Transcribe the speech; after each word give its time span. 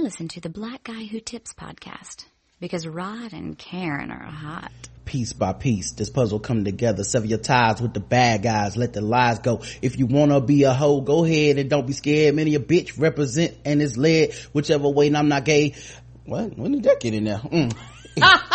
I 0.00 0.02
listen 0.02 0.28
to 0.28 0.40
the 0.40 0.48
Black 0.48 0.84
Guy 0.84 1.04
Who 1.04 1.20
Tips 1.20 1.52
podcast 1.52 2.24
because 2.58 2.86
Rod 2.86 3.34
and 3.34 3.58
Karen 3.58 4.10
are 4.10 4.24
hot. 4.24 4.72
Piece 5.04 5.34
by 5.34 5.52
piece, 5.52 5.92
this 5.92 6.08
puzzle 6.08 6.40
coming 6.40 6.64
together. 6.64 7.04
Sever 7.04 7.26
your 7.26 7.36
ties 7.36 7.82
with 7.82 7.92
the 7.92 8.00
bad 8.00 8.42
guys. 8.42 8.78
Let 8.78 8.94
the 8.94 9.02
lies 9.02 9.40
go. 9.40 9.60
If 9.82 9.98
you 9.98 10.06
wanna 10.06 10.40
be 10.40 10.62
a 10.62 10.72
hoe, 10.72 11.02
go 11.02 11.26
ahead 11.26 11.58
and 11.58 11.68
don't 11.68 11.86
be 11.86 11.92
scared. 11.92 12.34
Many 12.34 12.54
a 12.54 12.60
bitch 12.60 12.98
represent 12.98 13.54
and 13.66 13.82
is 13.82 13.98
led 13.98 14.32
whichever 14.54 14.88
way. 14.88 15.08
And 15.08 15.18
I'm 15.18 15.28
not 15.28 15.44
gay. 15.44 15.74
What? 16.24 16.56
When 16.56 16.72
did 16.72 16.84
that 16.84 17.00
get 17.00 17.12
in 17.12 17.24
there? 17.24 17.36
Mm. 17.36 17.76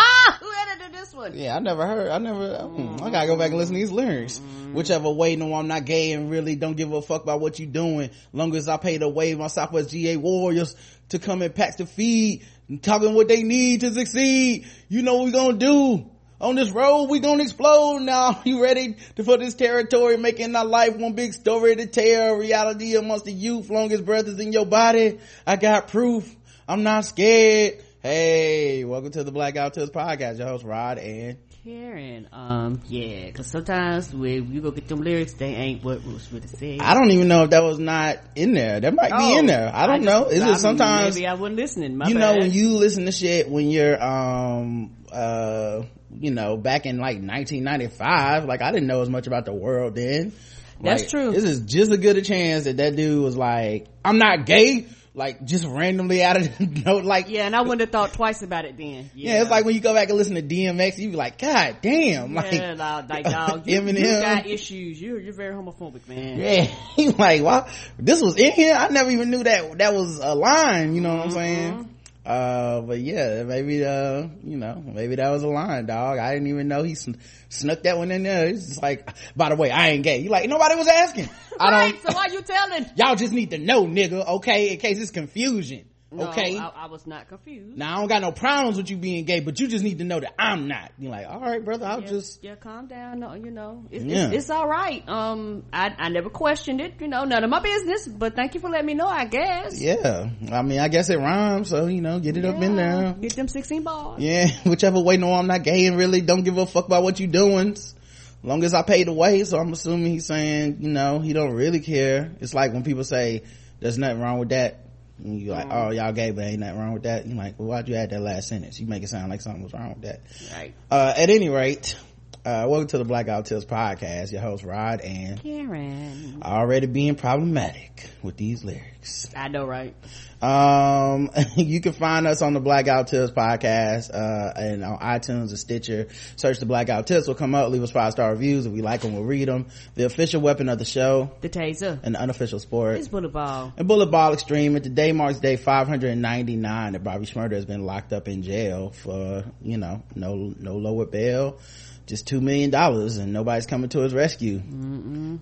Who 1.16 1.21
edited 1.21 1.34
this 1.34 1.38
one? 1.38 1.38
Yeah, 1.38 1.55
I 1.55 1.59
never 1.59 1.86
heard. 1.88 2.09
I 2.09 2.18
never. 2.18 2.47
Mm, 2.47 3.02
I 3.02 3.09
gotta 3.09 3.27
go 3.27 3.38
back 3.38 3.50
and 3.50 3.57
listen 3.57 3.73
to 3.75 3.79
these 3.79 3.91
lyrics. 3.91 4.39
Whichever 4.73 5.09
way, 5.09 5.36
no, 5.36 5.54
I'm 5.54 5.68
not 5.68 5.86
gay 5.86 6.11
and 6.11 6.29
really 6.29 6.55
don't 6.55 6.75
give 6.75 6.91
a 6.91 7.02
fuck 7.02 7.23
about 7.23 7.39
what 7.39 7.59
you 7.59 7.65
doing. 7.65 8.09
Long 8.34 8.55
as 8.55 8.68
I 8.68 8.77
pay 8.77 8.97
the 8.97 9.09
way 9.09 9.33
my 9.36 9.47
Southwest 9.47 9.91
GA 9.91 10.18
warriors 10.18 10.75
to 11.09 11.20
come 11.20 11.41
and 11.41 11.54
pack 11.54 11.78
the 11.78 11.86
feed, 11.86 12.46
talking 12.82 13.14
what 13.14 13.28
they 13.28 13.43
need 13.43 13.82
to 13.82 13.93
succeed. 13.93 14.68
You 14.89 15.01
know 15.01 15.15
what 15.15 15.25
we 15.25 15.32
gonna 15.32 15.57
do. 15.57 16.10
On 16.41 16.55
this 16.55 16.69
road, 16.71 17.05
we 17.05 17.19
gonna 17.19 17.43
explode 17.43 18.00
now. 18.00 18.41
You 18.46 18.61
ready 18.61 18.97
to 19.16 19.24
for 19.24 19.38
this 19.38 19.55
territory, 19.55 20.18
making 20.18 20.55
our 20.55 20.66
life 20.66 20.97
one 20.97 21.13
big 21.13 21.33
story 21.33 21.75
to 21.75 21.86
tell. 21.88 22.36
Reality 22.36 22.96
amongst 22.96 23.25
the 23.25 23.32
youth, 23.32 23.69
longest 23.69 24.05
breath 24.05 24.27
is 24.27 24.39
in 24.39 24.52
your 24.52 24.66
body. 24.66 25.19
I 25.47 25.55
got 25.55 25.88
proof. 25.88 26.36
I'm 26.68 26.83
not 26.83 27.05
scared. 27.05 27.83
Hey, 28.09 28.83
welcome 28.83 29.09
to 29.14 29.23
the 29.23 29.32
Black 29.32 29.55
Guy 29.55 29.64
Who 29.64 29.69
Tips 29.71 29.89
podcast. 29.89 30.37
Your 30.37 30.47
host 30.47 30.63
Rod 30.63 31.00
and 31.00 31.39
Karen. 31.63 32.30
Um, 32.31 32.80
yeah, 32.86 33.31
cause 33.31 33.47
sometimes 33.47 34.13
when 34.13 34.53
you 34.53 34.61
go 34.61 34.69
get 34.69 34.88
them 34.88 35.02
lyrics, 35.02 35.33
they 35.33 35.47
ain't 35.55 35.83
what 35.83 36.05
was 36.05 36.31
really 36.31 36.45
said. 36.45 36.81
I 36.81 36.94
don't 36.94 37.09
even 37.09 37.27
know 37.27 37.45
if 37.45 37.49
that 37.49 37.63
was 37.63 37.80
not 37.80 38.19
in 38.36 38.53
there. 38.53 38.80
That 38.80 38.94
might 38.94 39.09
be 39.09 39.17
Oh, 39.19 39.39
in 39.39 39.47
there. 39.47 39.72
I 39.73 39.88
don't 39.88 40.03
just- 40.03 40.05
know. 40.05 40.25
Is 40.27 40.44
I 40.44 40.52
it 40.52 40.55
sometimes 40.58 41.16
Maybe 41.16 41.25
I 41.25 41.33
wasn't 41.33 41.55
listening. 41.55 41.97
My 41.97 42.08
you 42.08 42.13
know 42.13 42.33
when 42.38 42.52
you 42.52 42.75
listen 42.75 43.05
to 43.05 43.11
shit 43.11 43.49
when 43.49 43.72
you're 43.72 43.99
um 43.99 44.95
uh 45.11 45.81
you 46.11 46.30
know 46.30 46.58
back 46.58 46.85
in 46.85 46.97
like 46.99 47.17
1995 47.23 48.45
like 48.45 48.61
i 48.61 48.71
didn't 48.71 48.85
know 48.87 49.02
as 49.02 49.09
much 49.09 49.25
about 49.25 49.45
the 49.45 49.53
world 49.53 49.95
then 49.95 50.31
That's 50.80 51.02
Like, 51.02 51.09
true. 51.09 51.31
this 51.31 51.43
is 51.43 51.61
just 51.61 51.91
a 51.91 51.97
good 51.97 52.17
a 52.17 52.21
chance 52.21 52.65
that 52.65 52.77
that 52.77 52.95
dude 52.95 53.23
was 53.23 53.35
like 53.35 53.87
i'm 54.05 54.17
not 54.19 54.45
gay 54.45 54.85
like 55.16 55.44
just 55.45 55.66
randomly 55.66 56.21
out 56.21 56.38
of 56.38 56.58
the 56.58 56.66
note 56.85 57.05
like 57.05 57.30
yeah, 57.30 57.45
and 57.45 57.55
I 57.55 57.61
wouldn't 57.61 57.81
have 57.81 57.89
thought 57.89 58.13
twice 58.13 58.41
about 58.41 58.66
it 58.66 58.77
then. 58.77 59.09
yeah, 59.16 59.41
it's 59.41 59.49
like 59.49 59.66
when 59.66 59.73
you 59.73 59.81
go 59.81 59.94
back 59.94 60.09
and 60.09 60.17
listen 60.17 60.35
to 60.35 60.41
DMX, 60.41 60.97
you 60.97 61.09
be 61.09 61.16
like, 61.16 61.38
God 61.39 61.77
damn, 61.81 62.33
like, 62.33 62.52
yeah, 62.52 62.73
like, 62.73 63.09
like 63.09 63.25
dog, 63.25 63.67
you, 63.67 63.75
you 63.75 63.81
Eminem. 63.81 64.21
got 64.21 64.45
issues. 64.45 65.02
You're 65.02 65.19
you're 65.19 65.33
very 65.33 65.55
homophobic, 65.55 66.08
man. 66.08 66.39
yeah, 66.39 66.61
he 66.95 67.09
like, 67.09 67.41
wow, 67.41 67.67
this 67.97 68.21
was 68.21 68.38
in 68.38 68.52
here. 68.52 68.75
I 68.75 68.89
never 68.89 69.09
even 69.09 69.31
knew 69.31 69.43
that 69.43 69.77
that 69.77 69.93
was 69.93 70.19
a 70.19 70.36
line. 70.36 70.95
You 70.95 71.02
know 71.02 71.16
what 71.16 71.27
I'm 71.27 71.30
mm-hmm. 71.30 71.38
saying? 71.38 71.94
Uh, 72.25 72.81
but 72.81 72.99
yeah, 72.99 73.43
maybe 73.43 73.85
uh, 73.85 74.27
you 74.43 74.57
know, 74.57 74.81
maybe 74.83 75.15
that 75.15 75.29
was 75.29 75.43
a 75.43 75.47
line, 75.47 75.85
dog. 75.85 76.17
I 76.17 76.33
didn't 76.33 76.47
even 76.47 76.67
know 76.67 76.81
he 76.83 76.95
sn- 76.95 77.17
snuck 77.49 77.83
that 77.83 77.97
one 77.99 78.09
in 78.11 78.23
there. 78.23 78.47
It's 78.47 78.65
just 78.67 78.81
like, 78.81 79.07
by 79.35 79.49
the 79.49 79.55
way, 79.55 79.69
I 79.69 79.89
ain't 79.89 80.03
gay. 80.03 80.19
You 80.19 80.29
like 80.29 80.49
nobody 80.49 80.75
was 80.75 80.87
asking. 80.87 81.29
I 81.59 81.71
Right, 81.71 81.91
don't. 82.03 82.11
so 82.11 82.17
why 82.17 82.27
you 82.33 82.41
telling? 82.41 82.85
Y'all 82.95 83.15
just 83.15 83.31
need 83.31 83.51
to 83.51 83.57
know, 83.59 83.85
nigga. 83.85 84.27
Okay, 84.37 84.73
in 84.73 84.79
case 84.79 84.99
it's 84.99 85.11
confusion. 85.11 85.85
No, 86.16 86.30
okay. 86.30 86.58
I, 86.58 86.67
I 86.67 86.88
was 86.88 87.05
not 87.05 87.27
confused. 87.27 87.77
now 87.77 87.95
I 87.95 87.99
don't 87.99 88.08
got 88.08 88.21
no 88.21 88.31
problems 88.31 88.77
with 88.77 88.89
you 88.89 88.97
being 88.97 89.25
gay, 89.25 89.39
but 89.39 89.59
you 89.59 89.67
just 89.67 89.83
need 89.83 89.99
to 89.99 90.03
know 90.03 90.19
that 90.19 90.33
I'm 90.39 90.67
not. 90.67 90.91
You're 90.97 91.11
like, 91.11 91.27
all 91.27 91.39
right, 91.39 91.63
brother. 91.63 91.85
I'll 91.85 92.02
yeah, 92.02 92.08
just. 92.08 92.44
yeah, 92.44 92.55
calm 92.55 92.88
down. 92.88 93.19
No, 93.19 93.33
you 93.33 93.52
know, 93.52 93.85
it's, 93.91 94.03
Yeah. 94.03 94.27
it's, 94.27 94.36
it's 94.36 94.49
all 94.49 94.67
right. 94.67 95.08
Um, 95.08 95.63
I, 95.73 95.93
I 95.97 96.09
never 96.09 96.30
questioned 96.30 96.81
it. 96.81 96.95
You 96.99 97.08
know, 97.08 97.23
none 97.23 97.43
of 97.43 97.49
my 97.49 97.61
business. 97.61 98.08
But 98.08 98.36
thank 98.36 98.53
you 98.53 98.59
for 98.59 98.69
letting 98.69 98.86
me 98.88 98.93
know. 98.93 99.08
I 99.08 99.25
guess. 99.25 99.81
Yeah, 99.81 100.30
I 100.52 100.61
mean, 100.61 100.80
I 100.80 100.88
guess 100.88 101.09
it 101.09 101.17
rhymes, 101.17 101.69
so 101.69 101.88
you 101.88 102.02
know, 102.02 102.19
get 102.19 102.38
it 102.38 102.45
up 102.45 102.61
in 102.61 102.75
there. 102.75 103.13
Get 103.13 103.36
them 103.36 103.47
sixteen 103.47 103.83
balls. 103.83 104.19
Yeah, 104.19 104.47
whichever 104.66 105.02
way. 105.02 105.17
No, 105.17 105.33
I'm 105.33 105.47
not 105.47 105.63
gay 105.63 105.86
and 105.86 105.97
really 105.97 106.21
don't 106.21 106.43
give 106.43 106.58
a 106.58 106.66
fuck 106.66 106.86
about 106.88 107.03
what 107.03 107.19
you 107.19 107.27
doing. 107.27 107.71
As 107.71 107.95
long 108.43 108.63
as 108.63 108.73
I 108.73 108.83
pay 108.83 109.03
the 109.03 109.13
way, 109.13 109.43
so 109.43 109.58
I'm 109.58 109.73
assuming 109.73 110.11
he's 110.11 110.27
saying, 110.27 110.77
you 110.82 110.89
know, 110.89 111.20
he 111.20 111.33
don't 111.33 111.53
really 111.53 111.80
care. 111.80 112.32
It's 112.42 112.53
like 112.53 112.73
when 112.73 112.83
people 112.83 113.03
say, 113.03 113.42
"There's 113.80 113.97
nothing 113.97 114.20
wrong 114.21 114.37
with 114.39 114.49
that." 114.49 114.84
And 115.23 115.39
you 115.39 115.52
like, 115.52 115.67
oh, 115.70 115.92
y'all 115.92 116.11
gay, 116.11 116.31
but 116.31 116.43
ain't 116.43 116.59
nothing 116.59 116.80
wrong 116.80 116.93
with 116.93 117.03
that. 117.03 117.26
You're 117.26 117.37
like, 117.37 117.58
well, 117.58 117.70
why'd 117.70 117.87
you 117.87 117.95
add 117.95 118.09
that 118.09 118.21
last 118.21 118.49
sentence? 118.49 118.80
You 118.80 118.87
make 118.87 119.03
it 119.03 119.08
sound 119.09 119.30
like 119.30 119.42
something 119.42 119.64
was 119.64 119.73
wrong 119.73 119.89
with 119.89 120.02
that. 120.02 120.21
Right. 120.53 120.73
Uh, 120.92 121.14
at 121.15 121.30
any 121.30 121.49
rate, 121.49 121.98
uh, 122.45 122.67
welcome 122.70 122.88
to 122.88 122.98
the 123.00 123.06
Black 123.06 123.26
Guy 123.26 123.38
Who 123.38 123.44
Tips 123.44 123.66
podcast. 123.66 124.32
Your 124.32 124.42
host 124.42 124.64
Rod 124.64 125.02
and 125.02 125.42
Karen. 125.42 126.42
already 126.44 126.86
being 126.86 127.16
problematic 127.16 128.08
with 128.22 128.38
these 128.38 128.64
lyrics. 128.64 129.30
I 129.36 129.48
know, 129.48 129.66
right? 129.66 129.96
Um, 130.44 131.32
you 131.56 131.82
can 131.82 131.94
find 131.94 132.28
us 132.28 132.44
on 132.44 132.54
the 132.54 132.60
Black 132.60 132.86
Guy 132.86 133.00
Who 133.00 133.06
Tips 133.06 133.32
podcast, 133.32 134.14
uh, 134.14 134.54
and 134.56 134.84
on 134.84 135.00
iTunes 135.00 135.50
and 135.50 135.58
Stitcher. 135.58 136.08
Search 136.36 136.60
the 136.60 136.68
Black 136.68 136.86
Guy 136.88 136.98
Who 136.98 137.04
Tips 137.04 137.28
will 137.28 137.34
come 137.36 137.56
up. 137.56 137.72
Leave 137.72 137.82
us 137.82 137.90
five 137.92 138.12
star 138.12 138.30
reviews. 138.32 138.68
If 138.68 138.74
we 138.74 138.82
like 138.84 139.02
them, 139.02 139.14
we'll 139.14 139.24
read 139.24 139.48
them. 139.48 139.66
The 139.96 140.06
official 140.06 140.40
weapon 140.42 140.70
of 140.70 140.78
the 140.78 140.86
show 140.86 141.32
The 141.42 141.50
taser. 141.50 142.00
and 142.04 142.14
the 142.14 142.20
unofficial 142.22 142.60
sport. 142.60 142.98
It's 142.98 143.08
bullet 143.08 143.30
ball. 143.34 143.74
And 143.76 143.88
Bullet 143.88 144.08
Ball 144.12 144.34
Extreme. 144.34 144.76
And 144.76 144.84
today 144.84 145.14
marks 145.14 145.40
day 145.40 145.56
599 145.56 146.94
that 146.94 147.04
Bobby 147.04 147.26
Shmurda 147.26 147.54
has 147.54 147.66
been 147.66 147.86
locked 147.86 148.14
up 148.14 148.28
in 148.28 148.44
jail 148.44 148.92
for, 148.92 149.44
you 149.64 149.78
know, 149.78 150.04
no, 150.14 150.54
no 150.60 150.76
lower 150.78 151.08
bail. 151.08 151.58
Just 152.06 152.28
two 152.28 152.40
million 152.40 152.70
dollars 152.70 153.18
and 153.18 153.34
nobody's 153.34 153.66
coming 153.66 153.90
to 153.90 154.00
his 154.00 154.14
rescue. 154.14 154.60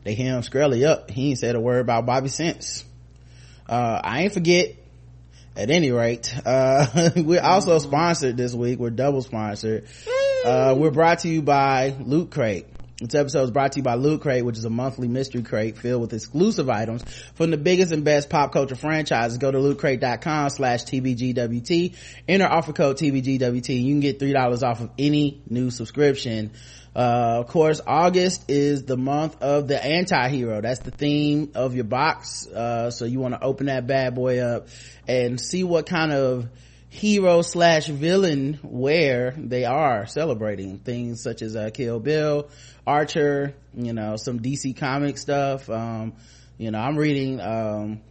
They 0.04 0.14
hear 0.14 0.34
him 0.34 0.42
Skrelly 0.44 0.86
up. 0.86 1.12
He 1.12 1.30
ain't 1.30 1.40
said 1.40 1.56
a 1.56 1.60
word 1.60 1.80
about 1.82 2.06
Bobby 2.06 2.30
since. 2.30 2.86
Uh, 3.68 4.00
I 4.04 4.24
ain't 4.24 4.34
forget. 4.34 4.76
At 5.56 5.70
any 5.70 5.92
rate, 5.92 6.34
uh, 6.48 7.12
we're 7.16 7.40
also 7.40 7.78
sponsored 7.78 8.38
this 8.38 8.56
week. 8.56 8.80
We're 8.80 8.90
double 8.90 9.22
sponsored. 9.22 9.86
Uh, 10.44 10.74
we're 10.76 10.90
brought 10.90 11.20
to 11.20 11.30
you 11.30 11.44
by 11.44 11.96
Loot 12.00 12.32
Crate. 12.32 12.66
This 13.04 13.16
episode 13.16 13.44
is 13.44 13.52
brought 13.52 13.74
to 13.74 13.80
you 13.80 13.84
by 13.84 13.96
Loot 13.96 14.22
Crate, 14.22 14.46
which 14.46 14.58
is 14.58 14.64
a 14.64 14.70
monthly 14.70 15.10
mystery 15.10 15.44
crate 15.44 15.78
filled 15.78 16.00
with 16.00 16.14
exclusive 16.14 16.70
items 16.70 17.04
from 17.36 17.52
the 17.52 17.58
biggest 17.58 17.92
and 17.92 18.06
best 18.06 18.30
pop 18.30 18.54
culture 18.54 18.76
franchises. 18.76 19.38
Go 19.40 19.52
to 19.52 19.58
lootcrate.com 19.58 20.50
slash 20.50 20.86
TBGWT. 20.86 21.96
Enter 22.30 22.46
offer 22.46 22.72
code 22.72 22.96
TBGWT. 22.96 23.84
You 23.84 23.92
can 23.92 24.00
get 24.00 24.20
$3 24.20 24.64
off 24.64 24.80
of 24.80 24.90
any 24.98 25.42
new 25.50 25.70
subscription. 25.70 26.52
Uh, 26.96 27.40
of 27.40 27.48
course, 27.48 27.82
August 27.86 28.50
is 28.50 28.84
the 28.84 28.96
month 28.96 29.42
of 29.42 29.68
the 29.68 29.84
anti-hero. 29.84 30.62
That's 30.62 30.80
the 30.80 30.92
theme 30.92 31.52
of 31.56 31.76
your 31.76 31.84
box. 31.84 32.48
Uh, 32.48 32.90
so 32.90 33.04
you 33.04 33.20
want 33.20 33.34
to 33.34 33.44
open 33.44 33.66
that 33.66 33.86
bad 33.86 34.16
boy 34.16 34.40
up 34.40 34.70
and 35.10 35.42
see 35.42 35.66
what 35.66 35.88
kind 35.88 36.14
of 36.14 36.48
hero 36.88 37.42
slash 37.42 37.88
villain 37.88 38.60
where 38.62 39.32
they 39.32 39.66
are 39.66 40.06
celebrating 40.06 40.78
things 40.78 41.24
such 41.24 41.42
as 41.42 41.56
uh, 41.56 41.72
kill 41.74 42.00
bill 42.00 42.48
archer 42.86 43.54
you 43.74 43.94
know 43.94 44.16
some 44.18 44.40
dc 44.40 44.78
comic 44.78 45.18
stuff 45.18 45.70
um 45.70 46.14
you 46.58 46.72
know 46.72 46.80
i'm 46.80 46.98
reading 46.98 47.40
um 47.40 48.02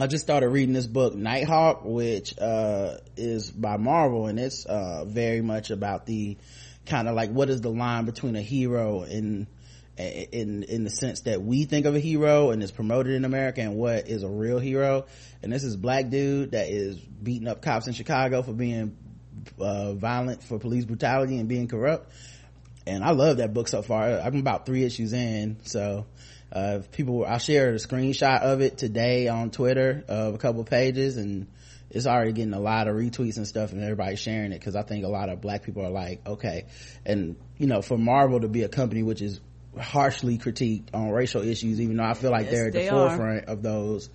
I 0.00 0.06
just 0.06 0.22
started 0.22 0.50
reading 0.50 0.74
this 0.74 0.86
book, 0.86 1.16
Nighthawk, 1.16 1.84
which, 1.84 2.38
uh, 2.38 2.98
is 3.16 3.50
by 3.50 3.78
Marvel 3.78 4.26
and 4.26 4.38
it's, 4.38 4.64
uh, 4.64 5.04
very 5.04 5.40
much 5.40 5.70
about 5.70 6.06
the 6.06 6.36
kind 6.86 7.08
of 7.08 7.16
like 7.16 7.30
what 7.30 7.50
is 7.50 7.60
the 7.62 7.70
line 7.70 8.04
between 8.04 8.36
a 8.36 8.40
hero 8.40 9.02
and, 9.02 9.48
in, 9.96 10.62
in 10.62 10.84
the 10.84 10.90
sense 10.90 11.22
that 11.22 11.42
we 11.42 11.64
think 11.64 11.84
of 11.84 11.96
a 11.96 11.98
hero 11.98 12.50
and 12.50 12.62
is 12.62 12.70
promoted 12.70 13.14
in 13.14 13.24
America 13.24 13.60
and 13.60 13.74
what 13.74 14.08
is 14.08 14.22
a 14.22 14.28
real 14.28 14.60
hero. 14.60 15.06
And 15.42 15.52
this 15.52 15.64
is 15.64 15.76
black 15.76 16.10
dude 16.10 16.52
that 16.52 16.68
is 16.68 16.96
beating 16.96 17.48
up 17.48 17.60
cops 17.60 17.88
in 17.88 17.92
Chicago 17.92 18.42
for 18.42 18.52
being, 18.52 18.96
uh, 19.58 19.94
violent 19.94 20.44
for 20.44 20.60
police 20.60 20.84
brutality 20.84 21.38
and 21.38 21.48
being 21.48 21.66
corrupt. 21.66 22.12
And 22.88 23.04
I 23.04 23.10
love 23.10 23.36
that 23.36 23.52
book 23.54 23.68
so 23.68 23.82
far. 23.82 24.08
I'm 24.20 24.36
about 24.38 24.66
three 24.66 24.84
issues 24.84 25.12
in, 25.12 25.58
so, 25.64 26.06
uh, 26.50 26.80
people 26.92 27.26
i 27.26 27.36
shared 27.36 27.74
a 27.74 27.78
screenshot 27.78 28.40
of 28.40 28.62
it 28.62 28.78
today 28.78 29.28
on 29.28 29.50
twitter 29.50 30.02
of 30.08 30.34
a 30.34 30.38
couple 30.38 30.64
pages 30.64 31.18
and 31.18 31.46
it's 31.90 32.06
already 32.06 32.32
getting 32.32 32.54
a 32.54 32.58
lot 32.58 32.88
of 32.88 32.96
retweets 32.96 33.36
and 33.36 33.46
stuff 33.46 33.72
and 33.72 33.82
everybody's 33.82 34.18
sharing 34.18 34.52
it 34.52 34.58
because 34.58 34.74
i 34.74 34.80
think 34.80 35.04
a 35.04 35.08
lot 35.08 35.28
of 35.28 35.42
black 35.42 35.62
people 35.62 35.84
are 35.84 35.90
like 35.90 36.26
okay 36.26 36.64
and 37.04 37.36
you 37.58 37.66
know 37.66 37.82
for 37.82 37.98
marvel 37.98 38.40
to 38.40 38.48
be 38.48 38.62
a 38.62 38.68
company 38.70 39.02
which 39.02 39.20
is 39.20 39.42
harshly 39.78 40.38
critiqued 40.38 40.88
on 40.94 41.10
racial 41.10 41.42
issues 41.42 41.82
even 41.82 41.98
though 41.98 42.04
i 42.04 42.14
feel 42.14 42.30
like 42.30 42.44
Yes, 42.44 42.52
they're 42.52 42.66
at 42.68 42.72
the 42.72 42.88
are. 42.88 43.08
forefront 43.10 43.44
of 43.44 43.62
those 43.62 44.08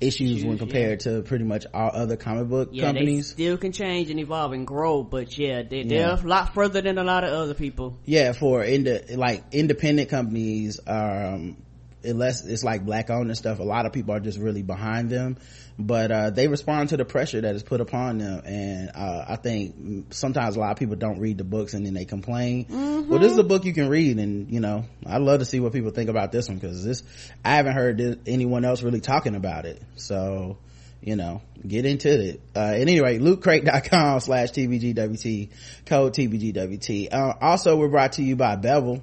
issues 0.00 0.44
when 0.44 0.58
compared 0.58 1.00
to 1.00 1.22
pretty 1.22 1.44
much 1.44 1.66
all 1.72 1.90
other 1.92 2.16
comic 2.16 2.48
book 2.48 2.68
Yeah, 2.72 2.84
companies 2.86 3.28
still 3.28 3.56
can 3.58 3.72
change 3.72 4.10
and 4.10 4.20
evolve 4.20 4.52
and 4.52 4.66
grow, 4.66 5.02
but 5.02 5.36
yeah, 5.38 5.62
they, 5.62 5.82
they're 5.84 6.08
Yeah. 6.08 6.22
a 6.22 6.26
lot 6.26 6.54
further 6.54 6.80
than 6.80 6.98
a 6.98 7.04
lot 7.04 7.24
of 7.24 7.30
other 7.30 7.54
people. 7.54 7.98
yeah 8.04 8.32
for 8.32 8.62
ind- 8.64 9.04
like 9.16 9.42
independent 9.52 10.08
companies 10.08 10.80
um 10.86 11.56
unless 12.04 12.44
it's 12.44 12.62
like 12.62 12.84
black 12.84 13.10
owned 13.10 13.28
and 13.28 13.36
stuff 13.36 13.58
a 13.58 13.62
lot 13.62 13.86
of 13.86 13.92
people 13.92 14.14
are 14.14 14.20
just 14.20 14.38
really 14.38 14.62
behind 14.62 15.10
them 15.10 15.36
but 15.78 16.10
uh 16.10 16.30
they 16.30 16.48
respond 16.48 16.88
to 16.88 16.96
the 16.96 17.04
pressure 17.04 17.40
that 17.40 17.54
is 17.54 17.62
put 17.62 17.80
upon 17.80 18.18
them 18.18 18.42
and 18.44 18.90
uh 18.94 19.24
i 19.28 19.36
think 19.36 20.12
sometimes 20.12 20.56
a 20.56 20.60
lot 20.60 20.72
of 20.72 20.78
people 20.78 20.96
don't 20.96 21.18
read 21.18 21.38
the 21.38 21.44
books 21.44 21.74
and 21.74 21.84
then 21.86 21.94
they 21.94 22.04
complain 22.04 22.66
well 23.08 23.18
this 23.18 23.32
is 23.32 23.38
a 23.38 23.44
book 23.44 23.64
you 23.64 23.72
can 23.72 23.88
read 23.88 24.18
and 24.18 24.50
you 24.50 24.60
know 24.60 24.84
i'd 25.06 25.22
love 25.22 25.40
to 25.40 25.44
see 25.44 25.60
what 25.60 25.72
people 25.72 25.90
think 25.90 26.10
about 26.10 26.32
this 26.32 26.48
one 26.48 26.58
because 26.58 26.84
this 26.84 27.02
i 27.44 27.56
haven't 27.56 27.74
heard 27.74 27.98
this, 27.98 28.16
anyone 28.26 28.64
else 28.64 28.82
really 28.82 29.00
talking 29.00 29.34
about 29.34 29.64
it 29.64 29.82
so 29.96 30.56
you 31.00 31.16
know 31.16 31.40
get 31.66 31.86
into 31.86 32.08
it. 32.08 32.40
Uh, 32.54 32.60
at 32.60 32.80
any 32.80 33.00
rate, 33.00 33.20
lootcrate.com 33.20 34.20
slash 34.20 34.50
TBGWT, 34.50 35.50
code 35.86 36.14
TBGWT. 36.14 37.12
Uh, 37.12 37.34
also, 37.40 37.76
we're 37.76 37.88
brought 37.88 38.12
to 38.12 38.22
you 38.22 38.36
by 38.36 38.56
Bevel. 38.56 39.02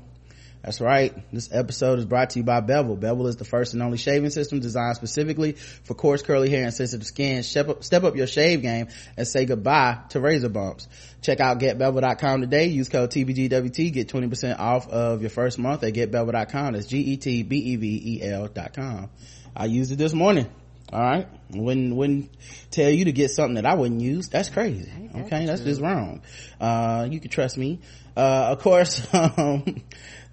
That's 0.63 0.79
right. 0.79 1.13
This 1.33 1.49
episode 1.51 1.99
is 1.99 2.05
brought 2.05 2.31
to 2.31 2.39
you 2.39 2.45
by 2.45 2.61
Bevel. 2.61 2.95
Bevel 2.95 3.27
is 3.27 3.35
the 3.35 3.43
first 3.43 3.73
and 3.73 3.83
only 3.83 3.97
shaving 3.97 4.29
system 4.29 4.61
designed 4.61 4.95
specifically 4.95 5.51
for 5.51 5.93
coarse 5.93 6.21
curly 6.21 6.49
hair 6.49 6.63
and 6.63 6.73
sensitive 6.73 7.05
skin. 7.05 7.43
Step 7.43 7.67
up, 7.67 7.83
step 7.83 8.05
up 8.05 8.15
your 8.15 8.27
shave 8.27 8.61
game 8.61 8.87
and 9.17 9.27
say 9.27 9.43
goodbye 9.45 9.99
to 10.09 10.21
razor 10.21 10.47
bumps. 10.47 10.87
Check 11.21 11.41
out 11.41 11.59
getbevel.com 11.59 12.41
today. 12.41 12.67
Use 12.67 12.87
code 12.87 13.11
TBGWT. 13.11 13.91
Get 13.91 14.07
20% 14.07 14.57
off 14.57 14.87
of 14.87 15.19
your 15.19 15.29
first 15.29 15.59
month 15.59 15.83
at 15.83 15.93
getbevel.com. 15.93 16.73
That's 16.73 16.87
G-E-T-B-E-V-E-L 16.87 18.47
dot 18.47 18.73
com. 18.73 19.09
I 19.53 19.65
used 19.65 19.91
it 19.91 19.97
this 19.97 20.13
morning. 20.13 20.49
All 20.93 21.01
right. 21.01 21.27
Wouldn't, 21.49 21.95
wouldn't 21.95 22.29
tell 22.71 22.89
you 22.89 23.05
to 23.05 23.11
get 23.11 23.31
something 23.31 23.55
that 23.55 23.65
I 23.65 23.73
wouldn't 23.73 24.01
use. 24.01 24.29
That's 24.29 24.49
crazy. 24.49 24.91
Okay. 25.13 25.45
That's 25.45 25.61
just 25.61 25.81
wrong. 25.81 26.21
Uh, 26.61 27.07
you 27.09 27.19
can 27.19 27.29
trust 27.29 27.57
me. 27.57 27.79
Uh, 28.15 28.49
of 28.51 28.59
course, 28.59 29.05
um, 29.13 29.83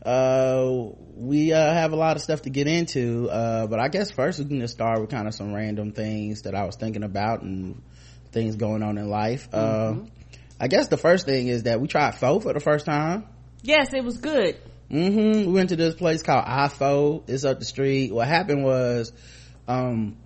uh, 0.05 0.73
we 1.14 1.52
uh, 1.52 1.75
have 1.75 1.93
a 1.93 1.97
lot 1.97 2.17
of 2.17 2.23
stuff 2.23 2.43
to 2.43 2.50
get 2.50 2.67
into 2.67 3.29
uh, 3.29 3.67
but 3.67 3.79
i 3.79 3.88
guess 3.88 4.11
first 4.11 4.38
we 4.38 4.47
can 4.47 4.61
just 4.61 4.75
start 4.75 5.00
with 5.00 5.11
kind 5.11 5.29
of 5.29 5.35
some 5.35 5.52
random 5.52 5.93
things 5.93 6.43
that 6.43 6.55
i 6.55 6.64
was 6.64 6.76
thinking 6.76 7.02
about 7.02 7.43
and 7.43 7.82
things 8.32 8.56
going 8.56 8.82
on 8.82 8.99
in 8.99 9.08
life. 9.08 9.49
Uh, 9.52 9.93
mm-hmm. 9.93 10.05
i 10.58 10.69
guess 10.69 10.88
the 10.88 10.97
first 10.97 11.26
thing 11.26 11.49
is 11.49 11.64
that 11.64 11.81
we 11.81 11.88
tried 11.88 12.14
pho 12.14 12.41
for 12.41 12.52
the 12.52 12.61
first 12.61 12.87
time. 12.87 13.26
Yes 13.62 13.93
it 13.93 14.05
was 14.05 14.19
good. 14.19 14.56
Mm-hmm. 14.91 15.47
We 15.47 15.52
went 15.52 15.69
to 15.69 15.76
this 15.76 15.94
place 15.94 16.23
called 16.23 16.44
ifo 16.44 17.23
it's 17.29 17.44
up 17.44 17.58
the 17.58 17.64
street. 17.64 18.12
What 18.12 18.26
happened 18.26 18.64
was 18.64 19.12
um 19.69 20.17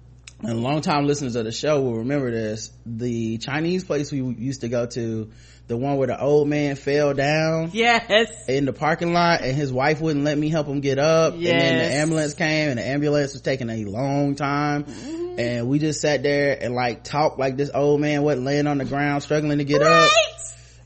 and 0.43 0.62
long 0.62 0.82
time 0.82 1.06
listeners 1.06 1.37
of 1.37 1.44
the 1.44 1.53
show 1.53 1.81
will 1.81 1.99
remember 1.99 2.31
this. 2.31 2.71
The 2.85 3.38
chinese 3.38 3.85
place 3.85 4.12
we 4.12 4.21
used 4.21 4.61
to 4.61 4.69
go 4.69 4.87
to 4.87 5.31
the 5.66 5.76
one 5.76 5.96
where 5.96 6.06
the 6.06 6.20
old 6.20 6.46
man 6.46 6.76
fell 6.76 7.14
down 7.14 7.70
yes 7.72 8.49
in 8.49 8.64
the 8.66 8.72
parking 8.72 9.12
lot 9.12 9.40
and 9.40 9.56
his 9.56 9.72
wife 9.72 10.00
wouldn't 10.00 10.25
let 10.25 10.37
me 10.37 10.49
help 10.49 10.66
him 10.66 10.81
get 10.81 10.99
up 10.99 11.34
yes. 11.37 11.52
and 11.52 11.61
then 11.61 11.78
the 11.78 11.96
ambulance 11.96 12.34
came 12.34 12.70
and 12.70 12.78
the 12.78 12.87
ambulance 12.87 13.32
was 13.32 13.43
taking 13.43 13.70
a 13.70 13.84
long 13.84 14.34
time 14.34 14.84
mm-hmm. 14.84 15.38
and 15.38 15.69
we 15.69 15.78
just 15.78 16.00
sat 16.00 16.22
there 16.22 16.56
and 16.61 16.75
like 16.75 17.02
talked 17.02 17.38
like 17.38 17.56
this 17.56 17.70
old 17.75 18.00
man 18.00 18.22
wasn't 18.22 18.44
laying 18.44 18.66
on 18.66 18.78
the 18.78 18.84
ground 18.84 19.22
struggling 19.22 19.58
to 19.58 19.64
get 19.64 19.81
right. 19.81 20.05
up 20.05 20.11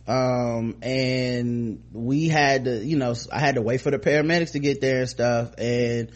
um 0.09 0.77
and 0.81 1.83
we 1.93 2.29
had 2.29 2.65
to 2.65 2.85
you 2.85 2.97
know 2.97 3.15
i 3.33 3.39
had 3.39 3.57
to 3.57 3.63
wait 3.63 3.81
for 3.81 3.91
the 3.91 3.99
paramedics 3.99 4.53
to 4.53 4.59
get 4.59 4.81
there 4.81 5.01
and 5.01 5.09
stuff 5.09 5.55
and 5.59 6.13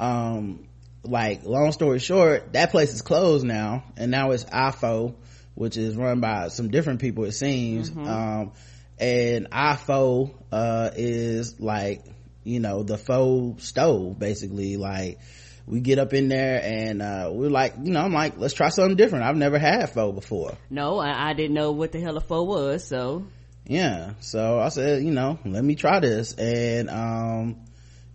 um 0.00 0.66
like 1.04 1.44
long 1.44 1.70
story 1.70 2.00
short 2.00 2.52
that 2.54 2.72
place 2.72 2.92
is 2.92 3.02
closed 3.02 3.46
now 3.46 3.84
and 3.96 4.10
now 4.10 4.32
it's 4.32 4.44
ifo 4.46 5.14
which 5.56 5.76
is 5.76 5.96
run 5.96 6.20
by 6.20 6.48
some 6.48 6.68
different 6.68 7.00
people 7.00 7.24
it 7.24 7.32
seems. 7.32 7.90
Mm-hmm. 7.90 8.06
um, 8.06 8.52
and 8.98 9.50
ifo 9.50 10.32
uh, 10.52 10.90
is 10.94 11.60
like 11.60 12.04
you 12.44 12.60
know 12.60 12.82
the 12.82 12.96
faux 12.96 13.66
stove 13.66 14.18
basically. 14.18 14.76
Like 14.76 15.18
we 15.66 15.80
get 15.80 15.98
up 15.98 16.14
in 16.14 16.28
there 16.28 16.62
and 16.62 17.02
uh, 17.02 17.30
we're 17.32 17.50
like 17.50 17.74
you 17.82 17.92
know 17.92 18.00
i'm 18.00 18.12
like 18.12 18.38
let's 18.38 18.54
try 18.54 18.68
something 18.68 18.96
different. 18.96 19.24
I've 19.24 19.36
never 19.36 19.58
had 19.58 19.90
pho 19.90 20.12
before. 20.12 20.56
No 20.70 20.98
I, 20.98 21.30
I 21.30 21.32
didn't 21.34 21.54
know 21.54 21.72
what 21.72 21.92
the 21.92 22.00
hell 22.00 22.16
a 22.16 22.20
pho 22.20 22.44
was 22.44 22.86
so. 22.86 23.26
Yeah. 23.66 24.12
So 24.20 24.60
i 24.60 24.68
said 24.68 25.02
you 25.02 25.10
know 25.10 25.38
let 25.44 25.64
me 25.64 25.74
try 25.74 26.00
this. 26.00 26.34
And 26.34 26.90
um 26.90 27.56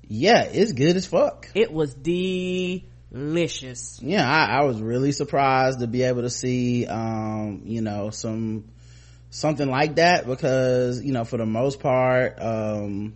yeah 0.07 0.43
it's 0.43 0.73
good 0.73 0.95
as 0.95 1.05
fuck. 1.05 1.49
It 1.55 1.73
was 1.73 1.93
the 1.95 2.83
delicious. 3.11 3.99
Yeah 4.01 4.29
I, 4.29 4.59
I, 4.59 4.63
was 4.63 4.81
really 4.81 5.11
surprised 5.11 5.79
to 5.79 5.87
be 5.87 6.03
able 6.03 6.21
to 6.21 6.29
see 6.29 6.87
um 6.87 7.63
you 7.65 7.81
know 7.81 8.09
some 8.09 8.65
something 9.29 9.69
like 9.69 9.95
that 9.95 10.25
because 10.25 11.03
you 11.03 11.11
know 11.11 11.25
for 11.25 11.37
the 11.37 11.45
most 11.45 11.79
part 11.79 12.41
um 12.41 13.15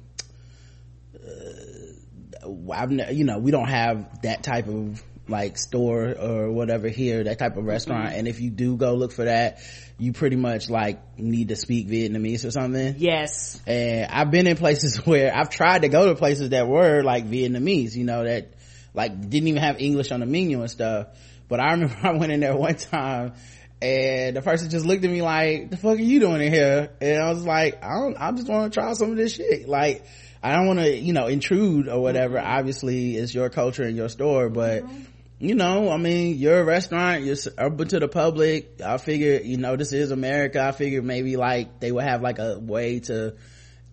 uh, 1.15 2.73
I've 2.73 2.91
you 2.91 3.23
know 3.23 3.39
we 3.39 3.51
don't 3.51 3.69
have 3.69 4.21
that 4.21 4.43
type 4.43 4.67
of 4.67 5.01
like 5.27 5.57
store 5.57 6.13
or 6.19 6.51
whatever 6.51 6.87
here 6.87 7.23
that 7.23 7.39
type 7.39 7.57
of 7.57 7.65
restaurant. 7.65 8.09
Mm-hmm. 8.09 8.19
and 8.19 8.27
if 8.27 8.39
you 8.41 8.51
do 8.51 8.77
go 8.77 8.93
look 8.93 9.11
for 9.11 9.25
that 9.25 9.59
you 9.97 10.11
pretty 10.11 10.35
much 10.35 10.69
like 10.69 11.17
need 11.17 11.47
to 11.49 11.55
speak 11.55 11.87
vietnamese 11.87 12.45
or 12.45 12.51
something. 12.51 12.95
Yes. 12.97 13.61
And 13.65 14.11
i've 14.11 14.29
been 14.29 14.45
in 14.45 14.57
places 14.57 14.97
where 15.05 15.35
i've 15.35 15.49
tried 15.49 15.83
to 15.83 15.89
go 15.89 16.07
to 16.07 16.15
places 16.15 16.49
that 16.49 16.67
were 16.67 17.01
like 17.01 17.25
vietnamese 17.25 17.95
you 17.95 18.03
know 18.03 18.25
that 18.25 18.54
like 18.95 19.19
didn't 19.29 19.47
even 19.47 19.61
have 19.61 19.79
english 19.79 20.11
on 20.11 20.19
the 20.19 20.25
menu 20.25 20.61
and 20.61 20.69
stuff 20.69 21.07
but 21.47 21.59
i 21.59 21.71
remember 21.71 21.95
i 22.03 22.11
went 22.11 22.31
in 22.31 22.39
there 22.39 22.55
one 22.55 22.75
time 22.75 23.33
and 23.81 24.35
the 24.35 24.41
person 24.41 24.69
just 24.69 24.85
looked 24.85 25.03
at 25.03 25.11
me 25.11 25.21
like 25.21 25.69
the 25.69 25.77
fuck 25.77 25.97
are 25.97 26.01
you 26.01 26.19
doing 26.19 26.41
in 26.41 26.51
here 26.51 26.91
and 27.01 27.21
i 27.21 27.29
was 27.29 27.43
like 27.43 27.83
i 27.83 27.99
don't 27.99 28.15
i 28.17 28.31
just 28.31 28.47
want 28.47 28.71
to 28.71 28.79
try 28.79 28.93
some 28.93 29.11
of 29.11 29.17
this 29.17 29.35
shit 29.35 29.67
like 29.67 30.05
i 30.41 30.55
don't 30.55 30.67
want 30.67 30.79
to 30.79 30.95
you 30.95 31.13
know 31.13 31.27
intrude 31.27 31.87
or 31.87 32.01
whatever 32.01 32.37
mm-hmm. 32.37 32.47
obviously 32.47 33.15
it's 33.15 33.33
your 33.33 33.49
culture 33.49 33.83
and 33.83 33.97
your 33.97 34.07
store 34.07 34.49
but 34.49 34.83
mm-hmm. 34.83 35.01
you 35.39 35.55
know 35.55 35.91
i 35.91 35.97
mean 35.97 36.37
you're 36.37 36.61
a 36.61 36.63
restaurant 36.63 37.23
you're 37.23 37.35
open 37.57 37.87
to 37.87 37.99
the 37.99 38.07
public 38.07 38.79
i 38.83 38.97
figure 38.97 39.41
you 39.43 39.57
know 39.57 39.75
this 39.75 39.91
is 39.91 40.11
america 40.11 40.65
i 40.65 40.71
figure 40.71 41.01
maybe 41.01 41.35
like 41.35 41.79
they 41.81 41.91
would 41.91 42.05
have 42.05 42.21
like 42.21 42.39
a 42.39 42.57
way 42.57 42.99
to 43.01 43.35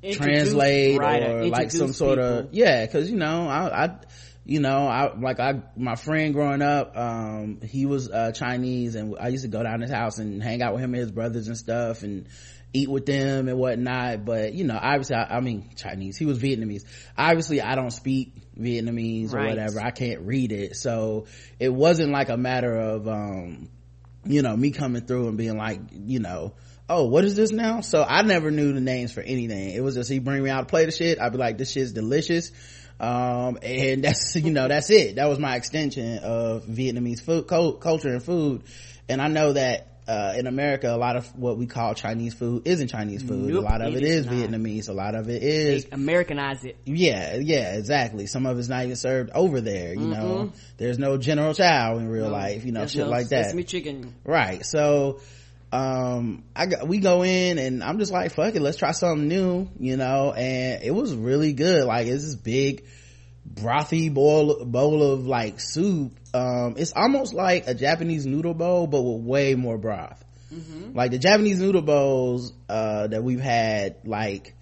Introduce, 0.02 0.50
translate 0.50 0.98
right, 0.98 1.22
or 1.22 1.46
like 1.46 1.70
some 1.70 1.92
sort 1.92 2.18
people. 2.18 2.38
of 2.38 2.48
yeah 2.52 2.84
because 2.84 3.08
you 3.08 3.16
know 3.16 3.46
I, 3.46 3.84
I 3.84 3.98
you 4.44 4.60
know 4.60 4.88
i 4.88 5.14
like 5.16 5.38
i 5.38 5.62
my 5.76 5.94
friend 5.94 6.34
growing 6.34 6.62
up 6.62 6.96
um 6.96 7.60
he 7.62 7.86
was 7.86 8.10
uh 8.10 8.32
chinese 8.32 8.96
and 8.96 9.16
i 9.20 9.28
used 9.28 9.44
to 9.44 9.48
go 9.48 9.62
down 9.62 9.80
his 9.80 9.90
house 9.90 10.18
and 10.18 10.42
hang 10.42 10.62
out 10.62 10.72
with 10.72 10.82
him 10.82 10.94
and 10.94 11.00
his 11.00 11.12
brothers 11.12 11.46
and 11.46 11.56
stuff 11.56 12.02
and 12.02 12.26
eat 12.72 12.88
with 12.88 13.06
them 13.06 13.48
and 13.48 13.58
whatnot. 13.58 14.24
But 14.24 14.54
you 14.54 14.64
know 14.64 14.78
obviously 14.80 15.16
i, 15.16 15.36
I 15.36 15.40
mean 15.40 15.70
chinese 15.76 16.16
he 16.16 16.26
was 16.26 16.38
vietnamese. 16.38 16.84
Obviously 17.16 17.60
i 17.60 17.74
don't 17.74 17.90
speak 17.90 18.34
vietnamese 18.58 19.32
right. 19.32 19.46
or 19.46 19.48
whatever. 19.48 19.80
I 19.80 19.90
can't 19.90 20.20
read 20.22 20.52
it. 20.52 20.76
So 20.76 21.26
it 21.58 21.70
wasn't 21.70 22.12
like 22.12 22.28
a 22.28 22.36
matter 22.36 22.74
of 22.74 23.08
um 23.08 23.68
you 24.24 24.42
know 24.42 24.56
me 24.56 24.70
coming 24.70 25.04
through 25.04 25.28
and 25.28 25.36
being 25.36 25.56
like 25.56 25.80
you 25.92 26.20
know 26.20 26.54
oh 26.88 27.06
what 27.06 27.24
is 27.24 27.34
this 27.36 27.52
now? 27.52 27.80
So 27.80 28.02
i 28.02 28.22
never 28.22 28.50
knew 28.50 28.72
the 28.72 28.80
names 28.80 29.12
for 29.12 29.20
anything. 29.20 29.70
It 29.70 29.82
was 29.82 29.94
just 29.94 30.10
he 30.10 30.18
bring 30.18 30.42
me 30.42 30.50
out 30.50 30.64
a 30.64 30.66
plate 30.66 30.88
of 30.88 30.94
shit. 30.94 31.20
I'd 31.20 31.32
be 31.32 31.38
like 31.38 31.58
this 31.58 31.72
shit's 31.72 31.92
delicious 31.92 32.52
um, 33.00 33.58
and 33.62 34.04
that's 34.04 34.36
you 34.36 34.50
know 34.50 34.68
that's 34.68 34.90
it 34.90 35.16
that 35.16 35.28
was 35.28 35.38
my 35.38 35.56
extension 35.56 36.18
of 36.18 36.64
vietnamese 36.64 37.20
food 37.22 37.46
culture 37.46 38.08
and 38.08 38.22
food 38.22 38.62
and 39.08 39.20
i 39.20 39.28
know 39.28 39.52
that 39.52 39.92
uh, 40.06 40.34
in 40.36 40.46
America, 40.46 40.92
a 40.92 40.96
lot 40.96 41.16
of 41.16 41.26
what 41.38 41.56
we 41.56 41.66
call 41.66 41.94
Chinese 41.94 42.34
food 42.34 42.66
isn't 42.66 42.88
Chinese 42.88 43.22
food. 43.22 43.52
Nope, 43.52 43.64
a 43.64 43.68
lot 43.68 43.82
of 43.82 43.94
it, 43.94 44.02
is, 44.02 44.26
is 44.26 44.32
Vietnamese. 44.32 44.88
A 44.88 44.92
lot 44.92 45.14
of 45.14 45.28
it 45.28 45.42
is 45.42 45.84
they 45.84 45.90
Americanize 45.92 46.64
it. 46.64 46.76
Yeah, 46.84 47.36
yeah, 47.36 47.74
exactly. 47.74 48.26
Some 48.26 48.46
of 48.46 48.58
it's 48.58 48.68
not 48.68 48.84
even 48.84 48.96
served 48.96 49.30
over 49.32 49.60
there. 49.60 49.94
You 49.94 50.00
mm-hmm. 50.00 50.10
know, 50.10 50.52
there's 50.76 50.98
no 50.98 51.18
General 51.18 51.54
Chow 51.54 51.98
in 51.98 52.08
real 52.08 52.26
no, 52.26 52.32
life. 52.32 52.64
You 52.64 52.72
know, 52.72 52.86
shit 52.86 53.04
no 53.04 53.10
like 53.10 53.28
that. 53.28 53.46
Sesame 53.46 53.64
chicken. 53.64 54.14
Right. 54.24 54.66
So, 54.66 55.20
um, 55.72 56.44
I 56.54 56.66
got, 56.66 56.86
we 56.86 56.98
go 56.98 57.22
in 57.24 57.58
and 57.58 57.82
I'm 57.82 57.98
just 57.98 58.12
like, 58.12 58.34
fuck 58.34 58.54
it, 58.54 58.60
let's 58.60 58.76
try 58.76 58.92
something 58.92 59.26
new. 59.26 59.68
You 59.78 59.96
know, 59.96 60.32
and 60.32 60.82
it 60.82 60.90
was 60.90 61.14
really 61.14 61.54
good. 61.54 61.84
Like 61.84 62.06
it's 62.06 62.24
this 62.24 62.36
big 62.36 62.84
brothy 63.50 64.12
bowl 64.12 64.64
bowl 64.64 65.02
of 65.12 65.26
like 65.26 65.58
soup 65.58 66.12
um 66.32 66.74
it's 66.78 66.92
almost 66.92 67.34
like 67.34 67.66
a 67.66 67.74
japanese 67.74 68.24
noodle 68.24 68.54
bowl 68.54 68.86
but 68.86 69.02
with 69.02 69.22
way 69.24 69.56
more 69.56 69.76
broth 69.76 70.24
mm-hmm. 70.52 70.96
like 70.96 71.10
the 71.10 71.18
japanese 71.18 71.58
noodle 71.58 71.82
bowls 71.82 72.52
uh 72.68 73.08
that 73.08 73.24
we've 73.24 73.40
had 73.40 73.96
like 74.04 74.54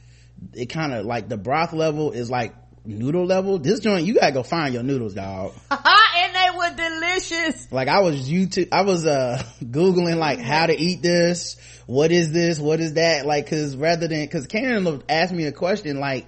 it 0.55 0.67
kind 0.67 0.95
of 0.95 1.05
like 1.05 1.29
the 1.29 1.37
broth 1.37 1.75
level 1.75 2.13
is 2.13 2.31
like 2.31 2.55
noodle 2.85 3.27
level 3.27 3.59
this 3.59 3.81
joint 3.81 4.07
you 4.07 4.15
gotta 4.15 4.33
go 4.33 4.43
find 4.43 4.73
your 4.73 4.83
noodles 4.83 5.15
dog 5.15 5.53
and 5.71 6.35
they 6.35 6.49
were 6.57 6.75
delicious 6.75 7.71
like 7.71 7.89
i 7.89 8.01
was 8.01 8.29
youtube 8.29 8.69
i 8.73 8.83
was 8.83 9.07
uh 9.07 9.43
googling 9.65 10.17
like 10.17 10.39
how 10.39 10.67
to 10.67 10.79
eat 10.79 11.03
this 11.03 11.57
what 11.87 12.11
is 12.11 12.33
this 12.33 12.59
what 12.59 12.81
is 12.81 12.95
that 12.95 13.27
like 13.27 13.45
because 13.45 13.77
rather 13.77 14.09
than 14.09 14.23
because 14.23 14.47
karen 14.47 15.03
asked 15.09 15.33
me 15.33 15.45
a 15.45 15.53
question 15.53 16.01
like 16.01 16.27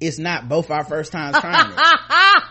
it's 0.00 0.18
not 0.18 0.48
both 0.48 0.70
our 0.70 0.84
first 0.84 1.12
times 1.12 1.36
trying 1.40 1.72
it. 1.72 2.42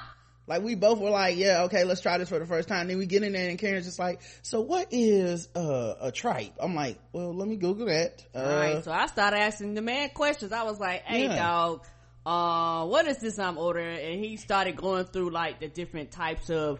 like 0.47 0.63
we 0.63 0.75
both 0.75 0.99
were 0.99 1.09
like, 1.09 1.37
yeah, 1.37 1.63
okay, 1.63 1.83
let's 1.83 2.01
try 2.01 2.17
this 2.17 2.29
for 2.29 2.39
the 2.39 2.45
first 2.45 2.67
time. 2.67 2.87
Then 2.87 2.97
we 2.97 3.05
get 3.05 3.23
in 3.23 3.33
there 3.33 3.49
and 3.49 3.59
Karen's 3.59 3.85
just 3.85 3.99
like, 3.99 4.21
so 4.41 4.61
what 4.61 4.87
is 4.91 5.47
uh, 5.55 5.95
a 6.01 6.11
tripe? 6.11 6.53
I'm 6.59 6.75
like, 6.75 6.99
well, 7.11 7.33
let 7.33 7.47
me 7.47 7.55
Google 7.55 7.87
that. 7.87 8.23
Uh, 8.33 8.39
All 8.39 8.55
right. 8.59 8.83
So 8.83 8.91
I 8.91 9.07
started 9.07 9.37
asking 9.37 9.73
the 9.73 9.81
man 9.81 10.09
questions. 10.09 10.51
I 10.51 10.63
was 10.63 10.79
like, 10.79 11.03
hey 11.03 11.23
yeah. 11.23 11.35
dog, 11.35 11.85
uh, 12.27 12.85
what 12.85 13.07
is 13.07 13.19
this 13.19 13.39
I'm 13.39 13.57
ordering? 13.57 13.99
And 13.99 14.23
he 14.23 14.35
started 14.35 14.75
going 14.75 15.05
through 15.05 15.29
like 15.29 15.61
the 15.61 15.69
different 15.69 16.11
types 16.11 16.49
of, 16.49 16.79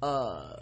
uh, 0.00 0.54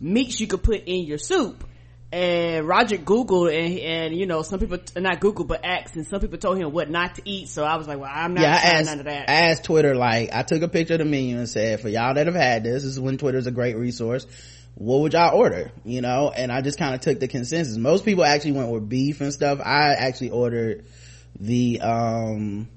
meats 0.00 0.40
you 0.40 0.46
could 0.46 0.62
put 0.62 0.84
in 0.84 1.04
your 1.04 1.18
soup. 1.18 1.64
And 2.12 2.68
Roger 2.68 2.96
Googled 2.96 3.52
and, 3.52 3.78
and 3.80 4.16
you 4.16 4.26
know 4.26 4.42
some 4.42 4.60
people 4.60 4.78
not 4.94 5.18
Google 5.18 5.44
but 5.44 5.64
asked 5.64 5.96
and 5.96 6.06
some 6.06 6.20
people 6.20 6.38
told 6.38 6.56
him 6.56 6.70
what 6.70 6.88
not 6.88 7.16
to 7.16 7.22
eat. 7.24 7.48
So 7.48 7.64
I 7.64 7.76
was 7.76 7.88
like 7.88 7.98
well 7.98 8.10
I'm 8.12 8.34
not 8.34 8.42
yeah, 8.42 8.60
trying 8.60 8.74
asked, 8.76 8.86
none 8.86 8.98
of 9.00 9.04
that. 9.06 9.28
I 9.28 9.32
asked 9.50 9.64
Twitter 9.64 9.96
like 9.96 10.32
I 10.32 10.44
took 10.44 10.62
a 10.62 10.68
picture 10.68 10.94
of 10.94 11.00
the 11.00 11.04
menu 11.04 11.36
and 11.36 11.48
said 11.48 11.80
for 11.80 11.88
y'all 11.88 12.14
that 12.14 12.26
have 12.26 12.36
had 12.36 12.62
this 12.62 12.84
this 12.84 12.92
is 12.92 13.00
when 13.00 13.18
Twitter's 13.18 13.48
a 13.48 13.50
great 13.50 13.76
resource. 13.76 14.24
What 14.76 15.00
would 15.00 15.14
y'all 15.14 15.36
order? 15.36 15.72
You 15.84 16.00
know? 16.00 16.30
And 16.30 16.52
i 16.52 16.60
just 16.60 16.78
kind 16.78 16.94
of 16.94 17.00
took 17.00 17.18
the 17.18 17.26
consensus. 17.26 17.76
Most 17.76 18.04
people 18.04 18.24
actually 18.24 18.52
went 18.52 18.70
with 18.70 18.88
beef 18.88 19.20
and 19.20 19.32
stuff. 19.32 19.58
I 19.58 19.94
actually 19.94 20.30
ordered 20.30 20.84
the 21.40 21.80
um 21.80 22.68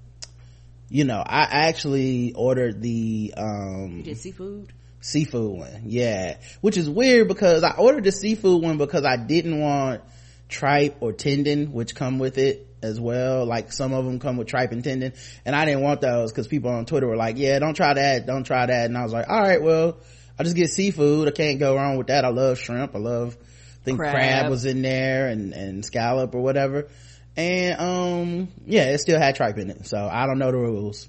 you 0.90 1.04
know 1.04 1.24
i 1.26 1.42
actually 1.68 2.34
ordered 2.34 2.82
the 2.82 3.34
um 3.38 3.94
you 3.98 4.04
did 4.04 4.18
seafood 4.18 4.72
seafood 5.02 5.58
one 5.60 5.82
yeah 5.86 6.38
which 6.62 6.78
is 6.78 6.90
weird 6.90 7.28
because 7.28 7.64
i 7.64 7.72
ordered 7.72 8.04
the 8.04 8.12
seafood 8.12 8.62
one 8.62 8.78
because 8.78 9.06
i 9.06 9.16
didn't 9.16 9.60
want 9.60 10.02
tripe 10.50 10.98
or 11.00 11.14
tendon 11.14 11.72
which 11.72 11.96
come 11.96 12.20
with 12.20 12.38
it 12.38 12.68
as 12.82 13.00
well 13.00 13.46
like 13.46 13.72
some 13.72 13.94
of 13.94 14.06
them 14.06 14.20
come 14.20 14.38
with 14.38 14.48
tripe 14.48 14.72
and 14.72 14.84
tendon 14.84 15.14
and 15.46 15.56
i 15.56 15.66
didn't 15.66 15.82
want 15.82 16.02
those 16.02 16.32
because 16.32 16.48
people 16.48 16.72
on 16.72 16.86
twitter 16.86 17.08
were 17.08 17.18
like 17.18 17.38
yeah 17.38 17.60
don't 17.60 17.76
try 17.76 17.94
that 17.94 18.26
don't 18.26 18.46
try 18.46 18.66
that 18.66 18.86
and 18.86 18.98
i 18.98 19.04
was 19.04 19.14
like 19.14 19.30
all 19.30 19.42
right 19.42 19.62
well 19.62 19.98
I 20.40 20.44
just 20.44 20.56
get 20.56 20.72
seafood. 20.72 21.28
I 21.28 21.32
can't 21.32 21.60
go 21.60 21.76
wrong 21.76 21.98
with 21.98 22.08
that. 22.08 22.24
I 22.24 22.30
love 22.30 22.58
shrimp. 22.58 22.96
I 22.96 23.00
love, 23.00 23.36
I 23.42 23.84
think 23.84 24.00
crab, 24.00 24.14
crab 24.14 24.50
was 24.50 24.64
in 24.64 24.82
there 24.82 25.28
and, 25.28 25.52
and 25.52 25.86
scallop 25.86 26.34
or 26.34 26.42
whatever. 26.42 26.88
And, 27.36 27.80
um, 27.80 28.48
yeah, 28.66 28.86
it 28.86 29.00
still 29.00 29.20
had 29.20 29.36
tripe 29.36 29.58
in 29.58 29.70
it. 29.70 29.88
So 29.88 29.98
I 29.98 30.26
don't 30.26 30.40
know 30.40 30.52
the 30.52 30.58
rules. 30.58 31.08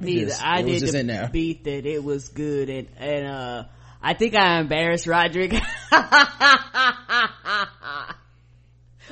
Neither. 0.00 0.26
Just, 0.26 0.44
I 0.44 0.62
did 0.62 0.82
the 0.82 1.30
beat 1.32 1.64
that 1.64 1.86
it 1.86 2.02
was 2.02 2.28
good 2.28 2.68
and, 2.68 2.88
and, 2.98 3.26
uh, 3.26 3.64
I 4.06 4.12
think 4.12 4.34
I 4.34 4.60
embarrassed 4.60 5.06
Roderick. 5.06 5.52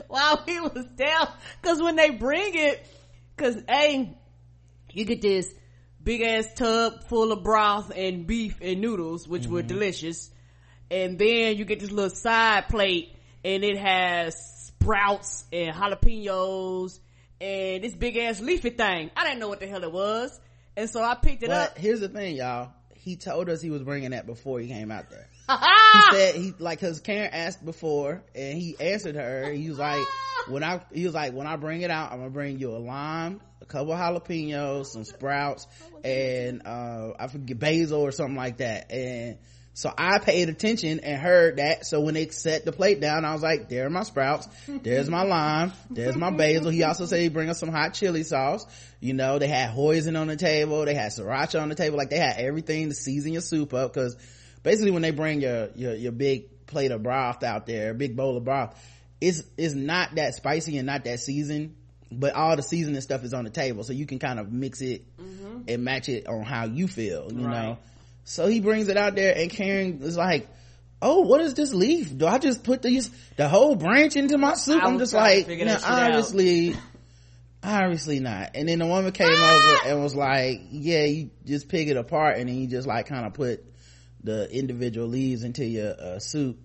While 0.09 0.43
he 0.45 0.61
was 0.61 0.85
down, 0.97 1.29
cause 1.63 1.83
when 1.83 1.97
they 1.97 2.11
bring 2.11 2.55
it, 2.55 2.87
cause 3.39 3.57
A, 3.71 4.15
you 4.93 5.05
get 5.07 5.23
this 5.23 5.51
big 6.03 6.21
ass 6.21 6.47
tub 6.55 7.05
full 7.05 7.33
of 7.33 7.43
broth 7.43 7.91
and 7.95 8.27
beef 8.27 8.59
and 8.61 8.83
noodles, 8.83 9.27
which 9.27 9.45
mm-hmm. 9.45 9.55
were 9.55 9.63
delicious. 9.63 10.31
And 10.91 11.19
then 11.19 11.57
you 11.57 11.65
get 11.65 11.81
this 11.81 11.91
little 11.91 12.15
side 12.15 12.69
plate 12.69 13.17
and 13.43 13.65
it 13.65 13.79
has 13.79 14.37
sprouts 14.83 15.45
and 15.53 15.75
jalapenos 15.75 16.99
and 17.41 17.83
this 17.83 17.95
big 17.95 18.17
ass 18.17 18.41
leafy 18.41 18.71
thing. 18.71 19.11
I 19.17 19.25
didn't 19.25 19.41
know 19.41 19.49
what 19.49 19.61
the 19.61 19.67
hell 19.67 19.83
it 19.83 19.93
was. 19.93 20.39
And 20.77 20.89
so 20.89 21.03
I 21.03 21.15
picked 21.15 21.43
it 21.43 21.49
but 21.49 21.71
up. 21.71 21.79
Here's 21.79 22.01
the 22.01 22.09
thing, 22.09 22.37
y'all. 22.37 22.73
He 22.95 23.17
told 23.17 23.49
us 23.49 23.61
he 23.61 23.71
was 23.71 23.83
bringing 23.83 24.11
that 24.11 24.27
before 24.27 24.61
he 24.61 24.69
came 24.69 24.91
out 24.91 25.11
there. 25.11 25.29
he 25.49 26.17
said 26.17 26.35
he 26.37 26.55
like 26.59 26.81
cause 26.81 27.01
Karen 27.01 27.31
asked 27.33 27.65
before 27.65 28.23
and 28.35 28.59
he 28.59 28.77
answered 28.79 29.17
her. 29.17 29.51
He 29.53 29.69
was 29.69 29.79
like, 29.79 30.01
when 30.49 30.63
I, 30.63 30.81
he 30.93 31.05
was 31.05 31.15
like, 31.15 31.33
when 31.33 31.47
I 31.47 31.57
bring 31.57 31.83
it 31.83 31.91
out, 31.91 32.13
I'm 32.13 32.19
gonna 32.19 32.31
bring 32.31 32.59
you 32.59 32.77
a 32.77 32.79
lime 32.79 33.41
a 33.63 33.65
couple 33.65 33.95
jalapenos, 33.95 34.87
some 34.87 35.05
sprouts, 35.05 35.67
and 36.05 36.67
uh, 36.67 37.13
I 37.19 37.29
forget 37.29 37.59
basil 37.59 38.01
or 38.01 38.11
something 38.11 38.37
like 38.37 38.59
that. 38.59 38.91
And 38.91 39.39
so 39.75 39.93
I 39.97 40.19
paid 40.19 40.51
attention 40.51 41.01
and 41.01 41.21
heard 41.21 41.57
that. 41.57 41.87
So 41.87 42.01
when 42.03 42.13
they 42.13 42.29
set 42.29 42.67
the 42.67 42.73
plate 42.73 43.01
down, 43.01 43.25
I 43.25 43.33
was 43.33 43.43
like, 43.43 43.71
there 43.71 43.87
are 43.87 43.91
my 43.91 44.03
sprouts. 44.03 44.47
There's 44.69 45.09
my 45.09 45.23
lime. 45.23 45.73
There's 45.89 46.17
my 46.17 46.31
basil. 46.31 46.71
He 46.71 46.83
also 46.83 47.07
said 47.07 47.21
he 47.21 47.31
bring 47.31 47.49
us 47.49 47.59
some 47.59 47.71
hot 47.71 47.95
chili 47.95 48.23
sauce. 48.23 48.67
You 49.01 49.15
know, 49.15 49.39
they 49.39 49.49
had 49.49 49.71
hoisin 49.71 50.21
on 50.21 50.27
the 50.27 50.37
table. 50.37 50.85
They 50.85 50.95
had 50.95 51.11
sriracha 51.11 51.61
on 51.61 51.71
the 51.71 51.75
table. 51.75 51.97
Like 51.97 52.11
they 52.11 52.19
had 52.19 52.37
everything 52.37 52.91
to 52.91 52.95
season 52.95 53.33
your 53.33 53.41
soup 53.41 53.73
up. 53.73 53.95
Cause 53.95 54.17
basically 54.63 54.91
when 54.91 55.03
they 55.03 55.11
bring 55.11 55.41
your, 55.41 55.71
your, 55.75 55.95
your 55.95 56.13
big 56.13 56.67
plate 56.67 56.91
of 56.91 57.03
broth 57.03 57.43
out 57.43 57.67
there, 57.67 57.95
big 57.95 58.15
bowl 58.15 58.37
of 58.37 58.45
broth, 58.45 58.79
it's, 59.23 59.43
it's 59.57 59.75
not 59.75 60.17
that 60.17 60.35
spicy 60.35 60.77
and 60.77 60.87
not 60.87 61.05
that 61.05 61.21
seasoned 61.21 61.77
but 62.15 62.35
all 62.35 62.57
the 62.57 62.63
seasoning 62.63 63.01
stuff 63.01 63.25
is 63.25 63.33
on 63.33 63.45
the 63.45 63.51
table 63.51 63.83
so 63.85 63.95
you 63.95 64.05
can 64.05 64.19
kind 64.19 64.39
of 64.39 64.53
mix 64.53 64.83
it 64.83 65.07
mm-hmm. 65.17 65.63
and 65.67 65.83
match 65.83 66.11
it 66.11 66.27
on 66.27 66.43
how 66.43 66.67
you 66.67 66.87
feel 66.87 67.33
you 67.33 67.47
right. 67.47 67.63
know 67.63 67.79
so 68.25 68.47
he 68.47 68.61
brings 68.61 68.89
it 68.89 68.97
out 68.97 69.15
there 69.15 69.37
and 69.37 69.51
karen 69.51 70.01
is 70.03 70.17
like 70.17 70.49
oh 71.01 71.21
what 71.21 71.41
is 71.41 71.55
this 71.55 71.73
leaf 71.73 72.17
do 72.17 72.27
i 72.27 72.39
just 72.39 72.63
put 72.65 72.83
these 72.83 73.11
the 73.37 73.49
whole 73.49 73.75
branch 73.75 74.17
into 74.17 74.39
my 74.39 74.55
soup 74.55 74.83
i'm 74.83 74.99
just 74.99 75.13
like 75.13 75.49
no, 75.49 75.79
obviously 75.85 76.77
obviously 77.63 78.21
not 78.21 78.51
and 78.55 78.69
then 78.69 78.79
the 78.79 78.87
woman 78.87 79.13
came 79.13 79.29
ah! 79.31 79.55
over 79.55 79.89
and 79.89 80.03
was 80.03 80.15
like 80.15 80.61
yeah 80.71 81.05
you 81.05 81.31
just 81.45 81.69
pick 81.69 81.89
it 81.89 81.97
apart 81.97 82.39
and 82.39 82.49
then 82.49 82.57
you 82.57 82.67
just 82.67 82.87
like 82.87 83.07
kind 83.07 83.27
of 83.27 83.35
put 83.35 83.65
the 84.25 84.51
individual 84.51 85.09
leaves 85.09 85.43
into 85.43 85.65
your 85.65 85.95
uh, 86.01 86.19
soup 86.19 86.59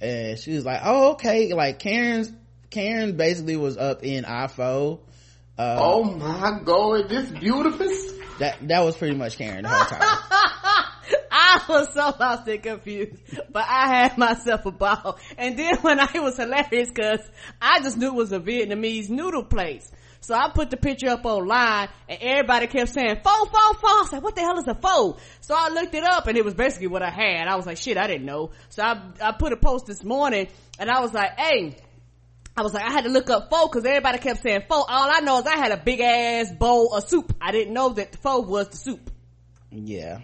and 0.00 0.38
she 0.38 0.52
was 0.52 0.64
like 0.64 0.80
oh 0.84 1.12
okay 1.12 1.52
like 1.54 1.78
karen's 1.78 2.32
Karen 2.74 3.16
basically 3.16 3.56
was 3.56 3.78
up 3.78 4.02
in 4.02 4.24
IFO. 4.24 4.98
Uh, 5.56 5.76
oh 5.80 6.02
my 6.02 6.58
god, 6.64 7.08
this 7.08 7.30
beautiful. 7.30 7.86
That 8.40 8.66
that 8.66 8.84
was 8.84 8.96
pretty 8.96 9.14
much 9.14 9.38
Karen 9.38 9.62
the 9.62 9.68
whole 9.68 9.84
time. 9.84 10.50
I 11.54 11.64
was 11.68 11.92
so 11.94 12.14
lost 12.18 12.48
and 12.48 12.62
confused, 12.62 13.22
but 13.50 13.64
I 13.66 13.88
had 13.88 14.18
myself 14.18 14.66
a 14.66 14.72
ball. 14.72 15.18
And 15.38 15.58
then 15.58 15.76
when 15.82 16.00
I 16.00 16.18
was 16.20 16.36
hilarious 16.36 16.88
because 16.88 17.20
I 17.60 17.80
just 17.80 17.96
knew 17.96 18.08
it 18.08 18.14
was 18.14 18.32
a 18.32 18.40
Vietnamese 18.40 19.08
noodle 19.08 19.44
place. 19.44 19.90
So 20.20 20.34
I 20.34 20.48
put 20.48 20.70
the 20.70 20.78
picture 20.78 21.10
up 21.10 21.26
online 21.26 21.88
and 22.08 22.18
everybody 22.22 22.66
kept 22.66 22.94
saying, 22.94 23.20
pho, 23.22 23.44
pho, 23.44 23.72
pho. 23.74 23.86
I 23.86 24.06
said, 24.10 24.22
what 24.22 24.34
the 24.34 24.40
hell 24.40 24.58
is 24.58 24.66
a 24.66 24.74
pho? 24.74 25.18
So 25.42 25.54
I 25.56 25.68
looked 25.68 25.94
it 25.94 26.02
up 26.02 26.26
and 26.26 26.38
it 26.38 26.44
was 26.44 26.54
basically 26.54 26.86
what 26.86 27.02
I 27.02 27.10
had. 27.10 27.46
I 27.46 27.56
was 27.56 27.66
like, 27.66 27.76
shit, 27.76 27.98
I 27.98 28.06
didn't 28.06 28.24
know. 28.24 28.50
So 28.70 28.82
I, 28.82 29.02
I 29.20 29.32
put 29.32 29.52
a 29.52 29.56
post 29.58 29.84
this 29.84 30.02
morning 30.02 30.48
and 30.78 30.90
I 30.90 31.00
was 31.00 31.12
like, 31.12 31.38
hey, 31.38 31.76
I 32.56 32.62
was 32.62 32.72
like, 32.72 32.84
I 32.84 32.90
had 32.90 33.04
to 33.04 33.10
look 33.10 33.28
up 33.28 33.50
pho 33.50 33.66
because 33.66 33.84
everybody 33.84 34.18
kept 34.18 34.42
saying 34.42 34.62
pho. 34.66 34.76
All 34.76 35.10
I 35.10 35.20
know 35.20 35.40
is 35.40 35.46
I 35.46 35.56
had 35.56 35.72
a 35.72 35.76
big 35.76 36.00
ass 36.00 36.50
bowl 36.52 36.94
of 36.94 37.06
soup. 37.06 37.34
I 37.40 37.52
didn't 37.52 37.74
know 37.74 37.90
that 37.90 38.12
the 38.12 38.18
pho 38.18 38.40
was 38.40 38.68
the 38.68 38.78
soup. 38.78 39.10
Yeah. 39.70 40.20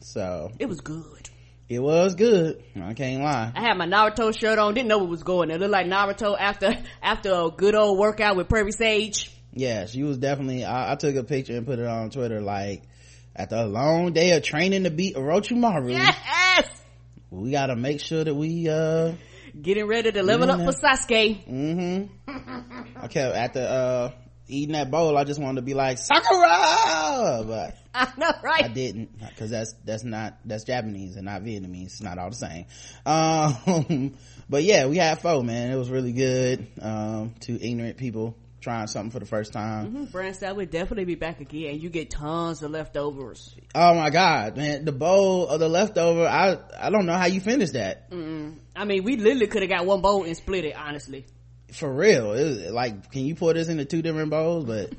So. 0.00 0.50
It 0.58 0.68
was 0.68 0.80
good. 0.80 1.28
It 1.68 1.80
was 1.80 2.14
good. 2.16 2.62
I 2.80 2.94
can't 2.94 3.22
lie. 3.22 3.52
I 3.54 3.60
had 3.60 3.76
my 3.76 3.86
Naruto 3.86 4.36
shirt 4.36 4.58
on. 4.58 4.74
Didn't 4.74 4.88
know 4.88 4.98
what 4.98 5.08
was 5.08 5.22
going. 5.22 5.50
It 5.50 5.60
looked 5.60 5.70
like 5.70 5.86
Naruto 5.86 6.36
after, 6.38 6.76
after 7.02 7.32
a 7.32 7.50
good 7.50 7.74
old 7.74 7.98
workout 7.98 8.36
with 8.36 8.48
Pervy 8.48 8.72
Sage. 8.72 9.30
Yeah, 9.52 9.86
she 9.86 10.02
was 10.02 10.18
definitely, 10.18 10.64
I, 10.64 10.92
I 10.92 10.94
took 10.96 11.14
a 11.14 11.22
picture 11.24 11.56
and 11.56 11.66
put 11.66 11.78
it 11.78 11.86
on 11.86 12.10
Twitter 12.10 12.40
like, 12.40 12.82
after 13.36 13.56
a 13.56 13.66
long 13.66 14.12
day 14.12 14.32
of 14.32 14.42
training 14.42 14.84
to 14.84 14.90
beat 14.90 15.14
Orochimaru. 15.14 15.92
Yes! 15.92 16.68
We 17.30 17.52
gotta 17.52 17.76
make 17.76 18.00
sure 18.00 18.24
that 18.24 18.34
we, 18.34 18.68
uh, 18.68 19.12
getting 19.60 19.86
ready 19.86 20.10
to 20.10 20.22
level 20.22 20.50
up 20.50 20.58
for 20.58 20.72
Sasuke. 20.72 21.46
Mm-hmm. 21.46 22.06
At 23.16 23.52
the 23.52 23.68
uh 23.68 24.10
eating 24.50 24.72
that 24.72 24.90
bowl. 24.90 25.16
I 25.16 25.24
just 25.24 25.40
wanted 25.40 25.56
to 25.56 25.62
be 25.62 25.74
like 25.74 25.98
Sakura, 25.98 27.44
but 27.46 27.76
I 27.94 28.12
know, 28.16 28.32
right? 28.42 28.64
I 28.64 28.68
didn't 28.68 29.18
because 29.18 29.50
that's 29.50 29.74
that's 29.84 30.04
not 30.04 30.38
that's 30.44 30.64
Japanese 30.64 31.16
and 31.16 31.24
not 31.24 31.42
Vietnamese. 31.42 31.86
It's 31.86 32.02
not 32.02 32.18
all 32.18 32.30
the 32.30 32.36
same. 32.36 32.66
Um, 33.06 34.14
but 34.48 34.62
yeah, 34.62 34.86
we 34.86 34.96
had 34.96 35.20
pho, 35.20 35.42
man. 35.42 35.70
It 35.70 35.76
was 35.76 35.90
really 35.90 36.12
good. 36.12 36.66
Um, 36.80 37.34
to 37.40 37.54
ignorant 37.60 37.96
people 37.96 38.36
trying 38.60 38.86
something 38.86 39.10
for 39.10 39.18
the 39.18 39.26
first 39.26 39.52
time. 39.52 39.86
Mm-hmm. 39.86 40.16
Branstad 40.16 40.54
would 40.56 40.70
definitely 40.70 41.06
be 41.06 41.14
back 41.14 41.40
again. 41.40 41.80
You 41.80 41.88
get 41.90 42.10
tons 42.10 42.62
of 42.62 42.70
leftovers. 42.70 43.54
Oh 43.74 43.94
my 43.94 44.10
god, 44.10 44.56
man! 44.56 44.84
The 44.84 44.92
bowl 44.92 45.48
of 45.48 45.60
the 45.60 45.68
leftover. 45.68 46.26
I 46.26 46.58
I 46.78 46.90
don't 46.90 47.06
know 47.06 47.16
how 47.16 47.26
you 47.26 47.40
finish 47.40 47.70
that. 47.70 48.10
Mm-mm. 48.10 48.58
I 48.76 48.84
mean, 48.84 49.04
we 49.04 49.16
literally 49.16 49.46
could 49.46 49.62
have 49.62 49.70
got 49.70 49.86
one 49.86 50.00
bowl 50.00 50.24
and 50.24 50.36
split 50.36 50.64
it. 50.64 50.76
Honestly, 50.76 51.26
for 51.74 51.92
real. 51.92 52.32
It 52.32 52.44
was 52.44 52.70
like, 52.72 53.10
can 53.10 53.24
you 53.24 53.34
pour 53.34 53.54
this 53.54 53.68
into 53.68 53.84
two 53.84 54.02
different 54.02 54.30
bowls? 54.30 54.64
But 54.64 54.92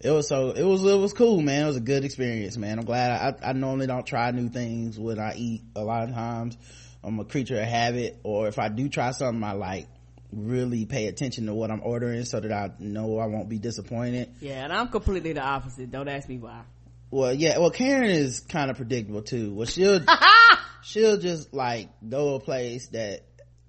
it 0.00 0.10
was 0.10 0.28
so 0.28 0.50
it 0.50 0.62
was 0.62 0.84
it 0.84 0.98
was 0.98 1.12
cool, 1.12 1.40
man. 1.40 1.64
It 1.64 1.66
was 1.66 1.76
a 1.76 1.80
good 1.80 2.04
experience, 2.04 2.56
man. 2.56 2.78
I'm 2.78 2.84
glad. 2.84 3.36
I 3.42 3.50
I 3.50 3.52
normally 3.52 3.86
don't 3.86 4.06
try 4.06 4.30
new 4.30 4.48
things 4.48 4.98
when 4.98 5.18
I 5.18 5.34
eat. 5.36 5.62
A 5.76 5.82
lot 5.82 6.08
of 6.08 6.14
times, 6.14 6.56
I'm 7.02 7.18
a 7.18 7.24
creature 7.24 7.60
of 7.60 7.66
habit, 7.66 8.20
or 8.22 8.48
if 8.48 8.58
I 8.58 8.68
do 8.68 8.88
try 8.88 9.10
something 9.12 9.42
I 9.42 9.52
like 9.52 9.88
really 10.32 10.84
pay 10.84 11.06
attention 11.06 11.46
to 11.46 11.54
what 11.54 11.70
I'm 11.70 11.80
ordering 11.82 12.24
so 12.24 12.40
that 12.40 12.52
I 12.52 12.70
know 12.78 13.18
I 13.18 13.26
won't 13.26 13.48
be 13.48 13.58
disappointed. 13.58 14.30
Yeah, 14.40 14.64
and 14.64 14.72
I'm 14.72 14.88
completely 14.88 15.32
the 15.32 15.40
opposite. 15.40 15.90
Don't 15.90 16.08
ask 16.08 16.28
me 16.28 16.38
why. 16.38 16.62
Well, 17.10 17.32
yeah, 17.32 17.58
well, 17.58 17.70
Karen 17.70 18.10
is 18.10 18.40
kind 18.40 18.70
of 18.70 18.76
predictable 18.76 19.22
too. 19.22 19.54
Well, 19.54 19.66
she'll, 19.66 20.00
she'll 20.82 21.16
just 21.16 21.54
like 21.54 21.88
go 22.06 22.34
a 22.34 22.40
place 22.40 22.88
that 22.88 23.22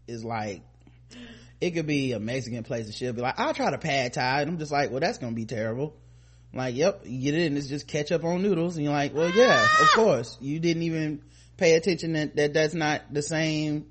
is 0.07 0.25
like, 0.25 0.61
it 1.61 1.71
could 1.71 1.87
be 1.87 2.13
a 2.13 2.19
Mexican 2.19 2.63
place 2.63 2.85
and 2.85 2.95
she'll 2.95 3.13
be 3.13 3.21
like, 3.21 3.39
I'll 3.39 3.53
try 3.53 3.71
to 3.71 3.77
pad 3.77 4.13
thai. 4.13 4.41
And 4.41 4.51
I'm 4.51 4.57
just 4.57 4.71
like, 4.71 4.91
well, 4.91 4.99
that's 4.99 5.17
going 5.17 5.33
to 5.33 5.35
be 5.35 5.45
terrible. 5.45 5.95
I'm 6.53 6.59
like, 6.59 6.75
yep, 6.75 7.01
you 7.05 7.31
get 7.31 7.39
it 7.39 7.47
and 7.47 7.57
it's 7.57 7.67
just 7.67 7.87
ketchup 7.87 8.23
on 8.23 8.41
noodles. 8.41 8.75
And 8.75 8.85
you're 8.85 8.93
like, 8.93 9.13
well, 9.13 9.29
yeah, 9.29 9.61
of 9.63 9.69
ah! 9.69 9.91
course. 9.95 10.37
You 10.41 10.59
didn't 10.59 10.83
even 10.83 11.21
pay 11.57 11.75
attention 11.75 12.13
that, 12.13 12.35
that 12.37 12.53
that's 12.53 12.73
not 12.73 13.01
the 13.11 13.21
same, 13.21 13.87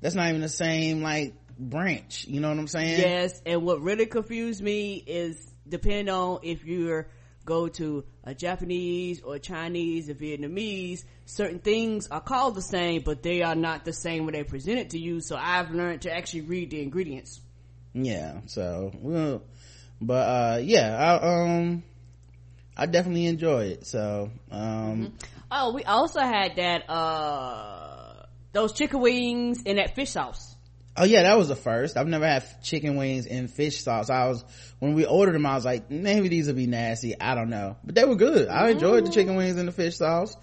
that's 0.00 0.14
not 0.14 0.28
even 0.28 0.40
the 0.40 0.48
same 0.48 1.02
like 1.02 1.34
branch 1.58 2.26
you 2.26 2.40
know 2.40 2.48
what 2.48 2.58
i'm 2.58 2.66
saying 2.66 2.98
yes 2.98 3.40
and 3.46 3.62
what 3.62 3.80
really 3.80 4.06
confused 4.06 4.62
me 4.62 4.96
is 4.96 5.54
depending 5.68 6.12
on 6.12 6.40
if 6.42 6.64
you're 6.64 7.06
go 7.44 7.68
to 7.68 8.04
a 8.24 8.34
japanese 8.34 9.22
or 9.22 9.38
chinese 9.38 10.08
or 10.08 10.14
vietnamese 10.14 11.04
certain 11.26 11.58
things 11.58 12.08
are 12.08 12.20
called 12.20 12.54
the 12.54 12.62
same 12.62 13.02
but 13.02 13.22
they 13.22 13.42
are 13.42 13.54
not 13.54 13.84
the 13.84 13.92
same 13.92 14.24
when 14.24 14.34
they 14.34 14.44
present 14.44 14.78
it 14.78 14.90
to 14.90 14.98
you 14.98 15.20
so 15.20 15.36
i've 15.36 15.70
learned 15.70 16.02
to 16.02 16.14
actually 16.14 16.42
read 16.42 16.70
the 16.70 16.82
ingredients 16.82 17.40
yeah 17.92 18.40
so 18.46 18.90
well 19.00 19.42
but 20.00 20.28
uh 20.28 20.58
yeah 20.62 20.96
i 21.22 21.44
um 21.44 21.82
i 22.76 22.86
definitely 22.86 23.26
enjoy 23.26 23.64
it 23.66 23.86
so 23.86 24.30
um 24.50 24.60
mm-hmm. 24.60 25.06
oh 25.50 25.72
we 25.72 25.84
also 25.84 26.20
had 26.20 26.56
that 26.56 26.88
uh 26.90 27.94
those 28.54 28.72
chicken 28.72 29.00
wings 29.00 29.62
and 29.66 29.78
that 29.78 29.94
fish 29.94 30.10
sauce. 30.12 30.53
Oh 30.96 31.04
yeah, 31.04 31.24
that 31.24 31.36
was 31.36 31.48
the 31.48 31.56
first. 31.56 31.96
I've 31.96 32.06
never 32.06 32.26
had 32.26 32.44
chicken 32.62 32.96
wings 32.96 33.26
and 33.26 33.50
fish 33.50 33.82
sauce. 33.82 34.10
I 34.10 34.28
was 34.28 34.44
when 34.78 34.94
we 34.94 35.04
ordered 35.04 35.34
them, 35.34 35.46
I 35.46 35.54
was 35.54 35.64
like, 35.64 35.90
maybe 35.90 36.28
these 36.28 36.46
will 36.46 36.54
be 36.54 36.66
nasty. 36.66 37.20
I 37.20 37.34
don't 37.34 37.50
know, 37.50 37.76
but 37.82 37.94
they 37.94 38.04
were 38.04 38.14
good. 38.16 38.48
I 38.48 38.70
enjoyed 38.70 39.06
the 39.06 39.10
chicken 39.10 39.34
wings 39.34 39.56
and 39.56 39.66
the 39.66 39.72
fish 39.72 39.96
sauce. 39.96 40.36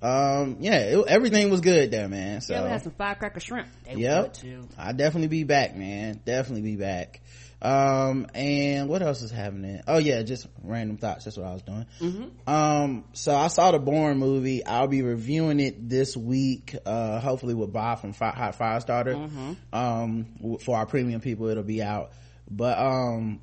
Um, 0.00 0.58
yeah, 0.60 0.78
it, 0.78 1.04
everything 1.08 1.50
was 1.50 1.60
good 1.60 1.90
there, 1.90 2.08
man. 2.08 2.40
So 2.40 2.54
yeah, 2.54 2.62
we 2.62 2.70
had 2.70 2.82
some 2.82 2.92
firecracker 2.92 3.40
shrimp. 3.40 3.68
They 3.84 3.96
yep, 3.96 4.36
I 4.78 4.92
definitely 4.92 5.28
be 5.28 5.44
back, 5.44 5.76
man. 5.76 6.20
Definitely 6.24 6.62
be 6.62 6.76
back. 6.76 7.20
Um, 7.60 8.28
and 8.34 8.88
what 8.88 9.02
else 9.02 9.22
is 9.22 9.32
happening? 9.32 9.80
Oh 9.88 9.98
yeah, 9.98 10.22
just 10.22 10.46
random 10.62 10.96
thoughts. 10.96 11.24
That's 11.24 11.36
what 11.36 11.46
I 11.46 11.52
was 11.52 11.62
doing. 11.62 11.86
Mm-hmm. 12.00 12.50
Um, 12.50 13.04
so 13.14 13.34
I 13.34 13.48
saw 13.48 13.72
the 13.72 13.80
Bourne 13.80 14.18
movie. 14.18 14.64
I'll 14.64 14.86
be 14.86 15.02
reviewing 15.02 15.58
it 15.58 15.88
this 15.88 16.16
week. 16.16 16.76
Uh, 16.86 17.18
hopefully 17.20 17.54
with 17.54 17.72
Bob 17.72 18.00
from 18.00 18.12
Fi- 18.12 18.30
Hot 18.30 18.56
Firestarter. 18.56 19.16
Mm-hmm. 19.16 19.52
Um, 19.72 20.58
for 20.60 20.76
our 20.76 20.86
premium 20.86 21.20
people, 21.20 21.48
it'll 21.48 21.64
be 21.64 21.82
out. 21.82 22.12
But, 22.48 22.78
um, 22.78 23.40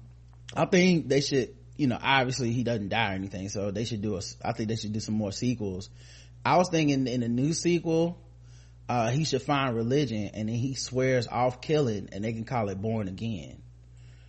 I 0.56 0.66
think 0.66 1.10
they 1.10 1.22
should, 1.22 1.54
you 1.76 1.88
know, 1.88 2.00
obviously 2.02 2.52
he 2.52 2.64
doesn't 2.64 2.90
die 2.90 3.12
or 3.12 3.16
anything. 3.16 3.50
So 3.50 3.72
they 3.72 3.84
should 3.84 4.02
do 4.02 4.16
a, 4.16 4.22
I 4.44 4.54
think 4.54 4.70
they 4.70 4.78
should 4.78 4.94
do 4.94 5.02
some 5.02 5.16
more 5.16 5.34
sequels. 5.34 5.90
I 6.46 6.58
was 6.58 6.70
thinking 6.70 7.08
in 7.08 7.20
the 7.20 7.28
new 7.28 7.54
sequel, 7.54 8.22
uh, 8.88 9.10
he 9.10 9.26
should 9.26 9.42
find 9.42 9.76
religion 9.76 10.30
and 10.34 10.48
then 10.48 10.56
he 10.56 10.76
swears 10.76 11.28
off 11.28 11.60
killing 11.60 12.10
and 12.14 12.24
they 12.24 12.32
can 12.32 12.46
call 12.46 12.70
it 12.70 12.80
born 12.80 13.08
again 13.10 13.62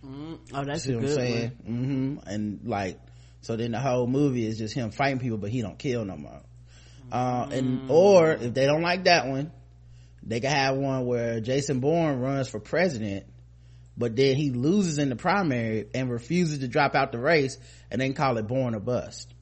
Mm, 0.07 0.39
oh, 0.53 0.63
that's 0.63 0.83
See 0.83 0.93
a 0.93 0.99
good 0.99 1.15
saying? 1.15 1.51
one. 1.63 1.75
Mm-hmm. 1.75 2.29
And 2.29 2.59
like, 2.65 2.99
so 3.41 3.55
then 3.55 3.71
the 3.71 3.79
whole 3.79 4.07
movie 4.07 4.45
is 4.45 4.57
just 4.57 4.73
him 4.73 4.91
fighting 4.91 5.19
people, 5.19 5.37
but 5.37 5.49
he 5.49 5.61
don't 5.61 5.77
kill 5.77 6.05
no 6.05 6.15
more. 6.15 6.41
Uh, 7.11 7.47
and, 7.51 7.81
mm. 7.81 7.89
or 7.89 8.31
if 8.31 8.53
they 8.53 8.65
don't 8.65 8.81
like 8.81 9.05
that 9.05 9.27
one, 9.27 9.51
they 10.23 10.39
can 10.39 10.51
have 10.51 10.75
one 10.75 11.05
where 11.05 11.39
Jason 11.39 11.79
Bourne 11.79 12.19
runs 12.19 12.49
for 12.49 12.59
president, 12.59 13.25
but 13.97 14.15
then 14.15 14.35
he 14.35 14.51
loses 14.51 14.97
in 14.97 15.09
the 15.09 15.15
primary 15.15 15.87
and 15.93 16.09
refuses 16.11 16.59
to 16.59 16.67
drop 16.67 16.95
out 16.95 17.11
the 17.11 17.19
race 17.19 17.57
and 17.89 18.01
then 18.01 18.13
call 18.13 18.37
it 18.37 18.47
Bourne 18.47 18.75
or 18.75 18.79
Bust. 18.79 19.33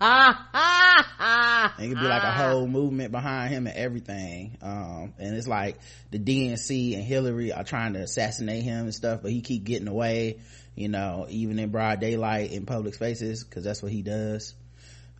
It 0.00 1.88
could 1.88 1.98
be 1.98 2.06
like 2.06 2.22
a 2.22 2.30
whole 2.30 2.66
movement 2.66 3.10
behind 3.10 3.52
him 3.52 3.66
and 3.66 3.76
everything. 3.76 4.56
Um, 4.62 5.14
and 5.18 5.36
it's 5.36 5.48
like 5.48 5.78
the 6.10 6.18
DNC 6.18 6.94
and 6.94 7.02
Hillary 7.02 7.52
are 7.52 7.64
trying 7.64 7.94
to 7.94 8.00
assassinate 8.00 8.62
him 8.62 8.84
and 8.84 8.94
stuff, 8.94 9.22
but 9.22 9.32
he 9.32 9.40
keep 9.40 9.64
getting 9.64 9.88
away, 9.88 10.38
you 10.74 10.88
know, 10.88 11.26
even 11.28 11.58
in 11.58 11.70
broad 11.70 12.00
daylight 12.00 12.52
in 12.52 12.64
public 12.66 12.94
spaces, 12.94 13.42
cause 13.44 13.64
that's 13.64 13.82
what 13.82 13.90
he 13.90 14.02
does. 14.02 14.54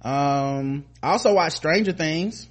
Um, 0.02 0.84
I 1.02 1.10
also 1.10 1.34
watched 1.34 1.56
Stranger 1.56 1.92
Things, 1.92 2.46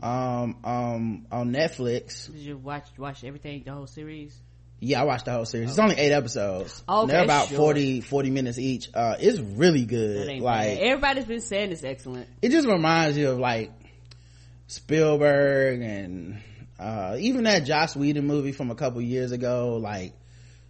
um, 0.00 0.56
um, 0.62 1.26
on 1.32 1.52
Netflix. 1.52 2.26
Did 2.26 2.36
you 2.36 2.56
watch, 2.56 2.86
watch 2.98 3.24
everything, 3.24 3.64
the 3.64 3.72
whole 3.72 3.88
series? 3.88 4.38
Yeah 4.80 5.00
i 5.00 5.04
watched 5.04 5.24
the 5.24 5.32
whole 5.32 5.44
series. 5.44 5.70
It's 5.70 5.78
only 5.78 5.96
eight 5.96 6.12
episodes. 6.12 6.82
Okay, 6.88 7.12
they're 7.12 7.24
about 7.24 7.48
sure. 7.48 7.58
40 7.58 8.00
40 8.02 8.30
minutes 8.30 8.58
each. 8.58 8.90
Uh 8.94 9.16
it's 9.18 9.38
really 9.38 9.84
good. 9.84 10.40
Like 10.40 10.76
bad. 10.76 10.78
everybody's 10.78 11.24
been 11.24 11.40
saying 11.40 11.72
it's 11.72 11.84
excellent. 11.84 12.28
it 12.42 12.50
just 12.50 12.66
reminds 12.68 13.16
you 13.16 13.30
of 13.30 13.38
like 13.38 13.72
spielberg 14.66 15.80
and 15.80 16.40
uh 16.78 17.16
even 17.18 17.44
that 17.44 17.60
joss 17.64 17.96
whedon 17.96 18.26
movie 18.26 18.52
from 18.52 18.70
a 18.70 18.74
couple 18.74 19.00
years 19.00 19.32
ago. 19.32 19.78
Like 19.80 20.12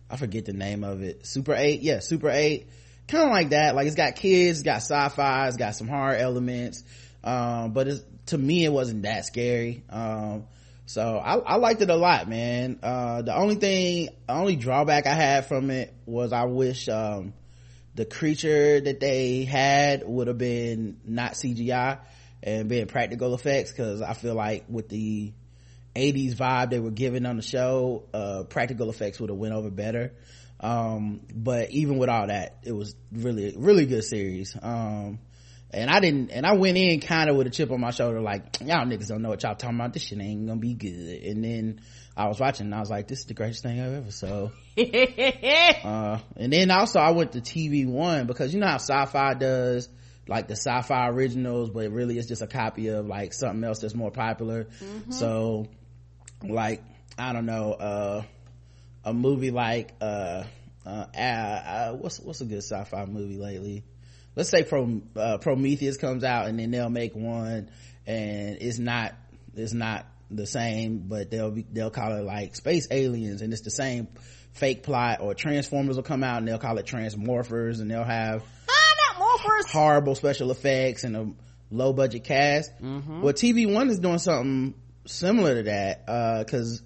i 0.09 0.17
forget 0.17 0.45
the 0.45 0.53
name 0.53 0.85
of 0.85 1.03
it. 1.03 1.27
Super 1.27 1.55
8 1.55 1.81
yeah 1.83 1.99
super 2.01 2.31
8 2.31 2.69
kind 3.09 3.25
of 3.25 3.31
like 3.31 3.51
that. 3.51 3.75
Like 3.75 3.87
it's 3.87 3.97
got 3.97 4.15
kids 4.17 4.61
it's 4.61 4.65
got 4.65 4.77
sci-fi 4.77 5.49
it's 5.49 5.57
got 5.57 5.75
some 5.75 5.89
horror 5.89 6.15
elements. 6.15 6.85
Um 7.25 7.73
but 7.73 7.89
it's 7.89 8.05
to 8.27 8.39
me 8.39 8.65
it 8.65 8.73
wasn't 8.73 9.03
that 9.03 9.25
scary. 9.25 9.83
Um 9.91 10.45
so 10.87 11.19
I, 11.19 11.37
I, 11.37 11.57
liked 11.57 11.83
it 11.83 11.90
a 11.90 11.97
lot, 11.97 12.28
man. 12.28 12.78
Uh, 12.83 13.23
the 13.23 13.37
only 13.37 13.57
thing, 13.57 14.09
only 14.28 14.55
drawback 14.55 15.07
I 15.07 15.14
had 15.14 15.47
from 15.47 15.71
it 15.71 15.93
was 16.07 16.33
I 16.33 16.45
wish, 16.45 16.88
um, 16.88 17.35
the 17.96 18.05
creature 18.05 18.81
that 18.81 19.01
they 19.01 19.44
had 19.44 20.07
would 20.07 20.29
have 20.29 20.38
been 20.38 21.01
not 21.05 21.33
CGI 21.33 21.99
and 22.42 22.68
been 22.68 22.87
practical 22.87 23.35
effects 23.35 23.72
because 23.72 24.01
I 24.01 24.12
feel 24.12 24.35
like 24.35 24.66
with 24.68 24.88
the 24.88 25.33
80s 25.96 26.35
vibe 26.35 26.70
they 26.70 26.79
were 26.79 26.90
giving 26.90 27.27
on 27.27 27.37
the 27.37 27.42
show, 27.42 28.05
uh, 28.14 28.44
practical 28.44 28.90
effects 28.90 29.18
would 29.18 29.31
have 29.31 29.38
went 29.38 29.55
over 29.55 29.70
better. 29.70 30.12
Um, 30.61 31.20
but 31.35 31.70
even 31.70 31.99
with 31.99 32.09
all 32.09 32.29
that, 32.29 32.59
it 32.62 32.72
was 32.72 32.94
really, 33.12 33.55
really 33.57 33.87
good 33.87 34.05
series. 34.05 34.57
Um, 34.61 35.18
and 35.77 35.91
I 35.91 36.01
didn't, 36.01 36.31
and 36.31 36.47
I 36.47 36.55
went 36.55 36.79
in 36.79 37.01
kind 37.01 37.29
of 37.29 37.37
with 37.37 37.47
a 37.47 37.51
chip 37.51 37.71
on 37.71 37.81
my 37.81 37.91
shoulder, 37.91 38.23
like, 38.23 38.61
y'all 38.61 38.87
niggas 38.87 39.09
don't 39.09 39.21
know 39.21 39.29
what 39.29 39.43
y'all 39.43 39.55
talking 39.55 39.77
about. 39.77 39.93
This 39.93 40.05
shit 40.05 40.19
ain't 40.19 40.47
gonna 40.47 40.59
be 40.59 40.73
good. 40.73 41.23
And 41.23 41.45
then 41.45 41.81
I 42.17 42.29
was 42.29 42.41
watching 42.41 42.67
and 42.67 42.75
I 42.75 42.81
was 42.81 42.89
like, 42.89 43.09
this 43.09 43.21
is 43.21 43.25
the 43.27 43.35
greatest 43.35 43.62
thing 43.62 43.79
I've 43.79 43.93
ever 43.93 44.11
saw. 44.11 44.49
uh, 45.85 46.19
and 46.37 46.53
then 46.53 46.71
also 46.71 46.99
I 46.99 47.11
went 47.11 47.33
to 47.33 47.43
TV 47.43 47.87
one 47.87 48.27
because 48.27 48.55
you 48.55 48.61
know 48.61 48.67
how 48.67 48.77
sci-fi 48.77 49.35
does 49.35 49.91
like 50.27 50.49
the 50.49 50.57
sci-fi 50.57 51.09
originals, 51.09 51.69
but 51.69 51.85
it 51.85 51.93
really 51.93 52.17
it's 52.17 52.27
just 52.27 52.41
a 52.41 52.47
copy 52.47 52.89
of 52.89 53.07
like 53.07 53.35
something 53.35 53.62
else 53.62 53.81
that's 53.81 53.95
more 53.95 54.11
popular. 54.11 54.65
Mm-hmm. 54.65 55.12
So 55.12 55.67
like, 56.43 56.83
I 57.19 57.35
don't 57.35 57.47
know, 57.47 57.73
uh, 57.75 58.23
a 59.05 59.12
movie 59.12 59.51
like, 59.51 59.93
uh, 60.01 60.45
uh, 60.87 60.89
uh, 60.89 61.93
what's, 61.93 62.19
what's 62.19 62.41
a 62.41 62.47
good 62.47 62.62
sci-fi 62.62 63.05
movie 63.05 63.37
lately? 63.37 63.85
Let's 64.37 64.51
say 64.51 64.62
Pro, 64.62 65.01
uh, 65.16 65.38
Prometheus 65.38 65.96
comes 65.96 66.22
out 66.22 66.46
and 66.46 66.59
then 66.59 66.70
they'll 66.70 66.90
make 66.90 67.16
one 67.16 67.70
and 68.07 68.59
it's 68.61 68.79
not, 68.79 69.14
it's 69.57 69.72
not 69.72 70.07
the 70.31 70.46
same, 70.46 70.99
but 71.09 71.31
they'll 71.31 71.51
be, 71.51 71.66
they'll 71.72 71.90
call 71.90 72.14
it 72.14 72.25
like 72.25 72.55
Space 72.55 72.87
Aliens 72.90 73.42
and 73.42 73.53
it's 73.53 73.62
the 73.62 73.70
same 73.70 74.07
fake 74.53 74.83
plot 74.83 75.20
or 75.20 75.35
Transformers 75.35 75.96
will 75.96 76.03
come 76.03 76.22
out 76.22 76.38
and 76.38 76.46
they'll 76.46 76.59
call 76.59 76.79
it 76.79 76.87
Transmorphers 76.87 77.81
and 77.81 77.90
they'll 77.90 78.05
have 78.05 78.44
ah, 78.68 79.16
not 79.16 79.22
morphers. 79.22 79.72
horrible 79.72 80.14
special 80.14 80.51
effects 80.51 81.05
and 81.05 81.16
a 81.16 81.33
low 81.70 81.92
budget 81.92 82.25
cast. 82.25 82.70
Mm-hmm. 82.81 83.22
Well, 83.22 83.33
TV 83.33 83.72
One 83.72 83.88
is 83.88 83.99
doing 83.99 84.18
something 84.18 84.75
similar 85.07 85.57
to 85.57 85.62
that, 85.64 86.05
uh, 86.09 86.44
cause 86.44 86.83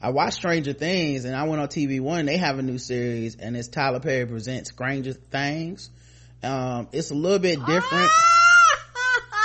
I 0.00 0.10
watched 0.10 0.34
Stranger 0.34 0.72
Things 0.72 1.24
and 1.24 1.34
I 1.34 1.44
went 1.44 1.60
on 1.60 1.68
TV 1.68 2.00
One. 2.00 2.26
They 2.26 2.36
have 2.36 2.58
a 2.58 2.62
new 2.62 2.78
series 2.78 3.36
and 3.36 3.56
it's 3.56 3.68
Tyler 3.68 4.00
Perry 4.00 4.26
presents 4.26 4.70
Stranger 4.70 5.12
Things 5.12 5.90
um, 6.42 6.88
it's 6.92 7.10
a 7.10 7.14
little 7.14 7.38
bit 7.38 7.58
different. 7.58 8.10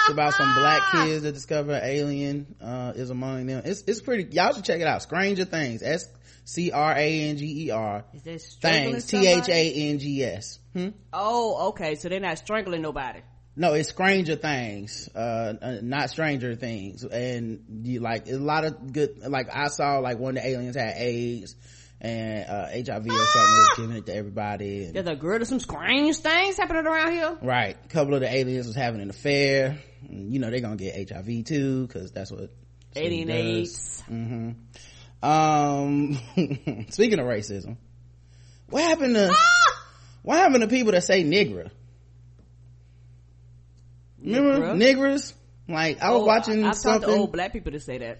it's 0.02 0.10
about 0.10 0.34
some 0.34 0.54
black 0.56 0.82
kids 0.92 1.24
that 1.24 1.34
discover 1.34 1.74
an 1.74 1.84
alien, 1.84 2.56
uh, 2.62 2.94
is 2.96 3.10
among 3.10 3.48
them. 3.48 3.62
It's, 3.66 3.84
it's 3.88 4.02
pretty, 4.02 4.34
y'all 4.36 4.54
should 4.54 4.66
check 4.66 4.82
it 4.82 4.88
out. 4.88 5.02
Stranger 5.02 5.46
Things. 5.46 5.82
S 5.82 6.08
C 6.46 6.72
R 6.72 6.94
A 6.94 7.30
N 7.30 7.38
G 7.38 7.68
E 7.68 7.72
R. 7.72 8.04
Is 8.14 8.24
this 8.24 8.56
Things. 8.56 9.06
T 9.06 9.26
H 9.28 9.48
A 9.48 9.74
N 9.90 10.00
G 10.00 10.24
S. 10.24 10.60
Hmm? 10.74 10.90
Oh, 11.12 11.70
okay. 11.70 11.96
So 11.96 12.10
they're 12.10 12.20
not 12.20 12.38
strangling 12.38 12.82
nobody. 12.82 13.22
No, 13.56 13.74
it's 13.74 13.90
Stranger 13.90 14.36
Things, 14.36 15.08
uh, 15.14 15.54
uh, 15.62 15.78
not 15.84 16.10
Stranger 16.10 16.56
Things. 16.56 17.04
And 17.04 17.84
you 17.84 18.00
like, 18.00 18.28
a 18.28 18.38
lot 18.38 18.66
of 18.66 18.92
good, 18.92 19.20
like 19.20 19.48
I 19.54 19.68
saw 19.68 20.00
like 20.00 20.18
one 20.18 20.38
of 20.38 20.44
the 20.44 20.50
aliens 20.50 20.76
had 20.76 20.96
AIDS 20.98 21.56
and 22.04 22.50
uh, 22.50 22.68
HIV 22.68 23.08
or 23.08 23.26
something 23.26 23.56
was 23.56 23.70
giving 23.78 23.96
it 23.96 24.06
to 24.08 24.16
everybody. 24.16 24.86
And, 24.86 24.94
There's 24.94 25.08
a 25.08 25.16
girl 25.16 25.42
of 25.42 25.48
some 25.48 25.60
strange 25.60 26.18
things 26.18 26.58
happening 26.58 26.86
around 26.86 27.14
here. 27.14 27.38
Right. 27.42 27.78
A 27.84 27.88
couple 27.88 28.14
of 28.14 28.22
the 28.22 28.32
aliens 28.32 28.68
was 28.68 28.76
having 28.76 29.02
an 29.02 29.10
affair. 29.10 29.80
You 30.10 30.40
know, 30.40 30.52
they're 30.52 30.60
gonna 30.60 30.76
get 30.76 31.10
HIV 31.10 31.46
too, 31.46 31.88
cause 31.88 32.12
that's 32.12 32.30
what 32.30 32.50
alien 32.96 33.32
AIDS. 33.32 34.04
Mm-hmm. 34.12 35.26
Um, 35.26 36.20
speaking 36.90 37.20
of 37.20 37.26
racism, 37.26 37.78
what 38.70 38.84
happened 38.84 39.16
to, 39.16 39.30
ah! 39.32 39.84
what 40.24 40.38
happened 40.38 40.62
to 40.62 40.68
people 40.68 40.92
that 40.92 41.04
say 41.04 41.24
nigger? 41.24 41.72
Remember 44.22 44.76
niggers? 44.76 45.34
Like 45.70 46.02
I 46.02 46.12
was 46.12 46.24
oh, 46.24 46.26
watching 46.26 46.66
I've 46.66 46.76
something. 46.76 47.02
talked 47.02 47.14
to 47.14 47.20
old 47.20 47.32
black 47.32 47.54
people 47.54 47.72
to 47.72 47.80
say 47.80 48.00
that 48.00 48.20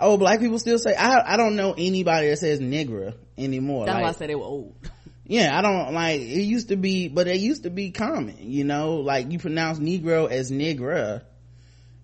oh 0.00 0.16
black 0.16 0.40
people 0.40 0.58
still 0.58 0.78
say 0.78 0.94
i 0.94 1.34
i 1.34 1.36
don't 1.36 1.56
know 1.56 1.74
anybody 1.76 2.28
that 2.28 2.38
says 2.38 2.60
nigger 2.60 3.14
anymore. 3.38 3.86
That's 3.86 3.94
like, 3.96 4.02
why 4.02 4.08
i 4.08 4.12
said 4.12 4.30
they 4.30 4.34
were 4.34 4.44
old. 4.44 4.74
yeah 5.24 5.56
i 5.56 5.62
don't 5.62 5.94
like 5.94 6.20
it 6.20 6.42
used 6.42 6.68
to 6.68 6.76
be 6.76 7.08
but 7.08 7.28
it 7.28 7.38
used 7.38 7.62
to 7.62 7.70
be 7.70 7.90
common 7.90 8.36
you 8.40 8.64
know? 8.64 8.96
Like 8.96 9.30
you 9.30 9.38
pronounce 9.38 9.78
negro 9.78 10.30
as 10.30 10.50
nigra 10.50 11.22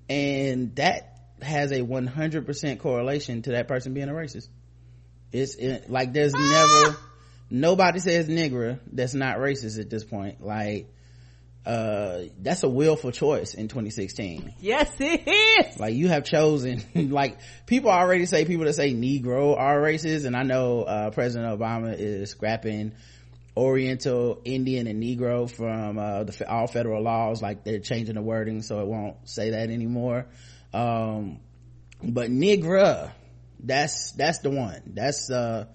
and 0.08 0.74
that 0.76 1.18
has 1.42 1.70
a 1.70 1.80
100% 1.80 2.78
correlation 2.80 3.42
to 3.42 3.52
that 3.52 3.68
person 3.68 3.94
being 3.94 4.08
a 4.08 4.12
racist. 4.12 4.48
It's 5.32 5.54
it, 5.56 5.90
like 5.90 6.12
there's 6.12 6.34
ah! 6.34 6.38
never 6.84 6.98
nobody 7.50 8.00
says 8.00 8.28
nigger 8.28 8.78
that's 8.90 9.14
not 9.14 9.36
racist 9.38 9.78
at 9.78 9.90
this 9.90 10.04
point. 10.04 10.42
Like 10.42 10.92
uh 11.68 12.24
that's 12.40 12.62
a 12.62 12.68
willful 12.68 13.12
choice 13.12 13.54
in 13.54 13.68
2016 13.68 14.54
yes 14.58 14.90
it 14.98 15.28
is. 15.28 15.78
Like 15.78 15.94
you 15.94 16.08
have 16.08 16.24
chosen 16.24 16.82
like 17.10 17.38
people 17.66 17.90
already 17.90 18.26
say 18.26 18.44
people 18.44 18.64
that 18.64 18.74
say 18.74 18.94
negro 18.94 19.56
are 19.56 19.78
racist 19.80 20.24
and 20.24 20.34
i 20.34 20.42
know 20.42 20.82
uh 20.82 21.10
president 21.10 21.58
obama 21.58 21.94
is 21.96 22.30
scrapping 22.30 22.94
oriental 23.56 24.40
indian 24.44 24.86
and 24.86 25.02
negro 25.02 25.50
from 25.50 25.98
uh 25.98 26.24
the 26.24 26.50
all 26.50 26.66
federal 26.66 27.02
laws 27.02 27.42
like 27.42 27.64
they're 27.64 27.80
changing 27.80 28.14
the 28.14 28.22
wording 28.22 28.62
so 28.62 28.80
it 28.80 28.86
won't 28.86 29.16
say 29.28 29.50
that 29.50 29.70
anymore. 29.70 30.26
Um 30.72 31.40
but 32.02 32.30
Nigra, 32.30 33.10
that's, 33.60 34.12
that's 34.12 34.38
the 34.38 34.50
one. 34.50 34.82
That's, 34.86 35.30
uh, 35.30 35.66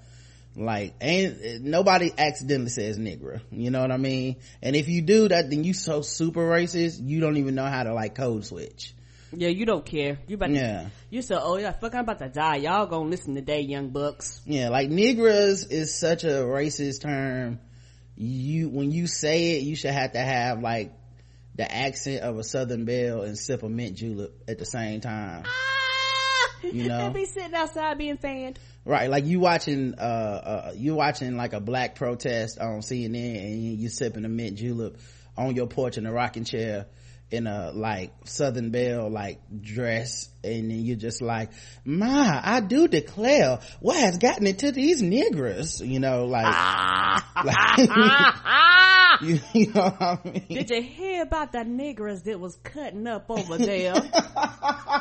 like, 0.56 0.96
ain't, 1.02 1.62
nobody 1.62 2.12
accidentally 2.18 2.70
says 2.70 2.98
Nigra. 3.00 3.42
You 3.52 3.72
know 3.72 3.82
what 3.82 3.92
I 3.92 3.98
mean? 3.98 4.38
And 4.62 4.76
if 4.76 4.88
you 4.88 5.02
do 5.02 5.28
that, 5.30 5.50
then 5.50 5.64
you 5.64 5.74
so 5.74 6.02
super 6.02 6.42
racist, 6.42 6.98
you 7.02 7.20
don't 7.20 7.38
even 7.38 7.56
know 7.56 7.66
how 7.66 7.84
to 7.84 7.94
like 7.94 8.16
code 8.16 8.46
switch. 8.46 8.94
Yeah, 9.36 9.50
you 9.50 9.66
don't 9.66 9.84
care. 9.84 10.20
You 10.28 10.36
about 10.36 10.52
Yeah. 10.52 10.84
to, 10.84 10.92
you 11.10 11.22
so 11.24 11.40
oh 11.42 11.58
yeah, 11.58 11.72
fuck 11.72 11.96
I'm 11.96 12.02
about 12.02 12.20
to 12.20 12.30
die. 12.30 12.58
Y'all 12.58 12.86
gonna 12.86 13.10
listen 13.10 13.34
today, 13.34 13.62
young 13.62 13.90
bucks. 13.90 14.42
Yeah, 14.46 14.70
like 14.70 14.90
Negras 14.90 15.72
is 15.72 15.98
such 15.98 16.24
a 16.24 16.28
racist 16.28 17.02
term. 17.02 17.60
You, 18.16 18.70
when 18.70 18.92
you 18.92 19.08
say 19.08 19.58
it, 19.58 19.64
you 19.64 19.76
should 19.76 19.90
have 19.90 20.12
to 20.12 20.20
have 20.20 20.62
like 20.62 20.94
the 21.56 21.72
accent 21.72 22.22
of 22.22 22.38
a 22.38 22.44
Southern 22.44 22.86
Belle 22.86 23.24
and 23.24 23.36
sip 23.38 23.64
a 23.64 23.70
mint 23.70 23.96
julep 23.98 24.34
at 24.48 24.60
the 24.60 24.66
same 24.66 25.02
time. 25.02 25.44
Ah! 25.48 26.50
You 26.64 26.84
know? 26.90 27.00
and 27.00 27.14
be 27.14 27.26
sitting 27.26 27.56
outside 27.56 27.98
being 27.98 28.18
fanned. 28.18 28.60
Right, 28.86 29.10
like 29.10 29.26
you 29.26 29.40
watching, 29.40 29.96
uh, 29.98 30.02
uh, 30.02 30.74
you 30.76 30.96
watching 30.96 31.38
like 31.38 31.54
a 31.54 31.62
black 31.62 31.96
protest 31.96 32.60
on 32.60 32.80
CNN 32.80 33.42
and 33.42 33.64
you, 33.64 33.72
you 33.74 33.90
sipping 33.90 34.26
a 34.26 34.30
mint 34.30 34.58
julep 34.58 34.98
on 35.38 35.56
your 35.56 35.68
porch 35.68 35.98
in 35.98 36.06
a 36.06 36.12
rocking 36.12 36.44
chair 36.44 36.88
in 37.34 37.48
a 37.48 37.72
like 37.72 38.12
Southern 38.26 38.70
Belle 38.70 39.10
like 39.10 39.40
dress 39.62 40.30
and 40.44 40.70
then 40.70 40.86
you're 40.86 40.98
just 40.98 41.22
like, 41.22 41.50
my, 41.86 42.40
I 42.44 42.60
do 42.60 42.88
declare 42.88 43.60
what 43.80 43.98
has 43.98 44.18
gotten 44.18 44.46
into 44.46 44.72
these 44.72 45.02
niggers, 45.02 45.86
you 45.86 46.00
know, 46.00 46.26
like, 46.26 46.46
like 47.46 47.78
you, 49.22 49.40
you 49.54 49.74
know 49.74 49.90
what 49.98 50.02
I 50.02 50.20
mean? 50.24 50.46
Did 50.50 50.70
you 50.70 50.82
hear 50.84 51.24
about 51.24 51.54
the 51.54 51.60
niggers 51.60 52.24
that 52.26 52.40
was 52.40 52.58
cutting 52.64 53.08
up 53.08 53.26
over 53.30 53.58
there 53.58 53.96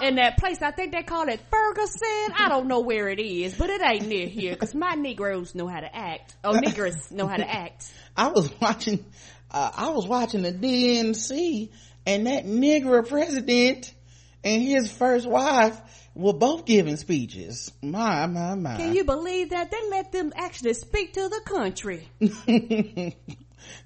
in 0.01 0.15
that 0.17 0.39
place? 0.39 0.63
I 0.63 0.71
think 0.71 0.93
they 0.93 1.03
call 1.03 1.29
it 1.29 1.41
Ferguson. 1.51 2.35
I 2.39 2.49
don't 2.49 2.69
know 2.69 2.81
where 2.81 3.09
it 3.09 3.21
is, 3.21 3.55
but 3.55 3.69
it 3.69 3.83
ain't 3.83 4.07
near 4.07 4.27
here 4.27 4.53
because 4.53 4.75
my 4.75 4.95
Negroes 4.95 5.55
know 5.55 5.67
how 5.67 5.81
to 5.81 5.95
act. 5.95 6.35
Oh, 6.45 6.53
niggers 6.53 7.11
know 7.11 7.27
how 7.27 7.37
to 7.37 7.51
act. 7.51 7.93
I 8.17 8.29
was 8.29 8.51
watching, 8.61 9.05
uh, 9.51 9.71
I 9.75 9.91
was 9.91 10.07
watching 10.07 10.43
the 10.43 10.53
DNC 10.53 11.71
and 12.07 12.27
that 12.27 12.45
nigger 12.45 13.07
president 13.07 13.93
and 14.45 14.63
his 14.63 14.91
first 14.91 15.27
wife 15.27 15.81
were 16.15 16.33
both 16.33 16.67
giving 16.67 16.97
speeches. 16.97 17.73
My, 17.83 18.27
my, 18.27 18.55
my. 18.55 18.77
Can 18.77 18.95
you 18.95 19.05
believe 19.05 19.51
that? 19.51 19.71
They 19.71 19.91
let 19.91 20.13
them 20.13 20.33
actually 20.37 20.75
speak 20.75 21.15
to 21.15 21.29
the 21.29 21.41
country. 21.45 22.09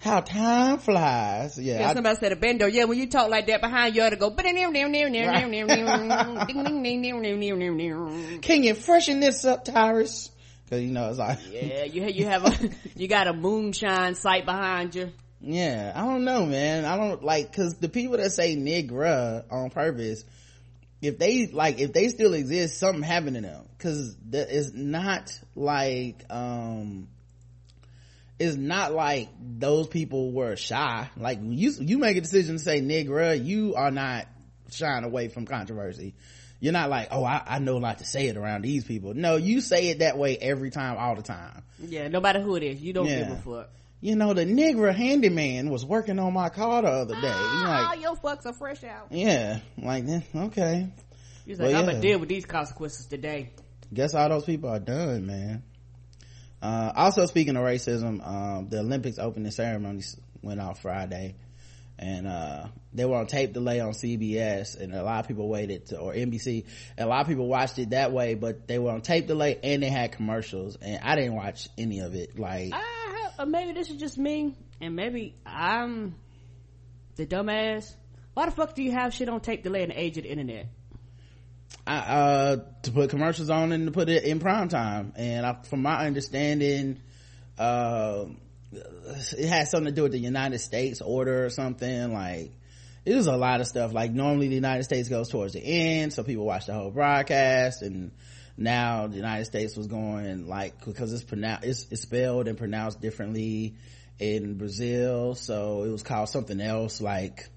How 0.01 0.21
time 0.21 0.79
flies. 0.79 1.59
Yeah. 1.59 1.81
Yeah, 1.81 1.91
I- 1.91 1.95
somebody 1.95 2.17
said 2.17 2.33
a 2.33 2.37
bendo. 2.37 2.73
Yeah, 2.73 2.85
when 2.85 2.99
you 2.99 3.09
talk 3.09 3.29
like 3.31 3.47
that 3.49 3.61
behind 3.61 3.95
you, 3.95 4.03
ought 4.03 4.11
to 4.11 4.17
go. 4.17 4.35
Yeah, 4.35 5.47
can 8.41 8.63
you 8.63 8.75
freshen 8.75 9.21
this 9.21 9.45
up, 9.45 9.65
Tyrus? 9.65 10.31
Cause 10.69 10.81
you 10.81 10.91
know, 10.91 11.09
it's 11.11 11.19
like, 11.19 11.39
you 11.85 12.07
you 12.07 12.25
have 12.25 12.45
a 12.45 12.71
you 12.97 13.07
got 13.07 13.29
a 13.29 13.33
moonshine 13.33 14.17
sight 14.17 14.45
behind 14.45 14.95
you. 14.97 15.13
Yeah, 15.47 15.93
I 15.95 16.01
don't 16.01 16.25
know, 16.25 16.45
man. 16.45 16.85
I 16.85 16.97
don't 16.97 17.23
like, 17.23 17.55
cause 17.55 17.75
the 17.77 17.89
people 17.89 18.17
that 18.17 18.33
say 18.33 18.57
nigga 18.57 19.45
on 19.51 19.71
purpose, 19.71 20.25
if 21.01 21.19
they 21.19 21.47
like, 21.47 21.79
if 21.79 21.93
they 21.93 22.09
still 22.09 22.35
exist, 22.35 22.79
something 22.79 23.03
happened 23.03 23.37
to 23.37 23.43
them. 23.43 23.65
Cause 23.79 24.17
that 24.31 24.51
is 24.51 24.75
not 24.75 25.39
like, 25.55 26.25
um, 26.31 27.07
it's 28.41 28.57
not 28.57 28.93
like 28.93 29.29
those 29.41 29.87
people 29.87 30.33
were 30.33 30.57
shy. 30.57 31.09
Like 31.17 31.39
you, 31.43 31.73
you 31.79 31.99
make 31.99 32.17
a 32.17 32.21
decision 32.21 32.57
to 32.57 32.59
say 32.63 32.81
nigga, 32.81 33.43
you 33.45 33.77
are 33.77 33.93
not 33.93 34.27
shying 34.73 35.05
away 35.05 35.29
from 35.29 35.47
controversy. 35.47 36.15
You're 36.59 36.73
not 36.73 36.91
like, 36.91 37.09
oh, 37.13 37.23
I, 37.23 37.43
I 37.47 37.59
know 37.61 37.79
not 37.79 37.99
to 37.99 38.05
say 38.05 38.27
it 38.27 38.37
around 38.37 38.63
these 38.63 38.83
people. 38.83 39.15
No, 39.15 39.37
you 39.37 39.61
say 39.61 39.89
it 39.91 40.01
that 40.01 40.19
way 40.19 40.37
every 40.39 40.71
time, 40.71 40.97
all 40.99 41.15
the 41.15 41.23
time. 41.23 41.63
Yeah, 41.79 42.09
no 42.09 42.21
matter 42.21 42.41
who 42.41 42.57
it 42.57 42.63
is, 42.65 42.81
you 42.83 42.93
don't 42.93 43.07
Yeah. 43.07 43.19
give 43.25 43.31
a 43.31 43.37
fuck. 43.37 43.71
You 44.01 44.15
know, 44.15 44.35
the 44.35 44.45
nigger 44.45 44.95
handyman 44.95 45.71
was 45.71 45.85
working 45.85 46.19
on 46.19 46.33
my 46.35 46.49
car 46.51 46.83
the 46.83 46.89
other 46.89 47.15
day. 47.15 47.21
You're 47.23 47.31
Ah, 47.33 47.89
like, 47.91 48.01
your 48.03 48.15
fucks 48.17 48.45
are 48.47 48.53
fresh 48.53 48.85
out. 48.85 49.09
yeah, 49.11 49.61
like, 49.79 50.05
okay. 50.35 50.89
He's 51.47 51.59
like, 51.59 51.69
Well, 51.69 51.77
I'm 51.77 51.85
yeah. 51.87 51.91
gonna 51.93 52.03
deal 52.03 52.19
with 52.19 52.29
these 52.29 52.45
consequences 52.45 53.07
today. 53.07 53.51
Guess 53.93 54.15
all 54.15 54.29
those 54.29 54.45
people 54.45 54.69
are 54.69 54.79
done, 54.81 55.27
man. 55.27 55.63
Uh, 56.61 56.93
also 56.95 57.27
speaking 57.27 57.57
of 57.57 57.63
racism, 57.65 58.27
um, 58.27 58.69
the 58.69 58.81
Olympics 58.81 59.19
opening 59.19 59.51
ceremonies 59.51 60.17
went 60.43 60.61
off 60.61 60.83
Friday 60.83 61.37
and, 61.99 62.27
uh, 62.27 62.67
they 62.93 63.05
were 63.05 63.17
on 63.17 63.27
tape 63.27 63.53
delay 63.53 63.81
on 63.81 63.93
CBS 63.93 64.79
and 64.79 64.93
a 64.95 65.03
lot 65.03 65.21
of 65.21 65.29
people 65.29 65.49
waited 65.49 65.87
to, 65.87 65.99
or 65.99 66.13
NBC, 66.13 66.65
and 66.99 67.07
a 67.07 67.09
lot 67.09 67.21
of 67.23 67.27
people 67.29 67.47
watched 67.47 67.79
it 67.79 67.91
that 67.91 68.13
way, 68.13 68.35
but 68.35 68.67
they 68.69 68.79
were 68.79 68.91
on 68.91 69.01
tape 69.03 69.27
delay 69.27 69.59
and 69.63 69.83
they 69.83 69.89
had 69.89 70.13
commercials 70.13 70.77
and 70.83 70.99
I 71.03 71.15
didn't 71.17 71.35
watch 71.37 71.69
any 71.79 72.01
of 72.01 72.15
it. 72.15 72.39
Like, 72.39 72.71
Ah, 72.75 72.83
or 73.39 73.47
maybe 73.47 73.73
this 73.73 73.91
is 73.91 73.97
just 73.97 74.19
me, 74.19 74.55
and 74.81 74.97
maybe 74.97 75.35
I'm 75.45 76.15
the 77.17 77.27
dumbass. 77.27 77.95
Why 78.35 78.47
the 78.47 78.53
fuck 78.53 78.75
do 78.75 78.83
you 78.83 78.93
have 78.93 79.15
shit 79.15 79.29
on 79.29 79.41
tape 79.41 79.63
delay 79.63 79.83
in 79.83 79.89
the 79.89 80.01
age 80.01 80.19
of 80.19 80.25
the 80.25 80.31
internet? 80.31 80.67
I, 81.87 81.97
uh, 81.97 82.57
to 82.83 82.91
put 82.93 83.11
commercials 83.11 83.49
on 83.49 83.73
and 83.73 83.87
to 83.87 83.93
put 83.93 84.09
it 84.09 84.25
in 84.25 84.41
prime 84.41 84.69
time. 84.69 85.13
And 85.17 85.47
I, 85.47 85.57
from 85.63 85.83
my 85.83 86.05
understanding, 86.05 87.01
uh, 87.59 88.27
it 88.73 89.49
had 89.49 89.69
something 89.69 89.87
to 89.87 89.95
do 89.95 90.03
with 90.03 90.13
the 90.13 90.19
United 90.19 90.59
States 90.59 91.01
order 91.01 91.45
or 91.45 91.51
something. 91.51 92.13
Like, 92.13 92.53
it 93.05 93.15
was 93.15 93.27
a 93.27 93.37
lot 93.37 93.61
of 93.61 93.67
stuff. 93.67 93.93
Like, 93.93 94.13
normally 94.13 94.49
the 94.49 94.57
United 94.57 94.83
States 94.83 95.09
goes 95.09 95.29
towards 95.29 95.55
the 95.55 95.61
end, 95.61 96.13
so 96.13 96.23
people 96.23 96.45
watch 96.45 96.67
the 96.67 96.75
whole 96.75 96.91
broadcast. 96.91 97.83
And 97.83 98.11
now 98.57 99.07
the 99.07 99.17
United 99.17 99.45
States 99.45 99.77
was 99.77 99.87
going, 99.87 100.49
like, 100.49 100.85
because 100.85 101.13
it's 101.13 101.25
pronounced, 101.25 101.65
it's, 101.65 101.87
it's 101.91 102.03
spelled 102.03 102.49
and 102.49 102.57
pronounced 102.57 103.01
differently 103.01 103.75
in 104.19 104.57
Brazil. 104.57 105.35
So 105.35 105.83
it 105.85 105.91
was 105.91 106.03
called 106.03 106.29
something 106.29 106.61
else, 106.61 107.01
like, 107.01 107.49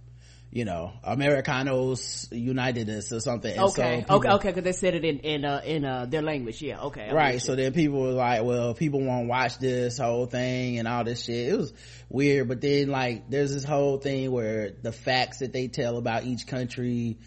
you 0.51 0.65
know, 0.65 0.91
Americanos 1.03 2.27
United 2.31 2.89
or 2.89 3.01
something. 3.19 3.55
And 3.55 3.69
so 3.71 3.81
Okay, 3.81 3.97
people- 3.99 4.15
okay, 4.17 4.29
okay, 4.29 4.47
because 4.49 4.63
they 4.63 4.71
said 4.71 4.95
it 4.95 5.05
in 5.05 5.19
in 5.19 5.45
uh, 5.45 5.61
in 5.63 5.85
uh, 5.85 6.05
their 6.07 6.23
language. 6.23 6.59
Yeah, 6.61 6.81
okay, 6.85 7.07
I'm 7.09 7.15
right 7.15 7.41
so 7.41 7.51
you. 7.51 7.57
then 7.57 7.73
people 7.73 8.01
were 8.01 8.11
like 8.13 8.43
well 8.43 8.73
people 8.73 8.99
won't 9.01 9.27
watch 9.27 9.59
this 9.59 9.99
whole 9.99 10.25
thing 10.25 10.79
and 10.79 10.87
all 10.87 11.03
this 11.03 11.25
shit 11.25 11.53
it 11.53 11.57
was 11.57 11.71
weird 12.09 12.47
but 12.47 12.61
then 12.61 12.89
like 12.89 13.29
there's 13.29 13.53
this 13.53 13.63
whole 13.63 13.99
thing 13.99 14.31
where 14.31 14.71
the 14.81 14.91
facts 14.91 15.39
that 15.39 15.53
they 15.53 15.67
tell 15.67 15.97
about 15.97 16.23
each 16.23 16.47
country 16.47 17.19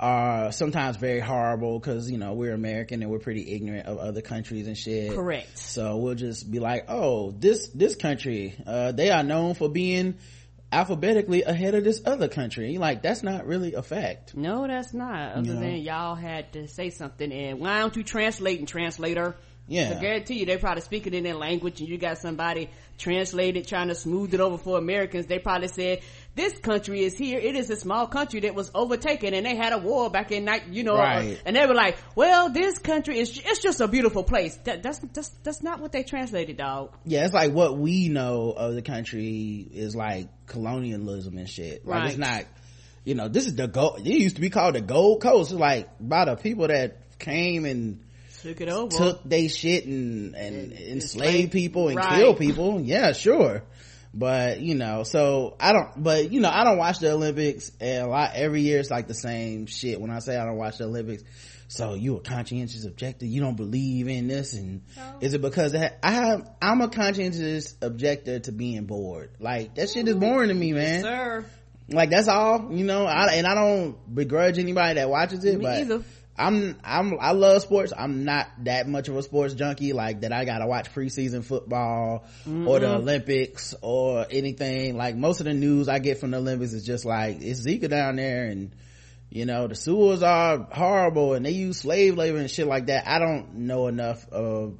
are 0.00 0.50
sometimes 0.50 0.96
very 0.96 1.20
horrible 1.20 1.78
because 1.78 2.10
you 2.10 2.18
know 2.18 2.32
we're 2.34 2.52
american 2.52 3.00
and 3.02 3.10
we're 3.10 3.18
pretty 3.20 3.54
ignorant 3.54 3.86
of 3.86 3.98
other 3.98 4.20
countries 4.22 4.66
and 4.66 4.76
shit 4.76 5.12
correct. 5.14 5.56
so 5.56 5.96
we'll 5.98 6.16
just 6.16 6.50
be 6.50 6.58
like 6.58 6.86
oh 6.88 7.30
this 7.30 7.68
this 7.68 7.94
country 7.94 8.56
uh 8.66 8.90
they 8.90 9.10
are 9.10 9.22
known 9.22 9.54
for 9.54 9.68
being 9.68 10.14
alphabetically 10.72 11.44
ahead 11.44 11.74
of 11.76 11.84
this 11.84 12.02
other 12.04 12.26
country 12.26 12.76
like 12.78 13.02
that's 13.02 13.22
not 13.22 13.46
really 13.46 13.74
a 13.74 13.82
fact 13.82 14.34
No, 14.36 14.66
that's 14.66 14.92
not. 14.92 15.32
Other 15.36 15.54
No. 15.54 15.60
than 15.60 15.76
y'all 15.76 16.16
had 16.16 16.52
to 16.54 16.66
say 16.66 16.90
something, 16.90 17.30
and 17.30 17.60
why 17.60 17.78
don't 17.78 17.94
you 17.94 18.02
translate 18.02 18.58
and 18.58 18.66
translator? 18.66 19.36
yeah 19.68 19.94
I 19.96 20.00
guarantee 20.00 20.40
you, 20.40 20.46
they 20.46 20.56
probably 20.58 20.80
speak 20.82 21.06
it 21.06 21.14
in 21.14 21.22
their 21.22 21.34
language, 21.36 21.78
and 21.80 21.88
you 21.88 21.96
got 21.96 22.18
somebody 22.18 22.70
translated 22.98 23.68
trying 23.68 23.88
to 23.88 23.94
smooth 23.94 24.34
it 24.34 24.40
over 24.40 24.58
for 24.58 24.76
Americans. 24.76 25.26
They 25.26 25.38
probably 25.38 25.68
said, 25.68 26.00
"This 26.34 26.56
country 26.58 27.02
is 27.04 27.16
here. 27.16 27.38
It 27.38 27.54
is 27.56 27.70
a 27.70 27.76
small 27.76 28.06
country 28.06 28.40
that 28.40 28.54
was 28.54 28.70
overtaken, 28.74 29.34
and 29.34 29.46
they 29.46 29.54
had 29.56 29.72
a 29.72 29.78
war 29.78 30.10
back 30.10 30.32
in 30.32 30.44
night, 30.44 30.64
you 30.70 30.82
know." 30.82 30.96
Right. 30.96 31.36
Uh, 31.36 31.40
and 31.46 31.56
they 31.56 31.66
were 31.66 31.74
like, 31.74 31.96
"Well, 32.16 32.50
this 32.50 32.78
country 32.78 33.18
is 33.18 33.40
it's 33.44 33.62
just 33.62 33.80
a 33.80 33.88
beautiful 33.88 34.24
place." 34.24 34.56
That, 34.64 34.82
that's 34.82 34.98
that's 35.12 35.28
that's 35.42 35.62
not 35.62 35.80
what 35.80 35.92
they 35.92 36.02
translated, 36.02 36.56
dog. 36.56 36.92
yeah, 37.04 37.24
it's 37.24 37.34
like 37.34 37.52
what 37.52 37.78
we 37.78 38.08
know 38.08 38.52
of 38.56 38.74
the 38.74 38.82
country 38.82 39.66
is 39.72 39.94
like 39.94 40.28
colonialism 40.46 41.38
and 41.38 41.48
shit. 41.48 41.86
Like 41.86 42.10
it's 42.10 42.18
not, 42.18 42.44
you 43.04 43.14
know, 43.14 43.28
this 43.28 43.46
is 43.46 43.54
the 43.54 43.68
gold, 43.68 44.00
it 44.00 44.06
used 44.06 44.36
to 44.36 44.40
be 44.40 44.50
called 44.50 44.74
the 44.74 44.80
Gold 44.80 45.22
Coast. 45.22 45.52
It's 45.52 45.60
like 45.60 45.88
by 46.00 46.24
the 46.24 46.36
people 46.36 46.68
that 46.68 47.18
came 47.18 47.64
and 47.64 48.00
Took 48.42 48.60
it 48.60 48.68
over. 48.68 48.94
took 48.94 49.22
they 49.24 49.48
shit 49.48 49.86
and, 49.86 50.34
and 50.34 50.72
enslaved 50.72 50.90
enslaved- 50.92 51.52
people 51.52 51.88
and 51.88 51.96
right. 51.96 52.18
killed 52.18 52.38
people. 52.38 52.80
Yeah, 52.80 53.12
sure. 53.12 53.62
But, 54.16 54.60
you 54.60 54.76
know, 54.76 55.02
so 55.02 55.56
I 55.58 55.72
don't, 55.72 56.00
but 56.00 56.30
you 56.32 56.40
know, 56.40 56.48
I 56.48 56.62
don't 56.62 56.78
watch 56.78 57.00
the 57.00 57.10
Olympics 57.10 57.72
and 57.80 58.06
a 58.06 58.08
lot, 58.08 58.30
every 58.34 58.62
year 58.62 58.78
it's 58.78 58.90
like 58.90 59.08
the 59.08 59.14
same 59.14 59.66
shit 59.66 60.00
when 60.00 60.10
I 60.10 60.20
say 60.20 60.36
I 60.36 60.44
don't 60.44 60.56
watch 60.56 60.78
the 60.78 60.84
Olympics. 60.84 61.24
So 61.66 61.94
you 61.94 62.16
a 62.16 62.20
conscientious 62.20 62.84
objector, 62.84 63.26
you 63.26 63.40
don't 63.40 63.56
believe 63.56 64.06
in 64.06 64.28
this 64.28 64.52
and 64.52 64.82
is 65.20 65.34
it 65.34 65.42
because 65.42 65.74
I 65.74 65.90
have, 66.10 66.48
I'm 66.62 66.80
a 66.80 66.88
conscientious 66.88 67.74
objector 67.82 68.38
to 68.38 68.52
being 68.52 68.84
bored. 68.84 69.30
Like 69.40 69.74
that 69.74 69.90
shit 69.90 70.06
is 70.06 70.14
boring 70.14 70.48
to 70.48 70.54
me, 70.54 70.72
man. 70.72 71.02
Sir, 71.02 71.44
Like 71.88 72.10
that's 72.10 72.28
all, 72.28 72.68
you 72.72 72.84
know, 72.84 73.06
I, 73.06 73.34
and 73.34 73.46
I 73.46 73.54
don't 73.56 74.14
begrudge 74.14 74.58
anybody 74.58 74.94
that 74.94 75.10
watches 75.10 75.44
it, 75.44 75.58
Me 75.58 75.64
but 75.64 75.80
either. 75.80 76.02
I'm, 76.36 76.78
I'm, 76.82 77.18
I 77.20 77.32
love 77.32 77.62
sports. 77.62 77.92
I'm 77.96 78.24
not 78.24 78.48
that 78.64 78.88
much 78.88 79.08
of 79.08 79.16
a 79.16 79.22
sports 79.22 79.54
junkie, 79.54 79.92
like 79.92 80.22
that 80.22 80.32
I 80.32 80.44
gotta 80.44 80.66
watch 80.66 80.92
preseason 80.92 81.44
football 81.44 82.24
or 82.66 82.80
the 82.80 82.94
Olympics 82.96 83.74
or 83.82 84.26
anything. 84.30 84.96
Like 84.96 85.14
most 85.16 85.40
of 85.40 85.46
the 85.46 85.54
news 85.54 85.88
I 85.88 85.98
get 86.00 86.18
from 86.18 86.32
the 86.32 86.38
Olympics 86.38 86.72
is 86.72 86.84
just 86.84 87.04
like, 87.04 87.38
it's 87.40 87.64
Zika 87.64 87.88
down 87.88 88.16
there 88.16 88.46
and, 88.46 88.74
you 89.34 89.46
know 89.46 89.66
the 89.66 89.74
sewers 89.74 90.22
are 90.22 90.68
horrible 90.70 91.34
and 91.34 91.44
they 91.44 91.50
use 91.50 91.78
slave 91.78 92.16
labor 92.16 92.38
and 92.38 92.50
shit 92.50 92.68
like 92.68 92.86
that 92.86 93.06
i 93.06 93.18
don't 93.18 93.54
know 93.54 93.88
enough 93.88 94.26
of 94.30 94.78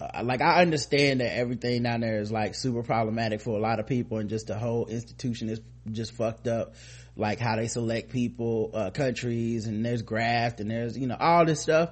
uh, 0.00 0.22
like 0.22 0.42
i 0.42 0.60
understand 0.60 1.20
that 1.20 1.34
everything 1.34 1.82
down 1.82 2.00
there 2.00 2.20
is 2.20 2.30
like 2.30 2.54
super 2.54 2.82
problematic 2.82 3.40
for 3.40 3.56
a 3.56 3.60
lot 3.60 3.80
of 3.80 3.86
people 3.86 4.18
and 4.18 4.28
just 4.28 4.48
the 4.48 4.58
whole 4.58 4.86
institution 4.86 5.48
is 5.48 5.60
just 5.90 6.12
fucked 6.12 6.46
up 6.46 6.74
like 7.16 7.38
how 7.38 7.56
they 7.56 7.68
select 7.68 8.10
people 8.10 8.70
uh, 8.74 8.90
countries 8.90 9.66
and 9.66 9.84
there's 9.84 10.02
graft 10.02 10.60
and 10.60 10.70
there's 10.70 10.98
you 10.98 11.06
know 11.06 11.16
all 11.18 11.44
this 11.44 11.60
stuff 11.60 11.90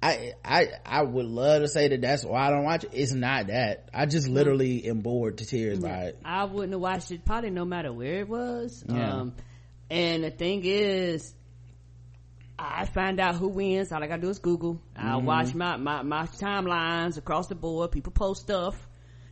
I, 0.00 0.34
I, 0.44 0.68
I 0.86 1.02
would 1.02 1.26
love 1.26 1.62
to 1.62 1.68
say 1.68 1.88
that 1.88 2.00
that's 2.02 2.24
why 2.24 2.46
I 2.46 2.50
don't 2.50 2.62
watch 2.62 2.84
it. 2.84 2.90
It's 2.92 3.10
not 3.10 3.48
that. 3.48 3.88
I 3.92 4.06
just 4.06 4.28
literally 4.28 4.84
am 4.86 5.00
bored 5.00 5.38
to 5.38 5.44
tears 5.44 5.80
by 5.80 6.04
it. 6.04 6.20
I 6.24 6.44
wouldn't 6.44 6.70
have 6.72 6.80
watched 6.80 7.10
it 7.10 7.24
probably 7.24 7.50
no 7.50 7.64
matter 7.64 7.92
where 7.92 8.20
it 8.20 8.28
was. 8.28 8.84
Yeah. 8.88 9.12
Um, 9.14 9.34
and 9.90 10.22
the 10.22 10.30
thing 10.30 10.60
is, 10.64 11.34
I 12.56 12.86
find 12.86 13.18
out 13.18 13.34
who 13.34 13.48
wins. 13.48 13.90
All 13.90 14.00
I 14.00 14.06
gotta 14.06 14.22
do 14.22 14.28
is 14.28 14.38
Google. 14.38 14.80
I 14.96 15.02
Mm-hmm. 15.16 15.26
watch 15.26 15.54
my, 15.54 15.76
my, 15.76 16.02
my 16.02 16.26
timelines 16.26 17.18
across 17.18 17.48
the 17.48 17.56
board. 17.56 17.90
People 17.90 18.12
post 18.12 18.42
stuff. 18.42 18.87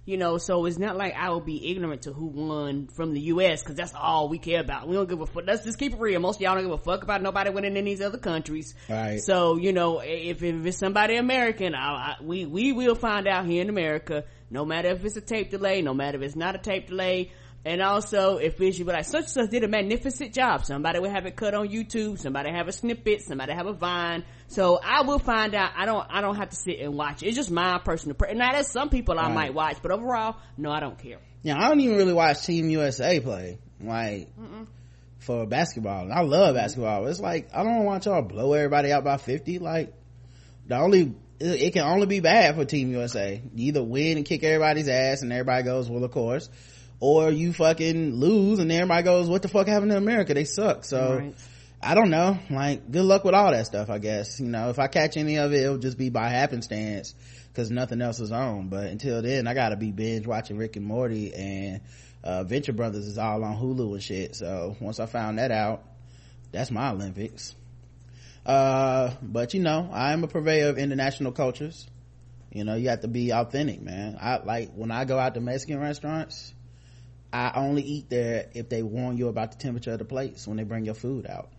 You 0.07 0.17
know, 0.17 0.39
so 0.39 0.67
it's 0.67 0.79
not 0.79 0.97
like 0.97 1.15
I 1.17 1.31
will 1.31 1.41
be 1.41 1.69
ignorant 1.69 2.03
to 2.03 2.13
who 2.13 2.27
won 2.27 2.87
from 2.87 3.13
the 3.13 3.21
U.S. 3.23 3.61
because 3.61 3.75
that's 3.75 3.93
all 3.93 4.29
we 4.29 4.39
care 4.39 4.61
about. 4.61 4.87
We 4.87 4.95
don't 4.95 5.09
give 5.09 5.21
a 5.21 5.27
fuck. 5.27 5.43
Let's 5.45 5.65
just 5.65 5.81
keep 5.81 5.93
it 5.95 5.99
real. 5.99 6.21
Most 6.21 6.37
of 6.37 6.43
y'all 6.43 6.55
don't 6.55 6.63
give 6.63 6.73
a 6.73 6.79
fuck 6.79 7.03
about 7.03 7.23
nobody 7.23 7.51
winning 7.51 7.77
in 7.77 7.85
these 7.85 8.01
other 8.01 8.17
countries. 8.17 8.75
Right. 8.89 9.21
So, 9.21 9.57
you 9.57 9.73
know, 9.73 9.99
if, 9.99 10.45
if 10.45 10.65
it's 10.65 10.79
somebody 10.79 11.17
American, 11.17 11.75
I, 11.75 11.79
I, 11.81 12.17
we, 12.23 12.47
we 12.47 12.73
will 12.73 12.95
find 12.95 13.27
out 13.27 13.47
here 13.47 13.61
in 13.61 13.69
America, 13.69 14.23
no 14.49 14.65
matter 14.65 14.91
if 14.91 15.05
it's 15.05 15.17
a 15.17 15.21
tape 15.21 15.51
delay, 15.51 15.83
no 15.83 15.93
matter 15.93 16.19
if 16.19 16.23
it's 16.23 16.37
not 16.37 16.55
a 16.55 16.59
tape 16.59 16.87
delay. 16.87 17.33
And 17.67 17.83
also, 17.83 18.37
if 18.37 18.61
it's 18.61 18.79
you 18.79 18.85
be 18.85 18.93
like, 18.93 19.05
such 19.07 19.23
and 19.23 19.29
such 19.29 19.51
did 19.51 19.65
a 19.65 19.69
magnificent 19.69 20.33
job. 20.33 20.65
Somebody 20.65 21.01
will 21.01 21.11
have 21.11 21.27
it 21.27 21.35
cut 21.35 21.53
on 21.53 21.67
YouTube. 21.69 22.17
Somebody 22.17 22.53
have 22.53 22.69
a 22.69 22.73
snippet. 22.73 23.23
Somebody 23.23 23.55
have 23.55 23.67
a 23.67 23.73
vine. 23.73 24.23
So 24.47 24.79
I 24.81 25.03
will 25.03 25.19
find 25.19 25.53
out. 25.53 25.73
I 25.77 25.85
don't, 25.85 26.07
I 26.09 26.21
don't 26.21 26.37
have 26.37 26.51
to 26.51 26.57
sit 26.57 26.79
and 26.79 26.95
watch 26.95 27.25
it. 27.25 27.27
It's 27.27 27.37
just 27.37 27.51
my 27.51 27.81
personal, 27.85 28.15
pre- 28.15 28.35
now 28.35 28.53
there's 28.53 28.69
some 28.69 28.89
people 28.89 29.19
I 29.19 29.33
might 29.33 29.53
watch, 29.53 29.79
but 29.83 29.91
overall, 29.91 30.37
no, 30.57 30.71
I 30.71 30.79
don't 30.79 30.97
care. 30.97 31.19
Yeah, 31.43 31.59
I 31.59 31.69
don't 31.69 31.81
even 31.81 31.97
really 31.97 32.13
watch 32.13 32.47
Team 32.47 32.71
USA 32.71 33.19
play. 33.19 33.59
Like, 33.81 34.29
for 35.19 35.45
basketball. 35.45 36.05
And 36.05 36.13
I 36.13 36.21
love 36.21 36.51
mm-hmm. 36.51 36.59
basketball. 36.59 37.09
It's 37.09 37.19
like, 37.19 37.49
I 37.53 37.65
don't 37.65 37.85
want 37.85 38.05
y'all 38.05 38.23
blow 38.23 38.53
everybody 38.53 38.93
out 38.93 39.03
by 39.03 39.17
50. 39.17 39.59
Like, 39.59 39.93
the 40.69 40.79
only, 40.79 41.17
it, 41.41 41.63
it 41.63 41.73
can 41.73 41.83
only 41.83 42.07
be 42.07 42.21
bad 42.21 42.55
for 42.55 42.65
Team 42.65 42.93
USA. 42.93 43.43
You 43.57 43.67
either 43.67 43.83
win 43.83 44.19
and 44.19 44.25
kick 44.25 44.45
everybody's 44.45 44.87
ass 44.87 45.23
and 45.23 45.33
everybody 45.33 45.65
goes, 45.65 45.91
well, 45.91 46.05
of 46.05 46.13
course. 46.13 46.49
Or 46.99 47.31
you 47.31 47.53
fucking 47.53 48.15
lose 48.15 48.59
and 48.59 48.73
everybody 48.73 49.03
goes, 49.03 49.29
what 49.29 49.43
the 49.43 49.49
fuck 49.49 49.67
happened 49.67 49.91
to 49.91 49.97
America? 49.99 50.33
They 50.35 50.45
suck. 50.45 50.85
So, 50.85 51.17
Right. 51.19 51.35
I 51.83 51.95
don't 51.95 52.09
know. 52.11 52.39
Like, 52.49 52.91
good 52.91 53.05
luck 53.05 53.23
with 53.25 53.35
all 53.35 53.51
that 53.53 53.67
stuff, 53.67 53.91
I 53.91 53.99
guess. 53.99 54.41
You 54.41 54.47
know, 54.47 54.71
if 54.71 54.79
I 54.79 54.87
catch 54.87 55.17
any 55.19 55.37
of 55.37 55.53
it, 55.53 55.63
it'll 55.63 55.77
just 55.79 55.99
be 55.99 56.09
by 56.09 56.31
happenstance 56.31 57.15
because 57.53 57.71
nothing 57.71 58.01
else 58.01 58.19
is 58.19 58.33
on. 58.33 58.69
But 58.69 58.87
until 58.87 59.21
then, 59.21 59.47
I 59.47 59.53
gotta 59.55 59.77
be 59.77 59.93
binge 59.93 60.27
watching 60.27 60.57
Rick 60.57 60.77
and 60.77 60.87
Morty 60.87 61.35
and, 61.35 61.81
uh, 62.25 62.45
Venture 62.45 62.73
Brothers 62.73 63.07
is 63.07 63.19
all 63.19 63.45
on 63.45 63.57
Hulu 63.57 63.93
and 63.93 64.03
shit. 64.03 64.35
So 64.35 64.75
once 64.81 64.99
I 64.99 65.07
found 65.07 65.39
that 65.39 65.51
out, 65.53 65.85
that's 66.51 66.71
my 66.71 66.91
Olympics. 66.91 67.55
Uh, 68.45 69.13
but 69.23 69.55
you 69.55 69.61
know, 69.61 69.89
I 69.93 70.13
am 70.13 70.25
a 70.25 70.29
purveyor 70.29 70.69
of 70.71 70.79
international 70.79 71.33
cultures. 71.33 71.87
You 72.53 72.65
know, 72.65 72.75
you 72.75 72.89
have 72.89 73.01
to 73.03 73.09
be 73.09 73.33
authentic, 73.33 73.83
man. 73.83 74.17
I 74.21 74.39
like 74.39 74.73
when 74.75 74.91
I 74.91 75.05
go 75.05 75.19
out 75.19 75.35
to 75.35 75.41
Mexican 75.41 75.79
restaurants, 75.79 76.55
I 77.37 77.53
only 77.55 77.83
eat 77.83 78.09
there 78.09 78.49
if 78.55 78.71
they 78.71 78.83
warn 78.83 79.19
you 79.19 79.29
about 79.29 79.53
the 79.53 79.59
temperature 79.59 79.93
of 79.93 79.99
the 79.99 80.07
plates 80.07 80.47
when 80.47 80.57
they 80.57 80.63
bring 80.63 80.87
your 80.87 80.95
food 80.95 81.27
out. 81.27 81.51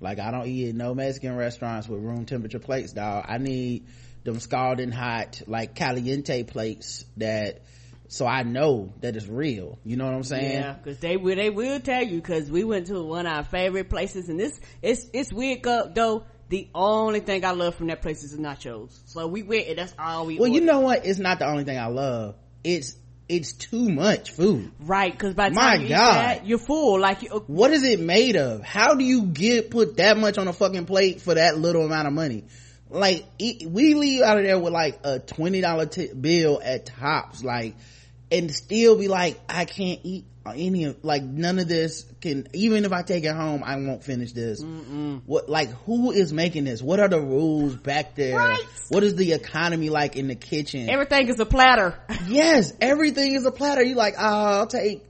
Like 0.00 0.18
I 0.18 0.30
don't 0.30 0.46
eat 0.46 0.68
at 0.68 0.74
no 0.74 0.94
Mexican 0.94 1.34
restaurants 1.34 1.88
with 1.88 2.02
room 2.02 2.26
temperature 2.26 2.58
plates, 2.58 2.92
dog. 2.92 3.24
I 3.26 3.38
need 3.38 3.86
them 4.24 4.38
scalding 4.38 4.90
hot, 4.90 5.40
like 5.46 5.74
caliente 5.74 6.42
plates 6.42 7.06
that, 7.16 7.62
so 8.08 8.26
I 8.26 8.42
know 8.42 8.92
that 9.00 9.16
it's 9.16 9.26
real. 9.26 9.78
You 9.82 9.96
know 9.96 10.04
what 10.04 10.14
I'm 10.14 10.24
saying? 10.24 10.60
Yeah, 10.60 10.74
because 10.74 10.98
they 10.98 11.16
will 11.16 11.36
they 11.36 11.48
will 11.48 11.80
tell 11.80 12.02
you 12.02 12.16
because 12.16 12.50
we 12.50 12.62
went 12.62 12.88
to 12.88 13.02
one 13.02 13.26
of 13.26 13.32
our 13.32 13.44
favorite 13.44 13.88
places 13.88 14.28
and 14.28 14.38
this 14.38 14.60
it's 14.82 15.06
it's 15.14 15.32
weird 15.32 15.62
though. 15.62 16.24
The 16.50 16.68
only 16.74 17.20
thing 17.20 17.46
I 17.46 17.52
love 17.52 17.76
from 17.76 17.86
that 17.86 18.02
place 18.02 18.22
is 18.24 18.36
the 18.36 18.42
nachos. 18.42 19.00
So 19.06 19.26
we 19.26 19.42
went 19.42 19.68
and 19.68 19.78
that's 19.78 19.94
all 19.98 20.26
we. 20.26 20.38
Well, 20.38 20.50
you 20.50 20.60
know 20.60 20.80
what? 20.80 21.06
It's 21.06 21.18
not 21.18 21.38
the 21.38 21.46
only 21.46 21.64
thing 21.64 21.78
I 21.78 21.86
love. 21.86 22.34
It's, 22.62 22.94
it's 23.28 23.52
too 23.52 23.88
much 23.88 24.30
food. 24.32 24.70
right? 24.80 25.12
Because 25.12 25.34
by 25.34 25.50
My 25.50 25.76
time 25.76 25.82
you 25.82 25.88
God. 25.88 26.10
eat 26.10 26.14
that, 26.38 26.46
you're 26.46 26.58
full. 26.58 27.00
Like 27.00 27.22
you, 27.22 27.30
uh, 27.30 27.38
What 27.46 27.70
is 27.70 27.82
it 27.82 28.00
made 28.00 28.36
of? 28.36 28.62
How 28.62 28.94
do 28.94 29.04
you 29.04 29.22
get, 29.26 29.70
put 29.70 29.96
that 29.96 30.16
much 30.18 30.38
on 30.38 30.48
a 30.48 30.52
fucking 30.52 30.86
plate 30.86 31.20
for 31.20 31.34
that 31.34 31.56
little 31.58 31.84
amount 31.86 32.08
of 32.08 32.12
money? 32.14 32.44
Like, 32.90 33.24
it, 33.38 33.70
we 33.70 33.94
leave 33.94 34.22
out 34.22 34.36
of 34.38 34.44
there 34.44 34.58
with 34.58 34.72
like 34.72 34.98
a 35.04 35.18
$20 35.20 35.90
t- 35.90 36.12
bill 36.12 36.60
at 36.62 36.84
tops, 36.86 37.42
like, 37.42 37.74
and 38.30 38.54
still 38.54 38.98
be 38.98 39.08
like, 39.08 39.40
I 39.48 39.64
can't 39.64 40.00
eat 40.02 40.24
any 40.46 40.84
of, 40.84 41.04
like, 41.04 41.22
none 41.22 41.58
of 41.58 41.68
this 41.68 42.04
can, 42.20 42.48
even 42.52 42.84
if 42.84 42.92
I 42.92 43.02
take 43.02 43.24
it 43.24 43.34
home, 43.34 43.62
I 43.64 43.76
won't 43.76 44.02
finish 44.02 44.32
this. 44.32 44.62
What, 45.26 45.48
like, 45.48 45.70
who 45.84 46.10
is 46.10 46.32
making 46.32 46.64
this? 46.64 46.82
What 46.82 47.00
are 47.00 47.08
the 47.08 47.20
rules 47.20 47.76
back 47.76 48.14
there? 48.14 48.36
Right. 48.36 48.66
What 48.88 49.04
is 49.04 49.14
the 49.14 49.32
economy 49.32 49.90
like 49.90 50.16
in 50.16 50.28
the 50.28 50.34
kitchen? 50.34 50.88
everything 50.88 51.28
is 51.28 51.38
a 51.40 51.46
platter. 51.46 51.98
Yes, 52.26 52.72
everything 52.80 53.34
is 53.34 53.44
a 53.44 53.52
platter. 53.52 53.82
You 53.82 53.94
like, 53.94 54.14
oh, 54.18 54.22
I'll 54.22 54.66
take. 54.66 55.04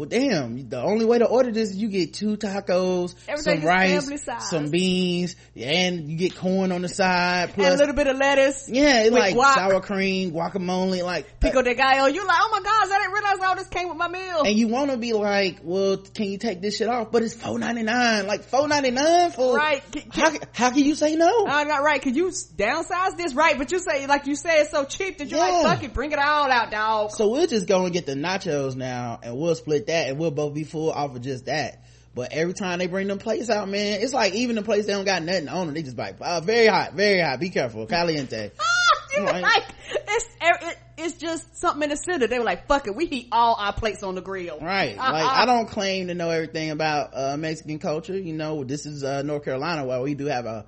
Well, 0.00 0.08
damn. 0.08 0.66
The 0.70 0.80
only 0.80 1.04
way 1.04 1.18
to 1.18 1.26
order 1.26 1.52
this 1.52 1.68
is 1.72 1.76
you 1.76 1.88
get 1.88 2.14
two 2.14 2.38
tacos, 2.38 3.14
Everything 3.28 3.60
some 3.60 3.68
rice, 3.68 4.08
some 4.48 4.70
beans, 4.70 5.36
and 5.54 6.08
you 6.10 6.16
get 6.16 6.34
corn 6.36 6.72
on 6.72 6.80
the 6.80 6.88
side. 6.88 7.48
and 7.50 7.54
Plus, 7.54 7.74
a 7.74 7.76
little 7.76 7.94
bit 7.94 8.06
of 8.06 8.16
lettuce. 8.16 8.66
yeah, 8.70 9.08
like 9.12 9.34
guac. 9.34 9.56
sour 9.56 9.82
cream, 9.82 10.32
guacamole, 10.32 11.04
like. 11.04 11.38
Pico 11.38 11.60
de 11.60 11.74
gallo. 11.74 12.06
You're 12.06 12.24
like, 12.24 12.38
oh 12.40 12.48
my 12.50 12.62
gosh, 12.62 12.88
I 12.90 12.98
didn't 12.98 13.12
realize 13.12 13.46
all 13.46 13.56
this 13.56 13.68
came 13.68 13.88
with 13.90 13.98
my 13.98 14.08
meal. 14.08 14.40
and 14.46 14.56
you 14.56 14.68
want 14.68 14.90
to 14.90 14.96
be 14.96 15.12
like, 15.12 15.58
well, 15.62 15.98
can 15.98 16.28
you 16.30 16.38
take 16.38 16.62
this 16.62 16.78
shit 16.78 16.88
off? 16.88 17.12
But 17.12 17.22
it's 17.22 17.34
four 17.34 17.58
ninety 17.58 17.82
nine, 17.82 18.26
like 18.26 18.44
four 18.44 18.68
ninety 18.68 18.92
nine 18.92 19.32
for 19.32 19.54
Right. 19.54 19.82
Can- 19.92 20.10
How, 20.12 20.32
how 20.54 20.70
can 20.70 20.78
you 20.82 20.94
say 20.94 21.14
no? 21.14 21.44
I'm 21.46 21.68
not 21.68 21.82
right. 21.82 22.00
Could 22.00 22.16
you 22.16 22.28
downsize 22.28 23.18
this? 23.18 23.34
Right, 23.34 23.58
but 23.58 23.70
you 23.70 23.78
say 23.78 24.06
like 24.06 24.26
you 24.26 24.34
say 24.34 24.60
it's 24.62 24.70
so 24.70 24.84
cheap 24.86 25.18
that 25.18 25.28
you're 25.28 25.38
Yeah. 25.40 25.58
like, 25.58 25.74
fuck 25.76 25.84
it, 25.84 25.92
bring 25.92 26.12
it 26.12 26.18
all 26.18 26.50
out, 26.50 26.70
dog. 26.70 27.10
So 27.10 27.28
we'll 27.28 27.46
just 27.46 27.66
go 27.68 27.84
and 27.84 27.92
get 27.92 28.06
the 28.06 28.14
nachos 28.14 28.76
now 28.76 29.20
and 29.22 29.36
we'll 29.36 29.54
split 29.54 29.88
that 29.90 30.08
and 30.08 30.18
we'll 30.18 30.30
both 30.30 30.54
be 30.54 30.64
full 30.64 30.90
off 30.90 31.14
of 31.14 31.22
just 31.22 31.46
that. 31.46 31.84
But 32.14 32.32
every 32.32 32.54
time 32.54 32.80
they 32.80 32.88
bring 32.88 33.06
them 33.06 33.18
plates 33.18 33.50
out, 33.50 33.68
man, 33.68 34.00
it's 34.00 34.12
like 34.12 34.34
even 34.34 34.56
the 34.56 34.62
plates 34.62 34.86
they 34.86 34.92
don't 34.92 35.04
got 35.04 35.22
nothing 35.22 35.48
on 35.48 35.66
them. 35.66 35.74
They 35.74 35.82
just 35.82 35.96
like, 35.96 36.16
uh, 36.20 36.40
very 36.40 36.66
hot, 36.66 36.94
very 36.94 37.20
hot. 37.20 37.38
Be 37.38 37.50
careful. 37.50 37.86
Caliente. 37.86 38.50
you 39.16 39.24
Right. 39.24 39.42
like 39.42 39.64
it's 40.08 40.26
it, 40.40 40.78
it's 40.98 41.16
just 41.18 41.56
something 41.58 41.82
in 41.84 41.90
the 41.90 41.96
center. 41.96 42.26
They 42.26 42.38
were 42.38 42.44
like, 42.44 42.66
fuck 42.66 42.86
it, 42.86 42.96
we 42.96 43.06
heat 43.06 43.28
all 43.32 43.54
our 43.58 43.72
plates 43.72 44.02
on 44.02 44.16
the 44.16 44.20
grill. 44.20 44.58
Right. 44.60 44.98
Uh-uh. 44.98 45.12
Like 45.12 45.24
I 45.24 45.46
don't 45.46 45.68
claim 45.68 46.08
to 46.08 46.14
know 46.14 46.30
everything 46.30 46.70
about, 46.70 47.10
uh, 47.14 47.36
Mexican 47.36 47.78
culture. 47.78 48.18
You 48.18 48.32
know, 48.34 48.64
this 48.64 48.86
is, 48.86 49.04
uh, 49.04 49.22
North 49.22 49.44
Carolina 49.44 49.84
where 49.84 50.00
we 50.00 50.14
do 50.14 50.26
have 50.26 50.46
a, 50.46 50.66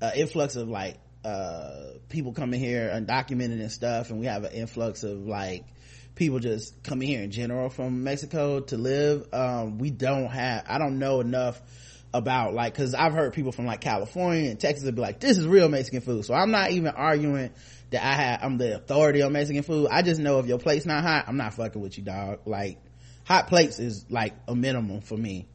a 0.00 0.18
influx 0.18 0.56
of 0.56 0.68
like, 0.68 0.96
uh, 1.24 1.90
people 2.08 2.32
coming 2.32 2.58
here 2.58 2.90
undocumented 2.92 3.60
and 3.60 3.70
stuff. 3.70 4.10
And 4.10 4.18
we 4.18 4.26
have 4.26 4.44
an 4.44 4.52
influx 4.52 5.02
of 5.02 5.26
like, 5.26 5.64
people 6.20 6.38
just 6.38 6.82
coming 6.82 7.08
here 7.08 7.22
in 7.22 7.30
general 7.30 7.70
from 7.70 8.04
Mexico 8.04 8.60
to 8.60 8.76
live. 8.76 9.26
Um, 9.32 9.78
we 9.78 9.88
don't 9.88 10.28
have, 10.28 10.66
I 10.68 10.76
don't 10.76 10.98
know 10.98 11.20
enough 11.20 11.58
about 12.12 12.52
like, 12.52 12.74
cause 12.74 12.92
I've 12.92 13.14
heard 13.14 13.32
people 13.32 13.52
from 13.52 13.64
like 13.64 13.80
California 13.80 14.50
and 14.50 14.60
Texas 14.60 14.84
would 14.84 14.96
be 14.96 15.00
like, 15.00 15.18
this 15.18 15.38
is 15.38 15.46
real 15.46 15.70
Mexican 15.70 16.02
food. 16.02 16.26
So 16.26 16.34
I'm 16.34 16.50
not 16.50 16.72
even 16.72 16.88
arguing 16.88 17.50
that 17.88 18.04
I 18.04 18.12
have, 18.12 18.40
I'm 18.42 18.58
the 18.58 18.76
authority 18.76 19.22
on 19.22 19.32
Mexican 19.32 19.62
food. 19.62 19.88
I 19.90 20.02
just 20.02 20.20
know 20.20 20.38
if 20.40 20.46
your 20.46 20.58
plate's 20.58 20.84
not 20.84 21.02
hot, 21.02 21.24
I'm 21.26 21.38
not 21.38 21.54
fucking 21.54 21.80
with 21.80 21.96
you, 21.96 22.04
dog. 22.04 22.40
Like, 22.44 22.76
hot 23.24 23.48
plates 23.48 23.78
is 23.78 24.04
like 24.10 24.34
a 24.46 24.54
minimum 24.54 25.00
for 25.00 25.16
me. 25.16 25.48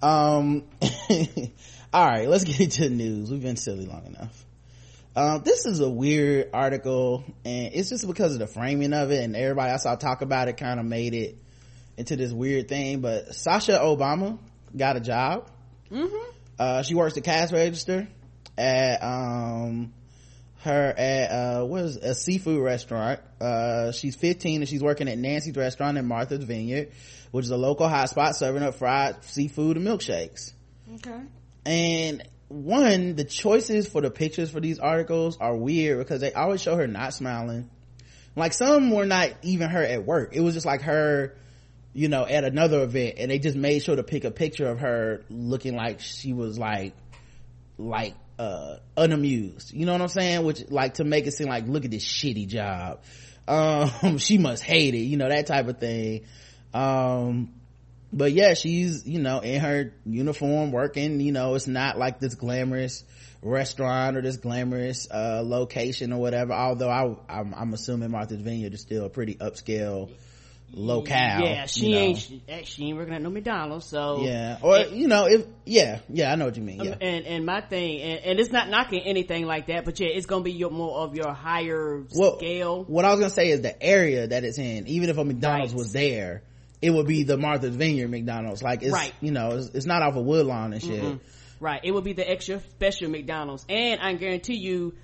Um, 0.00 0.64
all 1.92 2.06
right, 2.06 2.26
let's 2.26 2.44
get 2.44 2.58
into 2.58 2.88
the 2.88 2.90
news. 2.90 3.30
We've 3.30 3.42
been 3.42 3.56
silly 3.56 3.84
long 3.84 4.06
enough. 4.06 4.45
Um, 5.16 5.42
this 5.42 5.64
is 5.64 5.80
a 5.80 5.88
weird 5.88 6.50
article 6.52 7.24
and 7.42 7.70
it's 7.72 7.88
just 7.88 8.06
because 8.06 8.34
of 8.34 8.38
the 8.38 8.46
framing 8.46 8.92
of 8.92 9.10
it 9.10 9.24
and 9.24 9.34
everybody 9.34 9.72
I 9.72 9.78
saw 9.78 9.94
talk 9.96 10.20
about 10.20 10.48
it 10.48 10.58
kind 10.58 10.78
of 10.78 10.84
made 10.84 11.14
it 11.14 11.38
into 11.96 12.16
this 12.16 12.32
weird 12.32 12.68
thing, 12.68 13.00
but 13.00 13.34
Sasha 13.34 13.78
Obama 13.78 14.38
got 14.76 14.96
a 14.96 15.00
job. 15.00 15.50
Mm-hmm. 15.90 16.30
Uh, 16.58 16.82
she 16.82 16.94
works 16.94 17.14
the 17.14 17.22
cash 17.22 17.50
register 17.50 18.08
at, 18.58 19.02
um, 19.02 19.94
her 20.58 20.94
at, 20.98 21.30
uh, 21.30 21.64
what 21.64 21.84
is 21.84 21.96
a 21.96 22.14
seafood 22.14 22.62
restaurant. 22.62 23.20
Uh, 23.40 23.92
she's 23.92 24.16
15 24.16 24.60
and 24.60 24.68
she's 24.68 24.82
working 24.82 25.08
at 25.08 25.16
Nancy's 25.16 25.56
restaurant 25.56 25.96
in 25.96 26.06
Martha's 26.06 26.44
Vineyard, 26.44 26.92
which 27.30 27.46
is 27.46 27.50
a 27.50 27.56
local 27.56 27.88
hotspot 27.88 28.34
serving 28.34 28.62
up 28.62 28.74
fried 28.74 29.24
seafood 29.24 29.78
and 29.78 29.86
milkshakes. 29.86 30.52
Okay. 30.96 31.22
And 31.64 32.22
one, 32.48 33.16
the 33.16 33.24
choices 33.24 33.88
for 33.88 34.00
the 34.00 34.10
pictures 34.10 34.50
for 34.50 34.60
these 34.60 34.78
articles 34.78 35.36
are 35.38 35.56
weird 35.56 35.98
because 35.98 36.20
they 36.20 36.32
always 36.32 36.62
show 36.62 36.76
her 36.76 36.86
not 36.86 37.12
smiling. 37.12 37.70
Like 38.36 38.52
some 38.52 38.90
were 38.90 39.06
not 39.06 39.30
even 39.42 39.70
her 39.70 39.82
at 39.82 40.04
work. 40.04 40.34
It 40.34 40.40
was 40.40 40.54
just 40.54 40.66
like 40.66 40.82
her, 40.82 41.36
you 41.92 42.08
know, 42.08 42.26
at 42.26 42.44
another 42.44 42.82
event 42.82 43.16
and 43.18 43.30
they 43.30 43.38
just 43.38 43.56
made 43.56 43.82
sure 43.82 43.96
to 43.96 44.02
pick 44.02 44.24
a 44.24 44.30
picture 44.30 44.68
of 44.68 44.80
her 44.80 45.24
looking 45.28 45.74
like 45.74 46.00
she 46.00 46.32
was 46.32 46.58
like, 46.58 46.94
like, 47.78 48.14
uh, 48.38 48.76
unamused. 48.96 49.72
You 49.72 49.86
know 49.86 49.92
what 49.92 50.02
I'm 50.02 50.08
saying? 50.08 50.44
Which, 50.44 50.70
like, 50.70 50.94
to 50.94 51.04
make 51.04 51.26
it 51.26 51.32
seem 51.32 51.48
like, 51.48 51.66
look 51.66 51.84
at 51.84 51.90
this 51.90 52.04
shitty 52.04 52.48
job. 52.48 53.02
Um, 53.48 54.18
she 54.18 54.38
must 54.38 54.60
hate 54.64 54.96
it, 54.96 55.02
you 55.02 55.16
know, 55.16 55.28
that 55.28 55.46
type 55.46 55.68
of 55.68 55.78
thing. 55.78 56.26
Um, 56.74 57.54
but 58.12 58.32
yeah, 58.32 58.54
she's, 58.54 59.06
you 59.06 59.20
know, 59.20 59.40
in 59.40 59.60
her 59.60 59.92
uniform 60.04 60.72
working, 60.72 61.20
you 61.20 61.32
know, 61.32 61.54
it's 61.54 61.66
not 61.66 61.98
like 61.98 62.20
this 62.20 62.34
glamorous 62.34 63.04
restaurant 63.42 64.16
or 64.16 64.22
this 64.22 64.36
glamorous, 64.36 65.08
uh, 65.10 65.42
location 65.44 66.12
or 66.12 66.20
whatever. 66.20 66.52
Although 66.52 66.90
I, 66.90 67.16
I'm, 67.28 67.54
I'm 67.54 67.74
assuming 67.74 68.10
Martha's 68.10 68.40
Vineyard 68.40 68.74
is 68.74 68.80
still 68.80 69.04
a 69.04 69.10
pretty 69.10 69.34
upscale 69.34 70.10
locale. 70.72 71.40
Yeah, 71.40 71.66
she 71.66 71.86
you 71.86 71.94
know. 71.94 71.98
ain't 71.98 72.18
she, 72.18 72.42
she 72.64 72.84
ain't 72.86 72.96
working 72.96 73.14
at 73.14 73.22
no 73.22 73.30
McDonald's, 73.30 73.86
so 73.86 74.22
Yeah, 74.24 74.58
or 74.62 74.78
you 74.78 75.08
know, 75.08 75.26
if 75.26 75.46
yeah, 75.64 76.00
yeah, 76.08 76.32
I 76.32 76.36
know 76.36 76.46
what 76.46 76.56
you 76.56 76.62
mean. 76.62 76.82
Yeah, 76.82 76.92
Um, 76.92 76.98
and 77.00 77.26
and 77.26 77.46
my 77.46 77.60
thing, 77.60 78.00
and, 78.00 78.24
and 78.24 78.40
it's 78.40 78.50
not 78.50 78.68
knocking 78.68 79.02
anything 79.04 79.46
like 79.46 79.68
that, 79.68 79.84
but 79.84 79.98
yeah, 80.00 80.08
it's 80.08 80.26
gonna 80.26 80.44
be 80.44 80.52
your 80.52 80.70
more 80.70 80.98
of 81.00 81.14
your 81.14 81.32
higher 81.32 82.04
well, 82.14 82.38
scale. 82.38 82.84
What 82.84 83.04
I 83.04 83.10
was 83.10 83.20
gonna 83.20 83.30
say 83.30 83.50
is 83.50 83.62
the 83.62 83.80
area 83.82 84.26
that 84.26 84.44
it's 84.44 84.58
in. 84.58 84.86
Even 84.86 85.08
if 85.08 85.18
a 85.18 85.24
McDonald's 85.24 85.72
Right. 85.72 85.78
was 85.78 85.92
there, 85.92 86.42
it 86.82 86.90
would 86.90 87.06
be 87.06 87.22
the 87.22 87.36
Martha's 87.36 87.74
Vineyard 87.74 88.08
McDonald's. 88.08 88.62
Like 88.62 88.82
it's 88.82 88.92
Right. 88.92 89.12
you 89.20 89.30
know, 89.32 89.52
it's, 89.56 89.68
it's 89.74 89.86
not 89.86 90.02
off 90.02 90.14
a 90.16 90.18
of 90.18 90.24
Woodlawn 90.26 90.72
and 90.72 90.82
shit. 90.82 91.18
Right. 91.58 91.80
It 91.82 91.92
would 91.92 92.04
be 92.04 92.12
the 92.12 92.28
extra 92.28 92.60
special 92.70 93.08
McDonald's. 93.10 93.64
And 93.68 94.00
I 94.00 94.12
guarantee 94.14 94.56
you, 94.56 94.94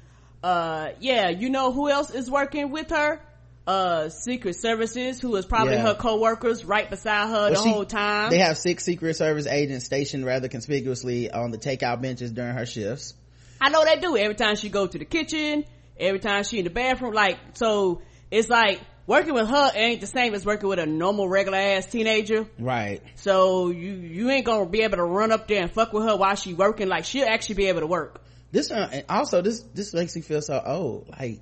uh, 0.42 0.90
yeah, 1.00 1.30
you 1.30 1.48
know 1.50 1.72
who 1.72 1.88
else 1.88 2.10
is 2.10 2.30
working 2.30 2.70
with 2.70 2.90
her? 2.90 3.20
Uh, 3.64 4.08
Secret 4.08 4.56
Services, 4.56 5.20
who 5.20 5.36
is 5.36 5.46
probably 5.46 5.74
Yeah. 5.74 5.82
her 5.82 5.94
co-workers 5.94 6.64
right 6.64 6.90
beside 6.90 7.28
her 7.28 7.50
the 7.50 7.62
she- 7.62 7.68
whole 7.70 7.84
time. 7.84 8.30
They 8.30 8.40
have 8.40 8.58
six 8.58 8.84
Secret 8.84 9.14
Service 9.14 9.46
agents 9.46 9.84
stationed 9.84 10.26
rather 10.26 10.48
conspicuously 10.48 11.30
on 11.30 11.52
the 11.52 11.58
takeout 11.58 12.02
benches 12.02 12.32
during 12.32 12.54
her 12.56 12.66
shifts. 12.66 13.14
I 13.60 13.68
know 13.70 13.84
they 13.84 13.96
do. 14.00 14.16
Every 14.16 14.34
time 14.34 14.56
she 14.56 14.68
go 14.68 14.88
to 14.88 14.98
the 14.98 15.04
kitchen, 15.04 15.64
every 15.98 16.18
time 16.18 16.42
she 16.42 16.58
in 16.58 16.64
the 16.64 16.70
bathroom, 16.70 17.14
like, 17.14 17.38
so 17.54 18.02
it's 18.32 18.48
like, 18.50 18.80
working 19.06 19.34
with 19.34 19.48
her 19.48 19.70
ain't 19.74 20.00
the 20.00 20.06
same 20.06 20.34
as 20.34 20.44
working 20.44 20.68
with 20.68 20.78
a 20.78 20.86
normal 20.86 21.28
regular 21.28 21.58
ass 21.58 21.86
teenager. 21.86 22.46
Right. 22.58 23.02
So 23.16 23.70
you, 23.70 23.92
you 23.92 24.30
ain't 24.30 24.46
gonna 24.46 24.66
be 24.66 24.82
able 24.82 24.98
to 24.98 25.04
run 25.04 25.32
up 25.32 25.48
there 25.48 25.62
and 25.62 25.70
fuck 25.70 25.92
with 25.92 26.04
her 26.04 26.16
while 26.16 26.34
she 26.34 26.54
working. 26.54 26.88
Like, 26.88 27.04
she'll 27.04 27.28
actually 27.28 27.56
be 27.56 27.66
able 27.66 27.80
to 27.80 27.86
work. 27.86 28.20
This 28.52 28.70
uh, 28.70 29.02
also 29.08 29.40
this 29.40 29.62
this 29.74 29.94
makes 29.94 30.14
me 30.14 30.20
feel 30.20 30.42
so 30.42 30.62
old. 30.64 31.08
Like 31.08 31.40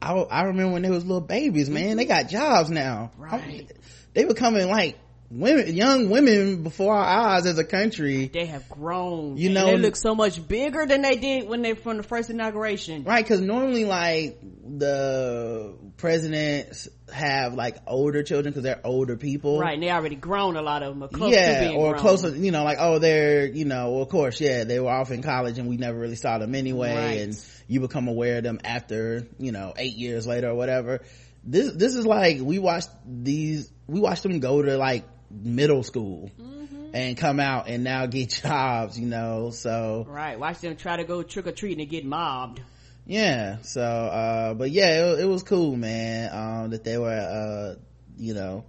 I 0.00 0.12
I 0.12 0.42
remember 0.44 0.72
when 0.72 0.82
they 0.82 0.90
was 0.90 1.04
little 1.04 1.20
babies, 1.20 1.68
man. 1.68 1.96
They 1.96 2.04
got 2.04 2.28
jobs 2.28 2.70
now. 2.70 3.10
Right. 3.18 3.70
They 4.14 4.24
becoming 4.24 4.70
like 4.70 4.96
women, 5.30 5.74
young 5.74 6.10
women 6.10 6.62
before 6.62 6.94
our 6.94 7.04
eyes 7.34 7.46
as 7.46 7.58
a 7.58 7.64
country. 7.64 8.28
They 8.28 8.46
have 8.46 8.68
grown. 8.68 9.36
You 9.36 9.50
know- 9.50 9.66
they 9.66 9.76
look 9.76 9.96
so 9.96 10.14
much 10.14 10.46
bigger 10.46 10.86
than 10.86 11.02
they 11.02 11.16
did 11.16 11.48
when 11.48 11.62
they 11.62 11.74
from 11.74 11.96
the 11.96 12.02
first 12.02 12.30
inauguration. 12.30 13.04
Right, 13.04 13.24
because 13.24 13.40
normally, 13.40 13.84
like 13.84 14.38
the 14.78 15.74
presidents 15.96 16.88
have 17.12 17.54
like 17.54 17.76
older 17.86 18.22
children 18.22 18.52
because 18.52 18.64
they're 18.64 18.80
older 18.84 19.16
people, 19.16 19.58
Right, 19.58 19.74
and 19.74 19.82
they 19.82 19.90
already 19.90 20.16
grown. 20.16 20.56
A 20.56 20.62
lot 20.62 20.82
of 20.82 20.94
them 20.94 21.02
are 21.04 21.08
close 21.08 21.32
to 21.34 21.36
yeah, 21.40 21.72
or 21.74 21.90
grown. 21.92 22.00
closer, 22.02 22.30
you 22.36 22.50
know, 22.50 22.64
like 22.64 22.78
oh, 22.80 22.98
they're 22.98 23.46
you 23.46 23.64
know, 23.64 23.92
well, 23.92 24.02
of 24.02 24.08
course, 24.08 24.40
yeah, 24.40 24.64
they 24.64 24.80
were 24.80 24.90
off 24.90 25.10
in 25.10 25.22
college 25.22 25.58
and 25.58 25.68
we 25.68 25.76
never 25.76 25.98
really 25.98 26.16
saw 26.16 26.38
them 26.38 26.54
anyway, 26.54 26.94
Right. 26.94 27.20
and 27.20 27.44
you 27.68 27.80
become 27.80 28.08
aware 28.08 28.38
of 28.38 28.44
them 28.44 28.60
after 28.64 29.26
you 29.38 29.52
know 29.52 29.72
eight 29.76 29.94
years 29.94 30.26
later 30.26 30.50
or 30.50 30.54
whatever. 30.54 31.00
This 31.44 31.72
this 31.72 31.94
is 31.94 32.06
like 32.06 32.40
we 32.40 32.58
watched 32.58 32.88
these, 33.06 33.70
we 33.86 34.00
watched 34.00 34.22
them 34.22 34.40
go 34.40 34.62
to 34.62 34.76
like 34.76 35.04
middle 35.42 35.82
school 35.82 36.30
Mm-hmm. 36.40 36.94
and 36.94 37.16
come 37.16 37.40
out 37.40 37.68
and 37.68 37.82
now 37.84 38.06
get 38.06 38.28
jobs, 38.42 38.98
you 38.98 39.06
know, 39.06 39.50
so 39.50 40.06
Right, 40.08 40.38
watch 40.38 40.60
them 40.60 40.76
try 40.76 40.96
to 40.96 41.04
go 41.04 41.22
trick 41.22 41.46
or 41.46 41.52
treating 41.52 41.80
and 41.80 41.90
get 41.90 42.04
mobbed. 42.04 42.60
yeah 43.06 43.58
so 43.62 43.82
uh 43.82 44.54
but 44.54 44.70
yeah 44.70 45.12
it, 45.12 45.20
it 45.20 45.24
was 45.28 45.42
cool 45.42 45.76
man 45.76 46.30
um 46.32 46.70
that 46.70 46.84
they 46.84 46.96
were 46.96 47.10
uh 47.10 47.74
you 48.16 48.32
know 48.32 48.64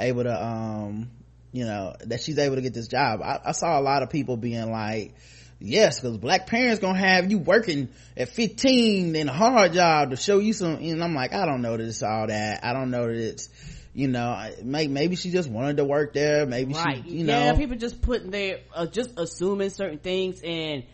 able 0.00 0.24
to 0.24 0.44
um 0.44 1.10
you 1.52 1.64
know 1.64 1.94
that 2.06 2.20
she's 2.20 2.38
able 2.38 2.56
to 2.56 2.62
get 2.62 2.74
this 2.74 2.88
job 2.88 3.20
i, 3.22 3.38
I 3.44 3.52
saw 3.52 3.78
a 3.78 3.82
lot 3.82 4.02
of 4.02 4.10
people 4.10 4.36
being 4.36 4.68
like 4.72 5.14
yes 5.60 6.00
because 6.00 6.16
black 6.18 6.46
parents 6.48 6.80
gonna 6.80 6.98
have 6.98 7.30
you 7.30 7.38
working 7.38 7.88
at 8.16 8.28
15 8.30 9.14
in 9.14 9.28
a 9.28 9.32
hard 9.32 9.72
job 9.74 10.10
to 10.10 10.16
show 10.16 10.38
you 10.40 10.52
some 10.52 10.74
and 10.76 11.02
i'm 11.02 11.14
like 11.14 11.32
i 11.32 11.46
don't 11.46 11.62
know 11.62 11.76
that 11.76 11.86
it's 11.86 12.02
all 12.02 12.26
that 12.26 12.64
i 12.64 12.72
don't 12.72 12.90
know 12.90 13.06
that 13.06 13.16
it's 13.16 13.48
you 13.98 14.06
know 14.06 14.48
maybe 14.62 15.16
she 15.16 15.30
just 15.30 15.50
wanted 15.50 15.78
to 15.78 15.84
work 15.84 16.12
there 16.12 16.46
maybe 16.46 16.72
Right, 16.72 17.02
she 17.04 17.18
you 17.18 17.24
know 17.24 17.36
yeah, 17.36 17.56
people 17.56 17.76
just 17.76 18.00
putting 18.00 18.30
their 18.30 18.60
uh, 18.72 18.86
just 18.86 19.10
assuming 19.16 19.70
certain 19.70 19.98
things, 19.98 20.40
and 20.42 20.84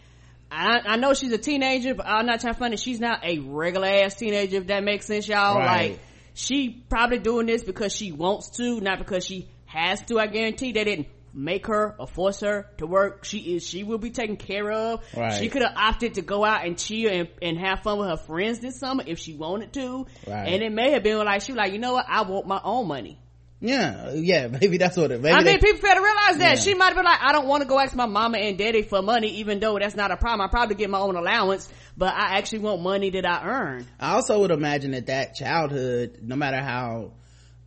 I, 0.51 0.81
I 0.87 0.97
know 0.97 1.15
she's 1.15 1.33
a 1.33 1.39
teenager, 1.39 1.95
but 1.95 2.07
I'm 2.07 2.27
not 2.27 2.41
trying 2.41 2.55
to 2.55 2.59
find 2.59 2.73
it. 2.73 2.81
She's 2.81 3.01
not 3.01 3.25
a 3.25 3.41
regular 3.41 3.89
ass 3.89 4.15
teenager, 4.15 4.59
if 4.59 4.69
that 4.69 4.85
makes 4.85 5.07
sense, 5.07 5.27
y'all. 5.27 5.59
Right. 5.59 5.91
Like 5.91 6.01
she 6.35 6.83
probably 6.89 7.19
doing 7.19 7.47
this 7.47 7.63
because 7.63 7.95
she 7.95 8.13
wants 8.13 8.51
to, 8.57 8.81
not 8.81 8.99
because 8.99 9.27
she 9.27 9.49
has 9.67 10.01
to. 10.07 10.19
I 10.19 10.27
guarantee 10.27 10.73
they 10.73 10.85
didn't 10.85 11.09
make 11.35 11.67
her 11.67 11.97
or 11.99 12.07
force 12.07 12.41
her 12.41 12.71
to 12.79 12.87
work. 12.87 13.25
She 13.25 13.57
is, 13.57 13.67
she 13.67 13.83
will 13.83 13.99
be 13.99 14.11
taken 14.11 14.37
care 14.37 14.71
of. 14.71 15.05
Right. 15.17 15.33
She 15.39 15.49
could 15.49 15.63
have 15.63 15.77
opted 15.77 16.15
to 16.15 16.23
go 16.23 16.45
out 16.45 16.65
and 16.65 16.79
chill 16.79 17.11
and, 17.11 17.29
and 17.43 17.59
have 17.59 17.83
fun 17.83 17.99
with 17.99 18.09
her 18.09 18.17
friends 18.17 18.61
this 18.61 18.79
summer 18.79 19.03
if 19.07 19.19
she 19.19 19.35
wanted 19.35 19.73
to. 19.75 20.07
Right. 20.27 20.49
And 20.53 20.63
it 20.63 20.73
may 20.73 20.93
have 20.93 21.03
been 21.03 21.19
like, 21.19 21.43
she 21.43 21.53
was 21.53 21.57
like, 21.59 21.73
you 21.73 21.79
know 21.79 21.93
what? 21.95 22.07
I 22.09 22.23
want 22.23 22.47
my 22.47 22.61
own 22.63 22.87
money. 22.87 23.19
yeah 23.61 24.13
yeah 24.15 24.47
maybe 24.61 24.77
that's 24.79 24.97
what 24.97 25.11
it 25.11 25.21
maybe 25.23 25.33
I 25.35 25.43
they- 25.43 25.53
mean, 25.53 25.61
people 25.61 25.81
fail 25.81 25.95
to 25.95 26.01
realize 26.03 26.37
that. 26.39 26.55
Yeah. 26.57 26.61
She 26.61 26.75
might 26.75 26.87
have 26.89 26.97
been 26.97 27.05
like, 27.05 27.21
I 27.23 27.33
don't 27.33 27.47
want 27.49 27.63
to 27.63 27.69
go 27.69 27.79
ask 27.79 27.95
my 27.97 28.07
mama 28.07 28.39
and 28.39 28.57
daddy 28.59 28.83
for 28.83 29.01
money, 29.03 29.29
even 29.41 29.59
though 29.61 29.79
that's 29.79 29.97
not 29.97 30.11
a 30.11 30.17
problem. 30.17 30.41
I 30.47 30.51
probably 30.51 30.77
get 30.77 30.91
my 30.91 30.99
own 30.99 31.17
allowance, 31.17 31.69
but 31.97 32.13
I 32.15 32.37
actually 32.39 32.61
want 32.61 32.83
money 32.83 33.11
that 33.11 33.25
I 33.27 33.45
earn. 33.45 33.87
I 33.99 34.15
also 34.15 34.39
would 34.41 34.51
imagine 34.51 34.91
that 34.93 35.07
that 35.07 35.35
childhood, 35.35 36.19
no 36.23 36.37
matter 36.37 36.61
how 36.61 37.13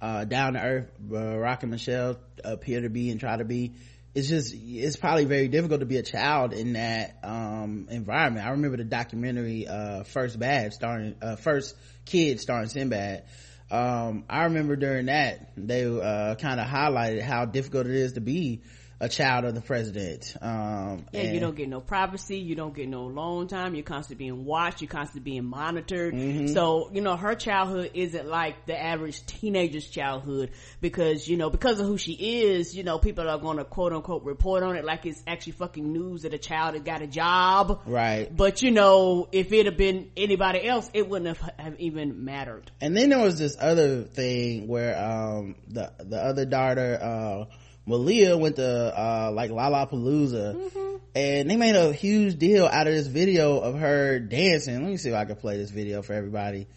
uh, 0.02 0.26
down 0.26 0.54
to 0.54 0.62
earth 0.62 0.92
uh, 1.12 1.38
Rock 1.38 1.64
and 1.64 1.72
Michelle 1.72 2.18
appear 2.44 2.82
to 2.82 2.90
be 2.90 3.10
and 3.10 3.20
try 3.20 3.38
to 3.38 3.46
be, 3.46 3.74
it's 4.14 4.30
just 4.30 4.56
it's 4.56 4.96
probably 4.96 5.26
very 5.26 5.48
difficult 5.48 5.82
to 5.82 5.86
be 5.86 5.98
a 5.98 6.04
child 6.04 6.54
in 6.54 6.74
that 6.74 7.20
um, 7.24 7.88
environment. 7.92 8.46
I 8.46 8.52
remember 8.52 8.78
the 8.78 8.84
documentary 8.84 9.68
uh, 9.68 10.04
First 10.04 10.40
Bad 10.40 10.74
starring 10.74 11.16
uh, 11.22 11.36
First 11.36 11.76
Kid 12.06 12.40
starring 12.40 12.70
Sinbad. 12.70 13.24
Um, 13.70 14.24
I 14.30 14.46
remember 14.46 14.76
during 14.76 15.08
that 15.08 15.52
they 15.58 15.84
uh, 15.86 16.36
kind 16.36 16.60
of 16.60 16.68
highlighted 16.68 17.22
how 17.22 17.46
difficult 17.46 17.86
it 17.86 17.96
is 17.96 18.14
to 18.14 18.22
be 18.22 18.62
a 19.00 19.08
child 19.08 19.46
of 19.46 19.54
the 19.54 19.62
president. 19.62 20.36
Um, 20.42 21.06
Yeah, 21.12 21.32
you 21.32 21.40
don't 21.40 21.56
get 21.56 21.70
no 21.70 21.82
privacy, 21.82 22.40
you 22.40 22.56
don't 22.56 22.74
get 22.74 22.88
no 22.88 23.02
alone 23.02 23.48
time, 23.48 23.76
you're 23.76 23.84
constantly 23.84 24.26
being 24.26 24.44
watched, 24.46 24.82
you're 24.82 24.90
constantly 24.90 25.32
being 25.32 25.46
monitored. 25.46 26.14
Mm-hmm. 26.14 26.48
So, 26.48 26.90
you 26.92 27.02
know, 27.02 27.16
her 27.16 27.36
childhood 27.36 27.92
isn't 27.94 28.28
like 28.28 28.66
the 28.66 28.80
average 28.80 29.24
teenager's 29.26 29.88
childhood 29.88 30.52
because, 30.82 31.28
you 31.28 31.38
know, 31.38 31.50
because 31.50 31.80
of 31.80 31.86
who 31.86 31.98
she 31.98 32.14
is, 32.44 32.76
you 32.76 32.84
know, 32.84 32.98
people 32.98 33.30
are 33.30 33.38
gonna 33.38 33.66
quote 33.66 33.94
unquote 33.94 34.24
report 34.24 34.64
on 34.64 34.76
it 34.76 34.84
like 34.84 35.06
it's 35.06 35.22
actually 35.28 35.54
fucking 35.54 35.92
news 35.94 36.24
that 36.24 36.34
a 36.34 36.40
child 36.40 36.74
has 36.74 36.84
got 36.84 37.02
a 37.02 37.08
job. 37.08 37.82
right. 37.86 38.36
But 38.36 38.62
you 38.64 38.72
know, 38.72 39.28
if 39.32 39.52
it 39.54 39.66
had 39.66 39.78
been 39.78 40.12
anybody 40.18 40.68
else, 40.68 40.90
it 40.94 41.08
wouldn't 41.08 41.38
have, 41.38 41.52
have 41.60 41.80
even 41.80 42.26
mattered. 42.26 42.72
and 42.82 42.96
then 42.98 43.10
there 43.10 43.20
was 43.20 43.38
this 43.38 43.56
other 43.60 44.04
thing 44.04 44.68
where 44.68 44.98
um 44.98 45.56
the 45.68 45.92
the 46.00 46.18
other 46.18 46.46
daughter 46.46 46.98
uh 47.02 47.46
Malia 47.88 48.38
went 48.38 48.58
to 48.58 48.66
uh 48.66 49.32
like 49.34 49.50
Lollapalooza 49.50 50.72
and 51.16 51.50
they 51.50 51.56
made 51.56 51.76
a 51.76 51.94
huge 51.94 52.38
deal 52.38 52.66
out 52.66 52.86
of 52.86 52.94
this 52.94 53.08
video 53.08 53.60
of 53.60 53.80
her 53.80 54.20
dancing. 54.20 54.84
Let 54.84 54.92
me 54.92 54.98
see 54.98 55.10
if 55.10 55.16
I 55.16 55.24
can 55.24 55.38
play 55.38 55.58
this 55.58 55.72
video 55.72 56.02
for 56.02 56.14
everybody. 56.14 56.68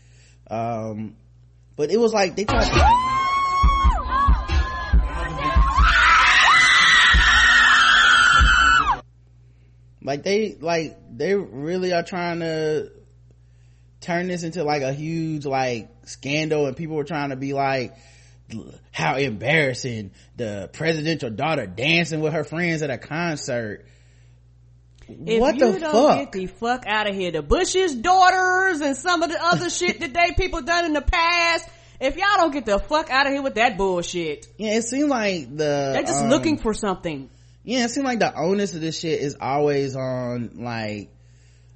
Um 0.49 1.17
but 1.75 1.91
it 1.91 1.99
was 1.99 2.13
like 2.15 2.37
they 2.37 2.45
tried 2.45 2.71
like 10.03 10.23
they 10.23 10.57
like 10.61 10.97
they 11.17 11.35
really 11.35 11.93
are 11.93 12.05
trying 12.05 12.39
to 12.41 12.93
turn 14.01 14.29
this 14.29 14.45
into 14.45 14.63
like 14.63 14.83
a 14.83 14.93
huge 14.93 15.45
like 15.45 15.89
scandal 16.05 16.67
and 16.67 16.77
people 16.77 16.95
were 16.95 17.05
trying 17.05 17.31
to 17.31 17.37
be 17.37 17.53
like 17.53 17.97
how 18.93 19.17
embarrassing 19.17 20.11
the 20.37 20.69
presidential 20.73 21.31
daughter 21.31 21.67
dancing 21.67 22.21
with 22.21 22.33
her 22.33 22.45
friends 22.45 22.83
at 22.83 22.91
a 22.91 22.99
concert 22.99 23.87
If 25.09 25.41
what 25.41 25.57
you 25.57 25.73
the 25.73 25.79
don't 25.81 25.93
fuck 25.93 26.19
get 26.19 26.33
the 26.33 26.47
fuck 26.47 26.85
out 26.87 27.09
of 27.09 27.15
here, 27.15 27.31
the 27.33 27.43
Bush's 27.43 27.95
daughters 27.95 28.81
and 28.81 28.97
some 28.97 29.23
of 29.23 29.31
the 29.31 29.43
other 29.43 29.71
shit 29.79 30.01
that 30.01 30.13
they 30.13 30.33
people 30.37 30.63
done 30.63 30.85
in 30.85 30.93
the 30.93 31.03
past. 31.03 31.69
If 32.01 32.17
y'all 32.17 32.37
don't 32.37 32.53
get 32.53 32.65
the 32.65 32.79
fuck 32.79 33.11
out 33.11 33.27
of 33.27 33.33
here 33.33 33.43
with 33.43 33.57
that 33.57 33.77
bullshit, 33.77 34.47
yeah 34.57 34.77
it 34.77 34.83
seemed 34.85 35.11
like 35.11 35.51
the 35.51 35.91
they're 35.93 36.03
just 36.03 36.25
um, 36.25 36.31
looking 36.31 36.57
for 36.59 36.73
something. 36.73 37.29
yeah 37.63 37.85
it 37.85 37.91
seemed 37.91 38.07
like 38.07 38.21
the 38.21 38.35
onus 38.35 38.75
of 38.75 38.81
this 38.81 38.99
shit 38.99 39.21
is 39.21 39.37
always 39.41 39.95
on 39.97 40.53
like 40.55 41.11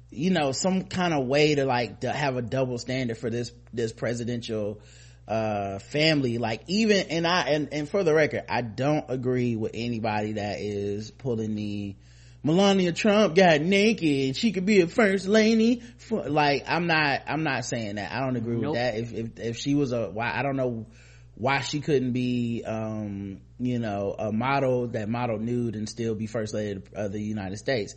you 0.09 0.31
know 0.31 0.51
some 0.51 0.83
kind 0.83 1.13
of 1.13 1.27
way 1.27 1.55
to 1.55 1.65
like 1.65 1.99
to 1.99 2.11
have 2.11 2.37
a 2.37 2.41
double 2.41 2.77
standard 2.77 3.17
for 3.17 3.29
this 3.29 3.51
this 3.73 3.91
presidential 3.91 4.79
uh 5.27 5.79
family 5.79 6.37
like 6.37 6.61
even 6.67 7.07
and 7.09 7.25
i 7.25 7.41
and, 7.49 7.69
and 7.71 7.89
for 7.89 8.03
the 8.03 8.13
record 8.13 8.43
i 8.47 8.61
don't 8.61 9.05
agree 9.09 9.55
with 9.55 9.71
anybody 9.73 10.33
that 10.33 10.59
is 10.59 11.09
pulling 11.09 11.55
the 11.55 11.95
melania 12.43 12.91
trump 12.91 13.33
got 13.33 13.59
naked 13.59 14.35
she 14.35 14.51
could 14.51 14.67
be 14.67 14.81
a 14.81 14.87
first 14.87 15.25
lady 15.27 15.81
for 15.97 16.29
like 16.29 16.63
i'm 16.67 16.85
not 16.85 17.23
i'm 17.27 17.43
not 17.43 17.65
saying 17.65 17.95
that. 17.95 18.11
I 18.11 18.19
don't 18.19 18.35
agree 18.35 18.57
nope. 18.57 18.73
with 18.73 18.73
that. 18.75 18.95
If, 18.97 19.13
if 19.13 19.39
if 19.39 19.57
she 19.57 19.73
was 19.73 19.91
a 19.91 20.09
why 20.11 20.31
i 20.31 20.43
don't 20.43 20.55
know 20.55 20.85
why 21.33 21.61
she 21.61 21.81
couldn't 21.81 22.11
be 22.11 22.63
um 22.63 23.41
you 23.59 23.79
know 23.79 24.13
a 24.17 24.31
model 24.31 24.87
that 24.87 25.07
model 25.07 25.39
nude 25.39 25.75
and 25.75 25.87
still 25.87 26.13
be 26.13 26.27
first 26.27 26.53
lady 26.53 26.81
of 26.93 27.11
the 27.11 27.21
united 27.21 27.57
states. 27.57 27.95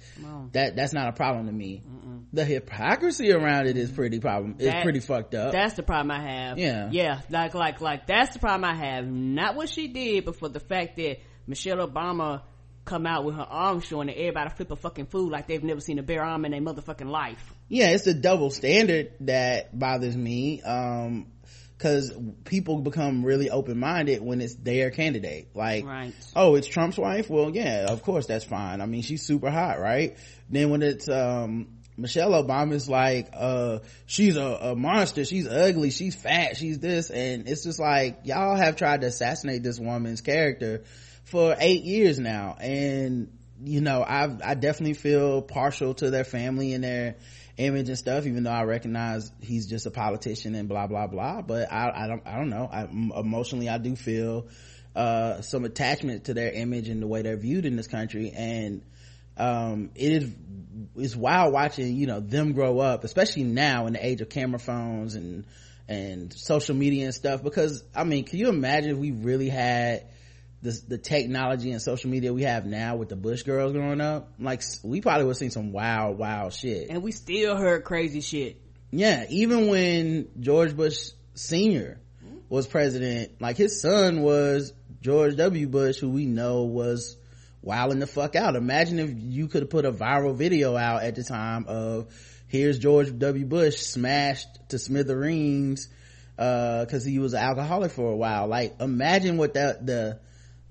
That 0.53 0.77
that's 0.77 0.93
not 0.93 1.09
a 1.09 1.13
problem 1.13 1.47
to 1.47 1.53
me. 1.53 1.83
Mm-mm. 1.87 2.25
the 2.33 2.45
hypocrisy 2.45 3.33
around 3.33 3.67
it 3.67 3.77
is 3.77 3.91
pretty 3.91 4.21
problem 4.21 4.57
is 4.59 4.73
pretty 4.83 5.01
fucked 5.01 5.35
up. 5.35 5.53
That's 5.53 5.75
the 5.75 5.83
problem 5.83 6.11
i 6.13 6.21
have. 6.21 6.59
Yeah. 6.59 6.89
Yeah 6.93 7.21
like 7.31 7.55
like 7.55 7.81
like 7.81 8.07
that's 8.07 8.35
the 8.35 8.39
problem 8.39 8.65
i 8.65 8.75
have. 8.75 9.07
Not 9.07 9.57
what 9.57 9.69
she 9.69 9.89
did 9.89 10.25
but 10.25 10.37
for 10.37 10.49
the 10.49 10.61
fact 10.61 10.97
that 10.97 11.19
michelle 11.47 11.79
obama 11.79 12.43
come 12.85 13.07
out 13.07 13.25
with 13.25 13.35
her 13.35 13.43
arm 13.43 13.81
showing 13.81 14.09
and 14.09 14.17
everybody 14.17 14.49
flip 14.51 14.71
a 14.71 14.77
fucking 14.77 15.07
fool 15.07 15.29
like 15.29 15.47
they've 15.47 15.63
never 15.63 15.81
seen 15.81 15.99
a 15.99 16.03
bare 16.03 16.25
arm 16.25 16.45
in 16.47 16.53
their 16.53 16.61
motherfucking 16.61 17.11
life. 17.11 17.53
Yeah 17.69 17.91
it's 17.91 18.07
a 18.07 18.15
double 18.15 18.51
standard 18.51 19.13
that 19.21 19.77
bothers 19.79 20.17
me. 20.17 20.63
Um 20.63 21.27
because 21.79 22.13
people 22.45 22.81
become 22.81 23.25
really 23.25 23.51
open-minded 23.51 24.21
when 24.21 24.41
it's 24.41 24.57
their 24.57 24.91
candidate. 24.91 25.51
Like 25.55 25.87
right. 25.87 26.13
oh 26.35 26.57
it's 26.57 26.67
trump's 26.67 26.99
wife? 26.99 27.31
Well 27.31 27.51
yeah 27.51 27.87
of 27.89 28.03
course 28.03 28.27
that's 28.27 28.45
fine. 28.45 28.81
I 28.81 28.87
mean 28.87 29.03
she's 29.03 29.25
super 29.25 29.51
hot 29.51 29.79
right? 29.79 30.17
Then 30.51 30.71
when 30.71 30.83
it's 30.83 31.09
um 31.09 31.69
michelle 31.97 32.31
obama's 32.31 32.89
like 32.89 33.31
uh 33.33 33.79
she's 34.07 34.37
a, 34.37 34.43
a 34.43 34.77
monster. 34.77 35.25
She's 35.25 35.47
ugly. 35.47 35.91
She's 35.91 36.17
fat. 36.17 36.57
She's 36.57 36.81
this. 36.81 37.11
And 37.11 37.49
it's 37.49 37.63
just 37.63 37.79
like 37.79 38.21
y'all 38.25 38.57
have 38.57 38.75
tried 38.75 39.03
to 39.03 39.07
assassinate 39.07 39.63
this 39.63 39.79
woman's 39.79 40.21
character 40.21 40.83
for 41.25 41.55
eight 41.61 41.85
years 41.85 42.19
now. 42.19 42.57
And 42.59 43.33
you 43.61 43.81
know 43.81 44.03
i 44.03 44.29
i 44.45 44.55
definitely 44.55 44.95
feel 44.95 45.43
partial 45.43 45.93
to 45.93 46.11
their 46.11 46.23
family 46.23 46.75
and 46.75 46.85
their 46.85 47.17
image 47.59 47.89
and 47.89 47.99
stuff 47.99 48.25
even 48.25 48.45
though 48.45 48.51
i 48.51 48.63
recognize 48.63 49.33
he's 49.41 49.67
just 49.67 49.85
a 49.85 49.91
politician 49.91 50.55
and 50.55 50.69
blah 50.69 50.87
blah 50.87 51.07
blah. 51.07 51.43
But 51.43 51.71
i 51.71 52.05
i 52.05 52.07
don't 52.07 52.27
i 52.27 52.37
don't 52.37 52.51
know. 52.51 52.69
I, 52.73 52.85
emotionally 52.85 53.69
i 53.69 53.79
do 53.79 53.97
feel 53.97 54.47
uh, 54.97 55.43
some 55.43 55.65
attachment 55.65 56.25
to 56.25 56.35
their 56.35 56.51
image 56.51 56.89
and 56.89 57.01
the 57.01 57.07
way 57.07 57.23
they're 57.23 57.37
viewed 57.37 57.67
in 57.67 57.77
this 57.77 57.87
country. 57.87 58.33
And 58.35 58.83
um, 59.37 59.91
it 59.95 60.23
is 60.23 60.35
it's 60.97 61.15
wild 61.15 61.53
watching 61.53 61.95
you 61.95 62.07
know 62.07 62.19
them 62.19 62.53
grow 62.53 62.79
up 62.81 63.05
especially 63.05 63.45
now 63.45 63.87
in 63.87 63.93
the 63.93 64.05
age 64.05 64.21
of 64.21 64.29
camera 64.29 64.59
phones 64.59 65.15
and 65.15 65.45
and 65.87 66.33
social 66.33 66.75
media 66.75 67.05
and 67.05 67.15
stuff. 67.15 67.43
Because 67.43 67.85
i 67.95 68.05
mean 68.05 68.25
can 68.25 68.39
you 68.39 68.49
imagine 68.49 68.93
if 68.93 68.99
we 68.99 69.11
really 69.11 69.49
had 69.49 70.07
the, 70.63 70.81
the 70.89 70.99
technology 70.99 71.71
and 71.71 71.81
social 71.81 72.11
media 72.11 72.33
we 72.33 72.43
have 72.43 72.67
now 72.67 72.97
with 72.97 73.09
the 73.09 73.17
Bush 73.17 73.43
girls 73.43 73.73
growing 73.73 74.01
up, 74.01 74.33
like 74.39 74.63
we 74.83 75.01
probably 75.01 75.27
would 75.27 75.37
see 75.37 75.51
some 75.51 75.73
wild, 75.73 76.19
wild 76.19 76.53
shit. 76.53 76.91
And 76.91 77.03
we 77.03 77.13
still 77.13 77.57
heard 77.57 77.85
crazy 77.85 78.21
shit. 78.21 78.61
Yeah, 78.91 79.27
even 79.29 79.69
when 79.69 80.29
George 80.41 80.77
Bush 80.77 81.11
Senior 81.35 82.01
was 82.49 82.67
president, 82.67 83.41
like 83.41 83.57
his 83.57 83.81
son 83.81 84.23
was 84.23 84.73
George 85.01 85.37
W. 85.37 85.69
Bush, 85.69 85.99
who 85.99 86.11
we 86.11 86.27
know 86.27 86.65
was 86.65 87.17
wilding 87.63 88.01
the 88.01 88.07
fuck 88.07 88.35
out. 88.35 88.57
Imagine 88.57 88.99
if 88.99 89.11
you 89.15 89.47
could 89.47 89.63
have 89.63 89.71
put 89.71 89.85
a 89.85 89.93
viral 89.93 90.35
video 90.35 90.77
out 90.77 91.03
at 91.03 91.15
the 91.15 91.23
time 91.23 91.67
of 91.69 92.13
here's 92.49 92.79
George 92.79 93.17
W. 93.17 93.45
Bush 93.47 93.77
smashed 93.77 94.49
to 94.71 94.79
smithereens 94.79 95.89
because 96.35 97.07
uh, 97.07 97.09
he 97.09 97.19
was 97.19 97.35
an 97.35 97.41
alcoholic 97.41 97.93
for 97.93 98.11
a 98.11 98.17
while. 98.17 98.47
Like 98.49 98.81
imagine 98.81 99.37
what 99.37 99.55
that 99.55 99.87
the 99.87 100.19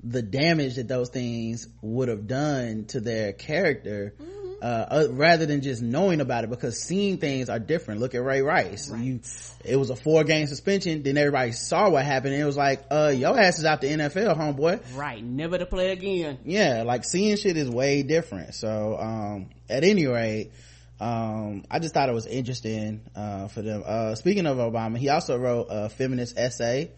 the 0.10 0.22
damage 0.22 0.76
that 0.76 0.88
those 0.88 1.10
things 1.10 1.68
would 1.82 2.08
have 2.08 2.28
done 2.28 2.86
to 2.86 3.01
their 3.01 3.34
character 3.34 4.14
mm-hmm. 4.18 4.53
uh, 4.62 4.66
uh, 4.66 5.08
rather 5.12 5.45
than 5.45 5.62
just 5.62 5.82
knowing 5.82 6.22
about 6.22 6.43
it 6.43 6.49
because 6.49 6.82
seeing 6.82 7.18
things 7.18 7.49
are 7.49 7.60
different. 7.60 7.99
Look 7.99 8.16
at 8.16 8.24
ray 8.24 8.41
rice. 8.41 8.89
Right. 8.89 9.03
you 9.03 9.20
it 9.66 9.76
was 9.76 9.89
a 9.89 9.95
four 9.95 10.24
game 10.24 10.47
suspension 10.47 11.03
then 11.03 11.18
everybody 11.18 11.51
saw 11.51 11.89
what 11.89 12.05
happened 12.05 12.34
and 12.34 12.41
it 12.41 12.45
was 12.45 12.58
like 12.58 12.86
uh 12.89 13.14
your 13.16 13.38
ass 13.38 13.60
is 13.60 13.66
out 13.66 13.82
the 13.82 13.88
nfl 13.88 14.38
homeboy. 14.38 14.95
Right. 14.95 15.24
Never 15.24 15.58
to 15.58 15.66
play 15.66 15.91
again. 15.91 16.39
Yeah 16.45 16.84
like 16.86 17.03
seeing 17.03 17.36
shit 17.36 17.58
is 17.58 17.70
way 17.70 18.03
different. 18.03 18.55
So 18.55 18.97
um 18.97 19.49
at 19.70 19.84
any 19.84 20.08
rate 20.08 20.51
um 20.99 21.64
i 21.70 21.78
just 21.78 21.93
thought 21.93 22.10
it 22.10 22.14
was 22.14 22.26
interesting 22.26 23.01
uh 23.16 23.47
for 23.49 23.62
them. 23.62 23.84
Uh 23.86 24.16
speaking 24.16 24.45
of 24.45 24.58
obama 24.58 24.97
he 24.97 25.10
also 25.10 25.38
wrote 25.38 25.68
a 25.70 25.89
feminist 25.89 26.38
essay 26.38 26.91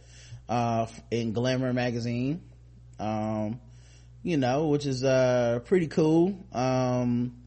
uh 0.47 0.86
in 1.12 1.34
glamour 1.34 1.74
magazine 1.74 2.41
um, 3.00 3.60
you 4.24 4.38
know, 4.38 4.68
which 4.68 4.86
is, 4.86 5.04
uh, 5.04 5.60
pretty 5.66 5.88
cool. 5.88 6.45
Um, 6.52 7.39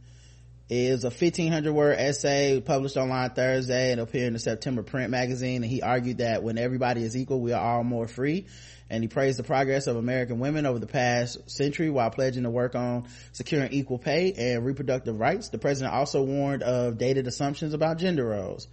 is 0.72 1.05
a 1.05 1.09
1500 1.09 1.70
word 1.70 1.98
essay 1.98 2.59
published 2.61 2.96
online 2.96 3.28
Thursday 3.30 3.92
and 3.92 4.00
appeared 4.00 4.28
in 4.28 4.32
the 4.32 4.38
September 4.38 4.82
print 4.82 5.11
magazine. 5.11 5.62
And 5.62 5.70
he 5.70 5.82
argued 5.82 6.18
that 6.18 6.42
when 6.42 6.57
everybody 6.57 7.03
is 7.03 7.14
equal, 7.14 7.40
we 7.40 7.53
are 7.53 7.62
all 7.62 7.84
more 7.84 8.09
free. 8.09 8.46
And 8.88 9.05
he 9.05 9.09
praised 9.09 9.38
the 9.38 9.42
progress 9.42 9.86
of 9.86 9.96
American 9.96 10.38
women 10.38 10.64
over 10.64 10.78
the 10.78 10.86
past 10.86 11.50
century 11.50 11.90
while 11.90 12.11
pledging 12.11 12.44
to 12.44 12.50
work 12.50 12.74
on 12.74 13.07
securing 13.32 13.72
equal 13.72 13.98
pay 13.98 14.32
and 14.32 14.64
reproductive 14.64 15.20
rights. 15.20 15.50
The 15.50 15.59
president 15.59 15.94
also 15.94 16.22
warned 16.22 16.62
of 16.62 16.96
dated 16.96 17.26
assumptions 17.26 17.74
about 17.74 17.98
gender 17.98 18.24
roles. 18.24 18.66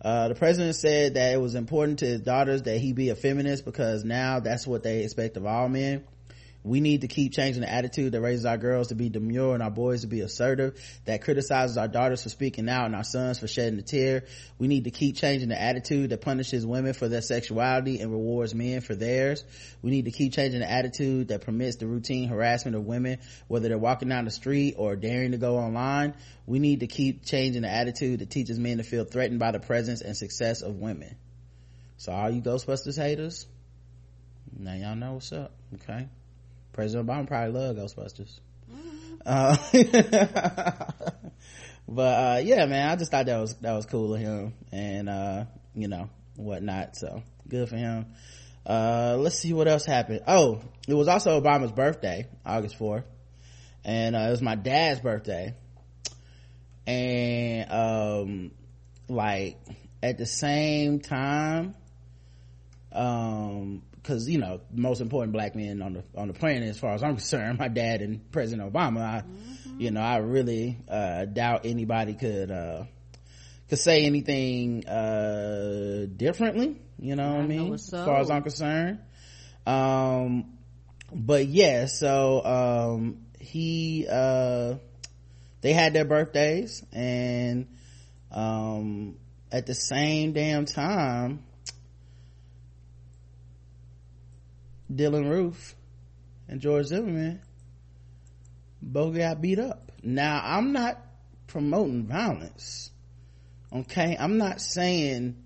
Uh, 0.00 0.28
the 0.28 0.34
president 0.34 0.74
said 0.74 1.14
that 1.14 1.34
it 1.34 1.40
was 1.40 1.54
important 1.54 2.00
to 2.00 2.06
his 2.06 2.20
daughters 2.20 2.62
that 2.62 2.78
he 2.78 2.92
be 2.92 3.10
a 3.10 3.14
feminist 3.14 3.64
because 3.64 4.04
now 4.04 4.40
that's 4.40 4.66
what 4.66 4.82
they 4.82 5.04
expect 5.04 5.36
of 5.36 5.46
all 5.46 5.68
men 5.68 6.04
we 6.64 6.80
need 6.80 7.02
to 7.02 7.08
keep 7.08 7.34
changing 7.34 7.60
the 7.60 7.70
attitude 7.70 8.12
that 8.12 8.22
raises 8.22 8.46
our 8.46 8.56
girls 8.56 8.88
to 8.88 8.94
be 8.94 9.10
demure 9.10 9.52
and 9.52 9.62
our 9.62 9.70
boys 9.70 10.00
to 10.00 10.06
be 10.06 10.20
assertive, 10.22 10.80
that 11.04 11.22
criticizes 11.22 11.76
our 11.76 11.88
daughters 11.88 12.22
for 12.22 12.30
speaking 12.30 12.70
out 12.70 12.86
and 12.86 12.96
our 12.96 13.04
sons 13.04 13.38
for 13.38 13.46
shedding 13.46 13.78
a 13.78 13.82
tear. 13.82 14.24
We 14.58 14.66
need 14.66 14.84
to 14.84 14.90
keep 14.90 15.16
changing 15.16 15.50
the 15.50 15.60
attitude 15.60 16.08
that 16.10 16.22
punishes 16.22 16.64
women 16.64 16.94
for 16.94 17.06
their 17.06 17.20
sexuality 17.20 18.00
and 18.00 18.10
rewards 18.10 18.54
men 18.54 18.80
for 18.80 18.94
theirs. 18.94 19.44
We 19.82 19.90
need 19.90 20.06
to 20.06 20.10
keep 20.10 20.32
changing 20.32 20.60
the 20.60 20.70
attitude 20.70 21.28
that 21.28 21.42
permits 21.42 21.76
the 21.76 21.86
routine 21.86 22.30
harassment 22.30 22.76
of 22.76 22.86
women, 22.86 23.18
whether 23.46 23.68
they're 23.68 23.76
walking 23.76 24.08
down 24.08 24.24
the 24.24 24.30
street 24.30 24.76
or 24.78 24.96
daring 24.96 25.32
to 25.32 25.38
go 25.38 25.58
online. 25.58 26.14
We 26.46 26.60
need 26.60 26.80
to 26.80 26.86
keep 26.86 27.26
changing 27.26 27.62
the 27.62 27.70
attitude 27.70 28.20
that 28.20 28.30
teaches 28.30 28.58
men 28.58 28.78
to 28.78 28.84
feel 28.84 29.04
threatened 29.04 29.38
by 29.38 29.52
the 29.52 29.60
presence 29.60 30.00
and 30.00 30.16
success 30.16 30.62
of 30.62 30.76
women. 30.76 31.14
So 31.98 32.10
all 32.10 32.30
you 32.30 32.40
Ghostbusters 32.40 32.96
haters, 32.96 33.46
now 34.58 34.74
y'all 34.74 34.96
know 34.96 35.14
what's 35.14 35.30
up, 35.32 35.52
okay? 35.74 36.08
President 36.74 37.08
Obama 37.08 37.26
probably 37.26 37.58
love 37.58 37.76
Ghostbusters. 37.76 38.40
Mm-hmm. 38.70 39.14
Uh, 39.24 40.86
but 41.88 42.02
uh, 42.02 42.40
yeah, 42.44 42.66
man, 42.66 42.90
I 42.90 42.96
just 42.96 43.10
thought 43.10 43.26
that 43.26 43.40
was 43.40 43.54
that 43.56 43.72
was 43.72 43.86
cool 43.86 44.14
of 44.14 44.20
him, 44.20 44.52
and 44.70 45.08
uh, 45.08 45.44
you 45.74 45.88
know 45.88 46.10
whatnot. 46.36 46.96
So 46.96 47.22
good 47.48 47.68
for 47.68 47.76
him. 47.76 48.06
Uh, 48.66 49.16
let's 49.18 49.38
see 49.38 49.52
what 49.52 49.68
else 49.68 49.86
happened. 49.86 50.22
Oh, 50.26 50.60
it 50.88 50.94
was 50.94 51.08
also 51.08 51.40
Obama's 51.40 51.72
birthday, 51.72 52.26
August 52.44 52.76
fourth, 52.76 53.04
and 53.84 54.16
uh, 54.16 54.20
it 54.20 54.30
was 54.30 54.42
my 54.42 54.56
dad's 54.56 55.00
birthday, 55.00 55.54
and 56.86 57.70
um, 57.70 58.50
like 59.08 59.58
at 60.02 60.18
the 60.18 60.26
same 60.26 61.00
time, 61.00 61.74
um, 62.92 63.82
because 64.04 64.28
you 64.28 64.38
know 64.38 64.60
most 64.70 65.00
important 65.00 65.32
black 65.32 65.56
men 65.56 65.80
on 65.80 65.94
the 65.94 66.04
on 66.14 66.28
the 66.28 66.34
planet 66.34 66.68
as 66.68 66.78
far 66.78 66.92
as 66.92 67.02
i'm 67.02 67.16
concerned 67.16 67.58
my 67.58 67.68
dad 67.68 68.02
and 68.02 68.30
president 68.30 68.70
obama 68.70 69.00
I, 69.00 69.22
mm-hmm. 69.22 69.80
you 69.80 69.90
know 69.90 70.00
i 70.00 70.18
really 70.18 70.76
uh, 70.88 71.24
doubt 71.24 71.62
anybody 71.64 72.14
could 72.14 72.50
uh, 72.50 72.84
could 73.68 73.78
say 73.78 74.04
anything 74.04 74.86
uh, 74.86 76.06
differently 76.14 76.76
you 76.98 77.16
know 77.16 77.24
I 77.24 77.32
what 77.32 77.40
i 77.40 77.46
mean 77.46 77.78
so. 77.78 77.98
as 77.98 78.04
far 78.04 78.20
as 78.20 78.30
i'm 78.30 78.42
concerned 78.42 79.00
um 79.66 80.52
but 81.12 81.46
yeah 81.46 81.86
so 81.86 82.44
um 82.44 83.20
he 83.40 84.06
uh 84.10 84.74
they 85.62 85.72
had 85.72 85.94
their 85.94 86.04
birthdays 86.04 86.84
and 86.92 87.66
um 88.30 89.16
at 89.50 89.66
the 89.66 89.74
same 89.74 90.32
damn 90.32 90.66
time 90.66 91.43
Dylann 94.92 95.28
Roof 95.28 95.74
and 96.48 96.60
George 96.60 96.86
Zimmerman 96.86 97.40
both 98.82 99.16
got 99.16 99.40
beat 99.40 99.58
up. 99.58 99.92
Now, 100.02 100.40
I'm 100.42 100.72
not 100.72 101.00
promoting 101.46 102.06
violence. 102.06 102.90
Okay? 103.72 104.16
I'm 104.18 104.38
not 104.38 104.60
saying 104.60 105.36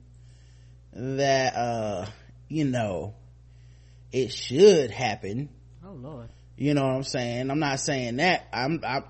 that, 0.93 1.55
uh, 1.55 2.07
you 2.49 2.65
know, 2.65 3.15
it 4.13 4.33
should 4.33 4.91
happen. 4.91 5.49
Oh, 5.87 5.93
Lord. 5.93 6.29
You 6.57 6.75
know 6.75 6.83
what 6.83 6.97
I'm 6.97 7.05
saying? 7.05 7.51
I'm 7.51 7.61
not 7.61 7.79
saying 7.79 8.17
that. 8.17 8.49
I'm, 8.53 8.81
I, 8.85 9.03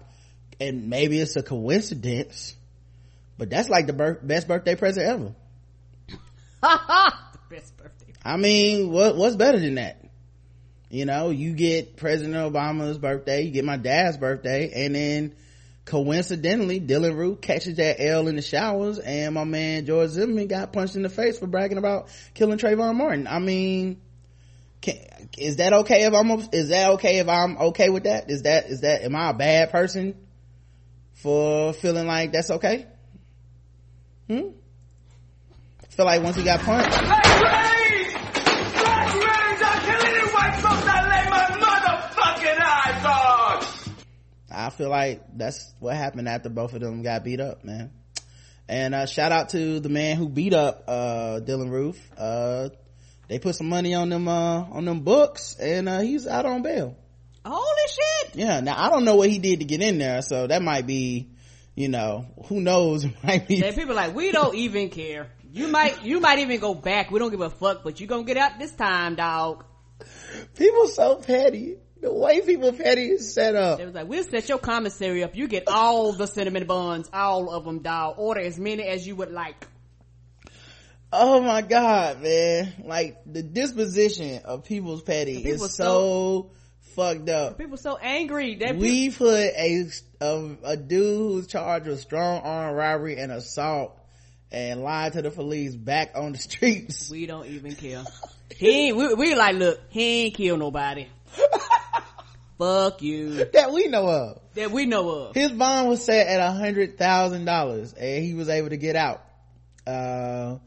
and 0.60 0.90
maybe 0.90 1.18
it's 1.18 1.36
a 1.36 1.42
coincidence, 1.42 2.54
but 3.38 3.48
that's 3.48 3.68
like 3.68 3.86
the 3.86 4.18
best 4.22 4.48
birthday 4.48 4.74
present 4.74 5.06
ever. 5.06 5.34
The 6.08 6.18
best 7.50 7.76
birthday. 7.76 8.12
I 8.22 8.36
mean, 8.36 8.90
what 8.90 9.16
what's 9.16 9.36
better 9.36 9.58
than 9.58 9.76
that? 9.76 10.04
You 10.90 11.04
know, 11.04 11.30
you 11.30 11.52
get 11.52 11.96
President 11.96 12.34
Obama's 12.34 12.98
birthday, 12.98 13.42
you 13.42 13.50
get 13.50 13.64
my 13.64 13.76
dad's 13.76 14.16
birthday, 14.16 14.72
and 14.74 14.94
then 14.94 15.34
coincidentally, 15.84 16.80
Dylann 16.80 17.16
Roof 17.16 17.40
catches 17.40 17.76
that 17.76 18.00
L 18.00 18.28
in 18.28 18.36
the 18.36 18.42
showers, 18.42 18.98
and 18.98 19.34
my 19.34 19.44
man 19.44 19.84
George 19.84 20.10
Zimmerman 20.10 20.46
got 20.46 20.72
punched 20.72 20.96
in 20.96 21.02
the 21.02 21.10
face 21.10 21.38
for 21.38 21.46
bragging 21.46 21.78
about 21.78 22.08
killing 22.34 22.58
Trayvon 22.58 22.94
Martin. 22.94 23.26
I 23.26 23.38
mean, 23.38 24.00
can, 24.80 24.96
is 25.36 25.56
that 25.56 25.72
okay 25.72 26.04
if 26.04 26.14
I'm 26.14 26.30
is 26.52 26.68
that 26.68 26.92
okay 26.92 27.18
if 27.18 27.28
I'm 27.28 27.58
okay 27.58 27.90
with 27.90 28.04
that? 28.04 28.30
Is 28.30 28.42
that 28.42 28.66
is 28.66 28.80
that 28.80 29.02
am 29.02 29.14
I 29.14 29.30
a 29.30 29.34
bad 29.34 29.70
person 29.70 30.14
for 31.14 31.72
feeling 31.74 32.06
like 32.06 32.32
that's 32.32 32.50
okay? 32.50 32.86
Hmm. 34.26 34.50
I 35.82 35.86
feel 35.86 36.06
like 36.06 36.22
once 36.22 36.36
he 36.36 36.44
got 36.44 36.60
punched. 36.60 37.77
I 44.58 44.70
feel 44.70 44.90
like 44.90 45.22
that's 45.36 45.72
what 45.78 45.94
happened 45.94 46.28
after 46.28 46.48
both 46.48 46.74
of 46.74 46.80
them 46.80 47.02
got 47.02 47.22
beat 47.22 47.38
up, 47.40 47.62
man. 47.62 47.92
And 48.68 48.92
uh, 48.92 49.06
shout 49.06 49.30
out 49.30 49.50
to 49.50 49.78
the 49.78 49.88
man 49.88 50.16
who 50.16 50.28
beat 50.28 50.52
up 50.52 50.82
uh, 50.88 51.38
Dylann 51.40 51.70
Roof. 51.70 51.96
Uh, 52.18 52.70
they 53.28 53.38
put 53.38 53.54
some 53.54 53.68
money 53.68 53.94
on 53.94 54.08
them 54.08 54.26
uh, 54.26 54.64
on 54.64 54.84
them 54.84 55.00
books, 55.00 55.54
and 55.60 55.88
uh, 55.88 56.00
he's 56.00 56.26
out 56.26 56.44
on 56.44 56.62
bail. 56.62 56.96
Holy 57.46 57.88
shit! 57.88 58.34
Yeah. 58.34 58.58
Now 58.58 58.74
I 58.76 58.90
don't 58.90 59.04
know 59.04 59.14
what 59.14 59.30
he 59.30 59.38
did 59.38 59.60
to 59.60 59.64
get 59.64 59.80
in 59.80 59.98
there, 59.98 60.22
so 60.22 60.48
that 60.48 60.60
might 60.60 60.88
be, 60.88 61.28
you 61.76 61.88
know, 61.88 62.26
who 62.46 62.60
knows? 62.60 63.06
might 63.22 63.46
be. 63.46 63.62
And 63.64 63.76
people 63.76 63.94
like 63.94 64.12
we 64.12 64.32
don't 64.32 64.56
even 64.56 64.90
care. 64.90 65.28
You 65.52 65.68
might 65.68 66.02
you 66.02 66.18
might 66.18 66.40
even 66.40 66.58
go 66.58 66.74
back. 66.74 67.12
We 67.12 67.20
don't 67.20 67.30
give 67.30 67.42
a 67.42 67.50
fuck, 67.50 67.84
but 67.84 68.00
you 68.00 68.08
gonna 68.08 68.24
get 68.24 68.36
out 68.36 68.58
this 68.58 68.72
time, 68.72 69.14
dog. 69.14 69.64
People 70.56 70.88
so 70.88 71.16
petty. 71.16 71.76
The 72.00 72.12
way 72.12 72.40
people 72.42 72.72
petty 72.72 73.08
is 73.08 73.34
set 73.34 73.56
up. 73.56 73.80
It 73.80 73.86
was 73.86 73.94
like, 73.94 74.06
we'll 74.08 74.22
set 74.22 74.48
your 74.48 74.58
commissary 74.58 75.24
up. 75.24 75.34
You 75.34 75.48
get 75.48 75.64
all 75.66 76.12
the 76.12 76.26
cinnamon 76.26 76.66
buns, 76.66 77.10
all 77.12 77.50
of 77.50 77.64
them, 77.64 77.80
dog. 77.80 78.14
Order 78.18 78.40
as 78.42 78.58
many 78.58 78.84
as 78.84 79.06
you 79.06 79.16
would 79.16 79.32
like. 79.32 79.66
Oh 81.12 81.40
my 81.40 81.62
god, 81.62 82.20
man. 82.22 82.72
Like, 82.84 83.18
the 83.26 83.42
disposition 83.42 84.42
of 84.44 84.64
people's 84.64 85.02
petty 85.02 85.42
people 85.42 85.64
is 85.64 85.74
so, 85.74 85.84
so, 85.84 86.50
fucked 86.94 87.28
up. 87.30 87.58
People 87.58 87.78
so 87.78 87.96
angry. 87.96 88.56
That 88.56 88.76
we 88.76 89.08
people- 89.10 89.26
put 89.28 89.36
a, 89.56 89.90
a, 90.20 90.56
a 90.64 90.76
dude 90.76 91.32
who's 91.32 91.46
charged 91.46 91.86
with 91.86 92.00
strong 92.00 92.42
arm 92.42 92.74
robbery 92.74 93.16
and 93.16 93.32
assault 93.32 93.98
and 94.52 94.82
lied 94.82 95.14
to 95.14 95.22
the 95.22 95.30
police 95.30 95.74
back 95.74 96.12
on 96.14 96.32
the 96.32 96.38
streets. 96.48 97.10
We 97.10 97.26
don't 97.26 97.46
even 97.46 97.74
care. 97.74 98.04
he 98.54 98.92
we, 98.92 99.14
we 99.14 99.34
like, 99.34 99.56
look, 99.56 99.80
he 99.88 100.24
ain't 100.26 100.34
kill 100.34 100.56
nobody. 100.58 101.08
Fuck 102.58 103.02
you. 103.02 103.44
That 103.52 103.72
we 103.72 103.86
know 103.86 104.08
of. 104.08 104.40
That 104.54 104.72
we 104.72 104.86
know 104.86 105.08
of. 105.08 105.34
His 105.34 105.52
bond 105.52 105.88
was 105.88 106.04
set 106.04 106.26
at 106.26 106.40
a 106.40 106.50
hundred 106.50 106.98
thousand 106.98 107.44
dollars 107.44 107.92
and 107.92 108.24
he 108.24 108.34
was 108.34 108.48
able 108.48 108.70
to 108.70 108.76
get 108.76 108.96
out. 108.96 109.22
Uh, 109.86 110.58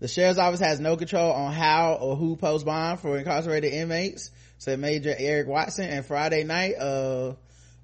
the 0.00 0.08
sheriff's 0.08 0.38
office 0.38 0.60
has 0.60 0.78
no 0.78 0.96
control 0.96 1.32
on 1.32 1.52
how 1.52 1.94
or 1.94 2.16
who 2.16 2.36
posts 2.36 2.64
bond 2.64 3.00
for 3.00 3.16
incarcerated 3.16 3.72
inmates, 3.72 4.30
said 4.58 4.78
Major 4.78 5.14
Eric 5.16 5.48
Watson. 5.48 5.86
And 5.86 6.04
Friday 6.04 6.44
night, 6.44 6.74
uh, 6.78 7.34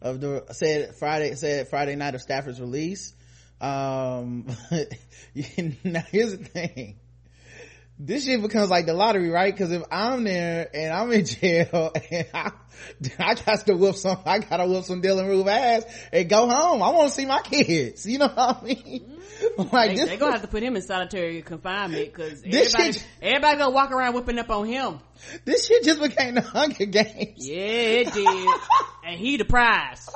of 0.02 0.20
the, 0.20 0.44
said 0.52 0.94
Friday, 0.96 1.34
said 1.34 1.68
Friday 1.68 1.96
night 1.96 2.14
of 2.14 2.20
Stafford's 2.20 2.60
release. 2.60 3.14
Um, 3.60 4.46
now 5.84 6.04
here's 6.10 6.36
the 6.36 6.44
thing 6.44 6.98
this 7.98 8.24
shit 8.24 8.42
becomes 8.42 8.70
like 8.70 8.86
the 8.86 8.92
lottery, 8.94 9.28
right? 9.28 9.54
Because 9.54 9.70
if 9.70 9.82
I'm 9.90 10.24
there 10.24 10.68
and 10.74 10.92
I'm 10.92 11.12
in 11.12 11.24
jail 11.24 11.92
and 12.10 12.26
I, 12.34 12.52
I 13.18 13.34
got 13.34 13.66
to 13.66 13.74
whoop 13.74 13.96
some, 13.96 14.18
I 14.26 14.40
gotta 14.40 14.66
whoop 14.66 14.84
some 14.84 15.00
Dylann 15.00 15.28
Roof 15.28 15.46
ass 15.46 15.84
and 16.12 16.28
go 16.28 16.48
home. 16.48 16.82
I 16.82 16.90
want 16.90 17.08
to 17.10 17.14
see 17.14 17.26
my 17.26 17.40
kids. 17.40 18.06
You 18.14 18.18
know 18.18 18.28
what 18.28 18.62
I 18.62 18.64
mean? 18.64 19.18
Mm-hmm. 19.42 19.74
Like 19.74 19.90
they, 19.90 19.96
this, 19.96 20.08
they're 20.08 20.18
gonna 20.18 20.32
have 20.32 20.42
to 20.42 20.48
put 20.48 20.62
him 20.62 20.76
in 20.76 20.82
solitary 20.82 21.42
confinement 21.42 22.12
because 22.12 22.42
everybody, 22.44 22.92
shit, 22.92 23.06
everybody 23.20 23.58
gonna 23.58 23.70
walk 23.74 23.90
around 23.90 24.14
whipping 24.14 24.38
up 24.38 24.50
on 24.50 24.66
him. 24.66 25.00
This 25.44 25.66
shit 25.66 25.82
just 25.84 26.00
became 26.00 26.34
the 26.34 26.42
Hunger 26.42 26.86
Games. 26.86 27.34
Yeah, 27.36 27.56
it 27.56 28.12
did, 28.12 28.48
and 29.04 29.18
he 29.18 29.36
the 29.36 29.44
prize. 29.44 30.08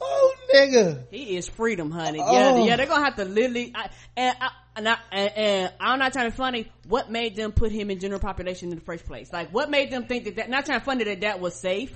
Oh, 0.00 0.34
nigga. 0.54 1.04
He 1.10 1.36
is 1.36 1.48
freedom, 1.48 1.90
honey. 1.90 2.20
Oh. 2.22 2.32
Yeah, 2.32 2.64
yeah, 2.64 2.76
they're 2.76 2.86
gonna 2.86 3.04
have 3.04 3.16
to 3.16 3.24
literally, 3.24 3.72
I, 3.74 3.90
and 4.16 4.36
I, 4.40 4.50
and, 4.86 4.88
I, 4.88 5.16
and, 5.16 5.72
I'm 5.80 5.98
not 5.98 6.12
trying 6.12 6.30
to 6.30 6.36
funny. 6.36 6.70
What 6.88 7.10
made 7.10 7.36
them 7.36 7.52
put 7.52 7.72
him 7.72 7.90
in 7.90 8.00
general 8.00 8.20
population 8.20 8.70
in 8.70 8.74
the 8.76 8.80
first 8.80 9.06
place? 9.06 9.32
Like, 9.32 9.50
what 9.52 9.70
made 9.70 9.90
them 9.90 10.06
think 10.06 10.24
that 10.24 10.36
that, 10.36 10.50
not 10.50 10.66
trying 10.66 10.80
to 10.80 10.84
funny 10.84 11.04
that 11.04 11.20
that 11.20 11.40
was 11.40 11.54
safe? 11.54 11.92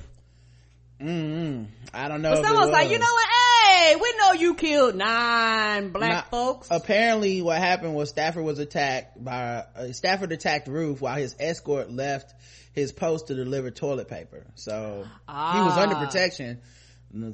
Mm-hmm. 1.01 1.64
I 1.93 2.09
don't 2.09 2.22
know. 2.22 2.35
But 2.35 2.45
someone's 2.45 2.70
like, 2.70 2.91
you 2.91 2.99
know 2.99 3.05
what? 3.05 3.28
Hey, 3.28 3.97
we 3.97 4.14
know 4.18 4.32
you 4.32 4.55
killed 4.55 4.95
nine 4.95 5.91
black 5.91 6.12
Not, 6.12 6.30
folks. 6.30 6.68
Apparently, 6.70 7.43
what 7.43 7.59
happened 7.59 7.95
was 7.95 8.11
Stafford 8.11 8.45
was 8.45 8.59
attacked 8.59 9.22
by 9.22 9.64
uh, 9.74 9.93
Stafford 9.93 10.32
attacked 10.32 10.68
Roof 10.68 11.01
while 11.01 11.16
his 11.16 11.35
escort 11.41 11.91
left 11.91 12.32
his 12.72 12.93
post 12.93 13.28
to 13.28 13.35
deliver 13.35 13.70
toilet 13.70 14.09
paper. 14.09 14.47
So 14.55 15.07
ah. 15.26 15.53
he 15.55 15.61
was 15.61 15.76
under 15.76 15.97
ah. 15.97 16.07
protection 16.07 16.61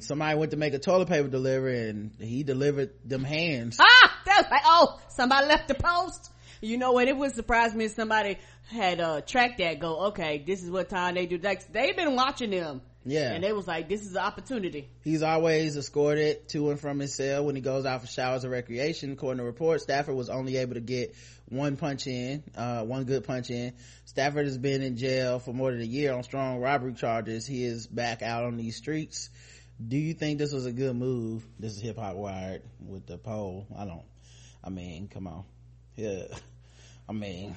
somebody 0.01 0.38
went 0.38 0.51
to 0.51 0.57
make 0.57 0.74
a 0.74 0.78
toilet 0.78 1.09
paper 1.09 1.28
delivery 1.28 1.88
and 1.88 2.12
he 2.18 2.42
delivered 2.42 2.90
them 3.05 3.24
hands. 3.24 3.78
Ah! 3.80 4.09
Like, 4.51 4.62
oh, 4.64 5.01
somebody 5.09 5.47
left 5.47 5.68
the 5.68 5.74
post. 5.74 6.32
You 6.61 6.76
know 6.76 6.93
what? 6.93 7.09
It 7.09 7.16
would 7.16 7.34
surprise 7.34 7.74
me 7.74 7.86
if 7.86 7.93
somebody 7.93 8.38
had, 8.70 9.01
uh, 9.01 9.20
tracked 9.22 9.59
that 9.59 9.78
go, 9.78 10.07
okay, 10.09 10.43
this 10.47 10.62
is 10.62 10.70
what 10.70 10.88
time 10.88 11.14
they 11.14 11.26
do. 11.26 11.38
Like, 11.38 11.72
they've 11.72 11.97
been 11.97 12.14
watching 12.14 12.51
them. 12.51 12.82
Yeah. 13.05 13.32
And 13.32 13.43
they 13.43 13.53
was 13.53 13.66
like, 13.66 13.88
this 13.88 14.03
is 14.03 14.12
an 14.12 14.18
opportunity. 14.18 14.88
He's 15.03 15.22
always 15.22 15.76
escorted 15.76 16.49
to 16.51 16.70
and 16.70 16.78
from 16.78 16.99
his 16.99 17.14
cell 17.14 17.47
when 17.47 17.57
he 17.57 17.62
goes 17.62 17.86
out 17.86 18.03
for 18.03 18.07
showers 18.07 18.45
or 18.45 18.51
recreation. 18.51 19.12
According 19.12 19.38
to 19.38 19.45
reports, 19.45 19.84
Stafford 19.84 20.16
was 20.16 20.28
only 20.28 20.59
able 20.59 20.74
to 20.74 20.80
get 20.80 21.14
one 21.49 21.76
punch 21.76 22.07
in, 22.07 22.43
uh, 22.57 22.84
one 22.84 23.05
good 23.05 23.24
punch 23.24 23.49
in. 23.49 23.72
Stafford 24.05 24.45
has 24.45 24.59
been 24.59 24.82
in 24.82 24.99
jail 24.99 25.38
for 25.38 25.55
more 25.55 25.70
than 25.70 25.80
a 25.80 25.84
year 25.84 26.12
on 26.12 26.22
strong 26.24 26.59
robbery 26.59 26.93
charges. 26.93 27.47
He 27.47 27.64
is 27.64 27.86
back 27.86 28.20
out 28.20 28.45
on 28.45 28.59
these 28.59 28.76
streets 28.76 29.30
do 29.86 29.97
you 29.97 30.14
think 30.14 30.38
this 30.38 30.53
was 30.53 30.66
a 30.66 30.72
good 30.72 30.95
move 30.95 31.47
this 31.59 31.72
is 31.74 31.80
hip 31.80 31.97
hop 31.97 32.14
wired 32.14 32.62
with 32.86 33.07
the 33.07 33.16
poll 33.16 33.66
i 33.76 33.84
don't 33.84 34.05
i 34.64 34.70
mean 34.70 35.08
come 35.08 35.26
on. 35.26 35.44
Yeah. 35.96 36.24
I 37.08 37.12
mean 37.12 37.56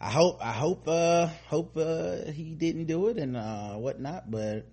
i 0.00 0.10
hope 0.10 0.38
i 0.40 0.52
hope 0.52 0.86
uh 0.86 1.26
hope 1.48 1.76
uh 1.76 2.30
he 2.30 2.54
didn't 2.54 2.84
do 2.84 3.08
it 3.08 3.18
and 3.18 3.36
uh 3.36 3.74
whatnot 3.74 4.30
but 4.30 4.66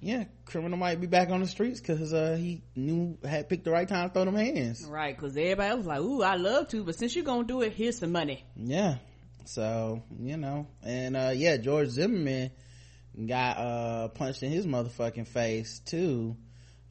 yeah 0.00 0.24
criminal 0.44 0.78
might 0.78 1.00
be 1.00 1.08
back 1.08 1.30
on 1.30 1.40
the 1.40 1.48
streets 1.48 1.80
because 1.80 2.12
uh 2.12 2.36
he 2.38 2.62
knew 2.76 3.18
had 3.24 3.48
picked 3.48 3.64
the 3.64 3.72
right 3.72 3.88
time 3.88 4.08
to 4.08 4.14
throw 4.14 4.24
them 4.24 4.36
hands. 4.36 4.84
Right 4.88 5.16
because 5.16 5.36
everybody 5.36 5.76
was 5.76 5.86
like 5.86 6.00
ooh 6.00 6.22
i 6.22 6.36
love 6.36 6.68
to 6.68 6.84
but 6.84 6.94
since 6.94 7.14
you're 7.16 7.24
gonna 7.24 7.44
do 7.44 7.62
it 7.62 7.72
here's 7.72 7.98
some 7.98 8.12
money. 8.12 8.44
Yeah. 8.56 8.98
So 9.44 10.02
you 10.20 10.36
know 10.36 10.68
and 10.84 11.16
uh 11.16 11.32
yeah 11.34 11.56
george 11.56 11.88
zimmerman 11.88 12.52
got 13.26 13.56
uh 13.58 14.08
punched 14.08 14.44
in 14.44 14.52
his 14.52 14.66
motherfucking 14.66 15.26
face 15.26 15.80
too. 15.80 16.36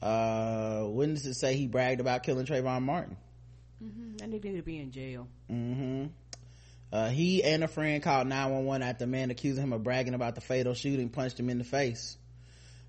Uh 0.02 0.84
witnesses 0.88 1.40
say 1.40 1.56
he 1.56 1.68
bragged 1.68 2.02
about 2.02 2.22
killing 2.22 2.44
Trayvon 2.44 2.82
Martin 2.82 3.16
mm-hmm. 3.82 4.16
that 4.18 4.28
need 4.28 4.42
to 4.42 4.62
be 4.62 4.78
in 4.78 4.90
jail 4.90 5.26
mm-hmm 5.50 6.06
uh, 6.92 7.08
he 7.08 7.42
and 7.42 7.64
a 7.64 7.68
friend 7.68 8.02
called 8.02 8.26
911 8.26 8.86
after 8.86 9.04
a 9.04 9.06
man 9.06 9.30
accusing 9.30 9.62
him 9.62 9.72
of 9.72 9.82
bragging 9.82 10.12
about 10.12 10.34
the 10.34 10.42
fatal 10.42 10.74
shooting 10.74 11.08
punched 11.08 11.40
him 11.40 11.48
in 11.48 11.58
the 11.58 11.64
face 11.64 12.16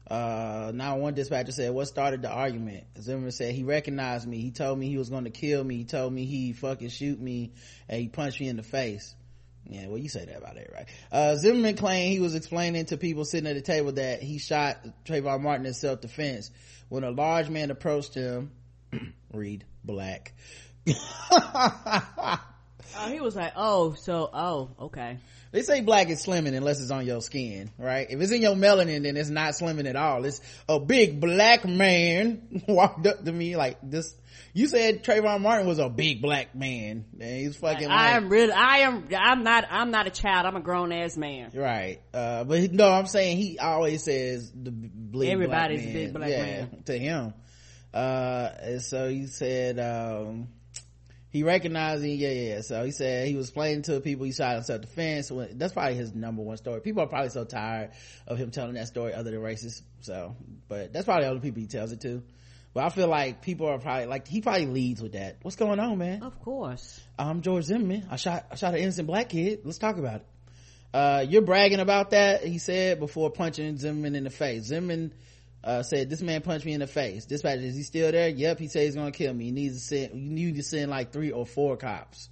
uh 0.07 0.71
911 0.73 1.15
dispatcher 1.15 1.53
said 1.53 1.71
what 1.71 1.87
started 1.87 2.21
the 2.21 2.29
argument 2.29 2.83
zimmerman 2.99 3.31
said 3.31 3.55
he 3.55 3.63
recognized 3.63 4.27
me 4.27 4.41
he 4.41 4.51
told 4.51 4.77
me 4.77 4.89
he 4.89 4.97
was 4.97 5.09
going 5.09 5.23
to 5.23 5.29
kill 5.29 5.63
me 5.63 5.77
he 5.77 5.85
told 5.85 6.11
me 6.11 6.25
he 6.25 6.51
fucking 6.51 6.89
shoot 6.89 7.19
me 7.19 7.53
and 7.87 8.01
he 8.01 8.09
punched 8.09 8.41
me 8.41 8.49
in 8.49 8.57
the 8.57 8.63
face 8.63 9.15
yeah, 9.65 9.87
well, 9.87 9.97
you 9.97 10.09
say 10.09 10.25
that 10.25 10.37
about 10.37 10.57
it, 10.57 10.69
right? 10.73 10.89
Uh, 11.09 11.35
Zimmerman 11.35 11.77
claimed 11.77 12.11
he 12.11 12.19
was 12.19 12.35
explaining 12.35 12.85
to 12.87 12.97
people 12.97 13.23
sitting 13.23 13.47
at 13.47 13.55
the 13.55 13.61
table 13.61 13.93
that 13.93 14.21
he 14.21 14.37
shot 14.37 14.85
Trayvon 15.05 15.41
Martin 15.41 15.65
in 15.65 15.73
self-defense 15.73 16.51
when 16.89 17.05
a 17.05 17.11
large 17.11 17.49
man 17.49 17.71
approached 17.71 18.13
him. 18.13 18.51
read 19.33 19.65
black. 19.83 20.33
oh, 21.31 22.39
he 23.07 23.19
was 23.19 23.36
like, 23.36 23.53
oh, 23.55 23.93
so, 23.93 24.29
oh, 24.34 24.69
okay. 24.79 25.17
They 25.51 25.61
say 25.61 25.81
black 25.81 26.09
is 26.09 26.25
slimming 26.25 26.55
unless 26.55 26.81
it's 26.81 26.91
on 26.91 27.05
your 27.05 27.21
skin, 27.21 27.71
right? 27.77 28.07
If 28.09 28.19
it's 28.19 28.31
in 28.31 28.41
your 28.41 28.55
melanin, 28.55 29.03
then 29.03 29.15
it's 29.17 29.29
not 29.29 29.53
slimming 29.53 29.88
at 29.88 29.95
all. 29.95 30.25
It's 30.25 30.41
a 30.67 30.79
big 30.79 31.19
black 31.21 31.65
man 31.65 32.63
walked 32.67 33.05
up 33.05 33.23
to 33.23 33.31
me 33.31 33.55
like 33.55 33.77
this 33.84 34.15
you 34.53 34.67
said 34.67 35.03
Trayvon 35.03 35.41
Martin 35.41 35.67
was 35.67 35.79
a 35.79 35.89
big 35.89 36.21
black 36.21 36.55
man. 36.55 37.05
And 37.19 37.39
he's 37.39 37.55
fucking. 37.55 37.89
I 37.89 38.11
am 38.11 38.29
really. 38.29 38.51
I 38.51 38.79
am. 38.79 39.07
I'm 39.17 39.43
not. 39.43 39.65
I'm 39.69 39.89
not 39.89 40.05
a 40.05 40.11
child. 40.11 40.45
I'm 40.45 40.55
a 40.55 40.61
grown 40.61 40.91
ass 40.91 41.17
man. 41.17 41.51
Right. 41.53 42.01
Uh, 42.13 42.43
but 42.43 42.71
no, 42.71 42.89
I'm 42.89 43.07
saying 43.07 43.38
he 43.38 43.57
always 43.57 44.03
says 44.03 44.51
the 44.51 44.71
big 44.71 45.29
Everybody's 45.29 45.81
black 45.81 45.93
man. 45.93 46.03
big 46.03 46.13
black 46.13 46.29
yeah, 46.29 46.41
man 46.43 46.84
to 46.86 46.97
him. 46.97 47.34
Uh, 47.93 48.49
and 48.61 48.81
so 48.81 49.09
he 49.09 49.27
said, 49.27 49.79
um, 49.79 50.49
he 51.34 51.41
recognized 51.41 52.03
him. 52.03 52.11
Yeah, 52.11 52.29
yeah. 52.29 52.61
So 52.61 52.86
he 52.86 52.91
said 52.91 53.27
he 53.27 53.36
was 53.36 53.49
playing 53.49 53.81
to 53.84 53.99
people 53.99 54.25
he 54.25 54.31
shot 54.31 54.55
in 54.55 54.63
self-defense. 54.63 55.31
That's 55.53 55.73
probably 55.73 55.95
his 55.95 56.13
number 56.13 56.43
one 56.43 56.57
story. 56.57 56.79
People 56.79 57.01
are 57.01 57.07
probably 57.07 57.29
so 57.29 57.43
tired 57.43 57.89
of 58.27 58.38
him 58.38 58.51
telling 58.51 58.75
that 58.75 58.88
story 58.88 59.13
other 59.13 59.31
than 59.31 59.41
racist. 59.41 59.81
So, 60.01 60.36
but 60.69 60.93
that's 60.93 61.05
probably 61.05 61.23
the 61.23 61.29
only 61.31 61.41
people 61.41 61.61
he 61.61 61.67
tells 61.67 61.91
it 61.91 62.01
to. 62.01 62.21
But 62.75 62.84
I 62.84 62.89
feel 62.89 63.07
like 63.07 63.41
people 63.41 63.67
are 63.67 63.79
probably 63.79 64.05
like 64.05 64.27
he 64.27 64.41
probably 64.41 64.67
leads 64.67 65.01
with 65.01 65.13
that. 65.13 65.38
What's 65.41 65.55
going 65.55 65.79
on, 65.79 65.97
man? 65.97 66.21
Of 66.21 66.39
course. 66.39 67.01
I'm 67.17 67.41
George 67.41 67.65
Zimmerman. 67.65 68.07
I 68.11 68.15
shot 68.15 68.45
I 68.51 68.55
shot 68.55 68.75
an 68.75 68.79
innocent 68.79 69.07
black 69.07 69.29
kid. 69.29 69.61
Let's 69.63 69.79
talk 69.79 69.97
about 69.97 70.17
it. 70.17 70.25
Uh, 70.93 71.25
you're 71.27 71.41
bragging 71.41 71.79
about 71.79 72.11
that, 72.11 72.43
he 72.43 72.59
said 72.59 72.99
before 72.99 73.31
punching 73.31 73.77
Zimmerman 73.77 74.13
in 74.13 74.23
the 74.23 74.29
face. 74.29 74.65
Zimmerman 74.65 75.13
uh, 75.64 75.84
said, 75.84 76.09
this 76.09 76.22
man 76.22 76.41
punched 76.41 76.66
me 76.66 76.74
in 76.74 76.80
the 76.80 76.88
face. 76.88 77.26
Dispatcher, 77.26 77.61
is 77.61 77.76
he 77.76 77.84
still 77.84 78.11
there? 78.11 78.30
Yep, 78.30 78.59
he 78.59 78.68
said 78.68 78.84
he's 78.84 78.95
gonna 78.95 79.11
kill 79.11 79.34
me. 79.34 79.45
He 79.45 79.51
needs 79.51 79.76
to 79.76 79.82
send, 79.82 80.14
you 80.14 80.45
need 80.45 80.55
to 80.55 80.64
send 80.64 80.91
like 80.91 81.11
three 81.11 81.32
or 81.32 81.45
four 81.45 81.78
cops. 81.78 82.30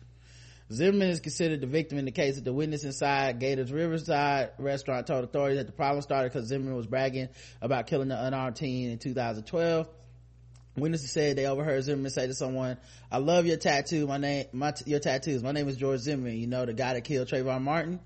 Zimmerman 0.72 1.10
is 1.10 1.20
considered 1.20 1.60
the 1.60 1.68
victim 1.68 1.98
in 1.98 2.06
the 2.06 2.12
case 2.12 2.38
of 2.38 2.46
the 2.46 2.54
witness 2.54 2.86
inside 2.86 3.40
Gators 3.40 3.74
Riverside 3.74 4.52
restaurant 4.58 5.06
told 5.06 5.24
authorities 5.26 5.58
that 5.58 5.68
the 5.68 5.74
problem 5.74 6.02
started 6.02 6.32
because 6.32 6.48
Zimmerman 6.48 6.76
was 6.76 6.88
bragging 6.88 7.28
about 7.62 7.88
killing 7.88 8.08
the 8.08 8.26
unarmed 8.26 8.56
teen 8.56 8.90
in 8.90 8.98
2012. 8.98 9.90
Witnesses 10.78 11.12
said 11.12 11.36
they 11.36 11.46
overheard 11.46 11.84
Zimmerman 11.84 12.12
say 12.12 12.28
to 12.28 12.34
someone, 12.34 12.78
I 13.12 13.18
love 13.18 13.46
your 13.46 13.58
tattoo. 13.58 14.08
My 14.08 14.18
name, 14.18 14.46
my, 14.54 14.74
your 14.86 15.00
tattoos. 15.00 15.44
My 15.44 15.52
name 15.52 15.68
is 15.68 15.76
George 15.76 16.00
Zimmerman. 16.00 16.38
You 16.38 16.48
know, 16.48 16.66
the 16.66 16.74
guy 16.74 16.94
that 16.94 17.04
killed 17.04 17.28
Trayvon 17.28 17.62
Martin? 17.64 18.00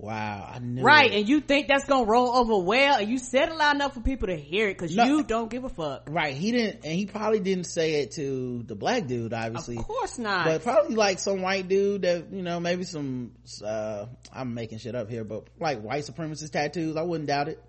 Wow, 0.00 0.48
I 0.54 0.60
knew 0.60 0.80
Right, 0.84 1.12
it. 1.12 1.16
and 1.18 1.28
you 1.28 1.40
think 1.40 1.66
that's 1.66 1.84
gonna 1.84 2.04
roll 2.06 2.28
over 2.30 2.56
well, 2.64 2.98
and 3.00 3.10
you 3.10 3.18
said 3.18 3.48
it 3.48 3.56
loud 3.56 3.74
enough 3.74 3.94
for 3.94 4.00
people 4.00 4.28
to 4.28 4.36
hear 4.36 4.68
it 4.68 4.74
because 4.78 4.94
No. 4.94 5.04
you 5.04 5.24
don't 5.24 5.50
give 5.50 5.64
a 5.64 5.68
fuck. 5.68 6.06
Right, 6.08 6.36
he 6.36 6.52
didn't, 6.52 6.84
and 6.84 6.92
he 6.94 7.06
probably 7.06 7.40
didn't 7.40 7.64
say 7.64 7.94
it 8.02 8.12
to 8.12 8.62
the 8.62 8.76
black 8.76 9.08
dude, 9.08 9.32
obviously. 9.32 9.76
Of 9.76 9.88
course 9.88 10.16
not. 10.16 10.44
But 10.46 10.62
probably 10.62 10.94
like 10.94 11.18
some 11.18 11.42
white 11.42 11.66
dude 11.66 12.02
that, 12.02 12.32
you 12.32 12.42
know, 12.42 12.60
maybe 12.60 12.84
some, 12.84 13.32
uh, 13.64 14.06
I'm 14.32 14.54
making 14.54 14.78
shit 14.78 14.94
up 14.94 15.10
here, 15.10 15.24
but 15.24 15.48
like 15.58 15.80
white 15.82 16.04
supremacist 16.04 16.52
tattoos, 16.52 16.96
I 16.96 17.02
wouldn't 17.02 17.26
doubt 17.28 17.48
it. 17.48 17.60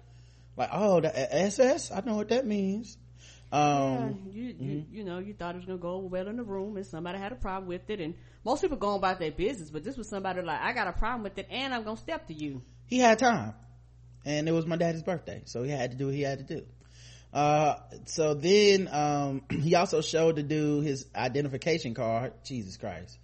Like, 0.55 0.69
oh, 0.71 1.01
the 1.01 1.35
SS? 1.35 1.91
I 1.91 2.01
know 2.01 2.15
what 2.15 2.29
that 2.29 2.45
means. 2.45 2.95
Um, 3.51 4.19
Yeah, 4.31 4.31
you, 4.33 4.55
you, 4.59 4.85
you 4.91 5.03
know, 5.03 5.17
you 5.17 5.33
thought 5.33 5.55
it 5.55 5.57
was 5.57 5.65
gonna 5.65 5.79
go 5.79 5.93
over 5.93 6.05
well 6.07 6.27
in 6.27 6.37
the 6.37 6.43
room, 6.43 6.77
and 6.77 6.85
somebody 6.85 7.17
had 7.17 7.31
a 7.31 7.35
problem 7.35 7.67
with 7.67 7.89
it, 7.89 7.99
and 7.99 8.13
most 8.49 8.63
people 8.63 8.77
going 8.77 8.97
about 8.97 9.19
their 9.19 9.31
business, 9.31 9.69
but 9.69 9.83
this 9.83 9.95
was 9.95 10.09
somebody 10.09 10.41
like, 10.41 10.59
I 10.59 10.73
got 10.73 10.87
a 10.87 10.91
problem 10.91 11.21
with 11.21 11.37
it, 11.37 11.45
and 11.51 11.71
I'm 11.71 11.83
gonna 11.83 11.97
step 11.97 12.25
to 12.27 12.33
you. 12.33 12.63
he 12.87 12.97
had 12.97 13.19
time. 13.19 13.53
And 14.25 14.49
it 14.49 14.51
was 14.51 14.65
my 14.65 14.75
daddy's 14.75 15.03
birthday, 15.03 15.43
so 15.45 15.61
he 15.61 15.69
had 15.69 15.91
to 15.91 15.97
do 15.97 16.07
what 16.07 16.15
he 16.15 16.23
had 16.23 16.39
to 16.39 16.55
do. 16.55 16.65
Uh, 17.31 17.75
so 18.05 18.33
then, 18.33 18.89
um, 18.91 19.43
he 19.51 19.75
also 19.75 20.01
showed 20.01 20.35
the 20.35 20.43
dude 20.43 20.83
his 20.83 21.05
identification 21.15 21.93
card. 21.93 22.33
Jesus 22.43 22.75
Christ. 22.75 23.19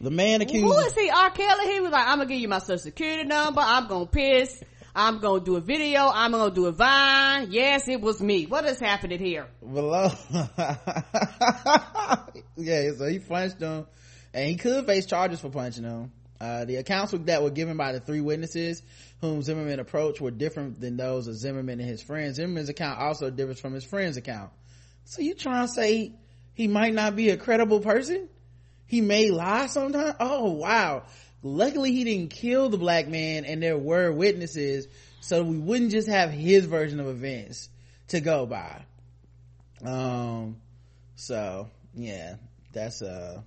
The 0.00 0.12
man 0.12 0.42
accused. 0.42 0.64
Who 0.64 0.78
is 0.78 0.94
he? 0.94 1.10
R. 1.10 1.30
Kelly? 1.30 1.74
He 1.74 1.80
was 1.80 1.90
like, 1.90 2.06
I'm 2.06 2.18
gonna 2.18 2.30
give 2.30 2.38
you 2.38 2.48
my 2.48 2.60
social 2.60 2.78
security 2.78 3.24
number. 3.24 3.60
I'm 3.60 3.88
gonna 3.88 4.06
piss. 4.06 4.62
I'm 4.94 5.18
gonna 5.18 5.40
do 5.40 5.56
a 5.56 5.60
video. 5.60 6.08
I'm 6.08 6.30
gonna 6.30 6.54
do 6.54 6.66
a 6.66 6.72
vine. 6.72 7.48
Yes, 7.50 7.88
it 7.88 8.00
was 8.00 8.22
me. 8.22 8.46
What 8.46 8.64
is 8.64 8.78
happening 8.78 9.18
here? 9.18 9.48
below. 9.60 10.10
yeah, 12.56 12.90
so 12.96 13.08
he 13.08 13.18
punched 13.18 13.60
him, 13.60 13.86
and 14.32 14.48
he 14.48 14.56
could 14.56 14.86
face 14.86 15.06
charges 15.06 15.40
for 15.40 15.50
punching 15.50 15.84
him. 15.84 16.12
Uh, 16.40 16.64
the 16.64 16.76
accounts 16.76 17.12
that 17.12 17.42
were 17.42 17.50
given 17.50 17.76
by 17.76 17.92
the 17.92 18.00
three 18.00 18.22
witnesses 18.22 18.82
whom 19.20 19.42
Zimmerman 19.42 19.78
approached 19.78 20.20
were 20.22 20.30
different 20.30 20.80
than 20.80 20.96
those 20.96 21.26
of 21.26 21.34
Zimmerman 21.34 21.80
and 21.80 21.88
his 21.88 22.02
friends. 22.02 22.36
Zimmerman's 22.36 22.70
account 22.70 22.98
also 22.98 23.28
differs 23.28 23.60
from 23.60 23.74
his 23.74 23.84
friend's 23.84 24.16
account. 24.16 24.50
So 25.04 25.20
you 25.20 25.34
trying 25.34 25.66
to 25.66 25.72
say 25.72 26.12
he 26.54 26.66
might 26.66 26.94
not 26.94 27.14
be 27.14 27.28
a 27.28 27.36
credible 27.36 27.80
person? 27.80 28.28
He 28.86 29.02
may 29.02 29.30
lie 29.30 29.66
sometimes? 29.66 30.14
Oh 30.18 30.52
wow. 30.52 31.02
Luckily 31.42 31.92
he 31.92 32.04
didn't 32.04 32.30
kill 32.30 32.70
the 32.70 32.78
black 32.78 33.06
man 33.06 33.44
and 33.44 33.62
there 33.62 33.78
were 33.78 34.10
witnesses 34.10 34.88
so 35.20 35.42
we 35.42 35.58
wouldn't 35.58 35.90
just 35.90 36.08
have 36.08 36.30
his 36.30 36.64
version 36.64 36.98
of 36.98 37.06
events 37.06 37.68
to 38.08 38.20
go 38.20 38.46
by 38.46 38.82
um 39.84 40.56
so 41.14 41.68
yeah 41.94 42.34
that's 42.72 43.02
uh 43.02 43.40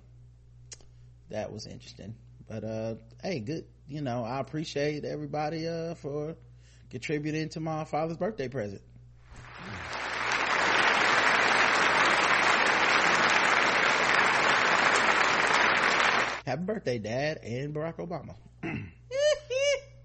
that 1.34 1.52
was 1.52 1.66
interesting. 1.66 2.14
But 2.48 2.62
uh 2.62 2.94
hey 3.22 3.40
good 3.40 3.64
you 3.88 4.00
know 4.00 4.22
i 4.24 4.38
appreciate 4.38 5.04
everybody 5.04 5.66
uh 5.66 5.94
for 5.94 6.36
contributing 6.90 7.48
to 7.50 7.60
my 7.60 7.84
father's 7.84 8.16
birthday 8.16 8.48
present. 8.48 8.82
Happy 16.46 16.62
birthday 16.62 16.98
dad 16.98 17.38
and 17.42 17.74
barack 17.74 17.96
obama. 17.96 18.36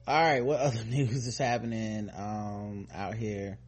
All 0.08 0.24
right 0.24 0.44
what 0.44 0.60
other 0.60 0.84
news 0.90 1.28
is 1.28 1.38
happening 1.38 2.10
um 2.16 2.88
out 2.92 3.14
here? 3.14 3.60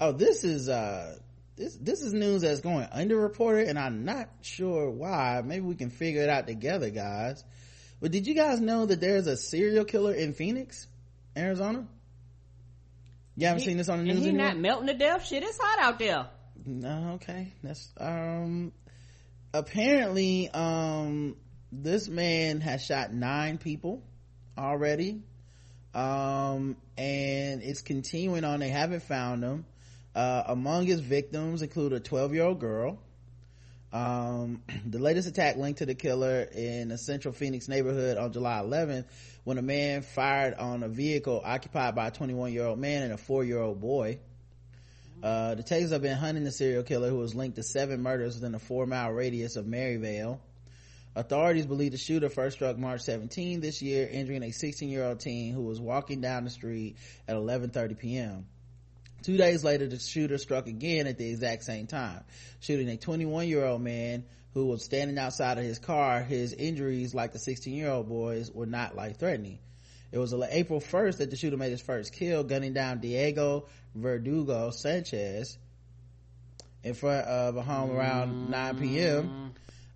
Oh 0.00 0.12
this 0.12 0.42
is 0.44 0.70
uh 0.70 1.18
this 1.60 1.76
this 1.76 2.00
is 2.00 2.12
news 2.14 2.40
that's 2.42 2.60
going 2.60 2.86
underreported 2.86 3.68
and 3.68 3.78
i'm 3.78 4.04
not 4.06 4.28
sure 4.40 4.90
why. 4.90 5.42
Maybe 5.44 5.60
we 5.60 5.74
can 5.74 5.90
figure 5.90 6.22
it 6.22 6.30
out 6.30 6.46
together 6.46 6.88
guys. 6.90 7.44
But 8.00 8.12
did 8.12 8.26
you 8.26 8.34
guys 8.34 8.60
know 8.60 8.86
that 8.86 8.98
there's 9.00 9.26
a 9.26 9.36
serial 9.36 9.84
killer 9.84 10.14
in 10.14 10.32
phoenix 10.32 10.86
arizona? 11.36 11.86
You 13.36 13.46
haven't 13.46 13.62
seen 13.62 13.76
this 13.76 13.88
on 13.90 13.98
the 14.04 14.10
And 14.10 14.14
news 14.18 14.24
he 14.24 14.30
anymore? 14.30 14.46
not 14.48 14.58
melting 14.58 14.86
to 14.88 14.94
death. 14.94 15.26
Shit, 15.26 15.42
it's 15.42 15.58
hot 15.60 15.78
out 15.80 15.98
there. 15.98 16.28
no 16.64 17.12
okay. 17.16 17.52
That's 17.62 17.92
um 17.98 18.72
apparently 19.52 20.48
um 20.48 21.36
this 21.72 22.08
man 22.08 22.60
has 22.62 22.82
shot 22.84 23.12
nine 23.12 23.58
people 23.58 24.02
already. 24.56 25.22
Um 25.94 26.76
and 26.96 27.62
it's 27.62 27.82
continuing 27.82 28.44
on. 28.44 28.60
They 28.60 28.68
haven't 28.70 29.02
found 29.02 29.42
them 29.42 29.66
uh 30.14 30.42
among 30.46 30.86
his 30.86 31.00
victims 31.00 31.62
include 31.62 31.92
a 31.92 32.00
12 32.00 32.34
year 32.34 32.44
old 32.44 32.60
girl 32.60 32.98
um 33.92 34.62
the 34.86 34.98
latest 34.98 35.28
attack 35.28 35.56
linked 35.56 35.78
to 35.78 35.86
the 35.86 35.94
killer 35.94 36.42
in 36.42 36.90
a 36.90 36.98
central 36.98 37.32
phoenix 37.32 37.68
neighborhood 37.68 38.16
on 38.16 38.32
july 38.32 38.60
11th 38.64 39.04
when 39.44 39.58
a 39.58 39.62
man 39.62 40.02
fired 40.02 40.54
on 40.54 40.82
a 40.82 40.88
vehicle 40.88 41.40
occupied 41.44 41.94
by 41.94 42.08
a 42.08 42.10
21 42.10 42.52
year 42.52 42.66
old 42.66 42.78
man 42.78 43.02
and 43.02 43.12
a 43.12 43.18
four 43.18 43.44
year 43.44 43.60
old 43.60 43.80
boy 43.80 44.18
uh, 45.22 45.54
detectives 45.54 45.92
have 45.92 46.00
been 46.00 46.16
hunting 46.16 46.44
the 46.44 46.52
serial 46.52 46.82
killer 46.82 47.10
who 47.10 47.18
was 47.18 47.34
linked 47.34 47.56
to 47.56 47.62
seven 47.62 48.02
murders 48.02 48.36
within 48.36 48.54
a 48.54 48.58
four 48.58 48.86
mile 48.86 49.10
radius 49.10 49.56
of 49.56 49.66
Maryvale. 49.66 50.40
Authorities 51.14 51.66
believe 51.66 51.92
the 51.92 51.98
shooter 51.98 52.30
first 52.30 52.56
struck 52.56 52.78
March 52.78 53.02
17 53.02 53.60
this 53.60 53.82
year, 53.82 54.08
injuring 54.10 54.42
a 54.42 54.50
16 54.50 54.88
year 54.88 55.04
old 55.04 55.20
teen 55.20 55.52
who 55.52 55.62
was 55.62 55.80
walking 55.80 56.20
down 56.20 56.44
the 56.44 56.50
street 56.50 56.96
at 57.28 57.36
11:30 57.36 57.98
p.m. 57.98 58.46
Two 59.22 59.36
days 59.36 59.62
later, 59.62 59.86
the 59.86 59.98
shooter 59.98 60.38
struck 60.38 60.66
again 60.66 61.06
at 61.06 61.18
the 61.18 61.30
exact 61.30 61.64
same 61.64 61.86
time, 61.86 62.24
shooting 62.60 62.88
a 62.88 62.96
21 62.96 63.48
year 63.48 63.64
old 63.64 63.82
man 63.82 64.24
who 64.54 64.66
was 64.66 64.84
standing 64.84 65.18
outside 65.18 65.58
of 65.58 65.64
his 65.64 65.78
car. 65.78 66.22
His 66.22 66.52
injuries, 66.52 67.14
like 67.14 67.32
the 67.32 67.38
16 67.38 67.74
year 67.74 67.90
old 67.90 68.08
boys, 68.08 68.50
were 68.50 68.66
not 68.66 68.96
life 68.96 69.18
threatening. 69.18 69.58
It 70.12 70.18
was 70.18 70.34
April 70.34 70.80
1st 70.80 71.18
that 71.18 71.30
the 71.30 71.36
shooter 71.36 71.56
made 71.56 71.70
his 71.70 71.80
first 71.80 72.12
kill, 72.12 72.42
gunning 72.42 72.72
down 72.72 72.98
Diego 72.98 73.66
Verdugo 73.94 74.70
Sanchez 74.70 75.56
in 76.82 76.94
front 76.94 77.26
of 77.26 77.56
a 77.56 77.62
home 77.62 77.90
around 77.90 78.50
9 78.50 78.78
p.m. 78.78 79.28
Mm. 79.28 79.50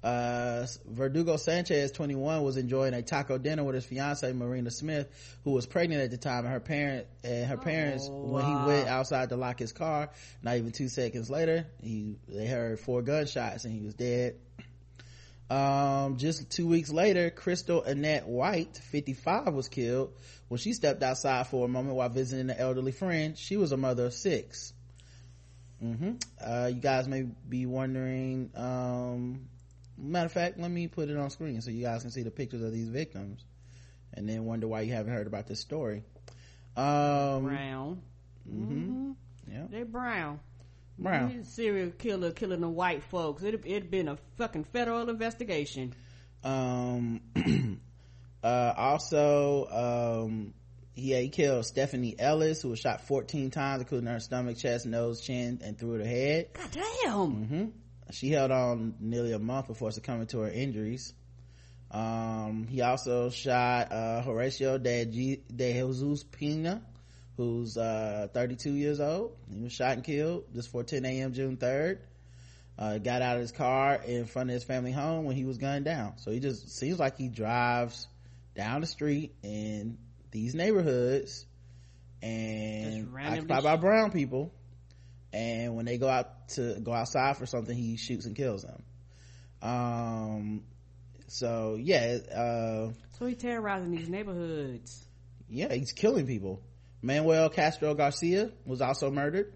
Uh, 0.05 0.67
Verdugo 0.87 1.39
Sanchez, 1.39 1.91
21, 1.93 2.43
was 2.43 2.59
enjoying 2.59 2.93
a 2.93 3.01
taco 3.01 3.39
dinner 3.39 3.65
with 3.65 3.75
his 3.75 3.87
fiancee 3.87 4.35
Marina 4.35 4.71
Smith, 4.71 5.09
who 5.45 5.53
was 5.53 5.65
pregnant 5.65 6.03
at 6.03 6.11
the 6.11 6.19
time, 6.19 6.45
and 6.45 6.53
her 6.53 6.61
parent 6.61 7.07
and 7.23 7.47
her 7.47 7.57
parents, 7.57 8.07
when 8.11 8.45
he 8.45 8.55
went 8.67 8.87
outside 8.87 9.31
to 9.31 9.37
lock 9.37 9.59
his 9.59 9.73
car, 9.73 10.11
not 10.43 10.57
even 10.59 10.73
two 10.73 10.91
seconds 10.91 11.31
later, 11.31 11.67
he 11.83 12.17
they 12.29 12.47
heard 12.47 12.79
four 12.81 13.01
gunshots 13.01 13.65
and 13.65 13.73
he 13.73 13.81
was 13.81 13.95
dead. 13.95 14.37
Um, 15.49 16.19
just 16.19 16.51
two 16.51 16.67
weeks 16.67 16.91
later, 16.91 17.31
Crystal 17.31 17.83
Annette 17.83 18.27
White, 18.27 18.77
55, 18.77 19.55
was 19.55 19.69
killed 19.69 20.13
when 20.49 20.59
she 20.59 20.75
stepped 20.75 21.03
outside 21.03 21.47
for 21.47 21.65
a 21.65 21.69
moment 21.69 21.97
while 21.97 22.11
visiting 22.11 22.51
an 22.51 22.57
elderly 22.59 22.93
friend. 22.93 23.39
She 23.39 23.57
was 23.57 23.73
a 23.73 23.79
mother 23.79 24.07
of 24.07 24.13
6 24.15 24.75
Mm-hmm. 25.83 26.13
Uh, 26.43 26.67
you 26.69 26.81
guys 26.81 27.07
may 27.09 27.23
be 27.23 27.67
wondering, 27.67 28.51
um, 28.55 29.49
matter 29.97 30.27
of 30.27 30.33
fact, 30.33 30.59
let 30.59 30.71
me 30.71 30.89
put 30.89 31.09
it 31.09 31.17
on 31.17 31.31
screen 31.31 31.61
so 31.61 31.71
you 31.71 31.83
guys 31.83 32.03
can 32.03 32.11
see 32.11 32.23
the 32.23 32.31
pictures 32.31 32.63
of 32.63 32.73
these 32.73 32.89
victims 32.89 33.45
and 34.13 34.29
then 34.29 34.45
wonder 34.45 34.67
why 34.69 34.83
you 34.83 34.93
haven't 34.93 35.13
heard 35.13 35.27
about 35.27 35.47
this 35.47 35.61
story. 35.61 36.03
Um, 36.77 37.45
Brown. 37.45 38.03
hmm 38.49 39.13
yeah. 39.51 39.67
They 39.71 39.83
brown. 39.83 40.41
Brown. 40.99 41.31
He's 41.31 41.47
a 41.47 41.51
Serial 41.51 41.91
killer 41.91 42.31
killing 42.33 42.61
the 42.61 42.69
white 42.69 43.03
folks. 43.05 43.43
It 43.43 43.63
it'd 43.65 43.91
been 43.91 44.09
a 44.09 44.19
fucking 44.39 44.65
federal 44.65 45.09
investigation. 45.09 45.95
Um, 46.43 47.21
uh, 48.43 48.73
also, 48.77 50.25
um, 50.27 50.55
yeah, 50.95 51.19
he 51.19 51.29
killed 51.29 51.67
Stephanie 51.67 52.15
Ellis, 52.19 52.63
who 52.63 52.71
was 52.71 52.79
shot 52.79 53.07
14 53.07 53.51
times, 53.51 53.83
including 53.83 54.09
her 54.09 54.21
stomach, 54.21 54.57
chest, 54.57 54.87
nose, 54.87 55.21
chin, 55.21 55.61
and 55.65 55.79
through 55.79 55.99
her 55.99 56.05
head. 56.05 56.49
God 56.55 56.71
damn. 56.71 57.31
hmm 57.47 57.65
she 58.15 58.31
held 58.31 58.51
on 58.51 58.95
nearly 59.01 59.33
a 59.33 59.39
month 59.39 59.67
before 59.67 59.91
succumbing 59.91 60.29
to 60.29 60.41
her 60.41 60.51
injuries. 60.51 61.12
Um, 61.91 62.67
he 62.69 62.81
also 62.81 63.31
shot, 63.31 63.93
uh, 63.93 64.23
Horacio 64.25 64.83
de, 64.83 65.05
G- 65.05 65.43
de 65.55 65.73
Jesus 65.73 66.25
Pina, 66.25 66.83
who's, 67.37 67.77
uh, 67.77 68.29
32 68.33 68.73
years 68.73 69.01
old. 69.01 69.37
He 69.53 69.61
was 69.61 69.73
shot 69.73 69.93
and 69.93 70.05
killed 70.05 70.45
just 70.55 70.69
before 70.69 70.85
10 70.85 71.05
a.m. 71.05 71.33
June 71.33 71.57
3rd. 71.57 71.99
Uh, 72.77 72.99
got 72.99 73.23
out 73.23 73.37
of 73.37 73.43
his 73.43 73.53
car 73.53 74.01
in 74.05 74.27
front 74.27 74.51
of 74.51 74.55
his 74.55 74.65
family 74.65 74.91
home 74.91 75.25
when 75.25 75.37
he 75.37 75.45
was 75.45 75.59
gunned 75.59 75.85
down. 75.85 76.15
So 76.17 76.33
he 76.33 76.41
just 76.41 76.77
seems 76.77 76.99
like 76.99 77.17
he 77.17 77.29
drives 77.29 78.09
down 78.57 78.81
the 78.81 78.87
street 78.89 79.33
in 79.45 79.99
these 80.33 80.55
neighborhoods 80.57 81.47
and 82.21 83.09
occupied 83.39 83.62
by 83.62 83.77
brown 83.77 84.11
people. 84.11 84.53
And 85.35 85.74
when 85.74 85.85
they 85.85 85.99
go 85.99 86.09
out 86.09 86.49
to 86.51 86.78
go 86.80 86.93
outside 86.93 87.37
for 87.37 87.45
something, 87.45 87.76
he 87.76 87.97
shoots 87.97 88.24
and 88.24 88.37
kills 88.37 88.62
them. 88.62 88.82
Um, 89.61 90.62
so 91.26 91.76
yeah, 91.80 92.18
uh, 92.32 92.93
so 93.18 93.26
he 93.26 93.35
terrorizing 93.35 93.91
these 93.91 94.09
neighborhoods. 94.09 95.05
Yeah, 95.49 95.74
he's 95.74 95.93
killing 95.93 96.28
people. 96.28 96.62
Manuel 97.03 97.51
Castro 97.51 97.95
Garcia 97.95 98.53
was 98.64 98.80
also 98.80 99.11
murdered. 99.11 99.53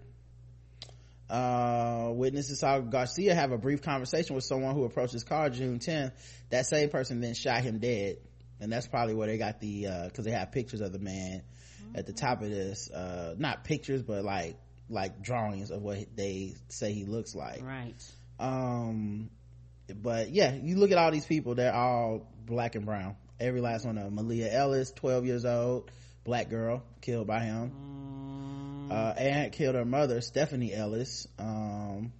Uh, 1.29 2.09
witnesses 2.11 2.59
saw 2.59 2.79
Garcia 2.79 3.33
have 3.33 3.53
a 3.53 3.57
brief 3.57 3.81
conversation 3.81 4.35
with 4.35 4.43
someone 4.43 4.75
who 4.75 4.83
approached 4.83 5.13
his 5.13 5.23
car 5.23 5.49
June 5.49 5.79
10th. 5.79 6.11
That 6.49 6.65
same 6.65 6.89
person 6.89 7.21
then 7.21 7.35
shot 7.35 7.61
him 7.61 7.79
dead. 7.79 8.17
And 8.59 8.69
that's 8.69 8.87
probably 8.87 9.13
where 9.13 9.27
they 9.27 9.37
got 9.37 9.61
the, 9.61 9.87
uh, 9.87 10.09
cause 10.09 10.25
they 10.25 10.31
have 10.31 10.51
pictures 10.51 10.81
of 10.81 10.91
the 10.91 10.99
man 10.99 11.43
mm-hmm. 11.81 11.95
at 11.95 12.05
the 12.05 12.13
top 12.13 12.41
of 12.41 12.49
this, 12.49 12.89
uh, 12.89 13.35
not 13.37 13.63
pictures, 13.63 14.01
but 14.01 14.25
like, 14.25 14.57
like 14.89 15.21
drawings 15.21 15.71
of 15.71 15.81
what 15.81 16.15
they 16.15 16.55
say 16.69 16.93
he 16.93 17.05
looks 17.05 17.35
like. 17.35 17.61
Right. 17.63 17.95
Um, 18.39 19.29
but 19.93 20.29
yeah, 20.29 20.53
you 20.53 20.77
look 20.77 20.91
at 20.91 20.97
all 20.97 21.11
these 21.11 21.25
people, 21.25 21.55
they're 21.55 21.73
all 21.73 22.27
black 22.45 22.75
and 22.75 22.85
brown. 22.85 23.15
Every 23.39 23.61
last 23.61 23.85
one 23.85 23.97
of 23.97 24.03
them. 24.03 24.15
Malia 24.15 24.51
Ellis, 24.51 24.91
12 24.91 25.25
years 25.25 25.45
old, 25.45 25.91
black 26.23 26.49
girl, 26.49 26.83
killed 27.01 27.27
by 27.27 27.41
him. 27.41 28.87
Mm. 28.89 28.91
Uh, 28.91 29.13
Aunt 29.17 29.53
killed 29.53 29.75
her 29.75 29.85
mother, 29.85 30.19
Stephanie 30.19 30.73
Ellis, 30.73 31.27
um, 31.37 32.11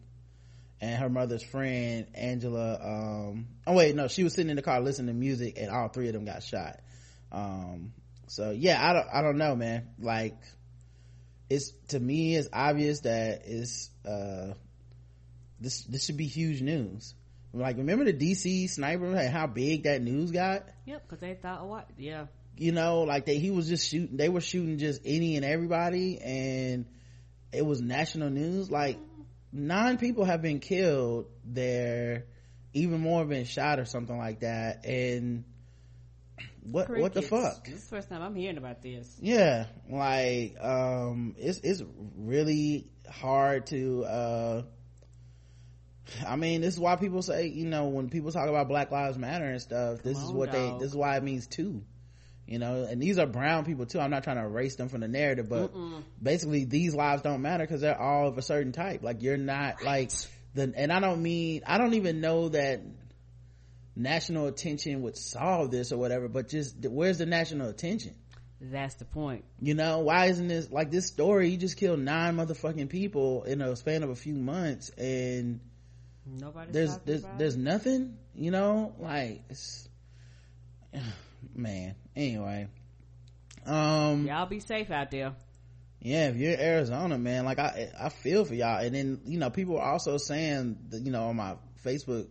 and 0.80 1.02
her 1.02 1.10
mother's 1.10 1.44
friend, 1.44 2.08
Angela, 2.14 2.80
um, 2.82 3.48
oh 3.68 3.74
wait, 3.74 3.96
no, 3.96 4.08
she 4.08 4.24
was 4.24 4.34
sitting 4.34 4.50
in 4.50 4.56
the 4.56 4.62
car 4.62 4.80
listening 4.80 5.08
to 5.08 5.14
music 5.14 5.56
and 5.58 5.70
all 5.70 5.90
three 5.90 6.08
of 6.08 6.14
them 6.14 6.26
got 6.26 6.44
shot. 6.44 6.80
Um, 7.32 7.92
so 8.28 8.52
yeah, 8.52 8.80
I 8.82 8.94
don't, 8.94 9.08
I 9.12 9.22
don't 9.22 9.38
know, 9.38 9.56
man. 9.56 9.90
Like, 10.00 10.38
it's, 11.50 11.72
to 11.90 12.00
me, 12.00 12.36
it's 12.36 12.50
obvious 12.54 13.02
that 13.02 13.44
it's, 13.46 13.90
uh, 14.08 14.54
this, 15.60 15.84
this 15.84 16.06
should 16.06 16.18
be 16.18 16.28
huge 16.28 16.62
news 16.62 17.14
like, 17.54 17.78
remember 17.78 18.06
the 18.06 18.14
DC 18.14 18.70
sniper? 18.70 19.08
Like 19.10 19.30
how 19.30 19.48
big 19.48 19.84
that 19.84 20.02
news 20.02 20.32
got? 20.32 20.68
Yep, 20.86 21.04
because 21.04 21.20
they 21.20 21.34
thought, 21.34 21.62
a 21.62 21.66
what? 21.66 21.90
Yeah. 21.98 22.28
You 22.58 22.72
know, 22.72 23.02
like 23.04 23.26
they, 23.26 23.40
he 23.40 23.52
was 23.52 23.68
just 23.68 23.90
shooting, 23.90 24.18
they 24.18 24.30
were 24.30 24.42
shooting 24.42 24.78
just 24.78 25.02
any 25.06 25.36
and 25.36 25.46
everybody 25.46 26.20
and 26.20 26.86
it 27.52 27.66
was 27.66 27.82
national 27.82 28.30
news. 28.30 28.70
Like, 28.70 29.00
nine 29.52 29.98
people 29.98 30.26
have 30.26 30.42
been 30.42 30.60
killed 30.60 31.26
there, 31.44 32.26
even 32.74 33.00
more 33.00 33.20
have 33.20 33.30
been 33.30 33.46
shot 33.46 33.80
or 33.80 33.86
something 33.86 34.18
like 34.18 34.42
that. 34.42 34.86
And 34.86 35.46
what, 36.64 36.86
Crickets. 36.88 37.02
what 37.02 37.14
the 37.14 37.22
fuck? 37.22 37.66
This 37.66 37.76
is 37.76 37.84
the 37.84 37.96
first 37.96 38.10
time 38.10 38.22
I'm 38.22 38.36
hearing 38.36 38.58
about 38.58 38.82
this. 38.82 39.18
Yeah. 39.22 39.66
Like, 39.90 40.58
um, 40.62 41.36
it's, 41.38 41.60
it's 41.60 41.84
really 42.18 42.88
hard 43.10 43.68
to, 43.68 44.06
uh, 44.06 44.62
I 46.28 46.36
mean, 46.36 46.62
this 46.62 46.74
is 46.74 46.80
why 46.80 46.96
people 46.96 47.22
say, 47.22 47.48
you 47.48 47.66
know, 47.66 47.86
when 47.86 48.10
people 48.10 48.32
talk 48.32 48.48
about 48.50 48.68
Black 48.68 48.92
Lives 48.92 49.18
Matter 49.18 49.46
and 49.46 49.62
stuff, 49.62 50.02
this 50.02 50.18
Come 50.18 50.26
is 50.26 50.32
what 50.32 50.52
dog. 50.52 50.80
they, 50.80 50.86
this 50.86 50.92
is 50.92 50.96
why 50.96 51.18
it 51.18 51.24
means 51.24 51.48
too. 51.48 51.84
You 52.48 52.58
know, 52.58 52.88
and 52.90 53.00
these 53.00 53.20
are 53.20 53.28
brown 53.28 53.66
people 53.66 53.86
too. 53.86 54.00
I'm 54.00 54.10
not 54.10 54.24
trying 54.24 54.38
to 54.38 54.44
erase 54.44 54.76
them 54.76 54.90
from 54.90 55.02
the 55.02 55.08
narrative, 55.08 55.48
but 55.48 55.72
Mm-mm. 55.72 56.02
basically 56.22 56.66
these 56.66 56.96
lives 56.96 57.22
don't 57.22 57.44
matter 57.44 57.64
because 57.64 57.82
they're 57.82 58.00
all 58.00 58.28
of 58.28 58.40
a 58.40 58.42
certain 58.42 58.72
type. 58.72 59.04
Like 59.04 59.22
you're 59.22 59.38
not 59.38 59.76
right. 59.76 59.86
like 59.86 60.12
the, 60.56 60.74
and 60.76 60.92
I 60.92 61.00
don't 61.00 61.22
mean, 61.22 61.62
I 61.68 61.78
don't 61.78 61.94
even 61.94 62.22
know 62.22 62.50
that 62.50 62.82
national 64.00 64.48
attention 64.48 65.02
would 65.02 65.18
solve 65.18 65.72
this 65.72 65.92
or 65.92 65.98
whatever, 65.98 66.28
but 66.28 66.48
just 66.48 66.76
where's 66.86 67.18
the 67.18 67.26
national 67.26 67.70
attention? 67.70 68.16
That's 68.62 68.96
the 68.96 69.06
point. 69.06 69.46
You 69.62 69.74
know, 69.74 70.00
why 70.00 70.28
isn't 70.28 70.48
this 70.48 70.70
like 70.72 70.92
this 70.92 71.08
story? 71.08 71.50
You 71.50 71.58
just 71.58 71.78
killed 71.78 72.00
nine 72.00 72.36
motherfucking 72.36 72.90
people 72.90 73.44
in 73.44 73.62
a 73.62 73.76
span 73.76 74.04
of 74.04 74.10
a 74.10 74.16
few 74.16 74.34
months 74.34 74.90
and 74.98 75.62
Nobody. 76.38 76.72
There's 76.72 76.98
there's 77.00 77.24
there's 77.38 77.58
nothing. 77.58 78.18
You 78.36 78.52
know, 78.52 78.94
like 79.00 79.44
it's 79.50 79.88
man. 81.56 81.96
Anyway, 82.16 82.68
um, 83.66 84.28
y'all 84.28 84.46
be 84.46 84.60
safe 84.60 84.92
out 84.92 85.12
there. 85.12 85.34
Yeah, 86.02 86.30
if 86.30 86.38
you're 86.38 86.54
in 86.54 86.60
Arizona, 86.60 87.18
man, 87.18 87.46
like 87.46 87.60
I 87.60 87.90
I 88.00 88.10
feel 88.10 88.46
for 88.46 88.54
y'all. 88.54 88.80
And 88.80 88.94
then 88.94 89.22
you 89.26 89.40
know, 89.40 89.50
people 89.50 89.78
are 89.78 89.92
also 89.92 90.18
saying 90.18 90.78
that 90.90 91.02
you 91.02 91.12
know 91.12 91.26
on 91.28 91.36
my 91.36 91.56
Facebook 91.86 92.28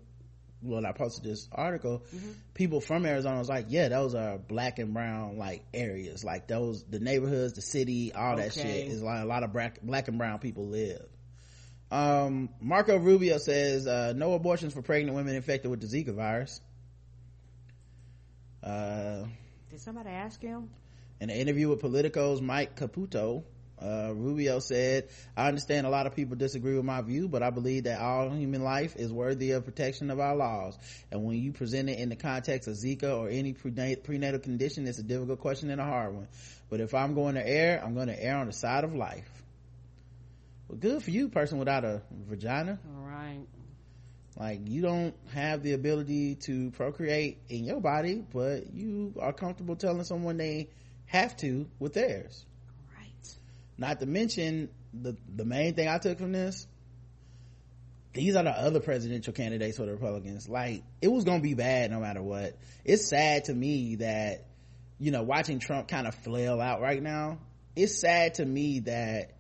when 0.61 0.85
I 0.85 0.93
posted 0.93 1.25
this 1.25 1.49
article, 1.53 2.03
mm-hmm. 2.15 2.31
people 2.55 2.81
from 2.81 3.07
Arizona 3.07 3.39
was 3.39 3.49
like, 3.49 3.67
yeah, 3.69 3.89
those 3.89 4.15
are 4.15 4.39
black 4.39 4.79
and 4.79 4.93
brown 4.93 5.39
like 5.39 5.65
areas. 5.73 6.25
Like 6.25 6.49
those, 6.49 6.85
the 6.85 6.99
neighborhoods, 6.99 7.55
the 7.55 7.63
city, 7.63 8.13
all 8.13 8.35
okay. 8.35 8.43
that 8.43 8.55
shit 8.55 8.89
is 8.89 9.03
like 9.03 9.23
a 9.23 9.27
lot 9.27 9.43
of 9.43 9.53
black, 9.53 9.81
black 9.83 10.09
and 10.09 10.19
brown 10.19 10.39
people 10.39 10.67
live. 10.67 11.07
Um, 11.91 12.51
Marco 12.61 12.99
Rubio 12.99 13.39
says, 13.39 13.87
uh, 13.87 14.13
no 14.15 14.35
abortions 14.35 14.75
for 14.75 14.83
pregnant 14.83 15.17
women 15.17 15.35
infected 15.35 15.71
with 15.71 15.81
the 15.81 15.87
Zika 15.87 16.15
virus. 16.15 16.61
Uh, 18.63 19.25
did 19.71 19.81
somebody 19.81 20.11
ask 20.11 20.41
him? 20.41 20.71
In 21.21 21.31
an 21.31 21.37
interview 21.37 21.69
with 21.69 21.81
Politico's 21.81 22.41
Mike 22.41 22.79
Caputo, 22.79 23.43
uh, 23.83 24.13
Rubio 24.15 24.59
said, 24.59 25.09
I 25.37 25.49
understand 25.49 25.87
a 25.87 25.91
lot 25.91 26.07
of 26.07 26.15
people 26.15 26.37
disagree 26.37 26.75
with 26.75 26.85
my 26.85 27.01
view, 27.03 27.29
but 27.29 27.43
I 27.43 27.51
believe 27.51 27.85
that 27.85 28.01
all 28.01 28.31
human 28.31 28.63
life 28.63 28.97
is 28.97 29.13
worthy 29.13 29.53
of 29.53 29.65
protection 29.65 30.11
of 30.11 30.21
our 30.21 30.37
laws. 30.37 30.79
And 31.11 31.25
when 31.25 31.37
you 31.37 31.53
present 31.53 31.89
it 31.89 31.99
in 31.99 32.09
the 32.09 32.17
context 32.17 32.69
of 32.69 32.75
Zika 32.75 33.17
or 33.17 33.29
any 33.29 33.53
prenatal 33.53 34.41
condition, 34.41 34.87
it's 34.87 34.99
a 34.99 35.03
difficult 35.03 35.41
question 35.41 35.71
and 35.71 35.81
a 35.81 35.85
hard 35.85 36.15
one. 36.15 36.29
But 36.71 36.81
if 36.81 36.95
I'm 36.95 37.15
going 37.15 37.35
to 37.35 37.47
err, 37.47 37.83
I'm 37.83 37.95
going 37.95 38.09
to 38.09 38.23
err 38.23 38.37
on 38.37 38.47
the 38.47 38.53
side 38.53 38.85
of 38.85 38.95
life. 38.95 39.31
Well, 40.69 40.79
good 40.79 41.03
for 41.03 41.11
you, 41.11 41.29
person 41.29 41.59
without 41.59 41.85
a 41.85 42.03
vagina. 42.11 42.79
All 42.97 43.07
right. 43.07 43.41
Like 44.39 44.61
you 44.69 44.83
don't 44.83 45.15
have 45.35 45.63
the 45.63 45.73
ability 45.73 46.37
to 46.47 46.71
procreate 46.73 47.39
in 47.49 47.65
your 47.65 47.81
body, 47.81 48.25
but 48.33 48.73
you 48.73 49.15
are 49.19 49.33
comfortable 49.33 49.77
telling 49.77 50.05
someone 50.05 50.37
they 50.37 50.69
have 51.07 51.37
to 51.39 51.67
with 51.79 51.95
theirs. 51.95 52.45
Not 53.79 54.01
to 54.01 54.07
mention 54.07 54.69
the 54.93 55.17
the 55.35 55.45
main 55.45 55.75
thing 55.75 55.89
I 55.89 55.99
took 55.99 56.19
from 56.19 56.33
this. 56.33 56.67
These 58.13 58.35
are 58.35 58.43
the 58.43 58.51
other 58.51 58.81
presidential 58.81 59.33
candidates 59.33 59.77
for 59.77 59.87
the 59.87 59.93
Republicans. 59.93 60.49
Like 60.49 60.83
it 61.01 61.09
was 61.09 61.25
gonna 61.25 61.41
be 61.41 61.55
bad 61.55 61.91
no 61.91 62.01
matter 62.01 62.23
what. 62.23 62.59
It's 62.85 63.09
sad 63.09 63.45
to 63.45 63.55
me 63.55 63.97
that 63.97 64.47
you 64.99 65.13
know 65.13 65.23
watching 65.23 65.61
Trump 65.61 65.89
kind 65.89 66.07
of 66.07 66.15
flail 66.17 66.61
out 66.61 66.81
right 66.81 67.03
now. 67.03 67.39
It's 67.77 68.01
sad 68.01 68.35
to 68.35 68.45
me 68.45 68.81
that 68.81 69.39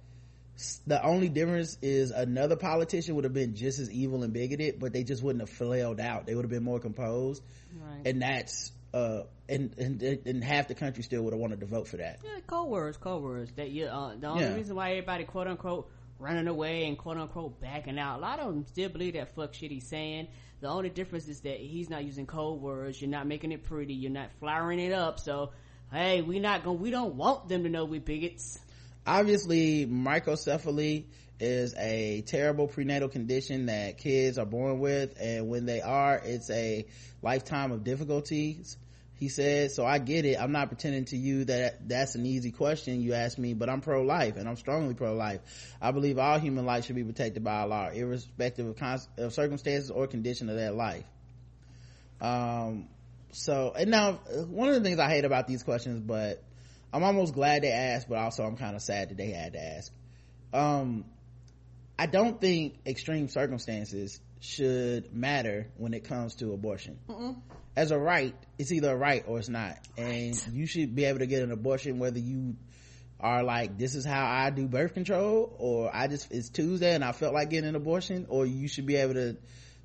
the 0.86 1.04
only 1.04 1.28
difference 1.28 1.78
is 1.82 2.10
another 2.10 2.56
politician 2.56 3.14
would 3.14 3.24
have 3.24 3.32
been 3.32 3.54
just 3.54 3.78
as 3.78 3.90
evil 3.90 4.22
and 4.22 4.32
bigoted, 4.32 4.80
but 4.80 4.92
they 4.92 5.04
just 5.04 5.22
wouldn't 5.22 5.40
have 5.40 5.50
flailed 5.50 6.00
out. 6.00 6.26
They 6.26 6.34
would 6.34 6.44
have 6.44 6.50
been 6.50 6.64
more 6.64 6.80
composed. 6.80 7.42
Right. 7.80 8.06
And 8.06 8.22
that's, 8.22 8.72
uh, 8.94 9.22
and, 9.48 9.74
and, 9.78 10.02
and 10.02 10.44
half 10.44 10.68
the 10.68 10.74
country 10.74 11.02
still 11.02 11.22
would 11.22 11.32
have 11.32 11.40
wanted 11.40 11.60
to 11.60 11.66
vote 11.66 11.88
for 11.88 11.98
that. 11.98 12.20
Yeah, 12.24 12.40
code 12.46 12.68
words, 12.68 12.96
code 12.96 13.22
words. 13.22 13.52
That 13.56 13.70
you, 13.70 13.86
uh, 13.86 14.14
the 14.16 14.26
only 14.26 14.44
yeah. 14.44 14.54
reason 14.54 14.76
why 14.76 14.90
everybody 14.90 15.24
quote 15.24 15.46
unquote 15.46 15.90
running 16.18 16.48
away 16.48 16.86
and 16.86 16.98
quote 16.98 17.16
unquote 17.16 17.60
backing 17.60 17.98
out. 17.98 18.18
A 18.18 18.20
lot 18.20 18.40
of 18.40 18.46
them 18.46 18.66
still 18.66 18.88
believe 18.88 19.14
that 19.14 19.34
fuck 19.34 19.54
shit 19.54 19.70
he's 19.70 19.88
saying. 19.88 20.28
The 20.60 20.68
only 20.68 20.90
difference 20.90 21.28
is 21.28 21.40
that 21.42 21.58
he's 21.58 21.88
not 21.88 22.04
using 22.04 22.26
code 22.26 22.60
words. 22.60 23.00
You're 23.00 23.10
not 23.10 23.26
making 23.26 23.52
it 23.52 23.64
pretty. 23.64 23.94
You're 23.94 24.10
not 24.10 24.30
flowering 24.40 24.80
it 24.80 24.92
up. 24.92 25.20
So, 25.20 25.52
hey, 25.92 26.22
we 26.22 26.40
not 26.40 26.64
going 26.64 26.80
we 26.80 26.90
don't 26.90 27.14
want 27.14 27.48
them 27.48 27.62
to 27.62 27.68
know 27.68 27.84
we 27.84 28.00
bigots 28.00 28.58
obviously 29.08 29.86
microcephaly 29.86 31.04
is 31.40 31.74
a 31.76 32.22
terrible 32.26 32.66
prenatal 32.66 33.08
condition 33.08 33.66
that 33.66 33.98
kids 33.98 34.38
are 34.38 34.46
born 34.46 34.80
with 34.80 35.14
and 35.20 35.48
when 35.48 35.66
they 35.66 35.80
are 35.80 36.20
it's 36.24 36.50
a 36.50 36.86
lifetime 37.22 37.72
of 37.72 37.84
difficulties 37.84 38.76
he 39.14 39.28
said. 39.28 39.72
So 39.72 39.84
i 39.84 39.98
get 39.98 40.24
it. 40.24 40.40
I'm 40.40 40.52
not 40.52 40.68
pretending 40.68 41.06
to 41.06 41.16
you 41.16 41.44
that 41.46 41.88
that's 41.88 42.14
an 42.14 42.24
easy 42.24 42.52
question 42.52 43.00
you 43.00 43.14
asked 43.14 43.38
me 43.38 43.52
but 43.54 43.68
i'm 43.68 43.80
pro-life 43.80 44.36
and 44.36 44.48
i'm 44.48 44.56
strongly 44.56 44.94
pro-life. 44.94 45.40
I 45.80 45.90
believe 45.92 46.18
all 46.18 46.38
human 46.38 46.66
life 46.66 46.86
should 46.86 46.96
be 46.96 47.04
protected 47.04 47.42
by 47.44 47.64
law 47.64 47.88
irrespective 47.88 48.66
of, 48.66 48.76
cons- 48.76 49.08
of 49.16 49.32
circumstances 49.32 49.90
or 49.90 50.06
condition 50.06 50.48
of 50.48 50.56
their 50.56 50.72
life. 50.72 51.04
Um 52.20 52.88
so 53.32 53.72
and 53.76 53.90
now 53.90 54.12
one 54.48 54.68
of 54.68 54.74
the 54.74 54.80
things 54.80 54.98
i 54.98 55.08
hate 55.08 55.24
about 55.24 55.46
these 55.46 55.62
questions 55.62 56.00
but 56.00 56.42
I'm 56.92 57.04
almost 57.04 57.34
glad 57.34 57.62
they 57.62 57.70
asked, 57.70 58.08
but 58.08 58.18
also 58.18 58.44
I'm 58.44 58.56
kind 58.56 58.74
of 58.74 58.82
sad 58.82 59.10
that 59.10 59.16
they 59.16 59.30
had 59.30 59.52
to 59.52 59.62
ask. 59.62 59.92
Um, 60.52 61.04
I 61.98 62.06
don't 62.06 62.40
think 62.40 62.78
extreme 62.86 63.28
circumstances 63.28 64.20
should 64.40 65.12
matter 65.12 65.66
when 65.76 65.94
it 65.94 66.04
comes 66.04 66.36
to 66.36 66.52
abortion. 66.52 66.98
Mm-mm. 67.08 67.36
As 67.76 67.90
a 67.90 67.98
right, 67.98 68.34
it's 68.58 68.70
either 68.72 68.92
a 68.92 68.96
right 68.96 69.24
or 69.26 69.38
it's 69.38 69.48
not. 69.48 69.78
And 69.96 70.34
right. 70.34 70.48
you 70.52 70.66
should 70.66 70.94
be 70.94 71.04
able 71.04 71.18
to 71.20 71.26
get 71.26 71.42
an 71.42 71.50
abortion 71.50 71.98
whether 71.98 72.18
you 72.18 72.56
are 73.20 73.42
like, 73.42 73.78
this 73.78 73.96
is 73.96 74.04
how 74.04 74.24
I 74.24 74.50
do 74.50 74.68
birth 74.68 74.94
control, 74.94 75.52
or 75.58 75.94
I 75.94 76.06
just, 76.06 76.30
it's 76.30 76.50
Tuesday 76.50 76.94
and 76.94 77.04
I 77.04 77.12
felt 77.12 77.34
like 77.34 77.50
getting 77.50 77.68
an 77.68 77.74
abortion, 77.74 78.26
or 78.28 78.46
you 78.46 78.68
should 78.68 78.86
be 78.86 78.96
able 78.96 79.14
to, 79.14 79.36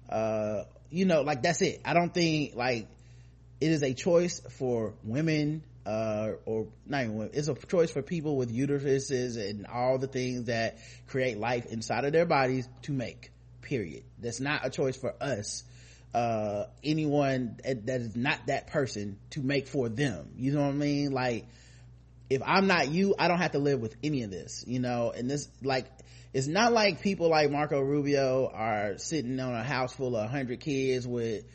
uh, 0.10 0.64
you 0.92 1.06
know, 1.06 1.22
like 1.22 1.42
that's 1.42 1.62
it. 1.64 1.82
I 1.84 1.96
don't 1.96 2.14
think 2.14 2.56
like 2.56 2.88
it 3.60 3.72
is 3.72 3.82
a 3.82 3.94
choice 3.96 4.40
for 4.58 4.94
women, 5.04 5.64
uh, 5.86 6.32
or 6.46 6.68
not 6.86 7.04
even. 7.04 7.30
It's 7.34 7.48
a 7.48 7.56
choice 7.56 7.92
for 7.92 8.02
people 8.02 8.38
with 8.38 8.54
uteruses 8.56 9.38
and 9.38 9.66
all 9.68 9.98
the 9.98 10.08
things 10.08 10.46
that 10.46 10.78
create 11.08 11.38
life 11.38 11.66
inside 11.66 12.06
of 12.06 12.14
their 12.14 12.26
bodies 12.26 12.68
to 12.84 12.92
make. 12.92 13.32
Period. 13.62 14.04
That's 14.20 14.40
not 14.40 14.66
a 14.66 14.70
choice 14.70 14.98
for 14.98 15.14
us 15.22 15.64
uh 16.14 16.66
anyone 16.84 17.58
that 17.64 18.02
is 18.02 18.16
not 18.16 18.40
that 18.46 18.68
person 18.68 19.18
to 19.32 19.42
make 19.42 19.68
for 19.68 19.90
them 19.90 20.30
you 20.36 20.52
know 20.52 20.62
what 20.62 20.70
i 20.70 20.72
mean 20.72 21.12
like 21.12 21.48
if 22.30 22.42
i'm 22.46 22.68
not 22.68 22.88
you 22.90 23.16
i 23.18 23.28
don't 23.28 23.40
have 23.40 23.54
to 23.54 23.58
live 23.60 23.80
with 23.80 23.96
any 24.04 24.22
of 24.22 24.30
this 24.30 24.64
you 24.68 24.80
know 24.80 25.12
and 25.16 25.30
this 25.30 25.48
like 25.64 25.88
it's 26.32 26.46
not 26.46 26.72
like 26.72 27.02
people 27.02 27.30
like 27.30 27.50
marco 27.50 27.80
rubio 27.80 28.48
are 28.54 28.98
sitting 29.00 29.40
on 29.40 29.56
a 29.56 29.64
house 29.64 29.94
full 29.94 30.16
of 30.16 30.24
100 30.24 30.60
kids 30.60 31.08
with 31.08 31.46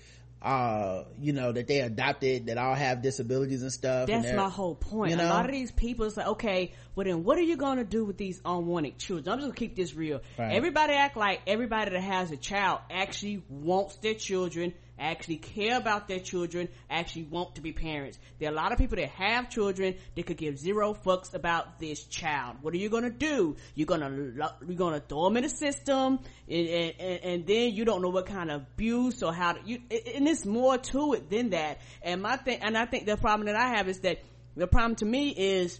uh 0.40 1.02
you 1.20 1.32
know 1.32 1.50
that 1.50 1.66
they 1.66 1.80
adopted 1.80 2.46
that 2.46 2.58
all 2.58 2.74
have 2.74 3.02
disabilities 3.02 3.62
and 3.62 3.72
stuff 3.72 4.06
that's 4.06 4.32
my 4.34 4.48
whole 4.48 4.76
point 4.76 5.10
you 5.10 5.16
know? 5.16 5.26
a 5.26 5.30
lot 5.30 5.44
of 5.44 5.50
these 5.50 5.72
people 5.72 6.06
it's 6.06 6.16
like 6.16 6.28
okay 6.28 6.72
well 6.94 7.04
then 7.04 7.24
what 7.24 7.36
are 7.36 7.42
you 7.42 7.56
gonna 7.56 7.82
do 7.82 8.04
with 8.04 8.16
these 8.16 8.40
unwanted 8.44 8.96
children 8.98 9.32
i'm 9.32 9.38
just 9.40 9.48
gonna 9.48 9.56
keep 9.56 9.74
this 9.74 9.94
real 9.94 10.20
right. 10.38 10.52
everybody 10.52 10.92
act 10.92 11.16
like 11.16 11.40
everybody 11.48 11.90
that 11.90 12.00
has 12.00 12.30
a 12.30 12.36
child 12.36 12.78
actually 12.88 13.42
wants 13.48 13.96
their 13.96 14.14
children 14.14 14.72
actually 14.98 15.36
care 15.36 15.76
about 15.76 16.08
their 16.08 16.20
children, 16.20 16.68
actually 16.90 17.24
want 17.24 17.54
to 17.54 17.60
be 17.60 17.72
parents. 17.72 18.18
There 18.38 18.48
are 18.48 18.52
a 18.52 18.56
lot 18.56 18.72
of 18.72 18.78
people 18.78 18.96
that 18.96 19.10
have 19.10 19.50
children 19.50 19.94
that 20.14 20.26
could 20.26 20.36
give 20.36 20.58
zero 20.58 20.94
fucks 20.94 21.34
about 21.34 21.78
this 21.78 22.04
child. 22.04 22.56
What 22.62 22.74
are 22.74 22.78
you 22.78 22.88
gonna 22.88 23.10
do? 23.10 23.56
You're 23.74 23.86
gonna, 23.86 24.10
you're 24.66 24.76
gonna 24.76 25.00
throw 25.00 25.24
them 25.24 25.36
in 25.38 25.44
the 25.44 25.48
system 25.48 26.18
and, 26.48 26.68
and, 26.68 27.20
and 27.22 27.46
then 27.46 27.72
you 27.74 27.84
don't 27.84 28.02
know 28.02 28.10
what 28.10 28.26
kind 28.26 28.50
of 28.50 28.62
abuse 28.62 29.22
or 29.22 29.32
how 29.32 29.52
to, 29.52 29.60
you, 29.64 29.80
and 30.14 30.28
it's 30.28 30.44
more 30.44 30.78
to 30.78 31.14
it 31.14 31.30
than 31.30 31.50
that. 31.50 31.80
And 32.02 32.22
my 32.22 32.36
thing, 32.36 32.60
and 32.62 32.76
I 32.76 32.86
think 32.86 33.06
the 33.06 33.16
problem 33.16 33.46
that 33.46 33.56
I 33.56 33.76
have 33.76 33.88
is 33.88 34.00
that 34.00 34.18
the 34.56 34.66
problem 34.66 34.96
to 34.96 35.04
me 35.04 35.30
is, 35.30 35.78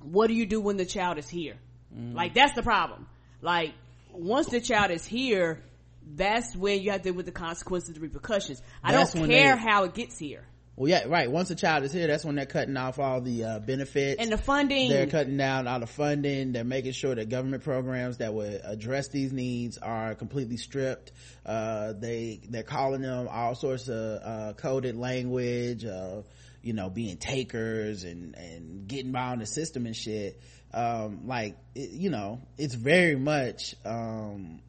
what 0.00 0.26
do 0.26 0.34
you 0.34 0.46
do 0.46 0.60
when 0.60 0.76
the 0.76 0.86
child 0.86 1.18
is 1.18 1.28
here? 1.28 1.56
Mm. 1.96 2.14
Like 2.14 2.34
that's 2.34 2.54
the 2.54 2.62
problem. 2.62 3.06
Like 3.40 3.72
once 4.12 4.48
the 4.48 4.60
child 4.60 4.90
is 4.90 5.04
here, 5.04 5.62
that's 6.06 6.54
when 6.54 6.82
you 6.82 6.90
have 6.90 7.02
to 7.02 7.08
deal 7.10 7.14
with 7.14 7.26
the 7.26 7.32
consequences, 7.32 7.94
the 7.94 8.00
repercussions. 8.00 8.62
I 8.82 8.92
don't 8.92 9.10
care 9.12 9.56
they, 9.56 9.62
how 9.62 9.84
it 9.84 9.94
gets 9.94 10.18
here. 10.18 10.46
Well, 10.74 10.88
yeah, 10.88 11.04
right. 11.06 11.30
Once 11.30 11.50
a 11.50 11.54
child 11.54 11.84
is 11.84 11.92
here, 11.92 12.06
that's 12.06 12.24
when 12.24 12.34
they're 12.34 12.46
cutting 12.46 12.76
off 12.78 12.98
all 12.98 13.20
the 13.20 13.44
uh, 13.44 13.58
benefits 13.58 14.20
and 14.22 14.32
the 14.32 14.38
funding. 14.38 14.88
They're 14.88 15.06
cutting 15.06 15.36
down 15.36 15.68
all 15.68 15.80
the 15.80 15.86
funding. 15.86 16.52
They're 16.52 16.64
making 16.64 16.92
sure 16.92 17.14
that 17.14 17.28
government 17.28 17.62
programs 17.62 18.18
that 18.18 18.32
would 18.32 18.62
address 18.64 19.08
these 19.08 19.32
needs 19.34 19.76
are 19.76 20.14
completely 20.14 20.56
stripped. 20.56 21.12
Uh, 21.44 21.92
they 21.92 22.40
they're 22.48 22.62
calling 22.62 23.02
them 23.02 23.28
all 23.30 23.54
sorts 23.54 23.88
of 23.88 24.22
uh, 24.22 24.54
coded 24.54 24.96
language, 24.96 25.84
you 25.84 26.72
know, 26.72 26.88
being 26.88 27.18
takers 27.18 28.04
and 28.04 28.34
and 28.34 28.88
getting 28.88 29.12
by 29.12 29.24
on 29.24 29.40
the 29.40 29.46
system 29.46 29.84
and 29.84 29.94
shit. 29.94 30.40
Um, 30.72 31.26
like 31.26 31.58
it, 31.74 31.90
you 31.90 32.08
know, 32.08 32.40
it's 32.56 32.74
very 32.74 33.16
much. 33.16 33.74
Um, 33.84 34.62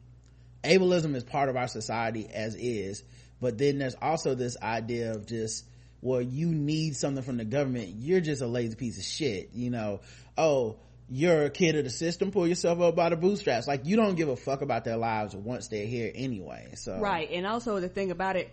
ableism 0.64 1.14
is 1.14 1.24
part 1.24 1.48
of 1.48 1.56
our 1.56 1.68
society 1.68 2.28
as 2.32 2.54
is 2.54 3.02
but 3.40 3.58
then 3.58 3.78
there's 3.78 3.96
also 4.00 4.34
this 4.34 4.56
idea 4.62 5.12
of 5.12 5.26
just 5.26 5.64
well 6.00 6.22
you 6.22 6.48
need 6.48 6.96
something 6.96 7.22
from 7.22 7.36
the 7.36 7.44
government. 7.44 7.96
You're 7.98 8.20
just 8.20 8.42
a 8.42 8.46
lazy 8.46 8.76
piece 8.76 8.98
of 8.98 9.04
shit 9.04 9.50
you 9.52 9.70
know? 9.70 10.00
Oh 10.36 10.76
you're 11.10 11.44
a 11.44 11.50
kid 11.50 11.76
of 11.76 11.84
the 11.84 11.90
system 11.90 12.30
pull 12.30 12.46
yourself 12.48 12.80
up 12.80 12.96
by 12.96 13.10
the 13.10 13.16
bootstraps. 13.16 13.68
Like 13.68 13.84
you 13.84 13.96
don't 13.96 14.14
give 14.14 14.28
a 14.28 14.36
fuck 14.36 14.62
about 14.62 14.84
their 14.84 14.96
lives 14.96 15.36
once 15.36 15.68
they're 15.68 15.86
here 15.86 16.10
anyway 16.14 16.72
so. 16.74 16.98
Right 16.98 17.28
and 17.30 17.46
also 17.46 17.80
the 17.80 17.88
thing 17.88 18.10
about 18.10 18.36
it 18.36 18.50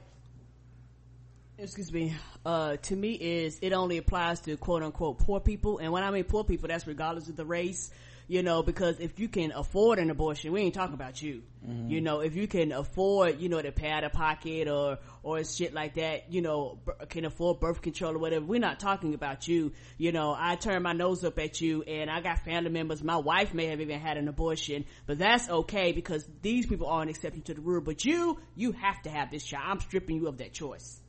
excuse 1.58 1.94
me 1.94 2.16
uh, 2.44 2.76
to 2.78 2.96
me 2.96 3.14
is 3.14 3.60
it 3.62 3.72
only 3.72 3.98
applies 3.98 4.40
to 4.42 4.58
quote 4.58 4.82
unquote 4.82 5.20
poor 5.20 5.40
people 5.40 5.78
and 5.78 5.92
when 5.92 6.04
i 6.04 6.10
mean 6.10 6.24
poor 6.24 6.44
people 6.44 6.68
that's 6.68 6.88
regardless 6.88 7.30
of 7.30 7.36
the 7.36 7.46
race 7.46 7.92
you 8.32 8.44
know, 8.44 8.64
because 8.64 9.02
if 9.02 9.20
you 9.20 9.28
can 9.28 9.52
afford 9.52 10.00
an 10.00 10.10
abortion, 10.10 10.54
we 10.54 10.62
ain't 10.62 10.74
talking 10.74 10.94
about 10.94 11.22
you. 11.22 11.44
Mm-hmm. 11.68 11.90
You 11.90 12.00
know, 12.00 12.22
if 12.22 12.34
you 12.38 12.48
can 12.48 12.72
afford, 12.72 13.42
you 13.42 13.50
know, 13.50 13.62
to 13.62 13.74
pay 13.74 13.90
out 13.90 14.06
of 14.06 14.14
pocket 14.14 14.70
or, 14.70 15.00
or 15.22 15.44
shit 15.44 15.74
like 15.74 15.96
that, 15.96 16.32
you 16.32 16.42
know, 16.42 16.80
can 17.10 17.26
afford 17.26 17.60
birth 17.60 17.82
control 17.82 18.16
or 18.16 18.20
whatever, 18.20 18.46
we're 18.46 18.62
not 18.62 18.80
talking 18.80 19.14
about 19.16 19.50
you. 19.50 19.74
You 19.98 20.14
know, 20.14 20.34
I 20.34 20.56
turn 20.56 20.82
my 20.82 20.94
nose 20.94 21.26
up 21.26 21.38
at 21.40 21.60
you 21.60 21.84
and 21.84 22.10
I 22.10 22.22
got 22.22 22.40
family 22.40 22.70
members, 22.70 23.04
my 23.04 23.18
wife 23.18 23.54
may 23.54 23.66
have 23.66 23.82
even 23.82 24.00
had 24.00 24.16
an 24.16 24.30
abortion, 24.30 24.86
but 25.08 25.18
that's 25.18 25.50
okay 25.50 25.92
because 25.92 26.26
these 26.42 26.66
people 26.66 26.88
are 26.88 27.02
an 27.02 27.10
exception 27.10 27.42
to 27.42 27.54
the 27.54 27.60
rule. 27.60 27.82
But 27.82 28.06
you, 28.06 28.40
you 28.56 28.72
have 28.72 29.02
to 29.02 29.10
have 29.10 29.30
this 29.30 29.44
child. 29.44 29.66
I'm 29.68 29.80
stripping 29.82 30.16
you 30.16 30.30
of 30.30 30.38
that 30.38 30.54
choice. 30.54 31.02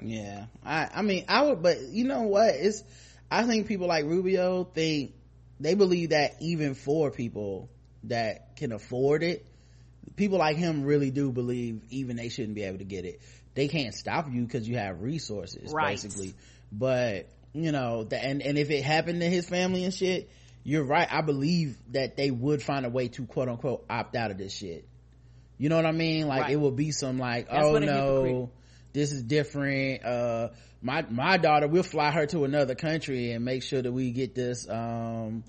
Yeah. 0.00 0.46
I, 0.64 0.90
I 0.94 1.02
mean, 1.02 1.24
I 1.26 1.42
would, 1.42 1.60
but 1.60 1.80
you 1.88 2.04
know 2.04 2.22
what? 2.22 2.54
It's, 2.54 2.84
I 3.32 3.42
think 3.42 3.66
people 3.66 3.88
like 3.88 4.04
Rubio 4.04 4.62
think 4.62 5.14
they 5.60 5.74
believe 5.74 6.10
that 6.10 6.36
even 6.40 6.74
for 6.74 7.10
people 7.10 7.68
that 8.04 8.56
can 8.56 8.72
afford 8.72 9.22
it 9.22 9.46
people 10.14 10.38
like 10.38 10.56
him 10.56 10.84
really 10.84 11.10
do 11.10 11.30
believe 11.32 11.82
even 11.90 12.16
they 12.16 12.28
shouldn't 12.28 12.54
be 12.54 12.62
able 12.62 12.78
to 12.78 12.84
get 12.84 13.04
it. 13.04 13.20
They 13.54 13.68
can't 13.68 13.94
stop 13.94 14.26
you 14.30 14.44
because 14.44 14.68
you 14.68 14.76
have 14.76 15.02
resources 15.02 15.72
right. 15.72 15.92
basically. 15.92 16.34
But 16.72 17.28
you 17.52 17.72
know 17.72 18.04
the, 18.04 18.22
and 18.22 18.42
and 18.42 18.58
if 18.58 18.70
it 18.70 18.82
happened 18.82 19.20
to 19.20 19.28
his 19.28 19.48
family 19.48 19.84
and 19.84 19.94
shit 19.94 20.30
you're 20.62 20.82
right. 20.82 21.06
I 21.08 21.20
believe 21.20 21.78
that 21.92 22.16
they 22.16 22.28
would 22.28 22.60
find 22.60 22.84
a 22.84 22.90
way 22.90 23.06
to 23.06 23.24
quote 23.24 23.48
unquote 23.48 23.84
opt 23.88 24.16
out 24.16 24.32
of 24.32 24.38
this 24.38 24.52
shit. 24.52 24.86
You 25.58 25.68
know 25.68 25.76
what 25.76 25.86
i 25.86 25.92
mean? 25.92 26.26
Like 26.26 26.42
right. 26.42 26.52
it 26.52 26.56
will 26.56 26.72
be 26.72 26.90
some 26.90 27.18
like 27.18 27.48
That's 27.48 27.64
oh 27.64 27.78
no 27.78 28.50
this 28.92 29.12
is 29.12 29.22
different 29.22 30.04
uh 30.04 30.48
my 30.86 31.04
my 31.10 31.36
daughter 31.36 31.66
we'll 31.66 31.82
fly 31.82 32.10
her 32.10 32.26
to 32.26 32.44
another 32.44 32.74
country 32.74 33.32
and 33.32 33.44
make 33.44 33.62
sure 33.62 33.82
that 33.82 33.92
we 33.92 34.12
get 34.12 34.34
this 34.34 34.68
um 34.68 35.42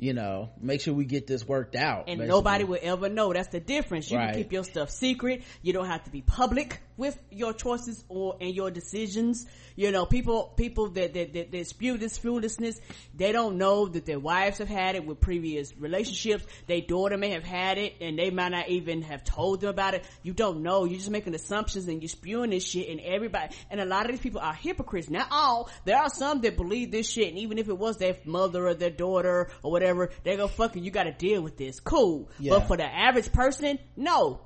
you 0.00 0.12
know, 0.12 0.50
make 0.60 0.80
sure 0.80 0.94
we 0.94 1.04
get 1.04 1.26
this 1.26 1.44
worked 1.46 1.74
out. 1.74 2.04
And 2.06 2.18
basically. 2.18 2.28
nobody 2.28 2.64
will 2.64 2.78
ever 2.80 3.08
know. 3.08 3.32
That's 3.32 3.48
the 3.48 3.58
difference. 3.58 4.08
You 4.10 4.16
right. 4.16 4.32
can 4.32 4.44
keep 4.44 4.52
your 4.52 4.62
stuff 4.62 4.90
secret. 4.90 5.42
You 5.60 5.72
don't 5.72 5.86
have 5.86 6.04
to 6.04 6.10
be 6.10 6.22
public 6.22 6.80
with 6.98 7.16
your 7.30 7.54
choices 7.54 8.04
or 8.08 8.36
and 8.40 8.54
your 8.54 8.70
decisions. 8.70 9.46
You 9.76 9.92
know, 9.92 10.04
people 10.04 10.52
people 10.56 10.90
that 10.90 11.14
that, 11.14 11.32
that, 11.32 11.52
that 11.52 11.66
spew 11.66 11.96
this 11.96 12.18
foolishness, 12.18 12.78
they 13.14 13.32
don't 13.32 13.56
know 13.56 13.86
that 13.86 14.04
their 14.04 14.18
wives 14.18 14.58
have 14.58 14.68
had 14.68 14.96
it 14.96 15.06
with 15.06 15.20
previous 15.20 15.74
relationships. 15.78 16.44
Their 16.66 16.80
daughter 16.82 17.16
may 17.16 17.30
have 17.30 17.44
had 17.44 17.78
it, 17.78 17.94
and 18.00 18.18
they 18.18 18.30
might 18.30 18.50
not 18.50 18.68
even 18.68 19.02
have 19.02 19.24
told 19.24 19.60
them 19.60 19.70
about 19.70 19.94
it. 19.94 20.04
You 20.22 20.34
don't 20.34 20.62
know. 20.62 20.84
You're 20.84 20.98
just 20.98 21.10
making 21.10 21.34
assumptions 21.34 21.86
and 21.86 22.02
you're 22.02 22.08
spewing 22.08 22.50
this 22.50 22.66
shit, 22.66 22.88
and 22.88 23.00
everybody 23.00 23.54
and 23.70 23.80
a 23.80 23.86
lot 23.86 24.04
of 24.04 24.10
these 24.10 24.20
people 24.20 24.40
are 24.40 24.54
hypocrites. 24.54 25.08
Not 25.08 25.28
all. 25.30 25.70
There 25.84 25.96
are 25.96 26.10
some 26.10 26.40
that 26.42 26.56
believe 26.56 26.90
this 26.90 27.08
shit, 27.08 27.28
and 27.28 27.38
even 27.38 27.58
if 27.58 27.68
it 27.68 27.78
was 27.78 27.98
their 27.98 28.16
mother 28.24 28.66
or 28.66 28.74
their 28.74 28.90
daughter 28.90 29.48
or 29.62 29.70
whatever, 29.70 30.10
they 30.24 30.36
go 30.36 30.48
fucking. 30.48 30.82
You 30.82 30.90
got 30.90 31.04
to 31.04 31.12
deal 31.12 31.40
with 31.40 31.56
this. 31.56 31.78
Cool. 31.78 32.28
Yeah. 32.40 32.54
But 32.54 32.66
for 32.66 32.76
the 32.76 32.84
average 32.84 33.32
person, 33.32 33.78
no. 33.96 34.40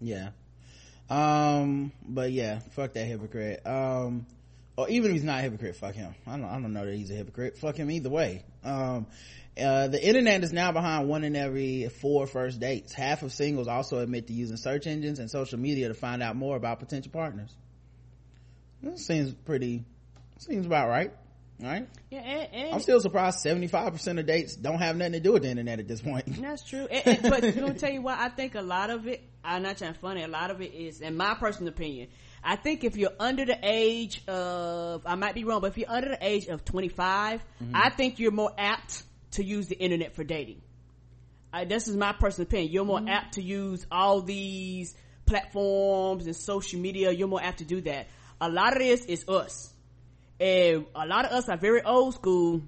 Yeah 0.00 0.30
um 1.08 1.92
but 2.06 2.32
yeah 2.32 2.60
fuck 2.72 2.94
that 2.94 3.06
hypocrite. 3.06 3.66
Um 3.66 4.26
or 4.76 4.88
even 4.88 5.10
if 5.10 5.14
he's 5.14 5.24
not 5.24 5.38
a 5.38 5.42
hypocrite 5.42 5.76
fuck 5.76 5.94
him. 5.94 6.14
I 6.26 6.32
don't 6.32 6.44
i 6.44 6.52
don't 6.54 6.72
know 6.72 6.84
that 6.84 6.94
he's 6.94 7.10
a 7.10 7.14
hypocrite. 7.14 7.58
Fuck 7.58 7.76
him 7.76 7.90
either 7.90 8.10
way. 8.10 8.44
Um 8.64 9.06
uh, 9.58 9.88
the 9.88 10.06
internet 10.06 10.44
is 10.44 10.52
now 10.52 10.70
behind 10.70 11.08
one 11.08 11.24
in 11.24 11.34
every 11.34 11.88
four 11.88 12.26
first 12.26 12.60
dates. 12.60 12.92
Half 12.92 13.22
of 13.22 13.32
singles 13.32 13.68
also 13.68 14.00
admit 14.00 14.26
to 14.26 14.34
using 14.34 14.58
search 14.58 14.86
engines 14.86 15.18
and 15.18 15.30
social 15.30 15.58
media 15.58 15.88
to 15.88 15.94
find 15.94 16.22
out 16.22 16.36
more 16.36 16.56
about 16.56 16.78
potential 16.78 17.10
partners. 17.10 17.50
That 18.82 18.98
seems 18.98 19.32
pretty 19.32 19.84
seems 20.38 20.66
about 20.66 20.88
right 20.88 21.10
right? 21.60 21.88
Yeah 22.10 22.20
and, 22.20 22.54
and 22.54 22.74
i'm 22.74 22.80
still 22.80 23.00
surprised 23.00 23.44
75% 23.44 24.18
of 24.18 24.26
dates 24.26 24.56
don't 24.56 24.78
have 24.78 24.96
nothing 24.96 25.14
to 25.14 25.20
do 25.20 25.32
with 25.32 25.42
the 25.42 25.50
internet 25.50 25.80
at 25.80 25.88
this 25.88 26.00
point. 26.00 26.24
That's 26.40 26.62
true. 26.62 26.86
And, 26.86 27.22
but 27.22 27.42
you 27.42 27.60
know 27.60 27.72
tell 27.72 27.92
you 27.92 28.02
what 28.02 28.18
i 28.18 28.28
think 28.28 28.54
a 28.54 28.62
lot 28.62 28.90
of 28.90 29.06
it 29.06 29.22
i'm 29.44 29.62
not 29.62 29.78
trying 29.78 29.94
to 29.94 29.98
funny 29.98 30.22
a 30.22 30.28
lot 30.28 30.50
of 30.50 30.60
it 30.60 30.74
is 30.74 31.00
in 31.00 31.16
my 31.16 31.34
personal 31.34 31.68
opinion 31.68 32.08
i 32.42 32.56
think 32.56 32.84
if 32.84 32.96
you're 32.96 33.14
under 33.18 33.44
the 33.44 33.58
age 33.62 34.26
of 34.26 35.02
i 35.06 35.14
might 35.14 35.34
be 35.34 35.44
wrong 35.44 35.60
but 35.60 35.68
if 35.68 35.78
you're 35.78 35.90
under 35.90 36.08
the 36.10 36.18
age 36.20 36.46
of 36.46 36.64
25 36.64 37.40
mm-hmm. 37.40 37.72
i 37.74 37.90
think 37.90 38.18
you're 38.18 38.32
more 38.32 38.52
apt 38.58 39.02
to 39.36 39.44
use 39.44 39.68
the 39.68 39.78
internet 39.78 40.14
for 40.14 40.24
dating. 40.24 40.60
Uh, 41.52 41.64
this 41.64 41.88
is 41.88 41.96
my 41.96 42.12
personal 42.12 42.46
opinion. 42.46 42.72
You're 42.72 42.84
more 42.84 42.98
mm-hmm. 42.98 43.08
apt 43.08 43.34
to 43.34 43.42
use 43.42 43.86
all 43.90 44.20
these 44.20 44.94
platforms 45.24 46.26
and 46.26 46.34
social 46.34 46.80
media. 46.80 47.12
You're 47.12 47.28
more 47.28 47.42
apt 47.42 47.58
to 47.58 47.64
do 47.64 47.80
that. 47.82 48.08
A 48.40 48.48
lot 48.50 48.72
of 48.72 48.78
this 48.78 49.04
is 49.04 49.28
us 49.28 49.72
and 50.40 50.86
a 50.94 51.06
lot 51.06 51.24
of 51.24 51.32
us 51.32 51.48
are 51.48 51.56
very 51.56 51.82
old 51.82 52.14
school 52.14 52.62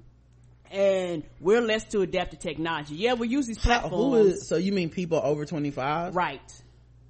and 0.70 1.22
we're 1.40 1.60
less 1.60 1.84
to 1.84 2.00
adapt 2.02 2.32
to 2.32 2.36
technology. 2.36 2.96
Yeah, 2.96 3.14
we 3.14 3.28
use 3.28 3.46
these 3.46 3.58
platforms. 3.58 4.46
so 4.46 4.56
you 4.56 4.72
mean 4.72 4.90
people 4.90 5.20
over 5.22 5.44
25? 5.44 6.14
Right. 6.14 6.40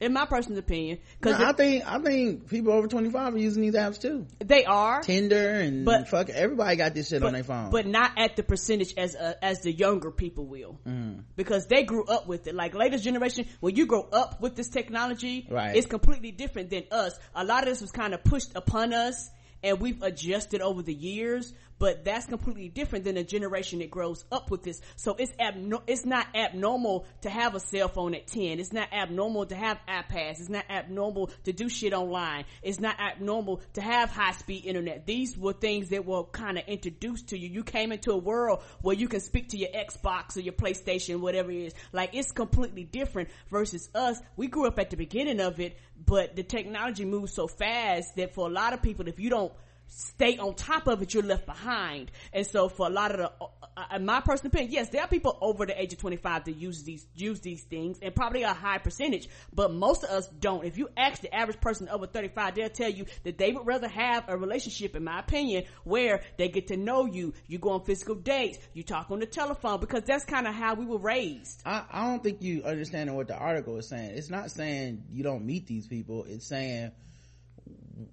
in 0.01 0.13
my 0.13 0.27
personal 0.27 0.59
opinion. 0.59 0.99
Because 1.21 1.39
no, 1.39 1.47
I 1.47 1.53
think 1.53 1.85
I 1.87 1.99
think 1.99 2.49
people 2.49 2.73
over 2.73 2.87
twenty 2.87 3.11
five 3.11 3.35
are 3.35 3.39
using 3.39 3.63
these 3.63 3.75
apps 3.75 4.01
too. 4.01 4.27
They 4.39 4.65
are 4.65 5.03
Tinder 5.03 5.61
and 5.61 5.85
but 5.85 6.09
fuck 6.09 6.29
everybody 6.29 6.77
got 6.77 6.95
this 6.95 7.09
shit 7.09 7.21
but, 7.21 7.29
on 7.29 7.33
their 7.35 7.45
phone, 7.45 7.71
but 7.71 7.87
not 7.87 8.13
at 8.17 8.37
the 8.37 8.43
percentage 8.43 8.95
as 8.97 9.17
uh, 9.17 9.35
as 9.43 9.63
the 9.63 9.73
younger 9.73 10.11
people 10.11 10.47
will, 10.47 10.79
mm. 10.87 11.23
because 11.37 11.67
they 11.67 11.83
grew 11.83 12.05
up 12.05 12.27
with 12.27 12.47
it. 12.47 12.55
Like 12.55 12.75
latest 12.75 13.05
generation, 13.05 13.47
when 13.61 13.77
you 13.77 13.87
grow 13.87 14.09
up 14.13 14.41
with 14.41 14.55
this 14.55 14.69
technology, 14.69 15.47
right. 15.51 15.77
it's 15.77 15.87
completely 15.87 16.31
different 16.31 16.71
than 16.71 16.85
us. 16.91 17.19
A 17.35 17.45
lot 17.45 17.65
of 17.65 17.69
this 17.71 17.81
was 17.81 17.91
kind 17.91 18.15
of 18.15 18.23
pushed 18.25 18.53
upon 18.55 18.93
us 18.93 19.31
and 19.63 19.81
we've 19.81 20.03
adjusted 20.03 20.61
over 20.61 20.83
the 20.83 20.95
years, 20.95 21.53
but 21.79 22.05
that's 22.05 22.27
completely 22.27 22.69
different 22.69 23.05
than 23.05 23.17
a 23.17 23.25
generation 23.25 23.79
that 23.81 23.91
grows 23.91 24.25
up 24.33 24.51
with 24.51 24.63
this. 24.63 24.81
So 24.97 25.15
it's 25.19 25.33
abno- 25.33 25.83
it's 25.87 26.05
not 26.05 26.27
abnormal 26.35 27.07
to 27.23 27.31
have 27.31 27.55
a 27.55 27.61
cell 27.61 27.89
phone 27.89 28.15
at 28.15 28.27
10. 28.27 28.59
It's 28.59 28.73
not 28.73 28.93
abnormal 28.93 29.47
to 29.47 29.55
have 29.55 29.79
iPads. 29.89 30.41
It's 30.41 30.49
not 30.49 30.65
abnormal 30.69 31.31
to 31.45 31.53
do 31.53 31.69
shit 31.69 31.93
online. 31.93 32.45
It's 32.63 32.81
not 32.81 32.99
abnormal 32.99 33.63
to 33.75 33.81
have 33.81 34.11
high 34.11 34.33
speed 34.33 34.65
internet. 34.65 35.07
These 35.07 35.37
were 35.37 35.53
things 35.53 35.91
that 35.91 36.05
were 36.05 36.25
kind 36.25 36.59
of 36.59 36.65
introduced 36.67 37.29
to 37.29 37.39
you. 37.39 37.49
You 37.49 37.63
came 37.63 37.93
into 37.93 38.13
a 38.13 38.19
world 38.19 38.63
where 38.83 38.97
you 38.97 39.09
can 39.09 39.21
speak 39.21 39.51
to 39.51 39.57
your 39.57 39.71
Xbox 39.71 40.37
or 40.37 40.41
your 40.41 40.55
PlayStation, 40.55 41.21
whatever 41.21 41.51
it 41.51 41.67
is. 41.67 41.75
Like 41.93 42.11
it's 42.15 42.33
completely 42.33 42.85
different 42.85 43.29
versus 43.51 43.89
us. 43.95 44.21
We 44.37 44.49
grew 44.49 44.67
up 44.67 44.79
at 44.79 44.91
the 44.91 44.97
beginning 44.97 45.41
of 45.41 45.61
it, 45.61 45.79
but 46.05 46.37
the 46.37 46.43
technology 46.43 47.05
moves 47.05 47.33
so 47.33 47.47
fast 47.47 48.17
that 48.17 48.35
for 48.35 48.49
a 48.49 48.51
lot 48.51 48.73
of 48.73 48.83
people, 48.83 49.09
if 49.09 49.21
you 49.21 49.31
don't 49.31 49.53
stay 49.89 50.39
on 50.39 50.55
top 50.55 50.87
of 50.87 51.03
it, 51.03 51.15
you're 51.15 51.23
left 51.23 51.47
behind. 51.47 52.11
And 52.33 52.47
so 52.47 52.69
for 52.69 52.87
a 52.87 52.91
lot 52.91 53.11
of 53.13 53.19
the, 53.19 53.33
uh, 53.77 53.99
my 53.99 54.21
personal 54.21 54.49
opinion, 54.49 54.73
yes, 54.73 54.89
there 54.91 55.03
are 55.03 55.09
people 55.09 55.39
over 55.41 55.67
the 55.67 55.81
age 55.81 55.93
of 55.93 55.99
25 55.99 56.45
that 56.45 56.57
use 56.57 56.83
these, 56.85 57.07
use 57.15 57.41
these 57.41 57.63
things 57.65 57.99
and 58.03 58.15
probably 58.15 58.43
a 58.43 58.53
high 58.53 58.79
percentage, 58.79 59.29
but 59.53 59.73
most 59.73 60.05
of 60.05 60.11
us 60.11 60.29
don't. 60.29 60.65
If 60.65 60.79
you 60.79 60.89
ask 60.97 61.23
the 61.23 61.35
average 61.35 61.61
person 61.61 61.89
over 61.89 62.07
35, 62.07 62.55
they'll 62.55 62.69
tell 62.69 62.91
you 62.91 63.07
that 63.25 63.39
they 63.39 63.53
would 63.53 63.67
rather 63.67 63.89
have 63.89 64.25
a 64.29 64.37
relationship, 64.37 64.95
in 64.95 65.05
my 65.05 65.21
opinion, 65.21 65.65
where 65.85 66.23
they 66.37 66.49
get 66.49 66.69
to 66.69 66.77
know 66.77 67.07
you, 67.07 67.35
you 67.47 67.59
go 67.59 67.71
on 67.71 67.85
physical 67.85 68.15
dates, 68.15 68.59
you 68.75 68.83
talk 68.83 69.11
on 69.11 69.21
the 69.21 69.27
telephone, 69.27 69.81
because 69.81 70.03
that's 70.05 70.25
kind 70.25 70.47
of 70.47 70.55
how 70.55 70.75
we 70.75 70.85
were 70.85 70.99
raised. 70.99 71.63
I, 71.65 71.85
I 71.91 72.07
don't 72.07 72.23
think 72.23 72.43
you 72.43 72.63
understand 72.65 73.15
what 73.15 73.29
the 73.29 73.37
article 73.37 73.77
is 73.79 73.89
saying. 73.89 74.13
It's 74.15 74.31
not 74.31 74.51
saying 74.51 75.05
you 75.11 75.23
don't 75.23 75.45
meet 75.45 75.67
these 75.67 75.87
people. 75.87 76.25
It's 76.29 76.47
saying, 76.47 76.93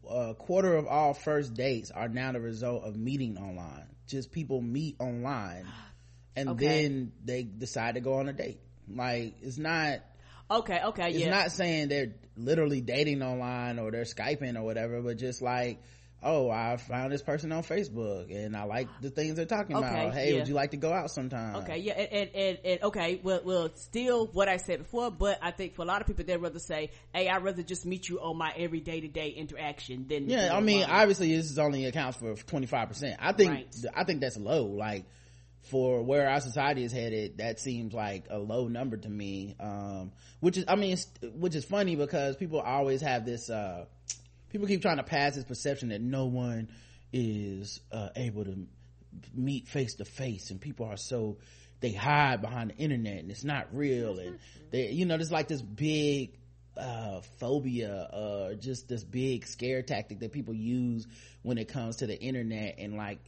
a 0.09 0.33
quarter 0.35 0.75
of 0.75 0.87
all 0.87 1.13
first 1.13 1.53
dates 1.53 1.91
are 1.91 2.07
now 2.07 2.31
the 2.31 2.41
result 2.41 2.83
of 2.83 2.95
meeting 2.95 3.37
online. 3.37 3.87
Just 4.07 4.31
people 4.31 4.61
meet 4.61 4.95
online 4.99 5.65
and 6.35 6.49
okay. 6.49 6.65
then 6.65 7.11
they 7.23 7.43
decide 7.43 7.95
to 7.95 8.01
go 8.01 8.15
on 8.15 8.29
a 8.29 8.33
date. 8.33 8.59
Like 8.87 9.35
it's 9.41 9.57
not 9.57 10.01
Okay, 10.49 10.79
okay, 10.79 11.09
it's 11.09 11.17
yeah. 11.19 11.31
not 11.31 11.51
saying 11.51 11.87
they're 11.87 12.13
literally 12.37 12.79
dating 12.79 13.23
online 13.23 13.79
or 13.79 13.89
they're 13.89 14.03
Skyping 14.03 14.55
or 14.55 14.63
whatever, 14.63 15.01
but 15.01 15.17
just 15.17 15.41
like 15.41 15.81
oh, 16.25 16.49
I 16.49 16.77
found 16.77 17.13
this 17.13 17.21
person 17.21 17.51
on 17.51 17.63
Facebook 17.63 18.35
and 18.35 18.57
I 18.57 18.63
like 18.63 18.87
the 18.99 19.11
things 19.11 19.35
they're 19.35 19.45
talking 19.45 19.75
okay, 19.75 19.87
about. 19.87 20.13
Hey, 20.13 20.31
yeah. 20.31 20.39
would 20.39 20.47
you 20.47 20.55
like 20.55 20.71
to 20.71 20.77
go 20.77 20.91
out 20.91 21.11
sometime? 21.11 21.57
Okay, 21.57 21.77
yeah, 21.77 21.93
and, 21.93 22.29
and, 22.33 22.59
and, 22.65 22.83
okay, 22.83 23.21
well, 23.23 23.41
well, 23.45 23.69
still 23.75 24.25
what 24.27 24.49
I 24.49 24.57
said 24.57 24.79
before, 24.79 25.11
but 25.11 25.37
I 25.41 25.51
think 25.51 25.75
for 25.75 25.83
a 25.83 25.85
lot 25.85 26.01
of 26.01 26.07
people, 26.07 26.25
they'd 26.25 26.37
rather 26.37 26.59
say, 26.59 26.89
hey, 27.13 27.29
I'd 27.29 27.43
rather 27.43 27.61
just 27.61 27.85
meet 27.85 28.09
you 28.09 28.19
on 28.19 28.37
my 28.37 28.51
every 28.57 28.79
day 28.81 29.01
to 29.01 29.07
day 29.07 29.29
interaction 29.29 30.07
than. 30.09 30.27
Yeah, 30.27 30.55
I 30.55 30.59
mean, 30.59 30.83
obviously 30.83 31.35
this 31.35 31.51
is 31.51 31.59
only 31.59 31.85
accounts 31.85 32.17
for 32.17 32.33
25%. 32.33 33.15
I 33.19 33.31
think, 33.31 33.51
right. 33.51 33.75
I 33.93 34.03
think 34.03 34.21
that's 34.21 34.37
low. 34.37 34.65
Like, 34.65 35.05
for 35.69 36.03
where 36.03 36.29
our 36.29 36.41
society 36.41 36.83
is 36.83 36.91
headed, 36.91 37.37
that 37.37 37.59
seems 37.59 37.93
like 37.93 38.25
a 38.29 38.37
low 38.37 38.67
number 38.67 38.97
to 38.97 39.09
me. 39.09 39.55
Um, 39.59 40.11
which 40.39 40.57
is, 40.57 40.65
I 40.67 40.75
mean, 40.75 40.97
which 41.33 41.55
is 41.55 41.65
funny 41.65 41.95
because 41.95 42.35
people 42.35 42.59
always 42.59 43.01
have 43.01 43.25
this, 43.25 43.49
uh, 43.49 43.85
people 44.49 44.67
keep 44.67 44.81
trying 44.81 44.97
to 44.97 45.03
pass 45.03 45.35
this 45.35 45.43
perception 45.43 45.89
that 45.89 46.01
no 46.01 46.25
one 46.25 46.69
is 47.13 47.79
uh, 47.91 48.09
able 48.15 48.43
to 48.43 48.67
meet 49.33 49.67
face 49.67 49.95
to 49.95 50.05
face 50.05 50.51
and 50.51 50.59
people 50.59 50.85
are 50.85 50.97
so 50.97 51.37
they 51.79 51.91
hide 51.91 52.41
behind 52.41 52.71
the 52.71 52.75
internet 52.75 53.19
and 53.19 53.31
it's 53.31 53.43
not 53.43 53.67
real 53.73 54.19
and 54.19 54.39
they 54.71 54.89
you 54.89 55.05
know 55.05 55.15
there's 55.15 55.31
like 55.31 55.47
this 55.47 55.61
big 55.61 56.37
uh, 56.77 57.21
phobia 57.39 57.93
uh 57.93 58.53
just 58.55 58.89
this 58.89 59.05
big 59.05 59.47
scare 59.47 59.81
tactic 59.81 60.19
that 60.19 60.33
people 60.33 60.53
use 60.53 61.07
when 61.45 61.59
it 61.59 61.67
comes 61.67 61.97
to 61.97 62.07
the 62.07 62.19
internet 62.19 62.75
and 62.79 62.97
like 62.97 63.19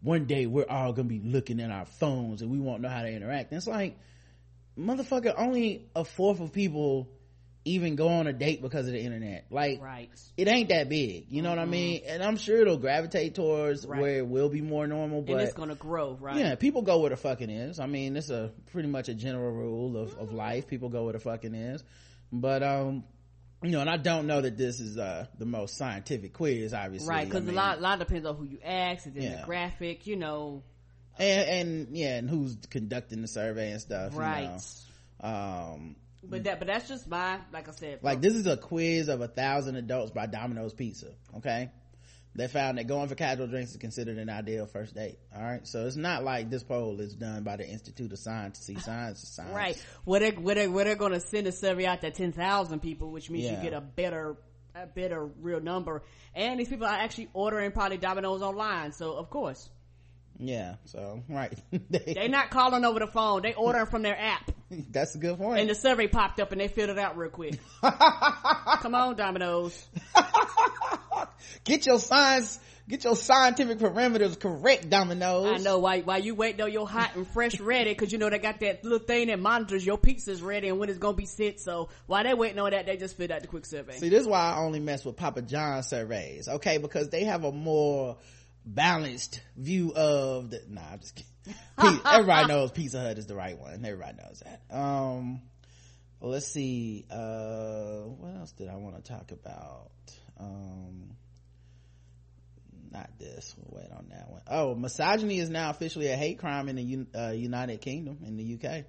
one 0.00 0.24
day 0.26 0.46
we're 0.46 0.64
all 0.68 0.92
gonna 0.92 1.08
be 1.08 1.18
looking 1.18 1.60
at 1.60 1.72
our 1.72 1.84
phones 1.84 2.42
and 2.42 2.50
we 2.50 2.60
won't 2.60 2.80
know 2.80 2.88
how 2.88 3.02
to 3.02 3.10
interact. 3.10 3.50
And 3.50 3.58
it's 3.58 3.66
like 3.66 3.98
motherfucker 4.78 5.34
only 5.36 5.88
a 5.96 6.04
fourth 6.04 6.38
of 6.38 6.52
people 6.52 7.08
even 7.64 7.96
go 7.96 8.08
on 8.08 8.26
a 8.26 8.32
date 8.32 8.60
because 8.60 8.86
of 8.86 8.92
the 8.92 9.00
internet. 9.00 9.46
Like, 9.50 9.80
right. 9.80 10.10
it 10.36 10.48
ain't 10.48 10.68
that 10.68 10.88
big. 10.88 11.26
You 11.30 11.42
know 11.42 11.50
mm-hmm. 11.50 11.56
what 11.56 11.58
I 11.58 11.62
mm-hmm. 11.62 11.70
mean? 11.70 12.02
And 12.06 12.22
I'm 12.22 12.36
sure 12.36 12.60
it'll 12.60 12.76
gravitate 12.76 13.34
towards 13.34 13.86
right. 13.86 14.00
where 14.00 14.18
it 14.18 14.26
will 14.26 14.48
be 14.48 14.60
more 14.60 14.86
normal, 14.86 15.22
but 15.22 15.32
and 15.32 15.40
it's 15.42 15.54
gonna 15.54 15.74
grow, 15.74 16.16
right? 16.20 16.36
Yeah, 16.36 16.54
people 16.56 16.82
go 16.82 17.00
where 17.00 17.10
the 17.10 17.16
fucking 17.16 17.50
is. 17.50 17.80
I 17.80 17.86
mean, 17.86 18.16
it's 18.16 18.30
a 18.30 18.52
pretty 18.72 18.88
much 18.88 19.08
a 19.08 19.14
general 19.14 19.50
rule 19.50 19.96
of, 19.96 20.16
of 20.18 20.32
life. 20.32 20.66
People 20.66 20.90
go 20.90 21.04
where 21.04 21.14
the 21.14 21.20
fucking 21.20 21.54
is. 21.54 21.82
But, 22.30 22.62
um, 22.62 23.04
you 23.62 23.70
know, 23.70 23.80
and 23.80 23.88
I 23.88 23.96
don't 23.96 24.26
know 24.26 24.40
that 24.40 24.58
this 24.58 24.80
is 24.80 24.98
uh, 24.98 25.26
the 25.38 25.46
most 25.46 25.78
scientific 25.78 26.34
quiz, 26.34 26.74
obviously. 26.74 27.08
Right, 27.08 27.24
because 27.26 27.42
I 27.42 27.46
mean, 27.46 27.54
a 27.54 27.56
lot, 27.56 27.78
a 27.78 27.80
lot 27.80 27.98
depends 27.98 28.26
on 28.26 28.36
who 28.36 28.44
you 28.44 28.58
ask, 28.62 29.06
and 29.06 29.14
then 29.14 29.22
yeah. 29.22 29.40
the 29.40 29.46
graphic, 29.46 30.06
you 30.06 30.16
know. 30.16 30.62
And, 31.18 31.48
and, 31.48 31.96
yeah, 31.96 32.16
and 32.16 32.28
who's 32.28 32.56
conducting 32.68 33.22
the 33.22 33.28
survey 33.28 33.70
and 33.70 33.80
stuff. 33.80 34.16
Right. 34.16 34.42
You 34.42 35.28
know. 35.28 35.28
Um, 35.28 35.96
but 36.28 36.44
that, 36.44 36.58
but 36.58 36.68
that's 36.68 36.88
just 36.88 37.08
my, 37.08 37.38
like 37.52 37.68
I 37.68 37.72
said. 37.72 38.00
Like 38.02 38.20
this 38.20 38.34
is 38.34 38.46
a 38.46 38.56
quiz 38.56 39.08
of 39.08 39.20
a 39.20 39.28
thousand 39.28 39.76
adults 39.76 40.10
by 40.10 40.26
Domino's 40.26 40.72
Pizza. 40.72 41.10
Okay. 41.36 41.70
They 42.36 42.48
found 42.48 42.78
that 42.78 42.88
going 42.88 43.08
for 43.08 43.14
casual 43.14 43.46
drinks 43.46 43.70
is 43.70 43.76
considered 43.76 44.18
an 44.18 44.28
ideal 44.28 44.66
first 44.66 44.94
date. 44.94 45.18
All 45.34 45.42
right. 45.42 45.64
So 45.66 45.86
it's 45.86 45.94
not 45.94 46.24
like 46.24 46.50
this 46.50 46.64
poll 46.64 46.98
is 47.00 47.14
done 47.14 47.44
by 47.44 47.56
the 47.56 47.68
Institute 47.68 48.12
of 48.12 48.18
Science. 48.18 48.58
To 48.58 48.64
see, 48.64 48.74
science 48.80 49.22
is 49.22 49.28
science. 49.28 49.54
Right. 49.54 49.86
Where 50.04 50.20
they, 50.20 50.30
where 50.32 50.54
they, 50.56 50.68
where 50.68 50.84
they're 50.84 50.96
going 50.96 51.12
to 51.12 51.20
send 51.20 51.46
a 51.46 51.52
survey 51.52 51.86
out 51.86 52.00
to 52.00 52.10
10,000 52.10 52.80
people, 52.80 53.12
which 53.12 53.30
means 53.30 53.44
yeah. 53.44 53.56
you 53.56 53.62
get 53.62 53.72
a 53.72 53.80
better, 53.80 54.36
a 54.74 54.86
better 54.86 55.24
real 55.24 55.60
number. 55.60 56.02
And 56.34 56.58
these 56.58 56.68
people 56.68 56.86
are 56.86 56.96
actually 56.96 57.28
ordering 57.34 57.70
probably 57.70 57.98
Domino's 57.98 58.42
online. 58.42 58.92
So 58.92 59.12
of 59.12 59.30
course. 59.30 59.68
Yeah, 60.38 60.76
so 60.86 61.22
right. 61.28 61.56
they, 61.90 62.14
they 62.14 62.28
not 62.28 62.50
calling 62.50 62.84
over 62.84 62.98
the 62.98 63.06
phone. 63.06 63.42
They 63.42 63.54
ordering 63.54 63.86
from 63.86 64.02
their 64.02 64.18
app. 64.18 64.50
That's 64.90 65.14
a 65.14 65.18
good 65.18 65.38
point. 65.38 65.60
And 65.60 65.70
the 65.70 65.74
survey 65.74 66.08
popped 66.08 66.40
up 66.40 66.52
and 66.52 66.60
they 66.60 66.68
filled 66.68 66.90
it 66.90 66.98
out 66.98 67.16
real 67.16 67.30
quick. 67.30 67.58
Come 67.82 68.94
on, 68.94 69.16
Domino's. 69.16 69.86
get 71.64 71.86
your 71.86 72.00
science, 72.00 72.58
get 72.88 73.04
your 73.04 73.14
scientific 73.14 73.78
parameters 73.78 74.38
correct, 74.38 74.90
Domino's. 74.90 75.60
I 75.60 75.62
know 75.62 75.78
why. 75.78 76.00
Why 76.00 76.16
you 76.16 76.34
waiting 76.34 76.62
on 76.62 76.72
your 76.72 76.88
hot 76.88 77.14
and 77.14 77.28
fresh 77.28 77.60
ready? 77.60 77.90
Because 77.90 78.10
you 78.10 78.18
know 78.18 78.28
they 78.28 78.38
got 78.38 78.58
that 78.60 78.82
little 78.82 78.98
thing 78.98 79.28
that 79.28 79.38
monitors 79.38 79.86
your 79.86 79.98
pizza's 79.98 80.42
ready 80.42 80.68
and 80.68 80.80
when 80.80 80.88
it's 80.88 80.98
gonna 80.98 81.16
be 81.16 81.26
sent. 81.26 81.60
So 81.60 81.90
while 82.06 82.24
they 82.24 82.34
waiting 82.34 82.58
on 82.58 82.72
that, 82.72 82.86
they 82.86 82.96
just 82.96 83.16
filled 83.16 83.30
out 83.30 83.42
the 83.42 83.48
quick 83.48 83.66
survey. 83.66 83.98
See, 83.98 84.08
this 84.08 84.22
is 84.22 84.28
why 84.28 84.40
I 84.40 84.58
only 84.58 84.80
mess 84.80 85.04
with 85.04 85.16
Papa 85.16 85.42
John 85.42 85.82
surveys. 85.84 86.48
Okay, 86.48 86.78
because 86.78 87.10
they 87.10 87.24
have 87.24 87.44
a 87.44 87.52
more 87.52 88.16
balanced 88.64 89.40
view 89.56 89.92
of 89.94 90.50
the 90.50 90.62
nah 90.68 90.80
i'm 90.92 91.00
just 91.00 91.14
kidding. 91.14 91.30
Everybody 92.06 92.48
knows 92.48 92.70
pizza 92.70 93.00
hut 93.00 93.18
is 93.18 93.26
the 93.26 93.34
right 93.34 93.58
one. 93.58 93.84
Everybody 93.84 94.16
knows 94.16 94.42
that. 94.44 94.62
Um 94.74 95.42
well, 96.20 96.30
let's 96.30 96.46
see 96.46 97.04
uh 97.10 98.00
what 98.00 98.34
else 98.36 98.52
did 98.52 98.68
i 98.68 98.76
want 98.76 98.96
to 98.96 99.02
talk 99.02 99.30
about? 99.30 99.90
Um 100.38 101.16
not 102.90 103.10
this 103.18 103.54
we'll 103.58 103.82
wait 103.82 103.90
on 103.90 104.06
that 104.10 104.30
one. 104.30 104.42
Oh, 104.46 104.74
misogyny 104.74 105.38
is 105.38 105.50
now 105.50 105.70
officially 105.70 106.08
a 106.08 106.16
hate 106.16 106.38
crime 106.38 106.68
in 106.68 106.76
the 106.76 107.06
uh, 107.18 107.32
united 107.32 107.80
kingdom 107.80 108.18
in 108.24 108.36
the 108.36 108.54
uk 108.54 108.84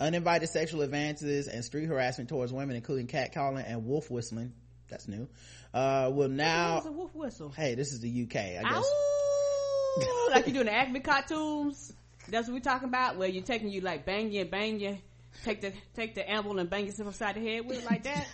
uninvited 0.00 0.48
sexual 0.48 0.82
advances 0.82 1.48
and 1.48 1.64
street 1.64 1.86
harassment 1.86 2.28
towards 2.28 2.52
women 2.52 2.76
including 2.76 3.06
catcalling 3.06 3.64
and 3.66 3.84
wolf 3.84 4.10
whistling 4.10 4.52
that's 4.88 5.08
new 5.08 5.28
uh 5.74 6.10
will 6.12 6.28
now 6.28 6.82
a 6.84 6.90
wolf 6.90 7.14
whistle 7.14 7.50
hey 7.50 7.74
this 7.74 7.92
is 7.92 8.00
the 8.00 8.22
uk 8.22 8.36
i 8.36 8.62
guess 8.62 8.64
Ow! 8.64 10.28
like 10.30 10.46
you're 10.46 10.54
doing 10.54 10.66
the 10.66 10.72
acme 10.72 11.00
cartoons 11.00 11.92
that's 12.28 12.46
what 12.48 12.54
we're 12.54 12.60
talking 12.60 12.88
about 12.88 13.16
where 13.16 13.28
you're 13.28 13.42
taking 13.42 13.68
you 13.68 13.80
like 13.80 14.04
bang 14.06 14.32
you 14.32 14.42
and 14.42 14.50
bang 14.50 14.80
you 14.80 14.98
take 15.44 15.60
the 15.60 15.72
take 15.94 16.14
the 16.14 16.30
amble 16.30 16.58
and 16.58 16.70
bang 16.70 16.86
yourself 16.86 17.08
upside 17.08 17.36
the 17.36 17.40
head 17.40 17.66
with 17.66 17.78
it 17.78 17.84
like 17.84 18.02
that 18.02 18.26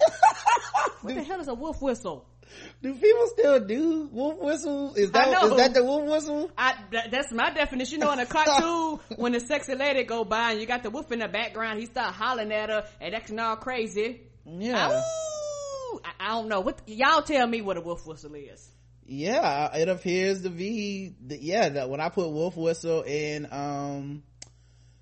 what 1.02 1.14
the 1.14 1.22
hell 1.22 1.40
is 1.40 1.48
a 1.48 1.54
wolf 1.54 1.80
whistle 1.82 2.26
do 2.82 2.94
people 2.94 3.26
still 3.28 3.60
do 3.60 4.08
wolf 4.12 4.38
whistles? 4.38 4.96
Is 4.96 5.10
that 5.12 5.42
is 5.44 5.56
that 5.56 5.74
the 5.74 5.84
wolf 5.84 6.08
whistle? 6.08 6.50
I, 6.56 6.74
that's 7.10 7.32
my 7.32 7.50
definition. 7.50 8.00
You 8.00 8.06
know, 8.06 8.12
in 8.12 8.18
a 8.18 8.26
cartoon, 8.26 9.00
when 9.16 9.32
the 9.32 9.40
sexy 9.40 9.74
lady 9.74 10.04
go 10.04 10.24
by 10.24 10.52
and 10.52 10.60
you 10.60 10.66
got 10.66 10.82
the 10.82 10.90
wolf 10.90 11.10
in 11.12 11.20
the 11.20 11.28
background, 11.28 11.80
he 11.80 11.86
start 11.86 12.14
hollering 12.14 12.52
at 12.52 12.68
her 12.68 12.86
and 13.00 13.14
acting 13.14 13.38
all 13.38 13.56
crazy. 13.56 14.22
Yeah. 14.46 15.02
I 16.20 16.28
don't 16.28 16.48
know 16.48 16.60
what 16.60 16.80
y'all 16.86 17.22
tell 17.22 17.46
me 17.46 17.60
what 17.62 17.76
a 17.76 17.80
wolf 17.80 18.06
whistle 18.06 18.34
is. 18.34 18.68
Yeah, 19.06 19.74
it 19.74 19.88
appears 19.88 20.42
to 20.42 20.50
be. 20.50 21.14
Yeah, 21.28 21.68
that 21.70 21.90
when 21.90 22.00
I 22.00 22.08
put 22.08 22.30
wolf 22.30 22.56
whistle 22.56 23.02
in 23.02 23.46
um 23.52 24.22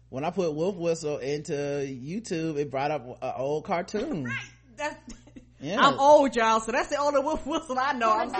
when 0.08 0.24
I 0.24 0.30
put 0.30 0.52
wolf 0.54 0.76
whistle 0.76 1.18
into 1.18 1.52
YouTube, 1.52 2.58
it 2.58 2.70
brought 2.70 2.90
up 2.90 3.06
an 3.22 3.32
old 3.36 3.64
cartoon. 3.64 4.30
That's, 4.76 4.96
yeah. 5.60 5.80
I'm 5.80 5.98
old, 5.98 6.34
y'all, 6.34 6.60
so 6.60 6.72
that's 6.72 6.88
the 6.88 6.96
only 6.96 7.20
wolf 7.20 7.46
whistle 7.46 7.78
I 7.78 7.92
know. 7.92 8.30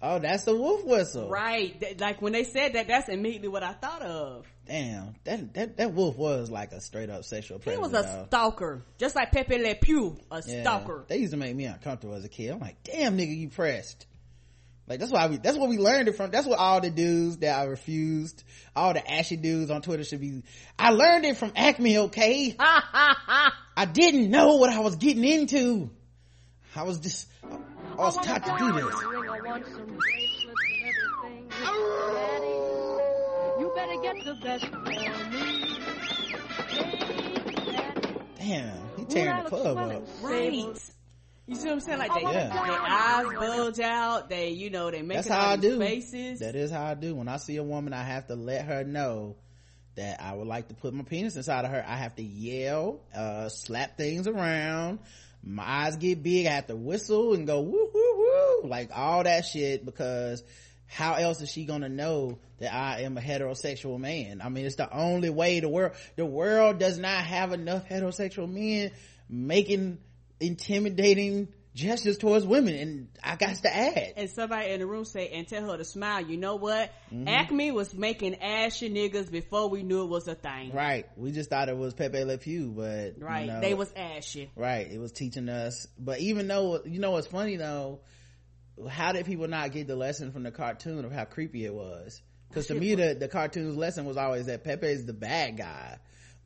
Oh, 0.00 0.20
that's 0.20 0.44
the 0.44 0.54
wolf 0.54 0.84
whistle. 0.84 1.28
Right. 1.28 1.98
Like 1.98 2.22
when 2.22 2.32
they 2.32 2.44
said 2.44 2.74
that, 2.74 2.86
that's 2.86 3.08
immediately 3.08 3.48
what 3.48 3.64
I 3.64 3.72
thought 3.72 4.02
of. 4.02 4.46
Damn. 4.66 5.16
That, 5.24 5.54
that, 5.54 5.76
that 5.78 5.94
wolf 5.94 6.16
was 6.16 6.50
like 6.50 6.70
a 6.72 6.80
straight 6.80 7.10
up 7.10 7.24
sexual 7.24 7.58
predator. 7.58 7.82
He 7.84 7.92
was 7.92 7.98
a 7.98 8.06
though. 8.06 8.26
stalker. 8.26 8.82
Just 8.98 9.16
like 9.16 9.32
Pepe 9.32 9.58
Le 9.58 9.74
Pew, 9.74 10.16
a 10.30 10.42
yeah. 10.46 10.62
stalker. 10.62 11.04
They 11.08 11.18
used 11.18 11.32
to 11.32 11.36
make 11.36 11.56
me 11.56 11.64
uncomfortable 11.64 12.14
as 12.14 12.24
a 12.24 12.28
kid. 12.28 12.52
I'm 12.52 12.60
like, 12.60 12.82
damn 12.84 13.18
nigga, 13.18 13.36
you 13.36 13.48
pressed. 13.48 14.06
Like 14.88 15.00
that's 15.00 15.12
why 15.12 15.26
we, 15.26 15.36
that's 15.36 15.58
what 15.58 15.68
we 15.68 15.76
learned 15.76 16.08
it 16.08 16.16
from. 16.16 16.30
That's 16.30 16.46
what 16.46 16.58
all 16.58 16.80
the 16.80 16.90
dudes 16.90 17.38
that 17.38 17.58
I 17.58 17.64
refused, 17.64 18.42
all 18.74 18.94
the 18.94 19.10
ashy 19.10 19.36
dudes 19.36 19.70
on 19.70 19.82
Twitter 19.82 20.02
should 20.02 20.20
be. 20.20 20.42
I 20.78 20.90
learned 20.90 21.26
it 21.26 21.36
from 21.36 21.52
Acme, 21.56 21.98
okay? 21.98 22.56
I 22.58 23.84
didn't 23.92 24.30
know 24.30 24.56
what 24.56 24.70
I 24.70 24.80
was 24.80 24.96
getting 24.96 25.24
into. 25.24 25.90
I 26.74 26.84
was 26.84 27.00
just, 27.00 27.26
I 27.42 27.96
was 27.96 28.16
taught 28.16 28.44
to 28.44 28.56
do 28.58 28.72
this. 28.72 28.94
You 33.58 33.72
better 33.74 34.02
get 34.02 34.24
the 34.24 34.34
best 34.42 34.66
from 34.66 34.84
me. 34.84 34.98
Damn, 38.38 38.80
he 38.96 39.04
tearing 39.04 39.44
the 39.44 39.50
club 39.50 39.78
up. 39.78 40.02
Right. 40.22 40.52
You 41.46 41.54
see 41.54 41.66
what 41.66 41.72
I'm 41.72 41.80
saying? 41.80 41.98
Like 41.98 42.14
they, 42.14 42.22
yeah. 42.22 42.48
their 42.48 42.80
eyes 42.80 43.26
bulge 43.38 43.80
out. 43.80 44.28
They, 44.28 44.50
you 44.50 44.70
know, 44.70 44.90
they 44.90 45.02
make 45.02 45.18
That's 45.18 45.28
how 45.28 45.50
I 45.50 45.56
do. 45.56 45.78
faces. 45.78 46.40
That 46.40 46.56
is 46.56 46.70
how 46.72 46.84
I 46.84 46.94
do. 46.94 47.14
When 47.14 47.28
I 47.28 47.36
see 47.36 47.56
a 47.56 47.62
woman, 47.62 47.92
I 47.92 48.02
have 48.02 48.26
to 48.26 48.34
let 48.34 48.64
her 48.64 48.82
know 48.84 49.36
that 49.94 50.20
I 50.20 50.34
would 50.34 50.48
like 50.48 50.68
to 50.68 50.74
put 50.74 50.92
my 50.92 51.04
penis 51.04 51.36
inside 51.36 51.64
of 51.64 51.70
her. 51.70 51.84
I 51.86 51.96
have 51.96 52.16
to 52.16 52.22
yell, 52.22 53.00
uh, 53.14 53.48
slap 53.48 53.96
things 53.96 54.26
around. 54.26 54.98
My 55.48 55.64
eyes 55.66 55.96
get 55.96 56.22
big. 56.22 56.46
I 56.46 56.50
have 56.50 56.66
to 56.66 56.76
whistle 56.76 57.34
and 57.34 57.46
go 57.46 57.60
woo 57.60 57.90
woo 57.92 58.16
woo, 58.18 58.68
like 58.68 58.90
all 58.94 59.24
that 59.24 59.46
shit 59.46 59.84
because 59.84 60.44
how 60.86 61.14
else 61.14 61.40
is 61.40 61.50
she 61.50 61.64
gonna 61.64 61.88
know 61.88 62.38
that 62.58 62.72
I 62.72 63.02
am 63.02 63.16
a 63.16 63.20
heterosexual 63.20 63.98
man? 63.98 64.40
I 64.42 64.50
mean, 64.50 64.66
it's 64.66 64.76
the 64.76 64.92
only 64.94 65.30
way 65.30 65.60
the 65.60 65.68
world, 65.68 65.92
the 66.16 66.26
world 66.26 66.78
does 66.78 66.98
not 66.98 67.24
have 67.24 67.52
enough 67.52 67.88
heterosexual 67.88 68.50
men 68.50 68.90
making 69.28 69.98
intimidating 70.40 71.48
gestures 71.78 72.18
towards 72.18 72.44
women 72.44 72.74
and 72.74 73.08
I 73.22 73.36
got 73.36 73.54
to 73.56 73.74
add. 73.74 74.14
And 74.16 74.28
somebody 74.28 74.70
in 74.70 74.80
the 74.80 74.86
room 74.86 75.04
say, 75.04 75.28
and 75.28 75.46
tell 75.46 75.70
her 75.70 75.76
to 75.76 75.84
smile. 75.84 76.26
You 76.26 76.36
know 76.36 76.56
what? 76.56 76.92
Mm-hmm. 77.12 77.28
Acme 77.28 77.70
was 77.70 77.94
making 77.94 78.34
ashy 78.42 78.90
niggas 78.90 79.30
before 79.30 79.68
we 79.68 79.84
knew 79.84 80.02
it 80.02 80.08
was 80.08 80.26
a 80.26 80.34
thing. 80.34 80.72
Right. 80.72 81.06
We 81.16 81.30
just 81.30 81.50
thought 81.50 81.68
it 81.68 81.76
was 81.76 81.94
Pepe 81.94 82.24
Le 82.24 82.36
Pew, 82.36 82.72
but. 82.76 83.14
Right. 83.18 83.42
You 83.42 83.52
know, 83.52 83.60
they 83.60 83.74
was 83.74 83.92
ashy. 83.94 84.50
Right. 84.56 84.90
It 84.90 84.98
was 84.98 85.12
teaching 85.12 85.48
us. 85.48 85.86
But 85.98 86.18
even 86.18 86.48
though, 86.48 86.82
you 86.84 86.98
know 86.98 87.12
what's 87.12 87.28
funny 87.28 87.56
though? 87.56 88.00
How 88.88 89.12
did 89.12 89.26
people 89.26 89.48
not 89.48 89.72
get 89.72 89.86
the 89.86 89.96
lesson 89.96 90.32
from 90.32 90.42
the 90.42 90.50
cartoon 90.50 91.04
of 91.04 91.12
how 91.12 91.24
creepy 91.24 91.64
it 91.64 91.74
was? 91.74 92.20
Cause 92.52 92.66
to 92.66 92.74
me, 92.78 92.96
the, 92.96 93.14
the 93.14 93.28
cartoon's 93.28 93.76
lesson 93.76 94.04
was 94.04 94.16
always 94.16 94.46
that 94.46 94.64
Pepe 94.64 94.86
is 94.86 95.06
the 95.06 95.12
bad 95.12 95.56
guy 95.56 95.98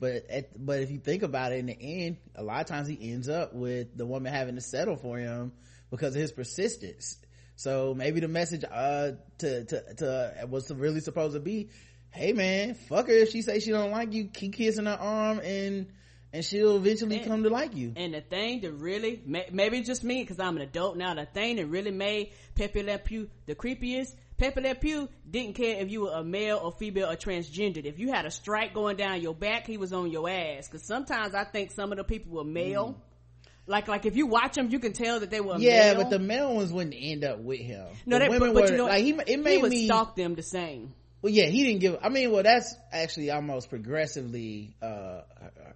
but 0.02 0.28
at, 0.28 0.66
but 0.66 0.80
if 0.80 0.90
you 0.90 0.98
think 0.98 1.22
about 1.22 1.52
it 1.52 1.60
in 1.60 1.66
the 1.66 1.78
end 1.80 2.16
a 2.34 2.42
lot 2.42 2.60
of 2.60 2.66
times 2.66 2.88
he 2.88 3.12
ends 3.12 3.28
up 3.28 3.54
with 3.54 3.96
the 3.96 4.04
woman 4.04 4.32
having 4.32 4.56
to 4.56 4.60
settle 4.60 4.96
for 4.96 5.16
him 5.16 5.52
because 5.92 6.16
of 6.16 6.20
his 6.20 6.32
persistence 6.32 7.18
so 7.54 7.94
maybe 7.94 8.18
the 8.18 8.26
message 8.26 8.64
uh 8.70 9.12
to 9.38 9.64
to 9.64 9.94
to 9.94 10.46
was 10.50 10.72
really 10.72 10.98
supposed 10.98 11.34
to 11.34 11.40
be 11.40 11.70
hey 12.10 12.32
man 12.32 12.74
fuck 12.74 13.06
her 13.06 13.12
if 13.12 13.30
she 13.30 13.42
say 13.42 13.60
she 13.60 13.70
don't 13.70 13.92
like 13.92 14.12
you 14.12 14.24
keep 14.24 14.54
kissing 14.54 14.86
her 14.86 14.98
arm 15.00 15.38
and 15.38 15.86
and 16.32 16.44
she'll 16.44 16.78
eventually 16.78 17.18
and, 17.18 17.26
come 17.26 17.42
to 17.42 17.50
like 17.50 17.76
you. 17.76 17.92
And 17.94 18.14
the 18.14 18.22
thing 18.22 18.62
that 18.62 18.72
really, 18.72 19.20
maybe 19.52 19.82
just 19.82 20.02
me, 20.02 20.24
cause 20.24 20.40
I'm 20.40 20.56
an 20.56 20.62
adult 20.62 20.96
now, 20.96 21.12
the 21.12 21.26
thing 21.26 21.56
that 21.56 21.66
really 21.66 21.90
made 21.90 22.32
Pepe 22.54 22.82
Le 22.82 22.96
Pew 22.96 23.28
the 23.44 23.54
creepiest 23.54 24.14
Pepe 24.42 24.60
Le 24.60 24.74
Pew 24.74 25.08
didn't 25.30 25.54
care 25.54 25.76
if 25.80 25.88
you 25.88 26.00
were 26.00 26.10
a 26.10 26.24
male 26.24 26.58
or 26.60 26.72
female 26.72 27.08
or 27.08 27.14
transgendered. 27.14 27.84
If 27.84 28.00
you 28.00 28.10
had 28.10 28.26
a 28.26 28.30
stripe 28.32 28.74
going 28.74 28.96
down 28.96 29.20
your 29.20 29.36
back, 29.36 29.68
he 29.68 29.76
was 29.76 29.92
on 29.92 30.10
your 30.10 30.28
ass. 30.28 30.66
Cause 30.66 30.82
sometimes 30.82 31.32
I 31.32 31.44
think 31.44 31.70
some 31.70 31.92
of 31.92 31.98
the 31.98 32.02
people 32.02 32.32
were 32.32 32.42
male. 32.42 32.88
Mm. 32.88 33.48
Like, 33.68 33.86
like 33.86 34.04
if 34.04 34.16
you 34.16 34.26
watch 34.26 34.54
them, 34.56 34.68
you 34.70 34.80
can 34.80 34.94
tell 34.94 35.20
that 35.20 35.30
they 35.30 35.40
were 35.40 35.58
yeah, 35.58 35.92
male. 35.92 36.02
but 36.02 36.10
the 36.10 36.18
male 36.18 36.56
ones 36.56 36.72
wouldn't 36.72 36.96
end 36.98 37.22
up 37.22 37.38
with 37.38 37.60
him. 37.60 37.86
No, 38.04 38.18
the 38.18 38.30
women 38.30 38.52
but, 38.52 38.54
but 38.54 38.62
were, 38.64 38.70
you 38.72 38.76
know, 38.78 38.86
like 38.86 39.04
he, 39.04 39.10
it 39.28 39.38
made 39.38 39.56
he 39.58 39.62
would 39.62 39.70
me, 39.70 39.86
stalk 39.86 40.16
them 40.16 40.34
the 40.34 40.42
same. 40.42 40.92
Well, 41.22 41.32
yeah, 41.32 41.46
he 41.46 41.62
didn't 41.62 41.78
give, 41.78 41.98
I 42.02 42.08
mean, 42.08 42.32
well, 42.32 42.42
that's 42.42 42.74
actually 42.90 43.30
almost 43.30 43.70
progressively, 43.70 44.74
uh, 44.82 45.20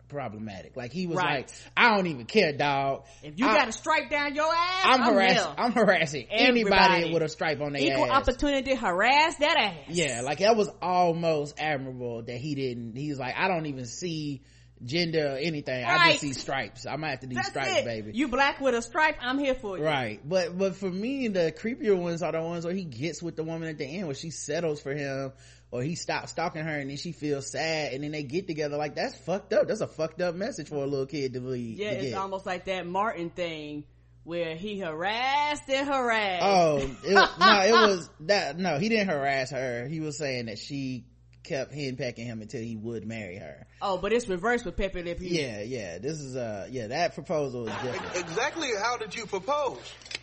problematic. 0.09 0.77
Like 0.77 0.93
he 0.93 1.07
was 1.07 1.17
right. 1.17 1.47
like, 1.47 1.51
I 1.77 1.95
don't 1.95 2.07
even 2.07 2.27
care, 2.27 2.53
dog. 2.53 3.05
If 3.23 3.39
you 3.39 3.47
I, 3.47 3.55
got 3.55 3.69
a 3.69 3.73
stripe 3.73 4.11
down 4.11 4.35
your 4.35 4.53
ass, 4.53 4.85
I'm, 4.85 5.03
I'm 5.03 5.15
harassing, 5.15 5.55
I'm 5.59 5.73
harassing 5.73 6.27
Everybody. 6.31 6.77
anybody 6.77 7.15
with 7.15 7.23
a 7.23 7.29
stripe 7.29 7.61
on 7.61 7.73
their 7.73 7.83
Equal 7.83 8.11
ass. 8.11 8.23
opportunity 8.23 8.75
harass 8.75 9.37
that 9.37 9.57
ass. 9.59 9.75
Yeah, 9.89 10.23
like 10.23 10.39
that 10.39 10.57
was 10.57 10.69
almost 10.81 11.55
admirable 11.59 12.23
that 12.23 12.37
he 12.37 12.55
didn't, 12.55 12.97
he 12.97 13.11
was 13.11 13.19
like, 13.19 13.35
I 13.37 13.49
don't 13.49 13.67
even 13.67 13.87
see, 13.87 14.43
gender 14.85 15.35
or 15.35 15.39
anything. 15.39 15.85
Right. 15.85 16.01
I 16.01 16.09
just 16.11 16.21
see 16.21 16.33
stripes. 16.33 16.87
I 16.87 16.97
might 16.97 17.11
have 17.11 17.21
to 17.21 17.27
do 17.27 17.35
That's 17.35 17.49
stripes, 17.49 17.79
it. 17.79 17.85
baby. 17.85 18.13
You 18.15 18.29
black 18.29 18.61
with 18.61 18.75
a 18.75 18.83
stripe, 18.83 19.17
I'm 19.21 19.39
here 19.39 19.55
for 19.55 19.79
you. 19.79 19.85
Right. 19.85 20.21
But, 20.23 20.57
but 20.57 20.77
for 20.77 20.91
me, 20.91 21.29
the 21.29 21.53
creepier 21.53 21.97
ones 21.97 22.23
are 22.23 22.33
the 22.33 22.43
ones 22.43 22.65
where 22.65 22.75
he 22.75 22.85
gets 22.85 23.23
with 23.23 23.37
the 23.37 23.45
woman 23.45 23.69
at 23.69 23.79
the 23.79 23.87
end, 23.87 24.07
where 24.07 24.15
she 24.15 24.31
settles 24.31 24.81
for 24.81 24.95
him, 24.95 25.33
or 25.71 25.83
he 25.83 25.95
stops 25.95 26.31
stalking 26.31 26.63
her 26.63 26.79
and 26.79 26.91
then 26.91 26.97
she 26.97 27.13
feels 27.13 27.51
sad 27.51 27.93
and 27.93 28.05
then 28.05 28.13
they 28.13 28.23
get 28.23 28.47
together. 28.47 28.77
Like, 28.77 28.95
that's 28.95 29.17
fucked 29.17 29.53
up. 29.53 29.69
That's 29.69 29.81
a 29.81 29.87
fucked 29.87 30.21
up 30.21 30.35
message 30.35 30.69
for 30.69 30.77
a 30.83 30.87
little 30.87 31.07
kid 31.07 31.35
to 31.35 31.41
believe. 31.41 31.79
Yeah, 31.79 31.91
to 31.91 32.07
it's 32.07 32.17
almost 32.17 32.47
like 32.47 32.67
that 32.67 32.87
Martin 32.87 33.31
thing 33.31 33.85
where 34.25 34.57
he 34.57 34.79
harassed 34.79 35.69
and 35.69 35.87
harassed. 35.87 36.45
Oh, 36.45 36.77
it, 36.79 37.15
no, 37.41 37.61
it 37.63 37.73
was 37.73 38.11
that, 38.21 38.59
no, 38.59 38.79
he 38.79 38.89
didn't 38.89 39.09
harass 39.09 39.51
her. 39.51 39.87
He 39.87 40.01
was 40.01 40.19
saying 40.19 40.47
that 40.47 40.59
she 40.59 41.05
kept 41.47 41.73
henpecking 41.73 42.25
him 42.25 42.43
until 42.43 42.61
he 42.61 42.77
would 42.77 43.07
marry 43.07 43.37
her. 43.37 43.67
Oh, 43.81 43.99
but 43.99 44.13
it's 44.13 44.29
reversed 44.29 44.65
with 44.65 44.77
Pepe 44.77 45.03
Le 45.03 45.15
Pew. 45.15 45.29
Yeah, 45.29 45.63
yeah. 45.63 45.99
This 45.99 46.21
is 46.21 46.37
uh 46.37 46.67
yeah, 46.71 46.89
that 46.89 47.15
proposal 47.15 47.69
is 47.69 47.75
different. 47.83 48.17
Exactly 48.17 48.71
how 48.83 48.97
did 48.97 49.15
you 49.15 49.27
propose? 49.27 49.79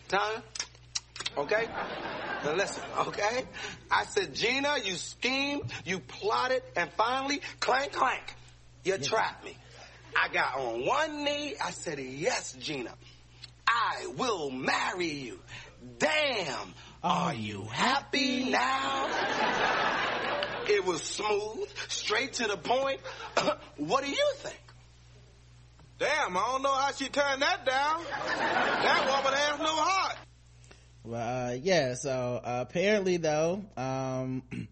Tanya? 0.08 0.42
Okay? 1.36 1.68
Now 2.44 2.54
listen, 2.54 2.82
okay? 2.98 3.44
I 3.90 4.04
said, 4.04 4.34
Gina, 4.34 4.76
you 4.84 4.94
schemed, 4.94 5.72
you 5.84 5.98
plotted, 5.98 6.62
and 6.76 6.90
finally, 6.92 7.40
clank, 7.60 7.92
clank, 7.92 8.34
you 8.84 8.92
yeah. 8.92 8.98
trapped 8.98 9.44
me. 9.44 9.56
I 10.16 10.28
got 10.28 10.56
on 10.58 10.86
one 10.86 11.24
knee, 11.24 11.54
I 11.62 11.70
said, 11.70 11.98
yes, 11.98 12.54
Gina, 12.60 12.94
I 13.66 14.06
will 14.16 14.50
marry 14.50 15.08
you. 15.08 15.38
Damn, 15.98 16.74
are 17.02 17.34
you 17.34 17.64
happy 17.64 18.50
now? 18.50 19.08
It 20.68 20.84
was 20.84 21.02
smooth, 21.02 21.68
straight 21.88 22.34
to 22.34 22.46
the 22.46 22.56
point. 22.56 23.00
what 23.76 24.04
do 24.04 24.10
you 24.10 24.32
think? 24.36 24.60
Damn, 25.98 26.36
I 26.36 26.40
don't 26.40 26.62
know 26.62 26.72
how 26.72 26.90
she 26.92 27.08
turned 27.08 27.42
that 27.42 27.64
down. 27.64 28.02
That 28.04 29.06
woman 29.08 29.38
has 29.38 29.58
no 29.60 29.76
heart. 29.76 30.16
Well, 31.06 31.50
uh, 31.50 31.52
yeah, 31.52 31.94
so 31.94 32.40
uh, 32.42 32.64
apparently 32.66 33.18
though, 33.18 33.62
um, 33.76 34.42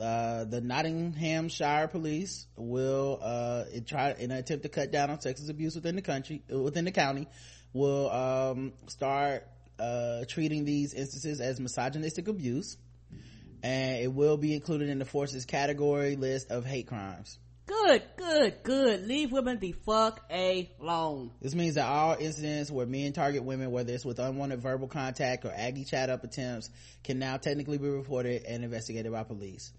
uh, 0.00 0.44
the 0.44 0.60
Nottinghamshire 0.60 1.88
police 1.88 2.46
will, 2.56 3.18
uh, 3.20 3.64
try, 3.84 4.12
in 4.12 4.30
an 4.30 4.38
attempt 4.38 4.62
to 4.62 4.68
cut 4.68 4.92
down 4.92 5.10
on 5.10 5.18
sexist 5.18 5.50
abuse 5.50 5.74
within 5.74 5.96
the 5.96 6.02
country, 6.02 6.42
within 6.48 6.84
the 6.84 6.92
county, 6.92 7.26
will, 7.72 8.08
um, 8.08 8.72
start, 8.86 9.48
uh, 9.80 10.24
treating 10.28 10.64
these 10.64 10.94
instances 10.94 11.40
as 11.40 11.58
misogynistic 11.58 12.28
abuse 12.28 12.76
and 13.64 14.00
it 14.00 14.12
will 14.12 14.36
be 14.36 14.54
included 14.54 14.88
in 14.88 15.00
the 15.00 15.04
force's 15.04 15.44
category 15.44 16.14
list 16.14 16.52
of 16.52 16.64
hate 16.64 16.86
crimes. 16.86 17.36
Good, 17.68 18.02
good, 18.16 18.54
good. 18.62 19.06
Leave 19.06 19.30
women 19.30 19.58
the 19.58 19.72
fuck 19.72 20.24
alone. 20.30 21.32
This 21.42 21.54
means 21.54 21.74
that 21.74 21.84
all 21.84 22.16
incidents 22.18 22.70
where 22.70 22.86
men 22.86 23.12
target 23.12 23.44
women, 23.44 23.70
whether 23.70 23.92
it's 23.92 24.06
with 24.06 24.18
unwanted 24.18 24.60
verbal 24.60 24.88
contact 24.88 25.44
or 25.44 25.52
aggy 25.54 25.84
chat 25.84 26.08
up 26.08 26.24
attempts, 26.24 26.70
can 27.04 27.18
now 27.18 27.36
technically 27.36 27.76
be 27.76 27.88
reported 27.88 28.44
and 28.44 28.64
investigated 28.64 29.12
by 29.12 29.22
police 29.22 29.70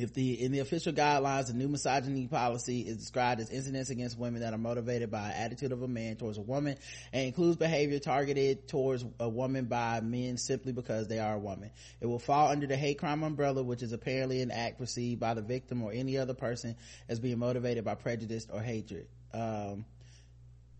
if 0.00 0.14
the 0.14 0.42
in 0.42 0.52
the 0.52 0.60
official 0.60 0.92
guidelines 0.92 1.46
the 1.46 1.54
new 1.54 1.68
misogyny 1.68 2.26
policy 2.26 2.80
is 2.80 2.96
described 2.96 3.40
as 3.40 3.50
incidents 3.50 3.90
against 3.90 4.18
women 4.18 4.40
that 4.40 4.52
are 4.52 4.58
motivated 4.58 5.10
by 5.10 5.28
an 5.28 5.32
attitude 5.32 5.72
of 5.72 5.82
a 5.82 5.88
man 5.88 6.16
towards 6.16 6.38
a 6.38 6.42
woman 6.42 6.76
and 7.12 7.26
includes 7.26 7.56
behavior 7.56 7.98
targeted 7.98 8.68
towards 8.68 9.04
a 9.20 9.28
woman 9.28 9.66
by 9.66 10.00
men 10.00 10.36
simply 10.36 10.72
because 10.72 11.08
they 11.08 11.18
are 11.18 11.34
a 11.34 11.38
woman. 11.38 11.70
It 12.00 12.06
will 12.06 12.18
fall 12.18 12.48
under 12.48 12.66
the 12.66 12.76
hate 12.76 12.98
crime 12.98 13.22
umbrella 13.22 13.62
which 13.62 13.82
is 13.82 13.92
apparently 13.92 14.42
an 14.42 14.50
act 14.50 14.78
perceived 14.78 15.20
by 15.20 15.34
the 15.34 15.42
victim 15.42 15.82
or 15.82 15.92
any 15.92 16.18
other 16.18 16.34
person 16.34 16.76
as 17.08 17.20
being 17.20 17.38
motivated 17.38 17.84
by 17.84 17.94
prejudice 17.94 18.46
or 18.52 18.60
hatred. 18.60 19.08
Um, 19.32 19.84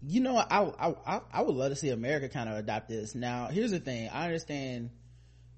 you 0.03 0.21
know 0.21 0.37
I, 0.37 0.95
I 1.07 1.21
i 1.33 1.43
would 1.43 1.55
love 1.55 1.71
to 1.71 1.77
see 1.77 1.89
america 1.89 2.29
kind 2.29 2.49
of 2.49 2.57
adopt 2.57 2.89
this. 2.89 3.15
Now 3.15 3.49
here's 3.49 3.71
the 3.71 3.81
thing. 3.81 4.09
I 4.13 4.27
understand 4.27 4.91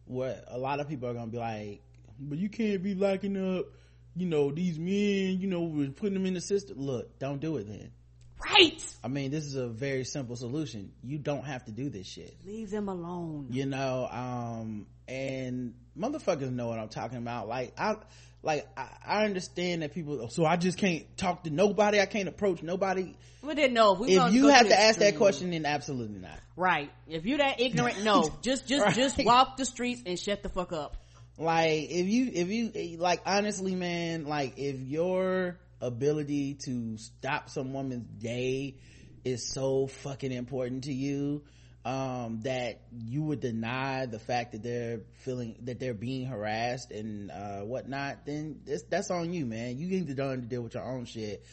what 0.05 0.45
a 0.49 0.59
lot 0.59 0.81
of 0.81 0.89
people 0.89 1.09
are 1.09 1.15
gonna 1.15 1.27
be 1.27 1.39
like 1.39 1.83
but 2.19 2.39
you 2.39 2.49
can't 2.49 2.83
be 2.83 2.95
locking 2.95 3.37
up 3.59 3.67
you 4.19 4.27
know 4.27 4.51
these 4.51 4.79
men 4.79 5.41
you 5.41 5.47
know 5.47 5.63
we're 5.63 5.91
putting 5.91 6.15
them 6.15 6.27
in 6.27 6.35
the 6.35 6.41
system. 6.41 6.79
Look 6.79 7.19
don't 7.19 7.41
do 7.41 7.57
it 7.57 7.69
then. 7.69 7.93
Right. 8.45 8.85
I 9.03 9.09
mean 9.09 9.31
this 9.31 9.45
is 9.45 9.55
a 9.55 9.69
very 9.69 10.05
simple 10.05 10.37
solution. 10.37 10.93
You 11.03 11.19
don't 11.19 11.45
have 11.45 11.65
to 11.67 11.73
do 11.73 11.89
this 11.89 12.07
shit. 12.07 12.37
Leave 12.45 12.71
them 12.71 12.89
alone. 12.89 13.49
You 13.51 13.67
know 13.67 14.09
um 14.11 14.87
and 15.07 15.75
motherfuckers 15.99 16.51
know 16.51 16.69
what 16.69 16.79
i'm 16.79 16.89
talking 16.89 17.19
about. 17.19 17.49
Like 17.49 17.75
i 17.79 17.97
like 18.43 18.67
I, 18.77 18.89
I, 19.05 19.25
understand 19.25 19.83
that 19.83 19.93
people 19.93 20.29
so 20.31 20.45
i 20.45 20.57
just 20.57 20.79
can't 20.79 21.05
talk 21.17 21.45
to 21.45 21.51
nobody. 21.51 22.01
I 22.01 22.07
can't 22.07 22.29
approach 22.29 22.63
nobody. 22.63 23.17
We 23.43 23.55
didn't 23.55 23.75
know 23.75 24.03
if, 24.03 24.09
if 24.09 24.33
you 24.33 24.49
have 24.49 24.69
to 24.69 24.79
ask 24.79 24.99
that 24.99 25.17
question 25.17 25.51
then 25.51 25.65
absolutely 25.65 26.19
not. 26.19 26.39
Right. 26.57 26.91
If 27.07 27.25
you're 27.25 27.39
that 27.39 27.61
ignorant 27.61 28.03
no. 28.03 28.29
Just 28.43 28.67
just 28.67 28.85
right. 28.85 28.95
just 28.95 29.25
walk 29.25 29.57
the 29.57 29.65
streets 29.65 30.03
and 30.07 30.19
shut 30.19 30.43
the 30.43 30.49
fuck 30.49 30.73
up 30.73 30.97
like 31.39 31.87
if 31.91 32.07
you 32.07 32.31
if 32.35 32.49
you 32.49 32.97
like 32.99 33.23
honestly 33.25 33.75
man 33.75 34.27
like 34.27 34.55
if 34.59 34.81
your 34.81 35.59
ability 35.81 36.55
to 36.55 36.99
stop 36.99 37.49
some 37.49 37.73
woman's 37.73 38.09
day 38.21 38.77
is 39.25 39.49
so 39.53 39.87
fucking 39.87 40.33
important 40.33 40.85
to 40.85 40.93
you 40.93 41.43
um, 41.85 42.41
that 42.43 42.83
you 42.93 43.23
would 43.23 43.41
deny 43.41 44.07
the 44.07 44.19
fact 44.19 44.53
that 44.53 44.63
they're 44.63 45.01
feeling 45.25 45.57
that 45.63 45.81
they're 45.81 45.95
being 45.95 46.27
harassed 46.27 46.91
and 46.91 47.31
uh, 47.31 47.61
whatnot, 47.61 48.27
then 48.27 48.61
that's 48.91 49.11
on 49.11 49.33
you, 49.33 49.47
man. 49.47 49.79
You 49.79 49.87
need 49.87 50.15
to 50.15 50.23
learn 50.23 50.43
to 50.43 50.47
deal 50.47 50.63
with 50.63 50.75
your 50.75 50.85
own 50.85 51.07
shit. 51.07 51.47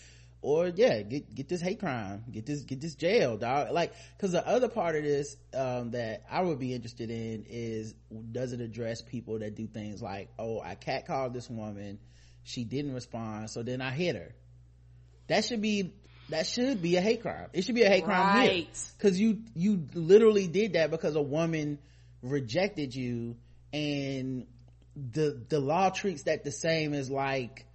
Or 0.45 0.67
yeah, 0.67 1.01
get 1.01 1.33
get 1.33 1.49
this 1.49 1.59
hate 1.59 1.79
crime, 1.79 2.23
get 2.31 2.45
this 2.45 2.61
get 2.61 2.79
this 2.79 2.93
jail, 2.93 3.35
dog. 3.35 3.71
Like, 3.71 3.93
because 4.15 4.31
the 4.31 4.47
other 4.47 4.69
part 4.69 4.95
of 4.95 5.01
this 5.01 5.35
um, 5.55 5.89
that 5.91 6.23
I 6.29 6.43
would 6.43 6.59
be 6.59 6.71
interested 6.71 7.09
in 7.09 7.47
is 7.49 7.95
does 8.31 8.53
it 8.53 8.61
address 8.61 9.01
people 9.01 9.39
that 9.39 9.55
do 9.55 9.65
things 9.65 10.03
like, 10.03 10.29
oh, 10.37 10.61
I 10.61 10.75
catcalled 10.75 11.33
this 11.33 11.49
woman, 11.49 11.97
she 12.43 12.63
didn't 12.63 12.93
respond, 12.93 13.49
so 13.49 13.63
then 13.63 13.81
I 13.81 13.89
hit 13.89 14.15
her. 14.15 14.35
That 15.29 15.45
should 15.45 15.61
be 15.61 15.95
that 16.29 16.45
should 16.45 16.79
be 16.79 16.95
a 16.97 17.01
hate 17.01 17.23
crime. 17.23 17.47
It 17.51 17.63
should 17.63 17.73
be 17.73 17.81
a 17.81 17.89
hate 17.89 18.03
crime 18.03 18.37
right. 18.37 18.93
Cause 18.99 19.17
you, 19.17 19.41
you 19.55 19.87
literally 19.95 20.47
did 20.47 20.73
that 20.73 20.91
because 20.91 21.15
a 21.15 21.23
woman 21.23 21.79
rejected 22.21 22.93
you 22.93 23.35
and 23.73 24.45
the, 24.95 25.43
the 25.49 25.59
law 25.59 25.89
treats 25.89 26.23
that 26.23 26.43
the 26.43 26.51
same 26.51 26.93
as 26.93 27.09
like 27.09 27.65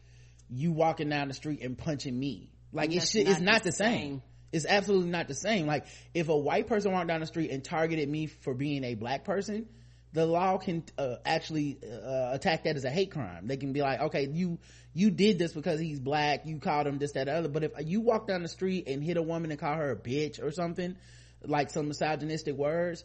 you 0.49 0.73
walking 0.73 1.09
down 1.09 1.29
the 1.29 1.35
street 1.35 1.63
and 1.63 1.77
punching 1.77 2.17
me. 2.19 2.51
Like 2.73 2.95
it 2.95 3.07
should, 3.07 3.25
not 3.25 3.33
it's 3.33 3.41
not 3.41 3.63
the 3.63 3.73
same. 3.73 3.99
same. 3.99 4.23
It's 4.53 4.67
absolutely 4.67 5.11
not 5.11 5.29
the 5.29 5.35
same. 5.35 5.67
Like 5.67 5.87
if 6.15 6.29
a 6.29 6.37
white 6.37 6.67
person 6.67 6.93
walked 6.93 7.09
down 7.09 7.21
the 7.21 7.27
street 7.27 7.51
and 7.51 7.63
targeted 7.63 8.09
me 8.09 8.27
for 8.27 8.55
being 8.55 8.85
a 8.85 8.95
black 8.95 9.25
person, 9.25 9.67
the 10.13 10.27
law 10.27 10.59
can 10.59 10.85
uh, 10.99 11.17
actually 11.25 11.79
uh, 11.85 12.31
attack 12.33 12.65
that 12.65 12.77
as 12.77 12.85
a 12.85 12.91
hate 12.91 13.13
crime. 13.13 13.47
They 13.47 13.57
can 13.57 13.73
be 13.73 13.81
like, 13.81 14.01
okay, 14.01 14.27
you 14.27 14.59
you 14.93 15.11
did 15.11 15.39
this 15.39 15.53
because 15.53 15.79
he's 15.79 16.01
black. 16.01 16.47
You 16.47 16.59
called 16.59 16.87
him 16.87 16.99
this, 16.99 17.13
that, 17.13 17.29
other. 17.29 17.49
But 17.49 17.65
if 17.65 17.73
you 17.85 18.01
walk 18.01 18.27
down 18.27 18.43
the 18.43 18.49
street 18.49 18.89
and 18.89 19.05
hit 19.05 19.17
a 19.17 19.23
woman 19.23 19.53
and 19.53 19.61
call 19.61 19.77
her 19.77 19.93
a 19.93 19.97
bitch 19.97 20.43
or 20.43 20.51
something, 20.51 20.97
like 21.45 21.71
some 21.71 21.87
misogynistic 21.87 22.57
words, 22.57 23.05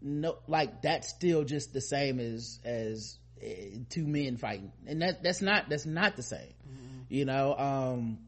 no, 0.00 0.38
like 0.46 0.80
that's 0.80 1.08
still 1.08 1.44
just 1.44 1.74
the 1.74 1.82
same 1.82 2.18
as 2.18 2.60
as 2.64 3.18
uh, 3.42 3.48
two 3.90 4.06
men 4.06 4.38
fighting, 4.38 4.72
and 4.86 5.02
that 5.02 5.22
that's 5.22 5.42
not 5.42 5.68
that's 5.68 5.86
not 5.86 6.16
the 6.16 6.22
same. 6.22 6.54
Mm-hmm. 6.66 6.98
You 7.10 7.24
know. 7.26 7.54
Um, 7.58 8.18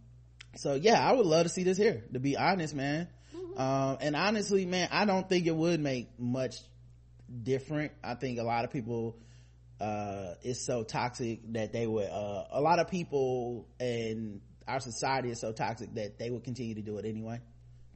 so 0.56 0.74
yeah, 0.74 1.06
I 1.06 1.12
would 1.12 1.26
love 1.26 1.44
to 1.44 1.48
see 1.48 1.62
this 1.62 1.76
here. 1.76 2.04
To 2.12 2.18
be 2.18 2.36
honest, 2.36 2.74
man. 2.74 3.08
Mm-hmm. 3.34 3.60
Um, 3.60 3.98
and 4.00 4.16
honestly, 4.16 4.66
man, 4.66 4.88
I 4.90 5.04
don't 5.04 5.28
think 5.28 5.46
it 5.46 5.54
would 5.54 5.80
make 5.80 6.18
much 6.18 6.56
different. 7.42 7.92
I 8.02 8.14
think 8.14 8.38
a 8.38 8.42
lot 8.42 8.64
of 8.64 8.70
people, 8.70 9.16
uh, 9.80 10.34
it's 10.42 10.64
so 10.66 10.82
toxic 10.82 11.40
that 11.52 11.72
they 11.72 11.86
would, 11.86 12.08
uh, 12.08 12.44
a 12.50 12.60
lot 12.60 12.78
of 12.78 12.88
people 12.88 13.68
in 13.78 14.40
our 14.66 14.80
society 14.80 15.30
is 15.30 15.40
so 15.40 15.52
toxic 15.52 15.94
that 15.94 16.18
they 16.18 16.30
would 16.30 16.44
continue 16.44 16.74
to 16.74 16.82
do 16.82 16.98
it 16.98 17.04
anyway. 17.04 17.40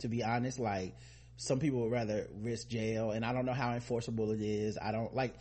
To 0.00 0.08
be 0.08 0.22
honest, 0.22 0.58
like 0.58 0.94
some 1.36 1.58
people 1.58 1.82
would 1.82 1.92
rather 1.92 2.28
risk 2.40 2.68
jail 2.68 3.10
and 3.10 3.24
I 3.24 3.32
don't 3.32 3.46
know 3.46 3.52
how 3.52 3.72
enforceable 3.72 4.30
it 4.32 4.40
is. 4.40 4.78
I 4.80 4.92
don't 4.92 5.14
like, 5.14 5.34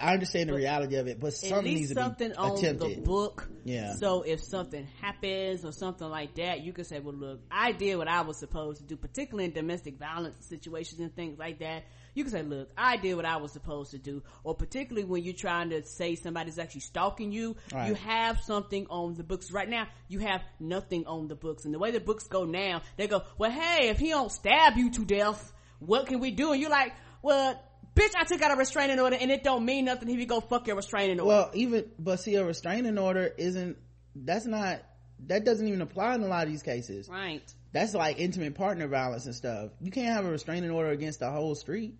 I 0.00 0.12
understand 0.12 0.48
the 0.48 0.54
reality 0.54 0.94
of 0.96 1.08
it, 1.08 1.18
but 1.18 1.32
something 1.32 1.74
needs 1.74 1.88
to 1.88 1.94
something 1.94 2.30
be 2.30 2.36
on 2.36 2.78
the 2.78 3.00
book. 3.04 3.48
Yeah. 3.64 3.94
So 3.94 4.22
if 4.22 4.40
something 4.42 4.86
happens 5.00 5.64
or 5.64 5.72
something 5.72 6.08
like 6.08 6.36
that, 6.36 6.60
you 6.60 6.72
can 6.72 6.84
say, 6.84 7.00
"Well, 7.00 7.14
look, 7.14 7.40
I 7.50 7.72
did 7.72 7.96
what 7.96 8.06
I 8.06 8.20
was 8.20 8.36
supposed 8.36 8.80
to 8.80 8.86
do, 8.86 8.96
particularly 8.96 9.46
in 9.46 9.52
domestic 9.52 9.98
violence 9.98 10.46
situations 10.46 11.00
and 11.00 11.14
things 11.14 11.38
like 11.38 11.58
that." 11.58 11.84
You 12.14 12.22
can 12.22 12.32
say, 12.32 12.42
"Look, 12.42 12.70
I 12.76 12.96
did 12.96 13.16
what 13.16 13.24
I 13.24 13.38
was 13.38 13.52
supposed 13.52 13.90
to 13.90 13.98
do," 13.98 14.22
or 14.44 14.54
particularly 14.54 15.04
when 15.04 15.24
you're 15.24 15.34
trying 15.34 15.70
to 15.70 15.84
say 15.84 16.14
somebody's 16.14 16.60
actually 16.60 16.82
stalking 16.82 17.32
you, 17.32 17.56
right. 17.72 17.88
you 17.88 17.94
have 17.94 18.40
something 18.40 18.86
on 18.90 19.14
the 19.14 19.24
books. 19.24 19.50
Right 19.50 19.68
now, 19.68 19.88
you 20.06 20.20
have 20.20 20.42
nothing 20.60 21.06
on 21.06 21.26
the 21.26 21.34
books, 21.34 21.64
and 21.64 21.74
the 21.74 21.78
way 21.78 21.90
the 21.90 22.00
books 22.00 22.24
go 22.28 22.44
now, 22.44 22.82
they 22.96 23.08
go, 23.08 23.22
"Well, 23.36 23.50
hey, 23.50 23.88
if 23.88 23.98
he 23.98 24.10
don't 24.10 24.30
stab 24.30 24.76
you 24.76 24.90
to 24.92 25.04
death, 25.04 25.52
what 25.80 26.06
can 26.06 26.20
we 26.20 26.30
do?" 26.30 26.52
And 26.52 26.60
you're 26.60 26.70
like, 26.70 26.92
"Well." 27.20 27.60
Bitch, 27.98 28.14
I 28.16 28.24
took 28.24 28.40
out 28.42 28.52
a 28.52 28.56
restraining 28.56 29.00
order 29.00 29.16
and 29.20 29.30
it 29.30 29.42
don't 29.42 29.64
mean 29.64 29.84
nothing 29.84 30.08
if 30.08 30.18
you 30.18 30.26
go 30.26 30.40
fuck 30.40 30.66
your 30.66 30.76
restraining 30.76 31.20
order. 31.20 31.28
Well, 31.28 31.50
even, 31.54 31.90
but 31.98 32.20
see, 32.20 32.36
a 32.36 32.44
restraining 32.44 32.98
order 32.98 33.32
isn't, 33.36 33.76
that's 34.14 34.46
not, 34.46 34.80
that 35.26 35.44
doesn't 35.44 35.66
even 35.66 35.82
apply 35.82 36.14
in 36.14 36.22
a 36.22 36.28
lot 36.28 36.44
of 36.44 36.50
these 36.50 36.62
cases. 36.62 37.08
Right. 37.08 37.42
That's 37.72 37.94
like 37.94 38.18
intimate 38.18 38.54
partner 38.54 38.88
violence 38.88 39.26
and 39.26 39.34
stuff. 39.34 39.70
You 39.80 39.90
can't 39.90 40.14
have 40.14 40.24
a 40.24 40.30
restraining 40.30 40.70
order 40.70 40.90
against 40.90 41.20
the 41.20 41.30
whole 41.30 41.54
street. 41.54 41.94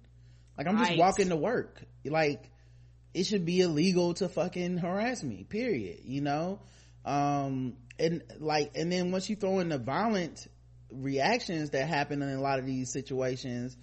Like, 0.56 0.66
I'm 0.66 0.76
right. 0.76 0.88
just 0.88 0.98
walking 0.98 1.28
to 1.28 1.36
work. 1.36 1.82
Like, 2.04 2.50
it 3.14 3.24
should 3.24 3.44
be 3.44 3.60
illegal 3.60 4.14
to 4.14 4.28
fucking 4.28 4.78
harass 4.78 5.22
me, 5.22 5.44
period, 5.44 6.00
you 6.04 6.20
know? 6.20 6.60
Um, 7.04 7.76
and 7.98 8.22
like, 8.38 8.72
and 8.74 8.90
then 8.90 9.10
once 9.10 9.28
you 9.28 9.36
throw 9.36 9.60
in 9.60 9.68
the 9.68 9.78
violent 9.78 10.46
reactions 10.90 11.70
that 11.70 11.86
happen 11.88 12.22
in 12.22 12.28
a 12.28 12.40
lot 12.40 12.58
of 12.58 12.66
these 12.66 12.92
situations, 12.92 13.76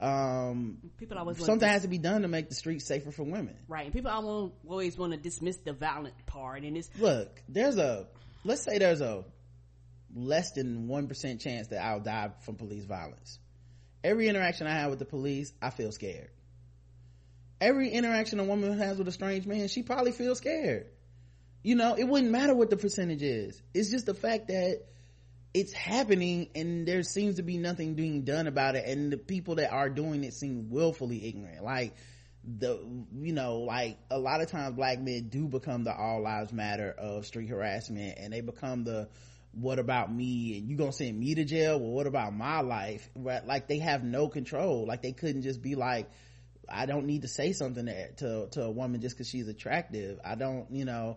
um 0.00 0.76
people 0.98 1.16
always 1.16 1.42
something 1.42 1.66
has 1.66 1.82
to 1.82 1.88
be 1.88 1.96
done 1.96 2.22
to 2.22 2.28
make 2.28 2.50
the 2.50 2.54
streets 2.54 2.84
safer 2.84 3.10
for 3.10 3.22
women. 3.22 3.56
Right 3.66 3.84
and 3.86 3.94
people 3.94 4.10
always 4.10 4.98
want 4.98 5.12
to 5.12 5.18
dismiss 5.18 5.56
the 5.58 5.72
violent 5.72 6.14
part 6.26 6.62
and 6.64 6.76
it's 6.76 6.90
look 6.98 7.42
there's 7.48 7.78
a 7.78 8.06
let's 8.44 8.62
say 8.62 8.78
there's 8.78 9.00
a 9.00 9.24
less 10.14 10.52
than 10.52 10.88
1% 10.88 11.40
chance 11.40 11.68
that 11.68 11.82
i'll 11.82 12.00
die 12.00 12.30
from 12.40 12.56
police 12.56 12.84
violence. 12.84 13.38
Every 14.04 14.28
interaction 14.28 14.66
i 14.66 14.72
have 14.72 14.90
with 14.90 14.98
the 14.98 15.06
police 15.06 15.52
i 15.62 15.70
feel 15.70 15.92
scared. 15.92 16.28
Every 17.58 17.88
interaction 17.88 18.38
a 18.38 18.44
woman 18.44 18.76
has 18.76 18.98
with 18.98 19.08
a 19.08 19.12
strange 19.12 19.46
man 19.46 19.68
she 19.68 19.82
probably 19.82 20.12
feels 20.12 20.38
scared. 20.38 20.88
You 21.62 21.74
know 21.74 21.94
it 21.94 22.04
wouldn't 22.04 22.30
matter 22.30 22.54
what 22.54 22.68
the 22.68 22.76
percentage 22.76 23.22
is. 23.22 23.62
It's 23.72 23.90
just 23.90 24.04
the 24.04 24.14
fact 24.14 24.48
that 24.48 24.82
it's 25.56 25.72
happening 25.72 26.50
and 26.54 26.86
there 26.86 27.02
seems 27.02 27.36
to 27.36 27.42
be 27.42 27.56
nothing 27.56 27.94
being 27.94 28.24
done 28.24 28.46
about 28.46 28.76
it. 28.76 28.84
And 28.86 29.10
the 29.10 29.16
people 29.16 29.54
that 29.54 29.72
are 29.72 29.88
doing 29.88 30.22
it 30.22 30.34
seem 30.34 30.68
willfully 30.68 31.26
ignorant. 31.26 31.64
Like 31.64 31.94
the 32.44 32.78
you 33.14 33.32
know 33.32 33.60
like 33.60 33.96
a 34.10 34.18
lot 34.18 34.42
of 34.42 34.50
times 34.50 34.76
black 34.76 35.00
men 35.00 35.28
do 35.30 35.48
become 35.48 35.82
the 35.82 35.96
all 35.96 36.20
lives 36.22 36.52
matter 36.52 36.94
of 36.96 37.24
street 37.24 37.48
harassment 37.48 38.18
and 38.18 38.34
they 38.34 38.42
become 38.42 38.84
the 38.84 39.08
what 39.52 39.78
about 39.78 40.14
me? 40.14 40.58
And 40.58 40.68
you 40.68 40.76
gonna 40.76 40.92
send 40.92 41.18
me 41.18 41.34
to 41.36 41.44
jail? 41.46 41.80
Well 41.80 41.90
what 41.90 42.06
about 42.06 42.34
my 42.34 42.60
life? 42.60 43.08
Right? 43.16 43.44
Like 43.44 43.66
they 43.66 43.78
have 43.78 44.04
no 44.04 44.28
control. 44.28 44.84
Like 44.86 45.00
they 45.00 45.12
couldn't 45.12 45.42
just 45.42 45.62
be 45.62 45.74
like 45.74 46.10
i 46.68 46.84
don't 46.84 47.06
need 47.06 47.22
to 47.22 47.28
say 47.28 47.52
something 47.52 47.86
to 47.86 48.12
to, 48.14 48.48
to 48.50 48.62
a 48.64 48.70
woman 48.70 49.00
just 49.00 49.16
because 49.16 49.28
she's 49.30 49.48
attractive. 49.48 50.20
I 50.22 50.34
don't 50.34 50.70
you 50.70 50.84
know 50.84 51.16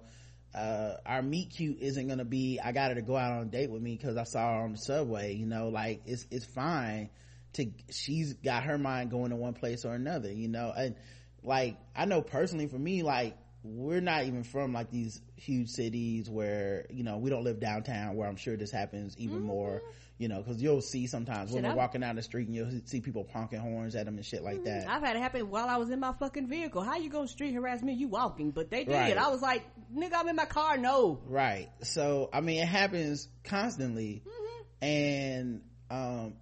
uh, 0.53 0.95
our 1.05 1.21
meet 1.21 1.51
cute 1.51 1.77
isn't 1.79 2.07
gonna 2.07 2.25
be 2.25 2.59
i 2.63 2.71
got 2.71 2.89
her 2.89 2.95
to 2.95 3.01
go 3.01 3.15
out 3.15 3.31
on 3.33 3.41
a 3.43 3.45
date 3.45 3.69
with 3.69 3.81
me 3.81 3.95
because 3.95 4.17
i 4.17 4.23
saw 4.23 4.55
her 4.55 4.63
on 4.63 4.71
the 4.71 4.77
subway 4.77 5.35
you 5.35 5.45
know 5.45 5.69
like 5.69 6.01
it's 6.05 6.25
it's 6.31 6.45
fine 6.45 7.09
to 7.53 7.67
she's 7.89 8.33
got 8.33 8.63
her 8.63 8.77
mind 8.77 9.11
going 9.11 9.29
to 9.29 9.35
one 9.35 9.53
place 9.53 9.85
or 9.85 9.93
another 9.93 10.31
you 10.31 10.47
know 10.47 10.73
and 10.75 10.95
like 11.43 11.77
i 11.95 12.05
know 12.05 12.21
personally 12.21 12.67
for 12.67 12.79
me 12.79 13.03
like 13.03 13.37
we're 13.63 14.01
not 14.01 14.23
even 14.23 14.43
from 14.43 14.73
like 14.73 14.89
these 14.89 15.21
huge 15.35 15.69
cities 15.69 16.29
where 16.29 16.85
you 16.89 17.03
know 17.03 17.17
we 17.17 17.29
don't 17.29 17.43
live 17.43 17.59
downtown 17.59 18.15
where 18.15 18.27
i'm 18.27 18.37
sure 18.37 18.55
this 18.55 18.71
happens 18.71 19.15
even 19.17 19.37
mm-hmm. 19.37 19.47
more 19.47 19.81
you 20.19 20.27
know 20.27 20.41
because 20.41 20.61
you'll 20.61 20.81
see 20.81 21.07
sometimes 21.07 21.51
when 21.51 21.63
we're 21.63 21.73
walking 21.73 22.01
down 22.01 22.17
the 22.17 22.21
street 22.21 22.45
and 22.45 22.55
you'll 22.55 22.69
see 22.85 22.99
people 22.99 23.25
honking 23.33 23.59
horns 23.59 23.95
at 23.95 24.05
them 24.05 24.17
and 24.17 24.25
shit 24.25 24.43
like 24.43 24.65
that. 24.65 24.87
I've 24.87 25.01
had 25.01 25.15
it 25.15 25.21
happen 25.21 25.49
while 25.49 25.67
i 25.67 25.77
was 25.77 25.89
in 25.89 25.99
my 26.01 26.13
fucking 26.19 26.47
vehicle. 26.47 26.83
How 26.83 26.97
you 26.97 27.09
gonna 27.09 27.27
street 27.27 27.53
harass 27.53 27.81
me? 27.81 27.93
You 27.93 28.09
walking 28.09 28.51
but 28.51 28.69
they 28.69 28.83
did. 28.83 28.93
Right. 28.93 29.17
i 29.17 29.29
was 29.29 29.41
like 29.41 29.65
nigga 29.95 30.13
i'm 30.15 30.27
in 30.27 30.35
my 30.35 30.45
car 30.45 30.77
no. 30.77 31.21
Right. 31.25 31.69
So 31.83 32.29
i 32.33 32.41
mean 32.41 32.61
it 32.61 32.67
happens 32.67 33.29
constantly. 33.45 34.21
Mm-hmm. 34.27 34.85
and 34.85 35.61
um 35.89 36.33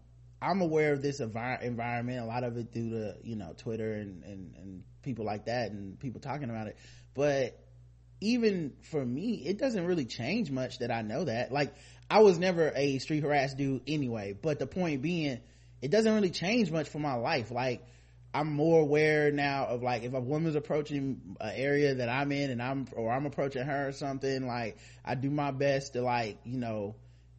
i'm 0.42 0.62
aware 0.62 0.94
of 0.94 1.04
this 1.04 1.22
envir- 1.22 1.62
environment 1.62 2.20
a 2.20 2.26
lot 2.26 2.44
of 2.44 2.58
it 2.58 2.74
through 2.74 2.90
the 2.90 3.18
you 3.24 3.36
know 3.36 3.54
twitter 3.58 3.94
and, 3.94 4.24
and 4.24 4.56
and 4.58 4.84
people 5.04 5.24
like 5.24 5.46
that 5.46 5.72
and 5.72 6.00
people 6.00 6.20
talking 6.20 6.50
about 6.50 6.68
it. 6.68 6.78
But 7.14 7.64
even 8.20 8.74
for 8.90 9.06
me 9.06 9.44
it 9.46 9.60
doesn't 9.60 9.86
really 9.86 10.06
change 10.06 10.50
much 10.50 10.80
that 10.80 10.90
i 10.90 11.04
know 11.04 11.26
that. 11.26 11.52
Like 11.52 11.76
i 12.10 12.20
was 12.22 12.38
never 12.38 12.72
a 12.76 13.00
street 13.00 13.24
harass 13.24 13.54
dude 13.54 13.82
anyway 13.88 14.38
but 14.40 14.60
the 14.60 14.68
point 14.68 15.02
being 15.02 15.40
it 15.82 15.92
doesn't 15.92 16.14
really 16.14 16.32
change 16.32 16.72
much 16.72 16.90
for 16.90 17.00
my 17.00 17.14
life 17.14 17.52
like 17.52 17.86
I'm 18.34 18.54
more 18.54 18.82
aware 18.82 19.32
now 19.32 19.66
of 19.66 19.82
like 19.82 20.04
if 20.04 20.14
a 20.14 20.20
woman's 20.20 20.56
approaching 20.56 21.36
an 21.40 21.54
area 21.56 21.96
that 21.96 22.10
I'm 22.10 22.32
in 22.32 22.52
and 22.52 22.62
I'm 22.62 22.88
or 22.92 23.12
I'm 23.12 23.26
approaching 23.26 23.64
her 23.64 23.88
or 23.88 23.92
something, 23.94 24.46
like 24.46 24.78
I 25.04 25.16
do 25.16 25.30
my 25.30 25.52
best 25.52 25.94
to 25.94 26.02
like, 26.02 26.38
you 26.44 26.60
know, 26.60 26.96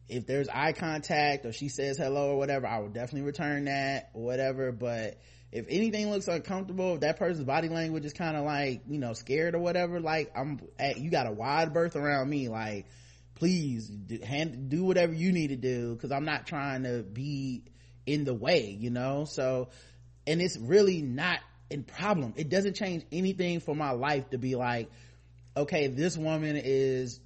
if 0.09 0.25
there's 0.25 0.49
eye 0.49 0.73
contact 0.73 1.45
or 1.45 1.53
she 1.53 1.69
says 1.69 1.97
hello 1.97 2.31
or 2.31 2.37
whatever, 2.37 2.67
I 2.67 2.79
will 2.79 2.89
definitely 2.89 3.21
return 3.21 3.65
that 3.65 4.09
or 4.13 4.23
whatever. 4.23 4.71
But 4.71 5.19
if 5.51 5.67
anything 5.69 6.09
looks 6.09 6.27
uncomfortable, 6.27 6.95
if 6.95 7.01
that 7.01 7.17
person's 7.17 7.45
body 7.45 7.69
language 7.69 8.03
is 8.03 8.13
kind 8.13 8.35
of 8.35 8.43
like, 8.43 8.81
you 8.89 8.99
know, 8.99 9.13
scared 9.13 9.55
or 9.55 9.59
whatever, 9.59 9.99
like 10.01 10.31
I'm 10.35 10.59
at, 10.79 10.97
you 10.97 11.11
got 11.11 11.27
a 11.27 11.31
wide 11.31 11.73
berth 11.73 11.95
around 11.95 12.29
me, 12.29 12.49
like 12.49 12.87
please 13.39 13.87
do, 13.87 14.19
hand, 14.21 14.69
do 14.69 14.83
whatever 14.83 15.13
you 15.13 15.31
need 15.31 15.47
to 15.47 15.55
do 15.55 15.95
because 15.95 16.11
I'm 16.11 16.25
not 16.25 16.45
trying 16.45 16.83
to 16.83 17.01
be 17.01 17.63
in 18.05 18.25
the 18.25 18.33
way, 18.33 18.77
you 18.79 18.89
know? 18.89 19.25
So, 19.25 19.69
and 20.27 20.41
it's 20.41 20.57
really 20.57 21.01
not 21.01 21.39
a 21.71 21.77
problem. 21.77 22.33
It 22.35 22.49
doesn't 22.49 22.75
change 22.75 23.03
anything 23.11 23.61
for 23.61 23.73
my 23.73 23.91
life 23.91 24.29
to 24.31 24.37
be 24.37 24.55
like, 24.55 24.91
okay, 25.55 25.87
this 25.87 26.17
woman 26.17 26.59
is 26.61 27.19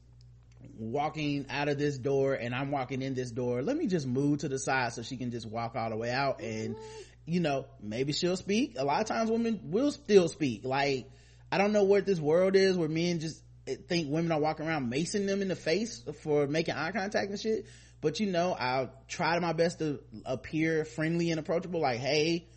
walking 0.78 1.46
out 1.50 1.68
of 1.68 1.78
this 1.78 1.98
door 1.98 2.34
and 2.34 2.54
I'm 2.54 2.72
walking 2.72 3.02
in 3.02 3.16
this 3.16 3.32
door. 3.32 3.62
Let 3.62 3.76
me 3.76 3.88
just 3.88 4.08
move 4.08 4.40
to 4.40 4.48
the 4.48 4.60
side 4.60 4.94
so 4.94 5.02
she 5.02 5.18
can 5.18 5.32
just 5.32 5.48
walk 5.48 5.76
all 5.76 5.90
the 5.90 5.98
way 5.98 6.12
out 6.12 6.42
and, 6.42 6.76
mm-hmm. 6.76 7.02
you 7.26 7.40
know, 7.40 7.66
maybe 7.82 8.14
she'll 8.14 8.38
speak. 8.38 8.76
A 8.78 8.86
lot 8.86 9.02
of 9.02 9.08
times 9.08 9.32
women 9.32 9.60
will 9.66 9.92
still 9.92 10.28
speak. 10.28 10.64
Like, 10.64 11.10
I 11.52 11.58
don't 11.58 11.74
know 11.74 11.84
what 11.84 12.06
this 12.06 12.20
world 12.20 12.56
is 12.56 12.78
where 12.78 12.90
men 12.90 13.20
just 13.20 13.42
think 13.66 14.12
women 14.12 14.32
are 14.32 14.40
walking 14.40 14.68
around 14.68 14.92
macing 14.92 15.26
them 15.28 15.42
in 15.42 15.48
the 15.48 15.56
face 15.56 16.04
for 16.22 16.48
making 16.48 16.76
eye 16.76 16.92
contact 16.92 17.30
and 17.30 17.40
shit. 17.40 17.66
But 18.02 18.20
you 18.20 18.28
know, 18.28 18.54
I'll 18.54 18.92
try 19.08 19.40
my 19.40 19.54
best 19.54 19.80
to 19.80 20.00
appear 20.26 20.84
friendly 20.84 21.32
and 21.32 21.40
approachable. 21.40 21.80
Like, 21.80 22.00
hey, 22.00 22.50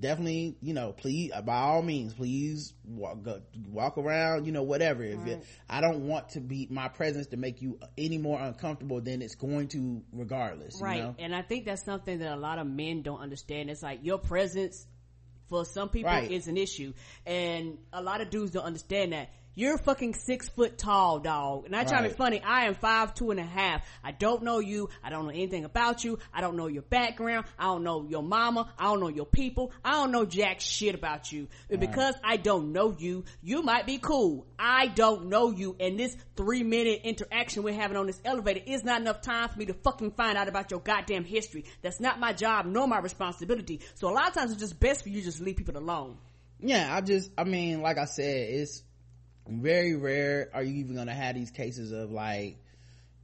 definitely, 0.00 0.56
you 0.60 0.74
know, 0.74 0.92
please, 0.92 1.32
uh, 1.34 1.42
by 1.42 1.56
all 1.56 1.82
means, 1.82 2.14
please 2.14 2.72
walk, 2.84 3.18
walk 3.68 3.98
around, 3.98 4.46
you 4.46 4.52
know, 4.52 4.62
whatever. 4.62 5.02
If 5.02 5.18
right. 5.18 5.28
it, 5.28 5.46
I 5.68 5.80
don't 5.80 6.08
want 6.08 6.30
to 6.30 6.40
be 6.40 6.66
my 6.70 6.88
presence 6.88 7.28
to 7.28 7.36
make 7.36 7.62
you 7.62 7.78
any 7.96 8.18
more 8.18 8.40
uncomfortable 8.40 9.00
than 9.00 9.22
it's 9.22 9.34
going 9.34 9.68
to 9.68 10.02
regardless. 10.12 10.80
Right. 10.80 11.02
Know? 11.02 11.14
And 11.18 11.34
I 11.34 11.42
think 11.42 11.66
that's 11.66 11.84
something 11.84 12.18
that 12.20 12.32
a 12.32 12.40
lot 12.40 12.58
of 12.58 12.66
men 12.66 13.02
don't 13.02 13.20
understand. 13.20 13.70
It's 13.70 13.82
like 13.82 14.00
your 14.02 14.18
presence 14.18 14.86
for 15.48 15.64
some 15.64 15.88
people 15.88 16.10
right. 16.10 16.30
is 16.30 16.48
an 16.48 16.56
issue. 16.56 16.92
And 17.24 17.78
a 17.92 18.02
lot 18.02 18.20
of 18.20 18.30
dudes 18.30 18.52
don't 18.52 18.64
understand 18.64 19.12
that 19.12 19.30
you're 19.56 19.78
fucking 19.78 20.12
six 20.14 20.50
foot 20.50 20.76
tall, 20.76 21.18
dog. 21.18 21.64
And 21.64 21.74
I 21.74 21.84
try 21.84 22.02
to 22.02 22.08
be 22.08 22.14
funny. 22.14 22.42
I 22.42 22.66
am 22.66 22.74
five 22.74 23.14
two 23.14 23.30
and 23.30 23.40
a 23.40 23.44
half. 23.44 23.82
I 24.04 24.12
don't 24.12 24.42
know 24.42 24.58
you. 24.58 24.90
I 25.02 25.08
don't 25.08 25.24
know 25.24 25.30
anything 25.30 25.64
about 25.64 26.04
you. 26.04 26.18
I 26.32 26.42
don't 26.42 26.56
know 26.56 26.66
your 26.66 26.82
background. 26.82 27.46
I 27.58 27.64
don't 27.64 27.82
know 27.82 28.06
your 28.06 28.22
mama. 28.22 28.70
I 28.78 28.84
don't 28.84 29.00
know 29.00 29.08
your 29.08 29.24
people. 29.24 29.72
I 29.82 29.92
don't 29.92 30.12
know 30.12 30.26
jack 30.26 30.60
shit 30.60 30.94
about 30.94 31.32
you. 31.32 31.48
And 31.70 31.80
right. 31.80 31.90
because 31.90 32.14
I 32.22 32.36
don't 32.36 32.72
know 32.72 32.94
you, 32.96 33.24
you 33.42 33.62
might 33.62 33.86
be 33.86 33.96
cool. 33.96 34.46
I 34.58 34.88
don't 34.88 35.30
know 35.30 35.50
you. 35.50 35.74
And 35.80 35.98
this 35.98 36.14
three 36.36 36.62
minute 36.62 37.00
interaction 37.04 37.62
we're 37.62 37.72
having 37.72 37.96
on 37.96 38.06
this 38.06 38.20
elevator 38.26 38.60
is 38.66 38.84
not 38.84 39.00
enough 39.00 39.22
time 39.22 39.48
for 39.48 39.58
me 39.58 39.64
to 39.66 39.74
fucking 39.74 40.10
find 40.10 40.36
out 40.36 40.48
about 40.48 40.70
your 40.70 40.80
goddamn 40.80 41.24
history. 41.24 41.64
That's 41.80 41.98
not 41.98 42.20
my 42.20 42.34
job 42.34 42.66
nor 42.66 42.86
my 42.86 42.98
responsibility. 42.98 43.80
So 43.94 44.10
a 44.10 44.12
lot 44.12 44.28
of 44.28 44.34
times 44.34 44.52
it's 44.52 44.60
just 44.60 44.78
best 44.78 45.02
for 45.02 45.08
you 45.08 45.20
to 45.20 45.24
just 45.24 45.40
leave 45.40 45.56
people 45.56 45.78
alone. 45.78 46.18
Yeah, 46.60 46.94
I 46.94 47.00
just, 47.00 47.30
I 47.36 47.44
mean, 47.44 47.80
like 47.80 47.98
I 47.98 48.06
said, 48.06 48.48
it's, 48.50 48.82
very 49.48 49.94
rare 49.94 50.50
are 50.54 50.62
you 50.62 50.74
even 50.76 50.96
gonna 50.96 51.14
have 51.14 51.34
these 51.34 51.50
cases 51.50 51.92
of 51.92 52.10
like 52.10 52.58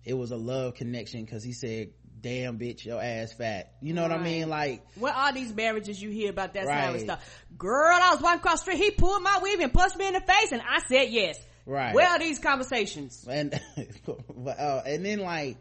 it 0.05 0.15
was 0.15 0.31
a 0.31 0.37
love 0.37 0.75
connection 0.75 1.25
because 1.25 1.43
he 1.43 1.53
said 1.53 1.91
damn 2.21 2.59
bitch 2.59 2.85
your 2.85 3.03
ass 3.03 3.33
fat. 3.33 3.73
You 3.81 3.95
know 3.95 4.03
right. 4.03 4.13
what 4.13 4.21
i 4.21 4.23
mean? 4.23 4.49
Like 4.49 4.85
what 4.97 5.15
are 5.15 5.33
these 5.33 5.55
marriages 5.55 6.01
you 6.01 6.11
hear 6.11 6.31
about 6.31 6.55
that 6.55 6.67
right. 6.67 6.85
kind 6.85 6.97
of 6.97 7.03
stuff? 7.03 7.45
Girl 7.59 7.99
i 8.01 8.11
was 8.11 8.21
walking 8.21 8.41
across 8.41 8.63
the 8.63 8.73
street 8.73 8.79
he 8.79 8.91
pulled 8.93 9.23
my 9.23 9.41
weave 9.43 9.61
and 9.61 9.73
punched 9.73 9.97
me 9.97 10.07
in 10.07 10.15
the 10.15 10.21
face 10.21 10.53
and 10.53 10.63
i 10.63 10.81
said 10.81 11.11
yes. 11.11 11.39
Right. 11.65 11.95
Where 11.95 12.09
are 12.09 12.19
these 12.19 12.41
conversations? 12.41 13.25
And 13.29 13.55
uh, 14.09 14.83
and 14.85 15.05
then 15.05 15.21
like 15.21 15.57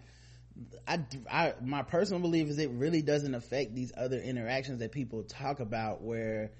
I, 0.87 0.99
I 1.31 1.53
my 1.61 1.83
personal 1.83 2.21
belief 2.21 2.47
is 2.47 2.57
it 2.57 2.71
really 2.71 3.01
doesn't 3.01 3.35
affect 3.35 3.75
these 3.75 3.91
other 3.95 4.17
interactions 4.17 4.79
that 4.79 4.91
people 4.91 5.23
talk 5.23 5.59
about 5.59 6.01
where 6.01 6.51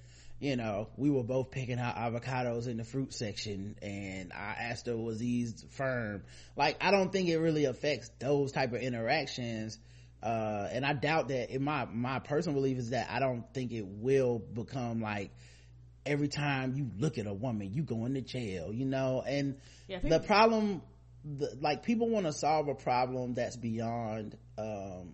you 0.42 0.56
know, 0.56 0.90
we 0.98 1.12
were 1.12 1.24
both 1.24 1.52
picking 1.52 1.78
out 1.78 1.96
avocados 1.96 2.68
in 2.68 2.78
the 2.78 2.84
fruit 2.84 3.14
section 3.14 3.76
and 3.80 4.34
I 4.34 4.56
asked 4.60 4.88
her, 4.88 4.98
was 4.98 5.20
these 5.20 5.64
firm? 5.70 6.24
Like, 6.58 6.78
I 6.82 6.90
don't 6.90 7.12
think 7.12 7.30
it 7.30 7.38
really 7.38 7.66
affects 7.66 8.10
those 8.18 8.52
type 8.52 8.74
of 8.74 8.82
interactions. 8.82 9.78
Uh, 10.22 10.68
and 10.72 10.84
I 10.84 10.94
doubt 10.94 11.28
that 11.28 11.52
in 11.54 11.64
my, 11.64 11.86
my 11.86 12.18
personal 12.18 12.56
belief 12.60 12.80
is 12.80 12.90
that 12.90 13.12
I 13.12 13.20
don't 13.20 13.54
think 13.54 13.72
it 13.72 13.86
will 13.86 14.40
become 14.40 15.00
like, 15.00 15.30
every 16.08 16.28
time 16.28 16.74
you 16.76 16.90
look 16.98 17.20
at 17.20 17.28
a 17.28 17.34
woman, 17.34 17.72
you 17.72 17.84
go 17.84 18.06
into 18.06 18.22
jail, 18.22 18.74
you 18.74 18.86
know, 18.86 19.22
and 19.24 19.58
yeah, 19.88 20.00
the 20.02 20.20
problem, 20.20 20.82
the, 21.24 21.56
like 21.62 21.84
people 21.84 22.10
want 22.10 22.26
to 22.26 22.34
solve 22.34 22.68
a 22.68 22.74
problem 22.74 23.36
that's 23.36 23.58
beyond, 23.58 24.36
um, 24.58 25.14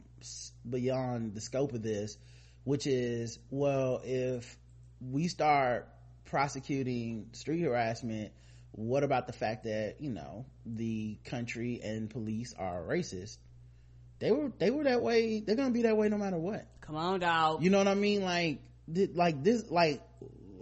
beyond 0.69 1.33
the 1.33 1.41
scope 1.41 1.73
of 1.73 1.83
this, 1.83 2.17
which 2.63 2.87
is, 2.87 3.37
well, 3.49 3.99
if 4.05 4.57
we 5.01 5.27
start 5.27 5.87
prosecuting 6.25 7.27
street 7.31 7.61
harassment 7.61 8.31
what 8.77 9.03
about 9.03 9.25
the 9.25 9.33
fact 9.33 9.63
that 9.63 9.95
you 9.99 10.11
know 10.11 10.45
the 10.65 11.17
country 11.25 11.81
and 11.83 12.09
police 12.09 12.53
are 12.57 12.83
racist? 12.83 13.37
They 14.19 14.31
were 14.31 14.51
they 14.59 14.69
were 14.69 14.83
that 14.83 15.01
way 15.01 15.39
they're 15.39 15.55
gonna 15.55 15.71
be 15.71 15.81
that 15.83 15.97
way 15.97 16.09
no 16.09 16.17
matter 16.17 16.37
what. 16.37 16.67
Come 16.81 16.95
on 16.95 17.19
dog 17.19 17.63
you 17.63 17.71
know 17.71 17.79
what 17.79 17.87
i 17.87 17.95
mean? 17.95 18.21
Like 18.23 18.59
like 19.15 19.43
this 19.43 19.69
like 19.71 20.01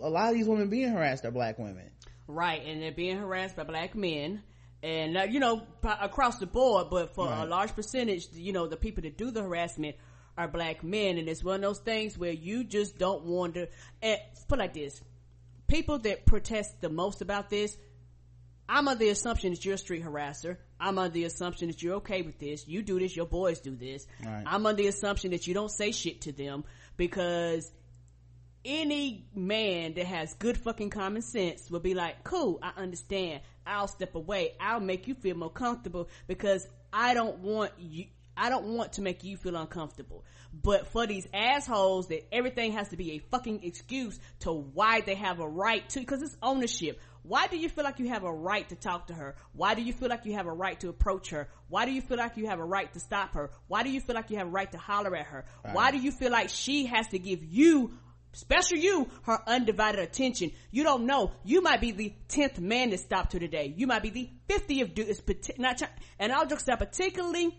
a 0.01 0.09
lot 0.09 0.29
of 0.29 0.35
these 0.35 0.47
women 0.47 0.69
being 0.69 0.89
harassed 0.89 1.25
are 1.25 1.31
black 1.31 1.59
women. 1.59 1.91
Right 2.27 2.61
and 2.65 2.81
they're 2.81 2.93
being 2.93 3.17
harassed 3.17 3.57
by 3.57 3.63
black 3.63 3.95
men. 3.95 4.41
And 4.81 5.17
uh, 5.17 5.23
you 5.23 5.41
know 5.41 5.63
across 5.83 6.37
the 6.37 6.45
board 6.45 6.87
but 6.89 7.15
for 7.15 7.27
right. 7.27 7.43
a 7.43 7.45
large 7.45 7.75
percentage 7.75 8.27
you 8.33 8.53
know 8.53 8.67
the 8.67 8.77
people 8.77 9.03
that 9.03 9.17
do 9.17 9.29
the 9.29 9.41
harassment 9.41 9.97
are 10.37 10.47
black 10.47 10.83
men 10.83 11.17
and 11.17 11.27
it's 11.27 11.43
one 11.43 11.55
of 11.55 11.61
those 11.61 11.79
things 11.79 12.17
where 12.17 12.31
you 12.31 12.63
just 12.63 12.97
don't 12.97 13.23
want 13.23 13.53
to 13.55 13.67
and 14.01 14.19
put 14.47 14.59
like 14.59 14.73
this 14.73 15.01
people 15.67 15.99
that 15.99 16.25
protest 16.25 16.81
the 16.81 16.89
most 16.89 17.21
about 17.21 17.49
this 17.49 17.77
i'm 18.67 18.87
under 18.87 18.99
the 18.99 19.09
assumption 19.09 19.51
that 19.51 19.63
you're 19.63 19.75
a 19.75 19.77
street 19.77 20.03
harasser 20.03 20.57
i'm 20.79 20.97
under 20.97 21.13
the 21.13 21.23
assumption 21.23 21.67
that 21.67 21.81
you're 21.81 21.95
okay 21.95 22.21
with 22.21 22.37
this 22.39 22.67
you 22.67 22.81
do 22.81 22.99
this 22.99 23.15
your 23.15 23.25
boys 23.25 23.59
do 23.59 23.75
this 23.75 24.05
right. 24.23 24.43
i'm 24.45 24.65
under 24.65 24.83
the 24.83 24.87
assumption 24.87 25.31
that 25.31 25.47
you 25.47 25.53
don't 25.53 25.71
say 25.71 25.91
shit 25.91 26.21
to 26.21 26.31
them 26.31 26.63
because 26.97 27.71
any 28.65 29.27
man 29.35 29.93
that 29.93 30.07
has 30.07 30.33
good 30.33 30.57
fucking 30.57 30.89
common 30.89 31.21
sense 31.21 31.69
will 31.69 31.79
be 31.79 31.93
like, 31.93 32.23
cool, 32.23 32.59
I 32.61 32.71
understand. 32.81 33.41
I'll 33.65 33.87
step 33.87 34.15
away. 34.15 34.53
I'll 34.59 34.79
make 34.79 35.07
you 35.07 35.13
feel 35.13 35.37
more 35.37 35.51
comfortable 35.51 36.09
because 36.27 36.67
I 36.91 37.13
don't 37.13 37.39
want 37.39 37.71
you, 37.77 38.05
I 38.37 38.49
don't 38.49 38.65
want 38.65 38.93
to 38.93 39.01
make 39.01 39.23
you 39.23 39.37
feel 39.37 39.55
uncomfortable. 39.55 40.23
But 40.53 40.87
for 40.87 41.05
these 41.07 41.27
assholes 41.33 42.07
that 42.07 42.33
everything 42.33 42.73
has 42.73 42.89
to 42.89 42.97
be 42.97 43.13
a 43.13 43.19
fucking 43.19 43.63
excuse 43.63 44.19
to 44.39 44.51
why 44.51 45.01
they 45.01 45.15
have 45.15 45.39
a 45.39 45.47
right 45.47 45.87
to, 45.89 46.03
cause 46.03 46.21
it's 46.21 46.37
ownership. 46.41 46.99
Why 47.23 47.47
do 47.47 47.57
you 47.57 47.69
feel 47.69 47.83
like 47.83 47.99
you 47.99 48.09
have 48.09 48.23
a 48.23 48.31
right 48.31 48.67
to 48.69 48.75
talk 48.75 49.07
to 49.07 49.13
her? 49.13 49.35
Why 49.53 49.73
do 49.73 49.81
you 49.81 49.93
feel 49.93 50.09
like 50.09 50.25
you 50.25 50.33
have 50.33 50.45
a 50.45 50.53
right 50.53 50.79
to 50.81 50.89
approach 50.89 51.31
her? 51.31 51.49
Why 51.69 51.85
do 51.85 51.91
you 51.91 52.01
feel 52.01 52.17
like 52.17 52.37
you 52.37 52.47
have 52.47 52.59
a 52.59 52.65
right 52.65 52.91
to 52.93 52.99
stop 52.99 53.33
her? 53.33 53.49
Why 53.67 53.83
do 53.83 53.89
you 53.89 53.99
feel 53.99 54.15
like 54.15 54.29
you 54.29 54.37
have 54.37 54.47
a 54.47 54.51
right 54.51 54.71
to 54.71 54.77
holler 54.77 55.15
at 55.15 55.25
her? 55.25 55.45
Right. 55.63 55.73
Why 55.73 55.91
do 55.91 55.97
you 55.97 56.11
feel 56.11 56.31
like 56.31 56.49
she 56.49 56.85
has 56.85 57.07
to 57.07 57.19
give 57.19 57.43
you 57.43 57.93
special 58.35 58.77
you 58.77 59.09
her 59.23 59.41
undivided 59.47 60.01
attention 60.01 60.51
you 60.69 60.83
don't 60.83 61.05
know 61.05 61.31
you 61.45 61.61
might 61.61 61.79
be 61.79 61.91
the 61.91 62.13
10th 62.27 62.59
man 62.59 62.89
that 62.89 62.99
stopped 62.99 63.31
her 63.31 63.39
today 63.39 63.73
you 63.77 63.87
might 63.87 64.03
be 64.03 64.09
the 64.09 64.29
50th 64.49 64.93
dude 64.93 65.07
is 65.07 65.21
not 65.57 65.81
and 66.19 66.33
i'll 66.33 66.45
just 66.45 66.65
say 66.65 66.75
particularly 66.77 67.57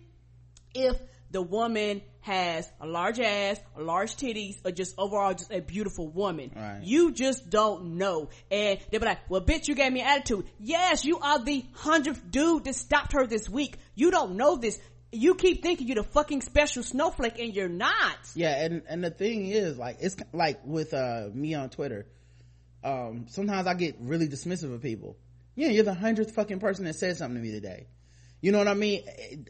if 0.77 1.01
the 1.31 1.43
woman 1.43 2.03
has 2.21 2.71
a 2.81 2.87
large 2.87 3.21
ass, 3.21 3.61
a 3.77 3.83
large 3.83 4.17
titties, 4.17 4.57
or 4.65 4.73
just 4.73 4.95
overall 4.99 5.33
just 5.33 5.53
a 5.53 5.61
beautiful 5.61 6.09
woman. 6.09 6.51
Right. 6.55 6.81
You 6.83 7.13
just 7.13 7.51
don't 7.51 7.99
know. 7.99 8.31
And 8.51 8.81
they'll 8.91 9.01
be 9.01 9.07
like, 9.07 9.29
well 9.29 9.41
bitch, 9.41 9.69
you 9.69 9.75
gave 9.75 9.93
me 9.93 10.01
attitude. 10.01 10.47
Yes, 10.59 11.05
you 11.05 11.19
are 11.19 11.43
the 11.43 11.65
hundredth 11.75 12.31
dude 12.31 12.65
that 12.65 12.75
stopped 12.75 13.13
her 13.13 13.27
this 13.27 13.49
week. 13.49 13.77
You 13.95 14.11
don't 14.11 14.37
know 14.37 14.57
this. 14.57 14.79
You 15.13 15.35
keep 15.35 15.63
thinking 15.63 15.87
you're 15.87 15.97
the 15.97 16.03
fucking 16.03 16.43
special 16.43 16.83
snowflake 16.83 17.39
and 17.39 17.55
you're 17.55 17.69
not. 17.69 18.19
Yeah, 18.35 18.65
and, 18.65 18.83
and 18.89 19.05
the 19.05 19.11
thing 19.11 19.47
is, 19.47 19.79
like, 19.79 19.99
it's 20.01 20.17
like 20.33 20.61
with, 20.65 20.93
uh, 20.93 21.29
me 21.33 21.55
on 21.55 21.71
Twitter, 21.71 22.07
um, 22.83 23.27
sometimes 23.29 23.67
I 23.69 23.75
get 23.75 23.97
really 24.01 24.29
dismissive 24.29 24.75
of 24.75 24.83
people. 24.83 25.17
Yeah, 25.55 25.69
you're 25.69 25.85
the 25.85 25.95
hundredth 25.95 26.35
fucking 26.35 26.59
person 26.59 26.85
that 26.87 26.97
said 26.97 27.17
something 27.17 27.41
to 27.41 27.43
me 27.43 27.53
today 27.53 27.87
you 28.41 28.53
know 28.53 28.59
what 28.59 28.69
I 28.69 28.75
mean? 28.75 29.03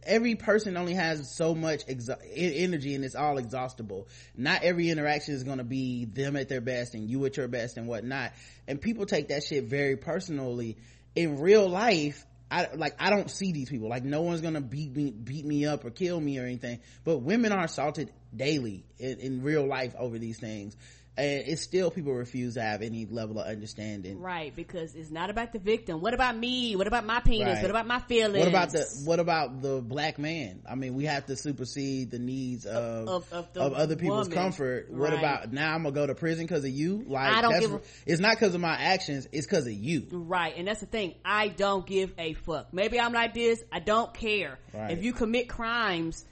Every 0.04 0.36
person 0.36 0.76
only 0.76 0.94
has 0.94 1.34
so 1.34 1.54
much 1.54 1.82
energy 1.88 2.94
and 2.94 3.04
it's 3.04 3.16
all 3.16 3.38
exhaustible. 3.38 4.08
Not 4.36 4.62
every 4.62 4.90
interaction 4.90 5.34
is 5.34 5.42
going 5.42 5.58
to 5.58 5.64
be 5.64 6.04
them 6.04 6.36
at 6.36 6.48
their 6.48 6.60
best 6.60 6.94
and 6.94 7.10
you 7.10 7.24
at 7.24 7.36
your 7.36 7.48
best 7.48 7.76
and 7.76 7.88
whatnot. 7.88 8.32
And 8.68 8.80
people 8.80 9.06
take 9.06 9.28
that 9.28 9.42
shit 9.42 9.64
very 9.64 9.96
personally. 9.96 10.76
In 11.14 11.40
real 11.40 11.68
life, 11.68 12.24
I 12.50 12.68
like 12.74 12.94
I 13.00 13.10
don't 13.10 13.30
see 13.30 13.52
these 13.52 13.68
people. 13.68 13.88
Like 13.88 14.04
no 14.04 14.22
one's 14.22 14.40
gonna 14.40 14.60
beat 14.60 14.94
me 14.94 15.10
beat 15.10 15.44
me 15.44 15.66
up 15.66 15.84
or 15.84 15.90
kill 15.90 16.20
me 16.20 16.38
or 16.38 16.44
anything. 16.44 16.78
But 17.02 17.18
women 17.18 17.50
are 17.50 17.64
assaulted 17.64 18.12
daily 18.34 18.84
in, 18.98 19.18
in 19.18 19.42
real 19.42 19.66
life 19.66 19.94
over 19.98 20.18
these 20.18 20.38
things 20.38 20.76
and 21.16 21.44
it's 21.46 21.62
still 21.62 21.90
people 21.90 22.12
refuse 22.12 22.54
to 22.54 22.62
have 22.62 22.82
any 22.82 23.06
level 23.06 23.38
of 23.38 23.46
understanding. 23.46 24.20
Right 24.20 24.54
because 24.54 24.94
it's 24.94 25.10
not 25.10 25.30
about 25.30 25.52
the 25.52 25.58
victim. 25.58 26.00
What 26.00 26.14
about 26.14 26.36
me? 26.36 26.76
What 26.76 26.86
about 26.86 27.06
my 27.06 27.20
penis? 27.20 27.46
Right. 27.46 27.62
what 27.62 27.70
about 27.70 27.86
my 27.86 28.00
feelings? 28.00 28.38
What 28.38 28.48
about 28.48 28.70
the 28.70 29.02
what 29.04 29.20
about 29.20 29.62
the 29.62 29.80
black 29.80 30.18
man? 30.18 30.62
I 30.68 30.74
mean 30.74 30.94
we 30.94 31.04
have 31.04 31.26
to 31.26 31.36
supersede 31.36 32.10
the 32.10 32.18
needs 32.18 32.66
of 32.66 33.08
of, 33.08 33.32
of, 33.32 33.48
of 33.56 33.72
other 33.72 33.96
people's 33.96 34.28
woman. 34.28 34.44
comfort. 34.44 34.90
What 34.90 35.10
right. 35.10 35.18
about 35.18 35.52
now 35.52 35.74
i'm 35.74 35.82
gonna 35.82 35.94
go 35.94 36.06
to 36.06 36.14
prison 36.14 36.44
because 36.44 36.64
of 36.64 36.70
you? 36.70 37.04
Like 37.06 37.32
I 37.32 37.40
don't 37.40 37.60
give 37.60 37.72
a, 37.72 37.80
it's 38.04 38.20
not 38.20 38.34
because 38.34 38.54
of 38.54 38.60
my 38.60 38.74
actions 38.74 39.28
it's 39.32 39.46
because 39.46 39.66
of 39.66 39.72
you. 39.72 40.06
Right 40.10 40.54
and 40.56 40.68
that's 40.68 40.80
the 40.80 40.86
thing. 40.86 41.14
I 41.24 41.48
don't 41.48 41.86
give 41.86 42.12
a 42.18 42.34
fuck. 42.34 42.72
Maybe 42.72 43.00
i'm 43.00 43.12
like 43.12 43.34
this. 43.34 43.62
I 43.72 43.80
don't 43.80 44.12
care. 44.12 44.58
Right. 44.74 44.90
if 44.90 45.02
you 45.02 45.12
commit 45.12 45.48
crimes 45.48 46.24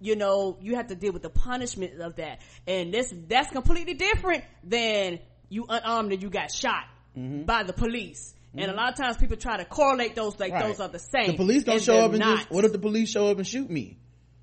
you 0.00 0.16
know, 0.16 0.58
you 0.60 0.76
have 0.76 0.88
to 0.88 0.94
deal 0.94 1.12
with 1.12 1.22
the 1.22 1.30
punishment 1.30 2.00
of 2.00 2.16
that. 2.16 2.40
And 2.66 2.92
this, 2.92 3.12
that's 3.28 3.50
completely 3.50 3.94
different 3.94 4.44
than 4.64 5.20
you 5.48 5.66
unarmed 5.68 6.12
and 6.12 6.22
you 6.22 6.30
got 6.30 6.50
shot 6.50 6.84
mm-hmm. 7.16 7.42
by 7.42 7.62
the 7.62 7.72
police. 7.72 8.34
Mm-hmm. 8.50 8.60
And 8.60 8.70
a 8.70 8.74
lot 8.74 8.92
of 8.92 8.96
times 8.96 9.16
people 9.16 9.36
try 9.36 9.58
to 9.58 9.64
correlate 9.64 10.14
those 10.14 10.38
like 10.40 10.52
right. 10.52 10.66
those 10.66 10.80
are 10.80 10.88
the 10.88 10.98
same. 10.98 11.32
The 11.32 11.36
police 11.36 11.64
don't 11.64 11.82
show 11.82 11.98
up 11.98 12.12
and 12.12 12.20
not. 12.20 12.38
just, 12.38 12.50
what 12.50 12.64
if 12.64 12.72
the 12.72 12.78
police 12.78 13.10
show 13.10 13.28
up 13.28 13.36
and 13.36 13.46
shoot 13.46 13.70
me? 13.70 13.98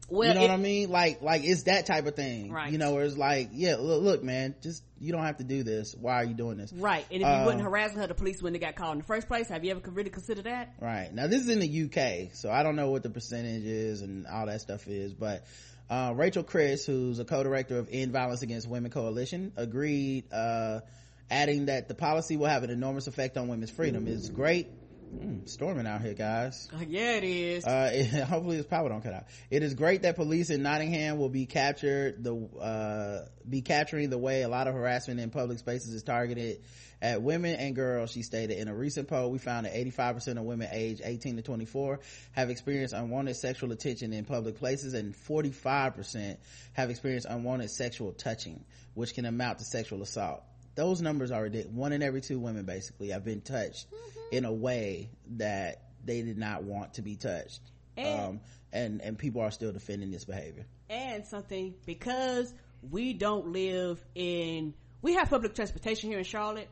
Well, 0.09 0.29
you 0.29 0.35
know 0.35 0.41
it, 0.41 0.43
what 0.43 0.51
I 0.51 0.57
mean? 0.57 0.89
Like, 0.89 1.21
like 1.21 1.43
it's 1.43 1.63
that 1.63 1.85
type 1.85 2.05
of 2.05 2.15
thing. 2.15 2.51
Right. 2.51 2.71
You 2.71 2.77
know, 2.77 2.93
where 2.93 3.03
it's 3.03 3.17
like, 3.17 3.49
yeah, 3.53 3.75
look, 3.77 4.01
look, 4.01 4.23
man, 4.23 4.55
just, 4.61 4.83
you 4.99 5.11
don't 5.11 5.23
have 5.23 5.37
to 5.37 5.43
do 5.43 5.63
this. 5.63 5.93
Why 5.99 6.21
are 6.21 6.23
you 6.23 6.33
doing 6.33 6.57
this? 6.57 6.71
Right. 6.71 7.05
And 7.11 7.21
if 7.21 7.27
you 7.27 7.45
wouldn't 7.45 7.61
uh, 7.61 7.65
harass 7.65 7.93
her, 7.93 8.07
the 8.07 8.13
police 8.13 8.41
wouldn't 8.41 8.61
have 8.63 8.75
got 8.75 8.81
called 8.81 8.93
in 8.93 8.99
the 8.99 9.05
first 9.05 9.27
place. 9.27 9.49
Have 9.49 9.65
you 9.65 9.71
ever 9.71 9.81
really 9.91 10.09
considered 10.09 10.45
that? 10.45 10.75
Right. 10.79 11.13
Now 11.13 11.27
this 11.27 11.41
is 11.41 11.49
in 11.49 11.59
the 11.59 11.83
UK, 11.85 12.35
so 12.35 12.49
I 12.49 12.63
don't 12.63 12.75
know 12.75 12.89
what 12.89 13.03
the 13.03 13.09
percentage 13.09 13.65
is 13.65 14.01
and 14.01 14.25
all 14.27 14.45
that 14.45 14.61
stuff 14.61 14.87
is, 14.87 15.13
but 15.13 15.45
uh, 15.89 16.13
Rachel 16.15 16.43
Krys, 16.43 16.85
who's 16.85 17.19
a 17.19 17.25
co-director 17.25 17.77
of 17.77 17.89
End 17.91 18.11
Violence 18.11 18.41
Against 18.41 18.67
Women 18.69 18.91
Coalition, 18.91 19.53
agreed, 19.55 20.31
uh, 20.33 20.81
adding 21.29 21.65
that 21.65 21.87
the 21.87 21.95
policy 21.95 22.37
will 22.37 22.47
have 22.47 22.63
an 22.63 22.69
enormous 22.69 23.07
effect 23.07 23.37
on 23.37 23.47
women's 23.47 23.71
freedom. 23.71 24.07
It's 24.07 24.29
great. 24.29 24.67
Mm, 25.15 25.47
storming 25.47 25.87
out 25.87 26.01
here, 26.01 26.13
guys. 26.13 26.69
Uh, 26.73 26.83
yeah, 26.87 27.15
it 27.15 27.23
is. 27.23 27.65
Uh, 27.65 27.89
it, 27.93 28.23
hopefully 28.23 28.57
this 28.57 28.65
power 28.65 28.89
don't 28.89 29.01
cut 29.01 29.13
out. 29.13 29.25
It 29.49 29.63
is 29.63 29.73
great 29.73 30.01
that 30.01 30.15
police 30.15 30.49
in 30.49 30.63
Nottingham 30.63 31.17
will 31.17 31.29
be 31.29 31.45
captured 31.45 32.23
the, 32.23 32.35
uh, 32.35 33.25
be 33.47 33.61
capturing 33.61 34.09
the 34.09 34.17
way 34.17 34.41
a 34.41 34.49
lot 34.49 34.67
of 34.67 34.73
harassment 34.73 35.19
in 35.19 35.29
public 35.29 35.59
spaces 35.59 35.93
is 35.93 36.03
targeted 36.03 36.61
at 37.01 37.21
women 37.21 37.55
and 37.55 37.75
girls, 37.75 38.11
she 38.11 38.21
stated. 38.21 38.57
In 38.57 38.67
a 38.67 38.75
recent 38.75 39.07
poll, 39.07 39.31
we 39.31 39.37
found 39.37 39.65
that 39.65 39.73
85% 39.73 40.37
of 40.37 40.43
women 40.43 40.67
aged 40.71 41.01
18 41.03 41.37
to 41.37 41.41
24 41.41 41.99
have 42.33 42.49
experienced 42.49 42.93
unwanted 42.93 43.35
sexual 43.37 43.71
attention 43.71 44.13
in 44.13 44.25
public 44.25 44.57
places 44.57 44.93
and 44.93 45.15
45% 45.15 46.37
have 46.73 46.89
experienced 46.89 47.27
unwanted 47.29 47.69
sexual 47.69 48.11
touching, 48.11 48.63
which 48.93 49.13
can 49.13 49.25
amount 49.25 49.59
to 49.59 49.63
sexual 49.63 50.01
assault. 50.01 50.43
Those 50.77 51.01
numbers 51.01 51.31
are 51.31 51.41
ridiculous. 51.41 51.75
One 51.75 51.91
in 51.91 52.03
every 52.03 52.21
two 52.21 52.39
women 52.39 52.63
basically 52.63 53.09
have 53.09 53.25
been 53.25 53.41
touched 53.41 53.87
mm-hmm. 53.89 54.35
in 54.35 54.45
a 54.45 54.53
way 54.53 55.09
that 55.37 55.81
they 56.05 56.21
did 56.21 56.37
not 56.37 56.63
want 56.63 56.93
to 56.93 57.01
be 57.01 57.15
touched. 57.15 57.61
And, 57.97 58.21
um, 58.21 58.39
and, 58.71 59.01
and 59.01 59.17
people 59.17 59.41
are 59.41 59.49
still 59.49 59.71
defending 59.71 60.11
this 60.11 60.23
behavior. 60.23 60.67
And 60.87 61.25
something 61.25 61.73
because 61.87 62.53
we 62.91 63.13
don't 63.13 63.53
live 63.53 63.99
in, 64.13 64.75
we 65.01 65.15
have 65.15 65.31
public 65.31 65.55
transportation 65.55 66.11
here 66.11 66.19
in 66.19 66.25
Charlotte, 66.25 66.69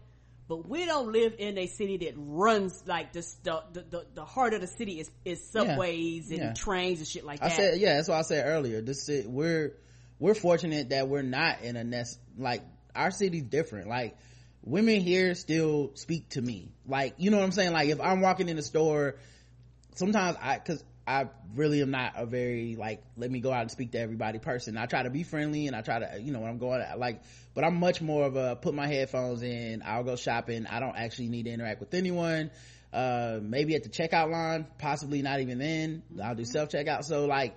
but 0.47 0.69
we 0.69 0.85
don't 0.85 1.11
live 1.11 1.33
in 1.39 1.57
a 1.57 1.65
city 1.65 1.97
that 1.97 2.13
runs 2.15 2.83
like 2.85 3.11
this 3.11 3.33
the 3.41 3.63
the, 3.73 4.05
the 4.13 4.23
heart 4.23 4.53
of 4.53 4.61
the 4.61 4.67
city 4.67 4.99
is 4.99 5.09
is 5.25 5.43
subways 5.43 6.29
yeah. 6.29 6.37
and 6.37 6.43
yeah. 6.49 6.53
trains 6.53 6.99
and 6.99 7.07
shit 7.07 7.25
like 7.25 7.39
that 7.39 7.51
i 7.51 7.55
said 7.55 7.79
yeah 7.79 7.95
that's 7.95 8.07
what 8.07 8.19
i 8.19 8.21
said 8.21 8.45
earlier 8.45 8.79
this 8.79 9.09
we're 9.25 9.73
we're 10.19 10.35
fortunate 10.35 10.89
that 10.89 11.07
we're 11.07 11.23
not 11.23 11.61
in 11.61 11.75
a 11.75 11.83
nest 11.83 12.19
like 12.37 12.61
our 12.95 13.11
city's 13.11 13.43
different 13.43 13.87
like 13.87 14.15
women 14.63 14.99
here 15.01 15.35
still 15.35 15.91
speak 15.95 16.29
to 16.29 16.41
me 16.41 16.71
like 16.87 17.13
you 17.17 17.29
know 17.29 17.37
what 17.37 17.43
i'm 17.43 17.51
saying 17.51 17.71
like 17.73 17.89
if 17.89 18.01
i'm 18.01 18.21
walking 18.21 18.49
in 18.49 18.55
the 18.55 18.63
store 18.63 19.15
sometimes 19.95 20.37
i 20.41 20.57
because 20.57 20.83
I 21.07 21.27
really 21.53 21.81
am 21.81 21.91
not 21.91 22.13
a 22.15 22.25
very 22.25 22.75
like 22.75 23.03
let 23.15 23.29
me 23.29 23.39
go 23.39 23.51
out 23.51 23.61
and 23.61 23.71
speak 23.71 23.91
to 23.91 23.99
everybody 23.99 24.39
person. 24.39 24.75
I 24.77 24.87
try 24.87 25.03
to 25.03 25.11
be 25.11 25.23
friendly 25.23 25.67
and 25.67 25.75
I 25.75 25.81
try 25.81 25.99
to 25.99 26.19
you 26.19 26.31
know 26.31 26.39
when 26.39 26.49
I'm 26.49 26.57
going 26.57 26.83
like 26.97 27.21
but 27.53 27.63
I'm 27.63 27.79
much 27.79 28.01
more 28.01 28.25
of 28.25 28.35
a 28.35 28.55
put 28.55 28.73
my 28.73 28.87
headphones 28.87 29.43
in, 29.43 29.83
I'll 29.85 30.03
go 30.03 30.15
shopping. 30.15 30.65
I 30.65 30.79
don't 30.79 30.95
actually 30.95 31.27
need 31.29 31.43
to 31.43 31.51
interact 31.51 31.79
with 31.79 31.93
anyone. 31.93 32.49
Uh 32.91 33.39
maybe 33.41 33.75
at 33.75 33.83
the 33.83 33.89
checkout 33.89 34.31
line, 34.31 34.65
possibly 34.79 35.21
not 35.21 35.41
even 35.41 35.59
then. 35.59 36.01
I'll 36.23 36.35
do 36.35 36.45
self 36.45 36.69
checkout. 36.69 37.03
So 37.03 37.25
like 37.27 37.55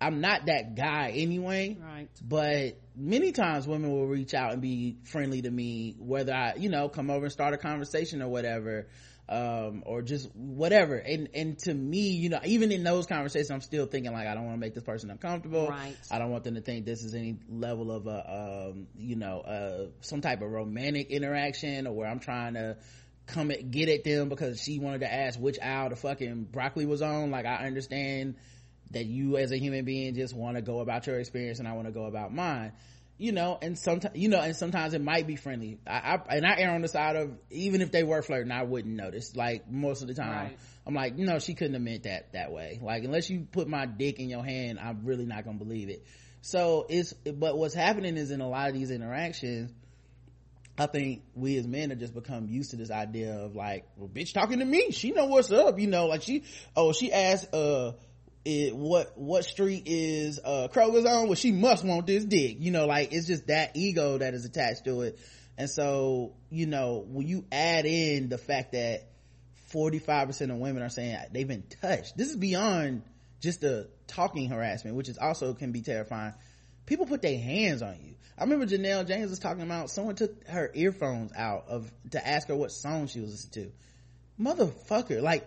I'm 0.00 0.20
not 0.20 0.46
that 0.46 0.76
guy 0.76 1.12
anyway. 1.14 1.76
Right. 1.80 2.08
But 2.22 2.78
many 2.96 3.32
times 3.32 3.66
women 3.66 3.90
will 3.90 4.06
reach 4.06 4.34
out 4.34 4.52
and 4.52 4.62
be 4.62 4.98
friendly 5.04 5.42
to 5.42 5.50
me, 5.50 5.96
whether 5.98 6.32
I, 6.32 6.54
you 6.56 6.68
know, 6.68 6.88
come 6.88 7.10
over 7.10 7.24
and 7.24 7.32
start 7.32 7.54
a 7.54 7.58
conversation 7.58 8.22
or 8.22 8.28
whatever 8.28 8.86
um, 9.28 9.82
or 9.84 10.02
just 10.02 10.34
whatever. 10.34 10.96
And, 10.96 11.28
and 11.34 11.58
to 11.60 11.74
me, 11.74 12.10
you 12.10 12.30
know, 12.30 12.40
even 12.44 12.72
in 12.72 12.82
those 12.82 13.06
conversations, 13.06 13.50
I'm 13.50 13.60
still 13.60 13.86
thinking 13.86 14.12
like, 14.12 14.26
I 14.26 14.34
don't 14.34 14.44
want 14.44 14.56
to 14.56 14.60
make 14.60 14.74
this 14.74 14.84
person 14.84 15.10
uncomfortable. 15.10 15.68
Right. 15.68 15.94
I 16.10 16.18
don't 16.18 16.30
want 16.30 16.44
them 16.44 16.54
to 16.54 16.60
think 16.60 16.86
this 16.86 17.04
is 17.04 17.14
any 17.14 17.36
level 17.48 17.92
of 17.92 18.06
a, 18.06 18.70
um, 18.70 18.86
you 18.96 19.16
know, 19.16 19.40
uh, 19.40 19.86
some 20.00 20.20
type 20.20 20.40
of 20.40 20.50
romantic 20.50 21.10
interaction 21.10 21.86
or 21.86 21.92
where 21.92 22.08
I'm 22.08 22.20
trying 22.20 22.54
to 22.54 22.78
come 23.26 23.50
at, 23.50 23.70
get 23.70 23.90
at 23.90 24.04
them 24.04 24.30
because 24.30 24.60
she 24.60 24.78
wanted 24.78 25.00
to 25.00 25.12
ask 25.12 25.38
which 25.38 25.58
aisle 25.60 25.90
the 25.90 25.96
fucking 25.96 26.44
broccoli 26.44 26.86
was 26.86 27.02
on. 27.02 27.30
Like, 27.30 27.44
I 27.44 27.66
understand 27.66 28.36
that 28.90 29.06
you 29.06 29.36
as 29.36 29.52
a 29.52 29.58
human 29.58 29.84
being 29.84 30.14
just 30.14 30.34
want 30.34 30.56
to 30.56 30.62
go 30.62 30.80
about 30.80 31.06
your 31.06 31.18
experience 31.18 31.58
and 31.58 31.68
I 31.68 31.72
want 31.72 31.86
to 31.86 31.92
go 31.92 32.04
about 32.04 32.32
mine 32.34 32.72
you 33.18 33.32
know, 33.32 33.58
and 33.60 33.76
sometimes, 33.76 34.16
you 34.16 34.28
know, 34.28 34.40
and 34.40 34.54
sometimes 34.54 34.94
it 34.94 35.02
might 35.02 35.26
be 35.26 35.34
friendly. 35.34 35.78
I, 35.86 36.20
I, 36.28 36.36
and 36.36 36.46
I 36.46 36.60
err 36.60 36.70
on 36.70 36.82
the 36.82 36.88
side 36.88 37.16
of, 37.16 37.36
even 37.50 37.80
if 37.80 37.90
they 37.90 38.04
were 38.04 38.22
flirting, 38.22 38.52
I 38.52 38.62
wouldn't 38.62 38.94
notice. 38.94 39.34
Like, 39.34 39.68
most 39.68 40.02
of 40.02 40.08
the 40.08 40.14
time, 40.14 40.28
right. 40.28 40.58
I'm 40.86 40.94
like, 40.94 41.16
no, 41.16 41.40
she 41.40 41.54
couldn't 41.54 41.74
have 41.74 41.82
meant 41.82 42.04
that 42.04 42.32
that 42.32 42.52
way. 42.52 42.78
Like, 42.80 43.02
unless 43.02 43.28
you 43.28 43.46
put 43.50 43.66
my 43.66 43.86
dick 43.86 44.20
in 44.20 44.30
your 44.30 44.44
hand, 44.44 44.78
I'm 44.78 45.04
really 45.04 45.26
not 45.26 45.44
gonna 45.44 45.58
believe 45.58 45.88
it. 45.88 46.06
So 46.42 46.86
it's, 46.88 47.12
but 47.12 47.58
what's 47.58 47.74
happening 47.74 48.16
is 48.16 48.30
in 48.30 48.40
a 48.40 48.48
lot 48.48 48.68
of 48.68 48.74
these 48.74 48.92
interactions, 48.92 49.72
I 50.78 50.86
think 50.86 51.22
we 51.34 51.56
as 51.56 51.66
men 51.66 51.90
have 51.90 51.98
just 51.98 52.14
become 52.14 52.46
used 52.46 52.70
to 52.70 52.76
this 52.76 52.92
idea 52.92 53.36
of 53.36 53.56
like, 53.56 53.84
well, 53.96 54.08
bitch 54.08 54.32
talking 54.32 54.60
to 54.60 54.64
me. 54.64 54.92
She 54.92 55.10
know 55.10 55.24
what's 55.24 55.50
up, 55.50 55.80
you 55.80 55.88
know, 55.88 56.06
like 56.06 56.22
she, 56.22 56.44
oh, 56.76 56.92
she 56.92 57.12
asked, 57.12 57.52
uh, 57.52 57.94
it, 58.48 58.74
what 58.74 59.12
what 59.18 59.44
street 59.44 59.82
is 59.84 60.40
uh 60.42 60.68
Kroger's 60.72 61.04
on? 61.04 61.26
Well, 61.26 61.34
she 61.34 61.52
must 61.52 61.84
want 61.84 62.06
this 62.06 62.24
dick. 62.24 62.56
You 62.58 62.70
know, 62.70 62.86
like 62.86 63.12
it's 63.12 63.26
just 63.26 63.48
that 63.48 63.76
ego 63.76 64.16
that 64.16 64.32
is 64.32 64.46
attached 64.46 64.86
to 64.86 65.02
it. 65.02 65.18
And 65.58 65.68
so, 65.68 66.32
you 66.48 66.66
know, 66.66 67.04
when 67.06 67.26
you 67.26 67.44
add 67.52 67.84
in 67.84 68.28
the 68.28 68.38
fact 68.38 68.72
that 68.72 69.08
45% 69.74 70.50
of 70.50 70.56
women 70.56 70.82
are 70.82 70.88
saying 70.88 71.18
they've 71.32 71.46
been 71.46 71.64
touched, 71.82 72.16
this 72.16 72.30
is 72.30 72.36
beyond 72.36 73.02
just 73.40 73.60
the 73.60 73.90
talking 74.06 74.48
harassment, 74.48 74.96
which 74.96 75.10
is 75.10 75.18
also 75.18 75.52
can 75.52 75.72
be 75.72 75.82
terrifying. 75.82 76.32
People 76.86 77.04
put 77.04 77.20
their 77.20 77.38
hands 77.38 77.82
on 77.82 77.96
you. 78.02 78.14
I 78.38 78.44
remember 78.44 78.64
Janelle 78.64 79.06
James 79.06 79.28
was 79.28 79.40
talking 79.40 79.62
about 79.62 79.90
someone 79.90 80.14
took 80.14 80.46
her 80.46 80.70
earphones 80.72 81.32
out 81.36 81.66
of 81.68 81.92
to 82.12 82.26
ask 82.26 82.48
her 82.48 82.56
what 82.56 82.72
song 82.72 83.08
she 83.08 83.20
was 83.20 83.30
listening 83.30 83.72
to. 84.38 84.42
Motherfucker, 84.42 85.20
like 85.20 85.46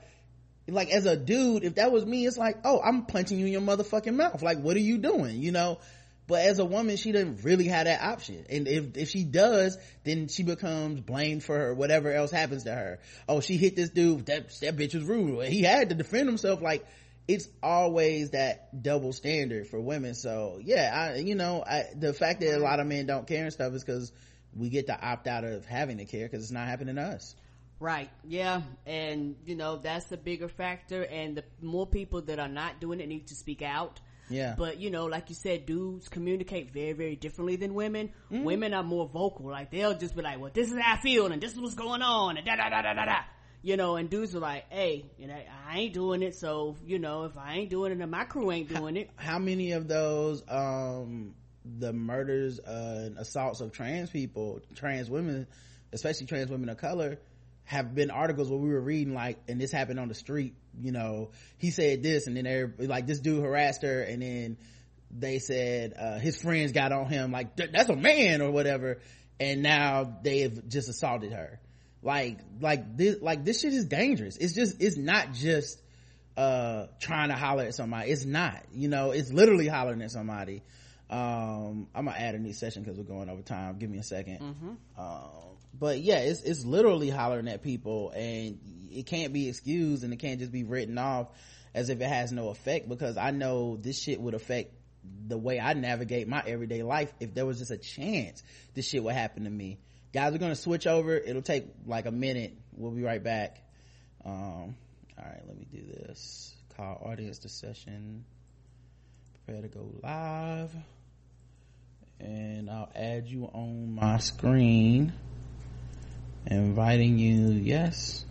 like 0.67 0.89
as 0.91 1.05
a 1.05 1.17
dude 1.17 1.63
if 1.63 1.75
that 1.75 1.91
was 1.91 2.05
me 2.05 2.25
it's 2.25 2.37
like 2.37 2.57
oh 2.63 2.79
i'm 2.83 3.05
punching 3.05 3.39
you 3.39 3.47
in 3.47 3.51
your 3.51 3.61
motherfucking 3.61 4.15
mouth. 4.15 4.41
Like 4.41 4.59
what 4.59 4.75
are 4.75 4.81
you 4.81 4.97
doing 4.97 5.41
you 5.41 5.51
know? 5.51 5.79
But 6.27 6.45
as 6.45 6.59
a 6.59 6.65
woman 6.65 6.95
she 6.97 7.11
doesn't 7.11 7.43
really 7.43 7.65
have 7.65 7.85
that 7.85 8.01
option. 8.01 8.45
And 8.49 8.67
if 8.67 8.95
if 8.95 9.09
she 9.09 9.23
does 9.23 9.77
then 10.03 10.27
she 10.27 10.43
becomes 10.43 11.01
blamed 11.01 11.43
for 11.43 11.57
her 11.57 11.73
whatever 11.73 12.11
else 12.11 12.31
happens 12.31 12.63
to 12.63 12.73
her. 12.73 12.99
Oh 13.27 13.41
she 13.41 13.57
hit 13.57 13.75
this 13.75 13.89
dude 13.89 14.27
that 14.27 14.49
that 14.61 14.77
bitch 14.77 14.93
was 14.93 15.03
rude. 15.03 15.45
He 15.47 15.63
had 15.63 15.89
to 15.89 15.95
defend 15.95 16.27
himself. 16.27 16.61
Like 16.61 16.85
it's 17.27 17.47
always 17.61 18.31
that 18.31 18.81
double 18.81 19.13
standard 19.13 19.67
for 19.67 19.79
women. 19.79 20.13
So 20.13 20.59
yeah 20.63 20.91
i 20.93 21.17
you 21.17 21.35
know 21.35 21.63
I, 21.67 21.85
the 21.95 22.13
fact 22.13 22.41
that 22.41 22.55
a 22.55 22.59
lot 22.59 22.79
of 22.79 22.87
men 22.87 23.07
don't 23.07 23.27
care 23.27 23.43
and 23.43 23.51
stuff 23.51 23.73
is 23.73 23.83
because 23.83 24.11
we 24.55 24.69
get 24.69 24.87
to 24.87 24.99
opt 24.99 25.27
out 25.27 25.43
of 25.43 25.65
having 25.65 25.97
to 25.97 26.05
care 26.05 26.27
because 26.27 26.43
it's 26.43 26.51
not 26.51 26.67
happening 26.67 26.95
to 26.95 27.01
us 27.01 27.35
Right. 27.81 28.11
Yeah. 28.23 28.61
And, 28.85 29.35
you 29.45 29.55
know, 29.55 29.77
that's 29.77 30.11
a 30.11 30.17
bigger 30.17 30.47
factor. 30.47 31.03
And 31.03 31.35
the 31.35 31.43
more 31.61 31.87
people 31.87 32.21
that 32.21 32.37
are 32.37 32.47
not 32.47 32.79
doing 32.79 33.01
it 33.01 33.07
need 33.07 33.27
to 33.29 33.35
speak 33.35 33.63
out. 33.63 33.99
Yeah. 34.29 34.53
But, 34.55 34.79
you 34.79 34.91
know, 34.91 35.07
like 35.07 35.29
you 35.29 35.35
said, 35.35 35.65
dudes 35.65 36.07
communicate 36.07 36.71
very, 36.71 36.93
very 36.93 37.15
differently 37.15 37.55
than 37.55 37.73
women. 37.73 38.11
Mm-hmm. 38.31 38.43
Women 38.43 38.73
are 38.75 38.83
more 38.83 39.07
vocal. 39.07 39.49
Like, 39.49 39.71
they'll 39.71 39.97
just 39.97 40.15
be 40.15 40.21
like, 40.21 40.39
well, 40.39 40.51
this 40.53 40.71
is 40.71 40.77
how 40.79 40.93
I 40.93 41.01
feel 41.01 41.31
and 41.31 41.41
this 41.41 41.53
is 41.53 41.59
what's 41.59 41.73
going 41.73 42.03
on 42.03 42.37
and 42.37 42.45
da 42.45 42.55
da 42.55 42.69
da 42.69 42.83
da 42.83 42.93
da 42.93 43.05
da. 43.05 43.19
You 43.63 43.77
know, 43.77 43.95
and 43.95 44.09
dudes 44.11 44.35
are 44.35 44.39
like, 44.39 44.65
hey, 44.69 45.05
you 45.17 45.27
know, 45.27 45.37
I 45.67 45.79
ain't 45.79 45.93
doing 45.93 46.21
it. 46.21 46.35
So, 46.35 46.77
you 46.85 46.99
know, 46.99 47.23
if 47.23 47.35
I 47.35 47.55
ain't 47.55 47.71
doing 47.71 47.91
it 47.91 47.99
and 47.99 48.11
my 48.11 48.25
crew 48.25 48.51
ain't 48.51 48.69
doing 48.69 48.95
how, 48.95 49.01
it. 49.01 49.09
How 49.15 49.39
many 49.39 49.71
of 49.71 49.87
those, 49.87 50.43
um, 50.47 51.33
the 51.65 51.93
murders 51.93 52.59
uh, 52.59 53.05
and 53.05 53.17
assaults 53.17 53.59
of 53.59 53.71
trans 53.71 54.11
people, 54.11 54.61
trans 54.75 55.09
women, 55.09 55.47
especially 55.93 56.27
trans 56.27 56.49
women 56.49 56.69
of 56.69 56.77
color, 56.77 57.19
have 57.71 57.95
been 57.95 58.11
articles 58.11 58.49
where 58.49 58.59
we 58.59 58.69
were 58.69 58.81
reading 58.81 59.13
like, 59.13 59.39
and 59.47 59.59
this 59.59 59.71
happened 59.71 59.97
on 59.97 60.09
the 60.09 60.13
street, 60.13 60.55
you 60.77 60.91
know, 60.91 61.31
he 61.57 61.71
said 61.71 62.03
this 62.03 62.27
and 62.27 62.35
then 62.35 62.73
like 62.79 63.07
this 63.07 63.21
dude 63.21 63.41
harassed 63.41 63.83
her 63.83 64.01
and 64.01 64.21
then 64.21 64.57
they 65.09 65.39
said, 65.39 65.93
uh, 65.97 66.19
his 66.19 66.35
friends 66.41 66.73
got 66.73 66.91
on 66.91 67.07
him 67.07 67.31
like, 67.31 67.55
that's 67.55 67.89
a 67.89 67.95
man 67.95 68.41
or 68.41 68.51
whatever. 68.51 68.99
and 69.39 69.63
now 69.63 70.17
they've 70.21 70.67
just 70.67 70.89
assaulted 70.89 71.31
her. 71.31 71.61
Like 72.03 72.39
like 72.59 72.97
this 72.97 73.21
like 73.21 73.45
this 73.45 73.61
shit 73.61 73.73
is 73.73 73.85
dangerous. 73.85 74.35
It's 74.35 74.53
just 74.53 74.81
it's 74.81 74.97
not 74.97 75.31
just 75.33 75.81
uh 76.35 76.87
trying 76.99 77.29
to 77.29 77.35
holler 77.35 77.63
at 77.63 77.73
somebody. 77.73 78.11
It's 78.11 78.25
not 78.25 78.61
you 78.73 78.89
know 78.89 79.11
it's 79.11 79.31
literally 79.31 79.67
hollering 79.67 80.01
at 80.01 80.11
somebody. 80.11 80.61
Um 81.09 81.87
i'm 81.93 82.05
gonna 82.05 82.17
add 82.17 82.35
a 82.35 82.39
new 82.39 82.53
session 82.53 82.83
because 82.83 82.97
we're 82.97 83.03
going 83.05 83.29
over 83.29 83.43
time. 83.43 83.77
Give 83.77 83.89
me 83.89 83.99
a 83.99 84.01
2nd 84.01 84.41
mm-hmm. 84.41 85.01
um, 85.01 85.50
but 85.77 85.99
yeah 85.99 86.19
it's 86.19 86.41
it's 86.41 86.65
literally 86.65 87.09
hollering 87.09 87.47
at 87.47 87.61
people 87.61 88.11
and 88.11 88.59
it 88.91 89.05
can't 89.05 89.33
be 89.33 89.47
excused 89.47 90.03
and 90.03 90.13
it 90.13 90.17
can't 90.17 90.39
just 90.39 90.51
be 90.51 90.63
written 90.63 90.97
off 90.97 91.27
as 91.73 91.89
if 91.89 92.01
it 92.01 92.07
has 92.07 92.31
no 92.31 92.49
effect 92.49 92.89
because 92.89 93.17
i 93.17 93.31
know 93.31 93.77
this 93.77 93.97
shit 93.99 94.19
would 94.19 94.33
affect 94.33 94.73
the 95.27 95.37
way 95.37 95.59
i 95.59 95.73
navigate 95.73 96.27
my 96.27 96.43
everyday 96.45 96.83
life 96.83 97.11
if 97.19 97.33
there 97.33 97.45
was 97.45 97.57
just 97.59 97.71
a 97.71 97.77
chance 97.77 98.43
this 98.73 98.87
shit 98.87 99.03
would 99.03 99.13
happen 99.13 99.43
to 99.43 99.49
me. 99.49 99.79
Guys 100.13 100.31
we're 100.31 100.39
gonna 100.39 100.55
switch 100.55 100.87
over. 100.87 101.15
It'll 101.15 101.41
take 101.41 101.65
like 101.85 102.05
a 102.05 102.11
minute. 102.11 102.53
We'll 102.73 102.91
be 102.91 103.03
right 103.03 103.23
back. 103.23 103.61
Um 104.25 104.75
all 105.17 105.25
right 105.25 105.41
let 105.47 105.57
me 105.57 105.65
do 105.71 105.81
this. 105.81 106.53
Call 106.75 107.01
audience 107.05 107.39
to 107.39 107.49
session. 107.49 108.25
Prepare 109.45 109.63
to 109.63 109.67
go 109.67 109.89
live. 110.03 110.75
And 112.19 112.69
I'll 112.69 112.91
add 112.95 113.27
you 113.27 113.45
on 113.45 113.95
my 113.95 114.17
screen 114.17 115.13
inviting 116.45 117.17
you 117.17 117.51
yes 117.51 118.25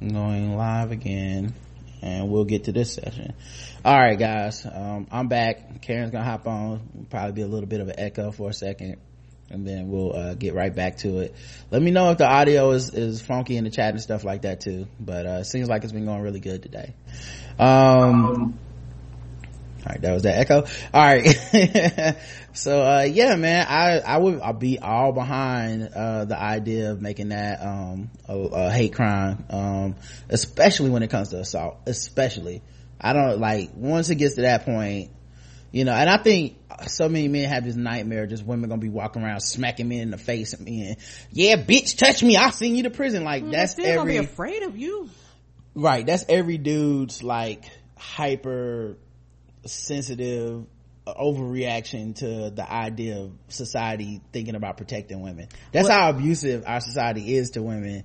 I'm 0.00 0.08
going 0.08 0.56
live 0.56 0.90
again 0.90 1.54
and 2.02 2.28
we'll 2.28 2.44
get 2.44 2.64
to 2.64 2.72
this 2.72 2.92
session. 2.92 3.32
All 3.84 3.96
right 3.96 4.18
guys 4.18 4.66
um, 4.66 5.06
I'm 5.10 5.28
back. 5.28 5.82
Karen's 5.82 6.10
gonna 6.10 6.24
hop 6.24 6.46
on 6.46 7.06
probably 7.10 7.32
be 7.32 7.42
a 7.42 7.46
little 7.46 7.68
bit 7.68 7.80
of 7.80 7.88
an 7.88 7.98
echo 7.98 8.30
for 8.30 8.50
a 8.50 8.52
second 8.52 8.96
and 9.50 9.66
then 9.66 9.88
we'll 9.88 10.14
uh, 10.14 10.34
get 10.34 10.54
right 10.54 10.74
back 10.74 10.98
to 10.98 11.20
it. 11.20 11.34
Let 11.70 11.82
me 11.82 11.90
know 11.90 12.10
if 12.10 12.18
the 12.18 12.28
audio 12.28 12.70
is 12.72 12.92
is 12.92 13.22
funky 13.22 13.56
in 13.56 13.64
the 13.64 13.70
chat 13.70 13.90
and 13.90 14.00
stuff 14.00 14.24
like 14.24 14.42
that 14.42 14.60
too 14.60 14.86
but 15.00 15.26
uh 15.26 15.44
seems 15.44 15.68
like 15.68 15.84
it's 15.84 15.92
been 15.92 16.06
going 16.06 16.22
really 16.22 16.40
good 16.40 16.62
today. 16.62 16.94
Um 17.58 18.58
all 19.86 19.90
right 19.92 20.00
that 20.00 20.12
was 20.12 20.22
that 20.22 20.38
echo. 20.38 20.64
All 20.94 21.02
right 21.02 22.16
so 22.54 22.80
uh 22.80 23.02
yeah 23.02 23.34
man 23.36 23.66
i 23.68 23.98
i 23.98 24.16
would 24.16 24.40
i'll 24.40 24.52
be 24.52 24.78
all 24.78 25.12
behind 25.12 25.88
uh 25.94 26.24
the 26.24 26.40
idea 26.40 26.92
of 26.92 27.02
making 27.02 27.30
that 27.30 27.60
um 27.60 28.10
a, 28.28 28.36
a 28.36 28.70
hate 28.70 28.94
crime 28.94 29.44
um 29.50 29.96
especially 30.28 30.90
when 30.90 31.02
it 31.02 31.10
comes 31.10 31.30
to 31.30 31.38
assault 31.40 31.78
especially. 31.86 32.62
I 33.00 33.12
don't 33.12 33.38
like 33.40 33.70
once 33.74 34.08
it 34.08 34.14
gets 34.14 34.36
to 34.36 34.42
that 34.42 34.64
point 34.64 35.10
you 35.72 35.84
know 35.84 35.92
and 35.92 36.08
i 36.08 36.16
think 36.16 36.56
so 36.86 37.08
many 37.08 37.28
men 37.28 37.48
have 37.48 37.64
this 37.64 37.74
nightmare 37.76 38.26
just 38.26 38.44
women 38.46 38.70
gonna 38.70 38.80
be 38.80 38.88
walking 38.88 39.22
around 39.22 39.40
smacking 39.40 39.88
men 39.88 40.00
in 40.00 40.10
the 40.10 40.16
face 40.18 40.54
and 40.54 40.64
being 40.64 40.96
yeah 41.32 41.56
bitch 41.56 41.98
touch 41.98 42.22
me 42.22 42.36
i'll 42.36 42.52
send 42.52 42.76
you 42.76 42.84
to 42.84 42.90
prison. 42.90 43.24
Like 43.24 43.42
Mm, 43.44 43.52
that's 43.52 43.74
they're 43.74 43.96
gonna 43.96 44.08
be 44.08 44.16
afraid 44.16 44.62
of 44.62 44.76
you. 44.78 45.10
right 45.74 46.06
that's 46.06 46.24
every 46.28 46.56
dude's 46.58 47.22
like 47.22 47.64
hyper 47.98 48.96
sensitive 49.66 50.66
uh, 51.06 51.14
overreaction 51.14 52.14
to 52.16 52.50
the 52.50 52.70
idea 52.70 53.18
of 53.18 53.32
society 53.48 54.20
thinking 54.32 54.54
about 54.54 54.76
protecting 54.76 55.20
women. 55.20 55.48
That's 55.72 55.88
how 55.88 56.10
abusive 56.10 56.64
our 56.66 56.80
society 56.80 57.34
is 57.34 57.50
to 57.50 57.62
women 57.62 58.04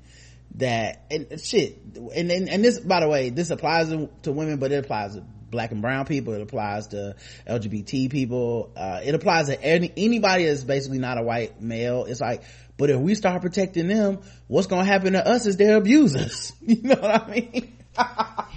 that 0.56 1.06
and 1.12 1.40
shit 1.40 1.80
and 1.96 2.32
and, 2.32 2.50
and 2.50 2.64
this 2.64 2.80
by 2.80 3.02
the 3.02 3.08
way 3.08 3.30
this 3.30 3.52
applies 3.52 3.90
to, 4.24 4.32
women 4.32 4.58
but 4.58 4.72
it 4.72 4.84
applies 4.84 5.16
to 5.16 5.22
black 5.22 5.72
and 5.72 5.82
brown 5.82 6.06
people. 6.06 6.34
It 6.34 6.42
applies 6.42 6.88
to 6.88 7.16
lgbt 7.48 8.12
people. 8.12 8.72
Uh, 8.76 9.02
it 9.04 9.16
applies 9.16 9.48
to 9.48 9.62
any 9.62 9.92
anybody 9.96 10.46
that's 10.46 10.64
basically 10.64 11.00
not 11.00 11.18
a 11.18 11.24
white 11.24 11.62
male. 11.62 12.06
It's 12.06 12.22
like 12.22 12.44
but 12.78 12.90
if 12.90 13.00
we 13.00 13.16
start 13.16 13.42
protecting 13.42 13.88
them 13.88 14.20
what's 14.48 14.68
gonna 14.68 14.86
happen 14.86 15.14
to 15.14 15.26
us 15.26 15.46
is 15.46 15.58
they're 15.58 15.78
abusers. 15.78 16.54
You 16.62 16.82
know 16.84 16.96
what 16.96 17.24
i 17.24 17.32
mean 17.32 17.79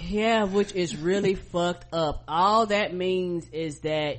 Yeah, 0.05 0.43
which 0.43 0.73
is 0.73 0.95
really 0.95 1.35
fucked 1.35 1.93
up. 1.93 2.23
All 2.27 2.67
that 2.67 2.93
means 2.93 3.47
is 3.51 3.79
that 3.79 4.17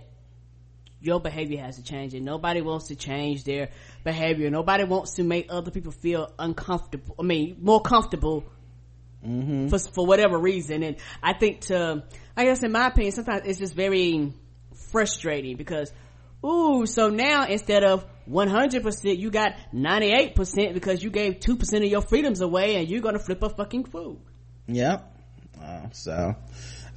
your 1.00 1.20
behavior 1.20 1.60
has 1.60 1.76
to 1.76 1.82
change 1.82 2.14
and 2.14 2.24
nobody 2.24 2.62
wants 2.62 2.88
to 2.88 2.96
change 2.96 3.44
their 3.44 3.68
behavior. 4.02 4.50
Nobody 4.50 4.84
wants 4.84 5.14
to 5.16 5.22
make 5.22 5.46
other 5.50 5.70
people 5.70 5.92
feel 5.92 6.32
uncomfortable. 6.38 7.14
I 7.18 7.22
mean, 7.22 7.58
more 7.60 7.82
comfortable 7.82 8.44
mm-hmm. 9.24 9.68
for, 9.68 9.78
for 9.78 10.06
whatever 10.06 10.38
reason. 10.38 10.82
And 10.82 10.96
I 11.22 11.34
think 11.34 11.60
to, 11.62 12.02
I 12.36 12.44
guess 12.44 12.62
in 12.62 12.72
my 12.72 12.86
opinion, 12.86 13.12
sometimes 13.12 13.42
it's 13.44 13.58
just 13.58 13.74
very 13.74 14.32
frustrating 14.90 15.56
because, 15.56 15.92
ooh, 16.44 16.86
so 16.86 17.10
now 17.10 17.46
instead 17.46 17.84
of 17.84 18.06
100%, 18.28 19.18
you 19.18 19.30
got 19.30 19.52
98% 19.74 20.72
because 20.72 21.04
you 21.04 21.10
gave 21.10 21.34
2% 21.34 21.76
of 21.76 21.90
your 21.90 22.00
freedoms 22.00 22.40
away 22.40 22.76
and 22.76 22.88
you're 22.88 23.02
gonna 23.02 23.18
flip 23.18 23.42
a 23.42 23.50
fucking 23.50 23.84
fool. 23.84 24.22
Yep. 24.66 25.13
Uh, 25.64 25.90
so, 25.92 26.34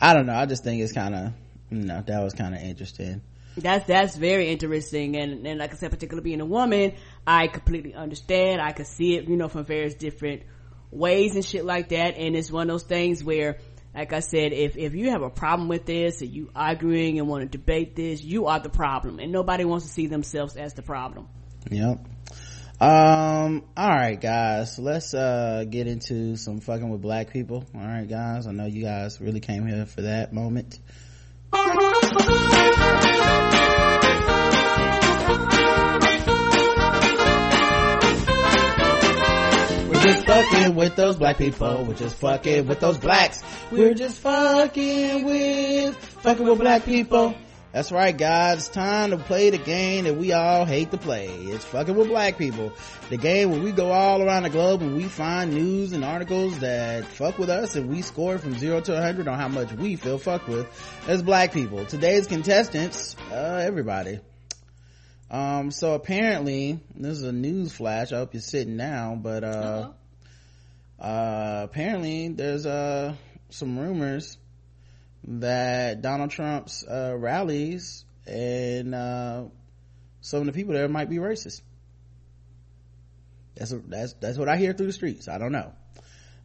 I 0.01 0.13
don't 0.13 0.25
know. 0.25 0.35
I 0.35 0.45
just 0.45 0.63
think 0.63 0.81
it's 0.81 0.93
kind 0.93 1.15
of, 1.15 1.33
you 1.69 1.83
know, 1.83 2.03
that 2.05 2.23
was 2.23 2.33
kind 2.33 2.53
of 2.53 2.61
interesting. 2.61 3.21
That's 3.57 3.87
that's 3.87 4.15
very 4.15 4.49
interesting, 4.49 5.15
and 5.17 5.47
and 5.47 5.59
like 5.59 5.73
I 5.73 5.77
said, 5.77 5.89
particularly 5.89 6.23
being 6.23 6.41
a 6.41 6.45
woman, 6.45 6.93
I 7.25 7.47
completely 7.47 7.95
understand. 7.95 8.61
I 8.61 8.71
could 8.71 8.85
see 8.85 9.15
it, 9.15 9.27
you 9.27 9.35
know, 9.35 9.47
from 9.47 9.65
various 9.65 9.95
different 9.95 10.43
ways 10.91 11.35
and 11.35 11.43
shit 11.43 11.65
like 11.65 11.89
that. 11.89 12.17
And 12.17 12.35
it's 12.35 12.51
one 12.51 12.69
of 12.69 12.73
those 12.73 12.83
things 12.83 13.23
where, 13.23 13.57
like 13.95 14.13
I 14.13 14.19
said, 14.19 14.53
if 14.53 14.77
if 14.77 14.93
you 14.93 15.09
have 15.09 15.23
a 15.23 15.31
problem 15.31 15.69
with 15.69 15.87
this, 15.87 16.21
and 16.21 16.29
you 16.29 16.51
arguing 16.55 17.17
and 17.17 17.27
want 17.27 17.51
to 17.51 17.57
debate 17.57 17.95
this, 17.95 18.23
you 18.23 18.45
are 18.45 18.59
the 18.59 18.69
problem, 18.69 19.17
and 19.17 19.31
nobody 19.31 19.65
wants 19.65 19.87
to 19.87 19.91
see 19.91 20.05
themselves 20.05 20.55
as 20.55 20.75
the 20.75 20.83
problem. 20.83 21.27
Yep. 21.71 22.05
Um, 22.79 23.63
all 23.75 23.89
right, 23.89 24.21
guys, 24.21 24.77
let's, 24.77 25.15
uh, 25.15 25.65
get 25.67 25.87
into 25.87 26.35
some 26.35 26.59
fucking 26.59 26.89
with 26.89 27.01
black 27.01 27.31
people. 27.31 27.65
All 27.73 27.81
right, 27.81 28.07
guys. 28.07 28.45
I 28.45 28.51
know 28.51 28.67
you 28.67 28.83
guys 28.83 29.19
really 29.19 29.39
came 29.39 29.65
here 29.65 29.87
for 29.87 30.03
that 30.03 30.31
moment. 30.31 30.77
We're 39.87 40.03
just 40.03 40.25
fucking 40.27 40.75
with 40.75 40.95
those 40.95 41.15
black 41.15 41.37
people. 41.37 41.85
We're 41.87 41.95
just 41.95 42.15
fucking 42.17 42.67
with 42.67 42.79
those 42.79 42.97
blacks. 42.99 43.41
We're 43.71 43.95
just 43.95 44.19
fucking 44.19 45.25
with, 45.25 45.95
fucking 45.95 46.45
with 46.45 46.59
black 46.59 46.85
people. 46.85 47.33
That's 47.73 47.91
right, 47.91 48.17
guys. 48.17 48.59
It's 48.59 48.69
time 48.69 49.11
to 49.11 49.17
play 49.17 49.49
the 49.49 49.57
game 49.57 50.05
that 50.05 50.15
we 50.15 50.31
all 50.31 50.65
hate 50.65 50.89
to 50.91 50.97
play. 50.97 51.27
It's 51.27 51.65
fucking 51.65 51.95
with 51.95 52.07
black 52.07 52.37
people. 52.37 52.71
The 53.09 53.17
game 53.17 53.51
where 53.51 53.59
we 53.59 53.71
go 53.71 53.91
all 53.91 54.23
around 54.23 54.43
the 54.43 54.49
globe 54.49 54.81
and 54.81 54.95
we 54.95 55.03
find 55.03 55.53
news 55.53 55.91
and 55.91 56.03
articles 56.03 56.59
that 56.59 57.05
fuck 57.05 57.37
with 57.37 57.49
us 57.49 57.75
and 57.75 57.89
we 57.89 58.01
score 58.01 58.37
from 58.37 58.57
zero 58.57 58.79
to 58.81 58.97
a 58.97 59.01
hundred 59.01 59.27
on 59.27 59.37
how 59.37 59.49
much 59.49 59.71
we 59.73 59.95
feel 59.95 60.17
fucked 60.17 60.47
with 60.47 60.67
as 61.07 61.21
black 61.21 61.51
people. 61.51 61.85
Today's 61.85 62.25
contestants, 62.25 63.15
uh, 63.31 63.61
everybody. 63.63 64.21
Um, 65.29 65.69
so 65.71 65.93
apparently, 65.93 66.79
this 66.95 67.17
is 67.17 67.23
a 67.23 67.33
news 67.33 67.73
flash. 67.73 68.13
I 68.13 68.17
hope 68.17 68.33
you're 68.33 68.41
sitting 68.41 68.77
down, 68.77 69.21
but, 69.21 69.43
uh, 69.43 69.91
uh, 70.99 71.61
apparently 71.65 72.29
there's, 72.29 72.65
uh, 72.65 73.13
some 73.49 73.77
rumors 73.77 74.37
that 75.23 76.01
Donald 76.01 76.31
Trump's, 76.31 76.83
uh, 76.83 77.15
rallies 77.17 78.05
and, 78.25 78.93
uh, 78.93 79.43
some 80.21 80.41
of 80.41 80.45
the 80.47 80.53
people 80.53 80.73
there 80.73 80.87
might 80.87 81.09
be 81.09 81.17
racist. 81.17 81.61
That's, 83.55 83.73
that's, 83.87 84.13
that's 84.13 84.37
what 84.37 84.49
I 84.49 84.57
hear 84.57 84.73
through 84.73 84.87
the 84.87 84.93
streets. 84.93 85.27
I 85.27 85.37
don't 85.37 85.51
know. 85.51 85.73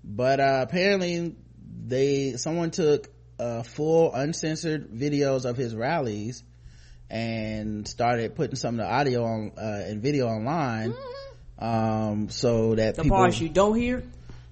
But, 0.05 0.41
uh, 0.41 0.65
apparently 0.69 1.35
they, 1.87 2.33
someone 2.37 2.71
took, 2.71 3.09
uh, 3.39 3.63
full 3.63 4.13
uncensored 4.15 4.91
videos 4.91 5.45
of 5.45 5.57
his 5.57 5.75
rallies 5.75 6.45
and 7.13 7.87
started 7.87 8.35
putting 8.35 8.57
some 8.57 8.81
of 8.81 8.87
the 8.87 8.91
audio 8.91 9.25
on 9.25 9.53
uh, 9.59 9.85
and 9.87 10.03
video 10.03 10.29
online 10.29 10.95
um 11.59 12.31
so 12.31 12.75
that 12.75 12.97
The 12.97 13.03
people 13.03 13.19
parts 13.19 13.39
you 13.39 13.51
don't 13.51 13.77
hear, 13.77 14.03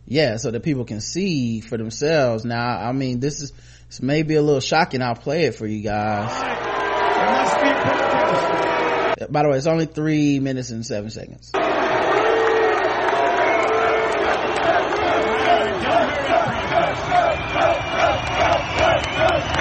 yeah 0.06 0.36
so 0.36 0.51
that 0.51 0.62
people 0.62 0.84
can 0.84 1.01
see 1.01 1.60
for 1.60 1.78
themselves 1.78 2.44
now 2.44 2.78
i 2.78 2.92
mean 2.92 3.18
this 3.18 3.40
is 3.40 3.52
this 3.91 4.01
may 4.01 4.23
be 4.23 4.37
a 4.37 4.43
little 4.43 4.61
shocking 4.61 5.03
i'll 5.03 5.17
play 5.17 5.47
it 5.47 5.57
for 5.57 5.67
you 5.67 5.83
guys 5.83 6.31
by 9.29 9.43
the 9.43 9.49
way 9.49 9.59
it's 9.59 9.67
only 9.67 9.87
three 9.87 10.39
minutes 10.39 10.71
and 10.71 10.87
seven 10.87 11.11
seconds 11.11 11.51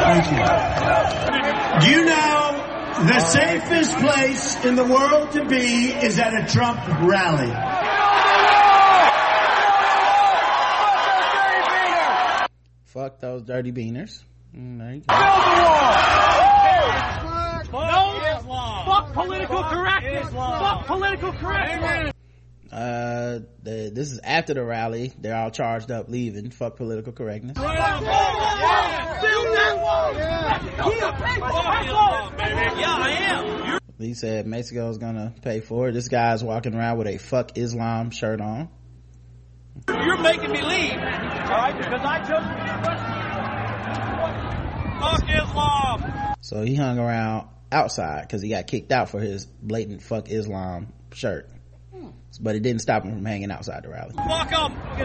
Thank 0.10 0.26
you. 0.32 0.38
Do 1.82 1.92
you 1.92 2.06
know 2.06 3.04
the 3.06 3.20
safest 3.20 3.98
place 3.98 4.66
in 4.66 4.76
the 4.76 4.86
world 4.86 5.32
to 5.34 5.46
be 5.46 5.92
is 5.92 6.20
at 6.20 6.34
a 6.34 6.52
Trump 6.52 6.80
rally? 7.02 7.79
Fuck 12.94 13.20
those 13.20 13.44
dirty 13.44 13.72
beaners 13.72 14.24
Mm, 14.56 14.80
there 14.80 14.94
you 14.96 15.02
go. 15.02 15.16
fuck 17.70 18.86
Fuck 18.86 19.14
political 19.14 19.64
correctness. 19.64 20.30
Fuck 20.32 20.86
political 20.88 21.34
correctness. 21.34 22.14
Uh, 22.72 23.40
the, 23.64 23.92
this 23.94 24.12
is 24.12 24.20
after 24.24 24.54
the 24.56 24.64
rally. 24.64 25.14
They're 25.20 25.36
all 25.36 25.52
charged 25.52 25.92
up, 25.92 26.10
leaving. 26.10 26.50
Fuck 26.52 26.78
political 26.78 27.14
correctness. 27.14 27.58
He 34.00 34.14
said 34.14 34.48
Mexico's 34.48 34.98
gonna 34.98 35.34
pay 35.42 35.60
for 35.60 35.90
it. 35.90 35.92
This 35.92 36.08
guy's 36.08 36.44
walking 36.44 36.74
around 36.74 36.98
with 36.98 37.08
a 37.08 37.18
"fuck 37.18 37.58
Islam" 37.58 38.12
shirt 38.12 38.40
on. 38.40 38.70
You're 39.88 40.18
making 40.18 40.52
me 40.52 40.62
leave, 40.62 40.94
all 40.94 41.00
right? 41.00 41.78
Because 41.78 42.02
I 42.04 42.20
chose 42.20 42.44
to 42.44 42.56
be 42.56 43.20
Fuck 45.00 45.24
Islam. 45.30 46.36
So 46.42 46.62
he 46.64 46.76
hung 46.76 47.00
around 47.00 47.48
outside 47.72 48.24
because 48.24 48.42
he 48.42 48.50
got 48.50 48.68
kicked 48.68 48.92
out 48.92 49.10
for 49.10 49.20
his 49.20 49.46
blatant 49.46 50.02
"fuck 50.02 50.30
Islam" 50.30 50.92
shirt. 51.14 51.50
Hmm. 51.94 52.10
But 52.42 52.56
it 52.56 52.64
didn't 52.64 52.82
stop 52.82 53.04
him 53.04 53.14
from 53.14 53.26
hanging 53.26 53.52
outside 53.52 53.84
the 53.84 53.90
rally. 53.90 54.14
Fuck 54.16 54.50
them. 54.50 54.74
Fuck 54.76 55.00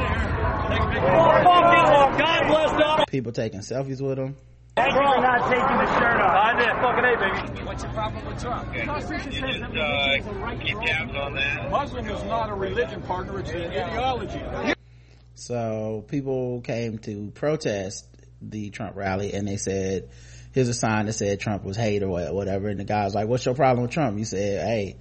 Islam. 0.97 2.19
God 2.19 2.47
bless 2.49 2.71
Donald. 2.73 3.09
People 3.09 3.33
taking 3.33 3.61
selfies 3.61 4.01
with 4.01 4.19
him. 4.19 4.37
Thank 4.77 4.93
you 4.93 4.99
for 4.99 5.21
not 5.21 5.51
taking 5.51 5.77
the 5.79 5.87
shirt 6.01 6.21
off. 6.21 6.35
I 6.35 6.59
did. 6.59 6.69
Fucking 6.83 7.05
A, 7.05 7.55
baby. 7.55 7.65
What's 7.65 7.83
your 7.85 7.93
problem 7.93 8.27
with 8.27 8.43
Trump? 8.43 8.73
The 8.73 8.83
Constitution 8.83 9.33
says 9.33 9.61
that 9.61 9.71
religion 9.71 10.21
is 10.21 10.27
a 10.27 10.33
right 10.41 10.61
to 10.67 10.75
vote. 10.75 11.71
Muslim 11.71 12.09
is 12.09 12.25
not 12.25 12.51
a 12.51 12.55
religion, 12.55 13.03
partner. 13.03 13.39
It's 13.39 13.51
an 13.51 13.71
ideology. 13.71 14.75
So 15.37 16.05
people 16.09 16.61
came 16.63 16.99
to 16.99 17.31
protest 17.31 18.09
the 18.43 18.71
Trump 18.71 18.97
rally 18.97 19.33
and 19.33 19.47
they 19.47 19.59
said, 19.59 20.11
here's 20.53 20.69
a 20.69 20.75
sign 20.75 21.07
that 21.07 21.13
said 21.13 21.39
Trump 21.39 21.63
was 21.65 21.77
hate 21.77 22.03
or 22.03 22.09
whatever. 22.09 22.69
And 22.69 22.81
the 22.81 22.85
guy 22.85 23.05
was 23.05 23.15
like, 23.15 23.29
what's 23.29 23.47
your 23.47 23.55
problem 23.55 23.83
with 23.83 23.93
Trump? 23.93 24.19
You 24.19 24.25
said, 24.25 24.67
hey, 24.67 24.97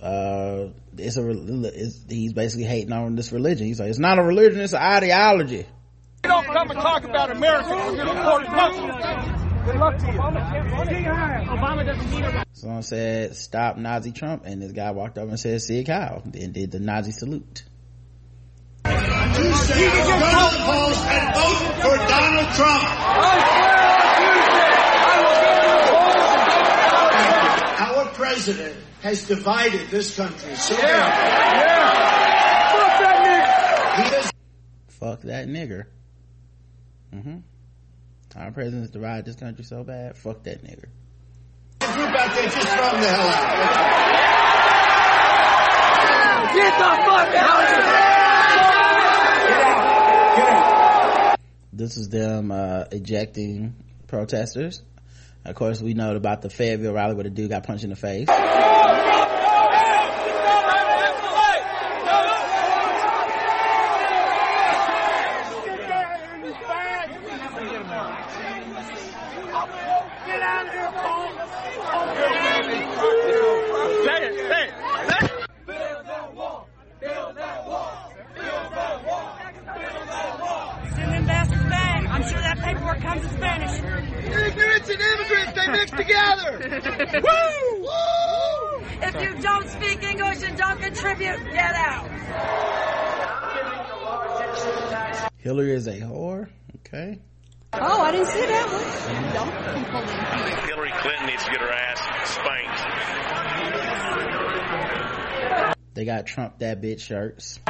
uh, 0.00 0.68
it's 0.96 1.16
a, 1.16 1.28
it's, 1.28 2.04
he's 2.08 2.32
basically 2.32 2.66
hating 2.66 2.92
on 2.92 3.16
this 3.16 3.32
religion. 3.32 3.66
He's 3.66 3.80
like, 3.80 3.90
it's 3.90 3.98
not 3.98 4.20
a 4.20 4.22
religion, 4.22 4.60
it's 4.60 4.74
an 4.74 4.82
ideology. 4.82 5.66
You 6.48 6.54
don't 6.54 6.68
come 6.68 6.76
and 6.78 6.80
talk 6.80 7.04
about 7.04 7.30
America 7.30 7.76
when 7.76 7.94
you're 7.94 8.06
supporting 8.06 8.50
Good 9.66 9.76
luck 9.76 9.98
to 9.98 10.06
you. 10.06 10.18
Obama 10.18 11.84
doesn't 11.84 12.10
need 12.10 12.24
a 12.24 12.42
Someone 12.54 12.82
said, 12.82 13.36
stop 13.36 13.76
Nazi 13.76 14.12
Trump. 14.12 14.44
And 14.46 14.62
this 14.62 14.72
guy 14.72 14.92
walked 14.92 15.18
over 15.18 15.28
and 15.28 15.38
said, 15.38 15.60
Sieg 15.60 15.86
Heil. 15.86 16.22
And 16.24 16.54
did 16.54 16.70
the 16.70 16.80
Nazi 16.80 17.12
salute. 17.12 17.64
You 18.86 18.92
say 18.92 19.90
go 19.90 20.04
to 20.04 20.20
the 20.48 20.62
polls 20.64 21.04
and 21.04 21.34
vote 21.34 21.58
for 21.82 21.96
Donald 22.08 22.48
Trump. 22.54 22.84
Our 27.78 28.06
president 28.14 28.76
has 29.02 29.26
divided 29.28 29.90
this 29.90 30.16
country 30.16 30.54
so 30.54 30.76
bad. 30.76 31.12
He 33.96 34.02
has 34.14 34.32
Fuck 34.88 35.20
that 35.22 35.46
nigger. 35.46 35.84
Mm-hmm. 37.14 37.38
Our 38.36 38.50
president's 38.52 38.90
divided 38.90 39.24
this 39.24 39.36
country 39.36 39.64
so 39.64 39.84
bad. 39.84 40.16
Fuck 40.16 40.42
that 40.44 40.62
nigger. 40.62 40.88
group 41.98 42.14
out 42.14 42.34
there 42.34 42.44
just 42.44 42.56
throw 42.56 43.00
the 43.00 43.08
hell 43.08 43.28
out. 43.28 44.04
Get 46.54 46.72
the 46.72 46.90
fuck 47.06 47.34
out 47.34 47.62
of 47.62 47.68
here! 51.28 51.36
This 51.72 51.96
is 51.96 52.08
them, 52.08 52.50
uh, 52.50 52.84
ejecting 52.92 53.74
protesters. 54.06 54.82
Of 55.44 55.54
course, 55.54 55.80
we 55.80 55.94
know 55.94 56.14
about 56.16 56.42
the 56.42 56.50
Fayetteville 56.50 56.92
rally 56.92 57.14
where 57.14 57.24
the 57.24 57.30
dude 57.30 57.50
got 57.50 57.64
punched 57.66 57.84
in 57.84 57.90
the 57.90 57.96
face. 57.96 58.28
Get 70.26 70.42
out 70.42 70.66
of 70.66 70.72
here, 70.72 70.90
Paul! 70.92 71.28
Say 74.04 74.18
it, 74.22 74.34
say 74.34 74.62
it, 74.64 74.72
say 75.08 75.18
it! 75.24 75.30
Build 75.66 76.06
that 76.06 76.34
wall! 76.34 76.68
Build 77.00 77.36
that 77.36 77.66
wall! 77.66 78.12
Build 78.34 78.72
that 78.72 79.06
wall! 79.06 79.38
Build 79.64 80.08
that 80.08 80.40
wall! 80.40 80.80
Send 80.94 81.10
them 81.12 81.24
bastards 81.26 81.64
back. 81.64 82.06
I'm 82.08 82.22
sure 82.22 82.40
that 82.40 82.58
paperwork 82.58 83.00
comes 83.00 83.24
in 83.24 83.30
Spanish. 83.30 83.74
Ignorance 83.78 84.88
and 84.88 85.00
immigrants, 85.00 85.52
they 85.54 85.68
mix 85.68 85.90
together! 85.90 86.50
Woo! 87.22 87.80
Woo! 87.80 88.82
If 89.00 89.14
you 89.22 89.34
don't 89.42 89.68
speak 89.68 90.02
English 90.02 90.42
and 90.42 90.56
don't 90.58 90.80
contribute, 90.80 91.44
get 91.52 91.74
out. 91.74 92.08
Hillary 95.38 95.72
is 95.74 95.86
a 95.86 95.98
whore. 96.00 96.48
Okay. 96.76 97.20
Oh, 97.74 98.00
I 98.02 98.12
didn't 98.12 98.28
see 98.28 98.46
that 98.46 98.66
one. 98.72 98.82
Don't 99.34 99.52
Hillary 100.68 100.90
Clinton 100.96 101.26
needs 101.26 101.44
to 101.44 101.50
get 101.50 101.60
her 101.60 101.70
ass 101.70 102.00
spanked. 102.32 102.80
They 105.92 106.04
got 106.06 106.26
Bitch 106.78 107.00
shirts. 107.00 107.60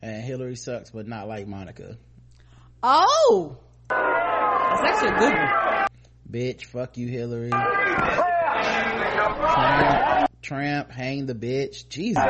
And 0.00 0.22
Hillary 0.22 0.54
sucks, 0.56 0.90
but 0.90 1.08
not 1.08 1.26
like 1.26 1.48
Monica. 1.48 1.98
Oh, 2.82 3.56
that's 3.88 4.82
actually 4.82 5.08
a 5.08 5.18
good 5.18 5.34
one. 5.34 5.86
Bitch, 6.30 6.64
fuck 6.66 6.96
you, 6.96 7.08
Hillary. 7.08 7.50
Tramp, 9.50 10.30
tramp, 10.40 10.90
hang 10.92 11.26
the 11.26 11.34
bitch. 11.34 11.88
Jesus. 11.88 12.22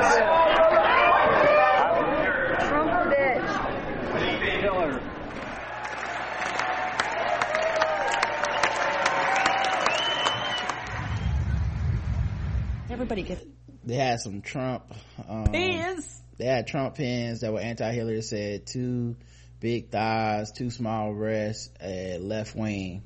Everybody 13.10 13.22
gets 13.36 13.44
They 13.85 13.94
had 13.94 14.20
some 14.20 14.43
Trump, 14.43 14.85
um, 15.26 15.47
pins. 15.47 16.22
they 16.36 16.44
had 16.44 16.66
Trump 16.66 16.94
pins 16.97 17.40
that 17.40 17.51
were 17.51 17.59
anti-Hillary 17.59 18.20
said 18.20 18.66
two 18.66 19.16
big 19.60 19.89
thighs, 19.90 20.52
two 20.52 20.68
small 20.70 21.14
breasts, 21.14 21.70
a 21.82 22.18
left 22.18 22.55
wing. 22.55 23.02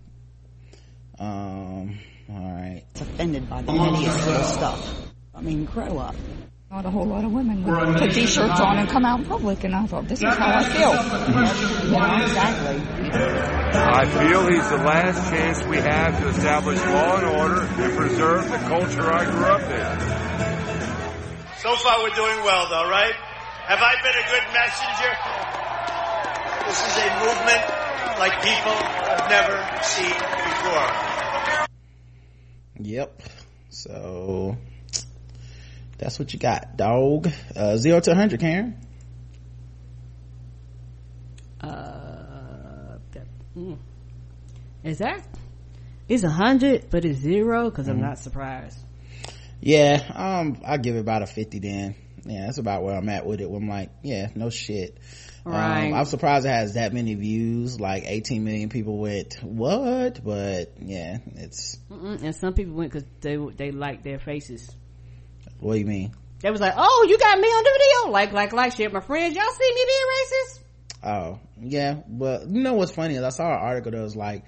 Um, 1.21 2.01
alright. 2.29 2.85
offended 2.97 3.49
by 3.49 3.63
the 3.63 3.71
little 3.71 4.43
stuff. 4.43 5.13
I 5.37 5.41
mean, 5.41 5.67
grow 5.67 5.99
up. 5.99 6.17
Not 6.73 6.87
a 6.87 6.91
whole 6.91 7.05
lot 7.05 7.23
of 7.23 7.31
women 7.31 7.65
would 7.65 7.99
put 7.99 8.15
these 8.15 8.33
shirts 8.33 8.59
on 8.59 8.79
and 8.79 8.89
come 8.89 9.05
out 9.05 9.21
in 9.21 9.27
public, 9.27 9.63
and 9.63 9.75
I 9.75 9.85
thought, 9.85 10.09
this 10.09 10.23
is 10.23 10.35
how 10.35 10.57
I 10.57 10.65
feel. 10.65 10.89
You 11.85 11.99
know, 12.01 12.25
exactly. 12.25 12.81
I 13.77 14.07
feel 14.07 14.49
he's 14.49 14.71
the 14.71 14.79
last 14.79 15.29
chance 15.29 15.63
we 15.67 15.77
have 15.77 16.19
to 16.23 16.29
establish 16.29 16.79
law 16.81 17.19
and 17.19 17.27
order 17.27 17.61
and 17.61 17.95
preserve 17.95 18.49
the 18.49 18.57
culture 18.57 19.13
I 19.13 19.25
grew 19.27 19.45
up 19.45 19.61
in. 19.61 19.99
So 21.59 21.77
far, 21.77 22.01
we're 22.03 22.15
doing 22.15 22.43
well, 22.43 22.67
though, 22.71 22.89
right? 22.89 23.17
Have 23.69 23.83
I 23.83 24.01
been 24.01 24.17
a 24.17 24.25
good 24.33 24.49
messenger? 24.57 25.13
This 26.65 26.81
is 26.89 26.97
a 26.97 27.09
movement 27.21 27.69
like 28.19 28.33
people 28.41 28.81
have 29.13 29.29
never 29.29 29.61
seen 29.85 30.17
before. 30.49 30.89
Yep. 32.81 33.23
So, 33.69 34.57
that's 35.99 36.19
what 36.19 36.33
you 36.33 36.39
got, 36.39 36.77
dog. 36.77 37.29
Uh, 37.55 37.77
zero 37.77 38.01
to 38.01 38.11
100, 38.11 38.41
Karen. 38.41 38.77
Uh, 41.61 42.99
that, 43.13 43.27
mm. 43.57 43.77
is 44.83 44.99
that? 44.99 45.25
It's 46.09 46.25
a 46.25 46.31
hundred, 46.31 46.91
but 46.91 47.05
it's 47.05 47.21
zero 47.21 47.71
because 47.71 47.89
I'm 47.89 47.99
Mhm. 47.99 48.03
not 48.03 48.19
surprised. 48.19 48.79
Yeah, 49.61 50.03
um, 50.15 50.61
I 50.67 50.77
give 50.79 50.97
it 50.97 51.01
about 51.01 51.23
a 51.23 51.27
50 51.27 51.61
then. 51.61 51.95
Yeah, 52.25 52.47
that's 52.47 52.59
about 52.59 52.83
where 52.83 52.97
I'm 52.97 53.09
at 53.09 53.27
with 53.27 53.41
it. 53.41 53.49
Where 53.49 53.61
I'm 53.61 53.69
like, 53.69 53.91
yeah, 54.03 54.29
no 54.35 54.51
shit. 54.51 54.99
Right. 55.45 55.89
Um, 55.89 55.95
I'm 55.95 56.05
surprised 56.05 56.47
it 56.47 56.51
has 56.51 56.75
that 56.75 56.93
many 56.93 57.15
views. 57.15 57.81
Like 57.81 58.05
18 58.07 58.45
million 58.45 58.69
people 58.69 58.99
went, 58.99 59.39
what? 59.43 60.23
But 60.25 60.73
yeah, 60.81 61.19
it's, 61.35 61.79
Mm-mm. 61.91 62.23
And 62.23 62.35
some 62.35 62.55
people 62.55 62.75
went 62.75 62.93
because 62.93 63.09
they 63.21 63.37
they 63.57 63.71
liked 63.73 64.05
their 64.05 64.19
faces. 64.19 64.71
What 65.63 65.75
do 65.75 65.79
you 65.79 65.87
mean? 65.87 66.15
They 66.41 66.51
was 66.51 66.61
like, 66.61 66.75
"Oh, 66.77 67.07
you 67.09 67.19
got 67.19 67.39
me 67.39 67.47
on 67.49 67.65
the 67.65 67.71
video!" 67.71 68.13
Like, 68.13 68.33
like, 68.33 68.53
like, 68.53 68.73
shit. 68.73 68.93
My 68.93 69.01
friends, 69.01 69.37
y'all 69.37 69.45
see 69.51 69.75
me 69.75 69.85
being 69.87 70.07
racist? 70.19 70.59
Oh, 71.05 71.41
yeah, 71.61 72.01
but 72.09 72.49
you 72.49 72.63
know 72.63 72.75
what's 72.75 72.93
funny 72.93 73.15
is 73.15 73.23
I 73.23 73.31
saw 73.31 73.47
an 73.47 73.59
article 73.59 73.93
that 73.93 74.01
was 74.01 74.17
like, 74.17 74.45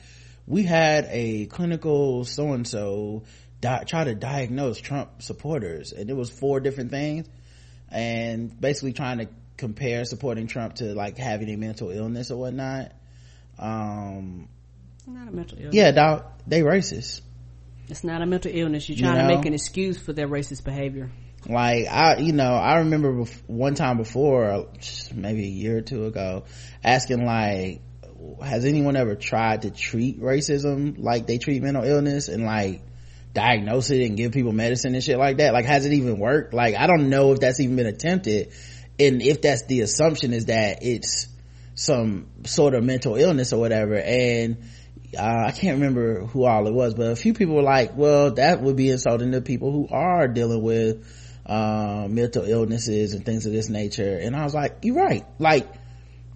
we 0.46 0.62
had 0.62 1.06
a 1.10 1.46
clinical 1.46 2.24
so-and-so 2.24 3.24
try 3.86 4.04
to 4.04 4.14
diagnose 4.14 4.78
Trump 4.78 5.22
supporters 5.22 5.92
and 5.92 6.10
it 6.10 6.16
was 6.16 6.28
four 6.28 6.60
different 6.60 6.90
things 6.90 7.26
and 7.88 8.60
basically 8.60 8.92
trying 8.92 9.18
to 9.18 9.28
compare 9.56 10.04
supporting 10.04 10.46
Trump 10.46 10.74
to 10.74 10.94
like 10.94 11.16
having 11.16 11.48
a 11.48 11.56
mental 11.56 11.90
illness 11.90 12.30
or 12.30 12.36
whatnot. 12.36 12.92
Um, 13.58 14.48
Not 15.06 15.28
a 15.28 15.30
mental 15.30 15.58
illness. 15.58 15.74
yeah, 15.74 15.92
dog, 15.92 16.24
they 16.46 16.60
racist. 16.60 17.22
It's 17.88 18.04
not 18.04 18.22
a 18.22 18.26
mental 18.26 18.50
illness. 18.54 18.88
You're 18.88 18.98
trying 18.98 19.16
You 19.16 19.22
know? 19.22 19.28
to 19.28 19.36
make 19.36 19.46
an 19.46 19.54
excuse 19.54 19.98
for 19.98 20.12
their 20.12 20.28
racist 20.28 20.64
behavior. 20.64 21.10
like 21.46 21.86
i 21.88 22.16
you 22.18 22.32
know 22.32 22.54
i 22.54 22.78
remember 22.78 23.24
one 23.46 23.74
time 23.74 23.98
before 23.98 24.44
uh, 24.46 24.62
maybe 25.14 25.44
a 25.44 25.48
year 25.62 25.76
or 25.76 25.82
two 25.82 26.06
ago 26.06 26.44
asking 26.82 27.22
like 27.26 27.82
has 28.42 28.64
anyone 28.64 28.96
ever 28.96 29.14
tried 29.14 29.60
to 29.62 29.70
treat 29.70 30.18
racism 30.22 30.94
like 30.98 31.26
they 31.26 31.36
treat 31.36 31.62
mental 31.62 31.84
illness 31.84 32.28
and 32.28 32.44
like 32.44 32.80
diagnose 33.34 33.90
it 33.90 34.06
and 34.06 34.16
give 34.16 34.32
people 34.32 34.52
medicine 34.52 34.94
and 34.94 35.04
shit 35.04 35.18
like 35.18 35.36
that 35.36 35.52
like 35.52 35.66
has 35.66 35.84
it 35.84 35.92
even 35.92 36.18
worked 36.18 36.54
like 36.54 36.74
i 36.76 36.86
don't 36.86 37.10
know 37.10 37.32
if 37.32 37.40
that's 37.40 37.60
even 37.60 37.76
been 37.76 37.86
attempted 37.86 38.50
and 38.98 39.20
if 39.20 39.42
that's 39.42 39.64
the 39.66 39.82
assumption 39.82 40.32
is 40.32 40.46
that 40.46 40.78
it's 40.82 41.26
some 41.74 42.26
sort 42.44 42.72
of 42.74 42.82
mental 42.84 43.16
illness 43.16 43.52
or 43.52 43.60
whatever 43.60 43.96
and 43.96 44.56
uh, 45.16 45.46
I 45.46 45.52
can't 45.52 45.78
remember 45.78 46.24
who 46.26 46.44
all 46.44 46.66
it 46.66 46.72
was, 46.72 46.94
but 46.94 47.10
a 47.10 47.16
few 47.16 47.34
people 47.34 47.54
were 47.54 47.62
like, 47.62 47.96
well, 47.96 48.32
that 48.32 48.60
would 48.60 48.76
be 48.76 48.90
insulting 48.90 49.32
to 49.32 49.40
people 49.40 49.72
who 49.72 49.88
are 49.90 50.28
dealing 50.28 50.62
with, 50.62 51.06
uh, 51.46 52.06
mental 52.08 52.44
illnesses 52.44 53.12
and 53.12 53.24
things 53.24 53.46
of 53.46 53.52
this 53.52 53.68
nature. 53.68 54.18
And 54.18 54.34
I 54.34 54.44
was 54.44 54.54
like, 54.54 54.78
you're 54.82 54.96
right. 54.96 55.24
Like, 55.38 55.68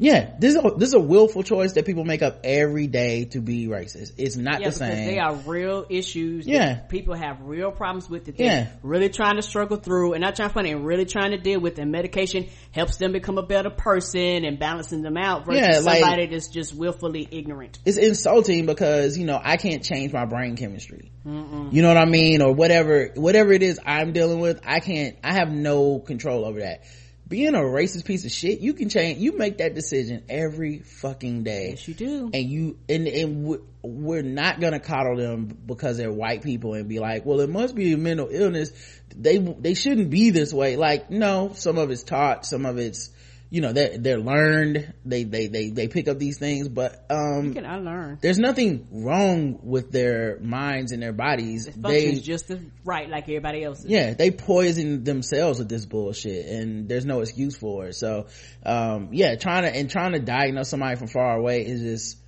yeah, 0.01 0.35
this 0.39 0.55
is 0.55 0.61
a, 0.65 0.71
this 0.77 0.89
is 0.91 0.95
a 0.95 1.01
willful 1.01 1.43
choice 1.43 1.73
that 1.73 1.85
people 1.85 2.05
make 2.05 2.23
up 2.23 2.41
every 2.45 2.87
day 2.87 3.25
to 3.27 3.41
be 3.41 3.67
racist. 3.67 4.13
It's 4.17 4.37
not 4.37 4.61
yeah, 4.61 4.71
the 4.71 4.77
because 4.77 4.77
same. 4.79 5.07
they 5.07 5.19
are 5.19 5.35
real 5.35 5.87
issues. 5.91 6.45
that 6.47 6.51
Yeah. 6.53 6.75
people 6.89 7.15
have 7.15 7.43
real 7.43 7.73
problems 7.73 8.09
with. 8.09 8.29
it. 8.29 8.37
they're 8.39 8.47
Yeah. 8.47 8.67
really 8.83 9.09
trying 9.09 9.37
to 9.37 9.43
struggle 9.43 9.77
through, 9.77 10.13
and 10.13 10.23
not 10.23 10.37
trying 10.37 10.51
to 10.51 10.55
find 10.55 10.67
it, 10.69 10.71
and 10.71 10.87
really 10.87 11.05
trying 11.05 11.33
to 11.33 11.39
deal 11.39 11.61
with. 11.61 11.79
And 11.79 11.91
medication 11.91 12.47
helps 12.71 12.97
them 12.97 13.11
become 13.13 13.39
a 13.39 13.43
better 13.43 13.71
person 13.71 14.45
and 14.45 14.59
balancing 14.59 15.03
them 15.03 15.17
out 15.17 15.47
versus 15.47 15.61
Yeah, 15.61 15.81
like- 15.81 15.99
somebody 16.01 16.27
that's 16.27 16.49
just 16.49 16.75
willfully 16.77 17.27
ignorant. 17.31 17.79
it's 17.85 17.97
insulting 17.97 18.67
because 18.67 19.19
you 19.19 19.27
know 19.27 19.41
I 19.43 19.57
can't 19.57 19.83
change 19.83 20.13
my 20.13 20.27
brain 20.27 20.57
chemistry. 20.57 21.11
You 21.25 21.83
know 21.83 21.89
what 21.89 21.99
I 21.99 22.07
mean, 22.07 22.41
or 22.41 22.53
whatever 22.55 23.11
whatever 23.17 23.53
it 23.53 23.63
is 23.63 23.79
I'm 23.85 24.13
dealing 24.13 24.39
with. 24.41 24.61
I 24.65 24.79
can't. 24.81 25.17
I 25.25 25.35
have 25.35 25.51
no 25.53 25.99
control 25.99 26.45
over 26.47 26.61
that. 26.61 26.85
Being 27.29 27.55
a 27.55 27.59
racist 27.59 28.07
piece 28.07 28.25
of 28.25 28.31
shit, 28.31 28.61
you 28.61 28.73
can 28.73 28.89
change. 28.89 29.19
You 29.19 29.37
make 29.37 29.59
that 29.59 29.75
decision 29.75 30.25
every 30.31 30.79
fucking 30.79 31.43
day. 31.43 31.71
Yes, 31.71 31.87
you 31.87 31.93
do. 31.93 32.31
And 32.33 32.49
you 32.49 32.79
and 32.89 33.07
and 33.07 33.45
we- 33.45 33.59
we're 33.83 34.23
not 34.23 34.61
gonna 34.61 34.81
coddle 34.81 35.17
them 35.17 35.47
because 35.67 35.99
they're 35.99 36.11
white 36.13 36.43
people 36.43 36.73
and 36.75 36.89
be 36.89 37.01
like, 37.01 37.27
well, 37.27 37.41
it 37.41 37.51
must 37.51 37.75
be 37.75 37.93
a 37.93 37.99
mental 37.99 38.29
illness. 38.31 38.73
They 39.15 39.37
they 39.37 39.75
shouldn't 39.75 40.09
be 40.11 40.31
this 40.31 40.55
way. 40.55 40.77
Like, 40.77 41.11
no, 41.11 41.53
some 41.55 41.77
of 41.77 41.91
it's 41.91 42.03
taught, 42.03 42.47
some 42.47 42.65
of 42.65 42.79
it's 42.79 43.11
you 43.51 43.61
know 43.63 43.73
they're 43.73 43.97
they're 43.99 44.19
learned. 44.19 44.93
They 45.05 45.25
they 45.25 45.47
they 45.47 45.71
they 45.71 45.89
pick 45.89 46.07
up 46.09 46.19
these 46.19 46.39
things, 46.39 46.69
but 46.69 47.05
um 47.09 47.47
You 47.47 47.55
can 47.55 47.65
unlearn. 47.65 48.19
there's 48.21 48.39
nothing 48.39 48.87
wrong 48.91 49.59
with 49.63 49.91
their 49.91 50.39
minds 50.41 50.93
and 50.93 51.03
their 51.03 51.13
bodies. 51.13 51.67
They, 51.77 52.15
just 52.17 52.51
as 52.51 52.61
right 52.85 53.09
like 53.09 53.25
everybody 53.25 53.65
else's. 53.65 53.87
yeah, 53.87 54.13
they 54.15 54.31
poison 54.31 55.05
themselves 55.05 55.59
with 55.59 55.69
this 55.69 55.87
bullshit 55.87 56.47
and 56.47 56.89
there's 56.89 57.07
no 57.07 57.21
excuse 57.21 57.57
for 57.57 57.87
it. 57.87 57.95
So, 57.95 58.27
um, 58.65 59.11
yeah, 59.13 59.37
trying 59.37 59.63
to, 59.63 59.75
and 59.75 59.91
trying 59.91 60.13
to 60.13 60.19
diagnose 60.19 60.69
somebody 60.69 60.97
from 60.97 61.09
far 61.09 61.39
away 61.39 61.65
is 61.65 61.81
just 61.81 62.19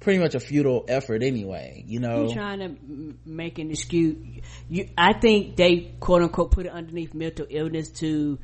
pretty 0.00 0.18
much 0.18 0.34
a 0.34 0.40
futile 0.40 0.86
effort 0.88 1.22
anyway, 1.22 1.84
you 1.86 2.00
know? 2.00 2.26
You 2.28 2.32
trying 2.34 2.60
to 2.60 3.14
make 3.26 3.58
an 3.58 3.70
excuse? 3.70 4.16
You, 4.68 4.88
I 4.96 5.12
think 5.20 5.56
they 5.56 5.94
quote 6.00 6.22
unquote 6.22 6.52
put 6.52 6.64
it 6.64 6.72
underneath 6.72 7.12
mental 7.12 7.46
illness 7.50 7.90
to 8.00 8.38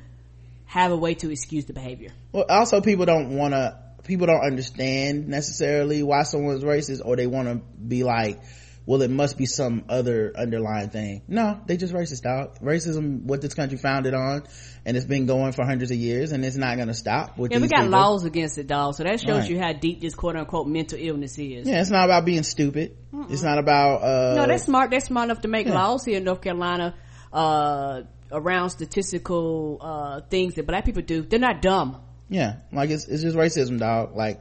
have 0.67 0.93
a 0.93 0.97
way 0.97 1.15
to 1.15 1.31
excuse 1.31 1.65
the 1.65 1.73
behavior. 1.73 2.11
Well, 2.33 2.45
also 2.49 2.81
people 2.81 3.07
don't 3.07 3.37
want 3.37 3.55
to, 3.55 3.79
people 4.05 4.27
don't 4.27 4.45
understand 4.45 5.29
necessarily 5.29 6.03
why 6.03 6.23
someone's 6.25 6.63
racist 6.65 7.01
or 7.05 7.17
they 7.17 7.27
want 7.27 7.49
to 7.49 7.55
be 7.79 8.03
like, 8.05 8.41
well, 8.85 9.03
it 9.03 9.11
must 9.11 9.37
be 9.37 9.47
some 9.47 9.85
other 9.89 10.33
underlying 10.37 10.91
thing. 10.91 11.23
No, 11.27 11.61
they 11.67 11.77
just 11.77 11.93
racist, 11.93 12.23
dog. 12.23 12.61
Racism, 12.61 13.23
what 13.25 13.41
this 13.41 13.53
country 13.53 13.79
founded 13.79 14.15
on, 14.15 14.45
and 14.85 14.97
it's 14.97 15.07
been 15.07 15.27
going 15.27 15.51
for 15.51 15.65
hundreds 15.65 15.91
of 15.91 15.97
years, 15.97 16.31
and 16.31 16.45
it's 16.45 16.55
not 16.57 16.77
going 16.77 16.87
to 16.87 16.95
stop. 16.95 17.37
With 17.37 17.51
Yeah, 17.51 17.59
we 17.59 17.67
got 17.67 17.79
people. 17.79 17.91
laws 17.99 18.25
against 18.25 18.59
it, 18.59 18.69
dog. 18.69 18.95
So 18.95 19.03
that 19.03 19.21
shows 19.21 19.41
Right. 19.41 19.51
you 19.51 19.59
how 19.59 19.73
deep 19.73 20.01
this 20.01 20.15
quote 20.15 20.37
unquote 20.37 20.69
mental 20.69 21.01
illness 21.01 21.37
is. 21.37 21.67
Yeah, 21.67 21.81
it's 21.81 21.91
not 21.91 22.05
about 22.05 22.25
being 22.25 22.45
stupid. 22.45 22.97
It's 23.29 23.43
not 23.43 23.59
about, 23.59 24.03
uh, 24.03 24.35
no, 24.37 24.47
they're 24.47 24.59
smart. 24.59 24.91
They're 24.91 25.01
smart 25.01 25.31
enough 25.31 25.41
to 25.43 25.49
make 25.49 25.67
Yeah. 25.67 25.75
laws 25.75 26.05
here 26.05 26.19
in 26.19 26.25
North 26.25 26.43
Carolina 26.43 26.95
uh, 27.33 28.03
around 28.37 28.71
statistical 28.71 29.79
uh, 29.81 30.21
things 30.29 30.55
that 30.55 30.67
black 30.67 30.85
people 30.85 31.03
do. 31.03 31.23
They're 31.23 31.39
not 31.41 31.63
dumb. 31.63 32.01
yeah, 32.29 32.57
like 32.73 32.91
it's, 32.91 33.07
it's 33.09 33.23
just 33.23 33.37
racism, 33.37 33.79
dog. 33.79 34.15
Like, 34.17 34.41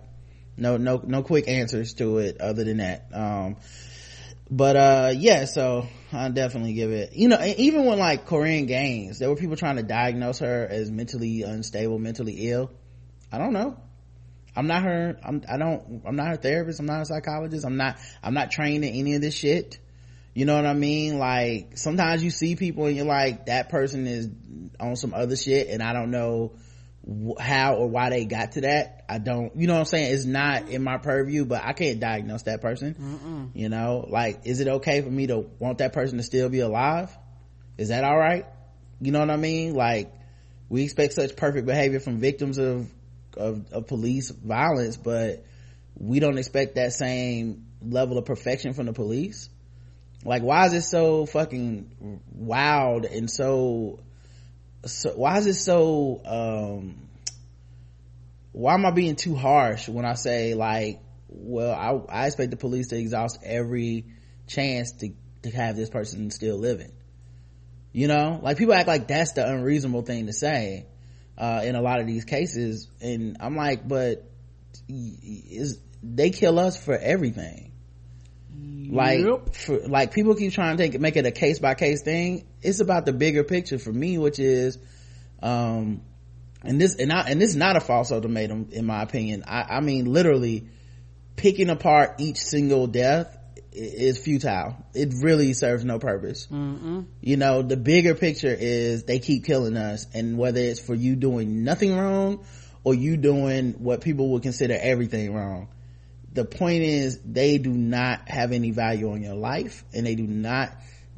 no, 0.57 0.77
no, 0.77 1.01
no 1.03 1.23
quick 1.23 1.47
answers 1.47 1.93
to 1.95 2.17
it 2.19 2.41
other 2.41 2.63
than 2.63 2.77
that. 2.77 3.07
Um, 3.13 3.57
but, 4.49 4.75
uh, 4.75 5.13
yeah, 5.15 5.45
so 5.45 5.87
I 6.13 6.29
definitely 6.29 6.73
give 6.73 6.91
it, 6.91 7.13
you 7.13 7.27
know, 7.27 7.43
even 7.57 7.85
when 7.85 7.97
like 7.97 8.27
Korryn 8.27 8.67
Gaines, 8.67 9.19
there 9.19 9.29
were 9.29 9.35
people 9.35 9.55
trying 9.55 9.77
to 9.77 9.83
diagnose 9.83 10.39
her 10.39 10.67
as 10.69 10.91
mentally 10.91 11.41
unstable, 11.43 11.97
mentally 11.97 12.49
ill. 12.49 12.71
I 13.31 13.37
don't 13.37 13.53
know. 13.53 13.77
I'm 14.55 14.67
not 14.67 14.83
her, 14.83 15.17
I'm, 15.23 15.43
I 15.49 15.57
don't, 15.57 16.03
I'm 16.05 16.15
not 16.15 16.27
her 16.27 16.37
therapist. 16.37 16.79
I'm 16.79 16.85
not 16.85 17.01
a 17.01 17.05
psychologist. 17.05 17.65
I'm 17.65 17.77
not, 17.77 17.97
I'm 18.23 18.33
not 18.33 18.51
trained 18.51 18.85
in 18.85 18.93
any 18.93 19.15
of 19.15 19.21
this 19.21 19.35
shit. 19.35 19.79
You 20.35 20.43
know 20.43 20.55
what 20.57 20.65
I 20.65 20.73
mean? 20.73 21.17
Like, 21.17 21.77
sometimes 21.77 22.21
you 22.21 22.29
see 22.29 22.57
people 22.57 22.87
and 22.87 22.95
you're 22.95 23.05
like, 23.05 23.45
that 23.45 23.69
person 23.69 24.05
is 24.05 24.29
on 24.81 24.97
some 24.97 25.13
other 25.13 25.37
shit 25.37 25.69
and 25.69 25.81
I 25.81 25.93
don't 25.93 26.11
know 26.11 26.57
how 27.39 27.75
or 27.75 27.87
why 27.87 28.09
they 28.09 28.25
got 28.25 28.51
to 28.53 28.61
that. 28.61 29.05
I 29.07 29.17
don't, 29.17 29.55
you 29.55 29.67
know 29.67 29.75
what 29.75 29.79
I'm 29.79 29.85
saying? 29.85 30.13
It's 30.13 30.25
not 30.25 30.67
in 30.67 30.83
my 30.83 30.97
purview, 30.97 31.45
but 31.45 31.63
I 31.63 31.71
can't 31.71 32.01
diagnose 32.01 32.43
that 32.43 32.61
person. 32.61 32.95
You 33.53 33.69
know, 33.69 34.05
like, 34.09 34.41
is 34.43 34.59
it 34.59 34.67
okay 34.67 35.01
for 35.01 35.09
me 35.09 35.27
to 35.27 35.45
want 35.59 35.77
that 35.77 35.93
person 35.93 36.17
to 36.17 36.23
still 36.23 36.49
be 36.49 36.59
alive? 36.59 37.15
Is 37.77 37.87
that 37.87 38.03
alright? 38.03 38.45
You 38.99 39.13
know 39.13 39.19
what 39.19 39.29
I 39.29 39.37
mean? 39.37 39.73
Like, 39.73 40.13
we 40.67 40.83
expect 40.83 41.13
such 41.13 41.37
perfect 41.37 41.65
behavior 41.65 42.01
from 42.01 42.17
victims 42.19 42.57
of, 42.57 42.91
of, 43.37 43.71
of 43.71 43.87
police 43.87 44.31
violence, 44.31 44.97
but 44.97 45.45
we 45.95 46.19
don't 46.19 46.37
expect 46.37 46.75
that 46.75 46.91
same 46.91 47.67
level 47.81 48.17
of 48.17 48.25
perfection 48.25 48.73
from 48.73 48.87
the 48.87 48.93
police. 48.93 49.47
Like, 50.25 50.41
why 50.41 50.65
is 50.65 50.73
it 50.73 50.81
so 50.81 51.27
fucking 51.27 52.21
wild 52.33 53.05
and 53.05 53.29
so, 53.29 53.99
so 54.83 55.11
why 55.11 55.37
is 55.37 55.45
it 55.45 55.53
so, 55.53 56.21
um, 56.25 57.07
why 58.51 58.73
am 58.73 58.85
I 58.87 58.91
being 58.91 59.15
too 59.15 59.35
harsh 59.35 59.87
when 59.87 60.03
I 60.03 60.15
say 60.15 60.55
like, 60.55 60.99
well, 61.29 62.07
I, 62.09 62.23
I 62.23 62.25
expect 62.25 62.49
the 62.49 62.57
police 62.57 62.87
to 62.87 62.97
exhaust 62.97 63.37
every 63.43 64.05
chance 64.47 64.93
to, 64.93 65.09
to 65.43 65.51
have 65.51 65.75
this 65.75 65.91
person 65.91 66.31
still 66.31 66.57
living. 66.57 66.91
You 67.93 68.07
know, 68.07 68.39
like 68.41 68.57
people 68.57 68.73
act 68.73 68.87
like 68.87 69.07
that's 69.07 69.33
the 69.33 69.47
unreasonable 69.47 70.01
thing 70.01 70.25
to 70.25 70.33
say, 70.33 70.87
uh, 71.37 71.61
in 71.63 71.75
a 71.75 71.81
lot 71.81 71.99
of 71.99 72.07
these 72.07 72.25
cases. 72.25 72.89
And 72.99 73.37
I'm 73.41 73.55
like, 73.55 73.87
but 73.87 74.23
is, 74.89 75.79
they 76.01 76.31
kill 76.31 76.57
us 76.57 76.83
for 76.83 76.97
everything. 76.97 77.73
Like, 78.91 79.55
for, 79.55 79.87
like 79.87 80.13
people 80.13 80.35
keep 80.35 80.53
trying 80.53 80.77
to 80.77 80.83
take 80.83 80.99
make 80.99 81.17
it 81.17 81.25
a 81.25 81.31
case 81.31 81.59
by 81.59 81.73
case 81.73 82.03
thing. 82.03 82.45
It's 82.61 82.79
about 82.79 83.05
the 83.05 83.13
bigger 83.13 83.43
picture 83.43 83.79
for 83.79 83.91
me, 83.91 84.17
which 84.17 84.39
is, 84.39 84.77
um, 85.41 86.01
and 86.63 86.79
this, 86.79 86.95
and 86.95 87.11
I, 87.11 87.27
and 87.29 87.41
this 87.41 87.49
is 87.49 87.55
not 87.55 87.75
a 87.75 87.79
false 87.79 88.11
ultimatum 88.11 88.69
in 88.71 88.85
my 88.85 89.01
opinion. 89.01 89.43
I, 89.47 89.77
I 89.77 89.79
mean, 89.81 90.05
literally 90.05 90.67
picking 91.35 91.69
apart 91.69 92.15
each 92.19 92.37
single 92.37 92.87
death 92.87 93.35
is 93.71 94.17
futile. 94.17 94.77
It 94.93 95.13
really 95.21 95.53
serves 95.53 95.83
no 95.83 95.99
purpose. 95.99 96.47
Mm-mm. 96.47 97.05
You 97.21 97.37
know, 97.37 97.61
the 97.61 97.77
bigger 97.77 98.15
picture 98.15 98.55
is 98.57 99.03
they 99.03 99.19
keep 99.19 99.45
killing 99.45 99.75
us 99.75 100.07
and 100.13 100.37
whether 100.37 100.59
it's 100.59 100.79
for 100.79 100.95
you 100.95 101.15
doing 101.15 101.63
nothing 101.63 101.95
wrong 101.95 102.45
or 102.83 102.93
you 102.93 103.17
doing 103.17 103.73
what 103.73 104.01
people 104.01 104.29
would 104.31 104.43
consider 104.43 104.77
everything 104.79 105.33
wrong. 105.33 105.67
The 106.35 106.43
point 106.43 106.83
is 106.83 107.19
they 107.23 107.57
do 107.57 107.71
not 107.71 108.27
have 108.27 108.51
any 108.51 108.71
value 108.71 109.09
on 109.11 109.23
your 109.23 109.35
life 109.35 109.85
and 109.93 110.05
they 110.05 110.15
do 110.15 110.27
not 110.27 110.69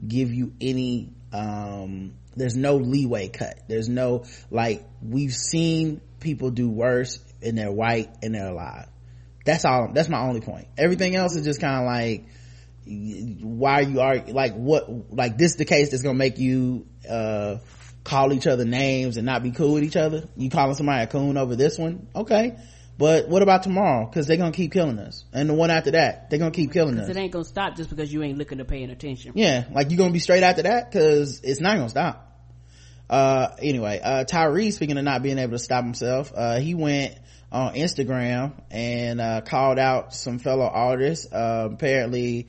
give 0.08 0.32
you 0.32 0.54
any, 0.62 1.12
um, 1.34 2.14
there's 2.36 2.56
no 2.56 2.76
leeway 2.76 3.30
cut. 3.30 3.58
There's 3.68 3.90
no, 3.90 4.26
like, 4.52 4.86
we've 5.02 5.34
seen 5.34 6.02
people 6.20 6.52
do 6.52 6.70
worse 6.70 7.20
and 7.42 7.58
they're 7.58 7.72
white 7.72 8.10
and 8.22 8.36
they're 8.36 8.50
alive. 8.50 8.90
That's 9.44 9.66
all, 9.66 9.90
that's 9.92 10.08
my 10.08 10.22
only 10.22 10.42
point. 10.42 10.68
Everything 10.78 11.16
else 11.16 11.36
is 11.36 11.44
just 11.44 11.60
kind 11.60 11.82
of 11.82 11.86
like, 11.88 12.28
why 12.88 13.82
you 13.82 14.00
are 14.00 14.18
like 14.28 14.54
what 14.54 15.12
like 15.14 15.38
this 15.38 15.56
the 15.56 15.66
case 15.66 15.92
that's 15.92 16.04
gonna 16.04 16.18
make 16.18 16.38
you 16.38 16.86
uh 17.10 17.58
call 18.06 18.32
each 18.32 18.48
other 18.48 18.64
names 18.64 19.18
and 19.18 19.26
not 19.26 19.44
be 19.44 19.52
cool 19.52 19.74
with 19.74 19.84
each 19.84 19.98
other 19.98 20.24
you 20.38 20.50
calling 20.50 20.74
somebody 20.74 21.04
a 21.04 21.08
coon 21.08 21.36
over 21.36 21.58
this 21.58 21.78
one 21.78 22.08
okay 22.16 22.56
but 22.98 23.28
what 23.30 23.42
about 23.42 23.64
tomorrow? 23.64 24.06
Because 24.06 24.28
they're 24.28 24.38
gonna 24.38 24.52
keep 24.52 24.72
killing 24.72 25.00
us. 25.00 25.26
And 25.34 25.50
the 25.50 25.54
one 25.54 25.72
after 25.72 25.92
that 25.92 26.30
they're 26.30 26.40
gonna 26.40 26.52
keep 26.52 26.72
killing 26.72 26.98
us 27.00 27.10
it 27.10 27.18
ain't 27.18 27.32
gonna 27.32 27.46
stop 27.46 27.76
just 27.76 27.90
because 27.90 28.12
you 28.12 28.24
ain't 28.24 28.38
looking 28.38 28.60
or 28.60 28.66
paying 28.66 28.90
attention. 28.90 29.34
yeah 29.36 29.66
like 29.72 29.90
you're 29.90 29.98
gonna 29.98 30.14
be 30.14 30.20
straight 30.20 30.44
after 30.44 30.64
that? 30.64 30.92
Because 30.92 31.42
it's 31.44 31.60
not 31.60 31.78
gonna 31.78 31.90
stop. 31.90 32.24
Uh 33.10 33.50
anyway 33.60 34.00
uh 34.04 34.26
Tyrese 34.26 34.74
speaking 34.74 34.98
of 34.98 35.04
not 35.04 35.24
being 35.24 35.38
able 35.38 35.54
to 35.54 35.60
stop 35.60 35.84
himself 35.84 36.34
uh 36.36 36.60
he 36.60 36.74
went 36.74 37.18
on 37.50 37.76
instagram 37.76 38.52
and 38.70 39.22
uh 39.22 39.42
called 39.42 39.80
out 39.80 40.14
some 40.14 40.40
fellow 40.40 40.68
artists. 40.68 41.32
Uh 41.32 41.70
apparently 41.72 42.48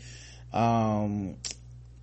um 0.52 1.36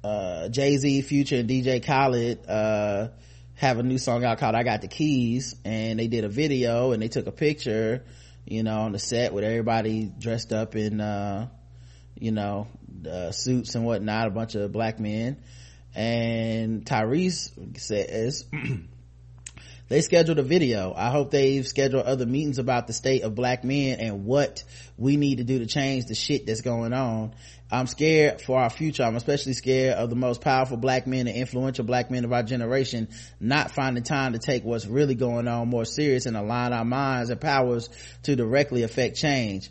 uh, 0.06 0.50
Jay-Z, 0.50 1.02
Future, 1.02 1.38
and 1.38 1.50
DJ 1.50 1.84
Khaled, 1.84 2.48
uh, 2.48 3.08
have 3.56 3.80
a 3.80 3.84
new 3.84 3.98
song 3.98 4.24
out 4.24 4.38
called 4.38 4.54
I 4.54 4.64
Got 4.64 4.82
the 4.82 4.88
Keys, 4.88 5.56
and 5.66 5.98
they 5.98 6.08
did 6.08 6.26
a 6.26 6.30
video 6.30 6.92
and 6.92 7.02
they 7.02 7.08
took 7.08 7.26
a 7.26 7.32
picture, 7.32 8.04
you 8.46 8.64
know, 8.64 8.82
on 8.82 8.92
the 8.92 9.00
set 9.00 9.34
with 9.34 9.44
everybody 9.44 10.12
dressed 10.20 10.54
up 10.54 10.76
in, 10.76 11.02
uh, 11.02 11.48
you 12.16 12.32
know, 12.32 12.68
uh, 13.10 13.32
suits 13.32 13.76
and 13.76 13.86
whatnot, 13.86 14.28
a 14.28 14.32
bunch 14.32 14.56
of 14.56 14.72
black 14.72 15.00
men. 15.00 15.42
And 15.96 16.86
Tyrese 16.86 17.78
says, 17.80 18.46
they 19.88 20.02
scheduled 20.02 20.40
a 20.40 20.44
video. 20.44 20.94
I 20.96 21.10
hope 21.10 21.32
they've 21.32 21.68
scheduled 21.68 22.06
other 22.06 22.26
meetings 22.26 22.58
about 22.58 22.88
the 22.88 22.94
state 22.94 23.22
of 23.24 23.36
black 23.36 23.64
men 23.64 24.00
and 24.00 24.26
what 24.26 24.64
we 24.98 25.16
need 25.16 25.38
to 25.38 25.44
do 25.44 25.60
to 25.60 25.68
change 25.68 26.06
the 26.06 26.16
shit 26.16 26.48
that's 26.48 26.62
going 26.62 26.94
on. 26.94 27.34
I'm 27.72 27.88
scared 27.88 28.42
for 28.42 28.60
our 28.60 28.70
future. 28.70 29.04
I'm 29.04 29.16
especially 29.16 29.54
scared 29.54 29.98
of 29.98 30.10
the 30.10 30.16
most 30.16 30.42
powerful 30.42 30.78
black 30.78 31.06
men 31.08 31.28
and 31.28 31.36
influential 31.36 31.86
black 31.86 32.10
men 32.10 32.26
of 32.26 32.34
our 32.34 32.44
generation 32.44 33.10
not 33.40 33.72
finding 33.72 34.04
time 34.04 34.34
to 34.34 34.40
take 34.40 34.64
what's 34.64 34.86
really 34.86 35.16
going 35.16 35.48
on 35.48 35.68
more 35.68 35.86
serious 35.86 36.26
and 36.26 36.38
align 36.38 36.74
our 36.74 36.86
minds 36.86 37.30
and 37.30 37.40
powers 37.40 37.90
to 38.24 38.36
directly 38.36 38.84
affect 38.84 39.18
change. 39.18 39.70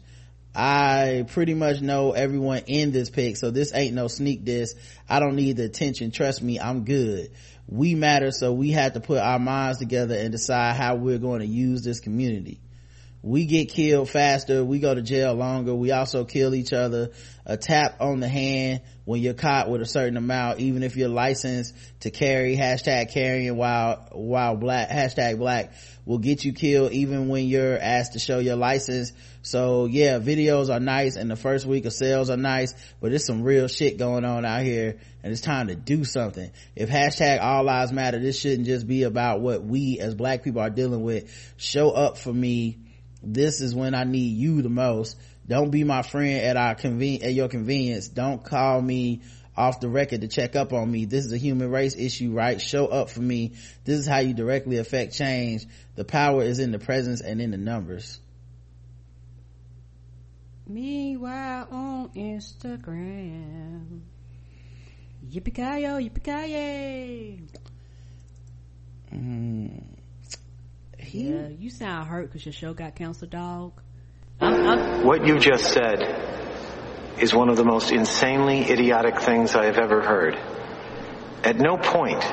I 0.56 1.24
pretty 1.28 1.54
much 1.54 1.80
know 1.80 2.12
everyone 2.12 2.62
in 2.66 2.92
this 2.92 3.10
pic, 3.10 3.36
so 3.36 3.50
this 3.50 3.74
ain't 3.74 3.94
no 3.94 4.06
sneak 4.06 4.44
diss. 4.44 4.74
I 5.08 5.18
don't 5.18 5.34
need 5.34 5.56
the 5.56 5.64
attention. 5.64 6.12
Trust 6.12 6.42
me, 6.42 6.60
I'm 6.60 6.84
good. 6.84 7.32
We 7.66 7.94
matter, 7.94 8.30
so 8.30 8.52
we 8.52 8.72
have 8.72 8.92
to 8.92 9.00
put 9.00 9.18
our 9.18 9.38
minds 9.38 9.78
together 9.78 10.16
and 10.16 10.30
decide 10.30 10.76
how 10.76 10.96
we're 10.96 11.18
going 11.18 11.40
to 11.40 11.46
use 11.46 11.82
this 11.82 12.00
community. 12.00 12.60
We 13.24 13.46
get 13.46 13.70
killed 13.70 14.10
faster, 14.10 14.62
we 14.62 14.80
go 14.80 14.94
to 14.94 15.00
jail 15.00 15.32
longer, 15.32 15.74
we 15.74 15.92
also 15.92 16.26
kill 16.26 16.54
each 16.54 16.74
other. 16.74 17.12
A 17.46 17.56
tap 17.56 17.96
on 18.00 18.20
the 18.20 18.28
hand 18.28 18.82
when 19.06 19.22
you're 19.22 19.32
caught 19.32 19.70
with 19.70 19.80
a 19.80 19.86
certain 19.86 20.18
amount, 20.18 20.60
even 20.60 20.82
if 20.82 20.94
you're 20.94 21.08
licensed 21.08 21.74
to 22.00 22.10
carry, 22.10 22.54
hashtag 22.54 23.12
carrying 23.12 23.56
while, 23.56 24.08
while 24.12 24.56
black, 24.56 24.90
hashtag 24.90 25.38
black 25.38 25.72
will 26.04 26.18
get 26.18 26.44
you 26.44 26.52
killed 26.52 26.92
even 26.92 27.28
when 27.28 27.46
you're 27.46 27.78
asked 27.78 28.12
to 28.12 28.18
show 28.18 28.40
your 28.40 28.56
license. 28.56 29.12
So 29.40 29.86
yeah, 29.86 30.18
videos 30.18 30.68
are 30.68 30.78
nice 30.78 31.16
and 31.16 31.30
the 31.30 31.36
first 31.36 31.64
week 31.64 31.86
of 31.86 31.94
sales 31.94 32.28
are 32.28 32.36
nice, 32.36 32.74
but 33.00 33.08
there's 33.08 33.24
some 33.24 33.42
real 33.42 33.68
shit 33.68 33.96
going 33.96 34.26
on 34.26 34.44
out 34.44 34.64
here 34.64 34.98
and 35.22 35.32
it's 35.32 35.40
time 35.40 35.68
to 35.68 35.74
do 35.74 36.04
something. 36.04 36.50
If 36.76 36.90
hashtag 36.90 37.40
all 37.40 37.64
lives 37.64 37.90
matter, 37.90 38.18
this 38.18 38.38
shouldn't 38.38 38.66
just 38.66 38.86
be 38.86 39.04
about 39.04 39.40
what 39.40 39.64
we 39.64 39.98
as 39.98 40.14
black 40.14 40.42
people 40.42 40.60
are 40.60 40.68
dealing 40.68 41.02
with. 41.02 41.54
Show 41.56 41.90
up 41.90 42.18
for 42.18 42.32
me. 42.32 42.80
This 43.26 43.60
is 43.60 43.74
when 43.74 43.94
I 43.94 44.04
need 44.04 44.36
you 44.36 44.62
the 44.62 44.68
most. 44.68 45.16
Don't 45.46 45.70
be 45.70 45.84
my 45.84 46.02
friend 46.02 46.40
at 46.40 46.56
our 46.56 46.74
conven- 46.74 47.22
at 47.22 47.34
your 47.34 47.48
convenience. 47.48 48.08
Don't 48.08 48.42
call 48.42 48.80
me 48.80 49.22
off 49.56 49.80
the 49.80 49.88
record 49.88 50.22
to 50.22 50.28
check 50.28 50.56
up 50.56 50.72
on 50.72 50.90
me. 50.90 51.04
This 51.04 51.26
is 51.26 51.32
a 51.32 51.36
human 51.36 51.70
race 51.70 51.94
issue, 51.96 52.32
right? 52.32 52.60
Show 52.60 52.86
up 52.86 53.10
for 53.10 53.20
me. 53.20 53.52
This 53.84 54.00
is 54.00 54.06
how 54.06 54.18
you 54.18 54.34
directly 54.34 54.78
affect 54.78 55.14
change. 55.14 55.66
The 55.96 56.04
power 56.04 56.42
is 56.42 56.58
in 56.58 56.72
the 56.72 56.78
presence 56.78 57.20
and 57.20 57.40
in 57.40 57.50
the 57.50 57.56
numbers. 57.56 58.18
Meanwhile 60.66 61.68
on 61.70 62.08
Instagram. 62.16 64.00
Yippee-ki-yo, 65.30 65.98
yippee-ki-yay. 65.98 67.40
Mm. 69.12 69.93
Yeah, 71.14 71.46
you 71.46 71.70
sound 71.70 72.08
hurt 72.08 72.26
because 72.26 72.44
your 72.44 72.52
show 72.52 72.74
got 72.74 72.96
canceled, 72.96 73.30
dog. 73.30 73.80
What 74.40 75.24
you 75.24 75.38
just 75.38 75.72
said 75.72 76.02
is 77.20 77.32
one 77.32 77.48
of 77.48 77.56
the 77.56 77.64
most 77.64 77.92
insanely 77.92 78.68
idiotic 78.68 79.20
things 79.20 79.54
I 79.54 79.66
have 79.66 79.78
ever 79.78 80.02
heard. 80.02 80.34
At 81.44 81.56
no 81.56 81.76
point 81.76 82.24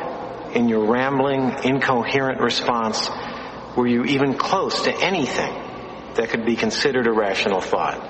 in 0.56 0.68
your 0.68 0.92
rambling, 0.92 1.64
incoherent 1.64 2.42
response 2.42 3.08
were 3.78 3.86
you 3.86 4.04
even 4.06 4.34
close 4.34 4.82
to 4.86 4.92
anything 4.92 5.54
that 6.16 6.30
could 6.30 6.44
be 6.44 6.56
considered 6.56 7.06
a 7.06 7.12
rational 7.12 7.62
thought. 7.62 8.04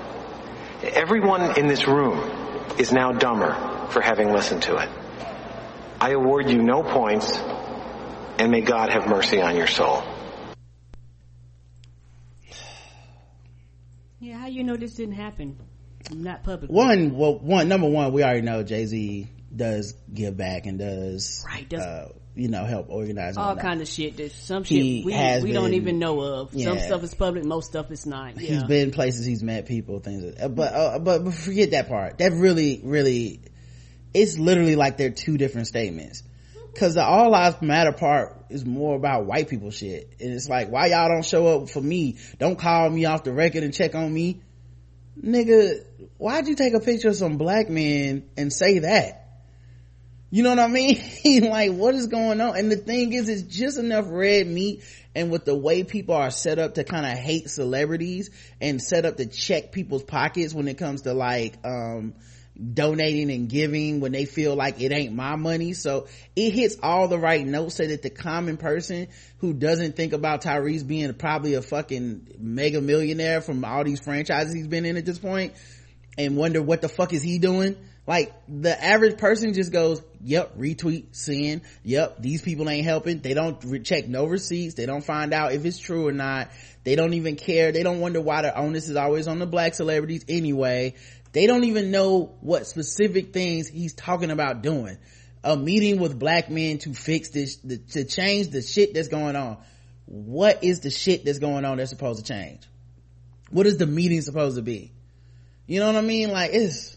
Everyone 0.82 1.58
in 1.58 1.66
this 1.66 1.86
room 1.86 2.18
is 2.78 2.92
now 2.92 3.12
dumber 3.12 3.88
for 3.90 4.00
having 4.00 4.32
listened 4.32 4.62
to 4.62 4.76
it. 4.78 4.88
I 6.00 6.12
award 6.12 6.48
you 6.48 6.62
no 6.62 6.82
points, 6.82 7.36
and 8.38 8.50
may 8.50 8.62
God 8.62 8.90
have 8.90 9.06
mercy 9.06 9.42
on 9.42 9.54
your 9.54 9.66
soul. 9.66 10.02
Yeah, 14.22 14.38
how 14.38 14.46
you 14.46 14.62
know 14.62 14.76
this 14.76 14.94
didn't 14.94 15.16
happen? 15.16 15.58
Not 16.12 16.44
public. 16.44 16.70
One, 16.70 17.16
well, 17.16 17.40
one, 17.40 17.68
number 17.68 17.88
one, 17.88 18.12
we 18.12 18.22
already 18.22 18.42
know 18.42 18.62
Jay-Z 18.62 19.26
does 19.54 19.94
give 20.14 20.36
back 20.36 20.66
and 20.66 20.78
does, 20.78 21.44
right, 21.44 21.68
does, 21.68 21.80
uh, 21.80 22.12
you 22.36 22.46
know, 22.46 22.64
help 22.64 22.86
organize 22.88 23.36
all 23.36 23.56
kind 23.56 23.80
of 23.80 23.88
shit. 23.88 24.16
That 24.18 24.30
some 24.30 24.62
He 24.62 24.98
shit 24.98 25.04
we, 25.04 25.48
we 25.48 25.52
don't 25.52 25.74
even 25.74 25.98
know 25.98 26.20
of. 26.20 26.52
Some 26.52 26.78
stuff 26.78 27.02
is 27.02 27.14
public, 27.14 27.44
most 27.44 27.66
stuff 27.70 27.90
is 27.90 28.06
not. 28.06 28.40
Yeah. 28.40 28.48
He's 28.54 28.62
been 28.64 28.92
places, 28.92 29.26
he's 29.26 29.42
met 29.42 29.66
people, 29.66 29.98
things, 29.98 30.22
like- 30.22 30.40
uh, 30.40 30.48
but, 30.48 30.72
uh, 30.72 30.98
but, 31.00 31.24
but 31.24 31.34
forget 31.34 31.72
that 31.72 31.88
part. 31.88 32.18
That 32.18 32.32
really, 32.32 32.80
really, 32.84 33.40
it's 34.14 34.38
literally 34.38 34.76
like 34.76 34.98
they're 34.98 35.10
two 35.10 35.36
different 35.36 35.66
statements. 35.66 36.22
Cause 36.74 36.94
the 36.94 37.04
all 37.04 37.30
lives 37.30 37.60
matter 37.60 37.92
part 37.92 38.46
is 38.48 38.64
more 38.64 38.96
about 38.96 39.26
white 39.26 39.48
people 39.48 39.70
shit. 39.70 40.14
And 40.20 40.32
it's 40.32 40.48
like, 40.48 40.70
why 40.70 40.86
y'all 40.86 41.08
don't 41.08 41.24
show 41.24 41.46
up 41.46 41.68
for 41.68 41.80
me? 41.80 42.16
Don't 42.38 42.58
call 42.58 42.88
me 42.88 43.04
off 43.04 43.24
the 43.24 43.32
record 43.32 43.62
and 43.62 43.74
check 43.74 43.94
on 43.94 44.12
me. 44.12 44.40
Nigga, 45.22 45.84
why'd 46.16 46.48
you 46.48 46.54
take 46.54 46.72
a 46.72 46.80
picture 46.80 47.08
of 47.08 47.16
some 47.16 47.36
black 47.36 47.68
men 47.68 48.24
and 48.36 48.50
say 48.52 48.80
that? 48.80 49.22
You 50.30 50.42
know 50.42 50.48
what 50.48 50.60
I 50.60 50.68
mean? 50.68 50.98
like, 51.50 51.72
what 51.72 51.94
is 51.94 52.06
going 52.06 52.40
on? 52.40 52.56
And 52.56 52.72
the 52.72 52.76
thing 52.76 53.12
is, 53.12 53.28
it's 53.28 53.42
just 53.42 53.78
enough 53.78 54.06
red 54.08 54.46
meat. 54.46 54.82
And 55.14 55.30
with 55.30 55.44
the 55.44 55.54
way 55.54 55.84
people 55.84 56.14
are 56.14 56.30
set 56.30 56.58
up 56.58 56.74
to 56.76 56.84
kind 56.84 57.04
of 57.04 57.12
hate 57.12 57.50
celebrities 57.50 58.30
and 58.58 58.80
set 58.80 59.04
up 59.04 59.18
to 59.18 59.26
check 59.26 59.72
people's 59.72 60.02
pockets 60.02 60.54
when 60.54 60.68
it 60.68 60.78
comes 60.78 61.02
to 61.02 61.12
like, 61.12 61.58
um, 61.64 62.14
donating 62.74 63.30
and 63.30 63.48
giving 63.48 64.00
when 64.00 64.12
they 64.12 64.24
feel 64.24 64.54
like 64.54 64.80
it 64.80 64.92
ain't 64.92 65.14
my 65.14 65.36
money. 65.36 65.72
So 65.72 66.06
it 66.36 66.50
hits 66.50 66.76
all 66.82 67.08
the 67.08 67.18
right 67.18 67.46
notes 67.46 67.76
so 67.76 67.86
that 67.86 68.02
the 68.02 68.10
common 68.10 68.56
person 68.56 69.08
who 69.38 69.52
doesn't 69.52 69.96
think 69.96 70.12
about 70.12 70.42
Tyrese 70.42 70.86
being 70.86 71.12
probably 71.14 71.54
a 71.54 71.62
fucking 71.62 72.36
mega 72.38 72.80
millionaire 72.80 73.40
from 73.40 73.64
all 73.64 73.84
these 73.84 74.00
franchises 74.00 74.54
he's 74.54 74.66
been 74.66 74.84
in 74.84 74.96
at 74.96 75.06
this 75.06 75.18
point 75.18 75.54
and 76.18 76.36
wonder 76.36 76.62
what 76.62 76.82
the 76.82 76.88
fuck 76.88 77.12
is 77.12 77.22
he 77.22 77.38
doing? 77.38 77.76
Like 78.06 78.34
the 78.48 78.82
average 78.82 79.16
person 79.16 79.54
just 79.54 79.72
goes, 79.72 80.02
yep, 80.20 80.58
retweet, 80.58 81.14
send, 81.14 81.62
yep, 81.84 82.20
these 82.20 82.42
people 82.42 82.68
ain't 82.68 82.84
helping. 82.84 83.20
They 83.20 83.32
don't 83.32 83.62
re- 83.64 83.80
check 83.80 84.08
no 84.08 84.26
receipts. 84.26 84.74
They 84.74 84.86
don't 84.86 85.04
find 85.04 85.32
out 85.32 85.52
if 85.52 85.64
it's 85.64 85.78
true 85.78 86.08
or 86.08 86.12
not. 86.12 86.50
They 86.82 86.96
don't 86.96 87.14
even 87.14 87.36
care. 87.36 87.70
They 87.70 87.84
don't 87.84 88.00
wonder 88.00 88.20
why 88.20 88.42
the 88.42 88.56
onus 88.58 88.88
is 88.88 88.96
always 88.96 89.28
on 89.28 89.38
the 89.38 89.46
black 89.46 89.74
celebrities 89.74 90.24
anyway. 90.28 90.94
They 91.32 91.46
don't 91.46 91.64
even 91.64 91.90
know 91.90 92.34
what 92.40 92.66
specific 92.66 93.32
things 93.32 93.68
he's 93.68 93.94
talking 93.94 94.30
about 94.30 94.62
doing. 94.62 94.98
A 95.42 95.56
meeting 95.56 95.98
with 95.98 96.18
black 96.18 96.50
men 96.50 96.78
to 96.78 96.94
fix 96.94 97.30
this, 97.30 97.56
the, 97.56 97.78
to 97.78 98.04
change 98.04 98.48
the 98.48 98.62
shit 98.62 98.94
that's 98.94 99.08
going 99.08 99.34
on. 99.34 99.56
What 100.06 100.62
is 100.62 100.80
the 100.80 100.90
shit 100.90 101.24
that's 101.24 101.38
going 101.38 101.64
on 101.64 101.78
that's 101.78 101.90
supposed 101.90 102.24
to 102.24 102.32
change? 102.32 102.60
What 103.50 103.66
is 103.66 103.78
the 103.78 103.86
meeting 103.86 104.20
supposed 104.20 104.56
to 104.56 104.62
be? 104.62 104.92
You 105.66 105.80
know 105.80 105.86
what 105.86 105.96
I 105.96 106.02
mean? 106.02 106.30
Like 106.30 106.50
it's, 106.52 106.96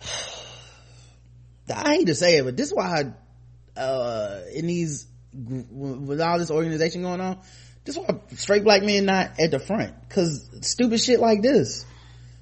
I 1.74 1.94
hate 1.94 2.06
to 2.08 2.14
say 2.14 2.36
it, 2.38 2.44
but 2.44 2.56
this 2.56 2.68
is 2.68 2.74
why, 2.74 3.12
uh, 3.76 4.40
in 4.52 4.66
these, 4.66 5.06
with 5.32 6.20
all 6.20 6.38
this 6.38 6.50
organization 6.50 7.02
going 7.02 7.20
on, 7.20 7.38
this 7.84 7.96
is 7.96 8.02
why 8.02 8.20
straight 8.34 8.64
black 8.64 8.82
men 8.82 9.04
not 9.04 9.38
at 9.38 9.50
the 9.50 9.58
front. 9.58 9.94
Cause 10.10 10.48
stupid 10.62 11.00
shit 11.00 11.20
like 11.20 11.40
this. 11.42 11.86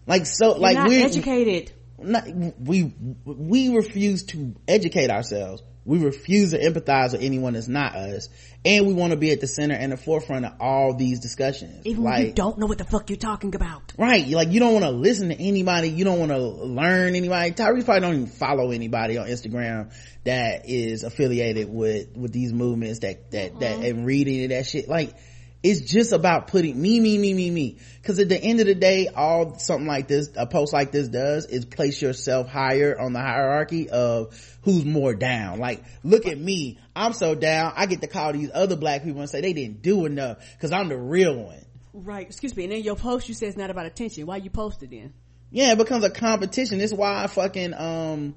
Like 0.06 0.26
so, 0.26 0.52
You're 0.52 0.58
like 0.58 0.88
we're 0.88 1.04
educated. 1.04 1.72
Not, 1.98 2.24
we 2.58 2.94
we 3.24 3.74
refuse 3.74 4.24
to 4.24 4.54
educate 4.66 5.10
ourselves. 5.10 5.62
We 5.84 5.98
refuse 5.98 6.52
to 6.52 6.60
empathize 6.60 7.12
with 7.12 7.22
anyone 7.22 7.54
that's 7.54 7.66
not 7.66 7.96
us, 7.96 8.28
and 8.64 8.86
we 8.86 8.94
want 8.94 9.12
to 9.12 9.16
be 9.16 9.32
at 9.32 9.40
the 9.40 9.48
center 9.48 9.74
and 9.74 9.90
the 9.90 9.96
forefront 9.96 10.44
of 10.44 10.52
all 10.60 10.94
these 10.94 11.18
discussions. 11.18 11.84
Even 11.84 12.04
when 12.04 12.12
like, 12.12 12.26
you 12.26 12.32
don't 12.32 12.58
know 12.58 12.66
what 12.66 12.78
the 12.78 12.84
fuck 12.84 13.10
you're 13.10 13.16
talking 13.16 13.54
about. 13.54 13.92
Right. 13.98 14.26
Like 14.28 14.50
you 14.50 14.60
don't 14.60 14.72
want 14.72 14.84
to 14.84 14.92
listen 14.92 15.30
to 15.30 15.34
anybody. 15.34 15.88
You 15.88 16.04
don't 16.04 16.20
want 16.20 16.30
to 16.30 16.38
learn 16.38 17.16
anybody. 17.16 17.50
Tyrese 17.50 17.84
probably 17.84 18.00
don't 18.00 18.14
even 18.14 18.26
follow 18.26 18.70
anybody 18.70 19.18
on 19.18 19.26
Instagram 19.26 19.92
that 20.22 20.68
is 20.68 21.02
affiliated 21.02 21.68
with, 21.68 22.16
with 22.16 22.32
these 22.32 22.52
movements 22.52 23.00
that, 23.00 23.32
that, 23.32 23.58
that, 23.58 23.72
uh-huh. 23.78 23.84
and 23.84 24.06
reading 24.06 24.50
that 24.50 24.66
shit. 24.66 24.88
Like, 24.88 25.16
it's 25.62 25.80
just 25.80 26.12
about 26.12 26.48
putting 26.48 26.80
me, 26.80 26.98
me, 26.98 27.18
me, 27.18 27.32
me, 27.32 27.50
me. 27.50 27.78
Cause 28.02 28.18
at 28.18 28.28
the 28.28 28.36
end 28.36 28.58
of 28.60 28.66
the 28.66 28.74
day, 28.74 29.08
all 29.08 29.58
something 29.58 29.86
like 29.86 30.08
this, 30.08 30.30
a 30.36 30.46
post 30.46 30.72
like 30.72 30.90
this 30.90 31.08
does 31.08 31.46
is 31.46 31.64
place 31.64 32.02
yourself 32.02 32.48
higher 32.48 32.98
on 32.98 33.12
the 33.12 33.20
hierarchy 33.20 33.88
of 33.88 34.34
who's 34.62 34.84
more 34.84 35.14
down. 35.14 35.60
Like, 35.60 35.84
look 36.02 36.26
at 36.26 36.38
me. 36.38 36.80
I'm 36.96 37.12
so 37.12 37.36
down. 37.36 37.74
I 37.76 37.86
get 37.86 38.00
to 38.00 38.08
call 38.08 38.32
these 38.32 38.50
other 38.52 38.76
black 38.76 39.04
people 39.04 39.20
and 39.20 39.30
say 39.30 39.40
they 39.40 39.52
didn't 39.52 39.82
do 39.82 40.04
enough 40.04 40.38
cause 40.60 40.72
I'm 40.72 40.88
the 40.88 40.98
real 40.98 41.36
one. 41.36 41.64
Right. 41.92 42.26
Excuse 42.26 42.56
me. 42.56 42.64
And 42.64 42.72
then 42.72 42.82
your 42.82 42.96
post 42.96 43.28
you 43.28 43.34
say 43.34 43.46
it's 43.46 43.56
not 43.56 43.70
about 43.70 43.86
attention. 43.86 44.26
Why 44.26 44.38
you 44.38 44.50
posted 44.50 44.90
then? 44.90 45.12
Yeah, 45.50 45.72
it 45.72 45.78
becomes 45.78 46.02
a 46.02 46.10
competition. 46.10 46.80
It's 46.80 46.94
why 46.94 47.22
I 47.22 47.26
fucking, 47.26 47.74
um, 47.74 48.34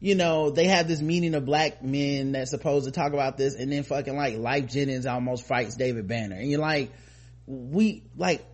you 0.00 0.14
know, 0.14 0.50
they 0.50 0.66
have 0.66 0.86
this 0.86 1.00
meeting 1.00 1.34
of 1.34 1.44
black 1.44 1.82
men 1.82 2.32
that's 2.32 2.50
supposed 2.50 2.86
to 2.86 2.92
talk 2.92 3.12
about 3.12 3.36
this 3.36 3.54
and 3.56 3.72
then 3.72 3.82
fucking 3.82 4.16
like 4.16 4.36
Lyfe 4.36 4.70
Jennings 4.70 5.06
almost 5.06 5.46
fights 5.46 5.76
David 5.76 6.06
Banner. 6.06 6.36
And 6.36 6.50
you're 6.50 6.60
like, 6.60 6.92
we, 7.46 8.04
like, 8.16 8.44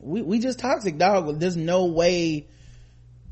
we, 0.00 0.22
we 0.22 0.38
just 0.38 0.60
toxic 0.60 0.96
dog. 0.96 1.40
There's 1.40 1.56
no 1.56 1.86
way 1.86 2.46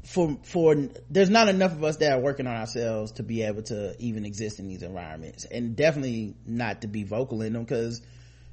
for, 0.05 0.39
for, 0.43 0.75
there's 1.09 1.31
not 1.31 1.49
enough 1.49 1.73
of 1.73 1.85
us 1.85 1.99
that 1.99 2.13
are 2.13 2.21
working 2.21 2.49
on 2.49 2.57
ourselves 2.57 3.13
to 3.13 3.23
be 3.23 3.43
able 3.43 3.63
to 3.65 3.95
even 4.01 4.25
exist 4.25 4.59
in 4.59 4.67
these 4.67 4.83
environments 4.83 5.45
and 5.45 5.77
definitely 5.77 6.35
not 6.47 6.83
to 6.83 6.89
be 6.89 7.05
vocal 7.05 7.43
in 7.43 7.53
them 7.53 7.63
because, 7.63 8.03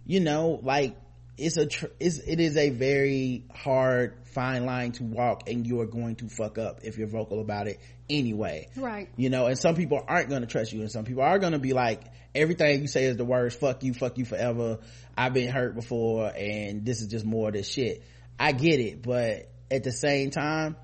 you 0.06 0.20
know, 0.20 0.60
like, 0.62 0.96
it's 1.36 1.58
a 1.58 1.66
tr- 1.66 1.88
it's, 2.00 2.20
it 2.20 2.40
is 2.40 2.58
a 2.58 2.70
very 2.70 3.46
hard 3.52 4.23
fine 4.34 4.66
line 4.66 4.92
to 4.92 5.04
walk 5.04 5.50
and 5.50 5.66
you 5.68 5.80
are 5.82 5.86
going 5.86 6.16
to 6.16 6.28
fuck 6.28 6.58
up 6.58 6.80
if 6.84 6.98
you're 6.98 7.08
vocal 7.08 7.40
about 7.40 7.68
it 7.68 7.80
anyway 8.10 8.68
right 8.76 9.10
you 9.16 9.30
know 9.30 9.48
and 9.48 9.58
some 9.58 9.76
people 9.76 10.04
aren't 10.08 10.30
going 10.30 10.42
to 10.42 10.48
trust 10.48 10.74
you 10.74 10.82
and 10.82 10.92
some 10.92 11.06
people 11.06 11.24
are 11.24 11.40
going 11.40 11.54
to 11.54 11.60
be 11.60 11.74
like 11.74 12.02
everything 12.36 12.82
you 12.82 12.88
say 12.88 13.06
is 13.06 13.18
the 13.18 13.26
worst 13.26 13.60
fuck 13.60 13.84
you 13.84 13.94
fuck 13.94 14.18
you 14.18 14.26
forever 14.26 14.80
i've 15.18 15.34
been 15.34 15.50
hurt 15.50 15.76
before 15.76 16.32
and 16.36 16.86
this 16.86 17.02
is 17.02 17.08
just 17.08 17.26
more 17.26 17.50
of 17.50 17.54
this 17.54 17.70
shit 17.70 18.04
i 18.40 18.52
get 18.52 18.80
it 18.80 19.02
but 19.02 19.50
at 19.72 19.84
the 19.84 19.92
same 19.92 20.32
time 20.32 20.76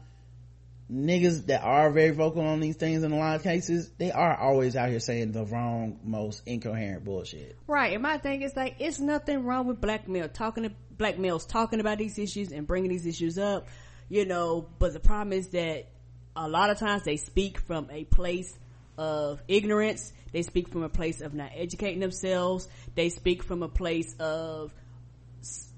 niggas 0.91 1.45
that 1.47 1.63
are 1.63 1.91
very 1.91 2.11
vocal 2.11 2.41
on 2.41 2.59
these 2.59 2.75
things 2.75 3.03
in 3.03 3.11
a 3.11 3.17
lot 3.17 3.35
of 3.35 3.43
cases, 3.43 3.91
they 3.97 4.11
are 4.11 4.35
always 4.35 4.75
out 4.75 4.89
here 4.89 4.99
saying 4.99 5.31
the 5.31 5.45
wrong, 5.45 5.99
most 6.03 6.41
incoherent 6.45 7.03
bullshit. 7.03 7.55
Right. 7.67 7.93
And 7.93 8.01
my 8.01 8.17
thing 8.17 8.41
is 8.41 8.55
like, 8.55 8.75
it's 8.79 8.99
nothing 8.99 9.43
wrong 9.43 9.67
with 9.67 9.79
black 9.79 10.07
male 10.07 10.27
talking 10.27 10.63
to 10.63 10.71
black 10.99 11.17
males 11.17 11.45
talking 11.45 11.79
about 11.79 11.97
these 11.97 12.19
issues 12.19 12.51
and 12.51 12.67
bringing 12.67 12.91
these 12.91 13.07
issues 13.07 13.39
up, 13.39 13.67
you 14.07 14.25
know, 14.25 14.67
but 14.77 14.93
the 14.93 14.99
problem 14.99 15.33
is 15.33 15.47
that 15.47 15.87
a 16.35 16.47
lot 16.47 16.69
of 16.69 16.77
times 16.77 17.03
they 17.03 17.17
speak 17.17 17.59
from 17.59 17.87
a 17.89 18.03
place 18.03 18.55
of 18.99 19.41
ignorance. 19.47 20.13
They 20.31 20.43
speak 20.43 20.67
from 20.67 20.83
a 20.83 20.89
place 20.89 21.21
of 21.21 21.33
not 21.33 21.51
educating 21.55 22.01
themselves. 22.01 22.67
They 22.93 23.09
speak 23.09 23.41
from 23.41 23.63
a 23.63 23.69
place 23.69 24.13
of 24.19 24.73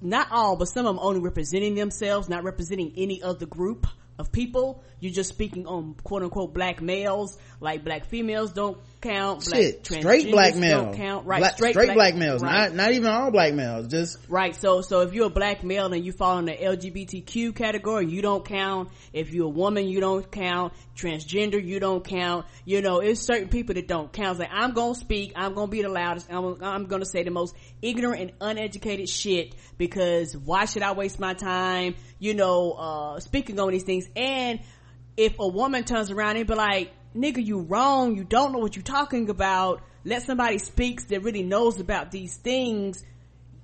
not 0.02 0.28
all, 0.32 0.56
but 0.58 0.66
some 0.68 0.86
of 0.86 0.96
them 0.96 1.04
only 1.04 1.22
representing 1.22 1.76
themselves, 1.76 2.28
not 2.28 2.44
representing 2.44 2.94
any 2.98 3.22
other 3.22 3.46
group 3.46 3.86
of 4.18 4.32
people. 4.32 4.84
You're 5.00 5.14
just 5.14 5.30
speaking 5.30 5.68
on 5.68 5.96
quote 6.04 6.24
unquote 6.24 6.54
black 6.54 6.82
males, 6.82 7.38
like 7.60 7.84
black 7.84 8.06
females 8.06 8.52
don't 8.52 8.78
count. 9.02 9.46
Black 9.46 9.62
Shit, 9.62 9.86
straight 9.86 10.32
black 10.32 10.56
males 10.56 10.84
don't 10.84 10.96
count. 10.96 11.26
Right, 11.26 11.40
black, 11.40 11.56
straight, 11.56 11.74
straight, 11.74 11.86
black, 11.88 11.96
black 11.96 12.16
males, 12.16 12.42
right. 12.42 12.70
not 12.70 12.76
not 12.76 12.92
even 12.92 13.08
all 13.10 13.32
black 13.32 13.54
males. 13.54 13.88
Just 13.88 14.18
right. 14.30 14.56
So 14.56 14.82
so 14.82 15.02
if 15.02 15.14
you're 15.14 15.28
a 15.28 15.30
black 15.30 15.64
male 15.64 15.92
and 15.92 16.06
you 16.06 16.12
fall 16.12 16.38
in 16.38 16.46
the 16.46 16.54
LGBTQ 16.54 17.56
category, 17.56 18.08
you 18.08 18.22
don't 18.22 18.46
count. 18.46 18.90
If 19.14 19.34
you're 19.34 19.48
a 19.48 19.50
woman, 19.50 19.88
you 19.88 20.00
don't 20.00 20.30
count. 20.32 20.74
Transgender, 20.96 21.64
you 21.64 21.80
don't 21.80 22.04
count. 22.04 22.46
You 22.66 22.82
know, 22.82 23.00
it's 23.00 23.22
certain 23.22 23.50
people 23.50 23.76
that 23.76 23.88
don't 23.88 24.12
count. 24.12 24.32
It's 24.32 24.40
like 24.40 24.50
I'm 24.52 24.74
gonna 24.74 24.96
speak. 24.96 25.34
I'm 25.36 25.54
gonna 25.54 25.68
be 25.68 25.82
the 25.82 25.90
loudest. 25.90 26.32
I'm, 26.32 26.64
I'm 26.64 26.86
gonna 26.86 27.06
say 27.06 27.24
the 27.24 27.32
most 27.32 27.56
ignorant 27.82 28.22
and 28.22 28.32
uneducated 28.40 29.10
shit 29.10 29.56
because 29.78 30.38
why 30.38 30.66
should 30.66 30.84
I 30.84 30.92
waste 30.94 31.20
my 31.20 31.34
time? 31.34 31.96
You 32.20 32.34
know, 32.34 32.72
uh, 32.74 33.20
speaking 33.20 33.60
on 33.60 33.72
these 33.72 33.84
things 33.84 34.08
and 34.16 34.60
if 35.18 35.40
a 35.40 35.48
woman 35.48 35.84
turns 35.84 36.12
around 36.12 36.38
and 36.38 36.48
be 36.48 36.56
like, 36.56 36.92
nigga, 37.16 37.46
you 37.46 37.60
wrong. 37.60 38.16
You 38.16 38.24
don't 38.24 38.52
know 38.52 38.60
what 38.60 38.76
you're 38.76 38.84
talking 38.84 39.30
about. 39.30 39.82
Let 40.04 40.24
somebody 40.24 40.58
speaks 40.58 41.06
that 41.06 41.24
really 41.24 41.44
knows 41.44 41.80
about 41.80 42.12
these 42.12 42.36
things. 42.36 43.04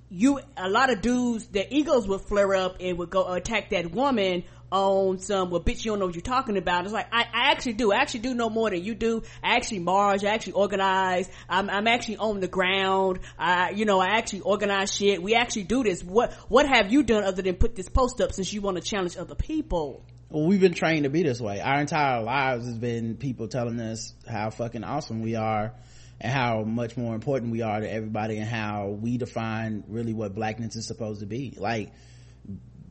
You, 0.09 0.39
a 0.55 0.69
lot 0.69 0.91
of 0.91 1.01
dudes, 1.01 1.47
their 1.47 1.65
egos 1.69 2.07
would 2.07 2.21
flare 2.21 2.55
up 2.55 2.77
and 2.79 2.97
would 2.97 3.09
go 3.09 3.27
attack 3.33 3.71
that 3.71 3.91
woman 3.91 4.43
on 4.71 5.19
some, 5.19 5.49
well, 5.49 5.61
bitch, 5.61 5.85
you 5.85 5.91
don't 5.91 5.99
know 5.99 6.05
what 6.05 6.15
you're 6.15 6.21
talking 6.21 6.57
about. 6.57 6.83
It's 6.83 6.93
like, 6.93 7.07
I, 7.11 7.21
I 7.21 7.51
actually 7.51 7.73
do. 7.73 7.91
I 7.91 7.97
actually 7.97 8.21
do 8.21 8.33
know 8.33 8.49
more 8.49 8.69
than 8.69 8.83
you 8.83 8.95
do. 8.95 9.23
I 9.43 9.55
actually 9.55 9.79
march. 9.79 10.23
I 10.23 10.29
actually 10.29 10.53
organize. 10.53 11.29
I'm, 11.49 11.69
I'm 11.69 11.87
actually 11.87 12.17
on 12.17 12.39
the 12.39 12.47
ground. 12.47 13.19
I, 13.37 13.71
you 13.71 13.85
know, 13.85 13.99
I 13.99 14.17
actually 14.17 14.41
organize 14.41 14.93
shit. 14.93 15.21
We 15.21 15.35
actually 15.35 15.63
do 15.63 15.83
this. 15.83 16.03
What, 16.03 16.33
what 16.49 16.67
have 16.67 16.91
you 16.91 17.03
done 17.03 17.23
other 17.23 17.41
than 17.41 17.55
put 17.55 17.75
this 17.75 17.89
post 17.89 18.19
up 18.21 18.33
since 18.33 18.51
you 18.51 18.61
want 18.61 18.77
to 18.77 18.83
challenge 18.83 19.15
other 19.17 19.35
people? 19.35 20.05
Well, 20.29 20.45
we've 20.45 20.59
been 20.59 20.73
trained 20.73 21.03
to 21.03 21.09
be 21.09 21.23
this 21.23 21.39
way. 21.39 21.61
Our 21.61 21.79
entire 21.79 22.21
lives 22.21 22.65
has 22.65 22.77
been 22.77 23.15
people 23.15 23.47
telling 23.47 23.79
us 23.79 24.13
how 24.29 24.49
fucking 24.49 24.83
awesome 24.83 25.21
we 25.21 25.35
are 25.35 25.73
and 26.19 26.33
how 26.33 26.63
much 26.63 26.97
more 26.97 27.15
important 27.15 27.51
we 27.51 27.61
are 27.61 27.79
to 27.79 27.89
everybody 27.89 28.37
and 28.37 28.47
how 28.47 28.89
we 28.89 29.17
define 29.17 29.83
really 29.87 30.13
what 30.13 30.35
blackness 30.35 30.75
is 30.75 30.85
supposed 30.85 31.21
to 31.21 31.25
be. 31.25 31.55
Like, 31.57 31.93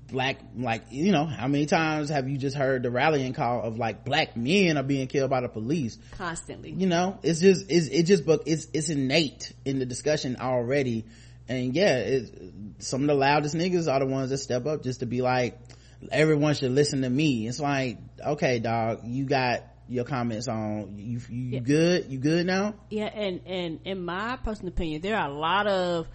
black, 0.08 0.38
like, 0.56 0.84
you 0.90 1.12
know, 1.12 1.26
how 1.26 1.46
many 1.48 1.66
times 1.66 2.08
have 2.08 2.26
you 2.28 2.38
just 2.38 2.56
heard 2.56 2.84
the 2.84 2.90
rallying 2.90 3.34
call 3.34 3.62
of 3.62 3.76
like 3.76 4.04
black 4.04 4.36
men 4.36 4.78
are 4.78 4.82
being 4.82 5.06
killed 5.06 5.28
by 5.28 5.42
the 5.42 5.48
police? 5.48 5.98
Constantly. 6.12 6.70
You 6.70 6.86
know, 6.86 7.18
it's 7.22 7.40
just, 7.40 7.70
it's, 7.70 7.88
it 7.88 8.04
just, 8.04 8.24
but 8.24 8.44
it's, 8.46 8.68
it's 8.72 8.88
innate 8.88 9.52
in 9.66 9.78
the 9.78 9.86
discussion 9.86 10.36
already. 10.40 11.04
And 11.48 11.74
yeah, 11.74 11.98
it, 11.98 12.52
some 12.78 13.02
of 13.02 13.08
the 13.08 13.14
loudest 13.14 13.54
niggas 13.54 13.92
are 13.92 14.00
the 14.00 14.06
ones 14.06 14.30
that 14.30 14.38
step 14.38 14.64
up 14.64 14.82
just 14.82 15.00
to 15.00 15.06
be 15.06 15.20
like, 15.20 15.58
everyone 16.10 16.54
should 16.54 16.72
listen 16.72 17.02
to 17.02 17.10
me. 17.10 17.46
It's 17.46 17.60
like, 17.60 17.98
okay, 18.24 18.58
dog, 18.58 19.00
you 19.04 19.24
got 19.24 19.64
your 19.88 20.04
comments 20.04 20.48
on 20.48 20.96
you. 20.98 21.20
You, 21.28 21.50
yeah. 21.50 21.60
good? 21.60 22.06
You 22.10 22.18
good 22.18 22.46
now? 22.46 22.74
Yeah, 22.90 23.04
and 23.06 23.40
and 23.46 23.80
in 23.84 24.04
my 24.04 24.36
personal 24.36 24.72
opinion, 24.72 25.02
there 25.02 25.16
are 25.16 25.28
a 25.28 25.32
lot 25.32 25.66
of 25.66 26.08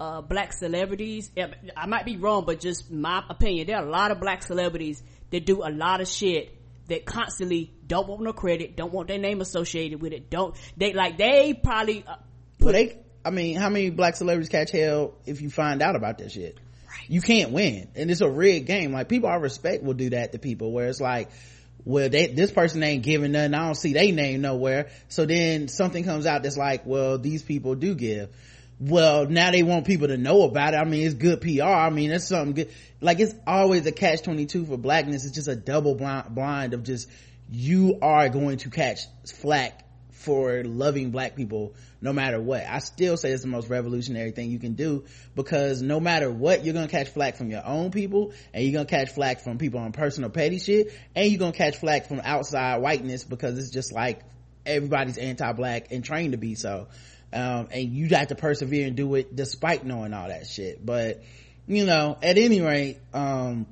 uh, 0.00 0.20
black 0.20 0.52
celebrities. 0.52 1.30
I 1.76 1.86
might 1.86 2.04
be 2.04 2.16
wrong, 2.16 2.44
but 2.44 2.60
just 2.60 2.90
my 2.90 3.22
opinion, 3.28 3.66
there 3.66 3.76
are 3.76 3.86
a 3.86 3.90
lot 3.90 4.10
of 4.10 4.20
black 4.20 4.42
celebrities 4.42 5.02
that 5.30 5.46
do 5.46 5.62
a 5.62 5.70
lot 5.70 6.00
of 6.00 6.08
shit 6.08 6.58
that 6.88 7.06
constantly 7.06 7.72
don't 7.86 8.06
want 8.06 8.22
no 8.22 8.32
credit, 8.32 8.76
don't 8.76 8.92
want 8.92 9.08
their 9.08 9.18
name 9.18 9.40
associated 9.40 10.02
with 10.02 10.12
it. 10.12 10.30
Don't 10.30 10.54
they 10.76 10.92
like 10.92 11.16
they 11.16 11.54
probably. 11.54 12.04
Uh, 12.06 12.16
well, 12.60 12.72
they. 12.72 12.98
I 13.24 13.30
mean, 13.30 13.56
how 13.56 13.70
many 13.70 13.88
black 13.88 14.16
celebrities 14.16 14.50
catch 14.50 14.70
hell 14.70 15.14
if 15.24 15.40
you 15.40 15.48
find 15.48 15.80
out 15.80 15.96
about 15.96 16.18
that 16.18 16.30
shit? 16.30 16.58
You 17.08 17.20
can't 17.20 17.50
win. 17.50 17.88
And 17.94 18.10
it's 18.10 18.20
a 18.20 18.30
rigged 18.30 18.66
game. 18.66 18.92
Like 18.92 19.08
people 19.08 19.28
i 19.28 19.36
respect 19.36 19.82
will 19.82 19.94
do 19.94 20.10
that 20.10 20.32
to 20.32 20.38
people 20.38 20.72
where 20.72 20.88
it's 20.88 21.00
like 21.00 21.30
well 21.84 22.08
they, 22.08 22.28
this 22.28 22.50
person 22.50 22.82
ain't 22.82 23.02
giving 23.02 23.32
nothing. 23.32 23.54
I 23.54 23.66
don't 23.66 23.74
see 23.74 23.92
their 23.92 24.12
name 24.12 24.40
nowhere. 24.40 24.90
So 25.08 25.26
then 25.26 25.68
something 25.68 26.04
comes 26.04 26.26
out 26.26 26.42
that's 26.42 26.56
like 26.56 26.86
well 26.86 27.18
these 27.18 27.42
people 27.42 27.74
do 27.74 27.94
give. 27.94 28.30
Well 28.80 29.26
now 29.26 29.50
they 29.50 29.62
want 29.62 29.86
people 29.86 30.08
to 30.08 30.16
know 30.16 30.42
about 30.42 30.74
it. 30.74 30.78
I 30.78 30.84
mean 30.84 31.06
it's 31.06 31.14
good 31.14 31.40
pr 31.40 31.62
i 31.62 31.90
mean 31.90 32.10
it's 32.10 32.28
something 32.28 32.54
good. 32.54 32.70
Like 33.00 33.20
it's 33.20 33.34
always 33.46 33.86
a 33.86 33.92
catch 33.92 34.22
22 34.22 34.66
for 34.66 34.76
blackness. 34.76 35.24
It's 35.24 35.34
just 35.34 35.48
a 35.48 35.56
double 35.56 35.94
blind, 35.94 36.34
blind 36.34 36.74
of 36.74 36.82
just 36.82 37.08
you 37.50 37.98
are 38.00 38.28
going 38.28 38.58
to 38.58 38.70
catch 38.70 39.00
flack 39.26 39.83
for 40.24 40.64
loving 40.64 41.10
black 41.10 41.36
people 41.36 41.74
no 42.00 42.12
matter 42.12 42.40
what. 42.40 42.64
I 42.68 42.80
still 42.80 43.16
say 43.16 43.30
it's 43.30 43.42
the 43.42 43.48
most 43.48 43.68
revolutionary 43.68 44.32
thing 44.32 44.50
you 44.50 44.58
can 44.58 44.74
do 44.74 45.04
because 45.34 45.80
no 45.80 46.00
matter 46.00 46.30
what, 46.30 46.64
you're 46.64 46.74
gonna 46.74 46.88
catch 46.88 47.08
flack 47.08 47.36
from 47.36 47.50
your 47.50 47.64
own 47.64 47.90
people 47.90 48.32
and 48.52 48.64
you're 48.64 48.72
gonna 48.72 48.84
catch 48.84 49.10
flack 49.10 49.40
from 49.40 49.58
people 49.58 49.80
on 49.80 49.92
personal 49.92 50.30
petty 50.30 50.58
shit 50.58 50.92
and 51.14 51.30
you're 51.30 51.38
gonna 51.38 51.52
catch 51.52 51.76
flack 51.76 52.08
from 52.08 52.20
outside 52.24 52.82
whiteness 52.82 53.24
because 53.24 53.58
it's 53.58 53.70
just 53.70 53.92
like 53.92 54.22
everybody's 54.66 55.18
anti-black 55.18 55.92
and 55.92 56.04
trained 56.04 56.32
to 56.32 56.38
be 56.38 56.54
so. 56.54 56.88
Um, 57.32 57.68
and 57.72 57.92
you 57.92 58.08
got 58.08 58.28
to 58.28 58.34
persevere 58.34 58.86
and 58.86 58.96
do 58.96 59.14
it 59.16 59.34
despite 59.34 59.84
knowing 59.84 60.14
all 60.14 60.28
that 60.28 60.46
shit. 60.46 60.84
But, 60.84 61.22
you 61.66 61.84
know, 61.84 62.16
at 62.22 62.38
any 62.38 62.60
rate, 62.60 62.98
um, 63.12 63.66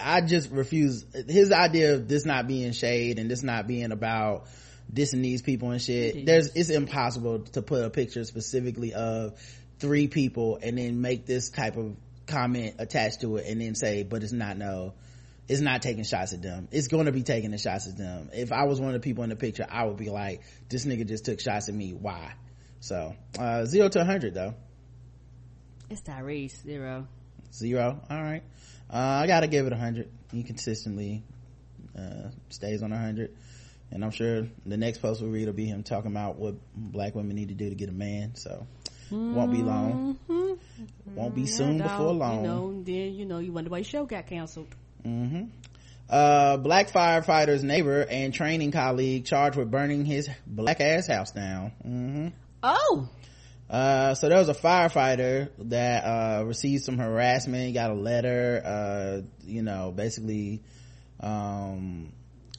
I 0.00 0.22
just 0.22 0.50
refuse 0.50 1.04
his 1.28 1.52
idea 1.52 1.94
of 1.94 2.08
this 2.08 2.24
not 2.24 2.48
being 2.48 2.72
shade 2.72 3.18
and 3.18 3.30
this 3.30 3.42
not 3.42 3.66
being 3.66 3.92
about 3.92 4.46
dissing 4.94 5.22
these 5.22 5.42
people 5.42 5.70
and 5.70 5.82
shit. 5.82 6.24
There's, 6.24 6.54
it's 6.54 6.70
impossible 6.70 7.40
to 7.40 7.62
put 7.62 7.84
a 7.84 7.90
picture 7.90 8.24
specifically 8.24 8.94
of 8.94 9.38
three 9.78 10.08
people 10.08 10.58
and 10.62 10.78
then 10.78 11.00
make 11.00 11.26
this 11.26 11.50
type 11.50 11.76
of 11.76 11.96
comment 12.26 12.76
attached 12.78 13.20
to 13.20 13.36
it 13.36 13.46
and 13.46 13.60
then 13.60 13.74
say, 13.74 14.02
but 14.02 14.22
it's 14.22 14.32
not 14.32 14.56
no, 14.56 14.94
it's 15.48 15.60
not 15.60 15.82
taking 15.82 16.04
shots 16.04 16.32
at 16.32 16.42
them. 16.42 16.68
It's 16.70 16.88
going 16.88 17.06
to 17.06 17.12
be 17.12 17.22
taking 17.22 17.50
the 17.50 17.58
shots 17.58 17.88
at 17.88 17.98
them. 17.98 18.30
If 18.32 18.52
I 18.52 18.64
was 18.64 18.80
one 18.80 18.88
of 18.90 18.94
the 18.94 19.00
people 19.00 19.24
in 19.24 19.30
the 19.30 19.36
picture, 19.36 19.66
I 19.68 19.84
would 19.84 19.96
be 19.96 20.08
like, 20.08 20.42
this 20.68 20.86
nigga 20.86 21.06
just 21.06 21.24
took 21.24 21.40
shots 21.40 21.68
at 21.68 21.74
me. 21.74 21.92
Why? 21.92 22.34
So, 22.80 23.14
uh, 23.38 23.64
zero 23.64 23.88
to 23.88 24.00
a 24.00 24.04
hundred 24.04 24.34
though. 24.34 24.54
It's 25.90 26.00
Tyrese, 26.00 26.62
zero. 26.62 27.06
Zero. 27.52 28.00
All 28.10 28.22
right. 28.22 28.42
Uh, 28.90 28.96
I 28.96 29.26
gotta 29.26 29.48
give 29.48 29.66
it 29.66 29.72
a 29.72 29.76
hundred. 29.76 30.10
He 30.32 30.42
consistently, 30.42 31.22
uh, 31.98 32.30
stays 32.48 32.82
on 32.82 32.92
a 32.92 32.98
hundred 32.98 33.34
and 33.94 34.04
I'm 34.04 34.10
sure 34.10 34.48
the 34.66 34.76
next 34.76 34.98
post 34.98 35.22
we 35.22 35.28
read 35.28 35.46
will 35.46 35.54
be 35.54 35.66
him 35.66 35.84
talking 35.84 36.10
about 36.10 36.36
what 36.36 36.56
black 36.74 37.14
women 37.14 37.36
need 37.36 37.48
to 37.48 37.54
do 37.54 37.70
to 37.70 37.76
get 37.76 37.88
a 37.88 37.92
man. 37.92 38.34
So 38.34 38.66
mm-hmm. 39.06 39.34
won't 39.34 39.52
be 39.52 39.62
long. 39.62 40.18
Mm-hmm. 40.28 41.14
Won't 41.14 41.34
be 41.34 41.46
soon 41.46 41.78
yeah, 41.78 41.84
before 41.84 42.12
long. 42.12 42.42
You 42.42 42.48
know, 42.48 42.82
then 42.82 43.14
you 43.14 43.24
know 43.24 43.38
you 43.38 43.52
wonder 43.52 43.70
why 43.70 43.78
your 43.78 43.84
show 43.84 44.04
got 44.04 44.26
canceled. 44.26 44.74
Mm-hmm. 45.06 45.44
Uh, 46.10 46.56
black 46.56 46.90
firefighter's 46.90 47.62
neighbor 47.62 48.02
and 48.02 48.34
training 48.34 48.72
colleague 48.72 49.24
charged 49.24 49.56
with 49.56 49.70
burning 49.70 50.04
his 50.04 50.28
black 50.44 50.80
ass 50.80 51.06
house 51.06 51.30
down. 51.30 51.72
Mm-hmm. 51.86 52.28
Oh. 52.62 53.08
Uh, 53.70 54.14
so 54.14 54.28
there 54.28 54.38
was 54.38 54.50
a 54.50 54.54
firefighter 54.54 55.50
that, 55.58 56.04
uh, 56.04 56.44
received 56.44 56.84
some 56.84 56.98
harassment, 56.98 57.72
got 57.72 57.90
a 57.90 57.94
letter, 57.94 58.62
uh, 58.62 59.22
you 59.46 59.62
know, 59.62 59.90
basically, 59.90 60.62
um, 61.20 62.12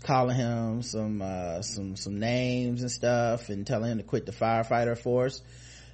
calling 0.05 0.35
him 0.35 0.83
some 0.83 1.21
uh, 1.21 1.61
some 1.61 1.95
some 1.95 2.19
names 2.19 2.81
and 2.81 2.91
stuff 2.91 3.49
and 3.49 3.65
telling 3.65 3.91
him 3.91 3.97
to 3.97 4.03
quit 4.03 4.25
the 4.25 4.31
firefighter 4.31 4.97
force. 4.97 5.41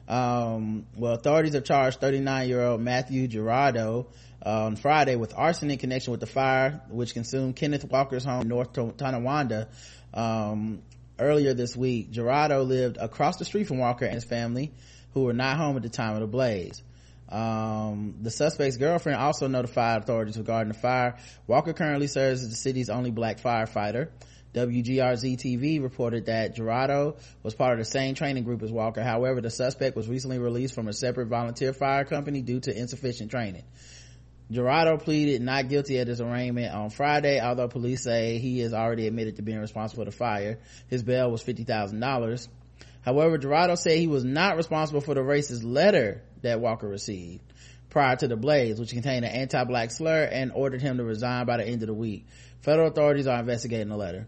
Um, 0.08 0.86
well 0.98 1.14
authorities 1.14 1.54
have 1.54 1.64
charged 1.64 2.02
39 2.02 2.48
year 2.50 2.62
old 2.62 2.82
matthew 2.82 3.28
gerardo 3.28 4.08
uh, 4.44 4.66
on 4.66 4.76
friday 4.76 5.16
with 5.16 5.34
arson 5.38 5.70
in 5.70 5.78
connection 5.78 6.12
with 6.12 6.20
the 6.20 6.26
fire 6.26 6.82
which 6.90 7.14
consumed 7.14 7.56
kenneth 7.56 7.86
walker's 7.86 8.26
home 8.26 8.42
in 8.42 8.48
north 8.48 8.74
tonawanda. 8.74 9.70
Um, 10.14 10.82
earlier 11.20 11.54
this 11.54 11.78
week 11.78 12.12
gerardo 12.12 12.64
lived 12.64 12.98
across 12.98 13.38
the 13.38 13.46
street 13.46 13.68
from 13.68 13.78
walker 13.78 14.04
and 14.04 14.16
his 14.16 14.26
family 14.26 14.74
who 15.14 15.24
were 15.24 15.34
not 15.34 15.56
home 15.56 15.78
at 15.78 15.84
the 15.84 15.90
time 15.90 16.16
of 16.16 16.22
the 16.22 16.28
blaze 16.28 16.82
um, 17.32 18.16
the 18.22 18.30
suspect's 18.30 18.78
girlfriend 18.78 19.20
also 19.20 19.48
notified 19.48 20.02
authorities 20.02 20.38
regarding 20.38 20.74
the 20.74 20.78
fire. 20.80 21.18
Walker 21.48 21.74
currently 21.74 22.08
serves 22.08 22.44
as 22.44 22.50
the 22.50 22.56
city's 22.56 22.90
only 22.90 23.12
black 23.12 23.40
firefighter. 23.40 24.10
WGRZ 24.54 25.38
TV 25.38 25.82
reported 25.82 26.26
that 26.26 26.56
Gerardo 26.56 27.16
was 27.42 27.56
part 27.56 27.72
of 27.72 27.80
the 27.80 27.90
same 27.90 28.16
training 28.16 28.44
group 28.44 28.62
as 28.64 28.72
Walker. 28.72 29.02
However, 29.02 29.40
the 29.40 29.50
suspect 29.50 29.96
was 29.96 30.10
recently 30.10 30.40
released 30.40 30.76
from 30.76 30.90
a 30.90 30.94
separate 30.94 31.28
volunteer 31.28 31.72
fire 31.72 32.04
company 32.04 32.42
due 32.42 32.60
to 32.60 32.78
insufficient 32.78 33.32
training. 33.32 33.64
Gerardo 34.52 34.98
pleaded 34.98 35.42
not 35.42 35.70
guilty 35.70 36.00
at 36.00 36.08
his 36.08 36.20
arraignment 36.20 36.74
on 36.74 36.90
Friday, 36.90 37.40
although 37.40 37.70
police 37.70 38.04
say 38.04 38.40
he 38.40 38.60
has 38.60 38.74
already 38.74 39.08
admitted 39.08 39.38
to 39.38 39.42
being 39.42 39.60
responsible 39.60 40.04
for 40.04 40.12
the 40.12 40.16
fire. 40.16 40.60
His 40.90 41.02
bail 41.02 41.32
was 41.32 41.42
$50,000. 41.42 42.48
However, 43.04 43.38
Gerardo 43.38 43.76
said 43.76 43.98
he 43.98 44.08
was 44.08 44.26
not 44.26 44.58
responsible 44.58 45.00
for 45.00 45.14
the 45.14 45.22
racist 45.22 45.64
letter 45.64 46.24
that 46.42 46.60
Walker 46.60 46.88
received 46.88 47.42
prior 47.90 48.16
to 48.16 48.28
the 48.28 48.38
blaze, 48.38 48.80
which 48.80 48.92
contained 48.92 49.26
an 49.26 49.32
anti-black 49.32 49.92
slur 49.92 50.24
and 50.24 50.52
ordered 50.54 50.82
him 50.82 50.98
to 50.98 51.04
resign 51.04 51.46
by 51.46 51.58
the 51.58 51.68
end 51.68 51.84
of 51.84 51.88
the 51.88 51.94
week. 51.94 52.26
Federal 52.62 52.88
authorities 52.88 53.28
are 53.28 53.40
investigating 53.40 53.90
the 53.90 53.98
letter. 53.98 54.28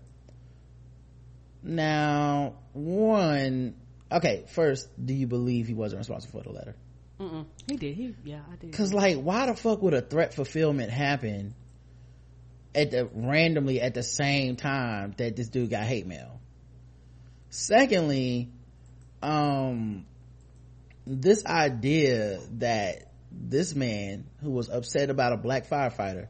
Now, 1.64 2.56
one, 2.73 3.76
okay, 4.11 4.45
first, 4.49 4.90
do 5.03 5.14
you 5.14 5.27
believe 5.27 5.68
he 5.68 5.73
wasn't 5.73 5.99
responsible 5.99 6.41
for 6.41 6.49
the 6.49 6.53
letter? 6.53 6.76
Mm-mm. 7.19 7.45
He 7.68 7.77
did. 7.77 7.95
He 7.95 8.15
yeah, 8.26 8.41
I 8.52 8.56
did. 8.57 8.73
Cause 8.73 8.94
like, 8.94 9.18
why 9.18 9.45
the 9.45 9.56
fuck 9.56 9.81
would 9.81 9.94
a 9.94 10.02
threat 10.02 10.34
fulfillment 10.34 10.91
happen 10.91 11.56
at 12.76 12.91
the 12.91 13.07
randomly 13.14 13.80
at 13.80 13.94
the 13.94 14.03
same 14.03 14.56
time 14.57 15.14
that 15.18 15.35
this 15.35 15.48
dude 15.48 15.69
got 15.69 15.84
hate 15.84 16.06
mail? 16.06 16.41
Secondly, 17.49 18.49
um, 19.22 20.06
this 21.05 21.45
idea 21.45 22.39
that 22.53 23.11
this 23.31 23.75
man 23.75 24.25
who 24.41 24.51
was 24.51 24.69
upset 24.69 25.09
about 25.09 25.34
a 25.34 25.38
black 25.38 25.67
firefighter 25.67 26.27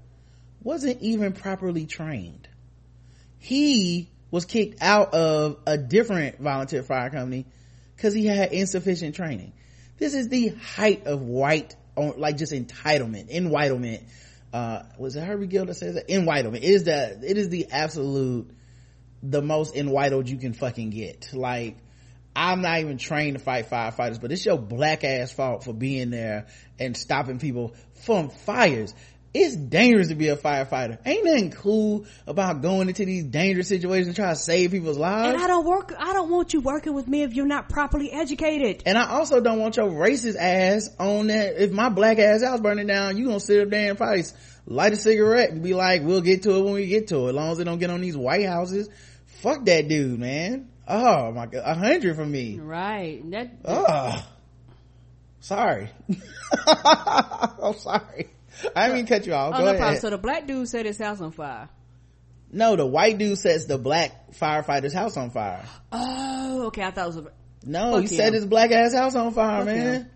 wasn't 0.62 1.02
even 1.02 1.34
properly 1.34 1.86
trained. 1.86 2.48
He 3.38 4.10
was 4.32 4.46
kicked 4.46 4.82
out 4.82 5.14
of 5.14 5.58
a 5.68 5.78
different 5.78 6.40
volunteer 6.40 6.82
fire 6.82 7.10
company 7.10 7.46
because 7.96 8.14
he 8.14 8.26
had 8.26 8.52
insufficient 8.54 9.16
training. 9.16 9.54
This 9.98 10.14
is 10.14 10.30
the 10.30 10.50
height 10.50 11.06
of 11.06 11.22
white, 11.22 11.76
like 11.96 12.38
just 12.38 12.54
entitlement, 12.54 13.32
entitlement. 13.32 14.02
Uh, 14.52 14.84
was 14.98 15.16
it 15.16 15.24
Herbie 15.24 15.48
Gill 15.48 15.66
that 15.66 15.76
says 15.76 15.96
that? 15.96 16.08
Entitlement. 16.08 16.58
It 16.58 16.64
is 16.64 16.84
the, 16.86 17.20
it 17.24 17.38
is 17.38 17.50
the 17.50 17.68
absolute, 17.72 18.50
the 19.22 19.42
most 19.42 19.76
entitled 19.76 20.30
you 20.30 20.38
can 20.38 20.54
fucking 20.54 20.92
get. 20.92 21.30
Like, 21.34 21.78
I'm 22.36 22.62
not 22.62 22.80
even 22.80 22.98
trained 22.98 23.38
to 23.38 23.44
fight 23.44 23.70
firefighters, 23.70 24.20
but 24.20 24.32
it's 24.32 24.46
your 24.46 24.58
black 24.58 25.04
ass 25.04 25.32
fault 25.32 25.64
for 25.64 25.74
being 25.74 26.10
there 26.10 26.48
and 26.80 26.98
stopping 26.98 27.40
people 27.40 27.76
from 28.06 28.30
fires. 28.30 28.94
It's 29.36 29.56
dangerous 29.56 30.10
to 30.10 30.16
be 30.16 30.28
a 30.28 30.38
firefighter. 30.38 31.00
Ain't 31.08 31.26
nothing 31.26 31.52
cool 31.52 32.06
about 32.28 32.62
going 32.62 32.88
into 32.88 33.04
these 33.04 33.24
dangerous 33.24 33.68
situations 33.68 34.08
and 34.08 34.16
trying 34.16 34.36
to 34.36 34.40
save 34.40 34.70
people's 34.72 34.98
lives. 34.98 35.34
And 35.34 35.42
I 35.42 35.48
don't 35.48 35.66
work, 35.66 35.92
I 35.98 36.14
don't 36.14 36.30
want 36.30 36.54
you 36.54 36.62
working 36.62 36.94
with 36.94 37.08
me 37.08 37.24
if 37.24 37.34
you're 37.34 37.48
not 37.48 37.68
properly 37.68 38.12
educated. 38.12 38.84
And 38.86 38.96
I 38.96 39.10
also 39.10 39.42
don't 39.42 39.60
want 39.60 39.78
your 39.78 39.90
racist 39.90 40.36
ass 40.38 40.90
on 41.00 41.28
that. 41.28 41.62
If 41.62 41.72
my 41.72 41.90
black 41.90 42.20
ass 42.20 42.44
house 42.44 42.62
burning 42.62 42.86
down, 42.86 43.18
you 43.18 43.26
gonna 43.26 43.40
sit 43.40 43.60
up 43.60 43.70
there 43.70 43.90
and 43.90 43.98
probably 43.98 44.24
light 44.68 44.94
a 44.94 44.98
cigarette 44.98 45.50
and 45.50 45.64
be 45.64 45.74
like, 45.74 46.04
we'll 46.04 46.22
get 46.22 46.44
to 46.44 46.56
it 46.56 46.64
when 46.64 46.74
we 46.74 46.86
get 46.86 47.08
to 47.08 47.26
it. 47.26 47.30
As 47.30 47.34
long 47.34 47.52
as 47.54 47.60
it 47.60 47.64
don't 47.64 47.80
get 47.80 47.90
on 47.90 48.02
these 48.02 48.18
white 48.18 48.46
houses. 48.46 48.88
Fuck 49.42 49.66
that 49.66 49.88
dude, 49.88 50.20
man 50.20 50.70
oh 50.88 51.32
my 51.32 51.46
god. 51.48 51.64
A 51.66 51.76
hundred 51.76 52.16
from 52.16 52.32
me. 52.32 52.60
Right. 52.60 53.22
That 53.32 53.52
oh 53.66 54.26
sorry. 55.40 55.90
I'm 56.68 57.74
sorry. 57.76 58.30
I 58.76 58.84
didn't 58.88 58.96
mean 58.98 59.08
cut 59.08 59.26
you 59.26 59.34
off. 59.34 59.54
Oh, 59.56 59.58
Go 59.58 59.64
no 59.64 59.70
ahead. 59.72 59.80
problem. 59.80 60.00
so 60.02 60.10
the 60.12 60.18
black 60.18 60.46
dude 60.48 60.68
set 60.70 60.86
his 60.86 60.98
house 61.00 61.22
on 61.22 61.32
fire. 61.32 61.70
No 62.52 62.76
the 62.76 62.86
white 62.86 63.18
dude 63.18 63.38
sets 63.40 63.66
the 63.66 63.78
black 63.80 64.32
firefighter's 64.34 64.94
house 64.94 65.18
on 65.18 65.32
fire. 65.32 65.64
Oh 65.92 66.66
okay. 66.68 66.84
I 66.84 66.92
thought 66.92 67.04
it 67.06 67.08
was 67.08 67.18
a 67.18 67.32
no 67.66 67.98
he 67.98 68.08
set 68.08 68.34
his 68.34 68.46
black 68.46 68.72
ass 68.72 68.94
house 68.94 69.16
on 69.16 69.32
fire 69.34 69.60
Fuck 69.60 69.66
man. 69.66 69.94
him. 70.02 70.10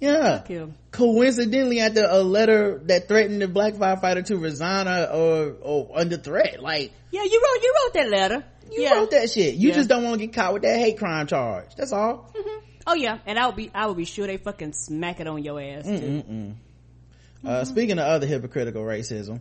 yeah. 0.00 0.36
Fuck 0.38 0.48
him. 0.48 0.74
coincidentally 0.92 1.80
after 1.80 2.06
a 2.08 2.22
letter 2.22 2.78
that 2.84 3.08
threatened 3.08 3.42
the 3.42 3.48
black 3.48 3.74
firefighter 3.74 4.24
to 4.26 4.36
resign 4.36 4.86
or, 4.86 5.06
or, 5.06 5.56
or 5.62 5.90
under 5.98 6.16
threat 6.18 6.62
like 6.62 6.92
yeah 7.10 7.22
you 7.24 7.42
wrote 7.42 7.62
you 7.62 7.74
wrote 7.84 7.94
that 7.94 8.08
letter 8.10 8.44
you 8.72 8.82
yeah. 8.82 8.94
wrote 8.94 9.10
that 9.10 9.30
shit 9.30 9.54
you 9.54 9.68
Yeah. 9.70 9.74
just 9.74 9.88
don't 9.88 10.04
want 10.04 10.20
to 10.20 10.26
get 10.26 10.34
caught 10.34 10.52
with 10.52 10.62
that 10.62 10.78
hate 10.78 10.98
crime 10.98 11.26
charge 11.26 11.74
that's 11.76 11.92
all 11.92 12.32
oh 12.86 12.94
yeah 12.94 13.18
and 13.26 13.38
i 13.38 13.46
would 13.46 13.56
be 13.56 13.70
i 13.74 13.86
would 13.86 13.96
be 13.96 14.04
sure 14.04 14.26
they 14.26 14.36
fucking 14.36 14.72
smack 14.72 15.20
it 15.20 15.26
on 15.26 15.42
your 15.42 15.60
ass 15.60 15.84
too. 15.84 15.90
Mm-mm-mm. 15.90 16.54
Uh, 17.44 17.64
speaking 17.64 17.98
of 17.98 18.04
other 18.06 18.26
hypocritical 18.26 18.82
racism, 18.82 19.40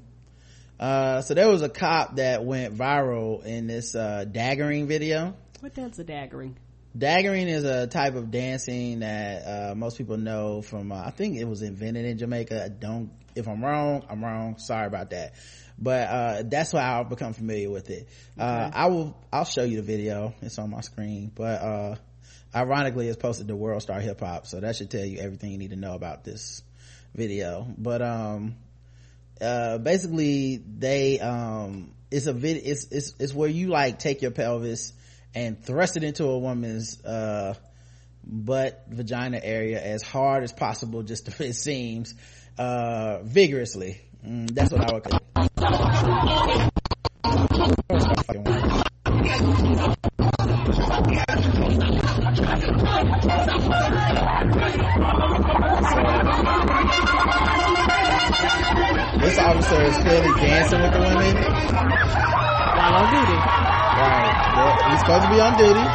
uh, 0.80 1.22
so 1.22 1.34
there 1.34 1.50
was 1.50 1.62
a 1.62 1.68
cop 1.68 2.16
that 2.16 2.46
went 2.46 2.74
viral 2.78 3.44
in 3.44 3.68
this, 3.68 3.94
uh, 3.94 4.24
daggering 4.26 4.88
video. 4.88 5.36
what 5.60 5.76
the 5.76 5.82
hell's 5.82 6.00
a 6.00 6.04
daggering 6.06 6.54
Daggering 6.98 7.48
is 7.48 7.66
a 7.66 7.86
type 7.88 8.16
of 8.16 8.32
dancing 8.32 9.00
that, 9.02 9.44
uh, 9.72 9.76
most 9.76 9.98
people 9.98 10.18
know 10.18 10.62
from, 10.62 10.92
uh, 10.92 11.04
I 11.06 11.12
think 11.12 11.38
it 11.38 11.44
was 11.44 11.62
invented 11.62 12.06
in 12.06 12.18
Jamaica. 12.18 12.64
I 12.66 12.70
don't, 12.70 13.12
if 13.36 13.48
I'm 13.48 13.64
wrong, 13.64 14.04
I'm 14.10 14.24
wrong. 14.24 14.58
Sorry 14.58 14.88
about 14.88 15.12
that. 15.12 15.34
But, 15.82 16.10
uh, 16.10 16.44
that's 16.46 16.74
why 16.74 16.82
I've 16.82 17.10
become 17.10 17.34
familiar 17.34 17.70
with 17.70 17.90
it. 17.90 18.10
Uh, 18.38 18.70
I 18.74 18.88
will, 18.88 19.18
I'll 19.32 19.46
show 19.46 19.64
you 19.64 19.78
the 19.78 19.84
video. 19.84 20.34
It's 20.42 20.60
on 20.60 20.70
my 20.70 20.82
screen, 20.82 21.32
but, 21.34 21.62
uh, 21.62 21.96
ironically 22.54 23.08
it's 23.08 23.18
posted 23.18 23.48
to 23.48 23.56
World 23.56 23.82
Star 23.82 24.00
Hip 24.02 24.20
Hop. 24.20 24.48
So 24.48 24.60
that 24.60 24.76
should 24.76 24.90
tell 24.90 25.06
you 25.06 25.20
everything 25.20 25.52
you 25.52 25.58
need 25.58 25.70
to 25.70 25.78
know 25.78 25.94
about 25.94 26.24
this 26.24 26.64
video 27.16 27.68
but 27.78 28.02
um 28.02 28.56
uh 29.42 29.78
basically 29.78 30.58
they 30.58 31.20
um 31.20 31.92
it's 32.12 32.28
a 32.28 32.34
vid 32.34 32.58
it's 32.58 32.88
it's 32.92 33.14
it's 33.20 33.34
where 33.34 33.50
you 33.50 33.68
like 33.68 34.00
take 34.00 34.22
your 34.22 34.32
pelvis 34.32 34.94
and 35.34 35.64
thrust 35.64 35.98
it 35.98 36.04
into 36.04 36.26
a 36.26 36.38
woman's 36.38 37.04
uh 37.04 37.54
butt 38.24 38.86
vagina 38.90 39.40
area 39.42 39.82
as 39.82 40.02
hard 40.02 40.44
as 40.44 40.52
possible 40.52 41.04
just 41.04 41.26
to, 41.26 41.44
it 41.46 41.54
seems 41.54 42.14
uh 42.58 43.20
vigorously 43.24 44.02
mm, 44.26 44.50
that's 44.52 44.72
what 44.72 44.82
i 44.82 44.94
would 44.94 45.04
this 59.30 59.38
officer 59.38 59.82
is 59.84 59.96
clearly 59.98 60.34
dancing 60.42 60.82
with 60.82 60.94
the 60.94 61.00
women. 61.00 61.36
While 62.76 62.96
on 62.96 63.12
duty. 63.14 63.38
Right. 64.00 64.36
He's 64.90 65.00
supposed 65.02 65.24
to 65.24 65.30
be 65.30 65.40
on 65.40 65.58
duty. 65.58 65.86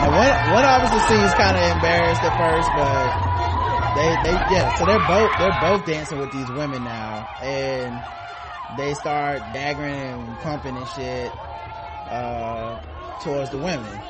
And 0.00 0.10
one 0.14 0.52
one 0.52 0.64
officer 0.64 1.00
seems 1.08 1.34
kind 1.34 1.56
of 1.56 1.62
embarrassed 1.76 2.22
at 2.22 2.36
first 2.36 2.70
but 2.76 3.29
they 3.94 4.16
they 4.16 4.38
yeah 4.48 4.68
so 4.70 4.84
they're 4.84 4.98
both 5.06 5.36
they're 5.38 5.52
both 5.52 5.84
dancing 5.84 6.18
with 6.18 6.30
these 6.30 6.50
women 6.50 6.84
now. 6.84 7.28
And 7.40 8.04
they 8.68 8.94
start 8.94 9.52
daggering 9.52 10.14
and 10.14 10.38
pumping 10.40 10.76
and 10.76 10.88
shit 10.88 11.32
uh 12.08 12.76
towards 13.18 13.50
the 13.50 13.58
women. 13.58 14.02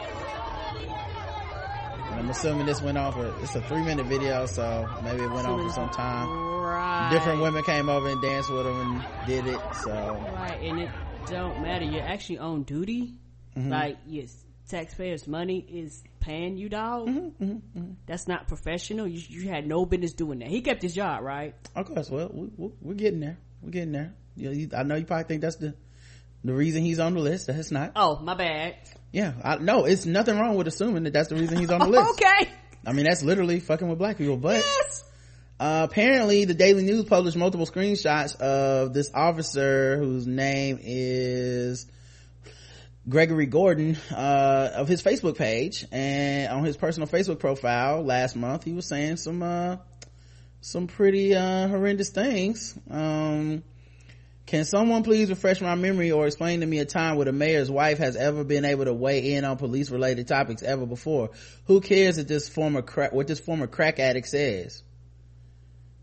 And 2.11 2.19
i'm 2.19 2.29
assuming 2.31 2.67
this 2.67 2.83
went 2.83 2.99
on 2.99 3.13
for 3.13 3.27
it's 3.27 3.55
a 3.55 3.61
three 3.63 3.83
minute 3.83 4.07
video 4.07 4.47
so 4.47 4.89
maybe 5.01 5.23
it 5.23 5.31
went 5.31 5.47
on 5.47 5.63
for 5.67 5.73
some 5.73 5.91
time. 5.91 6.29
Right. 6.29 7.11
Different 7.13 7.41
women 7.41 7.63
came 7.65 7.89
over 7.89 8.09
and 8.09 8.21
danced 8.21 8.51
with 8.51 8.65
them 8.65 8.81
and 8.81 9.05
did 9.27 9.47
it 9.47 9.61
so. 9.75 10.27
Right 10.35 10.61
and 10.63 10.79
it 10.81 10.91
don't 11.27 11.61
matter. 11.63 11.85
You're 11.85 12.05
actually 12.07 12.39
on 12.39 12.63
duty. 12.65 13.15
Mhm. 13.57 13.69
like 13.69 13.99
yes 14.07 14.45
taxpayers 14.69 15.27
money 15.27 15.59
is 15.69 16.05
paying 16.21 16.57
you 16.57 16.69
dog 16.69 17.09
Mm-hmm, 17.09 17.93
that's 18.07 18.29
not 18.29 18.47
professional. 18.47 19.07
You, 19.07 19.23
you 19.29 19.49
had 19.49 19.67
no 19.67 19.85
business 19.87 20.13
doing 20.13 20.41
that. 20.41 20.49
He 20.49 20.61
kept 20.61 20.83
his 20.83 20.95
job 20.95 21.23
right? 21.23 21.55
Of 21.75 21.87
course. 21.87 22.11
Well 22.11 22.31
we, 22.33 22.71
we're 22.81 22.95
getting 22.95 23.21
there. 23.21 23.39
We're 23.63 23.71
getting 23.71 23.93
there. 23.93 24.15
You 24.37 24.51
you, 24.51 24.71
i 24.77 24.83
know 24.83 24.95
you 24.97 25.05
probably 25.05 25.25
think 25.25 25.43
that's 25.43 25.57
the 25.57 25.75
the 26.45 26.55
reason 26.55 26.83
he's 26.83 26.99
on 26.99 27.15
the 27.15 27.21
list. 27.21 27.49
That's 27.49 27.71
not. 27.71 27.93
Oh 27.97 28.19
my 28.21 28.35
bad. 28.35 28.77
Yeah 29.13 29.33
i 29.43 29.57
no 29.57 29.85
it's 29.85 30.07
nothing 30.07 30.39
wrong 30.39 30.57
with 30.57 30.69
assuming 30.69 31.05
that 31.05 31.13
that's 31.13 31.29
the 31.29 31.37
reason 31.37 31.59
he's 31.59 31.71
on 31.71 31.81
the 31.81 31.87
list. 31.99 32.11
Okay 32.13 32.51
i 32.87 32.93
mean 32.93 33.05
that's 33.05 33.23
literally 33.23 33.61
fucking 33.61 33.89
with 33.89 33.99
black 33.99 34.17
people 34.17 34.37
but 34.37 34.65
uh, 35.59 35.87
apparently 35.91 36.47
the 36.47 36.55
daily 36.55 36.83
news 36.83 37.05
published 37.05 37.37
multiple 37.37 37.67
screenshots 37.67 38.35
of 38.41 38.95
this 38.95 39.11
officer 39.15 39.99
whose 39.99 40.27
name 40.27 40.79
is 40.81 41.87
Gregory 43.11 43.47
Gordon, 43.47 43.97
uh, 44.13 44.71
of 44.77 44.89
his 44.89 45.03
Facebook 45.03 45.37
page 45.37 45.85
and 45.91 46.53
on 46.53 46.65
his 46.65 46.77
personal 46.77 47.09
Facebook 47.09 47.41
profile 47.41 48.03
last 48.03 48.37
month, 48.37 48.63
he 48.63 48.73
was 48.73 48.87
saying 48.87 49.17
some, 49.17 49.43
uh, 49.43 49.77
some 50.61 50.87
pretty, 50.87 51.35
uh, 51.35 51.67
horrendous 51.67 52.11
things. 52.11 52.79
Um, 52.89 53.65
can 54.47 54.65
someone 54.65 55.03
please 55.03 55.29
refresh 55.29 55.61
my 55.61 55.75
memory 55.75 56.13
or 56.13 56.27
explain 56.27 56.61
to 56.61 56.67
me 56.67 56.79
a 56.79 56.85
time 56.85 57.17
where 57.17 57.25
the 57.25 57.33
mayor's 57.33 57.71
wife 57.71 57.99
has 57.99 58.17
ever 58.17 58.45
been 58.45 58.65
able 58.65 58.85
to 58.85 58.95
weigh 58.95 59.35
in 59.35 59.45
on 59.45 59.57
police 59.57 59.91
related 59.91 60.29
topics 60.29 60.63
ever 60.63 60.87
before? 60.87 61.31
Who 61.67 61.81
cares 61.81 62.17
that 62.17 62.29
this 62.29 62.49
former 62.49 62.83
crack, 62.83 63.13
what 63.13 63.27
this 63.27 63.41
former 63.41 63.67
crack 63.67 63.99
addict 63.99 64.29
says? 64.29 64.83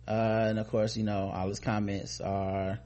Uh, 0.07 0.47
and 0.49 0.59
of 0.59 0.69
course, 0.69 0.95
you 0.95 1.03
know, 1.03 1.31
all 1.33 1.47
his 1.47 1.59
comments 1.59 2.21
are, 2.21 2.79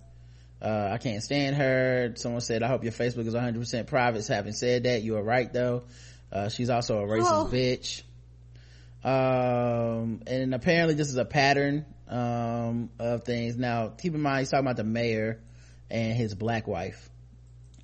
uh, 0.61 0.89
I 0.91 0.97
can't 0.97 1.23
stand 1.23 1.55
her. 1.55 2.13
Someone 2.15 2.41
said, 2.41 2.61
I 2.61 2.67
hope 2.67 2.83
your 2.83 2.93
Facebook 2.93 3.25
is 3.25 3.33
100% 3.33 3.87
private. 3.87 4.27
Having 4.27 4.53
said 4.53 4.83
that, 4.83 5.01
you 5.01 5.17
are 5.17 5.23
right 5.23 5.51
though. 5.51 5.83
Uh, 6.31 6.49
she's 6.49 6.69
also 6.69 6.99
a 6.99 7.03
racist 7.03 7.25
oh. 7.29 7.49
bitch. 7.51 8.03
Um, 9.03 10.21
and 10.27 10.53
apparently 10.53 10.93
this 10.93 11.09
is 11.09 11.17
a 11.17 11.25
pattern, 11.25 11.85
um, 12.07 12.89
of 12.99 13.23
things. 13.23 13.57
Now, 13.57 13.87
keep 13.89 14.13
in 14.13 14.21
mind, 14.21 14.39
he's 14.39 14.49
talking 14.49 14.65
about 14.65 14.77
the 14.77 14.83
mayor 14.83 15.41
and 15.89 16.13
his 16.13 16.35
black 16.35 16.67
wife. 16.67 17.09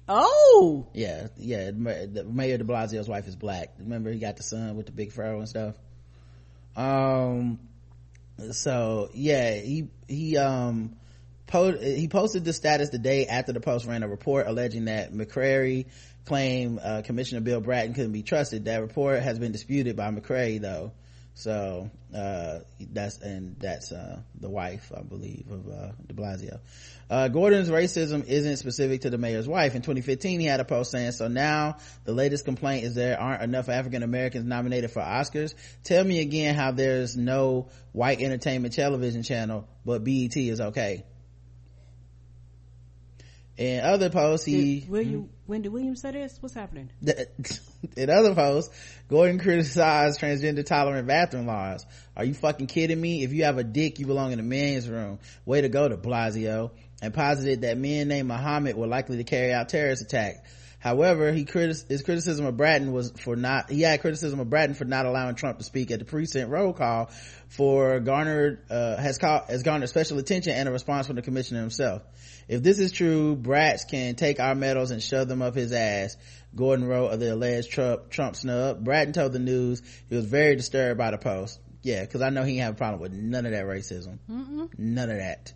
Oh! 0.08 0.88
Yeah, 0.94 1.28
yeah, 1.38 1.72
the 1.72 2.24
mayor 2.24 2.58
de 2.58 2.64
Blasio's 2.64 3.10
wife 3.10 3.28
is 3.28 3.36
black. 3.36 3.74
Remember, 3.80 4.12
he 4.12 4.20
got 4.20 4.38
the 4.38 4.44
son 4.44 4.78
with 4.78 4.86
the 4.86 4.92
big 4.92 5.12
fro 5.12 5.40
and 5.40 5.50
stuff. 5.50 5.76
Um, 6.76 7.60
so 8.52 9.10
yeah, 9.14 9.56
he, 9.56 9.90
he, 10.08 10.38
um, 10.38 10.96
po- 11.48 11.78
he 11.78 12.08
posted 12.08 12.46
the 12.46 12.54
status 12.54 12.90
the 12.90 13.00
day 13.00 13.26
after 13.26 13.54
the 13.54 13.60
post 13.60 13.86
ran 13.86 14.04
a 14.04 14.08
report 14.08 14.48
alleging 14.48 14.86
that 14.86 15.14
McCray 15.14 15.88
claimed 16.26 16.80
uh, 16.84 17.02
Commissioner 17.04 17.42
Bill 17.42 17.62
Bratton 17.62 17.94
couldn't 17.94 18.12
be 18.12 18.24
trusted. 18.24 18.66
That 18.66 18.82
report 18.82 19.22
has 19.22 19.40
been 19.40 19.52
disputed 19.52 19.96
by 19.96 20.12
McCray 20.12 20.62
though. 20.62 20.92
So, 21.38 21.92
uh, 22.16 22.60
that's, 22.80 23.20
and 23.20 23.58
that's, 23.60 23.92
uh, 23.92 24.22
the 24.40 24.50
wife, 24.50 24.92
I 24.92 25.04
believe, 25.04 25.46
of, 25.52 25.68
uh, 25.70 25.92
de 26.08 26.16
Blasio. 26.16 26.60
Uh, 27.12 27.28
Gordon's 27.28 27.70
racism 27.70 28.26
isn't 28.26 28.58
specific 28.58 29.02
to 29.02 29.12
the 29.12 29.20
mayor's 29.20 29.48
wife. 29.48 29.76
In 29.76 29.84
2015, 29.84 30.40
he 30.40 30.48
had 30.48 30.62
a 30.62 30.66
post 30.66 30.90
saying, 30.90 31.12
so 31.12 31.28
now 31.28 31.78
the 32.06 32.12
latest 32.12 32.44
complaint 32.44 32.86
is 32.86 32.96
there 32.96 33.22
aren't 33.22 33.44
enough 33.44 33.70
African 33.70 34.02
Americans 34.02 34.46
nominated 34.46 34.90
for 34.90 35.04
Oscars. 35.04 35.54
Tell 35.84 36.04
me 36.04 36.22
again 36.22 36.56
how 36.56 36.72
there's 36.72 37.16
no 37.16 37.70
white 37.92 38.20
entertainment 38.20 38.74
television 38.74 39.22
channel, 39.22 39.68
but 39.86 40.04
BET 40.04 40.36
is 40.36 40.60
okay. 40.60 41.06
In 43.58 43.84
other 43.84 44.12
posts, 44.12 44.46
he 44.46 44.82
did 44.82 44.90
William 44.90 45.30
when 45.48 45.62
did 45.62 45.72
William 45.72 45.96
say 45.96 46.12
this? 46.12 46.38
What's 46.42 46.54
happening? 46.54 46.90
In 47.96 48.10
other 48.10 48.36
posts, 48.36 48.72
Gordon 49.08 49.40
criticized 49.40 50.20
transgender 50.20 50.66
tolerant 50.66 51.08
bathroom 51.08 51.48
laws. 51.48 51.86
Are 52.16 52.26
you 52.26 52.34
fucking 52.34 52.68
kidding 52.68 53.00
me? 53.00 53.24
If 53.24 53.34
you 53.34 53.46
have 53.46 53.58
a 53.58 53.64
dick, 53.64 53.98
you 53.98 54.06
belong 54.06 54.32
in 54.32 54.38
the 54.38 54.44
men's 54.44 54.88
room. 54.88 55.20
Way 55.46 55.62
to 55.62 55.70
go, 55.70 55.88
De 55.88 55.98
Blasio. 55.98 56.72
And 57.02 57.14
posited 57.14 57.62
that 57.62 57.78
men 57.78 58.08
named 58.08 58.28
Muhammad 58.28 58.76
were 58.76 58.88
likely 58.88 59.18
to 59.18 59.24
carry 59.24 59.54
out 59.54 59.70
terrorist 59.70 60.02
attack. 60.02 60.44
However, 60.80 61.32
he 61.32 61.44
critic- 61.46 61.88
his 61.90 62.04
criticism 62.04 62.46
of 62.46 62.56
Bratton 62.56 62.92
was 62.92 63.12
for 63.12 63.36
not, 63.36 63.72
he 63.72 63.82
had 63.82 64.00
criticism 64.00 64.40
of 64.40 64.50
Bratton 64.50 64.76
for 64.76 64.86
not 64.86 65.08
allowing 65.08 65.36
Trump 65.36 65.58
to 65.58 65.64
speak 65.64 65.90
at 65.90 66.00
the 66.00 66.06
precinct 66.06 66.50
roll 66.52 66.72
call 66.72 67.10
for 67.48 68.00
garnered, 68.00 68.60
uh, 68.70 68.96
has 68.98 69.18
caught, 69.18 69.50
has 69.50 69.64
garnered 69.64 69.90
special 69.90 70.20
attention 70.20 70.54
and 70.54 70.70
a 70.70 70.72
response 70.72 71.08
from 71.08 71.16
the 71.16 71.24
commissioner 71.24 71.62
himself. 71.62 72.04
If 72.48 72.62
this 72.62 72.80
is 72.80 72.92
true, 72.92 73.36
Brats 73.36 73.86
can 73.86 74.16
take 74.16 74.40
our 74.40 74.56
medals 74.56 74.92
and 74.92 75.02
shove 75.02 75.28
them 75.28 75.42
up 75.42 75.56
his 75.56 75.72
ass. 75.72 76.16
Gordon 76.56 76.88
wrote 76.88 77.08
of 77.08 77.20
the 77.20 77.34
alleged 77.34 77.72
Trump, 77.72 78.10
Trump 78.10 78.36
snub. 78.36 78.84
Bratton 78.84 79.14
told 79.14 79.34
the 79.34 79.40
news 79.40 79.82
he 80.08 80.16
was 80.16 80.26
very 80.26 80.56
disturbed 80.56 80.98
by 80.98 81.12
the 81.12 81.18
post. 81.18 81.60
Yeah, 81.82 82.06
cause 82.06 82.22
I 82.22 82.30
know 82.30 82.44
he 82.44 82.58
had 82.58 82.74
a 82.74 82.76
problem 82.76 83.02
with 83.02 83.14
none 83.14 83.46
of 83.46 83.52
that 83.52 83.66
racism. 83.66 84.20
Mm-mm. 84.30 84.70
None 84.78 85.10
of 85.10 85.18
that. 85.18 85.54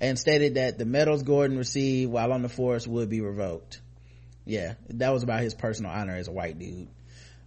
And 0.00 0.18
stated 0.18 0.54
that 0.54 0.78
the 0.78 0.84
medals 0.84 1.22
Gordon 1.22 1.58
received 1.58 2.10
while 2.10 2.32
on 2.32 2.42
the 2.42 2.48
force 2.48 2.86
would 2.86 3.08
be 3.08 3.20
revoked. 3.20 3.81
Yeah, 4.44 4.74
that 4.90 5.12
was 5.12 5.22
about 5.22 5.40
his 5.40 5.54
personal 5.54 5.92
honor 5.92 6.16
as 6.16 6.28
a 6.28 6.32
white 6.32 6.58
dude. 6.58 6.88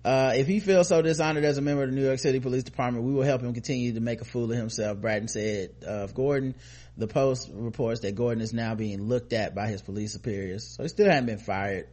Uh, 0.06 0.34
if 0.36 0.46
he 0.46 0.60
feels 0.60 0.88
so 0.88 1.02
dishonored 1.02 1.44
as 1.44 1.58
a 1.58 1.62
member 1.62 1.84
of 1.84 1.90
the 1.90 1.96
New 1.96 2.06
York 2.06 2.20
City 2.20 2.40
Police 2.40 2.64
Department, 2.64 3.06
we 3.06 3.14
will 3.14 3.24
help 3.24 3.42
him 3.42 3.54
continue 3.54 3.94
to 3.94 4.00
make 4.00 4.22
a 4.22 4.24
fool 4.24 4.52
of 4.52 4.56
himself, 4.56 5.02
Bratton 5.02 5.28
said 5.28 5.72
of 5.84 6.14
Gordon. 6.14 6.54
The 6.96 7.08
Post 7.08 7.50
reports 7.52 8.02
that 8.02 8.14
Gordon 8.14 8.42
is 8.42 8.54
now 8.54 8.76
being 8.76 9.02
looked 9.02 9.34
at 9.34 9.56
by 9.56 9.68
his 9.68 9.82
police 9.82 10.14
superiors. 10.14 10.64
So 10.64 10.84
he 10.84 10.90
still 10.90 11.08
hasn't 11.08 11.26
been 11.26 11.40
fired. 11.40 11.88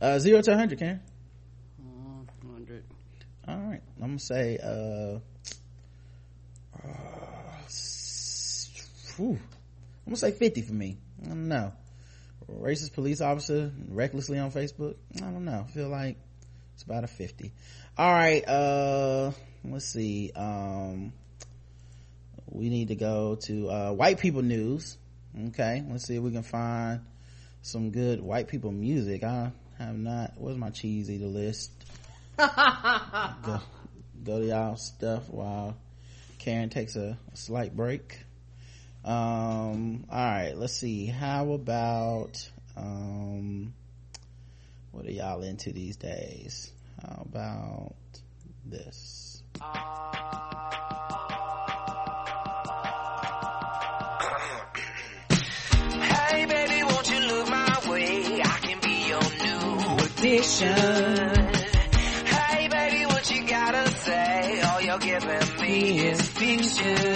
Uh, 0.00 0.18
zero 0.18 0.40
to 0.40 0.50
100, 0.50 0.78
Karen? 0.78 1.00
Uh, 1.78 2.24
100. 2.42 2.84
All 3.46 3.58
right. 3.58 3.82
I'm 4.00 4.06
going 4.06 4.18
to 4.18 4.24
say, 4.24 4.58
uh, 4.60 5.18
uh, 6.76 6.88
I'm 9.18 9.26
going 9.26 9.38
to 10.10 10.16
say 10.16 10.32
50 10.32 10.62
for 10.62 10.72
me. 10.72 10.96
I 11.22 11.28
don't 11.28 11.48
know. 11.48 11.72
Racist 12.60 12.94
police 12.94 13.20
officer 13.20 13.72
recklessly 13.88 14.38
on 14.38 14.50
Facebook. 14.50 14.96
I 15.16 15.20
don't 15.20 15.44
know. 15.44 15.64
I 15.68 15.70
feel 15.70 15.88
like 15.88 16.16
it's 16.74 16.82
about 16.82 17.04
a 17.04 17.08
50. 17.08 17.52
All 17.98 18.12
right. 18.12 18.46
Uh, 18.46 19.32
let's 19.64 19.86
see. 19.86 20.32
Um, 20.34 21.12
we 22.52 22.68
need 22.68 22.88
to 22.88 22.94
go 22.94 23.36
to 23.36 23.70
uh, 23.70 23.92
white 23.92 24.18
people 24.18 24.42
news 24.42 24.98
okay 25.48 25.82
let's 25.88 26.06
see 26.06 26.16
if 26.16 26.22
we 26.22 26.30
can 26.30 26.42
find 26.42 27.00
some 27.62 27.90
good 27.90 28.20
white 28.20 28.48
people 28.48 28.70
music 28.70 29.24
i 29.24 29.50
have 29.78 29.96
not 29.96 30.32
where's 30.36 30.56
my 30.56 30.70
cheese 30.70 31.10
eater 31.10 31.26
list 31.26 31.70
go, 32.36 33.60
go 34.22 34.40
to 34.40 34.46
y'all 34.46 34.76
stuff 34.76 35.28
while 35.30 35.76
karen 36.38 36.68
takes 36.68 36.96
a, 36.96 37.16
a 37.32 37.36
slight 37.36 37.74
break 37.74 38.18
um 39.04 40.04
all 40.10 40.18
right 40.18 40.54
let's 40.56 40.74
see 40.74 41.06
how 41.06 41.52
about 41.52 42.48
um 42.76 43.72
what 44.92 45.06
are 45.06 45.10
y'all 45.10 45.42
into 45.42 45.72
these 45.72 45.96
days 45.96 46.72
how 47.00 47.22
about 47.22 47.94
this 48.64 49.42
addiction. 60.22 60.74
Hey 62.26 62.68
baby, 62.68 63.06
what 63.06 63.30
you 63.30 63.44
gotta 63.46 63.90
say? 63.90 64.60
All 64.62 64.80
you're 64.80 64.98
giving 64.98 65.60
me 65.60 65.98
is 66.08 66.20
fiction. 66.30 67.11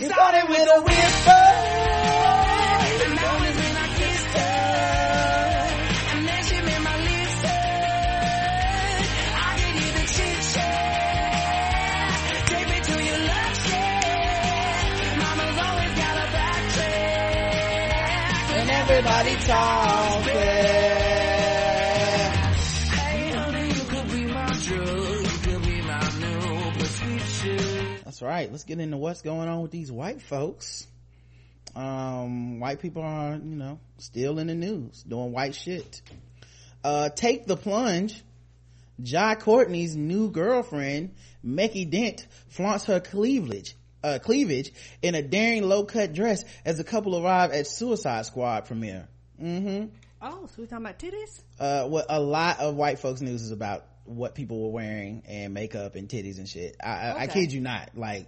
It 0.00 0.12
started 0.12 0.48
with 0.48 0.60
a 0.60 0.80
whisper. 0.80 1.42
And 3.02 3.18
that 3.18 3.34
was 3.42 3.56
when 3.58 3.76
I 3.76 3.86
kissed 3.98 4.30
her. 4.38 4.54
And 6.14 6.22
then 6.28 6.40
she 6.44 6.54
made 6.62 6.82
my 6.86 6.96
lips 7.02 7.42
hurt. 7.42 9.02
I 9.34 9.58
could 9.58 9.74
hear 9.74 9.92
the 9.98 10.06
chit 10.14 10.38
chat. 10.54 12.14
Take 12.46 12.68
me 12.68 12.78
to 12.78 12.94
your 13.08 13.18
love 13.26 13.54
shack. 13.66 15.18
Mama's 15.18 15.58
always 15.66 15.92
got 15.98 16.14
a 16.14 16.26
backtrack. 16.30 17.50
And 18.54 18.70
everybody 18.70 19.34
talking. 19.50 20.37
Right. 28.38 28.52
Let's 28.52 28.62
get 28.62 28.78
into 28.78 28.96
what's 28.96 29.22
going 29.22 29.48
on 29.48 29.62
with 29.62 29.72
these 29.72 29.90
white 29.90 30.22
folks. 30.22 30.86
Um, 31.74 32.60
white 32.60 32.80
people 32.80 33.02
are, 33.02 33.32
you 33.34 33.56
know, 33.56 33.80
still 33.96 34.38
in 34.38 34.46
the 34.46 34.54
news, 34.54 35.02
doing 35.02 35.32
white 35.32 35.56
shit. 35.56 36.02
Uh, 36.84 37.08
take 37.08 37.48
the 37.48 37.56
plunge. 37.56 38.22
Jai 39.02 39.34
Courtney's 39.34 39.96
new 39.96 40.30
girlfriend, 40.30 41.16
Mecki 41.44 41.90
Dent, 41.90 42.28
flaunts 42.46 42.84
her 42.84 43.00
cleavage 43.00 43.74
uh, 44.04 44.20
cleavage 44.22 44.70
in 45.02 45.16
a 45.16 45.22
daring 45.22 45.64
low-cut 45.64 46.12
dress 46.12 46.44
as 46.64 46.76
the 46.76 46.84
couple 46.84 47.20
arrive 47.20 47.50
at 47.50 47.66
Suicide 47.66 48.24
Squad 48.26 48.66
premiere. 48.66 49.08
Mm-hmm. 49.42 49.86
Oh, 50.22 50.46
so 50.46 50.62
we 50.62 50.68
talking 50.68 50.86
about 50.86 51.00
titties? 51.00 51.42
Uh, 51.58 51.88
what 51.88 52.06
a 52.08 52.20
lot 52.20 52.60
of 52.60 52.76
white 52.76 53.00
folks 53.00 53.20
news 53.20 53.42
is 53.42 53.50
about 53.50 53.84
what 54.08 54.34
people 54.34 54.62
were 54.62 54.72
wearing 54.72 55.22
and 55.28 55.54
makeup 55.54 55.94
and 55.94 56.08
titties 56.08 56.38
and 56.38 56.48
shit. 56.48 56.76
I, 56.82 57.10
okay. 57.10 57.18
I, 57.18 57.22
I 57.22 57.26
kid 57.26 57.52
you 57.52 57.60
not. 57.60 57.90
Like, 57.94 58.26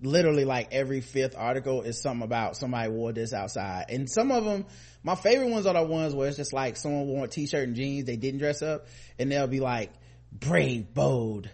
literally 0.00 0.44
like 0.44 0.68
every 0.72 1.00
fifth 1.00 1.34
article 1.36 1.82
is 1.82 2.00
something 2.00 2.24
about 2.24 2.56
somebody 2.56 2.90
wore 2.90 3.12
this 3.12 3.32
outside. 3.32 3.86
And 3.88 4.10
some 4.10 4.30
of 4.30 4.44
them, 4.44 4.66
my 5.02 5.14
favorite 5.14 5.50
ones 5.50 5.66
are 5.66 5.74
the 5.74 5.82
ones 5.82 6.14
where 6.14 6.28
it's 6.28 6.36
just 6.36 6.52
like 6.52 6.76
someone 6.76 7.06
wore 7.06 7.24
a 7.24 7.28
t-shirt 7.28 7.66
and 7.66 7.76
jeans, 7.76 8.06
they 8.06 8.16
didn't 8.16 8.38
dress 8.38 8.62
up, 8.62 8.86
and 9.18 9.30
they'll 9.30 9.46
be 9.46 9.60
like, 9.60 9.92
brave, 10.32 10.92
bold. 10.92 11.48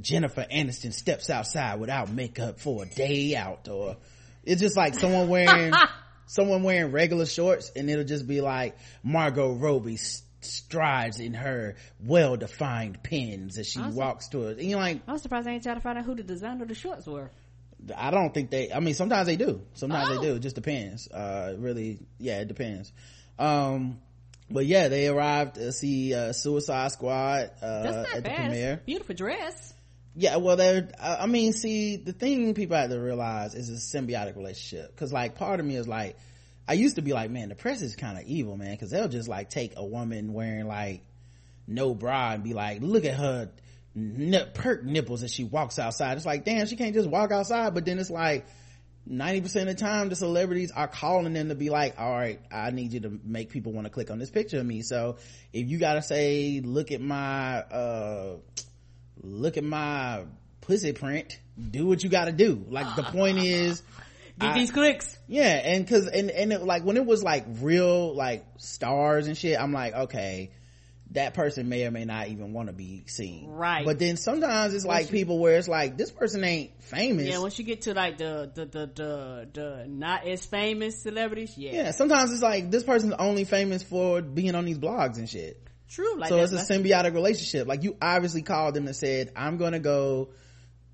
Jennifer 0.00 0.46
Aniston 0.52 0.92
steps 0.92 1.30
outside 1.30 1.80
without 1.80 2.12
makeup 2.12 2.60
for 2.60 2.82
a 2.82 2.86
day 2.86 3.34
out 3.34 3.68
or 3.68 3.96
it's 4.44 4.60
just 4.60 4.76
like 4.76 4.94
someone 4.94 5.28
wearing 5.28 5.72
someone 6.26 6.62
wearing 6.62 6.92
regular 6.92 7.24
shorts 7.24 7.72
and 7.74 7.88
it'll 7.88 8.04
just 8.04 8.26
be 8.26 8.42
like 8.42 8.76
Margot 9.02 9.54
Robbie 9.54 9.96
strides 10.40 11.18
in 11.20 11.34
her 11.34 11.76
well-defined 12.04 13.02
pins 13.02 13.58
as 13.58 13.66
she 13.66 13.80
walks 13.80 14.28
to 14.28 14.48
it. 14.48 14.58
And 14.58 14.68
you're 14.70 14.78
like, 14.78 15.00
I'm 15.06 15.18
surprised 15.18 15.48
I 15.48 15.52
ain't 15.52 15.62
trying 15.62 15.76
to 15.76 15.80
find 15.82 15.98
out 15.98 16.04
who 16.04 16.14
the 16.14 16.22
designer 16.22 16.62
of 16.62 16.68
the 16.68 16.74
shorts 16.74 17.06
were. 17.06 17.30
I 17.96 18.10
don't 18.10 18.34
think 18.34 18.50
they, 18.50 18.72
I 18.72 18.80
mean, 18.80 18.94
sometimes 18.94 19.26
they 19.26 19.36
do. 19.36 19.62
Sometimes 19.74 20.10
Oh. 20.10 20.14
they 20.20 20.26
do. 20.26 20.34
It 20.36 20.40
just 20.40 20.56
depends. 20.56 21.08
Uh, 21.08 21.54
really, 21.58 22.00
yeah, 22.18 22.40
it 22.40 22.48
depends. 22.48 22.92
Um, 23.38 24.00
but 24.50 24.66
yeah, 24.66 24.88
they 24.88 25.08
arrived 25.08 25.56
to 25.56 25.72
see, 25.72 26.14
uh, 26.14 26.32
Suicide 26.32 26.90
Squad, 26.92 27.50
uh, 27.62 27.82
That's 27.82 27.96
not 27.96 28.16
at 28.16 28.24
the 28.24 28.30
premiere. 28.30 28.80
Beautiful 28.84 29.14
dress. 29.14 29.74
Yeah, 30.16 30.36
well, 30.36 30.56
they're, 30.56 30.88
I 31.00 31.16
I 31.16 31.26
mean, 31.26 31.52
see, 31.52 31.96
the 31.96 32.12
thing 32.12 32.52
people 32.54 32.76
have 32.76 32.90
to 32.90 32.98
realize 32.98 33.54
is 33.54 33.68
a 33.70 33.74
symbiotic 33.74 34.36
relationship. 34.36 34.96
Cause 34.96 35.12
like, 35.12 35.36
part 35.36 35.60
of 35.60 35.66
me 35.66 35.76
is 35.76 35.86
like, 35.86 36.16
I 36.68 36.74
used 36.74 36.96
to 36.96 37.02
be 37.02 37.12
like, 37.12 37.30
man, 37.30 37.48
the 37.48 37.54
press 37.54 37.80
is 37.80 37.96
kind 37.96 38.18
of 38.18 38.24
evil, 38.24 38.56
man, 38.56 38.76
cause 38.76 38.90
they'll 38.90 39.08
just 39.08 39.28
like 39.28 39.48
take 39.48 39.72
a 39.76 39.84
woman 39.84 40.34
wearing 40.34 40.68
like 40.68 41.02
no 41.66 41.94
bra 41.94 42.32
and 42.32 42.44
be 42.44 42.52
like, 42.52 42.82
look 42.82 43.04
at 43.04 43.14
her 43.14 43.50
perk 44.54 44.84
nipples 44.84 45.22
as 45.22 45.32
she 45.32 45.44
walks 45.44 45.78
outside. 45.78 46.16
It's 46.18 46.26
like, 46.26 46.44
damn, 46.44 46.66
she 46.66 46.76
can't 46.76 46.94
just 46.94 47.08
walk 47.08 47.32
outside. 47.32 47.74
But 47.74 47.84
then 47.84 47.98
it's 47.98 48.10
like, 48.10 48.46
90% 49.10 49.62
of 49.62 49.66
the 49.68 49.74
time 49.74 50.08
the 50.10 50.16
celebrities 50.16 50.70
are 50.70 50.88
calling 50.88 51.32
them 51.32 51.48
to 51.48 51.54
be 51.54 51.70
like, 51.70 51.98
all 51.98 52.12
right, 52.12 52.40
I 52.52 52.70
need 52.70 52.92
you 52.92 53.00
to 53.00 53.20
make 53.24 53.48
people 53.48 53.72
want 53.72 53.86
to 53.86 53.90
click 53.90 54.10
on 54.10 54.18
this 54.18 54.30
picture 54.30 54.58
of 54.58 54.66
me. 54.66 54.82
So 54.82 55.16
if 55.52 55.68
you 55.68 55.78
gotta 55.78 56.02
say, 56.02 56.60
look 56.62 56.92
at 56.92 57.00
my, 57.00 57.60
uh, 57.60 58.36
look 59.22 59.56
at 59.56 59.64
my 59.64 60.24
pussy 60.60 60.92
print, 60.92 61.38
do 61.70 61.86
what 61.86 62.04
you 62.04 62.10
gotta 62.10 62.32
do. 62.32 62.66
Like 62.68 62.96
the 62.96 63.02
point 63.04 63.38
is, 63.38 63.82
Get 64.38 64.50
I- 64.50 64.54
these 64.58 64.70
clicks. 64.70 65.18
yeah, 65.26 65.54
and 65.54 65.86
cause, 65.88 66.06
and, 66.06 66.30
and 66.30 66.52
it, 66.52 66.62
like 66.62 66.84
when 66.84 66.96
it 66.96 67.04
was 67.04 67.22
like 67.22 67.44
real, 67.60 68.14
like 68.14 68.44
stars 68.58 69.26
and 69.26 69.36
shit, 69.36 69.60
I'm 69.60 69.72
like, 69.72 69.94
okay, 69.94 70.50
that 71.12 71.32
person 71.32 71.68
may 71.70 71.86
or 71.86 71.90
may 71.90 72.04
not 72.04 72.28
even 72.28 72.52
want 72.52 72.68
to 72.68 72.74
be 72.74 73.04
seen. 73.06 73.48
Right. 73.48 73.84
But 73.84 73.98
then 73.98 74.16
sometimes 74.18 74.74
it's 74.74 74.84
Once 74.84 74.96
like 75.00 75.06
you- 75.06 75.18
people 75.18 75.38
where 75.38 75.56
it's 75.56 75.66
like, 75.68 75.96
this 75.96 76.10
person 76.10 76.44
ain't 76.44 76.82
famous. 76.82 77.26
Yeah, 77.26 77.38
once 77.38 77.58
you 77.58 77.64
get 77.64 77.82
to 77.82 77.94
like 77.94 78.18
the 78.18 78.50
the 78.54 78.66
the 78.66 78.86
the, 78.94 79.48
the 79.52 79.86
not 79.88 80.26
as 80.26 80.44
famous 80.44 81.02
celebrities, 81.02 81.56
yeah, 81.56 81.72
yeah, 81.72 81.90
sometimes 81.92 82.30
it's 82.32 82.42
like, 82.42 82.70
this 82.70 82.84
person's 82.84 83.14
only 83.18 83.44
famous 83.44 83.82
for 83.82 84.20
being 84.20 84.54
on 84.54 84.64
these 84.66 84.78
blogs 84.78 85.16
and 85.16 85.28
shit. 85.28 85.62
true. 85.88 86.18
Like 86.18 86.28
so 86.28 86.36
it's 86.38 86.52
a 86.52 86.56
symbiotic 86.56 87.14
relationship. 87.14 87.66
Like 87.66 87.82
you 87.82 87.96
obviously 88.00 88.42
called 88.42 88.74
them 88.74 88.86
and 88.86 88.94
said, 88.94 89.32
I'm 89.34 89.56
gonna 89.56 89.80
go 89.80 90.28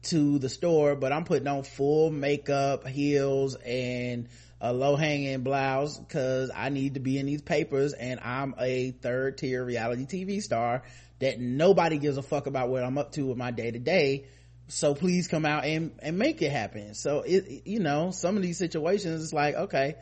to 0.05 0.39
the 0.39 0.48
store, 0.48 0.97
but 0.97 1.12
I'm 1.12 1.24
putting 1.24 1.48
on 1.48 1.62
full 1.62 2.10
makeup, 2.10 2.86
heels, 2.86 3.56
and 3.56 4.28
a 4.60 4.72
low 4.72 4.97
hanging 4.97 5.43
blouse 5.43 5.98
because 5.98 6.51
I 6.55 6.70
need 6.70 6.94
to 6.94 7.01
be 7.01 7.18
in 7.18 7.26
these 7.26 7.43
papers 7.43 7.93
and 7.93 8.18
I'm 8.20 8.55
a 8.59 8.93
third 8.93 9.36
tier 9.36 9.62
reality 9.62 10.06
TV 10.06 10.40
star 10.40 10.85
that 11.18 11.39
nobody 11.39 11.98
gives 11.98 12.16
a 12.16 12.22
fuck 12.22 12.47
about 12.47 12.70
what 12.70 12.82
I'm 12.82 12.97
up 12.97 13.12
to 13.12 13.26
with 13.26 13.36
my 13.36 13.51
day 13.51 13.70
to 13.70 13.78
day. 13.78 14.26
So 14.68 14.94
please 14.94 15.28
come 15.28 15.44
out 15.44 15.64
and, 15.64 15.93
and 16.01 16.18
make 16.18 16.40
it 16.40 16.51
happen. 16.51 16.94
So 16.94 17.20
it, 17.20 17.66
you 17.66 17.81
know, 17.81 18.10
some 18.10 18.36
of 18.36 18.43
these 18.43 18.56
situations, 18.56 19.22
it's 19.22 19.32
like, 19.35 19.55
okay. 19.55 19.97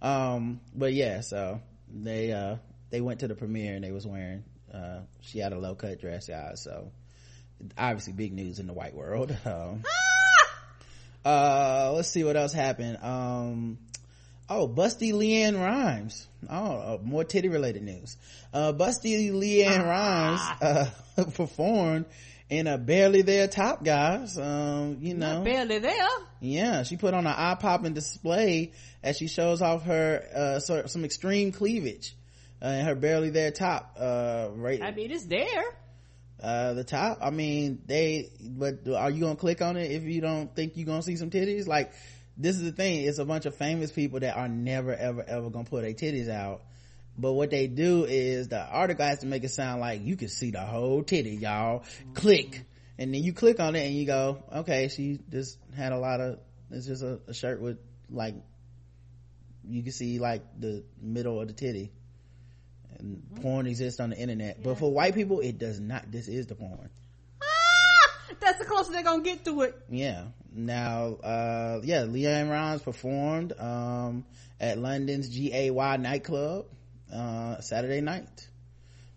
Um, 0.00 0.60
but 0.74 0.92
yeah, 0.92 1.20
so 1.20 1.60
they, 1.92 2.32
uh, 2.32 2.56
they 2.90 3.00
went 3.00 3.20
to 3.20 3.28
the 3.28 3.34
premiere 3.34 3.74
and 3.74 3.82
they 3.82 3.90
was 3.90 4.06
wearing, 4.06 4.44
uh, 4.72 5.00
she 5.22 5.40
had 5.40 5.52
a 5.52 5.58
low 5.58 5.74
cut 5.74 6.00
dress, 6.00 6.28
guys. 6.28 6.62
So 6.62 6.92
obviously 7.76 8.12
big 8.12 8.32
news 8.32 8.58
in 8.58 8.66
the 8.66 8.74
white 8.74 8.94
world. 8.94 9.36
Um, 9.46 9.82
uh, 11.24 11.92
let's 11.94 12.10
see 12.10 12.22
what 12.22 12.36
else 12.36 12.52
happened. 12.52 12.98
Um, 13.00 13.78
oh, 14.50 14.68
Busty 14.68 15.14
LeAnn 15.14 15.58
Rimes. 15.58 16.26
Oh, 16.50 16.76
uh, 16.76 16.98
more 17.02 17.24
titty 17.24 17.48
related 17.48 17.82
news. 17.82 18.18
Uh, 18.52 18.74
Busty 18.74 19.32
LeAnn 19.32 19.86
Rimes, 19.86 20.40
uh, 20.60 20.90
performed 21.34 22.04
in 22.50 22.66
a 22.66 22.76
barely 22.76 23.22
there 23.22 23.48
top, 23.48 23.82
guys. 23.84 24.36
Um, 24.36 24.98
you 25.00 25.14
know. 25.14 25.36
Not 25.36 25.44
barely 25.44 25.78
there. 25.78 26.08
Yeah, 26.40 26.82
she 26.82 26.96
put 26.96 27.14
on 27.14 27.26
an 27.26 27.34
eye 27.34 27.56
popping 27.58 27.94
display 27.94 28.72
as 29.02 29.16
she 29.16 29.28
shows 29.28 29.62
off 29.62 29.84
her, 29.84 30.22
uh, 30.34 30.86
some 30.86 31.04
extreme 31.04 31.52
cleavage. 31.52 32.14
Uh, 32.62 32.68
in 32.68 32.86
her 32.86 32.94
barely 32.94 33.28
there 33.28 33.50
top, 33.50 33.94
uh, 33.98 34.48
right. 34.54 34.80
I 34.82 34.90
mean, 34.92 35.10
it's 35.10 35.26
there. 35.26 35.64
Uh, 36.42 36.74
the 36.74 36.84
top, 36.84 37.18
I 37.22 37.30
mean, 37.30 37.82
they, 37.86 38.30
but 38.40 38.88
are 38.88 39.10
you 39.10 39.20
gonna 39.20 39.36
click 39.36 39.62
on 39.62 39.76
it 39.76 39.90
if 39.90 40.02
you 40.02 40.20
don't 40.20 40.54
think 40.54 40.76
you're 40.76 40.86
gonna 40.86 41.02
see 41.02 41.16
some 41.16 41.30
titties? 41.30 41.66
Like, 41.66 41.92
this 42.36 42.56
is 42.56 42.62
the 42.62 42.72
thing, 42.72 43.04
it's 43.04 43.18
a 43.18 43.24
bunch 43.24 43.46
of 43.46 43.54
famous 43.54 43.92
people 43.92 44.20
that 44.20 44.36
are 44.36 44.48
never, 44.48 44.94
ever, 44.94 45.24
ever 45.26 45.50
gonna 45.50 45.64
put 45.64 45.82
their 45.82 45.94
titties 45.94 46.28
out. 46.28 46.62
But 47.16 47.32
what 47.34 47.50
they 47.50 47.68
do 47.68 48.04
is 48.04 48.48
the 48.48 48.60
article 48.60 49.04
has 49.04 49.20
to 49.20 49.26
make 49.26 49.44
it 49.44 49.50
sound 49.50 49.80
like 49.80 50.02
you 50.02 50.16
can 50.16 50.28
see 50.28 50.50
the 50.50 50.60
whole 50.60 51.04
titty, 51.04 51.36
y'all. 51.36 51.84
Click. 52.14 52.64
And 52.98 53.14
then 53.14 53.22
you 53.22 53.32
click 53.32 53.60
on 53.60 53.76
it 53.76 53.86
and 53.86 53.94
you 53.94 54.04
go, 54.04 54.42
okay, 54.52 54.88
she 54.88 55.20
just 55.30 55.58
had 55.76 55.92
a 55.92 55.98
lot 55.98 56.20
of, 56.20 56.38
it's 56.70 56.86
just 56.86 57.02
a, 57.02 57.20
a 57.28 57.34
shirt 57.34 57.60
with 57.60 57.78
like, 58.10 58.34
you 59.66 59.82
can 59.82 59.92
see 59.92 60.18
like 60.18 60.42
the 60.58 60.84
middle 61.00 61.40
of 61.40 61.46
the 61.46 61.54
titty. 61.54 61.92
And 62.98 63.22
porn 63.42 63.66
exists 63.66 64.00
on 64.00 64.10
the 64.10 64.16
internet. 64.16 64.62
But 64.62 64.78
for 64.78 64.92
white 64.92 65.14
people, 65.14 65.40
it 65.40 65.58
does 65.58 65.80
not. 65.80 66.10
This 66.10 66.28
is 66.28 66.46
the 66.46 66.54
porn. 66.54 66.90
That's 68.40 68.58
the 68.58 68.64
closest 68.64 68.92
they're 68.92 69.02
gonna 69.02 69.22
get 69.22 69.44
to 69.46 69.62
it. 69.62 69.74
Yeah. 69.88 70.24
Now, 70.52 71.14
uh, 71.22 71.80
yeah, 71.82 72.02
LeAnn 72.02 72.50
Rimes 72.50 72.82
performed, 72.82 73.52
um, 73.58 74.24
at 74.60 74.78
London's 74.78 75.28
GAY 75.28 75.70
nightclub, 75.70 76.66
uh, 77.12 77.60
Saturday 77.60 78.00
night. 78.00 78.48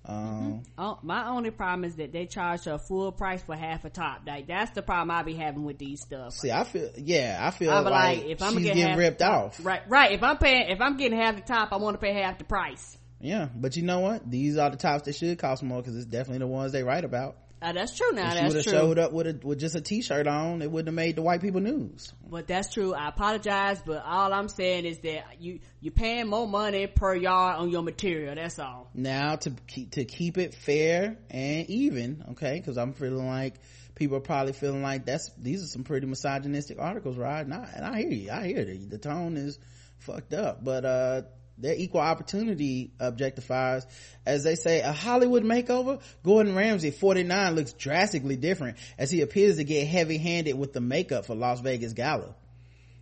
Um, 0.06 0.64
Oh, 0.78 1.00
my 1.04 1.28
only 1.28 1.52
problem 1.52 1.84
is 1.84 1.96
that 1.98 2.14
they 2.14 2.28
charge 2.28 2.64
her 2.64 2.74
a 2.74 2.80
full 2.80 3.12
price 3.12 3.42
for 3.42 3.56
half 3.56 3.84
a 3.84 3.90
top. 3.90 4.22
Like 4.26 4.48
that's 4.48 4.72
the 4.72 4.82
problem 4.82 5.12
I 5.12 5.24
be 5.24 5.34
having 5.34 5.66
with 5.66 5.78
these 5.78 6.02
stuff. 6.02 6.34
see, 6.34 6.50
I 6.50 6.64
feel, 6.64 6.90
yeah, 6.96 7.38
I 7.42 7.52
feel 7.52 7.72
like, 7.72 7.86
like, 7.86 8.26
if 8.26 8.42
I'm 8.42 8.54
she's 8.54 8.54
gonna 8.54 8.64
get 8.64 8.76
getting 8.76 8.90
half 8.90 8.98
ripped 8.98 9.22
off. 9.22 9.66
right, 9.66 9.82
right. 9.90 10.14
If 10.14 10.24
I'm 10.24 10.38
paying, 10.38 10.70
if 10.70 10.80
I'm 10.80 10.96
getting 10.96 11.18
half 11.20 11.36
the 11.36 11.42
top, 11.42 11.74
I 11.74 11.76
want 11.78 11.96
to 11.96 12.00
pay 12.00 12.14
half 12.14 12.38
the 12.38 12.46
price. 12.46 12.98
Yeah. 13.20 13.50
But 13.56 13.76
you 13.76 13.84
know 13.84 14.00
what? 14.00 14.30
These 14.30 14.58
are 14.58 14.70
the 14.70 14.78
tops 14.78 15.04
that 15.04 15.16
should 15.16 15.38
cost 15.40 15.64
more 15.64 15.82
because 15.82 15.96
it's 15.96 16.06
definitely 16.06 16.40
the 16.40 16.48
ones 16.48 16.72
they 16.72 16.84
write 16.84 17.04
about. 17.04 17.38
Uh, 17.60 17.72
that's 17.72 17.98
true. 17.98 18.12
Now 18.12 18.36
That's 18.36 18.36
true. 18.36 18.36
if 18.36 18.38
she 18.38 18.44
would 18.44 18.56
that's 18.56 18.66
have 18.66 18.74
true. 18.74 18.88
showed 18.90 19.00
up 19.00 19.12
with 19.14 19.26
a, 19.26 19.40
with 19.48 19.60
just 19.60 19.74
a 19.74 19.82
t-shirt 19.82 20.28
on, 20.28 20.62
it 20.62 20.70
wouldn't 20.70 20.90
have 20.90 20.94
made 20.94 21.16
the 21.16 21.24
white 21.24 21.42
people 21.42 21.60
news. 21.60 22.14
But 22.30 22.46
that's 22.46 22.72
true. 22.72 22.94
I 22.94 23.08
apologize, 23.08 23.82
but 23.84 24.04
all 24.06 24.32
I'm 24.32 24.48
saying 24.48 24.86
is 24.86 25.00
that 25.00 25.42
you 25.42 25.60
you're 25.82 25.92
paying 25.92 26.28
more 26.28 26.48
money 26.48 26.86
per 26.86 27.16
yard 27.16 27.58
on 27.58 27.72
your 27.72 27.82
material. 27.82 28.36
That's 28.36 28.60
all. 28.60 28.92
now 28.94 29.38
to 29.38 29.50
keep 29.66 29.90
to 29.94 30.06
keep 30.06 30.38
it 30.38 30.54
fair 30.54 31.18
and 31.32 31.68
even 31.68 32.24
okay 32.32 32.58
because 32.60 32.78
i'm 32.78 32.94
feeling 32.94 33.26
like 33.28 33.56
people 33.96 34.18
are 34.18 34.22
probably 34.22 34.54
feeling 34.54 34.84
like 34.84 35.06
that's 35.08 35.32
these 35.40 35.64
are 35.64 35.68
some 35.68 35.84
pretty 35.84 36.06
misogynistic 36.06 36.78
articles 36.80 37.18
right 37.18 37.42
and 37.44 37.54
i, 37.56 37.68
and 37.76 37.84
I 37.86 38.00
hear 38.02 38.12
you 38.12 38.32
i 38.32 38.46
hear 38.46 38.66
the, 38.66 38.78
the 38.86 38.98
tone 39.00 39.36
is 39.38 39.58
fucked 39.98 40.34
up 40.34 40.64
but 40.64 40.86
uh 40.86 41.22
they're 41.58 41.76
equal 41.76 42.02
opportunity 42.02 42.92
objectifiers 43.00 43.86
as 44.26 44.44
they 44.44 44.56
say 44.56 44.82
a 44.82 44.92
hollywood 44.92 45.44
makeover 45.44 46.02
gordon 46.24 46.56
ramsay 46.56 46.92
49 46.92 47.56
looks 47.56 47.74
drastically 47.74 48.36
different 48.36 48.78
as 48.98 49.10
he 49.12 49.22
appears 49.22 49.58
to 49.58 49.64
get 49.64 49.88
heavy-handed 49.88 50.58
with 50.58 50.74
the 50.74 50.82
makeup 50.82 51.26
for 51.26 51.36
las 51.36 51.60
vegas 51.62 51.94
gala 51.94 52.36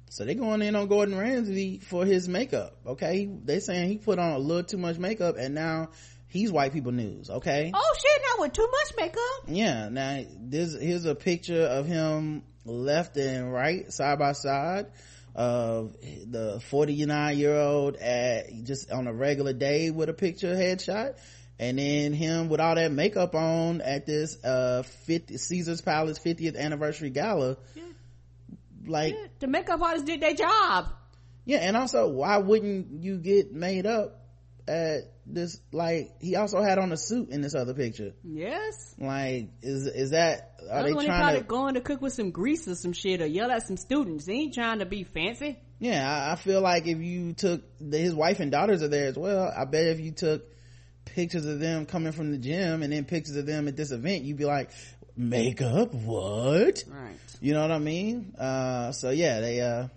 so 0.10 0.24
they're 0.24 0.36
going 0.36 0.62
in 0.62 0.78
on 0.78 0.88
Gordon 0.88 1.18
Ramsay 1.18 1.80
for 1.80 2.06
his 2.06 2.30
makeup. 2.30 2.78
Okay. 2.88 3.26
They're 3.26 3.60
saying 3.60 3.90
he 3.90 3.98
put 3.98 4.18
on 4.18 4.32
a 4.32 4.38
little 4.38 4.64
too 4.64 4.78
much 4.78 4.98
makeup 4.98 5.36
and 5.38 5.54
now 5.54 5.90
he's 6.28 6.52
white 6.52 6.74
people 6.74 6.92
news. 6.92 7.30
Okay. 7.30 7.72
Oh 7.74 7.96
shit! 7.98 8.22
Now 8.22 8.44
with 8.44 8.54
too 8.54 8.70
much 8.72 8.94
makeup. 8.98 9.48
Yeah. 9.48 9.90
Now 9.90 10.24
this, 10.40 10.74
here's 10.80 11.06
a 11.06 11.16
picture 11.16 11.64
of 11.64 11.86
him 11.86 12.44
left 12.64 13.18
and 13.18 13.52
right 13.52 13.92
side 13.92 14.20
by 14.20 14.32
side 14.32 14.88
of 15.36 15.96
the 16.02 16.62
49 16.70 17.38
year 17.38 17.56
old 17.58 17.98
at 17.98 18.64
just 18.64 18.90
on 18.90 19.06
a 19.08 19.14
regular 19.14 19.54
day 19.54 19.92
with 19.92 20.10
a 20.10 20.14
picture 20.14 20.56
headshot. 20.56 21.18
And 21.60 21.78
then 21.80 22.12
him 22.14 22.50
with 22.50 22.60
all 22.60 22.76
that 22.76 22.92
makeup 22.92 23.34
on 23.36 23.80
at 23.82 24.06
this, 24.06 24.44
uh, 24.44 24.84
50, 24.84 25.38
Caesar's 25.38 25.80
Palace 25.82 26.20
50th 26.20 26.58
anniversary 26.58 27.10
gala. 27.12 27.56
Like, 28.86 29.16
The 29.40 29.48
makeup 29.48 29.82
artist 29.82 30.06
did 30.06 30.22
their 30.22 30.34
job. 30.34 30.88
yeah, 31.46 31.60
and 31.60 31.78
also, 31.78 32.10
why 32.10 32.38
wouldn't 32.38 33.04
you 33.04 33.18
get 33.18 33.54
made 33.54 33.86
up 33.86 34.25
at 34.68 35.12
this? 35.26 35.60
Like, 35.72 36.12
he 36.22 36.36
also 36.36 36.62
had 36.62 36.78
on 36.78 36.92
a 36.92 36.98
suit 36.98 37.30
in 37.30 37.42
this 37.42 37.56
other 37.56 37.74
picture. 37.74 38.14
Yes. 38.24 38.96
Like, 39.00 39.50
is 39.62 39.88
is 39.88 40.12
that 40.12 40.60
are 40.70 40.84
they 40.84 40.92
trying 40.92 41.08
probably 41.08 41.40
to? 41.40 41.46
going 41.46 41.74
to 41.76 41.82
cook 41.82 42.02
with 42.02 42.14
some 42.14 42.32
grease 42.32 42.68
or 42.68 42.76
some 42.76 42.94
shit 42.94 43.22
or 43.22 43.26
yell 43.26 43.52
at 43.52 43.68
some 43.68 43.78
students. 43.78 44.26
He 44.26 44.44
ain't 44.44 44.54
trying 44.54 44.80
to 44.80 44.86
be 44.86 45.04
fancy. 45.04 45.58
Yeah, 45.80 46.10
I, 46.10 46.34
I 46.34 46.36
feel 46.36 46.62
like 46.62 46.88
if 46.88 47.00
you 47.00 47.34
took 47.34 47.64
the, 47.80 47.98
his 47.98 48.16
wife 48.16 48.40
and 48.40 48.52
daughters 48.52 48.82
are 48.82 48.88
there 48.88 49.08
as 49.08 49.18
well. 49.18 49.52
I 49.56 49.66
bet 49.66 49.88
if 49.88 50.00
you 50.00 50.12
took 50.12 50.46
pictures 51.06 51.46
of 51.46 51.60
them 51.60 51.86
coming 51.86 52.12
from 52.12 52.32
the 52.32 52.38
gym 52.38 52.84
and 52.84 52.92
then 52.92 53.06
pictures 53.06 53.36
of 53.36 53.46
them 53.46 53.68
at 53.68 53.78
this 53.78 53.92
event 53.92 54.24
you'd 54.24 54.38
be 54.38 54.46
like 54.46 54.72
makeup 55.16 55.94
what 55.94 56.84
right 56.88 57.16
you 57.40 57.54
know 57.54 57.62
what 57.62 57.72
i 57.72 57.80
mean 57.80 58.34
uh, 58.38 58.92
so 58.92 59.12
yeah 59.12 59.40
they 59.40 59.62
uh 59.62 59.88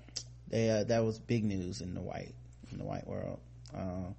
they 0.48 0.70
uh 0.70 0.84
that 0.84 1.04
was 1.04 1.18
big 1.18 1.44
news 1.44 1.80
in 1.80 1.94
the 1.94 2.00
white 2.00 2.34
in 2.70 2.78
the 2.78 2.84
white 2.84 3.06
world 3.06 3.40
uh, 3.74 4.12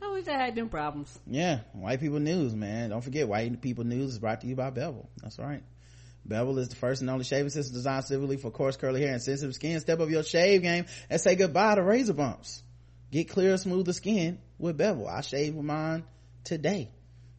I 0.00 0.12
wish 0.12 0.28
I 0.28 0.32
had 0.36 0.54
them 0.54 0.68
problems. 0.68 1.18
yeah 1.26 1.60
white 1.72 2.00
people 2.00 2.20
news 2.20 2.54
man 2.54 2.90
don't 2.90 3.02
forget 3.02 3.28
white 3.28 3.60
people 3.60 3.84
news 3.84 4.12
is 4.12 4.18
brought 4.18 4.40
to 4.42 4.46
you 4.46 4.56
by 4.56 4.70
bevel 4.70 5.08
that's 5.22 5.38
right 5.38 5.62
Bevel 6.24 6.58
is 6.58 6.68
the 6.68 6.76
first 6.76 7.00
and 7.00 7.10
only 7.10 7.24
shaving 7.24 7.50
system 7.50 7.74
designed 7.74 8.04
specifically 8.04 8.36
for 8.36 8.50
coarse 8.50 8.76
curly 8.76 9.00
hair 9.02 9.12
and 9.12 9.22
sensitive 9.22 9.54
skin. 9.54 9.80
Step 9.80 10.00
up 10.00 10.08
your 10.08 10.22
shave 10.22 10.62
game 10.62 10.86
and 11.10 11.20
say 11.20 11.34
goodbye 11.34 11.74
to 11.74 11.82
razor 11.82 12.12
bumps. 12.12 12.62
Get 13.10 13.28
clear, 13.28 13.56
smoother 13.56 13.92
skin 13.92 14.38
with 14.58 14.76
Bevel. 14.76 15.08
I 15.08 15.20
shave 15.20 15.54
mine 15.56 16.04
today. 16.44 16.90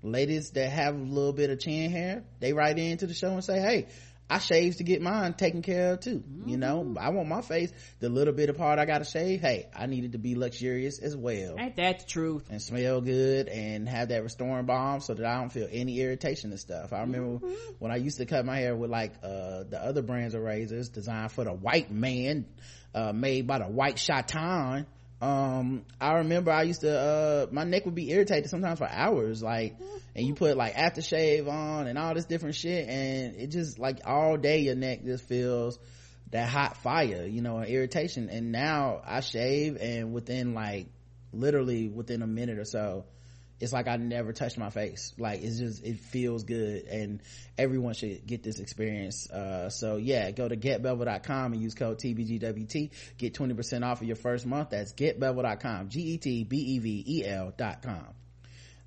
Ladies 0.02 0.52
that 0.52 0.70
have 0.70 0.96
a 0.96 0.98
little 0.98 1.32
bit 1.32 1.50
of 1.50 1.60
chin 1.60 1.90
hair, 1.90 2.24
they 2.42 2.52
write 2.52 2.78
into 2.78 3.08
the 3.08 3.14
show 3.14 3.32
and 3.32 3.44
say, 3.44 3.60
hey, 3.62 3.88
I 4.30 4.40
shave 4.40 4.78
to 4.78 4.84
get 4.84 5.02
mine 5.02 5.34
taken 5.34 5.62
care 5.62 5.94
of 5.94 6.00
too. 6.00 6.20
Mm-hmm. 6.20 6.50
You 6.50 6.58
know, 6.58 6.96
I 7.00 7.10
want 7.10 7.28
my 7.28 7.42
face, 7.42 7.72
the 8.00 8.10
little 8.10 8.34
bit 8.34 8.50
of 8.50 8.58
part 8.58 8.80
I 8.80 8.86
gotta 8.86 9.06
shave, 9.06 9.42
hey, 9.42 9.68
I 9.76 9.86
need 9.86 10.06
it 10.06 10.12
to 10.14 10.18
be 10.18 10.36
luxurious 10.36 11.00
as 11.00 11.16
well. 11.16 11.56
Ain't 11.60 11.76
that 11.76 12.00
the 12.00 12.06
truth? 12.06 12.48
And 12.50 12.62
smell 12.62 13.02
good 13.02 13.48
and 13.48 13.88
have 13.88 14.10
that 14.10 14.24
restoring 14.24 14.66
balm 14.66 15.02
so 15.02 15.14
that 15.14 15.26
I 15.26 15.40
don't 15.40 15.52
feel 15.52 15.68
any 15.72 16.00
irritation 16.00 16.52
and 16.52 16.60
stuff. 16.60 16.94
I 16.94 17.02
remember 17.02 17.46
mm-hmm. 17.46 17.54
when 17.80 17.92
I 17.92 17.98
used 17.98 18.18
to 18.18 18.26
cut 18.26 18.46
my 18.46 18.58
hair 18.58 18.76
with 18.76 18.90
like, 18.90 19.14
uh, 19.24 19.64
the 19.70 19.80
other 19.82 20.02
brands 20.02 20.34
of 20.34 20.42
razors 20.42 20.90
designed 20.90 21.32
for 21.32 21.44
the 21.44 21.54
white 21.54 21.92
man, 21.92 22.46
uh, 22.96 23.12
made 23.12 23.48
by 23.48 23.60
the 23.60 23.66
white 23.66 23.98
Chaton 23.98 24.86
um 25.24 25.86
i 26.02 26.16
remember 26.16 26.52
i 26.52 26.64
used 26.64 26.82
to 26.82 26.92
uh 26.92 27.48
my 27.50 27.64
neck 27.64 27.86
would 27.86 27.96
be 27.96 28.12
irritated 28.12 28.50
sometimes 28.50 28.78
for 28.78 28.90
hours 28.90 29.42
like 29.42 29.78
and 30.16 30.28
you 30.28 30.36
put 30.36 30.58
like 30.58 30.74
aftershave 30.76 31.48
on 31.50 31.88
and 31.88 31.98
all 31.98 32.14
this 32.14 32.26
different 32.26 32.56
shit 32.56 32.90
and 32.90 33.36
it 33.38 33.48
just 33.48 33.80
like 33.80 34.02
all 34.06 34.36
day 34.36 34.60
your 34.60 34.76
neck 34.76 35.02
just 35.06 35.24
feels 35.24 35.80
that 36.32 36.50
hot 36.50 36.76
fire 36.78 37.26
you 37.26 37.42
know 37.42 37.62
irritation. 37.62 38.30
And 38.30 38.52
now 38.52 39.02
i 39.06 39.22
shave 39.22 39.78
and 39.80 40.14
within 40.14 40.54
like 40.54 40.88
literally 41.32 41.88
within 41.88 42.22
a 42.22 42.28
minute 42.28 42.60
or 42.60 42.66
so 42.66 43.06
it's 43.60 43.72
like 43.72 43.88
I 43.88 43.98
never 43.98 44.34
touched 44.34 44.58
my 44.58 44.70
face. 44.70 45.14
Like 45.18 45.42
it's 45.42 45.58
just, 45.58 45.84
it 45.84 46.00
feels 46.00 46.44
good 46.44 46.84
and 46.84 47.22
everyone 47.58 47.94
should 47.94 48.26
get 48.26 48.44
this 48.44 48.60
experience. 48.60 49.30
Uh, 49.30 49.70
so 49.70 49.98
yeah, 49.98 50.32
go 50.32 50.48
to 50.48 50.58
getbevel.com 50.58 51.54
and 51.54 51.62
use 51.62 51.74
code 51.74 52.00
TBGWT. 52.00 52.92
Get 53.18 53.34
20% 53.34 53.86
off 53.86 54.02
of 54.02 54.08
your 54.08 54.16
first 54.16 54.46
month. 54.46 54.72
That's 54.72 54.94
getbevel.com. 54.94 55.90
G-E-T-B-E-V-E-L 55.90 57.54
dot 57.58 57.82
com. 57.82 58.08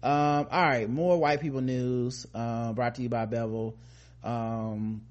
Um, 0.02 0.47
all 0.51 0.62
right, 0.62 0.88
more 0.88 1.18
white 1.18 1.40
people 1.40 1.62
news, 1.62 2.26
uh, 2.34 2.72
brought 2.74 2.97
to 2.97 3.02
you 3.02 3.09
by 3.09 3.24
Bevel. 3.24 3.76
Um, 4.22 5.02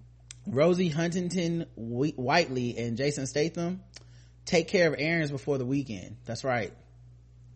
Rosie 0.48 0.90
Huntington 0.90 1.66
Whiteley 1.76 2.78
and 2.78 2.98
Jason 2.98 3.26
Statham 3.26 3.82
take 4.46 4.68
care 4.68 4.88
of 4.88 4.96
errands 4.98 5.32
before 5.32 5.58
the 5.58 5.66
weekend. 5.66 6.18
That's 6.26 6.44
right. 6.44 6.72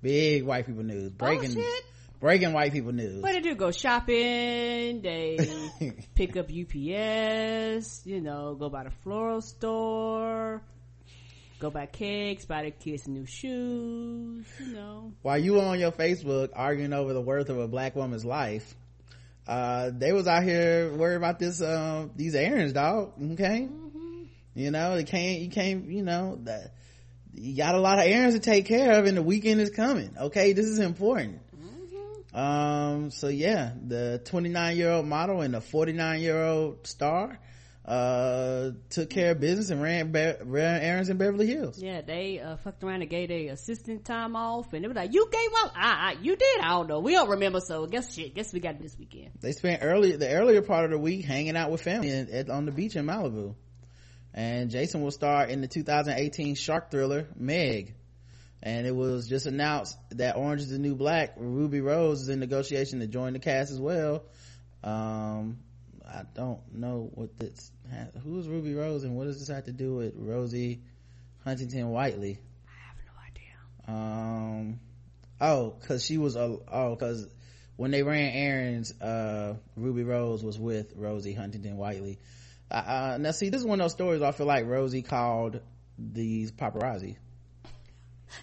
Big 0.01 0.43
white 0.43 0.65
people 0.65 0.84
news. 0.84 1.11
Breaking, 1.11 1.55
oh, 1.57 1.80
breaking 2.20 2.54
white 2.54 2.72
people 2.72 2.91
news. 2.91 3.22
What 3.22 3.34
they 3.34 3.41
do? 3.41 3.56
Go 3.56 3.72
shopping. 3.72 5.02
They 5.02 5.38
pick 6.16 6.38
up 6.38 6.48
UPS. 6.48 8.06
You 8.06 8.22
know, 8.22 8.56
go 8.56 8.70
by 8.70 8.84
the 8.84 8.91
floral 9.04 9.41
store. 9.41 10.62
Go 11.60 11.70
buy 11.70 11.88
cakes. 11.88 12.46
Buy 12.46 12.64
the 12.64 12.72
kids 12.72 13.08
new 13.08 13.26
shoes. 13.26 14.46
You 14.60 14.74
know. 14.74 15.14
While 15.22 15.40
you 15.40 15.60
on 15.60 15.80
your 15.80 15.91
Facebook 15.91 16.50
arguing 16.54 16.94
over 16.94 17.14
the 17.14 17.22
worth 17.22 17.50
of 17.50 17.58
a 17.58 17.68
black 17.68 17.96
woman's 17.96 18.24
life, 18.24 18.76
uh, 19.48 19.91
they 19.94 20.14
was 20.14 20.28
out 20.28 20.44
here 20.44 20.94
worried 20.94 21.16
about 21.16 21.40
this, 21.40 21.62
uh, 21.62 22.08
these 22.16 22.36
errands, 22.36 22.74
dog. 22.74 23.14
Okay. 23.34 23.68
Mm-hmm. 23.70 24.24
You 24.56 24.72
know, 24.72 24.96
they 24.96 25.04
can't, 25.04 25.40
you 25.40 25.50
can't, 25.50 25.90
you 25.90 26.04
know, 26.04 26.40
that 26.44 26.74
you 27.34 27.56
got 27.58 27.76
a 27.76 27.80
lot 27.80 28.00
of 28.00 28.06
errands 28.06 28.36
to 28.36 28.41
take 28.41 28.66
care 28.66 29.00
of 29.00 29.06
and 29.06 29.18
the 29.18 29.24
weekend 29.24 29.60
is 29.60 29.70
coming. 29.70 30.16
Okay. 30.20 30.54
This 30.54 30.66
is 30.66 30.80
important. 30.80 31.40
Um, 32.34 33.10
so 33.11 33.27
yeah, 33.27 33.72
the 33.88 34.22
29 34.26 34.77
year 34.77 34.91
old 34.91 35.06
model 35.06 35.41
and 35.41 35.53
the 35.53 35.61
49 35.61 36.22
year 36.22 36.43
old 36.43 36.85
star, 36.85 37.39
uh, 37.85 38.72
took 38.91 39.10
care 39.10 39.31
of 39.31 39.39
business 39.39 39.72
and 39.72 39.81
ran, 39.81 40.11
be- 40.11 40.35
ran 40.43 40.81
errands 40.81 41.10
in 41.10 41.18
Beverly 41.18 41.47
Hills. 41.47 41.81
Yeah, 41.81 42.01
they, 42.01 42.39
uh, 42.39 42.57
fucked 42.57 42.84
around 42.84 43.01
and 43.01 43.10
gave 43.10 43.30
their 43.30 43.51
assistant 43.51 44.06
time 44.06 44.35
off 44.35 44.73
and 44.73 44.85
it 44.85 44.88
was 44.88 44.95
like, 44.95 45.11
you 45.11 45.27
gave 45.31 45.49
up? 45.64 45.73
Ah, 45.76 46.14
you 46.22 46.35
did? 46.35 46.60
I 46.61 46.69
don't 46.69 46.88
know. 46.88 46.99
We 46.99 47.14
don't 47.14 47.30
remember. 47.30 47.61
So 47.61 47.88
guess 47.88 48.14
shit, 48.14 48.35
guess 48.35 48.53
we 48.53 48.60
got 48.60 48.76
it 48.76 48.81
this 48.84 48.97
weekend. 48.99 49.31
They 49.41 49.53
spent 49.53 49.81
early, 49.84 50.15
the 50.15 50.31
earlier 50.31 50.61
part 50.61 50.85
of 50.85 50.91
the 50.91 50.99
week 50.99 51.26
hanging 51.26 51.57
out 51.57 51.72
with 51.72 51.81
family 51.81 52.11
at, 52.11 52.30
at, 52.30 52.49
on 52.49 52.65
the 52.65 52.72
beach 52.72 52.95
in 52.95 53.07
Malibu. 53.07 53.56
And 54.35 54.69
Jason 54.69 55.01
will 55.01 55.10
star 55.10 55.47
in 55.47 55.61
the 55.61 55.68
2018 55.68 56.53
shark 56.53 56.91
thriller, 56.91 57.27
Meg 57.35 57.95
and 58.61 58.86
it 58.86 58.95
was 58.95 59.27
just 59.27 59.45
announced 59.45 59.98
that 60.11 60.36
orange 60.36 60.61
is 60.61 60.69
the 60.69 60.80
new 60.80 60.95
black 60.95 61.34
ruby 61.38 61.81
rose 61.81 62.22
is 62.22 62.30
in 62.30 62.40
negotiation 62.40 62.99
to 62.99 63.07
join 63.07 63.34
the 63.34 63.40
cast 63.40 63.72
as 63.72 63.80
well. 63.80 64.23
Um, 64.84 65.60
i 66.07 66.23
don't 66.34 66.60
know 66.73 67.10
what 67.14 67.38
this 67.38 67.72
has, 67.91 68.07
who's 68.23 68.48
ruby 68.48 68.73
rose 68.73 69.03
and 69.03 69.15
what 69.15 69.26
does 69.26 69.40
this 69.40 69.53
have 69.53 69.65
to 69.65 69.72
do 69.72 69.95
with 69.95 70.14
rosie 70.15 70.81
huntington 71.44 71.90
whiteley? 71.90 72.40
I 72.68 72.88
have 72.88 72.98
no 73.06 73.94
idea. 73.94 74.02
Um 74.02 74.80
oh 75.41 75.76
because 75.80 76.06
she 76.06 76.18
was 76.18 76.36
a 76.36 76.57
oh 76.72 76.95
because 76.95 77.27
when 77.76 77.91
they 77.91 78.03
ran 78.03 78.31
errands 78.34 78.99
uh, 78.99 79.56
ruby 79.77 80.03
rose 80.03 80.44
was 80.44 80.60
with 80.60 80.94
rosie 80.95 81.34
huntington 81.34 81.77
whiteley. 81.77 82.19
Uh, 82.69 83.18
now 83.19 83.31
see 83.31 83.49
this 83.49 83.61
is 83.61 83.65
one 83.65 83.80
of 83.81 83.86
those 83.86 83.94
stories 83.94 84.22
i 84.22 84.31
feel 84.31 84.45
like 84.45 84.68
rosie 84.68 85.02
called 85.02 85.60
these 85.98 86.52
paparazzi 86.52 87.18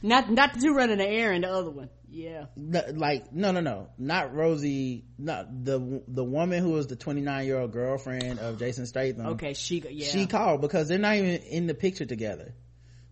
not 0.02 0.30
not 0.30 0.54
the 0.54 0.60
two 0.60 0.74
running 0.74 0.98
the 0.98 1.06
errand, 1.06 1.44
the 1.44 1.50
other 1.50 1.70
one. 1.70 1.88
Yeah. 2.08 2.46
like 2.56 3.32
no 3.32 3.52
no 3.52 3.60
no 3.60 3.88
not 3.98 4.34
Rosie 4.34 5.04
not 5.18 5.64
the 5.64 6.02
the 6.08 6.24
woman 6.24 6.62
who 6.62 6.70
was 6.70 6.86
the 6.86 6.96
29 6.96 7.44
year 7.46 7.58
old 7.58 7.72
girlfriend 7.72 8.38
of 8.38 8.58
Jason 8.58 8.86
Statham. 8.86 9.26
Okay, 9.26 9.52
she 9.54 9.84
yeah. 9.90 10.06
She 10.06 10.26
called 10.26 10.60
because 10.60 10.88
they're 10.88 10.98
not 10.98 11.16
even 11.16 11.42
in 11.42 11.66
the 11.66 11.74
picture 11.74 12.06
together. 12.06 12.54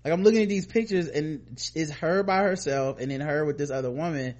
Like 0.04 0.12
I'm 0.12 0.22
looking 0.22 0.42
at 0.42 0.48
these 0.48 0.66
pictures 0.66 1.08
and 1.08 1.60
it's 1.74 1.90
her 1.90 2.22
by 2.22 2.38
herself 2.44 2.98
and 3.00 3.10
then 3.10 3.20
her 3.20 3.44
with 3.44 3.58
this 3.58 3.70
other 3.70 3.90
woman, 3.90 4.36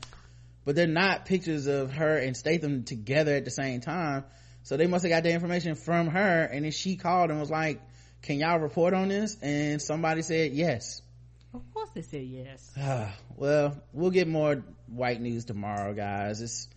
but 0.64 0.76
they're 0.76 0.86
not 0.86 1.26
pictures 1.26 1.66
of 1.66 1.92
her 1.92 2.16
and 2.16 2.36
Statham 2.36 2.84
together 2.84 3.34
at 3.34 3.44
the 3.44 3.50
same 3.50 3.80
time. 3.80 4.24
So 4.62 4.76
they 4.76 4.86
must 4.86 5.04
have 5.04 5.10
got 5.10 5.24
the 5.24 5.32
information 5.32 5.74
from 5.74 6.08
her 6.08 6.44
and 6.44 6.64
then 6.64 6.72
she 6.72 6.96
called 6.96 7.30
and 7.30 7.40
was 7.40 7.50
like, 7.50 7.82
"Can 8.22 8.38
y'all 8.38 8.58
report 8.58 8.94
on 8.94 9.08
this?" 9.08 9.36
And 9.42 9.82
somebody 9.82 10.22
said 10.22 10.52
yes. 10.52 11.02
They 11.94 12.02
said 12.02 12.22
yes. 12.22 12.72
well, 13.36 13.76
we'll 13.92 14.10
get 14.10 14.26
more 14.26 14.64
white 14.88 15.20
news 15.20 15.44
tomorrow, 15.44 15.94
guys. 15.94 16.40
It's 16.40 16.68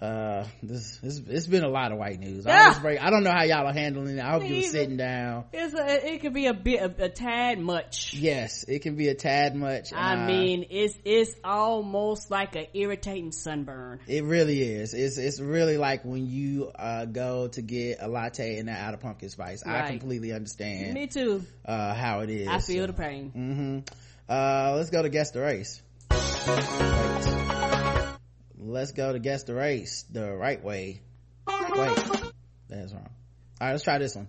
uh 0.00 0.46
this 0.62 0.98
it's, 1.02 1.18
it's 1.18 1.46
been 1.46 1.62
a 1.62 1.68
lot 1.68 1.92
of 1.92 1.98
white 1.98 2.18
news. 2.18 2.46
Yeah. 2.46 2.78
break, 2.78 3.02
i 3.02 3.10
don't 3.10 3.22
know 3.22 3.32
how 3.32 3.42
y'all 3.42 3.66
are 3.66 3.72
handling 3.72 4.16
it. 4.16 4.24
I 4.24 4.32
hope 4.32 4.48
you're 4.48 4.62
sitting 4.62 4.96
down. 4.96 5.44
It's 5.52 5.74
a, 5.74 6.14
it 6.14 6.22
could 6.22 6.32
be 6.32 6.46
a 6.46 6.54
bit 6.54 6.80
a, 6.80 7.04
a, 7.04 7.08
tad 7.10 7.58
much. 7.58 8.14
Yes 8.14 8.64
it 8.66 8.80
can 8.80 8.96
be 8.96 9.08
a 9.08 9.14
tad 9.14 9.54
much. 9.54 9.92
I 9.92 10.14
uh, 10.14 10.26
mean 10.26 10.66
it's 10.70 10.96
it's 11.04 11.34
almost 11.44 12.30
like 12.30 12.56
an 12.56 12.66
irritating 12.72 13.32
sunburn. 13.32 14.00
It 14.06 14.24
really 14.24 14.62
is. 14.62 14.94
It's 14.94 15.18
it's 15.18 15.38
really 15.38 15.76
like 15.76 16.02
when 16.02 16.26
you 16.26 16.70
uh 16.74 17.04
go 17.04 17.48
to 17.48 17.60
get 17.60 17.98
a 18.00 18.08
latte 18.08 18.56
and 18.58 18.68
that 18.68 18.80
out 18.80 18.94
of 18.94 19.00
pumpkin 19.00 19.28
spice. 19.28 19.62
Right. 19.66 19.84
i 19.84 19.90
completely 19.90 20.32
understand 20.32 20.94
me 20.94 21.08
too. 21.08 21.44
uh 21.66 21.92
how 21.92 22.20
it 22.20 22.30
is 22.30 22.48
i 22.48 22.58
feel 22.58 22.84
so. 22.84 22.86
the 22.86 22.92
pain. 22.94 23.32
Mm-hmm 23.36 23.94
uh 24.30 24.74
let's 24.76 24.90
go 24.90 25.02
to 25.02 25.08
guess 25.08 25.32
the 25.32 25.40
race 25.40 25.82
let's 28.58 28.92
go 28.92 29.12
to 29.12 29.18
guess 29.18 29.42
the 29.42 29.54
race 29.54 30.04
the 30.10 30.32
right 30.32 30.62
way 30.64 31.02
wait 31.48 31.98
that's 32.68 32.92
wrong 32.92 33.10
all 33.60 33.66
right 33.66 33.72
let's 33.72 33.82
try 33.82 33.98
this 33.98 34.14
one 34.14 34.28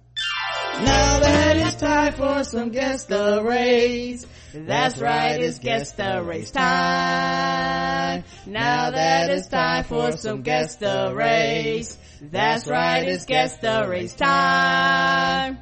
now 0.80 1.20
that 1.20 1.58
it's 1.58 1.76
time 1.76 2.14
for 2.14 2.44
some 2.44 2.70
guess 2.70 3.04
the 3.04 3.44
race. 3.44 4.26
That's 4.54 4.98
right, 5.00 5.40
it's 5.40 5.60
guess 5.60 5.92
the 5.92 6.24
race 6.24 6.50
time. 6.50 8.24
Now 8.48 8.90
that 8.90 9.30
it's 9.30 9.48
time 9.48 9.84
for 9.84 10.14
some 10.14 10.42
guess 10.42 10.78
the 10.78 11.14
race. 11.14 11.98
That's 12.22 12.68
right, 12.68 13.08
it's 13.08 13.26
guess 13.26 13.58
the 13.58 13.86
race 13.88 14.16
time. 14.16 15.60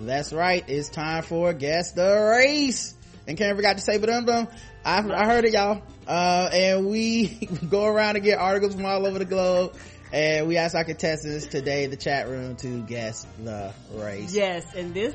That's 0.00 0.32
right, 0.32 0.64
it's 0.68 0.90
time 0.90 1.22
for 1.22 1.54
guess 1.54 1.92
the 1.92 2.36
race. 2.36 2.95
And 3.26 3.36
Karen 3.36 3.56
forgot 3.56 3.76
to 3.76 3.82
say 3.82 3.98
but 3.98 4.08
um 4.10 4.48
I, 4.84 4.98
I 4.98 5.26
heard 5.26 5.44
it 5.44 5.52
y'all. 5.52 5.82
Uh, 6.06 6.48
and 6.52 6.86
we 6.88 7.26
go 7.70 7.84
around 7.86 8.16
and 8.16 8.24
get 8.24 8.38
articles 8.38 8.74
from 8.74 8.84
all 8.86 9.06
over 9.06 9.18
the 9.18 9.24
globe. 9.24 9.74
And 10.12 10.46
we 10.46 10.56
ask 10.56 10.76
our 10.76 10.84
contestants 10.84 11.46
today, 11.46 11.86
the 11.86 11.96
chat 11.96 12.28
room, 12.28 12.54
to 12.56 12.82
guess 12.84 13.26
the 13.42 13.72
race. 13.94 14.32
Yes, 14.32 14.72
and 14.76 14.94
this 14.94 15.14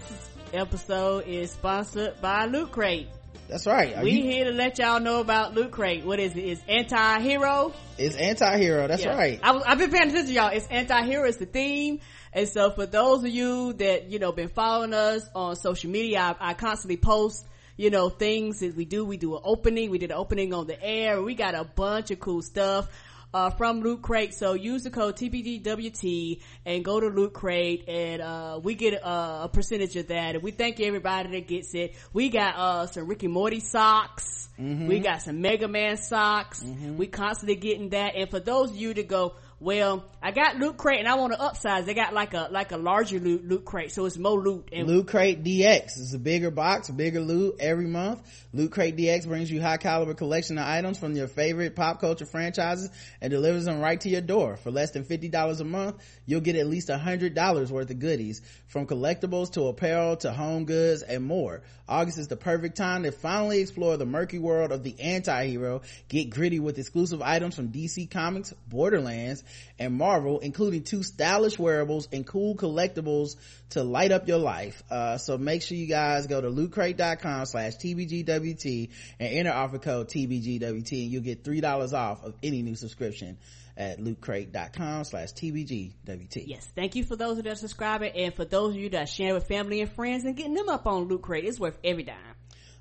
episode 0.53 1.25
is 1.27 1.51
sponsored 1.51 2.19
by 2.19 2.45
Loot 2.45 2.71
Crate. 2.71 3.07
That's 3.47 3.65
right. 3.65 3.95
Are 3.95 4.03
we 4.03 4.11
you- 4.11 4.23
here 4.23 4.45
to 4.45 4.51
let 4.51 4.79
y'all 4.79 4.99
know 4.99 5.21
about 5.21 5.53
Loot 5.55 5.71
Crate. 5.71 6.05
What 6.05 6.19
is 6.19 6.35
it? 6.35 6.41
It's 6.41 6.61
anti-hero. 6.67 7.73
it's 7.97 8.15
anti-hero. 8.15 8.87
That's 8.87 9.03
Yeah. 9.03 9.15
right. 9.15 9.39
I, 9.41 9.61
I've 9.65 9.77
been 9.77 9.91
paying 9.91 10.09
attention 10.09 10.27
to 10.27 10.33
y'all. 10.33 10.49
It's 10.53 10.67
anti-hero. 10.67 11.25
It's 11.27 11.37
the 11.37 11.45
theme. 11.45 12.01
And 12.33 12.47
so 12.47 12.71
for 12.71 12.85
those 12.85 13.23
of 13.23 13.29
you 13.29 13.73
that, 13.73 14.09
you 14.09 14.19
know, 14.19 14.31
been 14.31 14.47
following 14.49 14.93
us 14.93 15.23
on 15.35 15.55
social 15.55 15.89
media, 15.89 16.35
I, 16.39 16.51
I 16.51 16.53
constantly 16.53 16.97
post, 16.97 17.45
you 17.81 17.89
know, 17.89 18.09
things 18.09 18.59
that 18.59 18.75
we 18.75 18.85
do. 18.85 19.03
We 19.03 19.17
do 19.17 19.35
an 19.35 19.41
opening. 19.43 19.89
We 19.89 19.97
did 19.97 20.11
an 20.11 20.17
opening 20.17 20.53
on 20.53 20.67
the 20.67 20.79
air. 20.79 21.19
We 21.19 21.33
got 21.33 21.55
a 21.55 21.63
bunch 21.63 22.11
of 22.11 22.19
cool 22.19 22.43
stuff. 22.43 22.87
Uh, 23.33 23.49
from 23.49 23.79
Loot 23.79 24.01
Crate. 24.01 24.33
So 24.33 24.53
use 24.55 24.83
the 24.83 24.89
code 24.91 25.15
TBGWT 25.15 26.41
and 26.65 26.83
go 26.83 26.99
to 26.99 27.07
Loot 27.07 27.31
Crate 27.31 27.87
and, 27.87 28.21
uh, 28.21 28.59
we 28.61 28.75
get 28.75 28.93
a, 28.95 29.43
a 29.45 29.49
percentage 29.51 29.95
of 29.95 30.07
that. 30.09 30.35
And 30.35 30.43
we 30.43 30.51
thank 30.51 30.81
everybody 30.81 31.31
that 31.39 31.47
gets 31.47 31.73
it. 31.73 31.95
We 32.11 32.27
got, 32.29 32.55
uh, 32.57 32.87
some 32.87 33.07
Ricky 33.07 33.29
Morty 33.29 33.61
socks. 33.61 34.49
Mhm. 34.59 34.87
We 34.87 34.99
got 34.99 35.21
some 35.21 35.39
Mega 35.41 35.69
Man 35.69 35.95
socks. 35.95 36.61
We 36.97 37.07
constantly 37.07 37.55
getting 37.55 37.89
that. 37.91 38.15
And 38.17 38.29
for 38.29 38.41
those 38.41 38.71
of 38.71 38.75
you 38.75 38.93
to 38.93 39.03
go, 39.03 39.35
well, 39.61 40.03
I 40.23 40.31
got 40.31 40.57
loot 40.57 40.75
crate 40.75 40.99
and 40.99 41.07
I 41.07 41.13
want 41.15 41.33
to 41.33 41.39
upsize. 41.39 41.85
They 41.85 41.93
got 41.93 42.15
like 42.15 42.33
a, 42.33 42.49
like 42.51 42.71
a 42.71 42.77
larger 42.77 43.19
loot, 43.19 43.47
loot 43.47 43.63
crate. 43.63 43.91
So 43.91 44.05
it's 44.05 44.17
more 44.17 44.39
loot. 44.39 44.69
And 44.71 44.87
Loot 44.87 45.07
Crate 45.07 45.43
DX 45.43 45.99
is 45.99 46.13
a 46.15 46.19
bigger 46.19 46.49
box, 46.49 46.89
bigger 46.89 47.21
loot 47.21 47.57
every 47.59 47.85
month. 47.85 48.21
Loot 48.53 48.71
Crate 48.71 48.97
DX 48.97 49.27
brings 49.27 49.51
you 49.51 49.61
high 49.61 49.77
caliber 49.77 50.15
collection 50.15 50.57
of 50.57 50.65
items 50.65 50.97
from 50.97 51.15
your 51.15 51.27
favorite 51.27 51.75
pop 51.75 52.01
culture 52.01 52.25
franchises 52.25 52.89
and 53.21 53.29
delivers 53.29 53.65
them 53.65 53.79
right 53.79 54.01
to 54.01 54.09
your 54.09 54.21
door. 54.21 54.57
For 54.57 54.71
less 54.71 54.91
than 54.91 55.05
$50 55.05 55.59
a 55.59 55.63
month, 55.63 55.97
you'll 56.25 56.41
get 56.41 56.55
at 56.55 56.65
least 56.65 56.89
$100 56.89 57.69
worth 57.69 57.89
of 57.91 57.99
goodies 57.99 58.41
from 58.67 58.87
collectibles 58.87 59.53
to 59.53 59.67
apparel 59.67 60.17
to 60.17 60.31
home 60.31 60.65
goods 60.65 61.03
and 61.03 61.23
more. 61.23 61.61
August 61.87 62.17
is 62.17 62.29
the 62.29 62.37
perfect 62.37 62.77
time 62.77 63.03
to 63.03 63.11
finally 63.11 63.59
explore 63.59 63.97
the 63.97 64.05
murky 64.05 64.39
world 64.39 64.71
of 64.71 64.81
the 64.81 64.99
anti-hero. 65.01 65.81
Get 66.07 66.29
gritty 66.29 66.59
with 66.59 66.79
exclusive 66.79 67.21
items 67.21 67.55
from 67.55 67.69
DC 67.69 68.09
Comics, 68.09 68.53
Borderlands, 68.69 69.43
and 69.79 69.93
Marvel, 69.93 70.39
including 70.39 70.83
two 70.83 71.03
stylish 71.03 71.57
wearables 71.57 72.07
and 72.11 72.25
cool 72.25 72.55
collectibles 72.55 73.35
to 73.71 73.83
light 73.83 74.11
up 74.11 74.27
your 74.27 74.37
life. 74.37 74.83
Uh, 74.89 75.17
so 75.17 75.37
make 75.37 75.61
sure 75.61 75.77
you 75.77 75.87
guys 75.87 76.27
go 76.27 76.41
to 76.41 76.49
lootcrate.com 76.49 77.45
slash 77.45 77.73
TBGWT 77.77 78.89
and 79.19 79.33
enter 79.33 79.51
offer 79.51 79.79
code 79.79 80.09
TBGWT 80.09 81.03
and 81.03 81.11
you'll 81.11 81.23
get 81.23 81.43
$3 81.43 81.93
off 81.93 82.23
of 82.23 82.35
any 82.43 82.61
new 82.61 82.75
subscription 82.75 83.37
at 83.77 83.99
lootcrate.com 83.99 85.03
slash 85.05 85.29
TBGWT. 85.29 86.43
yes, 86.47 86.67
thank 86.75 86.95
you 86.95 87.03
for 87.03 87.15
those 87.15 87.37
that 87.37 87.47
are 87.47 87.55
subscribing 87.55 88.11
and 88.15 88.33
for 88.33 88.45
those 88.45 88.75
of 88.75 88.81
you 88.81 88.89
that 88.89 89.03
are 89.03 89.07
sharing 89.07 89.33
with 89.33 89.47
family 89.47 89.81
and 89.81 89.91
friends 89.91 90.25
and 90.25 90.35
getting 90.35 90.53
them 90.53 90.69
up 90.69 90.85
on 90.85 91.07
loot 91.07 91.21
crate. 91.21 91.45
It's 91.45 91.59
worth 91.59 91.77
every 91.83 92.03
dime. 92.03 92.15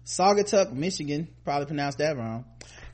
Saugatuck, 0.04 0.72
Michigan, 0.72 1.28
probably 1.44 1.66
pronounced 1.66 1.98
that 1.98 2.16
wrong. 2.16 2.44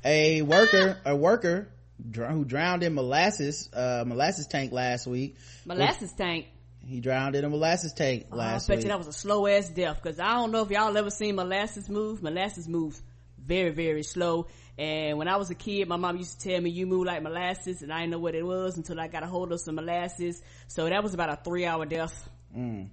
A 0.04 0.42
worker, 0.42 1.00
a 1.04 1.16
worker 1.16 1.68
who 2.02 2.44
drowned 2.44 2.82
in 2.82 2.94
molasses, 2.94 3.70
uh, 3.72 4.04
molasses 4.06 4.46
tank 4.46 4.72
last 4.72 5.06
week. 5.06 5.36
Molasses 5.64 6.12
tank. 6.12 6.46
He 6.80 7.00
drowned 7.00 7.34
in 7.34 7.44
a 7.44 7.48
molasses 7.48 7.92
tank 7.92 8.26
I 8.30 8.36
last 8.36 8.68
I 8.70 8.74
bet 8.74 8.78
week. 8.78 8.84
you 8.84 8.88
that 8.90 8.98
was 8.98 9.08
a 9.08 9.12
slow 9.12 9.46
ass 9.46 9.68
death 9.68 10.00
because 10.00 10.20
I 10.20 10.34
don't 10.34 10.52
know 10.52 10.62
if 10.62 10.70
y'all 10.70 10.96
ever 10.96 11.10
seen 11.10 11.34
molasses 11.34 11.88
move. 11.88 12.22
Molasses 12.22 12.68
moves 12.68 13.02
very, 13.38 13.70
very 13.70 14.02
slow. 14.02 14.46
And 14.78 15.18
when 15.18 15.26
I 15.26 15.36
was 15.36 15.50
a 15.50 15.54
kid, 15.54 15.88
my 15.88 15.96
mom 15.96 16.16
used 16.16 16.40
to 16.40 16.48
tell 16.48 16.60
me 16.60 16.70
you 16.70 16.86
move 16.86 17.06
like 17.06 17.22
molasses 17.22 17.82
and 17.82 17.92
I 17.92 18.00
didn't 18.00 18.12
know 18.12 18.18
what 18.18 18.34
it 18.34 18.44
was 18.44 18.76
until 18.76 19.00
I 19.00 19.08
got 19.08 19.22
a 19.22 19.26
hold 19.26 19.52
of 19.52 19.60
some 19.60 19.76
molasses. 19.76 20.42
So 20.68 20.88
that 20.88 21.02
was 21.02 21.14
about 21.14 21.30
a 21.30 21.38
three 21.42 21.64
hour 21.64 21.86
death. 21.86 22.28
Mm. 22.56 22.90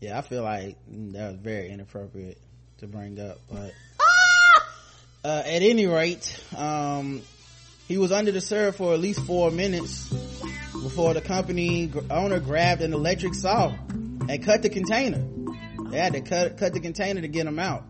Yeah, 0.00 0.18
I 0.18 0.22
feel 0.22 0.42
like 0.42 0.76
mm, 0.90 1.12
that 1.12 1.32
was 1.32 1.36
very 1.40 1.70
inappropriate 1.70 2.38
to 2.78 2.86
bring 2.86 3.18
up, 3.18 3.38
but 3.50 3.72
uh, 5.24 5.42
at 5.46 5.62
any 5.62 5.86
rate, 5.86 6.38
um, 6.56 7.22
he 7.86 7.98
was 7.98 8.12
under 8.12 8.32
the 8.32 8.40
syrup 8.40 8.76
for 8.76 8.94
at 8.94 9.00
least 9.00 9.20
four 9.20 9.50
minutes 9.50 10.08
before 10.72 11.14
the 11.14 11.20
company 11.20 11.90
owner 12.10 12.40
grabbed 12.40 12.82
an 12.82 12.92
electric 12.92 13.34
saw 13.34 13.74
and 13.88 14.44
cut 14.44 14.62
the 14.62 14.68
container. 14.68 15.24
They 15.90 15.98
had 15.98 16.14
to 16.14 16.20
cut 16.20 16.58
cut 16.58 16.72
the 16.72 16.80
container 16.80 17.20
to 17.20 17.28
get 17.28 17.46
him 17.46 17.58
out 17.58 17.84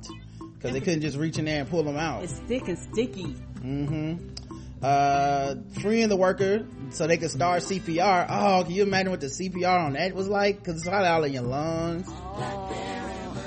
because 0.54 0.72
they 0.72 0.80
couldn't 0.80 1.02
just 1.02 1.16
reach 1.16 1.38
in 1.38 1.44
there 1.44 1.60
and 1.60 1.70
pull 1.70 1.86
him 1.88 1.96
out. 1.96 2.24
It's 2.24 2.38
thick 2.40 2.68
and 2.68 2.78
sticky. 2.78 3.36
Mm-hmm. 3.60 4.34
Uh, 4.82 5.54
freeing 5.80 6.08
the 6.10 6.16
worker 6.16 6.66
so 6.90 7.06
they 7.06 7.16
could 7.16 7.30
start 7.30 7.62
CPR. 7.62 8.26
Oh, 8.28 8.64
can 8.64 8.74
you 8.74 8.82
imagine 8.82 9.10
what 9.10 9.20
the 9.20 9.28
CPR 9.28 9.86
on 9.86 9.92
that 9.94 10.14
was 10.14 10.28
like? 10.28 10.62
Cause 10.62 10.76
it's 10.76 10.86
right 10.86 11.06
out 11.06 11.24
in 11.24 11.32
your 11.32 11.44
lungs. 11.44 12.06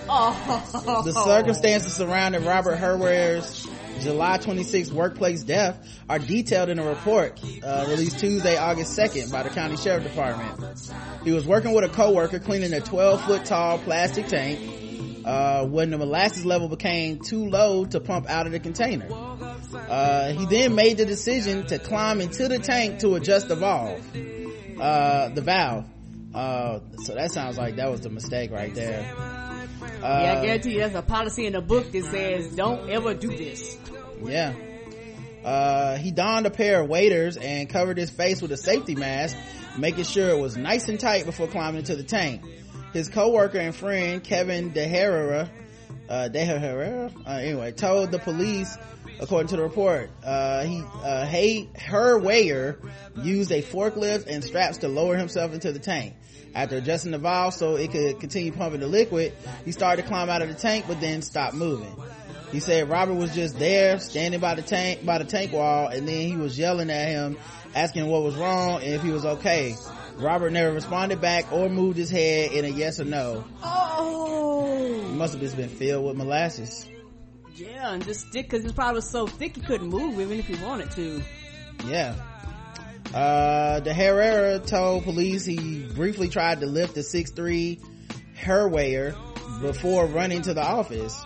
Oh. 0.10 1.02
The 1.06 1.12
circumstances 1.12 1.94
surrounding 1.94 2.46
Robert 2.46 2.78
Herwayer's 2.78 3.68
July 4.02 4.38
26th 4.38 4.92
workplace 4.92 5.44
death 5.44 5.78
are 6.10 6.20
detailed 6.20 6.70
in 6.70 6.80
a 6.80 6.84
report 6.84 7.40
uh, 7.64 7.86
released 7.90 8.20
Tuesday, 8.20 8.58
August 8.58 8.98
2nd 8.98 9.32
by 9.32 9.44
the 9.44 9.50
county 9.50 9.78
sheriff 9.78 10.04
department. 10.04 10.92
He 11.24 11.32
was 11.32 11.46
working 11.46 11.74
with 11.74 11.84
a 11.84 11.90
coworker 11.90 12.40
cleaning 12.40 12.74
a 12.74 12.82
12 12.82 13.24
foot 13.24 13.46
tall 13.46 13.80
plastic 13.80 14.28
tank 14.28 14.60
uh, 15.26 15.66
when 15.66 15.90
the 15.90 15.98
molasses 15.98 16.46
level 16.46 16.70
became 16.70 17.20
too 17.20 17.50
low 17.50 17.86
to 17.86 18.00
pump 18.00 18.30
out 18.30 18.46
of 18.46 18.52
the 18.52 18.60
container. 18.60 19.08
Uh, 19.10 20.32
he 20.32 20.46
then 20.46 20.76
made 20.76 20.98
the 20.98 21.06
decision 21.06 21.66
to 21.68 21.80
climb 21.80 22.22
into 22.22 22.48
the 22.48 22.60
tank 22.60 23.00
to 23.00 23.16
adjust 23.16 23.48
the 23.48 23.56
valve, 23.56 24.02
uh, 24.80 25.30
the 25.30 25.42
valve. 25.42 25.86
Uh, 26.38 26.80
so 27.04 27.16
that 27.16 27.32
sounds 27.32 27.58
like 27.58 27.78
that 27.78 27.90
was 27.90 28.02
the 28.02 28.10
mistake 28.12 28.52
right 28.52 28.74
there. 28.76 29.02
yeah, 29.02 29.66
I 30.04 30.36
Uh, 30.36 30.42
guarantee 30.44 30.74
you 30.74 30.80
there's 30.80 30.94
a 30.94 31.02
policy 31.02 31.48
in 31.48 31.54
the 31.54 31.62
book 31.62 31.92
that 31.92 32.04
says 32.04 32.56
don't 32.56 32.90
ever 32.92 33.16
do 33.16 33.30
this. 33.36 33.76
Yeah. 34.24 34.54
Uh, 35.44 35.98
he 35.98 36.12
donned 36.12 36.46
a 36.46 36.52
pair 36.52 36.82
of 36.82 36.90
waders 36.90 37.38
and 37.38 37.68
covered 37.68 37.98
his 37.98 38.12
face 38.12 38.40
with 38.42 38.52
a 38.52 38.58
safety 38.58 38.94
mask, 38.94 39.36
making 39.80 40.04
sure 40.04 40.30
it 40.30 40.38
was 40.40 40.56
nice 40.58 40.88
and 40.90 41.00
tight 41.00 41.26
before 41.26 41.48
climbing 41.48 41.80
into 41.80 41.96
the 41.96 42.04
tank. 42.04 42.44
His 42.94 43.10
coworker 43.10 43.58
and 43.58 43.74
friend, 43.74 44.24
Kevin 44.24 44.72
DeHerrera, 44.72 45.50
uh, 46.08 46.30
DeHerrera, 46.32 47.12
uh, 47.26 47.32
anyway, 47.32 47.72
told 47.72 48.12
the 48.12 48.20
police, 48.20 48.78
according 49.20 49.48
to 49.50 49.58
the 49.58 49.64
report, 49.64 50.10
uh, 50.24 50.64
he, 50.64 50.84
uh, 51.04 51.26
hey, 51.26 51.70
Herwayer 51.76 52.78
used 53.24 53.52
a 53.52 53.62
forklift 53.62 54.28
and 54.28 54.44
straps 54.44 54.80
to 54.80 54.88
lower 54.88 55.16
himself 55.16 55.54
into 55.54 55.72
the 55.72 55.80
tank. 55.80 56.16
After 56.56 56.78
adjusting 56.78 57.12
the 57.12 57.18
valve 57.18 57.54
so 57.54 57.76
it 57.76 57.92
could 57.92 58.20
continue 58.20 58.52
pumping 58.52 58.80
the 58.80 58.88
liquid, 58.88 59.34
he 59.66 59.72
started 59.72 60.04
to 60.04 60.08
climb 60.08 60.30
out 60.30 60.42
of 60.42 60.50
the 60.50 60.56
tank 60.56 60.86
but 60.88 61.00
then 61.02 61.22
stopped 61.22 61.54
moving. 61.54 61.96
He 62.52 62.60
said 62.60 62.90
Robert 62.90 63.16
was 63.16 63.36
just 63.36 63.60
there, 63.60 64.00
standing 64.00 64.40
by 64.40 64.56
the 64.56 64.62
tank, 64.62 65.06
by 65.06 65.18
the 65.18 65.26
tank 65.26 65.52
wall, 65.52 65.88
and 65.88 66.08
then 66.08 66.28
he 66.28 66.38
was 66.38 66.58
yelling 66.58 66.90
at 66.90 67.10
him, 67.10 67.38
asking 67.76 68.08
what 68.08 68.24
was 68.24 68.36
wrong 68.36 68.82
and 68.82 68.94
if 68.94 69.04
he 69.04 69.12
was 69.12 69.26
okay. 69.26 69.76
Robert 70.16 70.52
never 70.52 70.72
responded 70.72 71.22
back 71.22 71.52
or 71.52 71.70
moved 71.70 71.98
his 71.98 72.10
head 72.10 72.52
in 72.54 72.66
a 72.66 72.70
yes 72.70 73.00
or 73.00 73.06
no. 73.06 73.44
Oh. 73.62 75.04
Must 75.14 75.34
have 75.34 75.42
just 75.42 75.58
been 75.58 75.70
filled 75.70 76.06
with 76.06 76.16
molasses. 76.16 76.88
Yeah, 77.58 77.92
and 77.94 78.06
just 78.06 78.28
stick 78.28 78.46
because 78.46 78.64
his 78.64 78.72
probably 78.72 79.02
so 79.02 79.26
thick 79.26 79.56
he 79.56 79.62
couldn't 79.62 79.88
move 79.88 80.20
even 80.20 80.38
if 80.40 80.48
he 80.48 80.56
wanted 80.64 80.92
to. 80.92 81.22
Yeah. 81.88 82.14
Uh, 83.14 83.82
DeHerrera 83.82 84.66
told 84.66 85.04
police 85.04 85.46
he 85.46 85.84
briefly 85.96 86.30
tried 86.30 86.60
to 86.60 86.68
lift 86.68 86.96
the 86.96 87.02
6'3 87.02 87.80
Herwayer 88.40 89.16
before 89.62 90.06
running 90.06 90.44
to 90.44 90.54
the 90.54 90.64
office. 90.64 91.20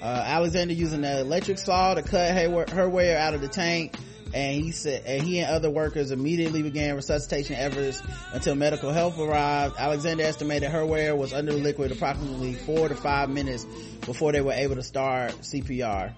Uh, 0.00 0.06
Alexander 0.06 0.74
using 0.74 1.02
the 1.02 1.20
electric 1.20 1.58
saw 1.58 1.94
to 1.94 2.02
cut 2.02 2.32
Herwayer 2.32 3.16
out 3.16 3.34
of 3.34 3.40
the 3.40 3.48
tank 3.48 3.96
and 4.34 4.64
he 4.64 4.72
said, 4.72 5.04
and 5.06 5.22
he 5.22 5.38
and 5.38 5.48
other 5.48 5.70
workers 5.70 6.10
immediately 6.10 6.62
began 6.62 6.96
resuscitation 6.96 7.54
efforts 7.54 8.02
until 8.32 8.56
medical 8.56 8.90
help 8.90 9.16
arrived. 9.16 9.76
Alexander 9.78 10.24
estimated 10.24 10.70
Herwayer 10.70 11.16
was 11.16 11.32
under 11.32 11.52
the 11.52 11.58
liquid 11.58 11.92
approximately 11.92 12.54
four 12.54 12.88
to 12.88 12.96
five 12.96 13.30
minutes 13.30 13.64
before 14.04 14.32
they 14.32 14.40
were 14.40 14.52
able 14.52 14.74
to 14.74 14.82
start 14.82 15.30
CPR. 15.34 16.12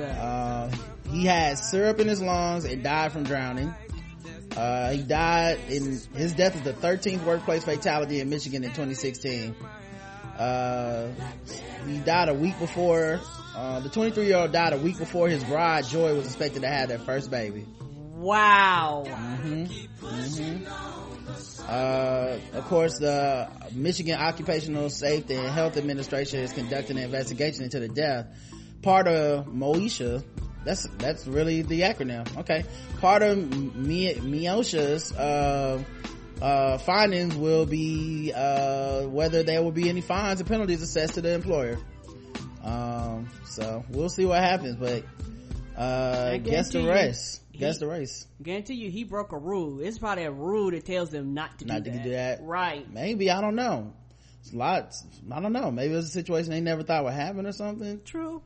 Uh, 0.00 0.70
he 1.10 1.24
had 1.24 1.58
syrup 1.58 1.98
in 1.98 2.06
his 2.06 2.22
lungs 2.22 2.64
and 2.64 2.84
died 2.84 3.10
from 3.10 3.24
drowning. 3.24 3.74
Uh, 4.56 4.92
he 4.92 5.02
died 5.02 5.58
in, 5.68 6.00
his 6.14 6.32
death 6.32 6.54
is 6.54 6.62
the 6.62 6.72
13th 6.72 7.24
workplace 7.24 7.64
fatality 7.64 8.20
in 8.20 8.30
Michigan 8.30 8.62
in 8.62 8.70
2016. 8.70 9.54
Uh, 10.38 11.08
he 11.88 11.98
died 11.98 12.28
a 12.28 12.34
week 12.34 12.56
before, 12.60 13.20
uh, 13.56 13.80
the 13.80 13.88
23 13.88 14.26
year 14.26 14.36
old 14.36 14.52
died 14.52 14.74
a 14.74 14.76
week 14.76 14.98
before 14.98 15.28
his 15.28 15.42
bride 15.42 15.86
Joy 15.86 16.14
was 16.14 16.26
expected 16.26 16.60
to 16.60 16.68
have 16.68 16.90
their 16.90 16.98
first 16.98 17.30
baby. 17.30 17.64
Wow. 18.14 19.04
Mm-hmm. 19.06 20.06
Mm-hmm. 20.06 21.66
Uh, 21.66 22.38
of 22.58 22.64
course, 22.66 22.98
the 22.98 23.48
Michigan 23.72 24.20
Occupational 24.20 24.90
Safety 24.90 25.34
and 25.36 25.48
Health 25.48 25.78
Administration 25.78 26.40
is 26.40 26.52
conducting 26.52 26.98
an 26.98 27.04
investigation 27.04 27.64
into 27.64 27.80
the 27.80 27.88
death. 27.88 28.26
Part 28.82 29.08
of 29.08 29.46
MOISHA, 29.46 30.22
that's, 30.64 30.86
that's 30.98 31.26
really 31.26 31.62
the 31.62 31.80
acronym. 31.80 32.36
Okay. 32.36 32.64
Part 33.00 33.22
of 33.22 33.38
MIOSHA's, 33.38 35.12
uh, 35.12 35.82
uh, 36.42 36.76
findings 36.78 37.34
will 37.34 37.64
be, 37.64 38.32
uh, 38.34 39.04
whether 39.04 39.42
there 39.42 39.62
will 39.62 39.72
be 39.72 39.88
any 39.88 40.02
fines 40.02 40.42
or 40.42 40.44
penalties 40.44 40.82
assessed 40.82 41.14
to 41.14 41.22
the 41.22 41.32
employer. 41.32 41.78
Um 42.66 43.28
so 43.44 43.84
we'll 43.90 44.08
see 44.08 44.24
what 44.26 44.38
happens 44.40 44.76
but 44.76 45.04
uh 45.80 46.36
guess 46.38 46.70
the 46.70 46.82
race 46.86 47.40
guess 47.52 47.78
the 47.78 47.86
race 47.86 48.26
Guarantee 48.42 48.74
you, 48.74 48.90
he 48.90 49.04
broke 49.04 49.32
a 49.32 49.38
rule. 49.38 49.80
It's 49.80 49.98
probably 49.98 50.24
a 50.24 50.30
rule 50.30 50.70
that 50.72 50.84
tells 50.84 51.08
them 51.08 51.32
not 51.32 51.58
to 51.60 51.64
not 51.64 51.84
do 51.84 51.90
to 51.90 51.96
that. 51.96 52.04
do 52.04 52.10
that 52.10 52.42
Right. 52.42 52.90
maybe 52.92 53.30
i 53.30 53.40
don't 53.40 53.54
know 53.56 53.92
it's 54.40 54.52
lots 54.52 55.04
i 55.32 55.40
don't 55.40 55.52
know 55.52 55.70
maybe 55.70 55.94
it's 55.94 56.08
a 56.08 56.10
situation 56.10 56.50
they 56.50 56.60
never 56.60 56.82
thought 56.82 57.04
would 57.04 57.12
happen 57.14 57.46
or 57.46 57.52
something 57.52 58.00
True. 58.04 58.42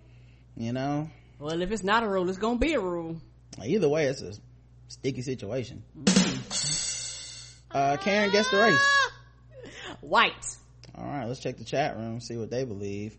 you 0.57 0.73
know 0.73 1.09
Well, 1.39 1.61
if 1.63 1.71
it's 1.73 1.83
not 1.83 2.03
a 2.03 2.09
rule, 2.09 2.29
it's 2.29 2.39
gonna 2.39 2.59
be 2.59 2.75
a 2.75 2.81
rule. 2.81 3.17
either 3.65 3.89
way 3.89 4.05
it's 4.07 4.23
a 4.23 4.35
sticky 4.89 5.23
situation 5.23 5.83
uh 7.73 7.97
karen 7.99 8.31
guess 8.31 8.51
the 8.51 8.59
race 8.59 9.11
White. 10.01 10.57
all 10.97 11.05
right 11.05 11.27
let's 11.27 11.41
check 11.41 11.57
the 11.57 11.65
chat 11.65 11.97
room 11.97 12.21
see 12.21 12.37
what 12.37 12.51
they 12.51 12.65
believe 12.65 13.17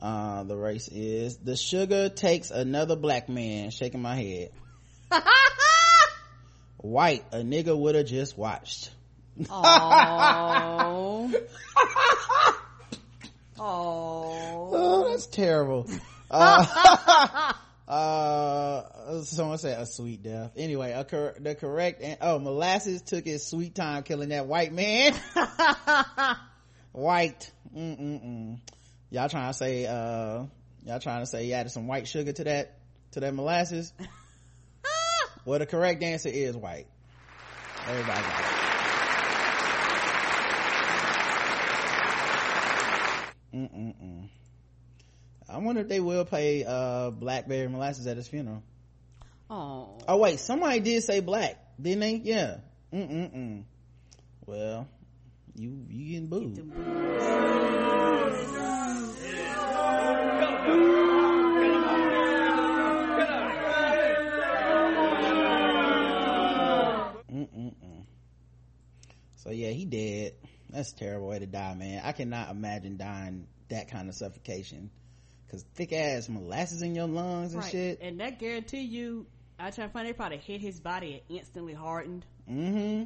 uh 0.00 0.42
the 0.44 0.56
race 0.56 0.88
is 0.88 1.36
the 1.38 1.56
sugar 1.56 2.08
takes 2.08 2.50
another 2.50 2.96
black 2.96 3.28
man. 3.28 3.70
Shaking 3.70 4.02
my 4.02 4.14
head. 4.16 4.50
White 6.78 7.24
a 7.32 7.38
nigga 7.38 7.76
would 7.76 7.94
have 7.94 8.06
just 8.06 8.36
watched. 8.38 8.90
Oh. 9.50 11.30
Oh. 13.58 15.08
that's 15.10 15.26
terrible. 15.26 15.86
Uh, 16.28 17.54
uh 17.86 19.22
someone 19.22 19.58
said 19.58 19.80
a 19.80 19.86
sweet 19.86 20.20
death. 20.24 20.50
Anyway 20.56 20.90
a 20.90 21.04
cor- 21.04 21.36
the 21.38 21.54
correct 21.54 22.02
an- 22.02 22.16
oh 22.20 22.40
molasses 22.40 23.00
took 23.02 23.24
his 23.24 23.46
sweet 23.46 23.76
time 23.76 24.02
killing 24.02 24.30
that 24.30 24.46
white 24.48 24.72
man. 24.72 25.14
White. 26.90 27.52
Mm-mm-mm. 27.76 28.58
Y'all 29.16 29.30
trying 29.30 29.48
to 29.48 29.54
say 29.54 29.86
uh 29.86 30.44
y'all 30.84 31.00
trying 31.00 31.20
to 31.20 31.26
say 31.26 31.46
you 31.46 31.54
added 31.54 31.70
some 31.70 31.86
white 31.86 32.06
sugar 32.06 32.32
to 32.32 32.44
that 32.44 32.78
to 33.12 33.20
that 33.20 33.32
molasses 33.34 33.94
well 35.46 35.58
the 35.58 35.64
correct 35.64 36.02
answer 36.02 36.28
is 36.28 36.54
white 36.54 36.86
everybody 37.88 38.20
got 38.20 38.40
it 38.40 38.46
Mm-mm-mm. 43.54 44.28
I 45.48 45.58
wonder 45.58 45.80
if 45.80 45.88
they 45.88 46.00
will 46.00 46.26
play 46.26 46.62
uh 46.66 47.08
blackberry 47.08 47.68
molasses 47.68 48.06
at 48.06 48.18
his 48.18 48.28
funeral. 48.28 48.62
Oh. 49.48 49.96
Oh 50.06 50.18
wait, 50.18 50.40
somebody 50.40 50.80
did 50.80 51.02
say 51.04 51.20
black, 51.20 51.56
didn't 51.80 52.00
they? 52.00 52.16
Yeah. 52.16 52.56
Mm-mm-mm. 52.92 53.64
Well, 54.44 54.86
you 55.54 55.86
you 55.88 56.10
getting 56.10 56.26
booed. 56.26 56.58
So 69.46 69.52
yeah, 69.52 69.68
he 69.70 69.84
dead. 69.84 70.32
That's 70.70 70.92
a 70.92 70.96
terrible 70.96 71.28
way 71.28 71.38
to 71.38 71.46
die, 71.46 71.74
man. 71.74 72.02
I 72.04 72.10
cannot 72.10 72.50
imagine 72.50 72.96
dying 72.96 73.46
that 73.68 73.88
kind 73.88 74.08
of 74.08 74.16
suffocation. 74.16 74.90
Cause 75.52 75.64
thick 75.76 75.92
ass 75.92 76.28
molasses 76.28 76.82
in 76.82 76.96
your 76.96 77.06
lungs 77.06 77.54
and 77.54 77.62
Right. 77.62 77.70
shit. 77.70 78.00
And 78.02 78.18
that 78.18 78.40
guarantee 78.40 78.80
you, 78.80 79.26
I 79.60 79.70
try 79.70 79.86
to 79.86 79.92
find 79.92 80.08
they 80.08 80.12
probably 80.12 80.38
hit 80.38 80.60
his 80.60 80.80
body 80.80 81.22
and 81.28 81.38
instantly 81.38 81.74
hardened. 81.74 82.26
Mm-hmm. 82.50 83.04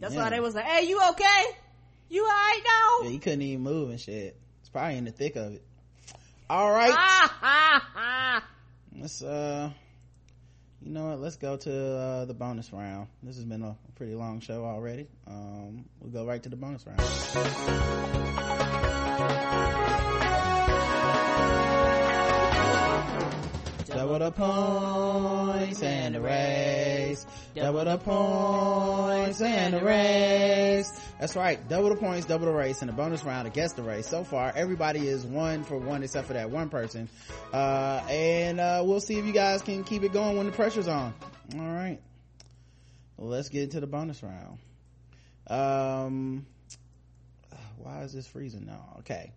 That's 0.00 0.14
Yeah. 0.14 0.24
why 0.24 0.30
they 0.30 0.40
was 0.40 0.56
like, 0.56 0.64
"Hey, 0.64 0.88
you 0.88 1.00
okay? 1.10 1.44
You 2.10 2.24
alright 2.24 2.62
now?" 2.64 3.04
Yeah, 3.04 3.10
he 3.10 3.18
couldn't 3.18 3.42
even 3.42 3.62
move 3.62 3.90
and 3.90 4.00
shit. 4.00 4.36
It's 4.62 4.68
probably 4.70 4.96
in 4.98 5.04
the 5.04 5.12
thick 5.12 5.36
of 5.36 5.52
it. 5.54 5.62
All 6.50 6.72
right. 6.72 8.42
Let's 8.98 9.22
uh 9.22 9.70
you 10.82 10.92
know 10.92 11.08
what, 11.08 11.20
let's 11.20 11.36
go 11.36 11.56
to 11.56 11.72
uh 11.96 12.24
the 12.26 12.34
bonus 12.34 12.72
round. 12.72 13.08
This 13.22 13.36
has 13.36 13.44
been 13.44 13.62
a 13.62 13.76
pretty 13.96 14.14
long 14.14 14.40
show 14.40 14.64
already. 14.64 15.06
Um 15.26 15.84
we'll 16.00 16.10
go 16.10 16.24
right 16.26 16.42
to 16.42 16.48
the 16.48 16.56
bonus 16.56 16.86
round. 16.86 18.06
Double 23.86 24.18
the 24.18 24.30
points 24.30 25.82
and 25.82 26.14
the 26.14 26.20
race. 26.20 27.24
Double 27.54 27.84
the 27.84 27.96
points 27.98 29.40
and 29.40 29.74
the 29.74 29.84
race. 29.84 30.92
That's 31.18 31.34
right. 31.34 31.66
Double 31.68 31.88
the 31.88 31.96
points, 31.96 32.26
double 32.26 32.46
the 32.46 32.52
race, 32.52 32.82
and 32.82 32.88
the 32.88 32.92
bonus 32.92 33.24
round 33.24 33.46
against 33.46 33.76
the 33.76 33.82
race. 33.82 34.06
So 34.06 34.22
far, 34.22 34.52
everybody 34.54 35.08
is 35.08 35.24
one 35.24 35.64
for 35.64 35.78
one 35.78 36.02
except 36.02 36.26
for 36.26 36.34
that 36.34 36.50
one 36.50 36.68
person. 36.68 37.08
Uh, 37.52 38.02
and, 38.08 38.60
uh, 38.60 38.82
we'll 38.84 39.00
see 39.00 39.18
if 39.18 39.24
you 39.24 39.32
guys 39.32 39.62
can 39.62 39.82
keep 39.84 40.02
it 40.02 40.12
going 40.12 40.36
when 40.36 40.46
the 40.46 40.52
pressure's 40.52 40.88
on. 40.88 41.14
All 41.54 41.60
right. 41.60 41.98
Let's 43.18 43.48
get 43.48 43.62
into 43.62 43.80
the 43.80 43.86
bonus 43.86 44.22
round. 44.22 44.58
Um, 45.46 46.46
why 47.78 48.02
is 48.02 48.12
this 48.12 48.26
freezing 48.26 48.66
now? 48.66 48.96
Okay 48.98 49.32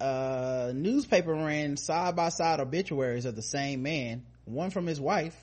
uh 0.00 0.70
newspaper 0.74 1.34
ran 1.34 1.76
side 1.76 2.14
by 2.14 2.28
side 2.28 2.60
obituaries 2.60 3.24
of 3.24 3.34
the 3.34 3.42
same 3.42 3.82
man 3.82 4.24
one 4.44 4.70
from 4.70 4.86
his 4.86 5.00
wife 5.00 5.36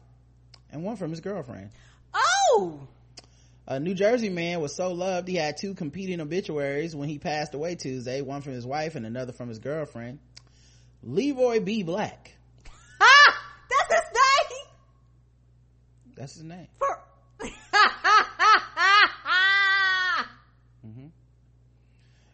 and 0.72 0.84
one 0.84 0.96
from 0.96 1.10
his 1.10 1.20
girlfriend 1.20 1.70
oh 2.14 2.80
a 3.68 3.80
new 3.80 3.94
jersey 3.94 4.30
man 4.30 4.60
was 4.62 4.76
so 4.76 4.92
loved 4.92 5.28
he 5.28 5.36
had 5.36 5.58
two 5.58 5.74
competing 5.74 6.22
obituaries 6.22 6.96
when 6.96 7.10
he 7.10 7.18
passed 7.18 7.54
away 7.54 7.76
tuesday 7.76 8.22
one 8.22 8.42
from 8.42 8.54
his 8.54 8.66
wife 8.66 8.96
and 8.96 9.06
another 9.06 9.34
from 9.34 9.50
his 9.50 9.60
girlfriend 9.60 10.20
leroy 11.04 11.60
b 11.60 11.84
black 11.84 12.32
Ah, 13.02 13.42
that's 13.70 13.94
his 13.94 14.12
name. 14.14 14.60
that's 16.16 16.34
his 16.36 16.44
name 16.44 16.68
For- 16.78 17.00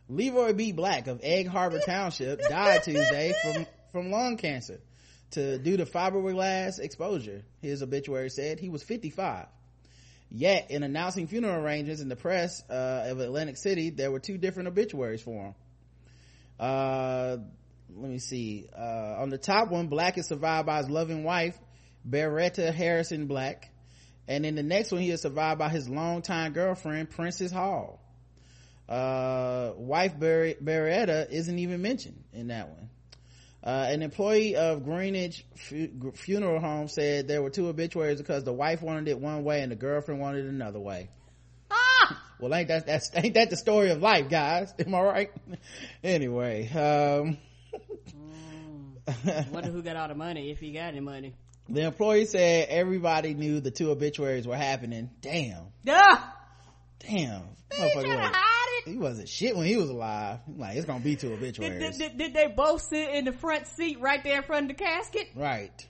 Leroy 0.10 0.54
B. 0.54 0.72
Black 0.74 1.08
of 1.08 1.22
Egg 1.24 1.48
Harbor 1.48 1.80
Township 1.86 2.42
died 2.50 2.84
Tuesday 2.84 3.34
from, 3.42 3.66
from 3.92 4.12
lung 4.12 4.38
cancer 4.38 4.80
to 5.32 5.58
due 5.58 5.78
to 5.78 5.86
fiberglass 5.86 6.80
exposure. 6.80 7.44
His 7.62 7.82
obituary 7.82 8.30
said 8.30 8.60
he 8.60 8.68
was 8.70 8.84
55. 8.84 9.46
Yet, 10.34 10.72
in 10.72 10.84
announcing 10.84 11.28
funeral 11.28 11.62
arrangements 11.62 12.02
in 12.02 12.08
the 12.08 12.16
press 12.16 12.64
uh, 12.70 13.08
of 13.08 13.20
Atlantic 13.20 13.58
City, 13.58 13.90
there 13.90 14.12
were 14.12 14.20
two 14.20 14.38
different 14.38 14.70
obituaries 14.70 15.22
for 15.22 15.48
him. 15.48 15.56
Uh, 16.60 17.38
let 17.94 18.10
me 18.10 18.20
see. 18.20 18.68
Uh, 18.78 19.16
on 19.20 19.30
the 19.30 19.38
top 19.38 19.70
one, 19.70 19.88
Black 19.88 20.18
is 20.18 20.28
survived 20.28 20.68
by 20.68 20.78
his 20.78 20.90
loving 20.90 21.24
wife, 21.24 21.60
Beretta 22.10 22.74
Harrison 22.74 23.28
Black. 23.28 23.70
And 24.28 24.46
in 24.46 24.56
the 24.56 24.64
next 24.64 24.92
one, 24.92 25.02
he 25.02 25.12
is 25.12 25.22
survived 25.22 25.60
by 25.60 25.68
his 25.68 25.90
longtime 25.90 26.54
girlfriend, 26.54 27.10
Princess 27.10 27.52
Hall 27.52 28.02
uh 28.92 29.72
wife 29.78 30.20
Ber- 30.20 30.56
beretta 30.56 31.32
isn't 31.32 31.60
even 31.60 31.82
mentioned 31.82 32.22
in 32.34 32.48
that 32.48 32.68
one 32.68 32.90
uh, 33.64 33.88
an 33.90 34.02
employee 34.02 34.56
of 34.56 34.84
greenwich 34.84 35.46
fu- 35.56 36.12
funeral 36.16 36.60
home 36.60 36.88
said 36.88 37.28
there 37.28 37.42
were 37.42 37.50
two 37.50 37.68
obituaries 37.68 38.18
because 38.18 38.44
the 38.44 38.54
wife 38.54 38.82
wanted 38.82 39.08
it 39.08 39.20
one 39.20 39.44
way 39.44 39.62
and 39.62 39.72
the 39.72 39.76
girlfriend 39.76 40.20
wanted 40.20 40.46
it 40.46 40.50
another 40.50 40.80
way. 40.80 41.10
Ah! 41.70 42.22
well 42.40 42.54
ain't 42.54 42.68
that 42.68 42.86
that's 42.86 43.12
ain't 43.16 43.36
that 43.36 43.50
the 43.50 43.58
story 43.58 43.92
of 43.92 44.02
life 44.02 44.30
guys? 44.30 44.74
Am 44.80 44.96
i 44.96 45.02
right? 45.02 45.32
Anyway 46.04 46.68
um 46.70 47.38
Wonder 49.52 49.72
who 49.72 49.82
got 49.82 49.96
all 49.96 50.08
the 50.08 50.16
money 50.16 50.52
if 50.52 50.60
he 50.60 50.72
got 50.72 50.86
any 50.86 51.00
money. 51.00 51.34
the 51.70 51.82
employee 51.82 52.26
said 52.26 52.68
everybody 52.70 53.34
knew 53.34 53.60
the 53.60 53.72
two 53.72 53.92
obituaries 53.92 54.48
were 54.48 54.56
happening. 54.56 55.10
Damn. 55.22 55.68
Yeah. 55.84 56.22
damn. 57.00 57.44
Motherfucker 57.72 58.34
he 58.86 58.98
wasn't 58.98 59.28
shit 59.28 59.56
when 59.56 59.66
he 59.66 59.78
was 59.78 59.90
alive 59.90 60.40
like 60.58 60.76
it's 60.76 60.86
gonna 60.86 61.04
be 61.04 61.16
two 61.16 61.34
obituaries 61.34 61.98
did, 61.98 62.10
did, 62.10 62.18
did 62.18 62.34
they 62.34 62.48
both 62.48 62.82
sit 62.82 63.10
in 63.16 63.26
the 63.26 63.34
front 63.34 63.68
seat 63.68 64.00
right 64.00 64.24
there 64.24 64.38
in 64.38 64.44
front 64.44 64.70
of 64.70 64.78
the 64.78 64.84
casket? 64.84 65.30
Right. 65.36 65.88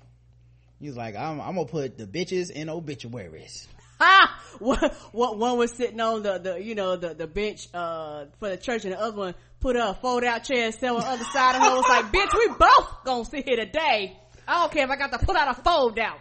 He 0.81 0.87
was 0.87 0.97
like, 0.97 1.15
I'm, 1.15 1.39
I'm 1.39 1.55
gonna 1.55 1.65
put 1.67 1.97
the 1.97 2.07
bitches 2.07 2.49
in 2.49 2.67
obituaries. 2.67 3.67
Ah, 4.03 4.41
one, 4.57 4.79
one, 5.11 5.37
one 5.37 5.57
was 5.59 5.71
sitting 5.73 6.01
on 6.01 6.23
the, 6.23 6.39
the 6.39 6.63
you 6.63 6.73
know 6.73 6.95
the 6.95 7.13
the 7.13 7.27
bench 7.27 7.67
uh 7.71 8.25
for 8.39 8.49
the 8.49 8.57
church, 8.57 8.83
and 8.83 8.93
the 8.93 8.99
other 8.99 9.15
one 9.15 9.35
put 9.59 9.75
a 9.75 9.95
fold 10.01 10.23
out 10.23 10.43
chair 10.43 10.65
and 10.65 10.73
sat 10.73 10.89
on 10.89 11.01
the 11.01 11.05
other 11.05 11.23
side 11.25 11.55
of 11.55 11.61
her. 11.61 11.75
Was 11.75 11.85
like, 11.87 12.05
bitch, 12.05 12.35
we 12.35 12.47
both 12.57 13.03
gonna 13.05 13.25
sit 13.25 13.47
here 13.47 13.57
today. 13.57 14.17
I 14.47 14.61
don't 14.61 14.71
care 14.71 14.85
if 14.85 14.89
I 14.89 14.95
got 14.95 15.11
to 15.11 15.23
pull 15.23 15.37
out 15.37 15.55
a 15.55 15.61
fold 15.61 15.99
out. 15.99 16.17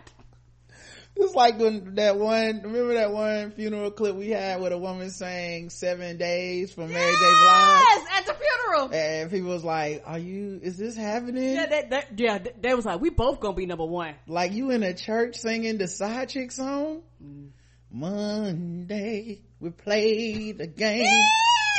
It's 1.17 1.35
like 1.35 1.59
when 1.59 1.97
that 1.97 2.17
one, 2.19 2.63
remember 2.63 2.95
that 2.95 3.13
one 3.13 3.51
funeral 3.53 3.91
clip 3.91 4.17
we 4.17 4.31
had 4.31 4.61
with 4.61 4.73
a 4.73 4.79
woman 4.79 5.11
saying 5.11 5.71
seven 5.71 6.17
days 6.17 6.73
from 6.73 6.89
Mary 6.93 7.13
J. 7.13 7.19
Blige? 7.19 7.83
Yes, 7.83 8.07
at 8.19 8.27
the 8.27 8.35
funeral. 8.35 8.91
And 8.95 9.31
people 9.31 9.51
was 9.51 9.65
like, 9.65 10.03
are 10.07 10.19
you, 10.19 10.61
is 10.63 10.79
this 10.79 10.97
happening? 10.97 11.55
Yeah, 11.55 11.67
that, 11.67 11.91
that, 11.91 12.19
yeah, 12.19 12.39
they- 12.39 12.55
they 12.61 12.75
was 12.75 12.87
like, 12.87 13.01
we 13.01 13.11
both 13.11 13.41
gonna 13.41 13.55
be 13.55 13.67
number 13.67 13.85
one. 13.85 14.15
Like 14.27 14.53
you 14.53 14.71
in 14.71 14.83
a 14.83 14.95
church 14.95 15.37
singing 15.37 15.77
the 15.79 15.89
side 15.89 16.31
chick 16.31 16.53
song? 16.53 17.03
Mm. 17.23 17.51
Monday, 17.93 19.43
we 19.59 19.71
played 19.71 20.59
the 20.59 20.67
game. 20.69 21.05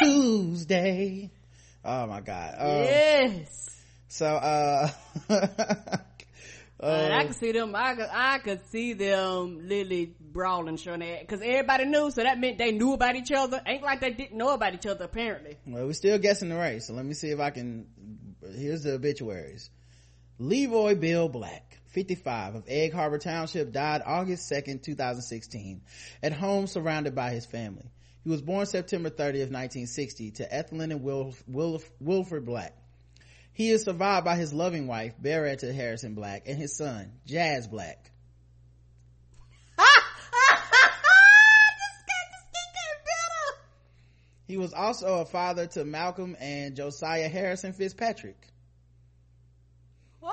Tuesday. 0.03 1.32
Oh 1.84 2.06
my 2.08 2.22
God. 2.22 2.56
Um, 2.60 2.68
yes. 2.84 3.69
so 4.08 4.26
uh 4.27 4.90
Uh, 6.82 7.10
I 7.11 7.26
could 7.26 7.35
see 7.35 7.51
them. 7.51 7.76
I 7.76 7.95
could, 7.95 8.10
I 8.11 8.40
could 8.40 8.61
see 8.72 8.93
them 8.93 9.68
literally 9.68 10.16
brawling, 10.19 10.77
showing 10.77 11.01
that 11.01 11.22
because 11.22 11.42
everybody 11.42 11.85
knew, 11.85 12.10
so 12.10 12.24
that 12.24 12.40
meant 12.40 12.58
they 12.58 12.72
knew 12.72 12.93
about 12.93 13.16
each 13.16 13.32
other. 13.32 13.61
Ain't 13.66 13.84
like 13.84 14.00
they 14.00 14.11
didn't 14.11 14.38
know 14.38 14.50
about 14.50 14.74
each 14.74 14.88
other 14.88 15.06
apparently. 15.06 15.58
Well, 15.68 15.85
we're 15.85 15.93
still 15.93 16.18
guessing 16.18 16.50
the 16.50 16.58
race, 16.58 16.88
so 16.88 16.93
let 16.93 17.06
me 17.06 17.14
see 17.14 17.30
if 17.30 17.40
I 17.40 17.51
can. 17.51 17.85
Here's 18.56 18.84
the 18.84 18.93
obituaries: 18.93 19.69
Leroy 20.40 20.95
Bill 20.95 21.30
Black, 21.30 21.77
55, 21.90 22.56
of 22.56 22.64
Egg 22.68 22.93
Harbor 22.93 23.19
Township, 23.19 23.72
died 23.72 24.01
August 24.03 24.51
2nd, 24.51 24.82
2016, 24.82 25.82
at 26.24 26.34
home 26.34 26.66
surrounded 26.66 27.14
by 27.14 27.30
his 27.30 27.45
family. 27.45 27.92
He 28.24 28.30
was 28.30 28.42
born 28.42 28.66
September 28.66 29.10
30th, 29.10 29.51
1960, 29.51 30.32
to 30.32 30.53
Ethelyn 30.53 30.92
and 30.92 31.03
Wilf, 31.03 31.43
Wilf, 31.48 31.90
Wilfred 32.00 32.45
Black. 32.45 32.76
He 33.61 33.69
is 33.69 33.83
survived 33.83 34.25
by 34.25 34.38
his 34.38 34.51
loving 34.53 34.88
wife, 34.88 35.14
Beretta 35.22 35.72
Harrison 35.72 36.15
Black, 36.15 36.48
and 36.48 36.57
his 36.57 36.75
son, 36.75 37.11
Jazz 37.27 37.67
Black. 37.67 38.09
He 44.48 44.57
was 44.57 44.73
also 44.73 45.19
a 45.22 45.25
father 45.25 45.67
to 45.67 45.85
Malcolm 45.85 46.35
and 46.40 46.75
Josiah 46.75 47.30
Harrison 47.30 47.73
Fitzpatrick. 47.73 48.48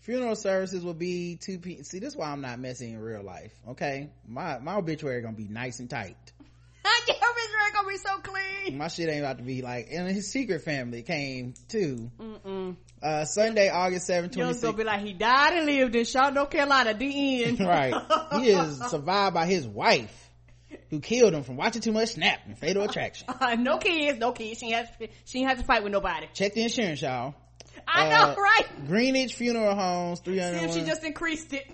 Funeral 0.00 0.36
services 0.36 0.82
will 0.82 0.94
be 0.94 1.36
2 1.36 1.58
p. 1.58 1.82
See, 1.82 1.98
this 1.98 2.14
is 2.14 2.16
why 2.16 2.30
I'm 2.30 2.40
not 2.40 2.58
messing 2.58 2.94
in 2.94 2.98
real 2.98 3.22
life. 3.22 3.52
Okay, 3.68 4.08
my 4.26 4.58
my 4.58 4.76
obituary 4.76 5.18
is 5.18 5.24
gonna 5.24 5.36
be 5.36 5.48
nice 5.48 5.80
and 5.80 5.90
tight. 5.90 6.31
Your 7.08 7.16
obituary 7.16 7.72
gonna 7.74 7.88
be 7.88 7.96
so 7.98 8.18
clean. 8.18 8.78
My 8.78 8.88
shit 8.88 9.08
ain't 9.08 9.20
about 9.20 9.38
to 9.38 9.44
be 9.44 9.62
like, 9.62 9.88
and 9.90 10.08
his 10.08 10.30
secret 10.30 10.62
family 10.62 11.02
came 11.02 11.54
too. 11.68 12.10
Mm-mm. 12.18 12.76
Uh, 13.02 13.24
Sunday, 13.24 13.68
August 13.68 14.08
7th, 14.08 14.36
You're 14.36 14.52
gonna 14.54 14.72
be 14.76 14.84
like, 14.84 15.00
he 15.00 15.12
died 15.12 15.54
and 15.54 15.66
lived 15.66 15.96
in 15.96 16.04
Charlotte, 16.04 16.34
North 16.34 16.50
Carolina. 16.50 16.94
The 16.94 17.44
end. 17.44 17.60
right. 17.60 17.94
He 18.40 18.50
is 18.50 18.78
survived 18.90 19.34
by 19.34 19.46
his 19.46 19.66
wife, 19.66 20.30
who 20.90 21.00
killed 21.00 21.34
him 21.34 21.42
from 21.42 21.56
watching 21.56 21.82
too 21.82 21.92
much 21.92 22.10
Snapped 22.10 22.46
and 22.46 22.56
Fatal 22.56 22.84
Attraction. 22.84 23.26
Uh, 23.28 23.56
no 23.56 23.78
kids, 23.78 24.18
no 24.18 24.32
kids. 24.32 24.60
She 24.60 24.72
ain't 24.72 24.86
to, 25.00 25.08
she 25.24 25.40
ain't 25.40 25.48
have 25.48 25.58
to 25.58 25.64
fight 25.64 25.82
with 25.82 25.92
nobody. 25.92 26.26
Check 26.32 26.54
the 26.54 26.62
insurance, 26.62 27.02
y'all. 27.02 27.34
I 27.88 28.06
Uh, 28.06 28.10
know, 28.10 28.34
right? 28.40 28.86
Greenwich 28.86 29.34
Funeral 29.34 29.74
Homes, 29.74 30.20
See 30.24 30.38
if 30.38 30.72
she 30.72 30.82
just 30.82 31.02
increased 31.02 31.52
it. 31.52 31.68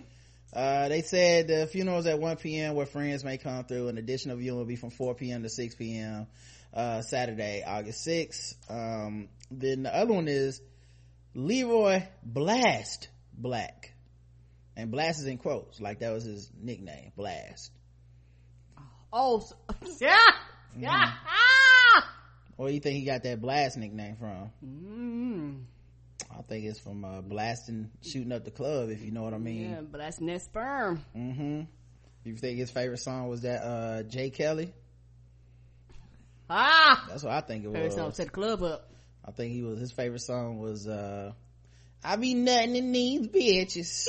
Uh, 0.52 0.88
they 0.88 1.02
said 1.02 1.48
the 1.48 1.66
funerals 1.66 2.06
at 2.06 2.18
1 2.18 2.36
p.m. 2.36 2.74
where 2.74 2.86
friends 2.86 3.22
may 3.24 3.38
come 3.38 3.64
through. 3.64 3.88
An 3.88 3.98
additional 3.98 4.36
viewing 4.36 4.58
will 4.58 4.64
be 4.64 4.76
from 4.76 4.90
4 4.90 5.14
p.m. 5.14 5.42
to 5.42 5.48
6 5.48 5.74
p.m. 5.74 6.26
Uh, 6.72 7.02
Saturday, 7.02 7.62
August 7.66 8.06
6th. 8.06 8.54
Um, 8.70 9.28
then 9.50 9.82
the 9.82 9.94
other 9.94 10.12
one 10.14 10.28
is 10.28 10.60
Leroy 11.34 12.02
Blast 12.22 13.08
Black. 13.34 13.92
And 14.76 14.90
Blast 14.90 15.20
is 15.20 15.26
in 15.26 15.38
quotes, 15.38 15.80
like 15.80 16.00
that 16.00 16.12
was 16.12 16.24
his 16.24 16.50
nickname, 16.58 17.12
Blast. 17.16 17.72
Oh, 19.12 19.40
so, 19.40 19.54
yeah, 20.00 20.16
yeah. 20.78 20.88
Mm-hmm. 20.88 21.26
Ah! 21.26 22.14
Where 22.56 22.68
do 22.68 22.74
you 22.74 22.80
think 22.80 22.96
he 22.96 23.04
got 23.04 23.22
that 23.22 23.40
Blast 23.40 23.76
nickname 23.76 24.16
from? 24.16 24.50
Mm. 24.64 25.64
I 26.38 26.42
think 26.42 26.64
it's 26.66 26.78
from, 26.78 27.04
uh, 27.04 27.20
blasting, 27.20 27.90
shooting 28.02 28.30
up 28.32 28.44
the 28.44 28.50
club, 28.52 28.90
if 28.90 29.02
you 29.02 29.10
know 29.10 29.22
what 29.24 29.34
I 29.34 29.38
mean. 29.38 29.70
Yeah, 29.70 29.80
that's 29.92 30.20
net 30.20 30.40
sperm. 30.42 31.04
Mm-hmm. 31.16 31.62
You 32.24 32.36
think 32.36 32.58
his 32.58 32.70
favorite 32.70 32.98
song 33.00 33.28
was 33.28 33.40
that, 33.42 33.62
uh, 33.64 34.02
Jay 34.04 34.30
Kelly? 34.30 34.72
Ah! 36.50 37.06
That's 37.08 37.22
what 37.22 37.32
I 37.32 37.40
think 37.40 37.64
it 37.64 37.68
Favorite 37.72 37.84
was. 37.86 37.94
song 37.94 38.12
set 38.12 38.26
the 38.26 38.32
club 38.32 38.62
up. 38.62 38.90
I 39.24 39.30
think 39.32 39.52
he 39.52 39.62
was 39.62 39.78
his 39.78 39.92
favorite 39.92 40.22
song 40.22 40.58
was 40.58 40.88
uh 40.88 41.32
I 42.02 42.16
be 42.16 42.32
nutting 42.32 42.74
in 42.76 42.90
these 42.92 43.26
bitches. 43.28 44.06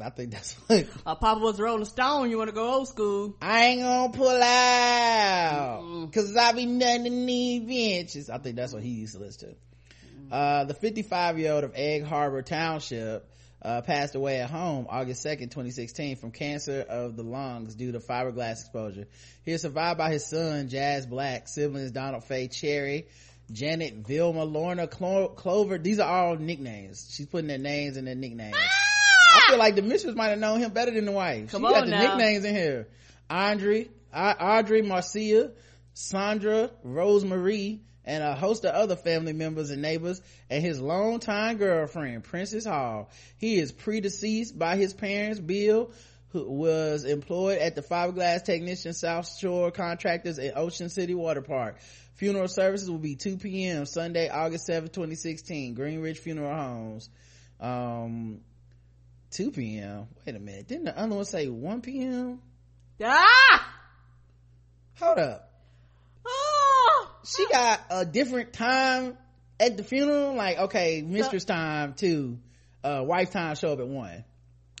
I 0.00 0.10
think 0.10 0.30
that's 0.32 0.52
what 0.68 0.86
Uh, 1.04 1.14
Papa 1.16 1.40
was 1.40 1.58
Rolling 1.60 1.84
Stone. 1.86 2.30
You 2.30 2.38
want 2.38 2.50
to 2.50 2.54
go 2.54 2.74
old 2.74 2.88
school? 2.88 3.36
I 3.42 3.64
ain't 3.64 3.82
gonna 3.82 4.12
pull 4.12 4.42
out 4.42 6.08
cause 6.12 6.36
I 6.36 6.52
be 6.52 6.66
nutting 6.66 7.06
in 7.06 7.26
these 7.26 7.62
bitches. 7.62 8.30
I 8.30 8.38
think 8.38 8.54
that's 8.56 8.72
what 8.72 8.82
he 8.84 8.90
used 8.90 9.14
to 9.14 9.20
listen 9.20 9.48
to. 9.50 9.56
Uh, 10.32 10.64
the 10.64 10.72
55 10.74 11.38
year 11.38 11.52
old 11.52 11.62
of 11.64 11.72
Egg 11.74 12.04
Harbor 12.04 12.40
Township 12.40 13.28
uh, 13.60 13.82
passed 13.82 14.14
away 14.14 14.40
at 14.40 14.48
home 14.48 14.86
August 14.88 15.24
2nd, 15.26 15.50
2016 15.50 16.16
from 16.16 16.30
cancer 16.30 16.80
of 16.88 17.16
the 17.16 17.22
lungs 17.22 17.74
due 17.74 17.92
to 17.92 18.00
fiberglass 18.00 18.60
exposure. 18.62 19.06
He 19.44 19.52
is 19.52 19.60
survived 19.60 19.98
by 19.98 20.10
his 20.10 20.26
son, 20.26 20.68
Jazz 20.70 21.04
Black, 21.06 21.48
siblings 21.48 21.90
Donald 21.90 22.24
Faye 22.24 22.48
Cherry, 22.48 23.06
Janet 23.52 24.06
Vilma, 24.06 24.44
Lorna 24.44 24.86
Clo- 24.88 25.28
Clover. 25.28 25.76
These 25.76 25.98
are 26.00 26.08
all 26.08 26.36
nicknames. 26.36 27.12
She's 27.14 27.26
putting 27.26 27.48
their 27.48 27.58
names 27.58 27.98
and 27.98 28.06
their 28.06 28.14
nicknames. 28.14 28.56
I 28.56 29.40
feel 29.50 29.58
like 29.58 29.74
the 29.76 29.82
mistress 29.82 30.14
might 30.14 30.28
have 30.28 30.38
known 30.38 30.60
him 30.60 30.72
better 30.72 30.92
than 30.92 31.04
the 31.04 31.12
wife. 31.12 31.50
Come 31.50 31.62
she 31.62 31.68
got 31.68 31.84
the 31.84 31.90
now. 31.90 32.00
nicknames 32.16 32.44
in 32.46 32.54
here. 32.54 32.88
Andre, 33.28 33.88
I- 34.12 34.32
Audrey 34.58 34.80
Marcia, 34.80 35.52
Sandra, 35.92 36.70
Rosemarie, 36.86 37.80
and 38.04 38.22
a 38.22 38.34
host 38.34 38.64
of 38.64 38.74
other 38.74 38.96
family 38.96 39.32
members 39.32 39.70
and 39.70 39.82
neighbors, 39.82 40.20
and 40.50 40.62
his 40.62 40.80
longtime 40.80 41.56
girlfriend, 41.56 42.24
Princess 42.24 42.64
Hall. 42.64 43.10
He 43.38 43.58
is 43.58 43.72
predeceased 43.72 44.58
by 44.58 44.76
his 44.76 44.92
parents, 44.92 45.38
Bill, 45.40 45.90
who 46.30 46.50
was 46.50 47.04
employed 47.04 47.58
at 47.58 47.74
the 47.74 47.82
fiberglass 47.82 48.44
technician 48.44 48.94
South 48.94 49.30
Shore 49.38 49.70
Contractors 49.70 50.38
at 50.38 50.56
Ocean 50.56 50.88
City 50.88 51.14
Water 51.14 51.42
Park. 51.42 51.78
Funeral 52.14 52.48
services 52.48 52.90
will 52.90 52.98
be 52.98 53.16
2 53.16 53.36
p.m. 53.36 53.86
Sunday, 53.86 54.28
August 54.28 54.66
7, 54.66 54.88
2016, 54.88 55.76
Greenridge 55.76 56.18
Funeral 56.18 56.54
Homes. 56.54 57.10
Um, 57.60 58.40
2 59.32 59.50
p.m. 59.50 60.08
Wait 60.26 60.36
a 60.36 60.38
minute. 60.38 60.68
Didn't 60.68 60.84
the 60.84 60.98
other 60.98 61.14
one 61.14 61.24
say 61.24 61.48
1 61.48 61.80
p.m.? 61.80 62.40
Ah! 63.02 63.74
Hold 65.00 65.18
up. 65.18 65.51
She 67.24 67.46
got 67.48 67.80
a 67.90 68.04
different 68.04 68.52
time 68.52 69.16
at 69.60 69.76
the 69.76 69.84
funeral. 69.84 70.34
Like, 70.34 70.58
okay, 70.58 71.02
mistress 71.02 71.44
time 71.44 71.94
two, 71.94 72.38
uh, 72.82 73.02
wife 73.06 73.30
time 73.30 73.54
show 73.56 73.72
up 73.72 73.78
at 73.80 73.86
one. 73.88 74.24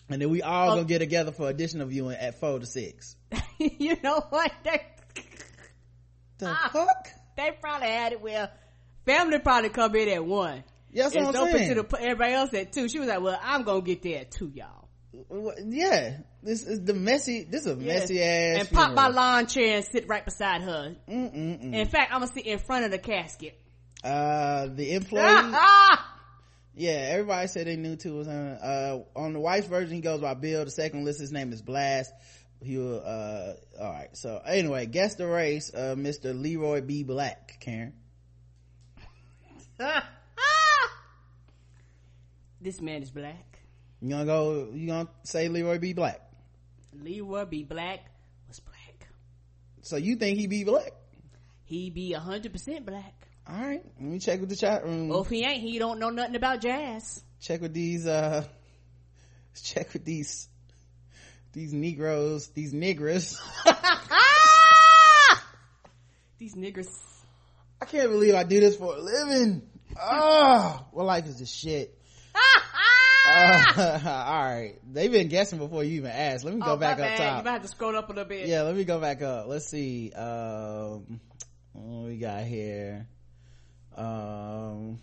And 0.08 0.20
then 0.20 0.28
we 0.30 0.42
all 0.42 0.70
Oh. 0.72 0.74
gonna 0.76 0.84
get 0.86 0.98
together 0.98 1.32
for 1.32 1.48
additional 1.48 1.86
viewing 1.86 2.16
at 2.16 2.38
four 2.40 2.58
to 2.58 2.66
six. 2.66 3.16
you 3.58 3.96
know 4.02 4.20
what? 4.30 4.52
They, 4.64 4.82
The 6.38 6.48
Ah. 6.48 6.70
fuck? 6.72 7.08
they 7.36 7.52
probably 7.60 7.88
had 7.88 8.12
it 8.12 8.20
where 8.20 8.50
family 9.06 9.38
probably 9.38 9.70
come 9.70 9.94
in 9.94 10.08
at 10.08 10.24
one. 10.24 10.64
Yeah, 10.90 11.06
It's 11.06 11.14
what 11.14 11.34
I'm 11.36 11.50
saying. 11.52 11.74
to 11.74 11.82
the, 11.82 12.00
everybody 12.02 12.32
else 12.34 12.52
at 12.52 12.72
two. 12.72 12.88
She 12.88 12.98
was 12.98 13.08
like, 13.08 13.20
well, 13.22 13.38
I'm 13.42 13.62
gonna 13.62 13.80
get 13.80 14.02
there 14.02 14.20
at 14.20 14.30
two, 14.32 14.50
y'all. 14.54 14.88
Yeah, 15.64 16.18
this 16.42 16.62
is 16.66 16.84
the 16.84 16.94
messy. 16.94 17.44
This 17.44 17.66
is 17.66 17.76
a 17.76 17.80
Yeah. 17.80 17.86
messy 17.94 18.22
ass. 18.22 18.60
And 18.60 18.70
pop 18.70 18.94
my 18.94 19.08
lawn 19.08 19.46
chair 19.46 19.76
and 19.76 19.84
sit 19.84 20.08
right 20.08 20.24
beside 20.24 20.62
her. 20.62 20.96
Mm-mm-mm. 21.08 21.74
In 21.74 21.86
fact, 21.86 22.12
I'm 22.12 22.20
gonna 22.20 22.32
sit 22.32 22.46
in 22.46 22.58
front 22.58 22.84
of 22.86 22.90
the 22.90 22.98
casket. 22.98 23.58
Uh, 24.02 24.66
the 24.68 24.94
employee. 24.94 25.22
Ah! 25.24 26.08
Yeah, 26.74 26.92
everybody 27.10 27.46
said 27.48 27.66
they 27.66 27.76
knew 27.76 27.96
too 27.96 28.14
was 28.16 28.28
on. 28.28 28.34
Uh, 28.34 29.04
on 29.14 29.34
the 29.34 29.40
wife's 29.40 29.66
version, 29.66 29.94
he 29.94 30.00
goes 30.00 30.20
by 30.22 30.32
Bill. 30.34 30.64
The 30.64 30.70
second 30.70 31.04
list, 31.04 31.20
his 31.20 31.30
name 31.30 31.52
is 31.52 31.60
Blast. 31.60 32.12
He 32.62 32.78
will, 32.78 33.02
uh, 33.04 33.52
alright. 33.78 34.16
So 34.16 34.40
anyway, 34.46 34.86
guess 34.86 35.16
the 35.16 35.26
race, 35.26 35.72
uh, 35.74 35.94
Mr. 35.96 36.32
Leroy 36.40 36.80
B. 36.80 37.02
Black, 37.02 37.58
Karen. 37.60 37.92
Ah! 39.80 40.08
This 42.60 42.80
man 42.80 43.02
is 43.02 43.10
black. 43.10 43.51
You 44.02 44.10
gonna 44.10 44.24
go, 44.24 44.68
you 44.72 44.88
gonna 44.88 45.08
say 45.22 45.48
Leroy 45.48 45.78
B. 45.78 45.92
Black? 45.92 46.20
Leroy 46.92 47.44
B. 47.44 47.62
Black 47.62 48.00
was 48.48 48.58
black. 48.58 49.08
So 49.82 49.96
you 49.96 50.16
think 50.16 50.38
he 50.38 50.48
be 50.48 50.64
black? 50.64 50.92
He 51.64 51.88
be 51.90 52.12
hundred 52.12 52.52
percent 52.52 52.84
black. 52.84 53.14
Alright, 53.48 53.84
let 54.00 54.10
me 54.10 54.18
check 54.18 54.40
with 54.40 54.48
the 54.48 54.56
chat 54.56 54.84
room. 54.84 55.08
Well, 55.08 55.22
if 55.22 55.28
he 55.28 55.44
ain't, 55.44 55.62
he 55.62 55.78
don't 55.78 56.00
know 56.00 56.10
nothing 56.10 56.34
about 56.34 56.60
jazz. 56.60 57.22
Check 57.40 57.60
with 57.60 57.74
these, 57.74 58.06
uh, 58.06 58.44
check 59.62 59.92
with 59.92 60.04
these, 60.04 60.48
these 61.52 61.72
Negroes, 61.72 62.48
these 62.48 62.72
Negras. 62.72 63.40
These 66.42 66.56
niggers. 66.56 66.88
I 67.80 67.84
can't 67.84 68.10
believe 68.10 68.34
I 68.34 68.42
do 68.42 68.58
this 68.58 68.76
for 68.76 68.96
a 68.96 69.00
living. 69.00 69.62
Oh, 69.96 70.84
well, 70.90 71.06
life 71.06 71.26
is 71.26 71.38
just 71.38 71.56
shit. 71.56 71.96
Uh, 73.32 74.00
all 74.26 74.44
right, 74.44 74.74
they've 74.92 75.10
been 75.10 75.28
guessing 75.28 75.58
before 75.58 75.84
you 75.84 75.96
even 75.96 76.10
asked. 76.10 76.44
Let 76.44 76.54
me 76.54 76.60
go 76.60 76.72
oh, 76.72 76.76
back 76.76 76.92
up 76.92 76.98
bad. 76.98 77.18
You 77.18 77.24
top. 77.24 77.44
might 77.44 77.52
have 77.52 77.62
to 77.62 77.68
scroll 77.68 77.96
up 77.96 78.08
a 78.08 78.12
little 78.12 78.24
bit. 78.28 78.46
Yeah, 78.46 78.62
let 78.62 78.76
me 78.76 78.84
go 78.84 79.00
back 79.00 79.22
up. 79.22 79.46
Let's 79.46 79.68
see. 79.68 80.12
Um, 80.12 81.20
what 81.72 82.06
we 82.06 82.18
got 82.18 82.44
here? 82.44 83.06
Um, 83.96 84.98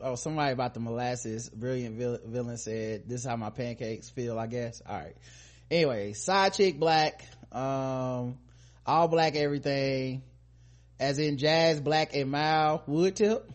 oh, 0.00 0.14
somebody 0.14 0.52
about 0.52 0.74
the 0.74 0.80
molasses. 0.80 1.48
Brilliant 1.50 1.96
vil- 1.96 2.20
villain 2.24 2.58
said, 2.58 3.08
"This 3.08 3.20
is 3.20 3.26
how 3.26 3.36
my 3.36 3.50
pancakes 3.50 4.08
feel." 4.08 4.38
I 4.38 4.46
guess. 4.46 4.82
All 4.86 4.96
right. 4.96 5.16
Anyway, 5.70 6.12
side 6.12 6.54
chick 6.54 6.78
black. 6.78 7.24
Um, 7.52 8.38
all 8.86 9.08
black 9.08 9.34
everything. 9.34 10.22
as 10.98 11.18
in 11.18 11.36
jazz 11.38 11.80
black 11.80 12.14
and 12.14 12.30
mild 12.30 12.82
wood 12.86 13.16
tip 13.16 13.50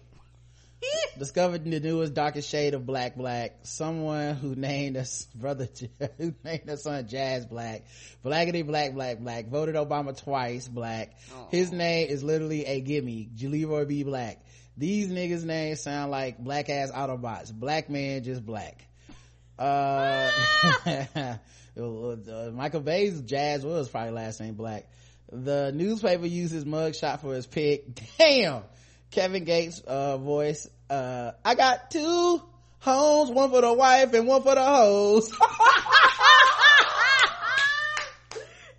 discovered 1.17 1.63
the 1.63 1.79
newest 1.79 2.13
darkest 2.13 2.49
shade 2.49 2.73
of 2.73 2.85
black 2.85 3.15
black. 3.15 3.59
Someone 3.63 4.35
who 4.35 4.55
named 4.55 4.97
us 4.97 5.27
brother 5.35 5.67
who 6.17 6.33
named 6.43 6.61
their 6.65 6.77
son 6.77 7.07
jazz 7.07 7.45
black. 7.45 7.85
Blackity 8.23 8.65
black 8.65 8.93
black 8.93 9.19
black. 9.19 9.47
Voted 9.47 9.75
obama 9.75 10.17
twice 10.17 10.67
black. 10.67 11.17
His 11.49 11.71
name 11.71 12.07
is 12.09 12.23
literally 12.23 12.65
a 12.65 12.81
gimme. 12.81 13.29
Leroy 13.39 13.85
b. 13.85 14.03
Black. 14.03 14.43
These 14.77 15.09
niggas 15.09 15.43
names 15.43 15.81
sound 15.81 16.11
like 16.11 16.37
black 16.37 16.69
ass 16.69 16.91
autobots. 16.91 17.53
Black 17.53 17.89
man 17.89 18.23
just 18.23 18.45
black. 18.45 18.87
Uh, 19.59 20.31
uh, 21.77 22.49
Michael 22.51 22.79
Bay's 22.79 23.21
jazz 23.21 23.63
was 23.63 23.89
probably 23.89 24.11
last 24.11 24.41
name 24.41 24.55
black. 24.55 24.87
The 25.31 25.71
newspaper 25.71 26.25
used 26.25 26.51
his 26.51 26.65
mugshot 26.65 27.21
for 27.21 27.35
his 27.35 27.45
pick. 27.45 27.85
Damn! 28.17 28.63
Kevin 29.11 29.43
Gates, 29.43 29.81
uh, 29.81 30.17
voice, 30.17 30.69
uh, 30.89 31.31
I 31.43 31.55
got 31.55 31.91
two 31.91 32.41
homes, 32.79 33.29
one 33.29 33.51
for 33.51 33.59
the 33.59 33.73
wife 33.73 34.13
and 34.13 34.25
one 34.25 34.41
for 34.41 34.55
the 34.55 34.63
hoes. 34.63 35.29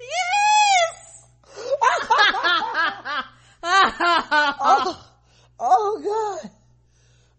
yes! 0.00 1.26
oh, 3.62 5.10
oh 5.60 6.38
god. 6.42 6.50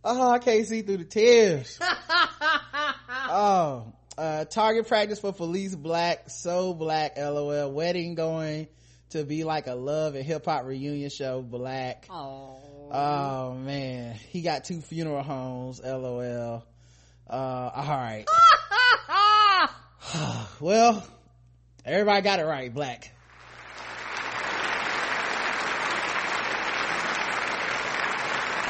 Oh, 0.05 0.31
I 0.31 0.39
can't 0.39 0.67
see 0.67 0.83
through 0.83 0.97
the 0.97 1.05
tears. 1.05 1.80
oh, 1.81 3.93
uh, 4.17 4.45
target 4.45 4.88
practice 4.88 5.19
for 5.19 5.33
Felice 5.33 5.75
Black, 5.75 6.30
so 6.30 6.75
black, 6.75 7.17
lol. 7.17 7.72
Wedding 7.72 8.13
going 8.13 8.67
to 9.09 9.23
be 9.23 9.43
like 9.43 9.65
a 9.65 9.75
love 9.75 10.13
and 10.15 10.23
hip 10.23 10.45
hop 10.45 10.65
reunion 10.65 11.09
show, 11.09 11.41
black. 11.41 12.05
Oh. 12.09 12.73
Oh 12.92 13.53
man, 13.56 14.16
he 14.16 14.42
got 14.42 14.64
two 14.64 14.82
funeral 14.82 15.24
homes, 15.24 15.82
lol. 15.84 16.64
Uh, 17.30 17.34
alright. 17.34 18.28
well, 20.60 21.06
everybody 21.86 22.22
got 22.22 22.40
it 22.40 22.45
right, 22.45 22.74
black. 22.74 23.12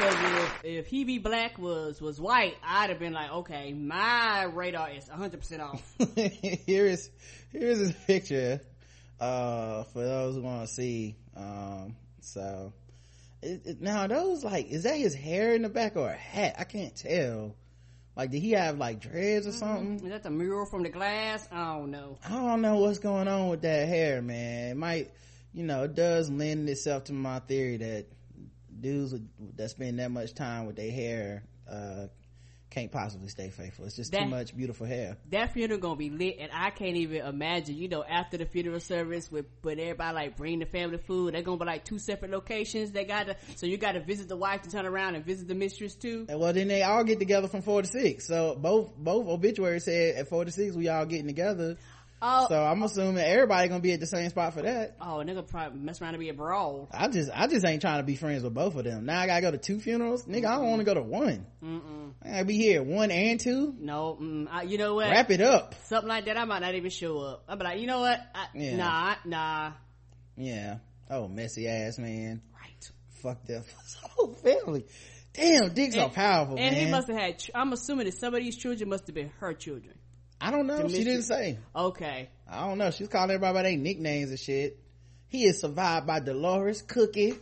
If, 0.06 0.64
if 0.64 0.86
he 0.86 1.04
be 1.04 1.18
black 1.18 1.58
was 1.58 2.00
was 2.00 2.20
white, 2.20 2.56
I'd 2.62 2.90
have 2.90 2.98
been 2.98 3.14
like, 3.14 3.30
okay, 3.30 3.72
my 3.72 4.44
radar 4.44 4.90
is 4.90 5.06
100% 5.06 5.60
off. 5.60 5.94
here 6.66 6.86
is 6.86 7.10
here's 7.50 7.78
his 7.78 7.92
picture 8.06 8.60
uh 9.20 9.84
for 9.84 10.02
those 10.02 10.34
who 10.34 10.42
want 10.42 10.66
to 10.66 10.74
see 10.74 11.16
um 11.36 11.94
so 12.20 12.72
now 13.80 14.06
those 14.06 14.44
like 14.44 14.70
is 14.70 14.84
that 14.84 14.96
his 14.96 15.14
hair 15.14 15.54
in 15.54 15.62
the 15.62 15.68
back 15.68 15.96
or 15.96 16.08
a 16.08 16.14
hat? 16.14 16.56
I 16.58 16.64
can't 16.64 16.94
tell. 16.94 17.54
Like 18.16 18.30
did 18.30 18.40
he 18.40 18.52
have 18.52 18.78
like 18.78 19.00
dreads 19.00 19.46
or 19.46 19.52
something? 19.52 20.04
Is 20.04 20.10
that 20.10 20.22
the 20.22 20.30
mural 20.30 20.66
from 20.66 20.82
the 20.82 20.88
glass? 20.88 21.48
I 21.50 21.76
don't 21.76 21.90
know. 21.90 22.18
i 22.24 22.30
don't 22.30 22.62
know 22.62 22.78
what's 22.78 22.98
going 22.98 23.28
on 23.28 23.48
with 23.48 23.62
that 23.62 23.88
hair 23.88 24.22
man. 24.22 24.70
It 24.70 24.76
might 24.76 25.10
you 25.52 25.64
know 25.64 25.84
it 25.84 25.94
does 25.94 26.30
lend 26.30 26.68
itself 26.68 27.04
to 27.04 27.12
my 27.12 27.40
theory 27.40 27.76
that 27.78 28.06
dudes 28.80 29.14
that 29.56 29.70
spend 29.70 29.98
that 29.98 30.10
much 30.10 30.34
time 30.34 30.66
with 30.66 30.76
their 30.76 30.90
hair 30.90 31.44
uh 31.70 32.06
can't 32.74 32.90
possibly 32.90 33.28
stay 33.28 33.50
faithful 33.50 33.84
it's 33.84 33.96
just 33.96 34.12
too 34.12 34.26
much 34.26 34.56
beautiful 34.56 34.86
hair 34.86 35.16
That 35.30 35.52
funeral 35.52 35.80
gonna 35.80 35.96
be 35.96 36.10
lit, 36.10 36.36
and 36.40 36.50
I 36.52 36.70
can't 36.70 36.96
even 36.96 37.24
imagine. 37.24 37.76
You 37.76 37.88
know, 37.88 38.04
after 38.04 38.36
the 38.36 38.46
funeral 38.46 38.80
service, 38.80 39.30
with 39.30 39.46
but 39.62 39.78
everybody 39.78 40.14
like 40.14 40.36
bring 40.36 40.58
the 40.58 40.66
family 40.66 40.98
food, 40.98 41.34
they're 41.34 41.42
gonna 41.42 41.58
be 41.58 41.64
like 41.64 41.84
two 41.84 41.98
separate 41.98 42.30
locations. 42.30 42.92
They 42.92 43.04
gotta, 43.04 43.36
so 43.56 43.66
you 43.66 43.76
gotta 43.76 44.00
visit 44.00 44.28
the 44.28 44.36
wife 44.36 44.62
to 44.62 44.70
turn 44.70 44.86
around 44.86 45.14
and 45.14 45.24
visit 45.24 45.48
the 45.48 45.54
mistress 45.54 45.94
too. 45.94 46.26
And 46.28 46.40
well, 46.40 46.52
then 46.52 46.68
they 46.68 46.82
all 46.82 47.04
get 47.04 47.18
together 47.18 47.48
from 47.48 47.62
four 47.62 47.82
to 47.82 47.88
six. 47.88 48.26
So 48.26 48.54
both 48.54 48.96
both 48.96 49.26
obituaries 49.28 49.84
said 49.84 50.16
at 50.16 50.28
four 50.28 50.44
to 50.44 50.52
six 50.52 50.74
we 50.74 50.88
all 50.88 51.06
getting 51.06 51.26
together. 51.26 51.76
Oh, 52.26 52.46
So 52.48 52.58
I'm 52.58 52.82
assuming 52.82 53.22
everybody 53.22 53.68
gonna 53.68 53.80
be 53.80 53.92
at 53.92 54.00
the 54.00 54.06
same 54.06 54.30
spot 54.30 54.54
for 54.54 54.62
that. 54.62 54.96
oh, 54.98 55.20
and 55.20 55.28
they're 55.28 55.42
probably 55.42 55.78
mess 55.78 56.00
around 56.00 56.14
to 56.14 56.18
be 56.18 56.30
a 56.30 56.34
brawl. 56.34 56.88
I 56.90 57.08
just 57.08 57.30
I 57.34 57.46
just 57.48 57.66
ain't 57.66 57.82
trying 57.82 57.98
to 57.98 58.02
be 58.02 58.16
friends 58.16 58.42
with 58.42 58.54
both 58.54 58.76
of 58.76 58.84
them. 58.84 59.04
Now 59.04 59.20
I 59.20 59.26
gotta 59.26 59.42
go 59.42 59.50
to 59.50 59.58
two 59.58 59.78
funerals, 59.78 60.24
nigga. 60.24 60.46
I 60.46 60.56
don't 60.56 60.70
want 60.70 60.80
to 60.80 60.84
go 60.84 60.94
to 60.94 61.02
one. 61.02 61.44
Mm-mm. 61.62 62.12
I 62.22 62.30
gotta 62.30 62.44
be 62.46 62.56
here 62.56 62.82
one 62.82 63.10
and 63.10 63.38
two. 63.38 63.74
No, 63.78 64.16
mm, 64.18 64.48
I, 64.50 64.62
you 64.62 64.78
know 64.78 64.94
what? 64.94 65.10
Wrap 65.10 65.30
it 65.30 65.42
up. 65.42 65.74
Something 65.84 66.08
like 66.08 66.24
that, 66.24 66.38
I 66.38 66.46
might 66.46 66.60
not 66.60 66.74
even 66.74 66.88
show 66.88 67.18
up. 67.18 67.44
I'll 67.46 67.56
be 67.56 67.64
like, 67.64 67.78
you 67.78 67.86
know 67.86 68.00
what? 68.00 68.20
I, 68.34 68.46
Yeah. 68.54 68.76
Nah, 68.76 69.14
nah. 69.26 69.72
Yeah. 70.38 70.78
Oh, 71.10 71.28
messy 71.28 71.68
ass 71.68 71.98
man. 71.98 72.40
Right. 72.54 72.90
Fuck 73.22 73.50
up 73.54 73.64
whole 74.16 74.32
family. 74.32 74.86
Damn, 75.34 75.74
dicks 75.74 75.96
are 75.96 76.08
powerful, 76.08 76.56
and 76.56 76.74
man. 76.74 76.86
he 76.86 76.90
must 76.90 77.08
have 77.08 77.18
had. 77.18 77.44
I'm 77.54 77.72
assuming 77.72 78.06
that 78.06 78.16
some 78.16 78.34
of 78.34 78.40
these 78.40 78.56
children 78.56 78.88
must 78.88 79.06
have 79.08 79.14
been 79.14 79.30
her 79.40 79.52
children. 79.52 79.94
I 80.44 80.50
don't 80.50 80.66
know. 80.66 80.88
She 80.88 81.04
didn't 81.04 81.22
say. 81.22 81.58
Okay. 81.74 82.28
I 82.46 82.66
don't 82.66 82.76
know. 82.76 82.90
She's 82.90 83.08
calling 83.08 83.30
everybody 83.30 83.54
by 83.54 83.62
their 83.62 83.78
nicknames 83.78 84.28
and 84.28 84.38
shit. 84.38 84.78
He 85.28 85.46
is 85.46 85.58
survived 85.58 86.06
by 86.06 86.20
Dolores 86.20 86.82
Cookie. 86.82 87.34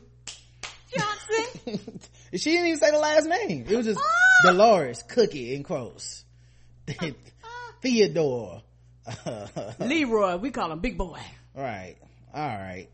Johnson. 0.96 1.98
she 2.32 2.52
didn't 2.52 2.66
even 2.66 2.78
say 2.78 2.92
the 2.92 3.00
last 3.00 3.26
name. 3.26 3.66
It 3.68 3.76
was 3.76 3.86
just 3.86 4.00
ah! 4.00 4.52
Dolores 4.52 5.02
Cookie 5.02 5.52
in 5.56 5.64
quotes. 5.64 6.24
Ah. 7.00 7.10
Theodore. 7.82 8.62
Leroy, 9.80 10.36
we 10.36 10.52
call 10.52 10.70
him 10.70 10.78
Big 10.78 10.96
Boy. 10.96 11.18
right. 11.56 11.96
All 12.32 12.40
right. 12.40 12.86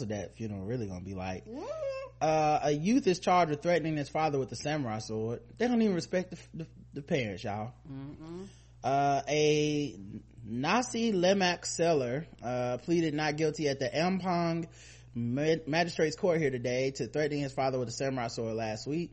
That's 0.00 0.10
what 0.10 0.18
that 0.18 0.36
funeral 0.36 0.64
really 0.64 0.86
gonna 0.86 1.00
be 1.00 1.14
like. 1.14 1.44
Uh, 2.20 2.60
a 2.64 2.70
youth 2.70 3.06
is 3.06 3.18
charged 3.18 3.50
with 3.50 3.62
threatening 3.62 3.96
his 3.96 4.08
father 4.08 4.38
with 4.38 4.50
a 4.52 4.56
samurai 4.56 4.98
sword. 4.98 5.40
They 5.58 5.68
don't 5.68 5.80
even 5.82 5.94
respect 5.94 6.30
the, 6.30 6.38
the, 6.54 6.66
the 6.94 7.02
parents, 7.02 7.44
y'all. 7.44 7.72
Uh, 8.82 9.20
a 9.28 9.96
Nasi 10.44 11.12
Lemak 11.12 11.66
seller, 11.66 12.26
uh, 12.42 12.78
pleaded 12.78 13.14
not 13.14 13.36
guilty 13.36 13.68
at 13.68 13.78
the 13.78 13.88
Ampang 13.88 14.68
Magistrates 15.14 16.16
Court 16.16 16.40
here 16.40 16.50
today 16.50 16.92
to 16.92 17.06
threatening 17.06 17.40
his 17.40 17.52
father 17.52 17.78
with 17.78 17.88
a 17.88 17.92
samurai 17.92 18.28
sword 18.28 18.54
last 18.54 18.86
week. 18.86 19.12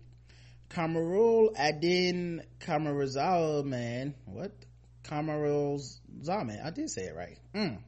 Kamarul 0.69 1.53
Adin 1.57 2.43
Kamarazal 2.59 3.65
man, 3.65 4.15
what? 4.25 4.51
Kamarul 5.03 5.81
Zaman. 6.23 6.59
I 6.63 6.69
did 6.71 6.89
say 6.89 7.03
it 7.03 7.15
right. 7.15 7.37
Mm, 7.53 7.79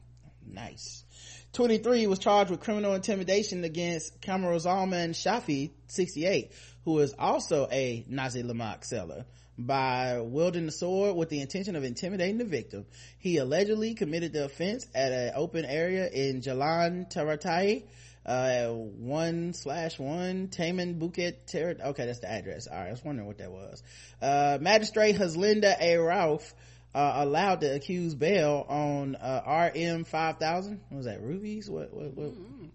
nice. 0.46 1.04
23 1.52 2.06
was 2.06 2.20
charged 2.20 2.50
with 2.50 2.60
criminal 2.60 2.94
intimidation 2.94 3.64
against 3.64 4.20
Kamarul 4.20 4.64
Zalman 4.64 5.10
Shafi, 5.10 5.72
68, 5.88 6.52
who 6.84 6.98
is 7.00 7.12
also 7.18 7.66
a 7.72 8.04
Nazi 8.08 8.42
Lamak 8.44 8.84
seller 8.84 9.24
by 9.58 10.20
wielding 10.20 10.66
the 10.66 10.72
sword 10.72 11.16
with 11.16 11.28
the 11.28 11.40
intention 11.40 11.74
of 11.74 11.82
intimidating 11.82 12.38
the 12.38 12.44
victim. 12.44 12.86
He 13.18 13.38
allegedly 13.38 13.94
committed 13.94 14.32
the 14.32 14.44
offense 14.44 14.86
at 14.94 15.12
an 15.12 15.32
open 15.34 15.64
area 15.64 16.08
in 16.08 16.40
Jalan 16.40 17.12
Teratai, 17.12 17.84
uh, 18.24 18.68
one 18.68 19.52
slash 19.52 19.98
one 19.98 20.48
Taman 20.48 21.00
Bukit 21.00 21.46
Ter- 21.50 21.76
Okay, 21.84 22.06
that's 22.06 22.20
the 22.20 22.30
address. 22.30 22.68
All 22.68 22.78
right, 22.78 22.88
I 22.88 22.90
was 22.92 23.04
wondering 23.04 23.26
what 23.26 23.38
that 23.38 23.50
was. 23.50 23.82
Uh, 24.22 24.58
Magistrate 24.60 25.16
Haslinda 25.16 25.76
A. 25.80 25.94
Raof 25.96 26.52
uh, 26.94 27.12
allowed 27.16 27.60
to 27.60 27.74
accuse 27.74 28.14
bail 28.14 28.66
on 28.68 29.14
uh, 29.16 29.70
RM 29.74 30.04
five 30.04 30.38
thousand. 30.38 30.80
Was 30.90 31.06
that 31.06 31.22
rubies? 31.22 31.70
What? 31.70 31.92
What? 31.92 32.14
what? 32.14 32.32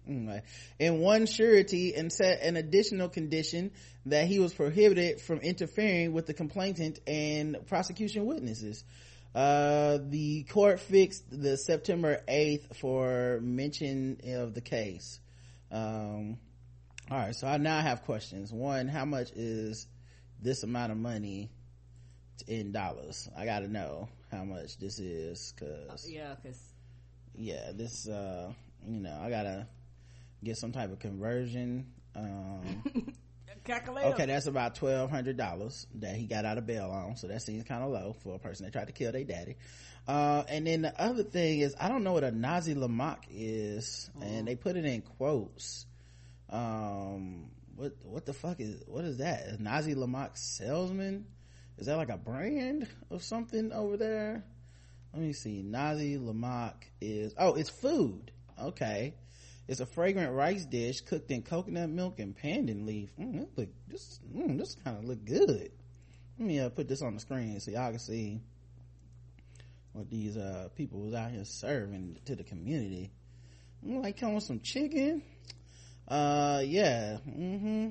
Anyway, 0.08 0.42
in 0.78 1.00
one 1.00 1.26
surety 1.26 1.94
and 1.94 2.12
set 2.12 2.40
an 2.42 2.56
additional 2.56 3.08
condition 3.08 3.72
that 4.06 4.26
he 4.26 4.38
was 4.38 4.54
prohibited 4.54 5.20
from 5.20 5.40
interfering 5.40 6.12
with 6.12 6.26
the 6.26 6.34
complainant 6.34 7.00
and 7.06 7.56
prosecution 7.66 8.26
witnesses. 8.26 8.84
Uh, 9.34 9.98
the 10.08 10.44
court 10.44 10.80
fixed 10.80 11.24
the 11.30 11.58
September 11.58 12.22
8th 12.26 12.76
for 12.76 13.38
mention 13.42 14.18
of 14.28 14.54
the 14.54 14.62
case. 14.62 15.20
Um, 15.70 16.38
all 17.10 17.18
right. 17.18 17.36
So 17.36 17.46
I 17.46 17.58
now 17.58 17.80
have 17.80 18.04
questions. 18.04 18.50
One, 18.50 18.88
how 18.88 19.04
much 19.04 19.32
is 19.32 19.86
this 20.40 20.62
amount 20.62 20.92
of 20.92 20.98
money 20.98 21.50
in 22.42 22.72
dollars? 22.72 23.28
I 23.36 23.44
gotta 23.44 23.68
know 23.68 24.08
how 24.30 24.44
much 24.44 24.78
this 24.78 24.98
is 24.98 25.54
cause 25.58 26.08
Yeah, 26.08 26.34
cause 26.42 26.60
yeah, 27.34 27.72
this, 27.74 28.08
uh, 28.08 28.52
you 28.86 29.00
know, 29.00 29.18
I 29.22 29.30
gotta 29.30 29.66
get 30.42 30.56
some 30.56 30.72
type 30.72 30.92
of 30.92 30.98
conversion. 30.98 31.86
Um, 32.14 32.82
Calculator. 33.66 34.10
Okay, 34.10 34.26
that's 34.26 34.46
about 34.46 34.76
twelve 34.76 35.10
hundred 35.10 35.36
dollars 35.36 35.86
that 35.96 36.14
he 36.14 36.26
got 36.26 36.44
out 36.44 36.56
of 36.56 36.66
bail 36.66 36.88
on. 36.90 37.16
So 37.16 37.26
that 37.26 37.42
seems 37.42 37.64
kind 37.64 37.82
of 37.82 37.90
low 37.90 38.14
for 38.22 38.36
a 38.36 38.38
person 38.38 38.64
that 38.64 38.72
tried 38.72 38.86
to 38.86 38.92
kill 38.92 39.10
their 39.10 39.24
daddy. 39.24 39.56
Uh, 40.06 40.44
and 40.48 40.66
then 40.66 40.82
the 40.82 41.02
other 41.02 41.24
thing 41.24 41.58
is, 41.58 41.74
I 41.80 41.88
don't 41.88 42.04
know 42.04 42.12
what 42.12 42.22
a 42.22 42.30
Nazi 42.30 42.76
Lamak 42.76 43.24
is, 43.28 44.08
and 44.22 44.46
they 44.46 44.54
put 44.54 44.76
it 44.76 44.84
in 44.84 45.02
quotes. 45.02 45.84
Um, 46.48 47.50
what 47.74 47.92
what 48.04 48.24
the 48.24 48.32
fuck 48.32 48.60
is 48.60 48.82
what 48.86 49.04
is 49.04 49.18
that? 49.18 49.46
A 49.48 49.62
Nazi 49.62 49.94
Lamak 49.94 50.36
salesman? 50.38 51.26
Is 51.78 51.86
that 51.86 51.96
like 51.96 52.08
a 52.08 52.16
brand 52.16 52.88
of 53.10 53.22
something 53.22 53.72
over 53.72 53.96
there? 53.96 54.44
Let 55.12 55.22
me 55.22 55.32
see. 55.32 55.62
Nazi 55.62 56.18
Lamak 56.18 56.74
is 57.00 57.34
oh, 57.38 57.54
it's 57.54 57.70
food. 57.70 58.30
Okay. 58.60 59.14
It's 59.68 59.80
a 59.80 59.86
fragrant 59.86 60.32
rice 60.32 60.64
dish 60.64 61.00
cooked 61.00 61.30
in 61.30 61.42
coconut 61.42 61.90
milk 61.90 62.18
and 62.18 62.36
pandan 62.36 62.86
leaf. 62.86 63.10
Mm, 63.18 63.48
look 63.56 63.68
this 63.88 64.20
mm, 64.34 64.56
this 64.58 64.76
kind 64.84 64.96
of 64.96 65.04
look 65.04 65.24
good. 65.24 65.70
Let 66.38 66.46
me 66.46 66.60
uh, 66.60 66.68
put 66.68 66.88
this 66.88 67.02
on 67.02 67.14
the 67.14 67.20
screen 67.20 67.58
so 67.60 67.70
y'all 67.70 67.90
can 67.90 67.98
see 67.98 68.40
what 69.92 70.10
these 70.10 70.36
uh 70.36 70.68
people 70.76 71.00
was 71.00 71.14
out 71.14 71.30
here 71.30 71.44
serving 71.44 72.18
to 72.26 72.36
the 72.36 72.44
community. 72.44 73.10
Mm, 73.84 74.02
like 74.02 74.18
come 74.18 74.34
with 74.34 74.44
some 74.44 74.60
chicken. 74.60 75.22
Uh 76.06 76.62
yeah. 76.64 77.18
Mm-hmm. 77.28 77.88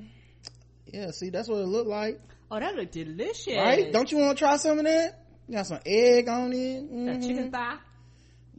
Yeah, 0.86 1.10
see 1.10 1.30
that's 1.30 1.48
what 1.48 1.58
it 1.58 1.66
looked 1.66 1.88
like. 1.88 2.20
Oh, 2.50 2.60
that 2.60 2.74
looked 2.74 2.92
delicious. 2.92 3.56
Right? 3.56 3.92
Don't 3.92 4.10
you 4.10 4.18
want 4.18 4.38
to 4.38 4.44
try 4.44 4.56
some 4.56 4.78
of 4.78 4.84
that? 4.84 5.24
You 5.48 5.56
got 5.56 5.66
some 5.66 5.80
egg 5.86 6.28
on 6.28 6.52
it. 6.52 6.80
That 6.80 7.18
Mhm. 7.18 7.26
chicken 7.26 7.50
thigh. 7.50 7.76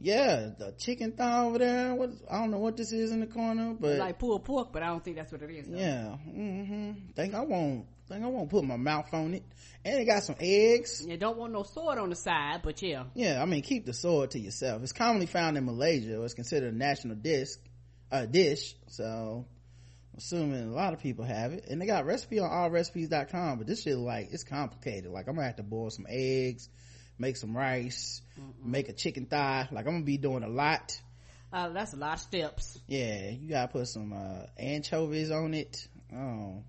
Yeah, 0.00 0.50
the 0.56 0.72
chicken 0.78 1.12
thigh 1.12 1.44
over 1.44 1.58
there. 1.58 1.94
What 1.94 2.10
I 2.30 2.38
don't 2.40 2.50
know 2.52 2.58
what 2.58 2.76
this 2.76 2.92
is 2.92 3.10
in 3.10 3.20
the 3.20 3.26
corner, 3.26 3.74
but 3.78 3.98
like 3.98 4.18
pulled 4.18 4.44
pork, 4.44 4.72
but 4.72 4.82
I 4.82 4.86
don't 4.88 5.02
think 5.04 5.16
that's 5.16 5.32
what 5.32 5.42
it 5.42 5.50
is. 5.50 5.66
though. 5.66 5.76
yeah. 5.76 6.16
Mm-hmm. 6.28 6.92
Think 7.16 7.34
I 7.34 7.40
won't. 7.40 7.86
Think 8.08 8.24
I 8.24 8.28
won't 8.28 8.48
put 8.48 8.64
my 8.64 8.76
mouth 8.76 9.12
on 9.12 9.34
it. 9.34 9.42
And 9.84 10.00
it 10.00 10.04
got 10.06 10.22
some 10.22 10.36
eggs. 10.40 11.04
You 11.06 11.16
don't 11.16 11.36
want 11.36 11.52
no 11.52 11.62
sword 11.62 11.98
on 11.98 12.10
the 12.10 12.16
side, 12.16 12.60
but 12.62 12.80
yeah. 12.80 13.04
Yeah, 13.14 13.42
I 13.42 13.44
mean, 13.44 13.60
keep 13.62 13.84
the 13.86 13.92
sword 13.92 14.30
to 14.30 14.38
yourself. 14.38 14.82
It's 14.82 14.92
commonly 14.92 15.26
found 15.26 15.58
in 15.58 15.64
Malaysia. 15.66 16.18
Or 16.20 16.24
it's 16.24 16.32
considered 16.34 16.72
a 16.72 16.76
national 16.76 17.16
disc, 17.16 17.60
uh, 18.10 18.24
dish. 18.26 18.76
So, 18.86 19.44
assuming 20.18 20.68
a 20.68 20.74
lot 20.74 20.92
of 20.92 21.00
people 21.00 21.24
have 21.24 21.52
it. 21.52 21.64
And 21.68 21.80
they 21.80 21.86
got 21.86 22.04
recipe 22.04 22.38
on 22.40 22.50
allrecipes.com, 22.50 23.58
but 23.58 23.66
this 23.66 23.82
shit 23.82 23.96
like, 23.96 24.28
it's 24.32 24.44
complicated. 24.44 25.10
Like, 25.10 25.28
I'm 25.28 25.34
gonna 25.36 25.46
have 25.46 25.56
to 25.56 25.62
boil 25.62 25.90
some 25.90 26.06
eggs, 26.08 26.68
make 27.18 27.36
some 27.36 27.56
rice, 27.56 28.20
make 28.62 28.88
a 28.88 28.92
chicken 28.92 29.26
thigh. 29.26 29.68
Like, 29.72 29.86
I'm 29.86 29.94
gonna 29.94 30.04
be 30.04 30.18
doing 30.18 30.42
a 30.42 30.48
lot. 30.48 31.00
Uh, 31.52 31.70
that's 31.70 31.94
a 31.94 31.96
lot 31.96 32.14
of 32.14 32.20
steps. 32.20 32.78
Yeah, 32.86 33.30
you 33.30 33.48
gotta 33.48 33.68
put 33.72 33.88
some, 33.88 34.12
uh, 34.12 34.46
anchovies 34.58 35.30
on 35.30 35.54
it. 35.54 35.88
Oh. 36.14 36.62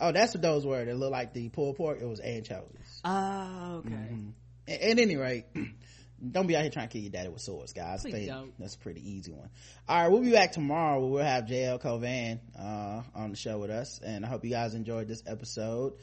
Oh, 0.00 0.12
that's 0.12 0.34
what 0.34 0.42
those 0.42 0.66
were. 0.66 0.84
That 0.84 0.96
look 0.96 1.12
like 1.12 1.32
the 1.32 1.48
pulled 1.48 1.76
pork. 1.76 1.98
It 2.00 2.06
was 2.06 2.20
anchovies. 2.20 3.00
Oh, 3.04 3.76
okay. 3.86 3.90
Mhm. 3.90 4.32
At, 4.68 4.80
at 4.80 4.98
any 4.98 5.16
rate, 5.16 5.44
don't 6.30 6.46
be 6.46 6.56
out 6.56 6.62
here 6.62 6.70
trying 6.70 6.88
to 6.88 6.92
kill 6.92 7.02
your 7.02 7.10
daddy 7.10 7.28
with 7.28 7.40
swords, 7.42 7.72
guys. 7.72 8.02
Please 8.02 8.28
don't. 8.28 8.52
That's 8.58 8.74
a 8.74 8.78
pretty 8.78 9.00
easy 9.08 9.32
one. 9.32 9.50
All 9.88 10.02
right, 10.02 10.10
we'll 10.10 10.22
be 10.22 10.32
back 10.32 10.52
tomorrow. 10.52 11.00
Where 11.00 11.10
we'll 11.10 11.24
have 11.24 11.44
JL 11.44 11.80
Cauvin 11.80 12.40
uh, 12.58 13.02
on 13.14 13.30
the 13.30 13.36
show 13.36 13.58
with 13.58 13.70
us, 13.70 14.00
and 14.04 14.24
I 14.24 14.28
hope 14.28 14.44
you 14.44 14.50
guys 14.50 14.74
enjoyed 14.74 15.08
this 15.08 15.22
episode. 15.26 15.94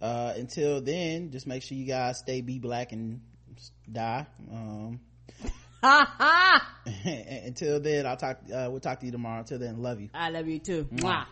Uh, 0.00 0.32
until 0.36 0.80
then, 0.80 1.30
just 1.30 1.46
make 1.46 1.62
sure 1.62 1.76
you 1.76 1.86
guys 1.86 2.18
stay 2.18 2.40
be 2.40 2.58
black 2.58 2.92
and 2.92 3.20
die. 3.90 4.26
Um, 4.50 5.00
Ha 5.82 6.14
ha! 6.18 6.76
until 7.04 7.80
then, 7.80 8.04
I'll 8.06 8.16
talk. 8.16 8.40
Uh, 8.44 8.68
we'll 8.70 8.80
talk 8.80 9.00
to 9.00 9.06
you 9.06 9.12
tomorrow. 9.12 9.40
Until 9.40 9.58
then, 9.58 9.80
love 9.82 9.98
you. 10.00 10.10
I 10.12 10.28
love 10.28 10.46
you 10.46 10.58
too. 10.58 10.84
Mwah. 10.92 11.24